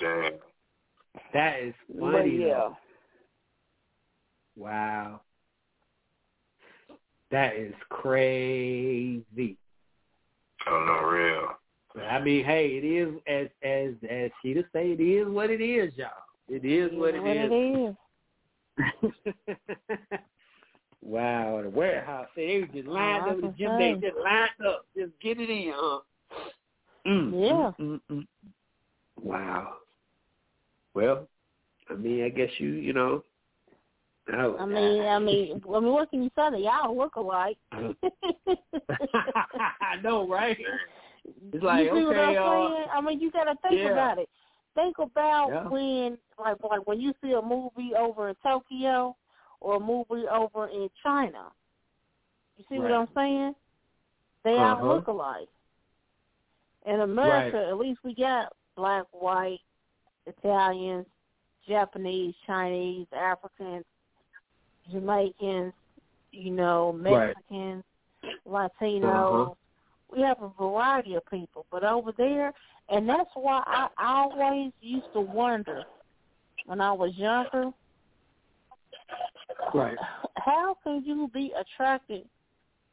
Damn. 0.00 0.32
that 1.32 1.60
is 1.60 1.74
But 1.88 2.12
funny. 2.12 2.36
yeah. 2.38 2.54
though. 2.54 2.76
Wow. 4.56 5.20
That 7.30 7.56
is 7.56 7.74
crazy. 7.90 9.56
Oh 10.66 10.84
no, 10.86 11.06
real. 11.08 11.48
But 11.94 12.04
I 12.04 12.22
mean, 12.22 12.44
hey, 12.44 12.80
it 12.82 12.84
is 12.84 13.14
as 13.26 13.48
as 13.62 13.94
as 14.10 14.30
Sheeta 14.42 14.64
say, 14.72 14.92
it 14.92 15.00
is 15.00 15.28
what 15.28 15.50
it 15.50 15.60
is, 15.60 15.92
y'all. 15.96 16.08
It 16.48 16.64
is 16.64 16.90
what 16.98 17.14
it 17.14 17.20
what 17.22 17.36
is. 17.36 17.50
it 17.50 17.54
is. 17.54 17.94
wow, 21.02 21.60
the 21.62 21.70
warehouse. 21.70 22.28
They 22.36 22.60
was 22.60 22.70
just 22.74 22.88
lined 22.88 23.24
Oh, 23.24 23.30
up 23.30 23.38
in 23.38 23.46
the 23.46 23.54
gym. 23.58 23.78
They 23.78 23.92
just 23.94 24.16
lined 24.22 24.50
up. 24.66 24.86
Just 24.96 25.12
get 25.20 25.40
it 25.40 25.50
in, 25.50 25.72
huh? 25.74 26.00
Mm, 27.06 27.32
Yeah. 27.32 27.72
mm, 27.80 28.00
mm, 28.00 28.00
mm. 28.12 28.26
Wow. 29.22 29.74
Well, 30.94 31.28
I 31.90 31.94
mean, 31.94 32.24
I 32.24 32.28
guess 32.28 32.50
you, 32.58 32.70
you 32.70 32.92
know. 32.92 33.24
Oh, 34.32 34.56
I 34.58 34.66
mean, 34.66 35.00
I 35.00 35.18
mean, 35.18 35.62
I 35.74 35.80
mean, 35.80 35.92
what 35.92 36.10
can 36.10 36.22
you 36.22 36.30
say? 36.36 36.50
Y'all 36.58 36.94
look 36.96 37.16
alike. 37.16 37.56
I 37.72 37.86
know, 40.02 40.28
right? 40.28 40.58
It's 41.52 41.64
like, 41.64 41.84
you 41.84 41.90
see 41.90 42.04
what 42.04 42.16
okay, 42.18 42.36
I'm 42.36 42.36
uh, 42.36 42.50
saying? 42.50 42.86
I 42.92 43.00
mean, 43.00 43.20
you 43.20 43.30
got 43.30 43.44
to 43.44 43.54
think 43.62 43.80
yeah. 43.80 43.92
about 43.92 44.18
it. 44.18 44.28
Think 44.74 44.98
about 44.98 45.48
Yeah. 45.50 45.68
when, 45.68 46.18
like, 46.38 46.56
like 46.62 46.86
when 46.86 47.00
you 47.00 47.12
see 47.22 47.32
a 47.32 47.42
movie 47.42 47.92
over 47.98 48.28
in 48.28 48.34
Tokyo 48.42 49.16
or 49.60 49.76
a 49.76 49.80
movie 49.80 50.26
over 50.28 50.68
in 50.68 50.88
China. 51.02 51.50
You 52.56 52.64
see 52.68 52.78
what 52.78 52.92
I'm 52.92 53.08
saying? 53.14 53.54
They 54.44 54.54
all 54.56 54.76
Uh-huh. 54.76 54.94
look 54.94 55.06
alike. 55.08 55.48
In 56.86 57.00
America, 57.00 57.58
at 57.68 57.76
least 57.76 58.00
we 58.04 58.14
got 58.14 58.52
black, 58.76 59.04
white, 59.12 59.60
Italians, 60.26 61.06
Japanese, 61.66 62.34
Chinese, 62.46 63.06
Africans, 63.12 63.84
Jamaicans, 64.90 65.74
you 66.32 66.50
know, 66.50 66.92
Right. 66.92 67.34
Mexicans, 67.36 67.84
Latinos. 68.46 69.04
Uh-huh. 69.04 69.54
We 70.10 70.22
have 70.22 70.40
a 70.42 70.48
variety 70.48 71.14
of 71.16 71.26
people, 71.26 71.66
but 71.70 71.84
over 71.84 72.12
there, 72.12 72.54
and 72.88 73.06
that's 73.08 73.30
why 73.34 73.62
I 73.66 73.88
always 73.98 74.72
used 74.80 75.12
to 75.12 75.20
wonder 75.20 75.84
when 76.68 76.82
I 76.82 76.92
was 76.92 77.16
younger, 77.16 77.72
Right. 79.72 79.96
how 80.36 80.76
can 80.84 81.02
you 81.02 81.28
be 81.32 81.50
attracted 81.58 82.28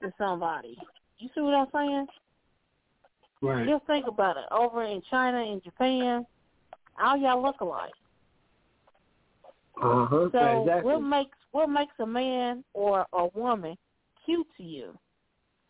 to 0.01 0.13
somebody? 0.17 0.77
You 1.19 1.29
see 1.35 1.41
what 1.41 1.53
I'm 1.53 1.67
saying? 1.73 2.07
Right. 3.41 3.67
Just 3.67 3.85
think 3.85 4.07
about 4.07 4.37
it. 4.37 4.45
Over 4.49 4.83
in 4.83 5.01
China 5.09 5.39
and 5.39 5.61
Japan, 5.61 6.25
all 7.01 7.17
y'all 7.17 7.43
look 7.43 7.59
alike. 7.59 7.91
Uh 9.81 10.05
huh. 10.05 10.29
So 10.31 10.61
exactly. 10.61 10.93
what 10.93 10.99
makes 10.99 11.37
what 11.51 11.69
makes 11.69 11.93
a 11.99 12.05
man 12.05 12.63
or 12.73 13.05
a 13.11 13.27
woman 13.35 13.77
cute 14.25 14.47
to 14.55 14.63
you 14.63 14.97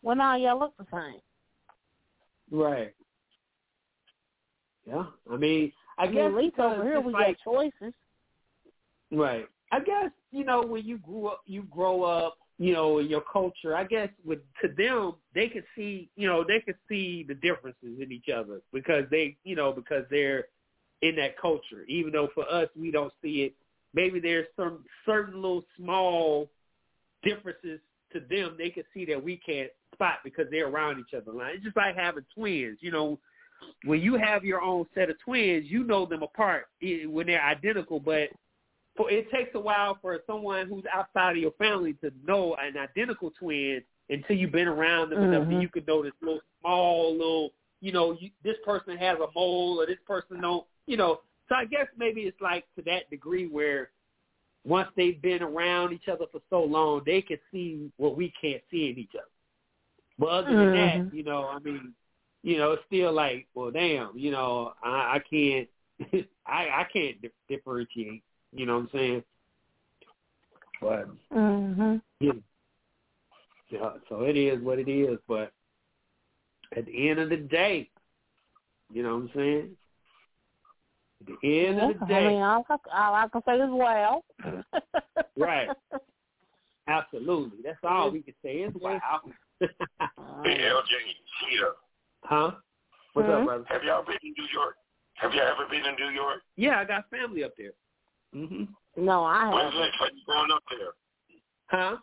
when 0.02 0.20
all 0.20 0.38
y'all 0.38 0.60
look 0.60 0.74
the 0.76 0.86
same? 0.92 1.20
Right. 2.52 2.94
Yeah. 4.86 5.06
I 5.28 5.36
mean, 5.36 5.72
I, 5.98 6.04
I 6.04 6.06
guess 6.06 6.14
mean, 6.14 6.24
at 6.24 6.34
least 6.34 6.58
over 6.58 6.84
here 6.84 7.00
we 7.00 7.12
like, 7.12 7.38
got 7.38 7.52
choices. 7.52 7.94
Right. 9.10 9.46
I 9.72 9.80
guess 9.80 10.10
you 10.30 10.44
know 10.44 10.62
when 10.62 10.84
you 10.84 10.98
grew 10.98 11.28
up, 11.28 11.40
you 11.46 11.62
grow 11.70 12.02
up, 12.02 12.36
you 12.58 12.72
know, 12.72 12.98
in 12.98 13.08
your 13.08 13.22
culture. 13.32 13.76
I 13.76 13.84
guess 13.84 14.08
with 14.24 14.40
to 14.62 14.68
them, 14.76 15.14
they 15.34 15.48
could 15.48 15.64
see, 15.76 16.08
you 16.16 16.26
know, 16.26 16.44
they 16.46 16.60
could 16.60 16.76
see 16.88 17.24
the 17.26 17.34
differences 17.34 18.00
in 18.00 18.12
each 18.12 18.28
other 18.34 18.60
because 18.72 19.04
they, 19.10 19.36
you 19.44 19.56
know, 19.56 19.72
because 19.72 20.04
they're 20.10 20.46
in 21.02 21.16
that 21.16 21.38
culture. 21.38 21.84
Even 21.88 22.12
though 22.12 22.28
for 22.34 22.50
us, 22.50 22.68
we 22.78 22.90
don't 22.90 23.12
see 23.22 23.42
it. 23.42 23.54
Maybe 23.94 24.20
there's 24.20 24.46
some 24.56 24.84
certain 25.04 25.36
little 25.36 25.64
small 25.76 26.48
differences 27.22 27.80
to 28.12 28.20
them. 28.20 28.56
They 28.58 28.70
could 28.70 28.86
see 28.94 29.04
that 29.06 29.22
we 29.22 29.36
can't 29.36 29.70
spot 29.92 30.18
because 30.24 30.46
they're 30.50 30.68
around 30.68 31.00
each 31.00 31.14
other. 31.14 31.32
Like, 31.32 31.54
It's 31.54 31.64
just 31.64 31.76
like 31.76 31.96
having 31.96 32.24
twins. 32.34 32.78
You 32.80 32.90
know, 32.90 33.18
when 33.84 34.00
you 34.00 34.16
have 34.16 34.44
your 34.44 34.62
own 34.62 34.86
set 34.94 35.10
of 35.10 35.16
twins, 35.20 35.66
you 35.68 35.84
know 35.84 36.06
them 36.06 36.22
apart 36.22 36.66
when 36.80 37.26
they're 37.26 37.42
identical, 37.44 38.00
but 38.00 38.30
for 38.96 39.10
it 39.10 39.30
takes 39.30 39.54
a 39.54 39.60
while 39.60 39.98
for 40.00 40.18
someone 40.26 40.68
who's 40.68 40.84
outside 40.92 41.32
of 41.32 41.36
your 41.36 41.52
family 41.52 41.94
to 41.94 42.10
know 42.26 42.56
an 42.56 42.76
identical 42.78 43.30
twin 43.38 43.82
until 44.08 44.36
you've 44.36 44.52
been 44.52 44.68
around 44.68 45.10
them 45.10 45.22
enough 45.22 45.46
that 45.48 45.54
Mhm. 45.54 45.60
you 45.62 45.68
can 45.68 45.84
notice 45.86 46.12
little 46.22 46.40
small 46.60 47.12
little 47.12 47.52
you 47.80 47.92
know 47.92 48.12
you, 48.12 48.30
this 48.42 48.56
person 48.64 48.96
has 48.96 49.18
a 49.18 49.26
mole 49.34 49.80
or 49.80 49.86
this 49.86 50.00
person 50.06 50.40
don't 50.40 50.66
you 50.86 50.96
know 50.96 51.20
so 51.48 51.54
i 51.56 51.64
guess 51.66 51.86
maybe 51.98 52.22
it's 52.22 52.40
like 52.40 52.64
to 52.74 52.82
that 52.82 53.08
degree 53.10 53.46
where 53.46 53.90
once 54.64 54.88
they've 54.96 55.20
been 55.20 55.42
around 55.42 55.92
each 55.92 56.08
other 56.08 56.24
for 56.32 56.40
so 56.48 56.62
long 56.62 57.02
they 57.04 57.20
can 57.20 57.36
see 57.52 57.90
what 57.98 58.16
we 58.16 58.32
can't 58.40 58.62
see 58.70 58.88
in 58.88 58.98
each 58.98 59.14
other 59.14 59.28
but 60.18 60.28
other 60.28 60.54
than 60.54 60.72
that 60.72 60.96
Mhm. 61.00 61.12
you 61.12 61.22
know 61.22 61.48
i 61.48 61.58
mean 61.58 61.94
you 62.46 62.58
know 62.58 62.72
it's 62.72 62.82
still 62.86 63.12
like 63.12 63.48
well 63.54 63.72
damn 63.72 64.16
you 64.16 64.30
know 64.30 64.72
i 64.82 65.16
i 65.16 65.22
can't 65.28 65.68
i 66.46 66.68
i 66.68 66.86
can't 66.92 67.20
di- 67.20 67.30
differentiate 67.48 68.22
you 68.52 68.64
know 68.64 68.74
what 68.74 68.82
I'm 68.84 68.90
saying? 68.92 69.24
But 70.80 71.08
Mhm. 71.30 72.00
yeah, 72.20 72.32
yeah, 73.68 73.92
so 74.08 74.22
it 74.22 74.36
is 74.36 74.62
what 74.62 74.78
it 74.78 74.88
is. 74.88 75.18
But 75.26 75.52
at 76.74 76.86
the 76.86 77.10
end 77.10 77.18
of 77.18 77.28
the 77.28 77.36
day, 77.36 77.90
you 78.90 79.02
know 79.02 79.16
what 79.16 79.24
I'm 79.24 79.30
saying? 79.34 79.76
At 81.20 81.26
the 81.26 81.66
end 81.66 81.80
of 81.80 81.98
the 81.98 82.04
I 82.04 82.08
mean, 82.08 82.36
day, 82.36 82.40
all 82.42 82.64
I, 82.68 82.76
all 82.92 83.14
I 83.14 83.28
can 83.28 83.42
say 83.44 83.58
is 83.58 83.70
well. 83.70 84.24
Right. 85.36 85.68
absolutely. 86.88 87.58
That's 87.62 87.78
all 87.82 88.10
we 88.10 88.22
can 88.22 88.34
say 88.42 88.58
is 88.62 88.72
wow. 88.74 89.20
Hey, 89.60 89.66
LJ, 90.62 90.92
Sheeta, 91.40 91.72
huh? 92.28 92.52
What's 93.14 93.28
up, 93.28 93.40
Mhm. 93.40 93.44
brother? 93.46 93.64
have 93.68 93.84
y'all 93.84 94.04
been 94.04 94.18
in 94.22 94.34
New 94.36 94.46
York? 94.52 94.76
Have 95.14 95.32
you 95.32 95.40
ever 95.40 95.66
been 95.66 95.84
in 95.86 95.94
New 95.96 96.10
York? 96.10 96.42
Yeah, 96.56 96.78
I 96.80 96.84
got 96.84 97.08
family 97.08 97.42
up 97.44 97.56
there. 97.56 97.72
Mhm. 98.34 98.68
no, 98.96 99.24
I 99.24 99.48
When's 99.48 99.54
the 99.54 99.62
haven't. 99.64 99.80
next 99.80 99.98
time 99.98 100.10
you 100.16 100.24
going 100.26 100.50
up 100.50 100.62
there? 100.70 100.92
Huh? 101.68 101.96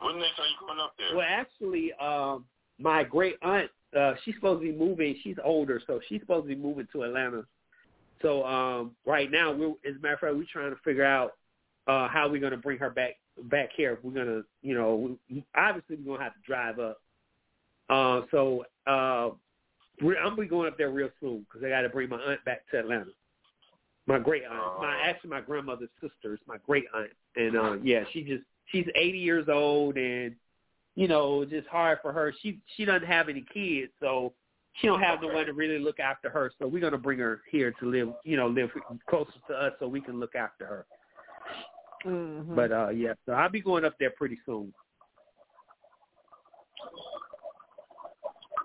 When's 0.00 0.14
the 0.16 0.20
next 0.20 0.36
time 0.36 0.46
you 0.50 0.66
going 0.66 0.80
up 0.80 0.94
there? 0.98 1.16
Well, 1.16 1.26
actually, 1.28 1.92
um, 1.94 2.46
my 2.78 3.04
great 3.04 3.36
aunt, 3.42 3.70
uh, 3.94 4.14
she's 4.24 4.34
supposed 4.34 4.62
to 4.62 4.72
be 4.72 4.76
moving. 4.76 5.14
She's 5.22 5.38
older, 5.44 5.80
so 5.86 6.00
she's 6.08 6.20
supposed 6.20 6.44
to 6.48 6.54
be 6.54 6.60
moving 6.60 6.88
to 6.92 7.02
Atlanta. 7.04 7.46
So 8.22 8.44
um, 8.44 8.96
right 9.04 9.30
now, 9.30 9.52
we're 9.52 9.74
as 9.84 9.96
a 9.96 9.98
matter 10.00 10.14
of 10.14 10.20
fact, 10.20 10.34
we're 10.34 10.44
trying 10.44 10.70
to 10.74 10.80
figure 10.82 11.04
out 11.04 11.32
uh, 11.86 12.08
how 12.08 12.28
we're 12.28 12.40
going 12.40 12.52
to 12.52 12.56
bring 12.58 12.78
her 12.78 12.90
back 12.90 13.18
back 13.44 13.70
here. 13.76 13.92
If 13.94 14.04
We're 14.04 14.12
going 14.12 14.26
to, 14.26 14.44
you 14.62 14.74
know, 14.74 15.16
we, 15.28 15.44
obviously 15.54 15.96
we're 15.96 16.04
going 16.04 16.18
to 16.18 16.24
have 16.24 16.34
to 16.34 16.40
drive 16.46 16.78
up. 16.78 17.00
Uh, 17.92 18.22
so 18.30 18.64
uh, 18.86 19.28
we're, 20.00 20.16
I'm 20.16 20.30
gonna 20.30 20.42
be 20.42 20.48
going 20.48 20.66
up 20.66 20.78
there 20.78 20.90
real 20.90 21.10
soon 21.20 21.44
because 21.46 21.64
I 21.64 21.68
got 21.68 21.82
to 21.82 21.90
bring 21.90 22.08
my 22.08 22.16
aunt 22.16 22.42
back 22.44 22.62
to 22.70 22.78
Atlanta. 22.78 23.10
My 24.06 24.18
great 24.18 24.44
aunt, 24.44 24.80
my 24.80 24.96
actually 25.04 25.30
my 25.30 25.42
grandmother's 25.42 25.90
sister 26.00 26.32
is 26.32 26.40
my 26.46 26.56
great 26.66 26.84
aunt, 26.94 27.10
and 27.36 27.56
uh, 27.56 27.76
yeah, 27.82 28.04
she 28.12 28.22
just 28.22 28.44
she's 28.66 28.86
80 28.94 29.18
years 29.18 29.48
old, 29.48 29.96
and 29.98 30.34
you 30.94 31.06
know, 31.06 31.44
just 31.44 31.68
hard 31.68 31.98
for 32.00 32.12
her. 32.12 32.32
She 32.40 32.58
she 32.76 32.86
doesn't 32.86 33.06
have 33.06 33.28
any 33.28 33.44
kids, 33.52 33.92
so 34.00 34.32
she 34.80 34.86
don't 34.86 35.02
have 35.02 35.20
no 35.20 35.28
one 35.28 35.44
to 35.44 35.52
really 35.52 35.78
look 35.78 36.00
after 36.00 36.30
her. 36.30 36.50
So 36.58 36.66
we're 36.66 36.80
gonna 36.80 36.96
bring 36.96 37.18
her 37.18 37.42
here 37.50 37.72
to 37.78 37.86
live, 37.86 38.08
you 38.24 38.38
know, 38.38 38.48
live 38.48 38.70
closer 39.08 39.32
to 39.48 39.54
us 39.54 39.72
so 39.78 39.86
we 39.86 40.00
can 40.00 40.18
look 40.18 40.34
after 40.34 40.66
her. 40.66 40.86
Mhm. 42.06 42.56
But 42.56 42.72
uh 42.72 42.88
yeah, 42.88 43.12
so 43.26 43.32
I'll 43.32 43.50
be 43.50 43.60
going 43.60 43.84
up 43.84 43.98
there 44.00 44.10
pretty 44.10 44.38
soon. 44.46 44.72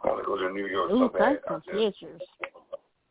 I 0.08 0.12
want 0.12 0.24
to 0.24 0.28
go 0.28 0.38
to 0.38 0.54
New 0.54 0.68
York 0.68 0.92
Ooh, 0.92 1.00
so 1.00 1.10
bad. 1.10 1.30
take 1.34 1.40
some 1.48 1.62
just- 1.66 1.78
pictures. 1.78 2.22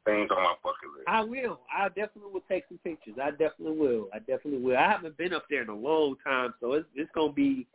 Things 0.05 0.31
on 0.31 0.37
my 0.41 0.55
bucket 0.63 0.89
list. 0.97 1.09
I 1.09 1.21
will. 1.25 1.59
I 1.77 1.89
definitely 1.89 2.33
will 2.33 2.45
take 2.49 2.63
some 2.69 2.79
pictures. 2.85 3.15
I 3.21 3.33
definitely 3.33 3.77
will. 3.77 4.09
I 4.15 4.21
definitely 4.21 4.59
will. 4.61 4.77
I 4.77 4.89
haven't 4.89 5.17
been 5.17 5.35
up 5.35 5.47
there 5.51 5.63
in 5.63 5.69
a 5.69 5.75
long 5.75 6.15
time, 6.23 6.55
so 6.61 6.75
it's 6.75 6.87
it's 6.95 7.11
gonna 7.13 7.33
be 7.33 7.67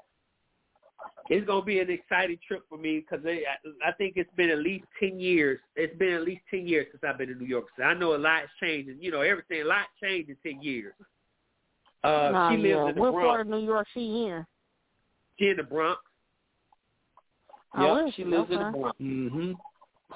it's 1.30 1.45
gonna 1.45 1.66
be 1.66 1.80
an 1.82 1.90
exciting 1.90 2.38
trip 2.48 2.64
for 2.69 2.77
me 2.77 3.00
because 3.01 3.25
I, 3.25 3.41
I 3.85 3.91
think 3.91 4.14
it's 4.16 4.33
been 4.38 4.50
at 4.50 4.59
least 4.59 4.85
ten 4.98 5.19
years. 5.19 5.59
It's 5.75 5.93
been 5.98 6.14
at 6.14 6.22
least 6.22 6.43
ten 6.50 6.66
years 6.66 6.88
since 6.91 7.03
I've 7.06 7.17
been 7.17 7.30
in 7.32 7.38
New 7.38 7.48
York. 7.48 7.66
So 7.77 7.83
I 7.83 7.93
know 7.95 8.16
a 8.16 8.17
lot's 8.17 8.48
changed, 8.61 8.88
and 8.90 9.03
you 9.03 9.11
know 9.11 9.19
everything. 9.22 9.64
A 9.64 9.66
lot 9.66 9.88
changed 10.01 10.30
in 10.30 10.38
ten 10.41 10.61
years. 10.64 10.93
Uh, 12.01 12.30
Nah, 12.32 12.51
she 12.51 12.56
lives 12.58 12.69
yeah. 12.69 12.88
in 12.90 12.95
the 12.95 13.01
What 13.01 13.11
Bronx. 13.11 13.27
part 13.27 13.41
of 13.41 13.48
New 13.48 13.59
York 13.59 13.88
she 13.93 14.00
in? 14.27 14.45
She 15.38 15.50
in 15.50 15.58
the 15.58 15.64
Bronx. 15.64 16.00
Oh, 17.75 18.06
Yep, 18.06 18.14
she 18.16 18.24
lives 18.25 18.51
in 18.51 18.59
the 18.59 18.66
Okay. 18.66 18.80
Bronx. 18.80 18.98
hmm 18.98 19.51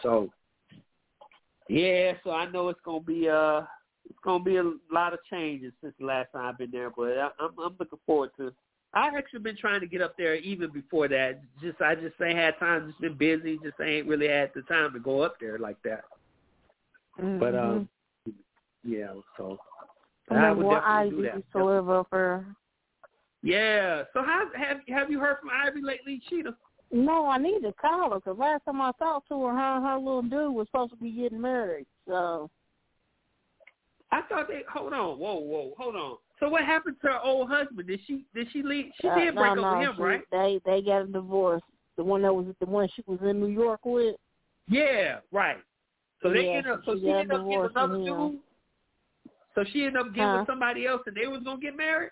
So, 0.02 0.30
yeah, 1.70 2.14
so 2.24 2.32
I 2.32 2.50
know 2.50 2.70
it's 2.70 2.82
gonna 2.84 3.00
be 3.00 3.30
uh 3.30 3.62
it's 4.10 4.20
gonna 4.24 4.44
be 4.44 4.58
a 4.58 4.72
lot 4.92 5.14
of 5.14 5.20
changes 5.30 5.74
since 5.82 5.94
the 6.00 6.06
last 6.06 6.32
time 6.32 6.46
I've 6.46 6.58
been 6.58 6.72
there, 6.72 6.90
but 6.90 7.18
I, 7.18 7.30
I'm 7.40 7.58
I'm 7.60 7.76
looking 7.80 8.00
forward 8.06 8.32
to. 8.38 8.54
I 8.94 9.08
actually 9.18 9.40
been 9.40 9.58
trying 9.58 9.82
to 9.82 9.88
get 9.88 10.02
up 10.02 10.16
there 10.18 10.36
even 10.36 10.70
before 10.72 11.08
that. 11.10 11.42
Just 11.62 11.82
I 11.82 11.96
just 11.96 12.16
ain't 12.22 12.38
had 12.38 12.58
time. 12.60 12.88
Just 12.88 13.02
been 13.02 13.18
busy. 13.18 13.58
Just 13.64 13.80
ain't 13.82 14.08
really 14.08 14.28
had 14.28 14.52
the 14.56 14.62
time 14.64 14.94
to 14.94 15.00
go 15.00 15.22
up 15.22 15.36
there 15.40 15.60
like 15.60 15.82
that. 15.84 16.06
But 17.40 17.56
um, 17.56 17.90
yeah. 18.84 19.14
So 19.38 19.58
And 20.30 20.40
I 20.40 20.52
would 20.52 20.64
definitely 20.64 20.86
Ivy 20.86 21.10
do 21.10 21.22
that. 21.24 21.52
to 21.52 21.66
live. 21.66 22.46
Yeah. 23.44 24.04
So 24.14 24.22
how 24.24 24.50
have 24.56 24.78
have 24.88 25.12
you 25.12 25.20
heard 25.20 25.38
from 25.40 25.50
Ivy 25.50 25.82
lately, 25.82 26.22
Sheeta? 26.30 26.56
No, 26.92 27.28
I 27.28 27.38
need 27.38 27.62
to 27.62 27.74
call 27.74 28.12
her 28.12 28.16
because 28.16 28.38
last 28.38 28.64
time 28.66 28.82
I 28.82 28.92
talked 29.00 29.28
to 29.30 29.46
her, 29.46 29.54
her 29.54 29.76
and 29.78 29.86
her 29.86 29.98
little 29.98 30.22
dude 30.22 30.54
was 30.54 30.68
supposed 30.68 30.92
to 30.92 30.98
be 30.98 31.12
getting 31.12 31.42
married. 31.42 31.88
So 32.08 32.50
I 34.12 34.22
thought 34.30 34.48
they 34.48 34.62
hold 34.72 34.94
on, 34.94 35.18
whoa, 35.18 35.40
whoa, 35.40 35.74
hold 35.78 35.96
on. 35.96 36.18
So 36.40 36.50
what 36.50 36.64
happened 36.64 36.98
to 37.02 37.08
her 37.08 37.20
old 37.22 37.50
husband? 37.50 37.88
Did 37.88 38.00
she 38.06 38.26
did 38.34 38.48
she 38.52 38.62
leave? 38.62 38.92
She 39.02 39.08
uh, 39.08 39.16
did 39.16 39.36
no, 39.36 39.42
break 39.42 39.58
no, 39.58 39.64
up 39.64 39.78
with 39.80 39.88
him, 39.88 39.96
she, 39.98 40.02
right? 40.02 40.22
They 40.32 40.62
they 40.66 40.82
got 40.82 41.02
a 41.02 41.08
divorce. 41.08 41.62
The 41.98 42.04
one 42.04 42.22
that 42.22 42.34
was 42.34 42.46
the 42.60 42.66
one 42.66 42.88
she 42.96 43.04
was 43.08 43.20
in 43.24 43.40
New 43.40 43.48
York 43.48 43.82
with. 43.84 44.16
Yeah, 44.68 45.20
right. 45.32 45.58
So 46.22 46.30
they 46.30 46.46
Yeah, 46.46 46.58
ended 46.58 46.72
up. 46.74 46.82
So 46.86 46.96
she 46.96 47.02
she 47.02 47.10
ended 47.10 47.32
up 47.32 47.44
getting 47.50 47.70
another 47.76 47.98
dude. 47.98 48.40
So 49.54 49.64
she 49.72 49.86
ended 49.86 50.02
up 50.02 50.14
getting 50.14 50.30
Huh? 50.30 50.38
with 50.40 50.48
somebody 50.48 50.86
else, 50.86 51.02
and 51.08 51.16
they 51.16 51.28
was 51.28 51.42
gonna 51.44 51.60
get 51.60 51.76
married. 51.76 52.12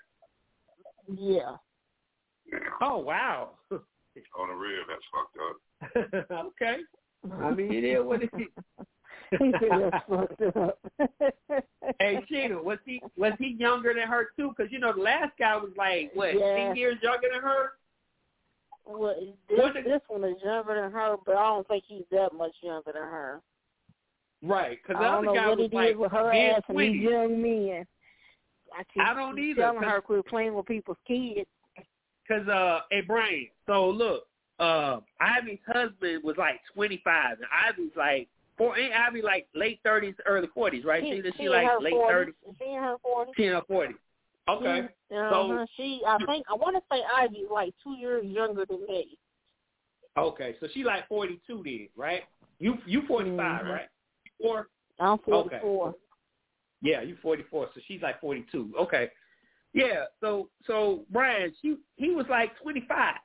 Yeah. 1.08 1.58
Oh 2.82 2.98
wow. 2.98 3.52
On 4.40 4.48
the 4.48 4.54
real, 4.56 4.84
that's 4.88 5.06
fucked 5.12 5.38
up. 6.32 6.32
okay. 6.56 6.78
I 7.42 7.52
mean, 7.52 7.72
it 7.72 7.84
is 7.84 8.04
what 8.04 8.22
it 8.24 8.30
is. 8.38 8.86
he 9.40 9.52
said 9.60 9.92
that's 9.92 10.06
fucked 10.10 10.58
up. 10.58 10.80
Hey, 12.00 12.20
Sheena, 12.32 12.64
was 12.64 12.80
he 12.86 13.02
was 13.18 13.34
he 13.40 13.56
younger 13.60 13.94
than 13.94 14.08
her 14.08 14.30
too? 14.38 14.54
Because 14.56 14.72
you 14.72 14.80
know 14.80 14.94
the 14.94 15.02
last 15.02 15.32
guy 15.38 15.56
was 15.58 15.72
like 15.78 16.12
what 16.14 16.34
Yeah. 16.38 16.56
ten 16.56 16.76
years 16.76 16.98
younger 17.02 17.28
than 17.32 17.42
her. 17.42 17.72
Well, 18.86 19.16
this, 19.50 19.60
What 19.60 19.74
this 19.76 20.02
one 20.08 20.24
is 20.26 20.36
younger 20.44 20.82
than 20.82 20.92
her, 20.92 21.16
but 21.26 21.36
I 21.38 21.44
don't 21.44 21.68
think 21.68 21.84
he's 21.88 22.04
that 22.12 22.34
much 22.34 22.52
younger 22.62 22.92
than 22.92 23.02
her. 23.04 23.42
Right, 24.42 24.78
because 24.82 25.00
the 25.02 25.08
I 25.08 25.12
don't 25.12 25.18
other 25.20 25.26
know 25.28 25.34
guy 25.36 25.48
what 25.50 25.58
was 25.60 25.70
he 25.72 25.76
like 25.78 25.88
did 25.90 25.98
with 25.98 26.12
her 26.12 26.34
mid 26.34 26.52
ass 26.52 26.62
and 26.68 26.80
these 26.80 27.02
young 27.02 27.42
men. 27.42 27.86
I, 28.78 28.84
keep, 28.94 29.04
I 29.04 29.14
don't 29.14 29.36
keep 29.36 29.46
either, 29.52 29.62
telling 29.62 29.80
'cause- 29.82 29.90
her 29.92 30.02
quit 30.02 30.26
playing 30.26 30.54
with 30.54 30.66
people's 30.66 30.98
kids. 31.08 31.48
Cause 32.28 32.48
uh, 32.48 32.80
hey 32.90 33.02
Brian, 33.02 33.48
so 33.68 33.90
look, 33.90 34.28
uh, 34.60 35.00
Ivy's 35.20 35.60
husband 35.68 36.24
was 36.24 36.36
like 36.38 36.62
twenty 36.74 37.02
five, 37.04 37.38
and 37.38 37.48
Ivy's 37.68 37.92
like 37.98 38.30
four. 38.58 38.78
Ain't 38.78 38.94
Ivy 38.94 39.22
like 39.22 39.48
late 39.54 39.80
thirties, 39.84 40.16
early 40.26 40.48
forties, 40.54 40.86
right? 40.86 41.04
She, 41.04 41.22
She, 41.22 41.32
she, 41.32 41.38
she 41.44 41.50
like 41.50 41.68
late 41.82 41.94
40s. 41.94 42.08
thirties, 42.08 42.36
She 42.60 42.66
in 42.70 42.82
her 42.82 42.96
forties. 43.02 43.34
she 43.36 43.46
in 43.46 43.54
her 43.54 43.62
forties. 43.68 43.98
Okay, 44.48 44.88
She, 45.10 45.16
uh, 45.16 45.30
so 45.30 45.66
she, 45.78 46.02
I 46.06 46.18
think, 46.26 46.46
I 46.50 46.54
want 46.56 46.76
to 46.76 46.82
say 46.92 47.02
Ivy's 47.18 47.48
like 47.52 47.74
two 47.84 47.94
years 47.94 48.26
younger 48.26 48.66
than 48.66 48.86
me. 48.88 49.18
okay, 50.18 50.56
so 50.60 50.68
she 50.74 50.84
like 50.84 51.08
forty 51.10 51.40
two 51.46 51.62
then, 51.66 51.90
right? 51.98 52.24
You 52.60 52.78
you 52.86 53.02
forty 53.08 53.36
five, 53.36 53.66
Mhm. 53.66 53.70
right? 53.70 53.88
Four. 54.42 54.68
I'm 55.00 55.14
Okay. 55.14 55.60
44. 55.60 55.96
Yeah, 56.82 57.02
you 57.02 57.18
forty 57.22 57.44
four, 57.44 57.70
so 57.74 57.82
she's 57.88 58.02
like 58.02 58.22
forty 58.22 58.46
two. 58.52 58.74
Okay. 58.80 59.10
Yeah, 59.74 60.06
so 60.22 60.50
so 60.68 61.06
Brian, 61.10 61.54
she 61.62 61.78
he 61.96 62.12
was 62.12 62.26
like 62.30 62.52
twenty 62.62 62.86
five. 62.88 63.16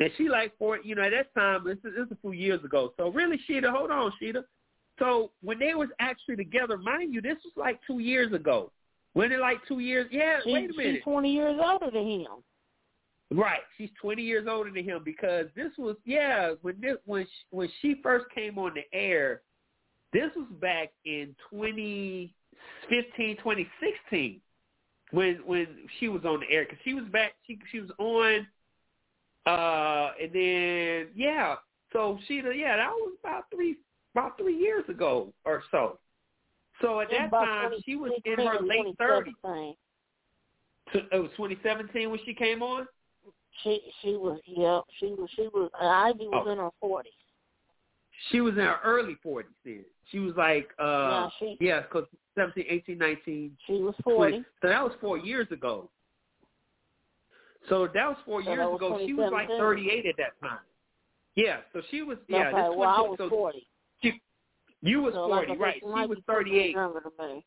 And 0.00 0.10
she 0.16 0.28
like 0.28 0.56
four, 0.58 0.78
you 0.78 0.94
know, 0.94 1.02
at 1.02 1.10
that 1.10 1.34
time, 1.34 1.64
this 1.64 1.78
is, 1.78 1.96
this 1.96 2.06
is 2.06 2.12
a 2.12 2.16
few 2.20 2.30
years 2.30 2.62
ago. 2.62 2.92
So 2.96 3.10
really, 3.10 3.36
Sheeta, 3.46 3.70
hold 3.70 3.90
on, 3.90 4.12
Sheeta. 4.20 4.44
So 5.00 5.32
when 5.42 5.58
they 5.58 5.74
was 5.74 5.88
actually 5.98 6.36
together, 6.36 6.76
mind 6.76 7.12
you, 7.12 7.20
this 7.20 7.36
was 7.44 7.52
like 7.56 7.80
two 7.84 7.98
years 7.98 8.32
ago. 8.32 8.70
When 9.14 9.32
it 9.32 9.40
like 9.40 9.58
two 9.66 9.80
years? 9.80 10.06
Yeah, 10.12 10.38
She, 10.44 10.52
wait 10.52 10.70
a 10.70 10.76
minute. 10.76 10.94
She's 10.96 11.02
20 11.02 11.32
years 11.32 11.58
older 11.60 11.90
than 11.90 12.06
him. 12.06 12.26
Right, 13.30 13.60
she's 13.76 13.90
twenty 14.00 14.22
years 14.22 14.46
older 14.48 14.70
than 14.70 14.84
him 14.84 15.02
because 15.04 15.46
this 15.54 15.70
was 15.76 15.96
yeah 16.06 16.52
when 16.62 16.80
this 16.80 16.96
when 17.04 17.24
she, 17.24 17.46
when 17.50 17.68
she 17.82 17.96
first 18.02 18.24
came 18.34 18.58
on 18.58 18.72
the 18.74 18.98
air, 18.98 19.42
this 20.14 20.30
was 20.34 20.46
back 20.62 20.92
in 21.04 21.34
2015, 22.88 23.36
2016 23.38 24.40
when 25.10 25.36
when 25.46 25.66
she 25.98 26.08
was 26.08 26.24
on 26.24 26.40
the 26.40 26.46
air 26.54 26.64
because 26.64 26.78
she 26.84 26.94
was 26.94 27.04
back 27.06 27.32
she 27.46 27.58
she 27.72 27.80
was 27.80 27.90
on 27.98 28.46
uh 29.46 30.12
and 30.20 30.32
then 30.34 31.06
yeah 31.14 31.56
so 31.92 32.18
she 32.28 32.42
yeah 32.54 32.76
that 32.76 32.90
was 32.90 33.14
about 33.24 33.44
three 33.54 33.76
about 34.14 34.36
three 34.36 34.56
years 34.56 34.84
ago 34.88 35.32
or 35.46 35.62
so 35.70 35.98
so 36.82 37.00
at 37.00 37.08
that 37.10 37.30
time 37.30 37.70
she 37.86 37.96
was 37.96 38.12
in 38.24 38.34
her 38.34 38.60
late 38.60 38.94
thirties 38.98 39.34
2017. 39.42 39.74
it 41.12 41.18
was 41.22 41.30
2017 41.36 42.10
when 42.10 42.20
she 42.26 42.34
came 42.34 42.62
on 42.62 42.86
She 43.62 43.80
she 44.02 44.10
was 44.10 44.38
yeah 44.46 44.80
she 45.00 45.06
was 45.06 45.28
she 45.34 45.48
was 45.54 45.70
Ivy 45.80 46.28
was 46.28 46.44
Oh. 46.46 46.50
in 46.52 46.58
her 46.58 46.70
40s. 46.82 47.04
She 48.30 48.40
was 48.40 48.54
in 48.54 48.60
her 48.60 48.78
early 48.84 49.14
forties 49.22 49.52
then. 49.64 49.84
She 50.10 50.18
was 50.18 50.34
like 50.36 50.68
uh 50.78 50.84
Yeah, 50.84 51.28
she- 51.38 51.56
yeah, 51.60 51.82
cause 51.84 52.04
17, 52.38 52.64
18, 52.68 52.98
19, 52.98 53.56
She 53.66 53.72
was 53.74 53.94
20. 54.02 54.16
40. 54.16 54.44
So 54.62 54.68
that 54.68 54.82
was 54.82 54.92
four 55.00 55.18
years 55.18 55.48
ago. 55.50 55.90
So 57.68 57.86
that 57.86 58.08
was 58.08 58.16
four 58.24 58.42
So 58.42 58.50
years 58.50 58.66
was 58.66 58.76
ago. 58.76 58.98
She 59.06 59.12
was 59.12 59.30
like 59.32 59.48
thirty 59.48 59.90
eight 59.90 60.06
at 60.06 60.16
that 60.16 60.40
time. 60.46 60.60
Yeah, 61.34 61.58
so 61.72 61.82
she 61.90 62.02
was 62.02 62.18
yeah, 62.28 62.48
okay, 62.48 62.56
this 62.56 62.76
well 62.76 62.88
I 62.88 63.00
was- 63.00 63.18
so 63.18 63.28
40. 63.28 63.66
She, 64.02 64.20
you 64.80 65.02
was 65.02 65.14
so 65.14 65.28
forty, 65.28 65.52
said, 65.52 65.60
right? 65.60 65.76
She, 65.80 65.84
was 65.84 66.08
be 66.08 66.14
two 66.16 66.22
thirty 66.26 66.50
years 66.50 66.64
eight. 66.68 66.74
Younger 66.74 67.02
than 67.18 67.28
me. 67.36 67.44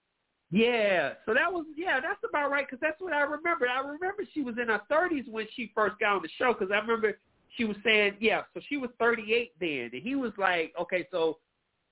Yeah, 0.51 1.13
so 1.25 1.33
that 1.33 1.51
was 1.51 1.65
yeah, 1.75 1.99
that's 2.01 2.19
about 2.29 2.51
right 2.51 2.65
because 2.65 2.79
that's 2.81 2.99
what 3.01 3.13
I 3.13 3.21
remember. 3.21 3.67
I 3.67 3.79
remember 3.79 4.23
she 4.33 4.41
was 4.41 4.55
in 4.61 4.67
her 4.67 4.81
thirties 4.89 5.25
when 5.29 5.47
she 5.55 5.71
first 5.73 5.97
got 5.99 6.17
on 6.17 6.21
the 6.21 6.29
show 6.37 6.53
because 6.53 6.71
I 6.71 6.79
remember 6.79 7.17
she 7.57 7.63
was 7.63 7.77
saying 7.83 8.17
yeah, 8.19 8.41
so 8.53 8.59
she 8.67 8.77
was 8.77 8.89
thirty 8.99 9.33
eight 9.33 9.53
then, 9.59 9.89
and 9.93 10.03
he 10.03 10.15
was 10.15 10.33
like 10.37 10.73
okay, 10.79 11.07
so 11.09 11.37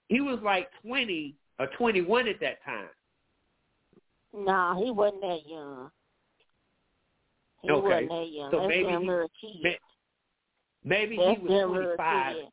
he 0.10 0.20
was 0.22 0.40
like 0.44 0.70
twenty 0.86 1.36
or 1.60 1.68
twenty 1.78 2.02
one 2.02 2.28
at 2.28 2.40
that 2.40 2.64
time. 2.64 2.88
Nah, 4.34 4.76
he 4.82 4.92
wasn't 4.92 5.22
that 5.22 5.40
young. 5.48 5.92
He 7.62 7.70
Okay, 7.72 7.82
wasn't 7.88 8.10
that 8.10 8.30
young. 8.32 8.52
so 8.52 8.58
That's 8.60 8.70
maybe 8.70 8.84
damn 8.84 9.02
he- 9.02 9.08
near 9.08 9.24
a 9.24 9.30
kid. 9.42 9.62
May- 9.64 9.80
Maybe 10.86 11.18
That's 11.18 11.38
he 11.38 11.44
was 11.44 11.50
damn 11.52 11.72
near 11.74 11.82
twenty 11.82 11.94
a 11.94 11.98
five. 11.98 12.36
kid. 12.36 12.46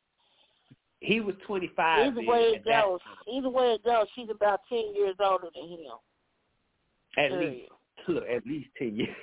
He 0.99 1.19
was 1.21 1.35
twenty 1.45 1.67
five. 1.75 2.07
Either 2.07 2.27
way 2.27 2.41
it 2.55 2.65
goes, 2.65 2.99
either 3.31 3.49
way 3.49 3.73
it 3.73 3.83
goes, 3.85 4.07
she's 4.15 4.29
about 4.29 4.61
ten 4.67 4.93
years 4.95 5.15
older 5.19 5.47
than 5.55 5.69
him. 5.69 5.79
At 7.17 7.29
Period. 7.31 7.53
least, 7.53 7.71
look, 8.09 8.23
at 8.27 8.45
least 8.45 8.69
ten 8.77 8.95
years. 8.97 9.15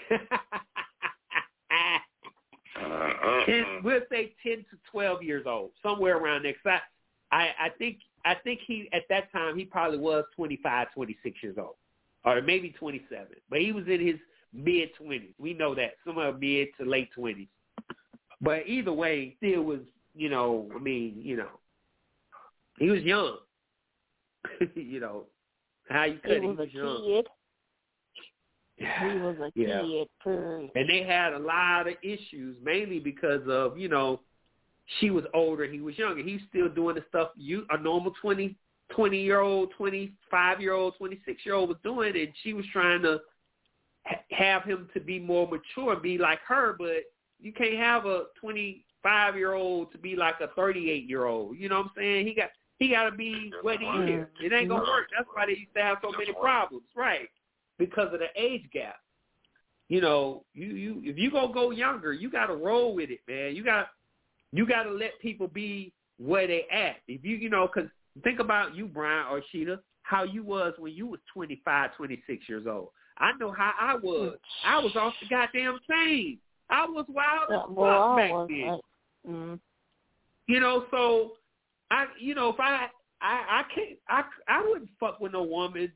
Uh-uh. 2.76 3.44
ten, 3.46 3.64
we'll 3.84 4.00
say 4.10 4.34
ten 4.42 4.58
to 4.70 4.78
twelve 4.90 5.22
years 5.22 5.44
old, 5.46 5.70
somewhere 5.82 6.16
around 6.16 6.44
there. 6.44 6.54
'Cause 6.54 6.80
I, 7.30 7.36
I, 7.36 7.66
I 7.66 7.68
think, 7.70 7.98
I 8.24 8.34
think 8.34 8.60
he 8.66 8.88
at 8.92 9.02
that 9.10 9.30
time 9.32 9.56
he 9.58 9.64
probably 9.64 9.98
was 9.98 10.24
twenty 10.34 10.58
five, 10.62 10.88
twenty 10.94 11.16
six 11.22 11.42
years 11.42 11.56
old, 11.58 11.76
or 12.24 12.40
maybe 12.42 12.70
twenty 12.78 13.02
seven. 13.10 13.36
But 13.50 13.60
he 13.60 13.72
was 13.72 13.86
in 13.86 14.04
his 14.04 14.16
mid 14.52 14.94
twenties. 14.96 15.34
We 15.38 15.54
know 15.54 15.74
that 15.74 15.92
somewhere 16.06 16.32
mid 16.32 16.68
to 16.80 16.86
late 16.88 17.10
twenties. 17.14 17.48
But 18.40 18.66
either 18.66 18.92
way, 18.92 19.34
still 19.38 19.62
was, 19.62 19.80
you 20.14 20.28
know, 20.28 20.68
I 20.74 20.78
mean, 20.78 21.14
you 21.18 21.36
know, 21.36 21.48
he 22.78 22.90
was 22.90 23.02
young. 23.02 23.38
you 24.74 25.00
know, 25.00 25.24
how 25.88 26.04
you 26.04 26.18
could 26.22 26.42
he 26.42 26.48
was 26.48 26.68
he 26.70 26.78
a 26.78 26.84
was 26.84 27.00
young. 27.02 27.06
kid. 27.06 27.26
He 28.76 29.18
was 29.18 29.36
a 29.40 29.50
Yeah. 29.54 29.82
kid. 29.82 30.08
Period. 30.22 30.70
And 30.74 30.88
they 30.88 31.02
had 31.04 31.32
a 31.32 31.38
lot 31.38 31.86
of 31.86 31.94
issues, 32.02 32.56
mainly 32.62 32.98
because 32.98 33.42
of, 33.48 33.78
you 33.78 33.88
know, 33.88 34.20
she 35.00 35.10
was 35.10 35.24
older, 35.32 35.64
he 35.64 35.80
was 35.80 35.96
younger. 35.98 36.22
He's 36.22 36.40
still 36.48 36.68
doing 36.68 36.96
the 36.96 37.04
stuff 37.08 37.30
you 37.36 37.66
a 37.70 37.78
normal 37.78 38.12
twenty 38.20 38.56
twenty 38.94 39.22
year 39.22 39.40
old, 39.40 39.72
twenty 39.76 40.12
five 40.30 40.60
year 40.60 40.72
old, 40.72 40.96
twenty 40.96 41.20
six 41.24 41.44
year 41.44 41.54
old 41.54 41.70
was 41.70 41.78
doing, 41.82 42.16
and 42.16 42.28
she 42.42 42.52
was 42.52 42.64
trying 42.72 43.02
to 43.02 43.20
ha- 44.06 44.22
have 44.30 44.64
him 44.64 44.88
to 44.94 45.00
be 45.00 45.18
more 45.18 45.48
mature, 45.48 45.96
be 45.96 46.18
like 46.18 46.40
her, 46.46 46.74
but 46.78 47.04
you 47.40 47.52
can't 47.52 47.76
have 47.76 48.06
a 48.06 48.24
twenty 48.40 48.84
five 49.02 49.36
year 49.36 49.54
old 49.54 49.92
to 49.92 49.98
be 49.98 50.16
like 50.16 50.36
a 50.40 50.48
thirty 50.48 50.90
eight 50.90 51.08
year 51.08 51.26
old. 51.26 51.56
You 51.56 51.68
know 51.68 51.76
what 51.78 51.86
I'm 51.86 51.92
saying? 51.96 52.26
He 52.26 52.34
got 52.34 52.50
he 52.78 52.90
got 52.90 53.04
to 53.04 53.16
be 53.16 53.52
what 53.62 53.78
he 53.78 53.86
is. 53.86 54.26
It 54.40 54.52
ain't 54.52 54.68
gonna 54.68 54.82
work. 54.82 55.08
That's 55.16 55.28
why 55.32 55.46
they 55.46 55.52
used 55.52 55.74
to 55.76 55.82
have 55.82 55.98
so 56.02 56.10
many 56.10 56.32
problems, 56.32 56.86
right? 56.94 57.28
Because 57.78 58.12
of 58.12 58.20
the 58.20 58.28
age 58.36 58.68
gap. 58.72 58.96
You 59.88 60.00
know, 60.00 60.44
you 60.54 60.66
you 60.66 61.02
if 61.04 61.18
you 61.18 61.30
gonna 61.30 61.52
go 61.52 61.70
younger, 61.70 62.12
you 62.12 62.30
got 62.30 62.46
to 62.46 62.54
roll 62.54 62.94
with 62.94 63.10
it, 63.10 63.20
man. 63.28 63.54
You 63.54 63.62
got 63.62 63.88
you 64.54 64.66
got 64.66 64.84
to 64.84 64.90
let 64.92 65.18
people 65.20 65.48
be 65.48 65.92
where 66.18 66.46
they 66.46 66.66
at. 66.72 66.96
If 67.08 67.24
you 67.24 67.36
you 67.36 67.50
know, 67.50 67.68
because 67.72 67.90
think 68.22 68.38
about 68.38 68.74
you, 68.74 68.86
Brian 68.86 69.26
or 69.30 69.42
Sheeta, 69.50 69.80
how 70.02 70.22
you 70.22 70.44
was 70.44 70.74
when 70.78 70.92
you 70.92 71.06
was 71.06 71.20
twenty 71.32 71.60
five, 71.64 71.94
twenty 71.96 72.22
six 72.26 72.48
years 72.48 72.66
old. 72.66 72.88
I 73.18 73.32
know 73.38 73.52
how 73.52 73.72
I 73.80 73.96
was. 73.96 74.36
I 74.64 74.78
was 74.78 74.94
off 74.96 75.14
the 75.20 75.28
goddamn 75.28 75.78
chain. 75.88 76.38
I 76.70 76.86
was 76.86 77.04
wild 77.08 77.50
as 77.50 77.68
Yeah, 77.68 77.74
well, 77.74 78.00
fuck 78.00 78.08
I 78.08 78.16
back 78.16 78.30
was, 78.32 78.48
then. 78.48 78.68
like, 78.68 78.80
mm. 79.28 79.60
You 80.46 80.60
know, 80.60 80.86
so 80.90 81.32
I, 81.90 82.06
you 82.18 82.34
know, 82.34 82.50
if 82.50 82.60
I, 82.60 82.86
I, 83.20 83.60
I 83.60 83.62
can't, 83.74 83.98
I, 84.08 84.24
I 84.48 84.66
wouldn't 84.66 84.90
fuck 84.98 85.20
with 85.20 85.32
no 85.32 85.42
woman 85.42 85.92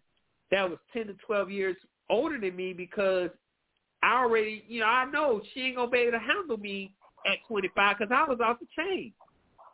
that 0.50 0.68
was 0.68 0.78
ten 0.92 1.06
to 1.08 1.14
twelve 1.26 1.50
years 1.50 1.76
older 2.08 2.38
than 2.38 2.56
me 2.56 2.72
because 2.72 3.30
I 4.02 4.20
already, 4.20 4.64
you 4.68 4.80
know, 4.80 4.86
I 4.86 5.04
know 5.06 5.40
she 5.52 5.60
ain't 5.60 5.76
gonna 5.76 5.90
be 5.90 5.98
able 5.98 6.12
to 6.12 6.18
handle 6.18 6.56
me 6.56 6.94
at 7.28 7.39
twenty 7.47 7.70
five 7.74 7.98
because 7.98 8.12
I 8.15 8.28
was 8.28 8.40
off 8.40 8.58
the 8.60 8.66
chain. 8.76 9.12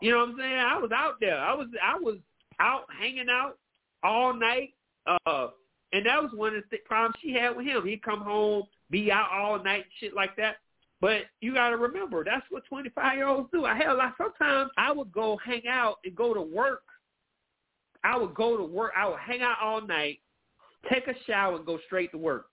You 0.00 0.12
know 0.12 0.18
what 0.18 0.30
I'm 0.30 0.36
saying? 0.38 0.58
I 0.58 0.78
was 0.78 0.90
out 0.92 1.14
there. 1.20 1.38
I 1.38 1.54
was, 1.54 1.68
I 1.82 1.98
was 1.98 2.16
out 2.60 2.84
hanging 2.98 3.28
out 3.30 3.58
all 4.02 4.34
night. 4.34 4.74
Uh, 5.06 5.48
and 5.92 6.04
that 6.06 6.20
was 6.20 6.32
one 6.34 6.54
of 6.54 6.64
the 6.70 6.76
problems 6.84 7.14
she 7.22 7.32
had 7.32 7.56
with 7.56 7.66
him. 7.66 7.86
He'd 7.86 8.02
come 8.02 8.20
home, 8.20 8.64
be 8.90 9.10
out 9.12 9.28
all 9.32 9.62
night, 9.62 9.84
shit 10.00 10.14
like 10.14 10.36
that. 10.36 10.56
But 11.00 11.22
you 11.40 11.54
got 11.54 11.70
to 11.70 11.76
remember, 11.76 12.24
that's 12.24 12.46
what 12.50 12.64
25 12.66 13.16
year 13.16 13.28
olds 13.28 13.48
do. 13.52 13.64
I 13.64 13.76
hell, 13.76 13.96
like 13.96 14.14
sometimes 14.18 14.70
I 14.76 14.90
would 14.90 15.12
go 15.12 15.38
hang 15.44 15.62
out 15.68 15.96
and 16.04 16.14
go 16.14 16.34
to 16.34 16.40
work. 16.40 16.82
I 18.02 18.16
would 18.16 18.34
go 18.34 18.56
to 18.56 18.64
work. 18.64 18.92
I 18.96 19.08
would 19.08 19.18
hang 19.18 19.42
out 19.42 19.56
all 19.62 19.86
night, 19.86 20.18
take 20.92 21.06
a 21.06 21.14
shower, 21.26 21.56
and 21.56 21.66
go 21.66 21.78
straight 21.86 22.10
to 22.12 22.18
work. 22.18 22.46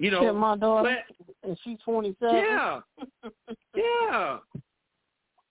You 0.00 0.10
know, 0.10 0.22
Shit, 0.22 0.34
my 0.34 0.56
daughter, 0.56 0.96
but- 1.06 1.48
and 1.48 1.58
she's 1.62 1.78
twenty 1.84 2.16
seven. 2.18 2.36
yeah, 2.36 2.80
yeah. 3.76 4.38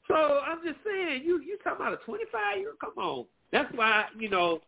So 0.08 0.16
I'm 0.16 0.58
just 0.66 0.80
saying, 0.84 1.22
you 1.24 1.40
you 1.42 1.58
talking 1.64 1.86
about 1.86 1.94
a 1.94 1.98
25 1.98 2.58
year? 2.58 2.74
Come 2.82 2.94
on. 2.98 3.26
That's 3.52 3.72
why 3.76 4.06
you 4.18 4.28
know, 4.28 4.60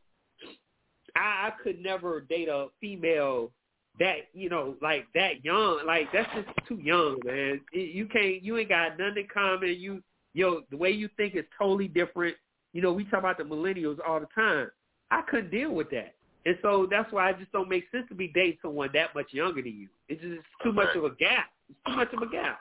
I, 1.15 1.47
I 1.47 1.51
could 1.63 1.81
never 1.81 2.21
date 2.21 2.47
a 2.47 2.67
female 2.79 3.51
that 3.99 4.27
you 4.33 4.49
know 4.49 4.75
like 4.83 5.07
that 5.15 5.43
young. 5.43 5.81
Like 5.85 6.11
that's 6.13 6.29
just 6.35 6.47
too 6.67 6.79
young, 6.81 7.19
man. 7.25 7.59
You 7.73 8.05
can't. 8.05 8.43
You 8.43 8.57
ain't 8.57 8.69
got 8.69 8.99
nothing 8.99 9.23
in 9.23 9.27
common. 9.33 9.75
You 9.79 10.03
yo, 10.35 10.61
the 10.69 10.77
way 10.77 10.91
you 10.91 11.09
think 11.17 11.35
is 11.35 11.45
totally 11.57 11.87
different. 11.87 12.35
You 12.73 12.83
know, 12.83 12.93
we 12.93 13.03
talk 13.05 13.19
about 13.19 13.39
the 13.39 13.43
millennials 13.43 13.97
all 14.07 14.19
the 14.19 14.27
time. 14.35 14.67
I 15.09 15.23
couldn't 15.23 15.49
deal 15.49 15.71
with 15.71 15.89
that. 15.89 16.13
And 16.45 16.57
so 16.61 16.87
that's 16.89 17.11
why 17.11 17.29
it 17.29 17.39
just 17.39 17.51
don't 17.51 17.69
make 17.69 17.85
sense 17.91 18.05
to 18.09 18.15
be 18.15 18.27
dating 18.29 18.57
someone 18.61 18.89
that 18.93 19.13
much 19.13 19.27
younger 19.31 19.61
than 19.61 19.73
you. 19.73 19.87
It's 20.09 20.21
just 20.21 20.41
too 20.63 20.71
much 20.71 20.95
of 20.95 21.03
a 21.03 21.11
gap. 21.11 21.49
It's 21.69 21.79
too 21.87 21.95
much 21.95 22.11
of 22.13 22.21
a 22.21 22.31
gap. 22.31 22.59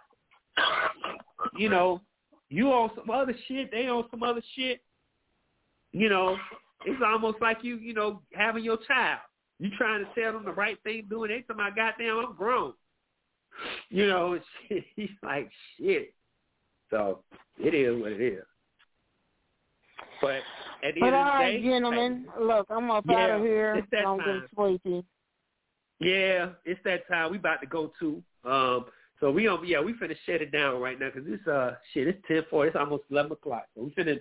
You 1.57 1.71
know, 1.71 2.03
you 2.51 2.69
on 2.73 2.91
some 2.95 3.09
other 3.09 3.35
shit, 3.49 3.71
they 3.71 3.89
on 3.89 4.05
some 4.11 4.23
other 4.23 4.43
shit. 4.55 4.83
You 5.93 6.09
know, 6.09 6.37
it's 6.85 7.03
almost 7.05 7.39
like 7.41 7.59
you, 7.63 7.77
you 7.77 7.95
know, 7.95 8.21
having 8.35 8.65
your 8.65 8.79
child. 8.87 9.21
You 9.59 9.71
trying 9.77 10.05
to 10.05 10.21
tell 10.21 10.33
them 10.33 10.45
the 10.45 10.53
right 10.53 10.79
thing, 10.85 11.07
doing 11.09 11.31
they 11.31 11.55
my 11.55 11.71
goddamn, 11.71 12.19
I'm 12.19 12.35
grown. 12.35 12.73
You 13.89 14.07
know, 14.07 14.39
he's 14.97 15.11
like 15.23 15.51
shit. 15.79 16.15
So 16.91 17.21
it 17.59 17.75
is 17.75 18.01
what 18.01 18.13
it 18.13 18.21
is. 18.21 18.45
But 20.21 20.41
at 20.83 20.95
the 20.95 21.01
But 21.01 21.07
end 21.09 21.17
all 21.17 21.25
right, 21.25 21.63
day, 21.63 21.63
gentlemen, 21.63 22.27
look, 22.41 22.67
I'm 22.71 22.91
up 22.91 23.05
Yeah, 23.09 23.17
out 23.17 23.31
of 23.31 23.43
here. 23.43 23.75
it's 23.77 23.87
that 23.91 24.07
I'm 24.07 24.19
time. 24.19 24.43
sleepy. 24.55 25.05
Yeah, 26.01 26.51
it's 26.65 26.81
that 26.85 27.07
time. 27.09 27.31
We 27.31 27.39
about 27.39 27.61
to 27.61 27.67
go 27.67 27.93
to. 28.01 28.23
Um, 28.45 28.87
so 29.21 29.31
we 29.31 29.47
on. 29.49 29.67
Yeah, 29.67 29.81
we 29.81 29.93
finna 29.93 30.17
shut 30.25 30.41
it 30.41 30.51
down 30.51 30.81
right 30.81 30.99
now 30.99 31.11
because 31.15 31.29
it's 31.31 31.47
uh 31.47 31.75
shit. 31.93 32.09
It's 32.09 32.19
ten 32.27 32.43
four. 32.49 32.67
It's 32.67 32.77
almost 32.77 33.05
eleven 33.11 33.33
o'clock. 33.33 33.67
So 33.75 33.83
we 33.83 33.91
finna 33.91 34.19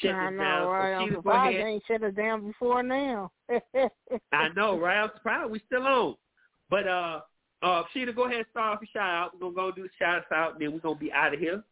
shut 0.00 0.14
I 0.16 0.30
this 0.30 0.38
know, 0.38 0.44
down. 0.44 0.68
right? 0.68 0.96
So 0.96 1.04
I'm 1.04 1.14
surprised 1.14 1.56
they 1.58 1.62
ain't 1.64 1.82
shut 1.86 2.02
it 2.02 2.16
down 2.16 2.46
before 2.46 2.82
now. 2.82 3.30
I 4.32 4.48
know, 4.56 4.78
right? 4.78 4.98
I'm 5.00 5.10
surprised 5.14 5.50
we 5.50 5.60
still 5.66 5.86
on. 5.86 6.16
But 6.70 6.88
uh, 6.88 7.20
uh, 7.62 7.82
Sheila, 7.92 8.12
go 8.12 8.24
ahead 8.24 8.38
and 8.38 8.46
start 8.50 8.76
off 8.76 8.82
your 8.82 9.02
shout 9.02 9.14
out. 9.14 9.34
We're 9.34 9.40
gonna 9.50 9.54
go 9.54 9.70
do 9.70 9.82
the 9.84 9.88
shout 9.96 10.24
out, 10.32 10.54
and 10.54 10.60
then 10.60 10.72
we're 10.72 10.80
gonna 10.80 10.98
be 10.98 11.12
out 11.12 11.34
of 11.34 11.38
here. 11.40 11.62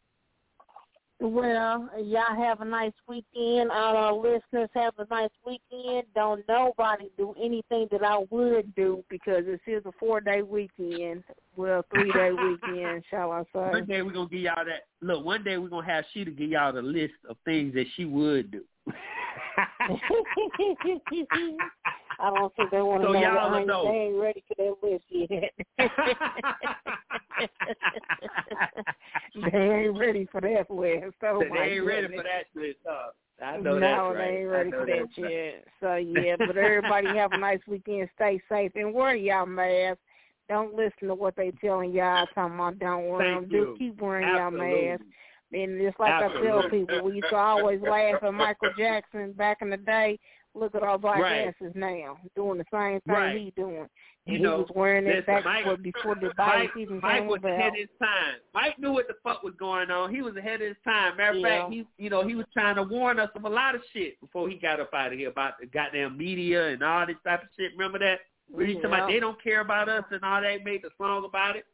Well, 1.23 1.91
y'all 2.03 2.35
have 2.35 2.63
a 2.63 2.65
nice 2.65 2.95
weekend. 3.07 3.71
All 3.71 3.95
our 3.95 4.15
listeners 4.15 4.71
have 4.75 4.95
a 4.97 5.07
nice 5.11 5.29
weekend. 5.45 6.05
Don't 6.15 6.43
nobody 6.49 7.11
do 7.19 7.35
anything 7.39 7.89
that 7.91 8.03
I 8.03 8.25
would 8.31 8.75
do 8.75 9.05
because 9.11 9.45
this 9.45 9.61
is 9.67 9.85
a 9.85 9.93
four 10.01 10.23
day 10.23 10.41
weekend. 10.41 11.23
Well, 11.57 11.85
three 11.93 12.11
day 12.13 12.31
weekend, 12.33 13.05
shall 13.11 13.33
I 13.33 13.43
say? 13.53 13.71
One 13.71 13.85
day 13.85 14.01
we're 14.01 14.13
gonna 14.13 14.31
give 14.31 14.41
y'all 14.41 14.65
that. 14.65 14.87
Look, 15.03 15.23
one 15.23 15.45
day 15.45 15.59
we're 15.59 15.69
gonna 15.69 15.87
have 15.87 16.07
Sheila 16.15 16.31
give 16.31 16.51
y'all 16.51 16.73
the 16.73 16.81
list 16.81 17.13
of 17.29 17.37
things 17.45 17.75
that 17.75 17.85
she 17.97 18.07
would 18.07 18.51
do. 18.51 18.65
I 22.21 22.31
don't 22.31 22.55
think 22.55 22.71
they 22.71 22.83
want 22.83 23.03
to 23.03 23.09
So 23.09 23.13
know. 23.13 23.21
y'all 23.21 23.55
I 23.55 23.59
ain't, 23.59 23.67
know. 23.67 23.91
They 23.91 23.99
ain't 23.99 24.21
ready 24.21 24.45
for 24.47 24.55
that 24.59 24.75
list 24.83 25.05
yet. 25.09 25.53
they 29.53 29.59
ain't 29.59 29.99
ready 29.99 30.27
for 30.31 30.41
that 30.43 30.71
list. 30.71 31.17
Oh 31.25 31.41
they 31.41 31.49
my 31.49 31.65
ain't 31.65 31.87
ready 31.87 32.09
for 32.09 32.23
that 32.23 32.45
list. 32.55 32.79
Uh, 32.89 33.09
I 33.45 33.57
know 33.57 33.79
no, 33.79 33.81
that's 33.81 34.01
right. 34.01 34.17
they 34.17 34.37
ain't 34.39 34.51
ready 34.51 34.71
for 34.71 34.87
that 34.87 35.09
right. 35.23 35.27
yet. 35.31 35.65
So 35.81 35.95
yeah, 35.97 36.37
but 36.39 36.57
everybody 36.57 37.09
have 37.09 37.33
a 37.33 37.39
nice 37.39 37.61
weekend. 37.67 38.09
Stay 38.17 38.41
safe 38.49 38.73
and 38.75 38.93
wear 38.93 39.15
y'all 39.15 39.47
masks. 39.47 40.03
Don't 40.49 40.75
listen 40.75 41.09
to 41.09 41.15
what 41.15 41.37
they 41.37 41.53
telling 41.61 41.93
y'all. 41.93 42.27
Talking 42.35 42.57
about 42.57 42.79
don't 42.79 43.09
wear 43.09 43.21
Thank 43.21 43.49
them. 43.49 43.51
you. 43.51 43.67
Just 43.67 43.79
keep 43.79 44.01
wearing 44.01 44.29
y'all 44.29 44.49
Absolutely. 44.49 44.89
masks. 44.89 45.05
And 45.53 45.81
just 45.81 45.99
like 45.99 46.13
I 46.13 46.29
tell 46.43 46.63
people, 46.71 47.03
we 47.03 47.15
used 47.15 47.29
to 47.31 47.37
always 47.37 47.81
laugh 47.81 48.23
at 48.23 48.35
Michael 48.35 48.71
Jackson 48.79 49.33
back 49.33 49.59
in 49.63 49.71
the 49.71 49.79
day. 49.79 50.19
Look 50.55 50.75
at 50.75 50.83
all 50.83 50.99
black 50.99 51.21
Right. 51.21 51.47
asses 51.49 51.73
now 51.77 52.19
doing 52.35 52.59
the 52.59 52.65
same 52.73 53.01
thing 53.03 53.15
Right. 53.15 53.37
he 53.39 53.51
doing. 53.53 53.79
And 53.79 53.89
You 54.27 54.37
he 54.39 54.43
know, 54.43 54.59
was 54.59 54.71
wearing 54.75 55.05
listen, 55.05 55.25
back 55.25 55.45
Mike- 55.45 55.83
before, 55.83 56.15
the 56.17 56.33
Mike, 56.37 56.71
even 56.77 57.01
Mike 57.01 57.19
came 57.21 57.27
was 57.29 57.39
about. 57.39 57.53
ahead 57.53 57.69
of 57.69 57.77
his 57.77 57.89
time. 58.03 58.35
Mike 58.53 58.79
knew 58.79 58.93
what 58.93 59.07
the 59.09 59.15
fuck 59.23 59.43
was 59.45 59.55
going 59.55 59.91
on. 59.91 60.13
He 60.13 60.23
was 60.23 60.37
ahead 60.37 60.61
of 60.61 60.67
his 60.69 60.77
time. 60.85 61.17
Matter 61.17 61.31
of 61.31 61.37
Yeah. 61.39 61.61
fact, 61.63 61.73
he 61.73 61.87
you 61.99 62.11
know 62.11 62.23
he 62.23 62.35
was 62.35 62.47
trying 62.53 62.75
to 62.77 62.83
warn 62.83 63.19
us 63.21 63.31
of 63.35 63.45
a 63.45 63.49
lot 63.49 63.75
of 63.77 63.85
shit 63.93 64.21
before 64.21 64.49
he 64.49 64.57
got 64.57 64.81
up 64.81 64.93
out 64.93 65.13
of 65.13 65.19
here 65.19 65.29
about 65.31 65.59
the 65.59 65.67
goddamn 65.67 66.17
media 66.19 66.67
and 66.69 66.83
all 66.83 67.07
this 67.07 67.17
type 67.25 67.43
of 67.45 67.49
shit. 67.57 67.73
Remember 67.73 67.99
that? 68.01 68.21
When 68.49 68.67
he 68.67 68.75
talking 68.75 68.87
about 68.93 69.09
they 69.09 69.21
don't 69.21 69.41
care 69.41 69.61
about 69.61 69.89
us 69.89 70.05
and 70.11 70.25
all 70.25 70.41
that, 70.43 70.65
made 70.65 70.83
the 70.83 70.91
song 70.99 71.25
about 71.25 71.55
it. 71.55 71.65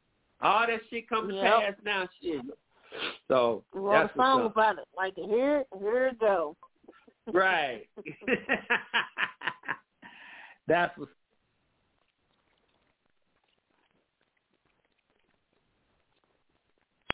All 0.43 0.67
that 0.67 0.85
shit 0.91 1.09
come 1.09 1.29
to 1.29 1.35
Yep. 1.35 1.61
pass 1.63 1.75
now, 1.83 2.09
shit. 2.23 2.43
So 3.29 3.65
Wrote 3.73 3.93
that's 3.93 4.15
a 4.15 4.19
song 4.19 4.45
about 4.45 4.79
it. 4.79 4.85
Like 4.95 5.15
here, 5.17 5.65
here 5.81 6.07
it 6.09 6.19
go. 6.19 6.55
Right. 7.33 7.89
That's 10.69 10.97
what's 10.99 11.13